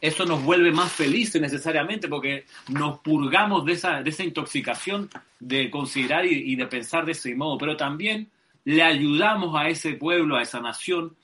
eso 0.00 0.24
nos 0.24 0.42
vuelve 0.42 0.70
más 0.70 0.92
felices 0.92 1.40
necesariamente 1.40 2.08
porque 2.08 2.44
nos 2.68 3.00
purgamos 3.00 3.64
de 3.64 3.72
esa, 3.72 4.02
de 4.02 4.10
esa 4.10 4.22
intoxicación 4.22 5.10
de 5.40 5.70
considerar 5.70 6.24
y, 6.24 6.54
de 6.54 6.66
pensar 6.66 7.04
de 7.04 7.12
ese 7.12 7.34
modo, 7.34 7.58
pero 7.58 7.76
también 7.76 8.30
le 8.64 8.82
ayudamos 8.82 9.56
a 9.56 9.68
ese 9.68 9.94
pueblo, 9.94 10.36
a 10.36 10.42
esa 10.42 10.60
nación, 10.60 11.16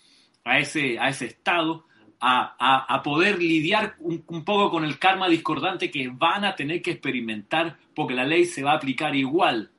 a 0.44 0.58
ese, 0.58 0.98
a 0.98 1.08
ese 1.08 1.26
estado, 1.26 1.86
a, 2.20 3.02
poder 3.04 3.38
lidiar 3.38 3.96
un, 3.98 4.44
poco 4.44 4.70
con 4.70 4.84
el 4.84 4.98
karma 4.98 5.28
discordante 5.28 5.90
que 5.90 6.08
van 6.08 6.44
a 6.44 6.56
tener 6.56 6.80
que 6.80 6.92
experimentar 6.92 7.76
porque 7.94 8.14
la 8.14 8.24
ley 8.24 8.46
se 8.46 8.62
va 8.62 8.72
a 8.72 8.76
aplicar 8.76 9.14
igual. 9.14 9.70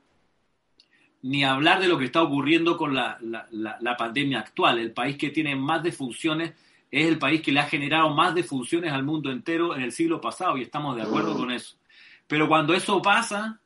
Ni 1.23 1.43
hablar 1.43 1.81
de 1.81 1.87
lo 1.87 1.97
que 1.97 2.05
está 2.05 2.21
ocurriendo 2.21 2.77
con 2.77 2.93
la, 2.93 3.17
la 3.49 3.97
pandemia 3.97 4.39
actual, 4.39 4.77
el 4.77 4.91
país 4.91 5.17
que 5.17 5.31
tiene 5.31 5.55
más 5.55 5.81
defunciones 5.81 6.53
es 6.95 7.07
el 7.07 7.19
país 7.19 7.41
que 7.41 7.51
le 7.51 7.59
ha 7.59 7.67
generado 7.67 8.09
más 8.11 8.33
defunciones 8.33 8.93
al 8.93 9.03
mundo 9.03 9.29
entero 9.29 9.75
en 9.75 9.81
el 9.81 9.91
siglo 9.91 10.21
pasado 10.21 10.57
y 10.57 10.61
estamos 10.61 10.95
de 10.95 11.01
acuerdo 11.01 11.35
con 11.35 11.51
eso. 11.51 11.75
Pero 12.25 12.47
cuando 12.47 12.73
eso 12.73 13.01
pasa, 13.01 13.59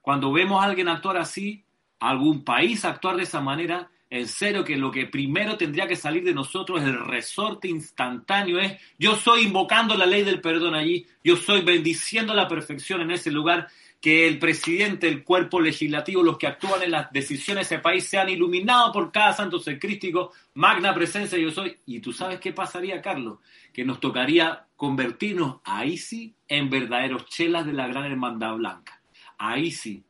cuando 0.00 0.30
vemos 0.30 0.62
a 0.62 0.66
alguien 0.68 0.86
actuar 0.86 1.16
así, 1.16 1.64
algún 1.98 2.44
país 2.44 2.84
actuar 2.84 3.16
de 3.16 3.24
esa 3.24 3.40
manera, 3.40 3.90
en 4.08 4.28
serio 4.28 4.62
que 4.62 4.76
lo 4.76 4.92
que 4.92 5.06
primero 5.06 5.56
tendría 5.56 5.88
que 5.88 5.96
salir 5.96 6.22
de 6.22 6.32
nosotros 6.32 6.80
es 6.80 6.86
el 6.86 7.04
resorte 7.04 7.66
instantáneo, 7.66 8.60
es 8.60 8.80
yo 9.00 9.16
soy 9.16 9.46
invocando 9.46 9.96
la 9.96 10.06
ley 10.06 10.22
del 10.22 10.40
perdón 10.40 10.76
allí, 10.76 11.08
yo 11.24 11.34
soy 11.34 11.62
bendiciendo 11.62 12.34
la 12.34 12.46
perfección 12.46 13.00
en 13.00 13.10
ese 13.10 13.32
lugar 13.32 13.66
que 14.00 14.26
el 14.26 14.38
presidente, 14.38 15.08
el 15.08 15.24
cuerpo 15.24 15.60
legislativo, 15.60 16.22
los 16.22 16.38
que 16.38 16.46
actúan 16.46 16.82
en 16.82 16.90
las 16.92 17.10
decisiones 17.10 17.68
de 17.68 17.74
ese 17.76 17.82
país 17.82 18.04
sean 18.04 18.28
iluminados 18.28 18.92
por 18.92 19.10
cada 19.10 19.32
santo 19.32 19.58
ser 19.58 19.78
crístico, 19.78 20.32
magna 20.54 20.94
presencia 20.94 21.38
yo 21.38 21.50
soy. 21.50 21.76
Y 21.86 22.00
tú 22.00 22.12
sabes 22.12 22.38
qué 22.38 22.52
pasaría, 22.52 23.00
Carlos, 23.02 23.38
que 23.72 23.84
nos 23.84 23.98
tocaría 23.98 24.66
convertirnos 24.76 25.56
ahí 25.64 25.96
sí 25.96 26.34
en 26.48 26.70
verdaderos 26.70 27.26
chelas 27.26 27.66
de 27.66 27.72
la 27.72 27.88
gran 27.88 28.04
hermandad 28.04 28.54
blanca. 28.54 29.00
Ahí 29.38 29.70
sí, 29.70 30.04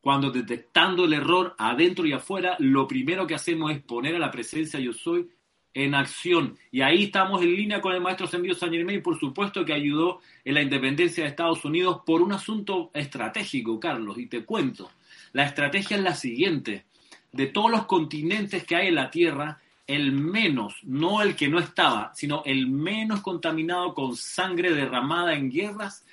cuando 0.00 0.30
detectando 0.30 1.04
el 1.04 1.12
error 1.12 1.54
adentro 1.58 2.06
y 2.06 2.12
afuera, 2.12 2.56
lo 2.58 2.86
primero 2.86 3.26
que 3.26 3.34
hacemos 3.34 3.72
es 3.72 3.80
poner 3.82 4.16
a 4.16 4.18
la 4.18 4.30
presencia 4.30 4.80
yo 4.80 4.92
soy 4.92 5.28
en 5.74 5.94
acción. 5.94 6.56
Y 6.70 6.80
ahí 6.82 7.04
estamos 7.04 7.42
en 7.42 7.54
línea 7.54 7.80
con 7.80 7.92
el 7.92 8.00
maestro 8.00 8.26
Ascendido 8.26 8.54
San 8.54 8.72
Germain, 8.72 9.02
por 9.02 9.18
supuesto 9.18 9.64
que 9.64 9.72
ayudó 9.72 10.20
en 10.44 10.54
la 10.54 10.62
independencia 10.62 11.24
de 11.24 11.30
Estados 11.30 11.64
Unidos 11.64 12.02
por 12.04 12.22
un 12.22 12.32
asunto 12.32 12.90
estratégico, 12.92 13.78
Carlos, 13.78 14.18
y 14.18 14.26
te 14.26 14.44
cuento. 14.44 14.90
La 15.32 15.44
estrategia 15.44 15.96
es 15.96 16.02
la 16.02 16.14
siguiente. 16.14 16.84
de 17.32 17.46
todos 17.46 17.70
los 17.70 17.86
continentes 17.86 18.64
que 18.64 18.74
hay 18.74 18.88
en 18.88 18.96
la 18.96 19.08
Tierra, 19.08 19.60
el 19.86 20.10
menos, 20.10 20.74
no 20.82 21.22
el 21.22 21.36
que 21.36 21.48
no 21.48 21.60
estaba, 21.60 22.12
sino 22.12 22.42
el 22.44 22.68
menos 22.68 23.20
contaminado 23.20 23.94
con 23.94 24.16
sangre 24.16 24.72
derramada 24.72 25.34
en 25.34 25.48
guerras, 25.48 26.04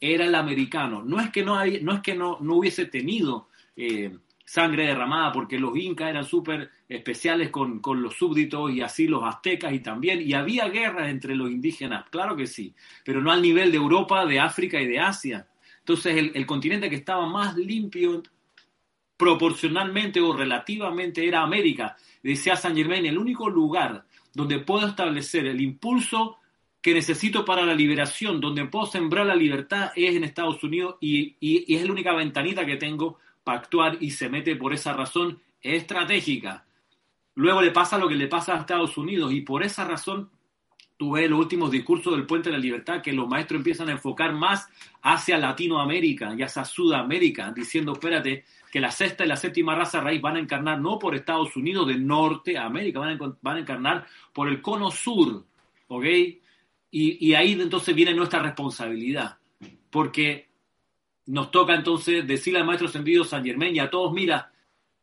era 0.00 0.24
el 0.24 0.34
americano. 0.34 1.02
No 1.04 1.20
es 1.20 1.30
que 1.30 1.44
no, 1.44 1.64
no, 1.64 1.94
es 1.94 2.00
que 2.00 2.14
no, 2.14 2.38
no 2.40 2.56
hubiese 2.56 2.86
tenido 2.86 3.48
eh, 3.76 4.16
sangre 4.44 4.86
derramada, 4.86 5.32
porque 5.32 5.58
los 5.58 5.76
incas 5.76 6.10
eran 6.10 6.24
súper 6.24 6.70
especiales 6.88 7.50
con, 7.50 7.80
con, 7.80 8.02
los 8.02 8.14
súbditos 8.14 8.70
y 8.70 8.82
así 8.82 9.08
los 9.08 9.24
aztecas 9.24 9.72
y 9.72 9.80
también, 9.80 10.20
y 10.20 10.34
había 10.34 10.68
guerras 10.68 11.08
entre 11.08 11.34
los 11.34 11.50
indígenas, 11.50 12.04
claro 12.10 12.36
que 12.36 12.46
sí, 12.46 12.74
pero 13.04 13.22
no 13.22 13.32
al 13.32 13.40
nivel 13.40 13.70
de 13.70 13.78
Europa, 13.78 14.26
de 14.26 14.38
África 14.38 14.80
y 14.80 14.86
de 14.86 15.00
Asia. 15.00 15.48
Entonces 15.78 16.16
el, 16.16 16.32
el 16.34 16.46
continente 16.46 16.90
que 16.90 16.96
estaba 16.96 17.26
más 17.26 17.56
limpio 17.56 18.22
proporcionalmente 19.16 20.20
o 20.20 20.34
relativamente 20.34 21.26
era 21.26 21.42
América. 21.42 21.96
Decía 22.22 22.56
San 22.56 22.76
Germain, 22.76 23.06
el 23.06 23.18
único 23.18 23.48
lugar 23.48 24.04
donde 24.32 24.58
puedo 24.58 24.86
establecer 24.86 25.46
el 25.46 25.60
impulso 25.60 26.38
que 26.82 26.92
necesito 26.92 27.44
para 27.44 27.64
la 27.64 27.74
liberación, 27.74 28.40
donde 28.40 28.66
puedo 28.66 28.86
sembrar 28.86 29.24
la 29.24 29.34
libertad 29.34 29.92
es 29.96 30.14
en 30.16 30.24
Estados 30.24 30.62
Unidos 30.62 30.96
y, 31.00 31.36
y, 31.40 31.64
y 31.66 31.76
es 31.76 31.84
la 31.84 31.92
única 31.92 32.12
ventanita 32.12 32.66
que 32.66 32.76
tengo 32.76 33.18
para 33.44 33.58
actuar 33.58 33.98
y 34.00 34.10
se 34.10 34.28
mete 34.28 34.56
por 34.56 34.72
esa 34.72 34.94
razón 34.94 35.40
estratégica. 35.60 36.64
Luego 37.36 37.60
le 37.62 37.70
pasa 37.70 37.98
lo 37.98 38.08
que 38.08 38.14
le 38.14 38.26
pasa 38.26 38.54
a 38.54 38.60
Estados 38.60 38.96
Unidos 38.96 39.32
y 39.32 39.42
por 39.42 39.62
esa 39.62 39.84
razón 39.84 40.30
tú 40.96 41.12
ves 41.12 41.28
los 41.28 41.40
últimos 41.40 41.70
discursos 41.70 42.14
del 42.14 42.26
Puente 42.26 42.48
de 42.48 42.56
la 42.56 42.62
Libertad 42.62 43.02
que 43.02 43.12
los 43.12 43.28
maestros 43.28 43.58
empiezan 43.58 43.88
a 43.88 43.92
enfocar 43.92 44.32
más 44.32 44.68
hacia 45.02 45.38
Latinoamérica 45.38 46.34
y 46.36 46.42
hacia 46.42 46.64
Sudamérica, 46.64 47.52
diciendo, 47.52 47.92
espérate, 47.92 48.44
que 48.70 48.80
la 48.80 48.90
sexta 48.90 49.24
y 49.24 49.28
la 49.28 49.36
séptima 49.36 49.74
raza 49.74 50.00
raíz 50.00 50.20
van 50.20 50.36
a 50.36 50.40
encarnar 50.40 50.80
no 50.80 50.98
por 50.98 51.14
Estados 51.14 51.54
Unidos 51.56 51.88
de 51.88 51.96
Norteamérica, 51.96 53.00
van 53.00 53.20
a, 53.20 53.36
van 53.42 53.56
a 53.56 53.60
encarnar 53.60 54.06
por 54.32 54.48
el 54.48 54.62
cono 54.62 54.90
sur, 54.90 55.44
¿ok? 55.88 56.04
Y 56.96 57.34
ahí 57.34 57.52
entonces 57.60 57.92
viene 57.92 58.14
nuestra 58.14 58.40
responsabilidad, 58.40 59.38
porque 59.90 60.46
nos 61.26 61.50
toca 61.50 61.74
entonces 61.74 62.26
decirle 62.26 62.60
al 62.60 62.66
maestro 62.66 62.88
ascendido 62.88 63.24
San 63.24 63.44
Germán 63.44 63.74
y 63.74 63.78
a 63.78 63.90
todos, 63.90 64.12
mira, 64.12 64.52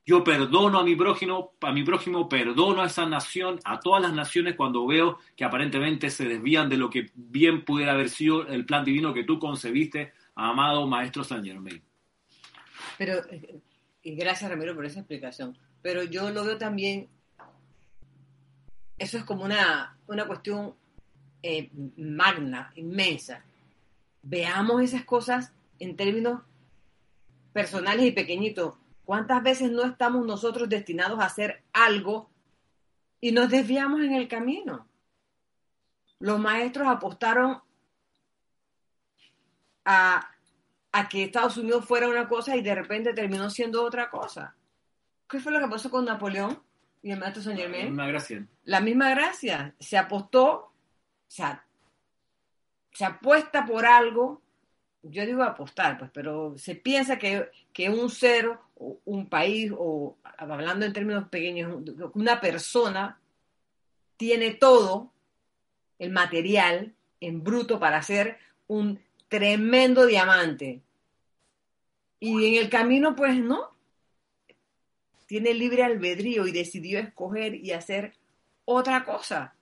yo 0.06 0.24
perdono 0.24 0.80
a 0.80 0.84
mi 0.84 0.96
prójimo, 0.96 1.54
a 1.62 1.72
mi 1.72 1.84
prójimo, 1.84 2.28
perdono 2.28 2.82
a 2.82 2.88
esa 2.88 3.06
nación, 3.06 3.60
a 3.64 3.80
todas 3.80 4.02
las 4.02 4.14
naciones 4.14 4.56
cuando 4.56 4.86
veo 4.86 5.20
que 5.36 5.44
aparentemente 5.44 6.10
se 6.10 6.26
desvían 6.26 6.70
de 6.70 6.78
lo 6.78 6.90
que 6.90 7.12
bien 7.14 7.64
pudiera 7.64 7.94
haber 7.94 8.10
sido 8.10 8.48
el 8.48 8.66
plan 8.66 8.84
divino 8.84 9.14
que 9.14 9.24
tú 9.24 9.40
concebiste, 9.40 10.14
amado 10.36 10.88
maestro 10.88 11.24
San 11.24 11.44
Germain. 11.44 11.82
Pero, 12.98 13.22
y 14.02 14.16
gracias 14.16 14.50
Ramiro 14.50 14.76
por 14.76 14.86
esa 14.86 15.00
explicación, 15.00 15.58
pero 15.82 16.04
yo 16.04 16.30
lo 16.32 16.44
veo 16.44 16.58
también, 16.58 17.08
eso 18.98 19.18
es 19.18 19.24
como 19.24 19.46
una, 19.46 19.98
una 20.08 20.26
cuestión 20.26 20.74
eh, 21.44 21.70
magna, 21.98 22.72
inmensa. 22.76 23.44
Veamos 24.24 24.82
esas 24.82 25.04
cosas 25.06 25.54
en 25.82 25.96
términos 25.96 26.42
personales 27.54 28.06
y 28.06 28.12
pequeñitos. 28.12 28.76
¿Cuántas 29.04 29.42
veces 29.42 29.72
no 29.72 29.84
estamos 29.84 30.26
nosotros 30.26 30.70
destinados 30.70 31.20
a 31.20 31.26
hacer 31.26 31.64
algo 31.74 32.30
y 33.20 33.32
nos 33.32 33.50
desviamos 33.50 34.02
en 34.02 34.14
el 34.14 34.28
camino? 34.28 34.88
Los 36.20 36.40
maestros 36.40 36.88
apostaron 36.88 37.62
a, 39.84 40.30
a, 40.92 41.10
que 41.10 41.24
Estados 41.24 41.58
Unidos 41.58 41.84
fuera 41.86 42.08
una 42.08 42.30
cosa 42.30 42.56
y 42.56 42.62
de 42.62 42.76
repente 42.76 43.14
terminó 43.14 43.50
siendo 43.50 43.84
otra 43.84 44.12
cosa. 44.12 44.56
¿Qué 45.28 45.40
fue 45.40 45.52
lo 45.52 45.60
que 45.60 45.68
pasó 45.68 45.90
con 45.90 46.06
Napoleón 46.06 46.62
y 47.02 47.12
el 47.12 47.20
maestro 47.20 47.42
Saint 47.42 47.60
Germain? 47.60 47.86
La 47.86 47.90
misma 47.90 48.08
gracia. 48.08 48.48
La 48.66 48.82
misma 48.82 49.10
gracia. 49.10 49.76
Se 49.80 49.98
apostó, 49.98 50.52
o 50.54 50.74
sea, 51.28 51.66
se 52.92 53.04
apuesta 53.04 53.66
por 53.66 53.88
algo 53.88 54.44
yo 55.04 55.26
digo 55.26 55.44
apostar, 55.44 55.98
pues, 55.98 56.12
pero 56.14 56.58
se 56.58 56.76
piensa 56.76 57.18
que, 57.18 57.50
que 57.74 57.90
un 57.90 58.10
ser, 58.10 58.48
o 58.76 59.00
un 59.06 59.28
país, 59.28 59.72
o 59.76 60.18
hablando 60.38 60.86
en 60.86 60.94
términos 60.94 61.28
pequeños, 61.30 61.84
una 62.14 62.40
persona 62.40 63.20
tiene 64.18 64.52
todo 64.52 65.12
el 65.98 66.12
material 66.12 66.94
en 67.20 67.44
bruto 67.44 67.80
para 67.80 67.98
hacer 67.98 68.38
un 68.68 69.00
tremendo 69.28 70.06
diamante. 70.06 70.82
Y 72.20 72.48
en 72.48 72.64
el 72.64 72.70
camino, 72.70 73.16
pues 73.16 73.36
no. 73.38 73.72
Tiene 75.26 75.54
libre 75.54 75.84
albedrío 75.84 76.46
y 76.46 76.52
decidió 76.52 77.00
escoger 77.00 77.56
y 77.56 77.72
hacer 77.72 78.14
otra 78.66 79.04
cosa. 79.04 79.56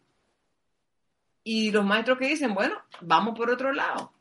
Y 1.43 1.72
los 1.72 1.85
maestros 1.85 2.18
que 2.18 2.27
dicen, 2.27 2.53
bueno, 2.53 2.76
vamos 3.01 3.38
por 3.38 3.50
otro 3.50 3.72
lado 3.72 4.11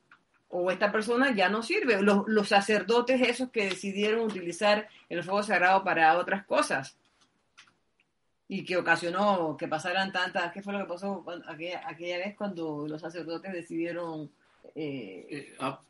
o 0.48 0.70
esta 0.70 0.90
persona 0.90 1.34
ya 1.34 1.48
no 1.48 1.62
sirve. 1.62 2.00
Los, 2.02 2.26
los, 2.26 2.48
sacerdotes 2.48 3.20
esos 3.20 3.50
que 3.50 3.68
decidieron 3.68 4.20
utilizar 4.20 4.88
el 5.08 5.22
fuego 5.22 5.42
sagrado 5.42 5.84
para 5.84 6.16
otras 6.18 6.44
cosas 6.46 6.96
y 8.48 8.64
que 8.64 8.78
ocasionó 8.78 9.56
que 9.58 9.68
pasaran 9.68 10.10
tantas, 10.10 10.52
¿qué 10.52 10.62
fue 10.62 10.72
lo 10.72 10.80
que 10.80 10.86
pasó 10.86 11.24
aquella, 11.46 11.82
aquella 11.86 12.18
vez 12.18 12.34
cuando 12.36 12.86
los 12.88 13.00
sacerdotes 13.00 13.52
decidieron... 13.52 14.30
Eh, 14.74 15.26
eh, 15.30 15.56
ah, 15.60 15.80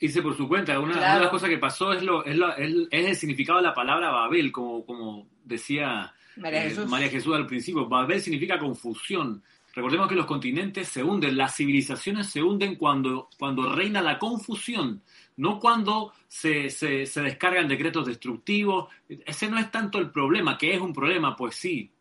irse 0.00 0.22
por 0.22 0.36
su 0.36 0.48
cuenta. 0.48 0.78
Una, 0.80 0.92
claro. 0.92 1.06
una, 1.06 1.14
de 1.14 1.20
las 1.20 1.30
cosas 1.30 1.50
que 1.50 1.58
pasó 1.58 1.92
es, 1.92 2.02
lo, 2.02 2.24
es, 2.24 2.36
lo, 2.36 2.56
es, 2.56 2.72
es, 2.90 3.06
el 3.06 3.16
significado 3.16 3.58
de 3.58 3.64
la 3.64 3.74
palabra 3.74 4.10
Babel, 4.10 4.50
como, 4.50 4.84
como 4.84 5.26
decía 5.44 6.12
María 6.36 6.62
Jesús. 6.62 6.84
Eh, 6.84 6.88
María 6.88 7.08
Jesús 7.08 7.34
al 7.34 7.46
principio. 7.46 7.86
Babel 7.86 8.20
significa 8.20 8.58
confusión. 8.58 9.42
Recordemos 9.76 10.08
que 10.08 10.14
los 10.14 10.24
continentes 10.24 10.88
se 10.88 11.04
hunden, 11.04 11.36
las 11.36 11.54
civilizaciones 11.54 12.28
se 12.28 12.42
hunden 12.42 12.76
cuando, 12.76 13.28
cuando 13.38 13.70
reina 13.70 14.00
la 14.00 14.18
confusión, 14.18 15.02
no 15.36 15.60
cuando 15.60 16.14
se, 16.26 16.70
se, 16.70 17.04
descargan 17.20 17.68
decretos 17.68 18.06
destructivos. 18.06 18.88
Ese 19.06 19.50
no 19.50 19.58
es 19.58 19.70
tanto 19.70 19.98
el 19.98 20.10
problema, 20.10 20.56
que 20.56 20.72
es 20.72 20.80
un 20.80 20.94
problema, 20.94 21.36
pues 21.36 21.56
sí, 21.56 21.92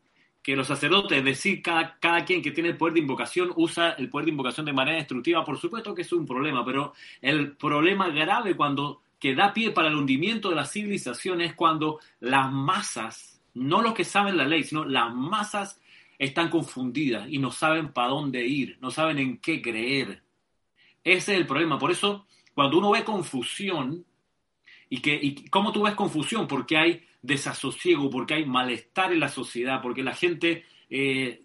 que 0.42 0.56
los 0.56 0.68
sacerdotes, 0.68 1.18
es 1.18 1.26
decir, 1.26 1.62
cada, 1.62 2.00
cada 2.00 2.24
quien 2.24 2.42
que 2.42 2.52
tiene 2.52 2.70
el 2.70 2.78
poder 2.78 2.94
de 2.94 3.02
invocación 3.02 3.52
usa 3.58 3.90
el 3.98 4.08
poder 4.08 4.28
de 4.28 4.32
invocación 4.32 4.66
de 4.66 4.72
manera 4.72 4.96
destructiva, 4.96 5.44
por 5.44 5.58
supuesto 5.58 5.94
que 5.94 6.04
es 6.04 6.14
un 6.14 6.26
problema, 6.26 6.64
pero 6.64 6.94
el 7.22 7.58
problema 7.58 8.08
grave 8.08 8.56
cuando 8.56 9.02
que 9.20 9.36
da 9.36 9.52
pie 9.52 9.72
para 9.72 9.90
el 9.90 9.96
hundimiento 9.96 10.50
de 10.50 10.56
la 10.56 10.66
civilización 10.66 11.42
es 11.42 11.56
cuando 11.56 12.00
las 12.22 12.50
masas, 12.50 13.42
no 13.54 13.82
los 13.82 13.94
que 13.94 14.06
saben 14.06 14.38
la 14.38 14.46
ley, 14.46 14.64
sino 14.64 14.86
las 14.86 15.14
masas 15.14 15.82
están 16.18 16.50
confundidas 16.50 17.28
y 17.30 17.40
no 17.40 17.52
saben 17.52 17.92
para 17.92 18.10
dónde 18.10 18.46
ir, 18.46 18.78
no 18.82 18.92
saben 18.92 19.20
en 19.20 19.38
qué 19.38 19.62
creer. 19.62 20.24
Ese 21.04 21.34
es 21.34 21.40
el 21.40 21.48
problema. 21.48 21.78
Por 21.78 21.92
eso, 21.92 22.26
cuando 22.54 22.78
uno 22.78 22.92
ve 22.92 23.04
confusión, 23.04 24.06
y, 24.90 25.02
que, 25.02 25.20
y 25.22 25.48
cómo 25.50 25.72
tú 25.72 25.84
ves 25.84 25.96
confusión, 25.96 26.48
porque 26.48 26.78
hay 26.78 27.06
desasosiego, 27.22 28.10
porque 28.10 28.36
hay 28.36 28.46
malestar 28.46 29.12
en 29.12 29.20
la 29.20 29.30
sociedad, 29.30 29.82
porque 29.82 30.04
la 30.04 30.14
gente 30.14 30.66
eh, 30.90 31.42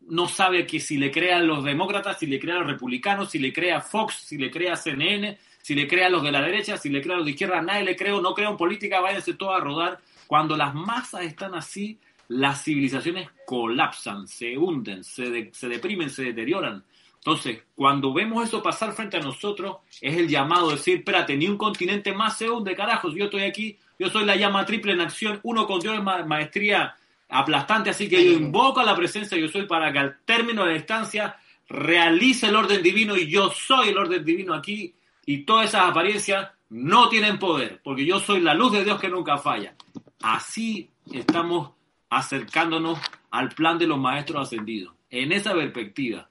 no 0.00 0.28
sabe 0.28 0.66
que 0.66 0.80
si 0.80 0.96
le 0.96 1.10
crea 1.10 1.38
a 1.38 1.40
los 1.40 1.64
demócratas, 1.64 2.18
si 2.18 2.26
le 2.26 2.38
crea 2.38 2.56
a 2.56 2.58
los 2.58 2.68
republicanos, 2.68 3.30
si 3.30 3.38
le 3.38 3.52
crea 3.52 3.80
Fox, 3.80 4.14
si 4.14 4.38
le 4.38 4.50
crea 4.50 4.76
CNN, 4.76 5.38
si 5.62 5.74
le 5.74 5.88
crea 5.88 6.06
a 6.06 6.10
los 6.10 6.22
de 6.22 6.32
la 6.32 6.42
derecha, 6.42 6.76
si 6.76 6.88
le 6.88 7.00
crea 7.00 7.14
a 7.14 7.18
los 7.18 7.24
de 7.24 7.32
izquierda, 7.32 7.62
nadie 7.62 7.84
le 7.84 7.96
creo, 7.96 8.20
no 8.20 8.34
creo 8.34 8.50
en 8.50 8.56
política, 8.56 9.00
váyanse 9.00 9.34
todos 9.34 9.56
a 9.56 9.60
rodar. 9.60 10.00
Cuando 10.26 10.56
las 10.56 10.74
masas 10.74 11.22
están 11.22 11.54
así, 11.54 11.98
las 12.28 12.64
civilizaciones 12.64 13.28
colapsan, 13.46 14.26
se 14.26 14.56
hunden, 14.56 15.04
se, 15.04 15.30
de, 15.30 15.50
se, 15.52 15.68
deprimen, 15.68 16.10
se 16.10 16.24
deterioran. 16.24 16.84
Entonces, 17.16 17.62
cuando 17.74 18.12
vemos 18.12 18.46
eso 18.46 18.62
pasar 18.62 18.92
frente 18.92 19.16
a 19.16 19.20
nosotros, 19.20 19.78
es 20.00 20.16
el 20.16 20.28
llamado 20.28 20.70
a 20.70 20.72
decir, 20.74 20.98
espérate, 20.98 21.36
ni 21.36 21.48
un 21.48 21.56
continente 21.56 22.12
más 22.12 22.36
se 22.36 22.50
hunde, 22.50 22.74
carajos, 22.74 23.14
yo 23.14 23.24
estoy 23.24 23.42
aquí, 23.42 23.78
yo 23.98 24.10
soy 24.10 24.24
la 24.24 24.36
llama 24.36 24.66
triple 24.66 24.92
en 24.92 25.00
acción, 25.00 25.40
uno 25.42 25.66
con 25.66 25.80
Dios 25.80 26.02
ma 26.02 26.24
maestría 26.24 26.94
aplastante, 27.28 27.90
así 27.90 28.08
que 28.08 28.24
yo 28.24 28.32
invoco 28.32 28.80
a 28.80 28.84
la 28.84 28.94
presencia, 28.94 29.38
yo 29.38 29.48
soy 29.48 29.66
para 29.66 29.92
que 29.92 29.98
al 29.98 30.18
término 30.24 30.64
de 30.64 30.72
la 30.72 30.78
estancia 30.78 31.36
realice 31.68 32.48
el 32.48 32.56
orden 32.56 32.82
divino 32.82 33.16
y 33.16 33.26
yo 33.28 33.50
soy 33.50 33.88
el 33.88 33.98
orden 33.98 34.24
divino 34.24 34.54
aquí 34.54 34.94
y 35.24 35.38
todas 35.38 35.70
esas 35.70 35.88
apariencias 35.88 36.50
no 36.68 37.08
tienen 37.08 37.38
poder, 37.38 37.80
porque 37.82 38.04
yo 38.04 38.20
soy 38.20 38.40
la 38.40 38.54
luz 38.54 38.72
de 38.72 38.84
Dios 38.84 39.00
que 39.00 39.08
nunca 39.08 39.38
falla. 39.38 39.74
Así 40.22 40.90
estamos 41.12 41.70
acercándonos 42.14 43.00
al 43.30 43.48
plan 43.48 43.76
de 43.76 43.88
los 43.88 43.98
maestros 43.98 44.46
ascendidos. 44.46 44.94
En 45.10 45.32
esa 45.32 45.52
perspectiva, 45.52 46.28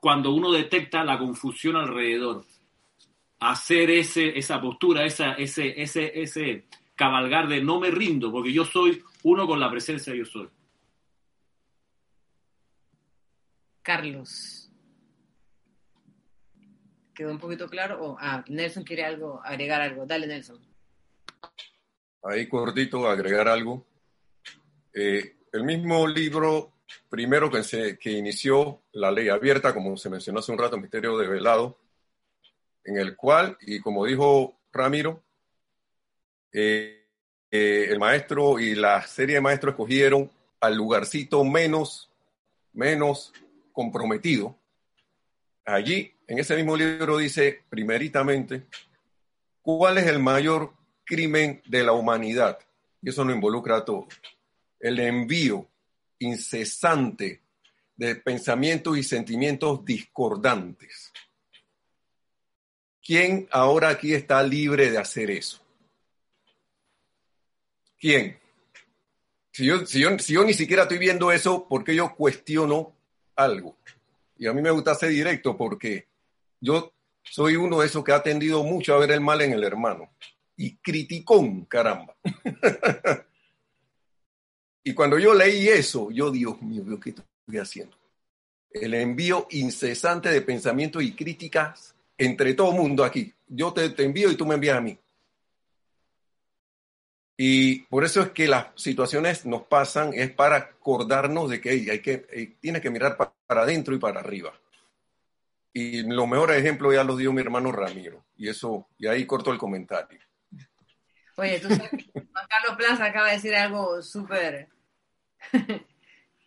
cuando 0.00 0.32
uno 0.32 0.52
detecta 0.52 1.02
la 1.02 1.18
confusión 1.18 1.74
alrededor, 1.74 2.44
hacer 3.40 3.90
ese, 3.90 4.38
esa 4.38 4.60
postura, 4.60 5.04
esa, 5.04 5.32
ese, 5.32 5.82
ese, 5.82 6.20
ese 6.20 6.66
cabalgar 6.94 7.48
de 7.48 7.60
no 7.60 7.80
me 7.80 7.90
rindo, 7.90 8.30
porque 8.30 8.52
yo 8.52 8.64
soy 8.64 9.02
uno 9.24 9.46
con 9.46 9.58
la 9.58 9.68
presencia 9.68 10.12
de 10.12 10.20
yo 10.20 10.24
soy. 10.24 10.48
Carlos. 13.82 14.70
¿Quedó 17.12 17.32
un 17.32 17.38
poquito 17.38 17.68
claro? 17.68 17.98
Oh, 18.00 18.16
ah, 18.20 18.44
Nelson 18.48 18.84
quiere 18.84 19.04
algo, 19.04 19.40
agregar 19.44 19.80
algo. 19.80 20.06
Dale, 20.06 20.28
Nelson. 20.28 20.60
Ahí 22.22 22.48
cortito, 22.48 23.08
agregar 23.08 23.48
algo 23.48 23.84
Eh, 24.96 25.34
el 25.50 25.64
mismo 25.64 26.06
libro, 26.06 26.72
primero 27.08 27.50
que, 27.50 28.12
inició 28.12 28.82
la 28.92 29.10
ley 29.10 29.28
abierta, 29.28 29.74
como 29.74 29.96
se 29.96 30.08
mencionó 30.08 30.38
hace 30.38 30.52
un 30.52 30.58
rato, 30.58 30.78
Misterio 30.78 31.18
de 31.18 31.26
Velado, 31.26 31.76
en 32.84 32.98
el 32.98 33.16
cual, 33.16 33.58
y 33.62 33.80
como 33.80 34.06
dijo 34.06 34.56
Ramiro, 34.72 35.20
eh, 36.52 37.08
eh, 37.50 37.86
el 37.90 37.98
maestro 37.98 38.60
y 38.60 38.76
la 38.76 39.04
serie 39.04 39.36
de 39.36 39.40
maestros 39.40 39.72
escogieron 39.72 40.30
al 40.60 40.76
lugarcito 40.76 41.42
menos, 41.42 42.08
menos 42.72 43.32
comprometido. 43.72 44.56
Allí, 45.64 46.14
en 46.28 46.38
ese 46.38 46.54
mismo 46.54 46.76
libro 46.76 47.18
dice, 47.18 47.64
primeritamente, 47.68 48.66
¿cuál 49.60 49.98
es 49.98 50.06
el 50.06 50.20
mayor 50.20 50.72
crimen 51.04 51.62
de 51.66 51.82
la 51.82 51.92
humanidad? 51.92 52.58
Y 53.02 53.08
eso 53.08 53.24
no 53.24 53.32
involucra 53.32 53.78
a 53.78 53.84
todos. 53.84 54.06
El 54.84 55.00
envío 55.00 55.66
incesante 56.18 57.40
de 57.96 58.16
pensamientos 58.16 58.98
y 58.98 59.02
sentimientos 59.02 59.82
discordantes. 59.82 61.10
¿Quién 63.02 63.48
ahora 63.50 63.88
aquí 63.88 64.12
está 64.12 64.42
libre 64.42 64.90
de 64.90 64.98
hacer 64.98 65.30
eso? 65.30 65.58
¿Quién? 67.98 68.38
Si 69.50 69.64
yo, 69.64 70.44
ni 70.44 70.52
siquiera 70.52 70.82
estoy 70.82 70.98
viendo 70.98 71.32
eso, 71.32 71.66
¿por 71.66 71.82
qué 71.82 71.94
yo 71.94 72.14
cuestiono 72.14 72.94
algo? 73.36 73.78
Y 74.36 74.46
a 74.46 74.52
mí 74.52 74.60
me 74.60 74.70
gusta 74.70 74.94
ser 74.94 75.08
directo 75.08 75.56
porque 75.56 76.08
yo 76.60 76.92
soy 77.22 77.56
uno 77.56 77.80
de 77.80 77.86
esos 77.86 78.04
que 78.04 78.12
ha 78.12 78.22
tendido 78.22 78.62
mucho 78.62 78.94
a 78.94 78.98
ver 78.98 79.12
el 79.12 79.22
mal 79.22 79.40
en 79.40 79.54
el 79.54 79.64
hermano. 79.64 80.12
Y 80.58 80.76
criticón, 80.76 81.64
caramba. 81.64 82.14
y 84.84 84.92
cuando 84.92 85.18
yo 85.18 85.32
leí 85.32 85.66
eso, 85.68 86.10
yo, 86.10 86.30
Dios 86.30 86.60
mío, 86.60 87.00
¿qué 87.00 87.10
estoy 87.10 87.58
haciendo? 87.58 87.96
El 88.70 88.92
envío 88.92 89.46
incesante 89.50 90.28
de 90.28 90.42
pensamientos 90.42 91.02
y 91.02 91.14
críticas 91.14 91.94
entre 92.18 92.52
todo 92.52 92.72
mundo 92.72 93.02
aquí. 93.02 93.32
Yo 93.48 93.72
te, 93.72 93.88
te 93.88 94.04
envío 94.04 94.30
y 94.30 94.36
tú 94.36 94.44
me 94.44 94.56
envías 94.56 94.76
a 94.76 94.82
mí. 94.82 94.98
Y 97.38 97.80
por 97.84 98.04
eso 98.04 98.20
es 98.20 98.28
que 98.30 98.46
las 98.46 98.66
situaciones 98.74 99.46
nos 99.46 99.62
pasan, 99.62 100.12
es 100.12 100.30
para 100.30 100.56
acordarnos 100.56 101.48
de 101.48 101.62
que 101.62 101.70
hay 101.70 102.00
que, 102.00 102.56
que 102.60 102.90
mirar 102.90 103.16
para, 103.16 103.32
para 103.46 103.62
adentro 103.62 103.94
y 103.94 103.98
para 103.98 104.20
arriba. 104.20 104.52
Y 105.72 106.02
los 106.02 106.28
mejores 106.28 106.58
ejemplos 106.58 106.94
ya 106.94 107.02
los 107.02 107.16
dio 107.16 107.32
mi 107.32 107.40
hermano 107.40 107.72
Ramiro. 107.72 108.22
Y 108.36 108.50
eso, 108.50 108.86
y 108.98 109.06
ahí 109.06 109.24
corto 109.24 109.50
el 109.50 109.58
comentario. 109.58 110.20
Oye, 111.36 111.58
tú 111.58 111.68
sabes, 111.68 111.90
Juan 112.12 112.46
Carlos 112.48 112.76
Plaza 112.76 113.06
acaba 113.06 113.28
de 113.28 113.34
decir 113.34 113.56
algo 113.56 114.00
súper 114.02 114.68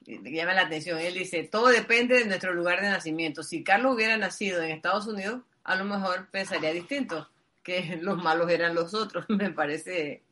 llama 0.06 0.54
la 0.54 0.62
atención. 0.62 1.00
Él 1.00 1.16
dice, 1.16 1.44
todo 1.44 1.68
depende 1.68 2.20
de 2.20 2.26
nuestro 2.26 2.54
lugar 2.54 2.82
de 2.82 2.90
nacimiento. 2.90 3.44
Si 3.44 3.64
Carlos 3.64 3.96
hubiera 3.96 4.18
nacido 4.18 4.62
en 4.62 4.72
Estados 4.72 5.08
Unidos, 5.08 5.42
a 5.64 5.76
lo 5.76 5.86
mejor 5.86 6.30
pensaría 6.30 6.72
distinto, 6.72 7.30
que 7.64 7.98
los 8.02 8.22
malos 8.22 8.50
eran 8.50 8.74
los 8.74 8.94
otros. 8.94 9.26
Me 9.30 9.52
parece 9.52 10.24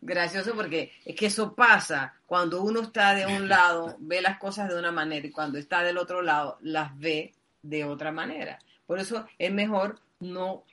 gracioso 0.00 0.54
porque 0.54 0.92
es 1.04 1.14
que 1.14 1.26
eso 1.26 1.54
pasa 1.54 2.14
cuando 2.24 2.62
uno 2.62 2.80
está 2.80 3.14
de 3.14 3.26
un 3.26 3.46
lado, 3.46 3.96
ve 3.98 4.22
las 4.22 4.38
cosas 4.38 4.70
de 4.70 4.78
una 4.78 4.90
manera 4.90 5.26
y 5.26 5.30
cuando 5.30 5.58
está 5.58 5.82
del 5.82 5.98
otro 5.98 6.22
lado, 6.22 6.56
las 6.62 6.98
ve 6.98 7.34
de 7.60 7.84
otra 7.84 8.12
manera. 8.12 8.58
Por 8.86 8.98
eso 8.98 9.26
es 9.38 9.52
mejor 9.52 10.00
no, 10.20 10.64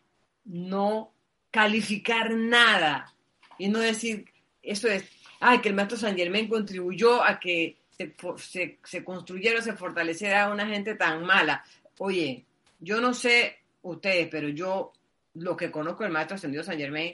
no 0.45 1.11
calificar 1.51 2.32
nada 2.32 3.14
y 3.58 3.67
no 3.67 3.80
decir, 3.80 4.25
eso 4.61 4.88
es, 4.88 5.03
ay, 5.39 5.59
que 5.59 5.69
el 5.69 5.75
maestro 5.75 5.97
San 5.97 6.15
Germán 6.15 6.47
contribuyó 6.47 7.23
a 7.23 7.39
que 7.39 7.77
se, 7.97 8.15
se, 8.38 8.80
se 8.83 9.61
se 9.61 9.73
fortaleciera 9.73 10.49
una 10.49 10.67
gente 10.67 10.95
tan 10.95 11.25
mala. 11.25 11.64
Oye, 11.99 12.45
yo 12.80 12.99
no 12.99 13.14
sé 13.14 13.59
ustedes, 13.81 14.27
pero 14.30 14.49
yo 14.49 14.91
lo 15.35 15.55
que 15.55 15.72
conozco 15.72 16.03
del 16.03 16.11
maestro 16.11 16.35
ascendido 16.35 16.64
San 16.64 16.77
Germán, 16.77 17.11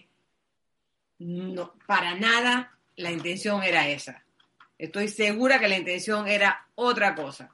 no, 1.19 1.73
para 1.85 2.15
nada 2.15 2.77
la 2.95 3.11
intención 3.11 3.63
era 3.63 3.87
esa. 3.87 4.23
Estoy 4.77 5.07
segura 5.07 5.59
que 5.59 5.67
la 5.67 5.77
intención 5.77 6.27
era 6.27 6.67
otra 6.75 7.13
cosa. 7.13 7.53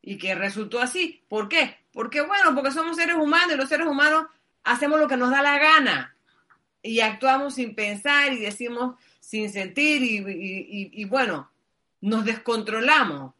Y 0.00 0.16
que 0.16 0.34
resultó 0.34 0.80
así. 0.80 1.22
¿Por 1.28 1.48
qué? 1.48 1.76
Porque, 1.92 2.20
bueno, 2.22 2.54
porque 2.54 2.70
somos 2.70 2.96
seres 2.96 3.16
humanos 3.16 3.52
y 3.54 3.56
los 3.56 3.68
seres 3.68 3.86
humanos 3.86 4.26
hacemos 4.64 5.00
lo 5.00 5.08
que 5.08 5.16
nos 5.16 5.30
da 5.30 5.42
la 5.42 5.58
gana. 5.58 6.16
Y 6.82 7.00
actuamos 7.00 7.54
sin 7.54 7.74
pensar 7.74 8.32
y 8.32 8.38
decimos 8.38 8.94
sin 9.26 9.50
sentir 9.50 10.04
y, 10.04 10.18
y, 10.18 10.22
y, 10.22 11.02
y 11.02 11.04
bueno, 11.04 11.50
nos 12.00 12.24
descontrolamos. 12.24 13.34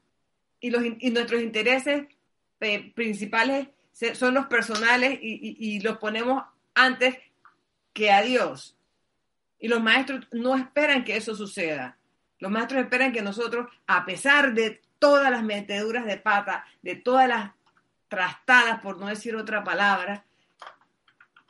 Y, 0.59 0.71
los, 0.71 0.83
y 0.85 1.11
nuestros 1.11 1.41
intereses 1.41 2.09
eh, 2.59 2.93
principales 2.93 3.69
son 4.15 4.35
los 4.35 4.47
personales 4.47 5.17
y, 5.23 5.79
los 5.81 5.99
ponemos 5.99 6.43
antes 6.75 7.17
que 7.93 8.11
a 8.11 8.21
Dios. 8.23 8.77
Y 9.61 9.69
los 9.69 9.81
maestros 9.81 10.27
no 10.33 10.57
esperan 10.57 11.05
que 11.05 11.17
eso 11.17 11.37
suceda. 11.37 11.97
Los 12.41 12.51
maestros 12.51 12.83
esperan 12.83 13.13
que 13.13 13.23
nosotros, 13.23 13.69
a 13.87 14.05
pesar 14.05 14.55
de 14.55 14.83
todas 14.99 15.31
las 15.31 15.45
meteduras 15.45 16.05
de 16.05 16.17
pata, 16.17 16.67
de 16.83 16.97
todas 16.97 17.29
las 17.29 17.53
trastadas, 18.09 18.81
por 18.81 18.99
no 18.99 19.07
decir 19.07 19.37
otra 19.37 19.63
palabra, 19.63 20.25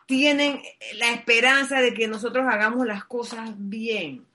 tienen 0.07 0.63
la 0.95 1.13
esperanza 1.13 1.81
de 1.81 1.93
que 1.93 2.09
nosotros 2.09 2.47
hagamos 2.49 2.87
las 2.87 3.05
cosas 3.05 3.51
bien. 3.57 4.27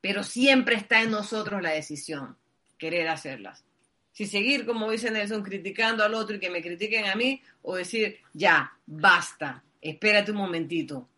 Pero 0.00 0.22
siempre 0.22 0.76
está 0.76 1.02
en 1.02 1.10
nosotros 1.10 1.62
la 1.62 1.70
decisión, 1.70 2.36
querer 2.78 3.08
hacerlas. 3.08 3.64
Si 4.12 4.26
seguir, 4.26 4.64
como 4.64 4.90
dice 4.90 5.10
Nelson, 5.10 5.42
criticando 5.42 6.02
al 6.02 6.14
otro 6.14 6.36
y 6.36 6.40
que 6.40 6.50
me 6.50 6.62
critiquen 6.62 7.06
a 7.06 7.14
mí, 7.14 7.42
o 7.62 7.76
decir, 7.76 8.18
ya, 8.32 8.72
basta, 8.86 9.62
espérate 9.80 10.30
un 10.30 10.38
momentito, 10.38 11.08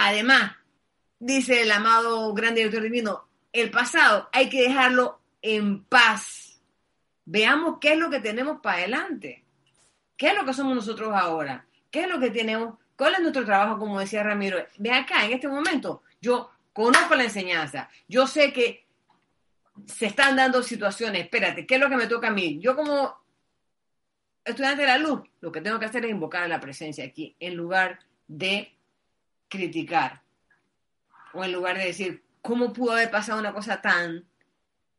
Además, 0.00 0.52
dice 1.18 1.62
el 1.62 1.72
amado 1.72 2.32
gran 2.32 2.54
director 2.54 2.80
divino, 2.80 3.26
el 3.52 3.68
pasado 3.68 4.28
hay 4.32 4.48
que 4.48 4.62
dejarlo 4.62 5.20
en 5.42 5.82
paz. 5.82 6.60
Veamos 7.24 7.78
qué 7.80 7.94
es 7.94 7.98
lo 7.98 8.08
que 8.08 8.20
tenemos 8.20 8.60
para 8.60 8.78
adelante. 8.78 9.42
¿Qué 10.16 10.28
es 10.28 10.36
lo 10.36 10.44
que 10.44 10.54
somos 10.54 10.76
nosotros 10.76 11.12
ahora? 11.12 11.66
¿Qué 11.90 12.02
es 12.02 12.08
lo 12.08 12.20
que 12.20 12.30
tenemos? 12.30 12.78
¿Cuál 12.96 13.14
es 13.14 13.20
nuestro 13.20 13.44
trabajo? 13.44 13.78
Como 13.78 14.00
decía 14.00 14.22
Ramiro, 14.22 14.58
ve 14.78 14.92
acá, 14.92 15.24
en 15.24 15.32
este 15.32 15.48
momento, 15.48 16.02
yo 16.20 16.50
conozco 16.72 17.14
la 17.14 17.24
enseñanza, 17.24 17.88
yo 18.08 18.26
sé 18.26 18.52
que 18.52 18.86
se 19.86 20.06
están 20.06 20.36
dando 20.36 20.62
situaciones, 20.62 21.22
espérate, 21.22 21.66
¿qué 21.66 21.76
es 21.76 21.80
lo 21.80 21.88
que 21.88 21.96
me 21.96 22.06
toca 22.06 22.28
a 22.28 22.32
mí? 22.32 22.58
Yo 22.60 22.74
como 22.74 23.16
estudiante 24.44 24.82
de 24.82 24.88
la 24.88 24.98
luz, 24.98 25.22
lo 25.40 25.52
que 25.52 25.60
tengo 25.60 25.78
que 25.78 25.86
hacer 25.86 26.04
es 26.04 26.10
invocar 26.10 26.42
a 26.42 26.48
la 26.48 26.60
presencia 26.60 27.04
aquí, 27.04 27.36
en 27.38 27.54
lugar 27.54 28.00
de 28.26 28.74
criticar. 29.48 30.22
O 31.32 31.44
en 31.44 31.52
lugar 31.52 31.76
de 31.78 31.84
decir, 31.84 32.22
¿cómo 32.42 32.72
pudo 32.72 32.92
haber 32.92 33.10
pasado 33.10 33.38
una 33.38 33.52
cosa 33.52 33.80
tan... 33.80 34.24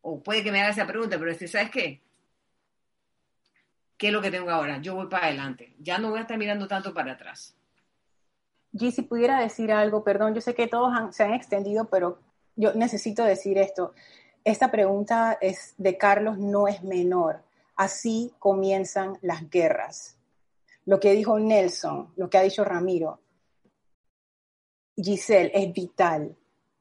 O 0.01 0.21
puede 0.21 0.43
que 0.43 0.51
me 0.51 0.61
haga 0.61 0.69
esa 0.69 0.87
pregunta, 0.87 1.17
pero 1.17 1.31
decir, 1.31 1.49
¿sabes 1.49 1.69
qué? 1.71 2.01
¿Qué 3.99 4.07
es 4.07 4.13
lo 4.13 4.21
que 4.21 4.31
tengo 4.31 4.49
ahora? 4.49 4.81
Yo 4.81 4.95
voy 4.95 5.07
para 5.07 5.25
adelante. 5.25 5.75
Ya 5.77 5.97
no 5.97 6.09
voy 6.09 6.19
a 6.19 6.21
estar 6.21 6.37
mirando 6.37 6.69
tanto 6.69 6.93
para 6.93 7.11
atrás. 7.11 7.53
G, 8.71 8.91
si 8.91 9.01
pudiera 9.01 9.41
decir 9.41 9.73
algo, 9.73 10.05
perdón, 10.05 10.33
yo 10.33 10.39
sé 10.39 10.55
que 10.55 10.67
todos 10.67 11.13
se 11.13 11.23
han 11.23 11.33
extendido, 11.33 11.89
pero 11.89 12.17
yo 12.55 12.73
necesito 12.75 13.25
decir 13.25 13.57
esto. 13.57 13.93
Esta 14.45 14.71
pregunta 14.71 15.37
es 15.41 15.73
de 15.77 15.97
Carlos 15.97 16.37
no 16.37 16.69
es 16.69 16.81
menor. 16.81 17.43
Así 17.75 18.33
comienzan 18.39 19.17
las 19.21 19.49
guerras. 19.49 20.17
Lo 20.85 21.01
que 21.01 21.11
dijo 21.11 21.37
Nelson, 21.37 22.13
lo 22.15 22.29
que 22.29 22.37
ha 22.37 22.41
dicho 22.41 22.63
Ramiro, 22.63 23.19
Giselle, 24.95 25.51
es 25.53 25.73
vital. 25.73 26.37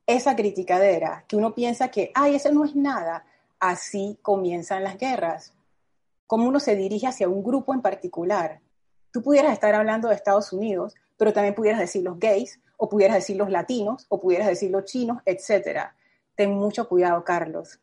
Esa 0.06 0.36
criticadera 0.36 1.24
que 1.26 1.34
uno 1.34 1.52
piensa 1.52 1.88
que, 1.88 2.12
ay, 2.14 2.36
eso 2.36 2.52
no 2.52 2.64
es 2.64 2.76
nada, 2.76 3.26
así 3.58 4.20
comienzan 4.22 4.84
las 4.84 4.96
guerras. 4.96 5.52
Como 6.28 6.46
uno 6.46 6.60
se 6.60 6.76
dirige 6.76 7.08
hacia 7.08 7.28
un 7.28 7.42
grupo 7.42 7.74
en 7.74 7.82
particular. 7.82 8.60
Tú 9.10 9.22
pudieras 9.22 9.54
estar 9.54 9.74
hablando 9.74 10.08
de 10.08 10.14
Estados 10.14 10.52
Unidos, 10.52 10.94
pero 11.16 11.32
también 11.32 11.56
pudieras 11.56 11.80
decir 11.80 12.04
los 12.04 12.20
gays, 12.20 12.60
o 12.76 12.88
pudieras 12.88 13.16
decir 13.16 13.36
los 13.36 13.50
latinos, 13.50 14.06
o 14.10 14.20
pudieras 14.20 14.46
decir 14.46 14.70
los 14.70 14.84
chinos, 14.84 15.22
etc. 15.24 15.88
Ten 16.36 16.52
mucho 16.52 16.86
cuidado, 16.88 17.24
Carlos. 17.24 17.80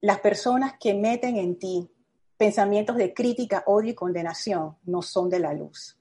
Las 0.00 0.20
personas 0.20 0.74
que 0.80 0.94
meten 0.94 1.36
en 1.36 1.58
ti 1.58 1.90
pensamientos 2.36 2.96
de 2.96 3.12
crítica, 3.12 3.64
odio 3.66 3.90
y 3.90 3.94
condenación 3.94 4.76
no 4.84 5.02
son 5.02 5.28
de 5.28 5.40
la 5.40 5.52
luz. 5.52 5.98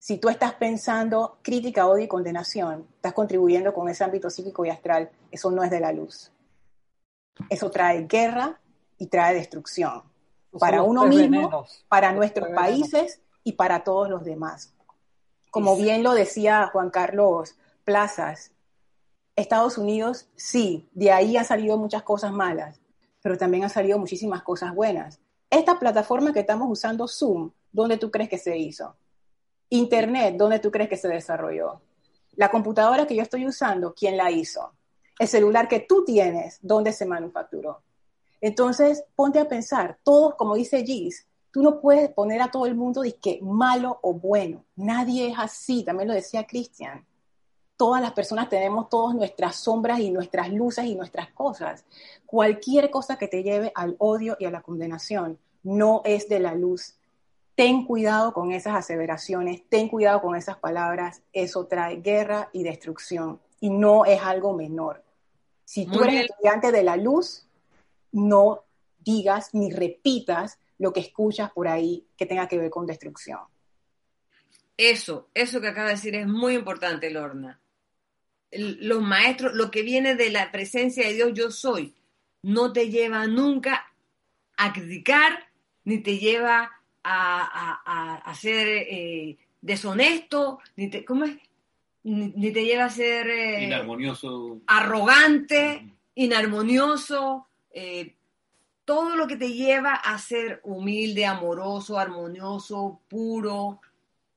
Si 0.00 0.18
tú 0.18 0.28
estás 0.28 0.54
pensando 0.54 1.38
crítica, 1.42 1.86
odio 1.86 2.04
y 2.04 2.08
condenación, 2.08 2.88
estás 2.96 3.12
contribuyendo 3.12 3.72
con 3.72 3.88
ese 3.88 4.02
ámbito 4.02 4.28
psíquico 4.28 4.64
y 4.66 4.70
astral, 4.70 5.12
eso 5.30 5.52
no 5.52 5.62
es 5.62 5.70
de 5.70 5.78
la 5.78 5.92
luz. 5.92 6.32
Eso 7.48 7.70
trae 7.70 8.06
guerra 8.06 8.60
y 9.02 9.08
trae 9.08 9.34
destrucción 9.34 10.04
para 10.60 10.84
uno 10.84 11.06
mismo, 11.06 11.66
para 11.88 12.12
nuestros 12.12 12.50
países 12.50 13.20
y 13.42 13.54
para 13.54 13.82
todos 13.82 14.08
los 14.08 14.22
demás. 14.22 14.72
Como 15.50 15.76
bien 15.76 16.04
lo 16.04 16.14
decía 16.14 16.70
Juan 16.72 16.90
Carlos 16.90 17.56
Plazas, 17.82 18.52
Estados 19.34 19.76
Unidos, 19.76 20.28
sí, 20.36 20.88
de 20.92 21.10
ahí 21.10 21.36
han 21.36 21.44
salido 21.44 21.76
muchas 21.78 22.04
cosas 22.04 22.30
malas, 22.30 22.80
pero 23.22 23.36
también 23.36 23.64
han 23.64 23.70
salido 23.70 23.98
muchísimas 23.98 24.44
cosas 24.44 24.72
buenas. 24.72 25.18
Esta 25.50 25.80
plataforma 25.80 26.32
que 26.32 26.40
estamos 26.40 26.68
usando, 26.70 27.08
Zoom, 27.08 27.50
¿dónde 27.72 27.96
tú 27.96 28.08
crees 28.08 28.30
que 28.30 28.38
se 28.38 28.56
hizo? 28.56 28.94
Internet, 29.70 30.36
¿dónde 30.36 30.60
tú 30.60 30.70
crees 30.70 30.88
que 30.88 30.96
se 30.96 31.08
desarrolló? 31.08 31.80
La 32.36 32.52
computadora 32.52 33.04
que 33.04 33.16
yo 33.16 33.22
estoy 33.22 33.48
usando, 33.48 33.94
¿quién 33.94 34.16
la 34.16 34.30
hizo? 34.30 34.74
El 35.18 35.26
celular 35.26 35.66
que 35.66 35.80
tú 35.80 36.04
tienes, 36.04 36.60
¿dónde 36.62 36.92
se 36.92 37.04
manufacturó? 37.04 37.82
Entonces, 38.42 39.04
ponte 39.16 39.38
a 39.38 39.48
pensar, 39.48 39.98
todos, 40.02 40.34
como 40.34 40.54
dice 40.54 40.84
Gis, 40.84 41.26
tú 41.50 41.62
no 41.62 41.80
puedes 41.80 42.10
poner 42.10 42.42
a 42.42 42.50
todo 42.50 42.66
el 42.66 42.74
mundo 42.74 43.00
de 43.00 43.14
que 43.14 43.38
malo 43.40 43.98
o 44.02 44.12
bueno. 44.12 44.66
Nadie 44.76 45.28
es 45.28 45.38
así, 45.38 45.82
también 45.82 46.08
lo 46.08 46.14
decía 46.14 46.46
Cristian 46.46 47.06
todas 47.82 48.00
las 48.00 48.12
personas 48.12 48.48
tenemos 48.48 48.88
todas 48.88 49.12
nuestras 49.12 49.56
sombras 49.56 49.98
y 49.98 50.12
nuestras 50.12 50.52
luces 50.52 50.84
y 50.84 50.94
nuestras 50.94 51.32
cosas. 51.32 51.84
Cualquier 52.26 52.90
cosa 52.90 53.16
que 53.16 53.26
te 53.26 53.42
lleve 53.42 53.72
al 53.74 53.96
odio 53.98 54.36
y 54.38 54.44
a 54.44 54.52
la 54.52 54.62
condenación 54.62 55.36
no 55.64 56.00
es 56.04 56.28
de 56.28 56.38
la 56.38 56.54
luz. 56.54 56.94
Ten 57.56 57.84
cuidado 57.84 58.32
con 58.32 58.52
esas 58.52 58.76
aseveraciones, 58.76 59.68
ten 59.68 59.88
cuidado 59.88 60.22
con 60.22 60.36
esas 60.36 60.58
palabras, 60.58 61.22
eso 61.32 61.66
trae 61.66 61.96
guerra 61.96 62.50
y 62.52 62.62
destrucción 62.62 63.40
y 63.58 63.70
no 63.70 64.04
es 64.04 64.22
algo 64.22 64.52
menor. 64.52 65.02
Si 65.64 65.84
tú 65.86 66.04
eres 66.04 66.26
estudiante 66.26 66.70
de 66.70 66.84
la 66.84 66.96
luz, 66.96 67.48
no 68.12 68.64
digas 68.98 69.50
ni 69.52 69.72
repitas 69.72 70.58
lo 70.78 70.92
que 70.92 71.00
escuchas 71.00 71.50
por 71.52 71.68
ahí 71.68 72.06
que 72.16 72.26
tenga 72.26 72.48
que 72.48 72.58
ver 72.58 72.70
con 72.70 72.86
destrucción. 72.86 73.40
Eso, 74.76 75.28
eso 75.34 75.60
que 75.60 75.68
acaba 75.68 75.88
de 75.88 75.94
decir 75.94 76.14
es 76.14 76.26
muy 76.26 76.54
importante, 76.54 77.10
Lorna 77.10 77.62
los 78.52 79.02
maestros, 79.02 79.54
lo 79.54 79.70
que 79.70 79.82
viene 79.82 80.14
de 80.14 80.30
la 80.30 80.50
presencia 80.52 81.06
de 81.06 81.14
Dios, 81.14 81.32
yo 81.34 81.50
soy, 81.50 81.94
no 82.42 82.72
te 82.72 82.90
lleva 82.90 83.26
nunca 83.26 83.92
a 84.56 84.72
criticar, 84.72 85.46
ni 85.84 85.98
te 85.98 86.18
lleva 86.18 86.70
a, 87.02 88.32
ser 88.38 88.68
eh, 88.68 89.38
deshonesto, 89.60 90.60
ni 90.76 90.88
te, 90.88 91.04
¿cómo 91.04 91.24
es? 91.24 91.36
Ni, 92.04 92.52
te 92.52 92.64
lleva 92.64 92.84
a 92.84 92.90
ser 92.90 93.28
eh, 93.28 93.64
inarmonioso. 93.64 94.60
arrogante, 94.66 95.88
inarmonioso, 96.14 97.46
eh, 97.72 98.14
todo 98.84 99.16
lo 99.16 99.26
que 99.26 99.36
te 99.36 99.52
lleva 99.52 99.94
a 99.94 100.18
ser 100.18 100.60
humilde, 100.64 101.26
amoroso, 101.26 101.98
armonioso, 101.98 103.00
puro. 103.08 103.80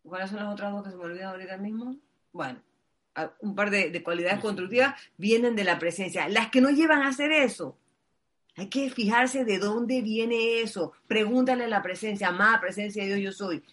¿Cuáles 0.03 0.30
son 0.30 0.39
las 0.39 0.53
otras 0.53 0.72
dos 0.72 0.83
que 0.83 0.91
se 0.91 0.95
me 0.95 1.03
olvidan 1.03 1.30
ahorita 1.30 1.57
mismo? 1.57 1.95
Bueno, 2.31 2.59
un 3.39 3.55
par 3.55 3.69
de, 3.72 4.03
cualidades 4.03 4.39
constructivas 4.39 4.95
vienen 5.17 5.55
de 5.55 5.64
la 5.64 5.80
presencia. 5.80 6.27
Las 6.30 6.49
que 6.49 6.61
no 6.61 6.69
llevan 6.69 7.01
a 7.01 7.09
hacer 7.09 7.31
eso, 7.31 7.77
hay 8.55 8.67
que 8.67 8.89
fijarse 8.89 9.45
de 9.45 9.57
dónde 9.57 10.01
viene 10.01 10.61
eso. 10.61 10.93
Pregúntale 11.07 11.65
a 11.65 11.67
la 11.67 11.81
presencia, 11.81 12.30
amada 12.30 12.61
presencia 12.61 13.03
de 13.03 13.15
Dios, 13.15 13.22
yo 13.22 13.45
soy. 13.45 13.64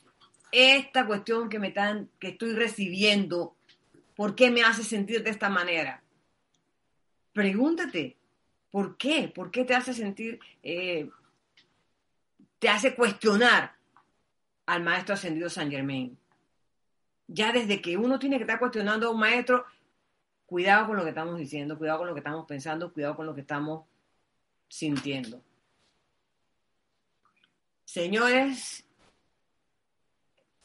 Esta 0.50 1.06
cuestión 1.06 1.48
que 1.48 1.58
me 1.58 1.68
están, 1.68 2.08
que 2.18 2.28
estoy 2.28 2.54
recibiendo, 2.54 3.54
¿por 4.14 4.34
qué 4.34 4.50
me 4.50 4.62
hace 4.62 4.82
sentir 4.84 5.22
de 5.22 5.30
esta 5.30 5.48
manera? 5.48 6.02
Pregúntate, 7.32 8.16
¿por 8.72 8.96
qué? 8.96 9.30
¿Por 9.32 9.52
qué 9.52 9.64
te 9.64 9.76
hace 9.76 9.94
sentir, 9.94 10.40
eh, 10.64 11.08
te 12.58 12.68
hace 12.68 12.96
cuestionar 12.96 13.76
al 14.66 14.82
maestro 14.82 15.14
ascendido 15.14 15.48
San 15.48 15.70
Germain? 15.70 16.18
ya 17.32 17.52
desde 17.52 17.80
que 17.80 17.96
uno 17.96 18.18
tiene 18.18 18.36
que 18.36 18.42
estar 18.42 18.58
cuestionando 18.58 19.08
a 19.08 19.10
un 19.10 19.20
maestro, 19.20 19.64
cuidado 20.46 20.86
con 20.86 20.96
lo 20.96 21.02
que 21.02 21.10
estamos 21.10 21.38
diciendo, 21.38 21.78
cuidado 21.78 21.98
con 21.98 22.08
lo 22.08 22.14
que 22.14 22.20
estamos 22.20 22.46
pensando, 22.46 22.92
cuidado 22.92 23.16
con 23.16 23.26
lo 23.26 23.34
que 23.34 23.40
estamos 23.40 23.86
sintiendo. 24.68 25.42
Señores, 27.84 28.84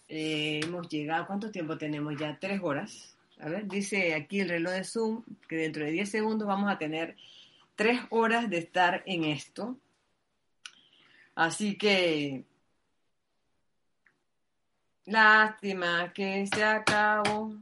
eh, 0.08 0.62
hemos 0.64 0.88
llegado, 0.90 1.28
¿cuánto 1.28 1.52
tiempo 1.52 1.78
tenemos 1.78 2.18
ya? 2.18 2.38
Tres 2.40 2.60
horas. 2.62 3.18
A 3.40 3.50
ver, 3.50 3.68
dice 3.68 4.14
aquí 4.16 4.40
el 4.40 4.50
reloj 4.50 4.74
de 4.74 4.84
Zoom 4.84 5.24
que 5.48 5.58
dentro 5.58 5.86
de 5.86 5.92
diez 5.92 6.10
segundos 6.10 6.48
vamos 6.48 6.72
a 6.72 6.78
tener 6.78 7.16
tres 7.78 8.02
horas 8.10 8.50
de 8.50 8.58
estar 8.58 9.04
en 9.06 9.24
esto. 9.24 9.78
Así 11.36 11.78
que 11.78 12.46
Lástima 15.08 16.12
que 16.14 16.46
se 16.48 16.64
acabó. 16.66 17.56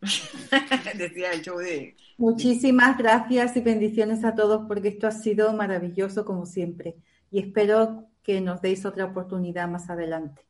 Decía 0.96 1.32
el 1.32 1.42
show 1.42 1.58
de... 1.58 1.94
Muchísimas 2.16 2.96
gracias 2.96 3.54
y 3.54 3.60
bendiciones 3.60 4.24
a 4.24 4.34
todos 4.34 4.66
porque 4.66 4.88
esto 4.88 5.06
ha 5.06 5.10
sido 5.10 5.52
maravilloso 5.52 6.24
como 6.24 6.46
siempre 6.46 6.96
y 7.30 7.40
espero 7.40 8.08
que 8.22 8.40
nos 8.40 8.62
deis 8.62 8.86
otra 8.86 9.04
oportunidad 9.04 9.68
más 9.68 9.90
adelante. 9.90 10.49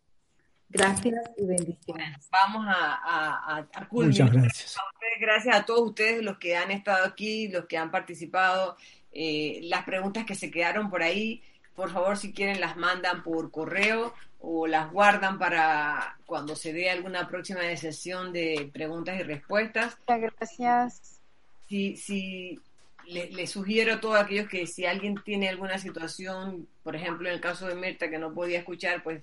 Gracias 0.71 1.31
y 1.37 1.47
bendiciones. 1.47 2.29
Vamos 2.31 2.65
a, 2.69 3.59
a, 3.59 3.89
Muchas 3.91 4.33
gracias. 4.33 4.77
gracias 5.21 5.57
a 5.57 5.65
todos 5.65 5.89
ustedes 5.89 6.23
los 6.23 6.39
que 6.39 6.57
han 6.57 6.71
estado 6.71 7.05
aquí, 7.05 7.49
los 7.49 7.67
que 7.67 7.77
han 7.77 7.91
participado, 7.91 8.77
eh, 9.13 9.61
las 9.65 9.85
preguntas 9.85 10.25
que 10.25 10.37
se 10.37 10.51
quedaron 10.51 10.89
por 10.89 11.03
ahí. 11.03 11.43
Por 11.75 11.91
favor, 11.91 12.17
si 12.17 12.33
quieren, 12.33 12.61
las 12.61 12.77
mandan 12.77 13.23
por 13.25 13.51
correo 13.51 14.15
o 14.39 14.67
las 14.67 14.93
guardan 14.93 15.39
para 15.39 16.19
cuando 16.25 16.55
se 16.55 16.73
dé 16.73 16.89
alguna 16.89 17.29
próxima 17.29 17.61
sesión 17.77 18.33
de 18.33 18.71
preguntas 18.73 19.19
y 19.19 19.25
respuestas. 19.25 19.97
Muchas 20.07 20.21
gracias. 20.21 21.21
Si, 21.69 21.97
si 21.97 22.61
le, 23.07 23.47
sugiero 23.47 23.95
a 23.95 24.01
todos 24.01 24.21
aquellos 24.21 24.49
que 24.49 24.67
si 24.67 24.87
alguien 24.87 25.21
tiene 25.25 25.49
alguna 25.49 25.79
situación, 25.79 26.69
por 26.83 26.97
ejemplo 26.97 27.29
en 27.29 27.35
el 27.35 27.41
caso 27.41 27.67
de 27.67 27.75
Mirta 27.75 28.09
que 28.09 28.19
no 28.19 28.33
podía 28.33 28.59
escuchar, 28.59 29.03
pues 29.03 29.23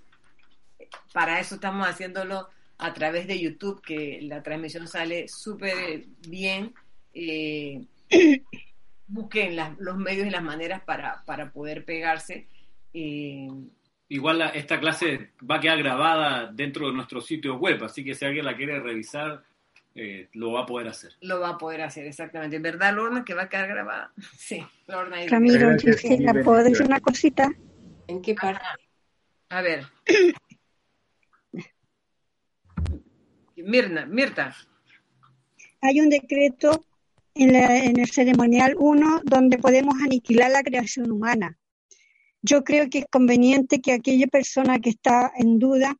para 1.13 1.39
eso 1.39 1.55
estamos 1.55 1.87
haciéndolo 1.87 2.47
a 2.77 2.93
través 2.93 3.27
de 3.27 3.39
YouTube, 3.39 3.81
que 3.81 4.19
la 4.21 4.43
transmisión 4.43 4.87
sale 4.87 5.27
súper 5.27 6.05
bien. 6.27 6.73
Eh, 7.13 7.81
busquen 9.07 9.55
los 9.79 9.97
medios 9.97 10.27
y 10.27 10.29
las 10.29 10.43
maneras 10.43 10.81
para, 10.81 11.23
para 11.25 11.51
poder 11.51 11.85
pegarse. 11.85 12.47
Eh, 12.93 13.49
Igual 14.09 14.41
esta 14.53 14.79
clase 14.79 15.31
va 15.49 15.55
a 15.55 15.59
quedar 15.59 15.79
grabada 15.79 16.49
dentro 16.51 16.87
de 16.87 16.93
nuestro 16.93 17.19
sitio 17.19 17.57
web, 17.57 17.83
así 17.83 18.05
que 18.05 18.15
si 18.15 18.23
alguien 18.23 18.45
la 18.45 18.55
quiere 18.55 18.79
revisar, 18.79 19.43
eh, 19.95 20.29
lo 20.33 20.53
va 20.53 20.61
a 20.61 20.65
poder 20.65 20.87
hacer. 20.87 21.11
Lo 21.21 21.41
va 21.41 21.49
a 21.49 21.57
poder 21.57 21.81
hacer, 21.81 22.05
exactamente. 22.05 22.59
¿Verdad, 22.59 22.93
Lorna, 22.93 23.25
que 23.25 23.33
va 23.33 23.43
a 23.43 23.49
quedar 23.49 23.67
grabada? 23.67 24.11
Sí, 24.37 24.65
Lorna. 24.87 25.17
Ramiro, 25.27 25.75
¿puedo 26.43 26.63
decir 26.63 26.85
una 26.85 27.01
cosita? 27.01 27.51
¿En 28.07 28.21
qué 28.21 28.33
parte? 28.33 28.63
A 29.49 29.61
ver. 29.61 29.85
Mirna, 33.63 34.05
Mirta. 34.05 34.55
Hay 35.81 35.99
un 35.99 36.09
decreto 36.09 36.85
en, 37.35 37.55
en 37.55 37.99
el 37.99 38.09
ceremonial 38.09 38.75
1 38.77 39.21
donde 39.23 39.57
podemos 39.57 39.95
aniquilar 40.01 40.51
la 40.51 40.63
creación 40.63 41.11
humana 41.11 41.57
yo 42.41 42.63
creo 42.63 42.89
que 42.89 42.99
es 42.99 43.05
conveniente 43.11 43.81
que 43.81 43.93
aquella 43.93 44.27
persona 44.27 44.79
que 44.79 44.91
está 44.91 45.31
en 45.35 45.59
duda 45.59 45.95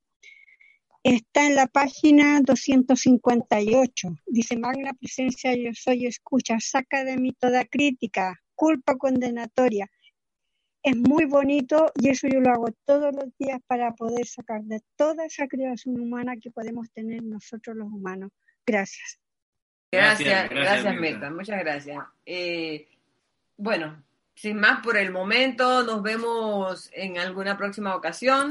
está 1.04 1.46
en 1.46 1.56
la 1.56 1.68
página 1.68 2.42
258. 2.42 4.10
Dice, 4.26 4.58
magna 4.58 4.94
presencia, 4.94 5.56
yo 5.56 5.72
soy 5.74 6.06
escucha, 6.06 6.58
saca 6.60 7.04
de 7.04 7.18
mí 7.18 7.34
toda 7.34 7.66
crítica, 7.66 8.40
culpa 8.56 8.96
condenatoria. 8.98 9.90
Es 10.88 10.96
muy 10.96 11.26
bonito 11.26 11.92
y 11.96 12.08
eso 12.08 12.30
yo 12.30 12.40
lo 12.40 12.50
hago 12.50 12.68
todos 12.86 13.14
los 13.14 13.38
días 13.38 13.60
para 13.68 13.92
poder 13.92 14.26
sacar 14.26 14.64
de 14.64 14.82
toda 14.96 15.26
esa 15.26 15.46
creación 15.46 16.00
humana 16.00 16.38
que 16.42 16.50
podemos 16.50 16.90
tener 16.94 17.22
nosotros 17.24 17.76
los 17.76 17.92
humanos. 17.92 18.32
Gracias. 18.66 19.20
Gracias, 19.92 20.50
gracias, 20.50 20.96
Mirta. 20.96 21.30
Muchas 21.30 21.60
gracias. 21.60 22.06
Eh, 22.26 22.88
bueno, 23.58 24.02
sin 24.34 24.62
más 24.62 24.82
por 24.82 24.96
el 24.96 25.12
momento, 25.12 25.84
nos 25.84 26.02
vemos 26.02 26.90
en 26.94 27.18
alguna 27.18 27.58
próxima 27.58 27.94
ocasión. 27.94 28.48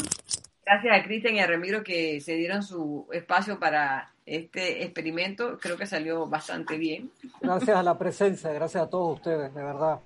Gracias 0.67 0.99
a 0.99 1.05
Cristian 1.05 1.37
y 1.37 1.39
a 1.39 1.47
Ramiro 1.47 1.85
que 1.85 2.21
se 2.21 2.35
dieron 2.35 2.61
su 2.61 3.07
espacio 3.13 3.61
para 3.61 4.13
este 4.27 4.83
experimento. 4.83 5.59
Creo 5.61 5.77
que 5.77 5.87
salió 5.87 6.27
bastante 6.27 6.77
bien. 6.77 7.09
Gracias 7.41 7.77
a 7.77 7.85
la 7.85 7.97
presencia, 7.97 8.53
gracias 8.53 8.83
a 8.83 8.91
todos 8.91 9.19
ustedes, 9.19 9.55
de 9.55 9.63
verdad. 9.63 10.01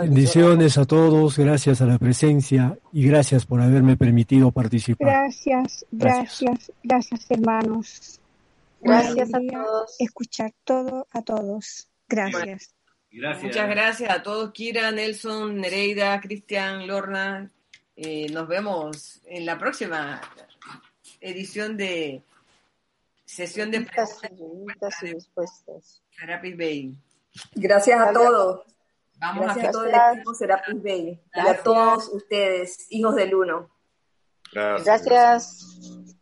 Bendiciones 0.00 0.78
a 0.78 0.84
todos, 0.84 1.38
gracias 1.38 1.80
a 1.80 1.86
la 1.86 1.98
presencia 1.98 2.76
y 2.92 3.06
gracias 3.06 3.46
por 3.46 3.60
haberme 3.62 3.96
permitido 3.96 4.50
participar. 4.50 5.06
Gracias, 5.06 5.86
gracias, 5.92 6.72
gracias, 6.82 7.30
hermanos. 7.30 8.20
Gracias 8.80 9.32
a 9.32 9.38
todos. 9.38 9.96
Escuchar 10.00 10.52
todo 10.64 11.06
a 11.12 11.22
todos. 11.22 11.88
Gracias. 12.08 12.74
Muchas 13.12 13.68
gracias 13.68 14.10
a 14.10 14.24
todos, 14.24 14.50
Kira, 14.50 14.90
Nelson, 14.90 15.56
Nereida, 15.56 16.20
Cristian, 16.20 16.88
Lorna. 16.88 17.48
Eh, 17.96 18.28
nos 18.30 18.48
vemos 18.48 19.20
en 19.26 19.46
la 19.46 19.58
próxima 19.58 20.20
edición 21.20 21.76
de 21.76 22.22
sesión 23.24 23.70
de 23.70 23.82
preguntas 23.82 25.02
y 25.02 25.12
respuestas. 25.12 26.02
Serapis 26.10 26.56
Bay. 26.56 26.98
Gracias 27.54 28.00
a 28.00 28.12
todos. 28.12 28.62
Vamos 29.16 29.44
Gracias 29.44 29.66
a 29.66 29.68
a 29.68 29.72
todo 29.72 29.84
el 29.84 29.94
equipo 29.94 30.34
Serapis 30.34 30.82
Bay 30.82 31.20
y 31.34 31.40
a 31.40 31.62
todos 31.62 32.08
ustedes, 32.08 32.86
hijos 32.90 33.14
del 33.14 33.34
uno. 33.34 33.70
Gracias. 34.52 35.04
Gracias. 35.04 36.13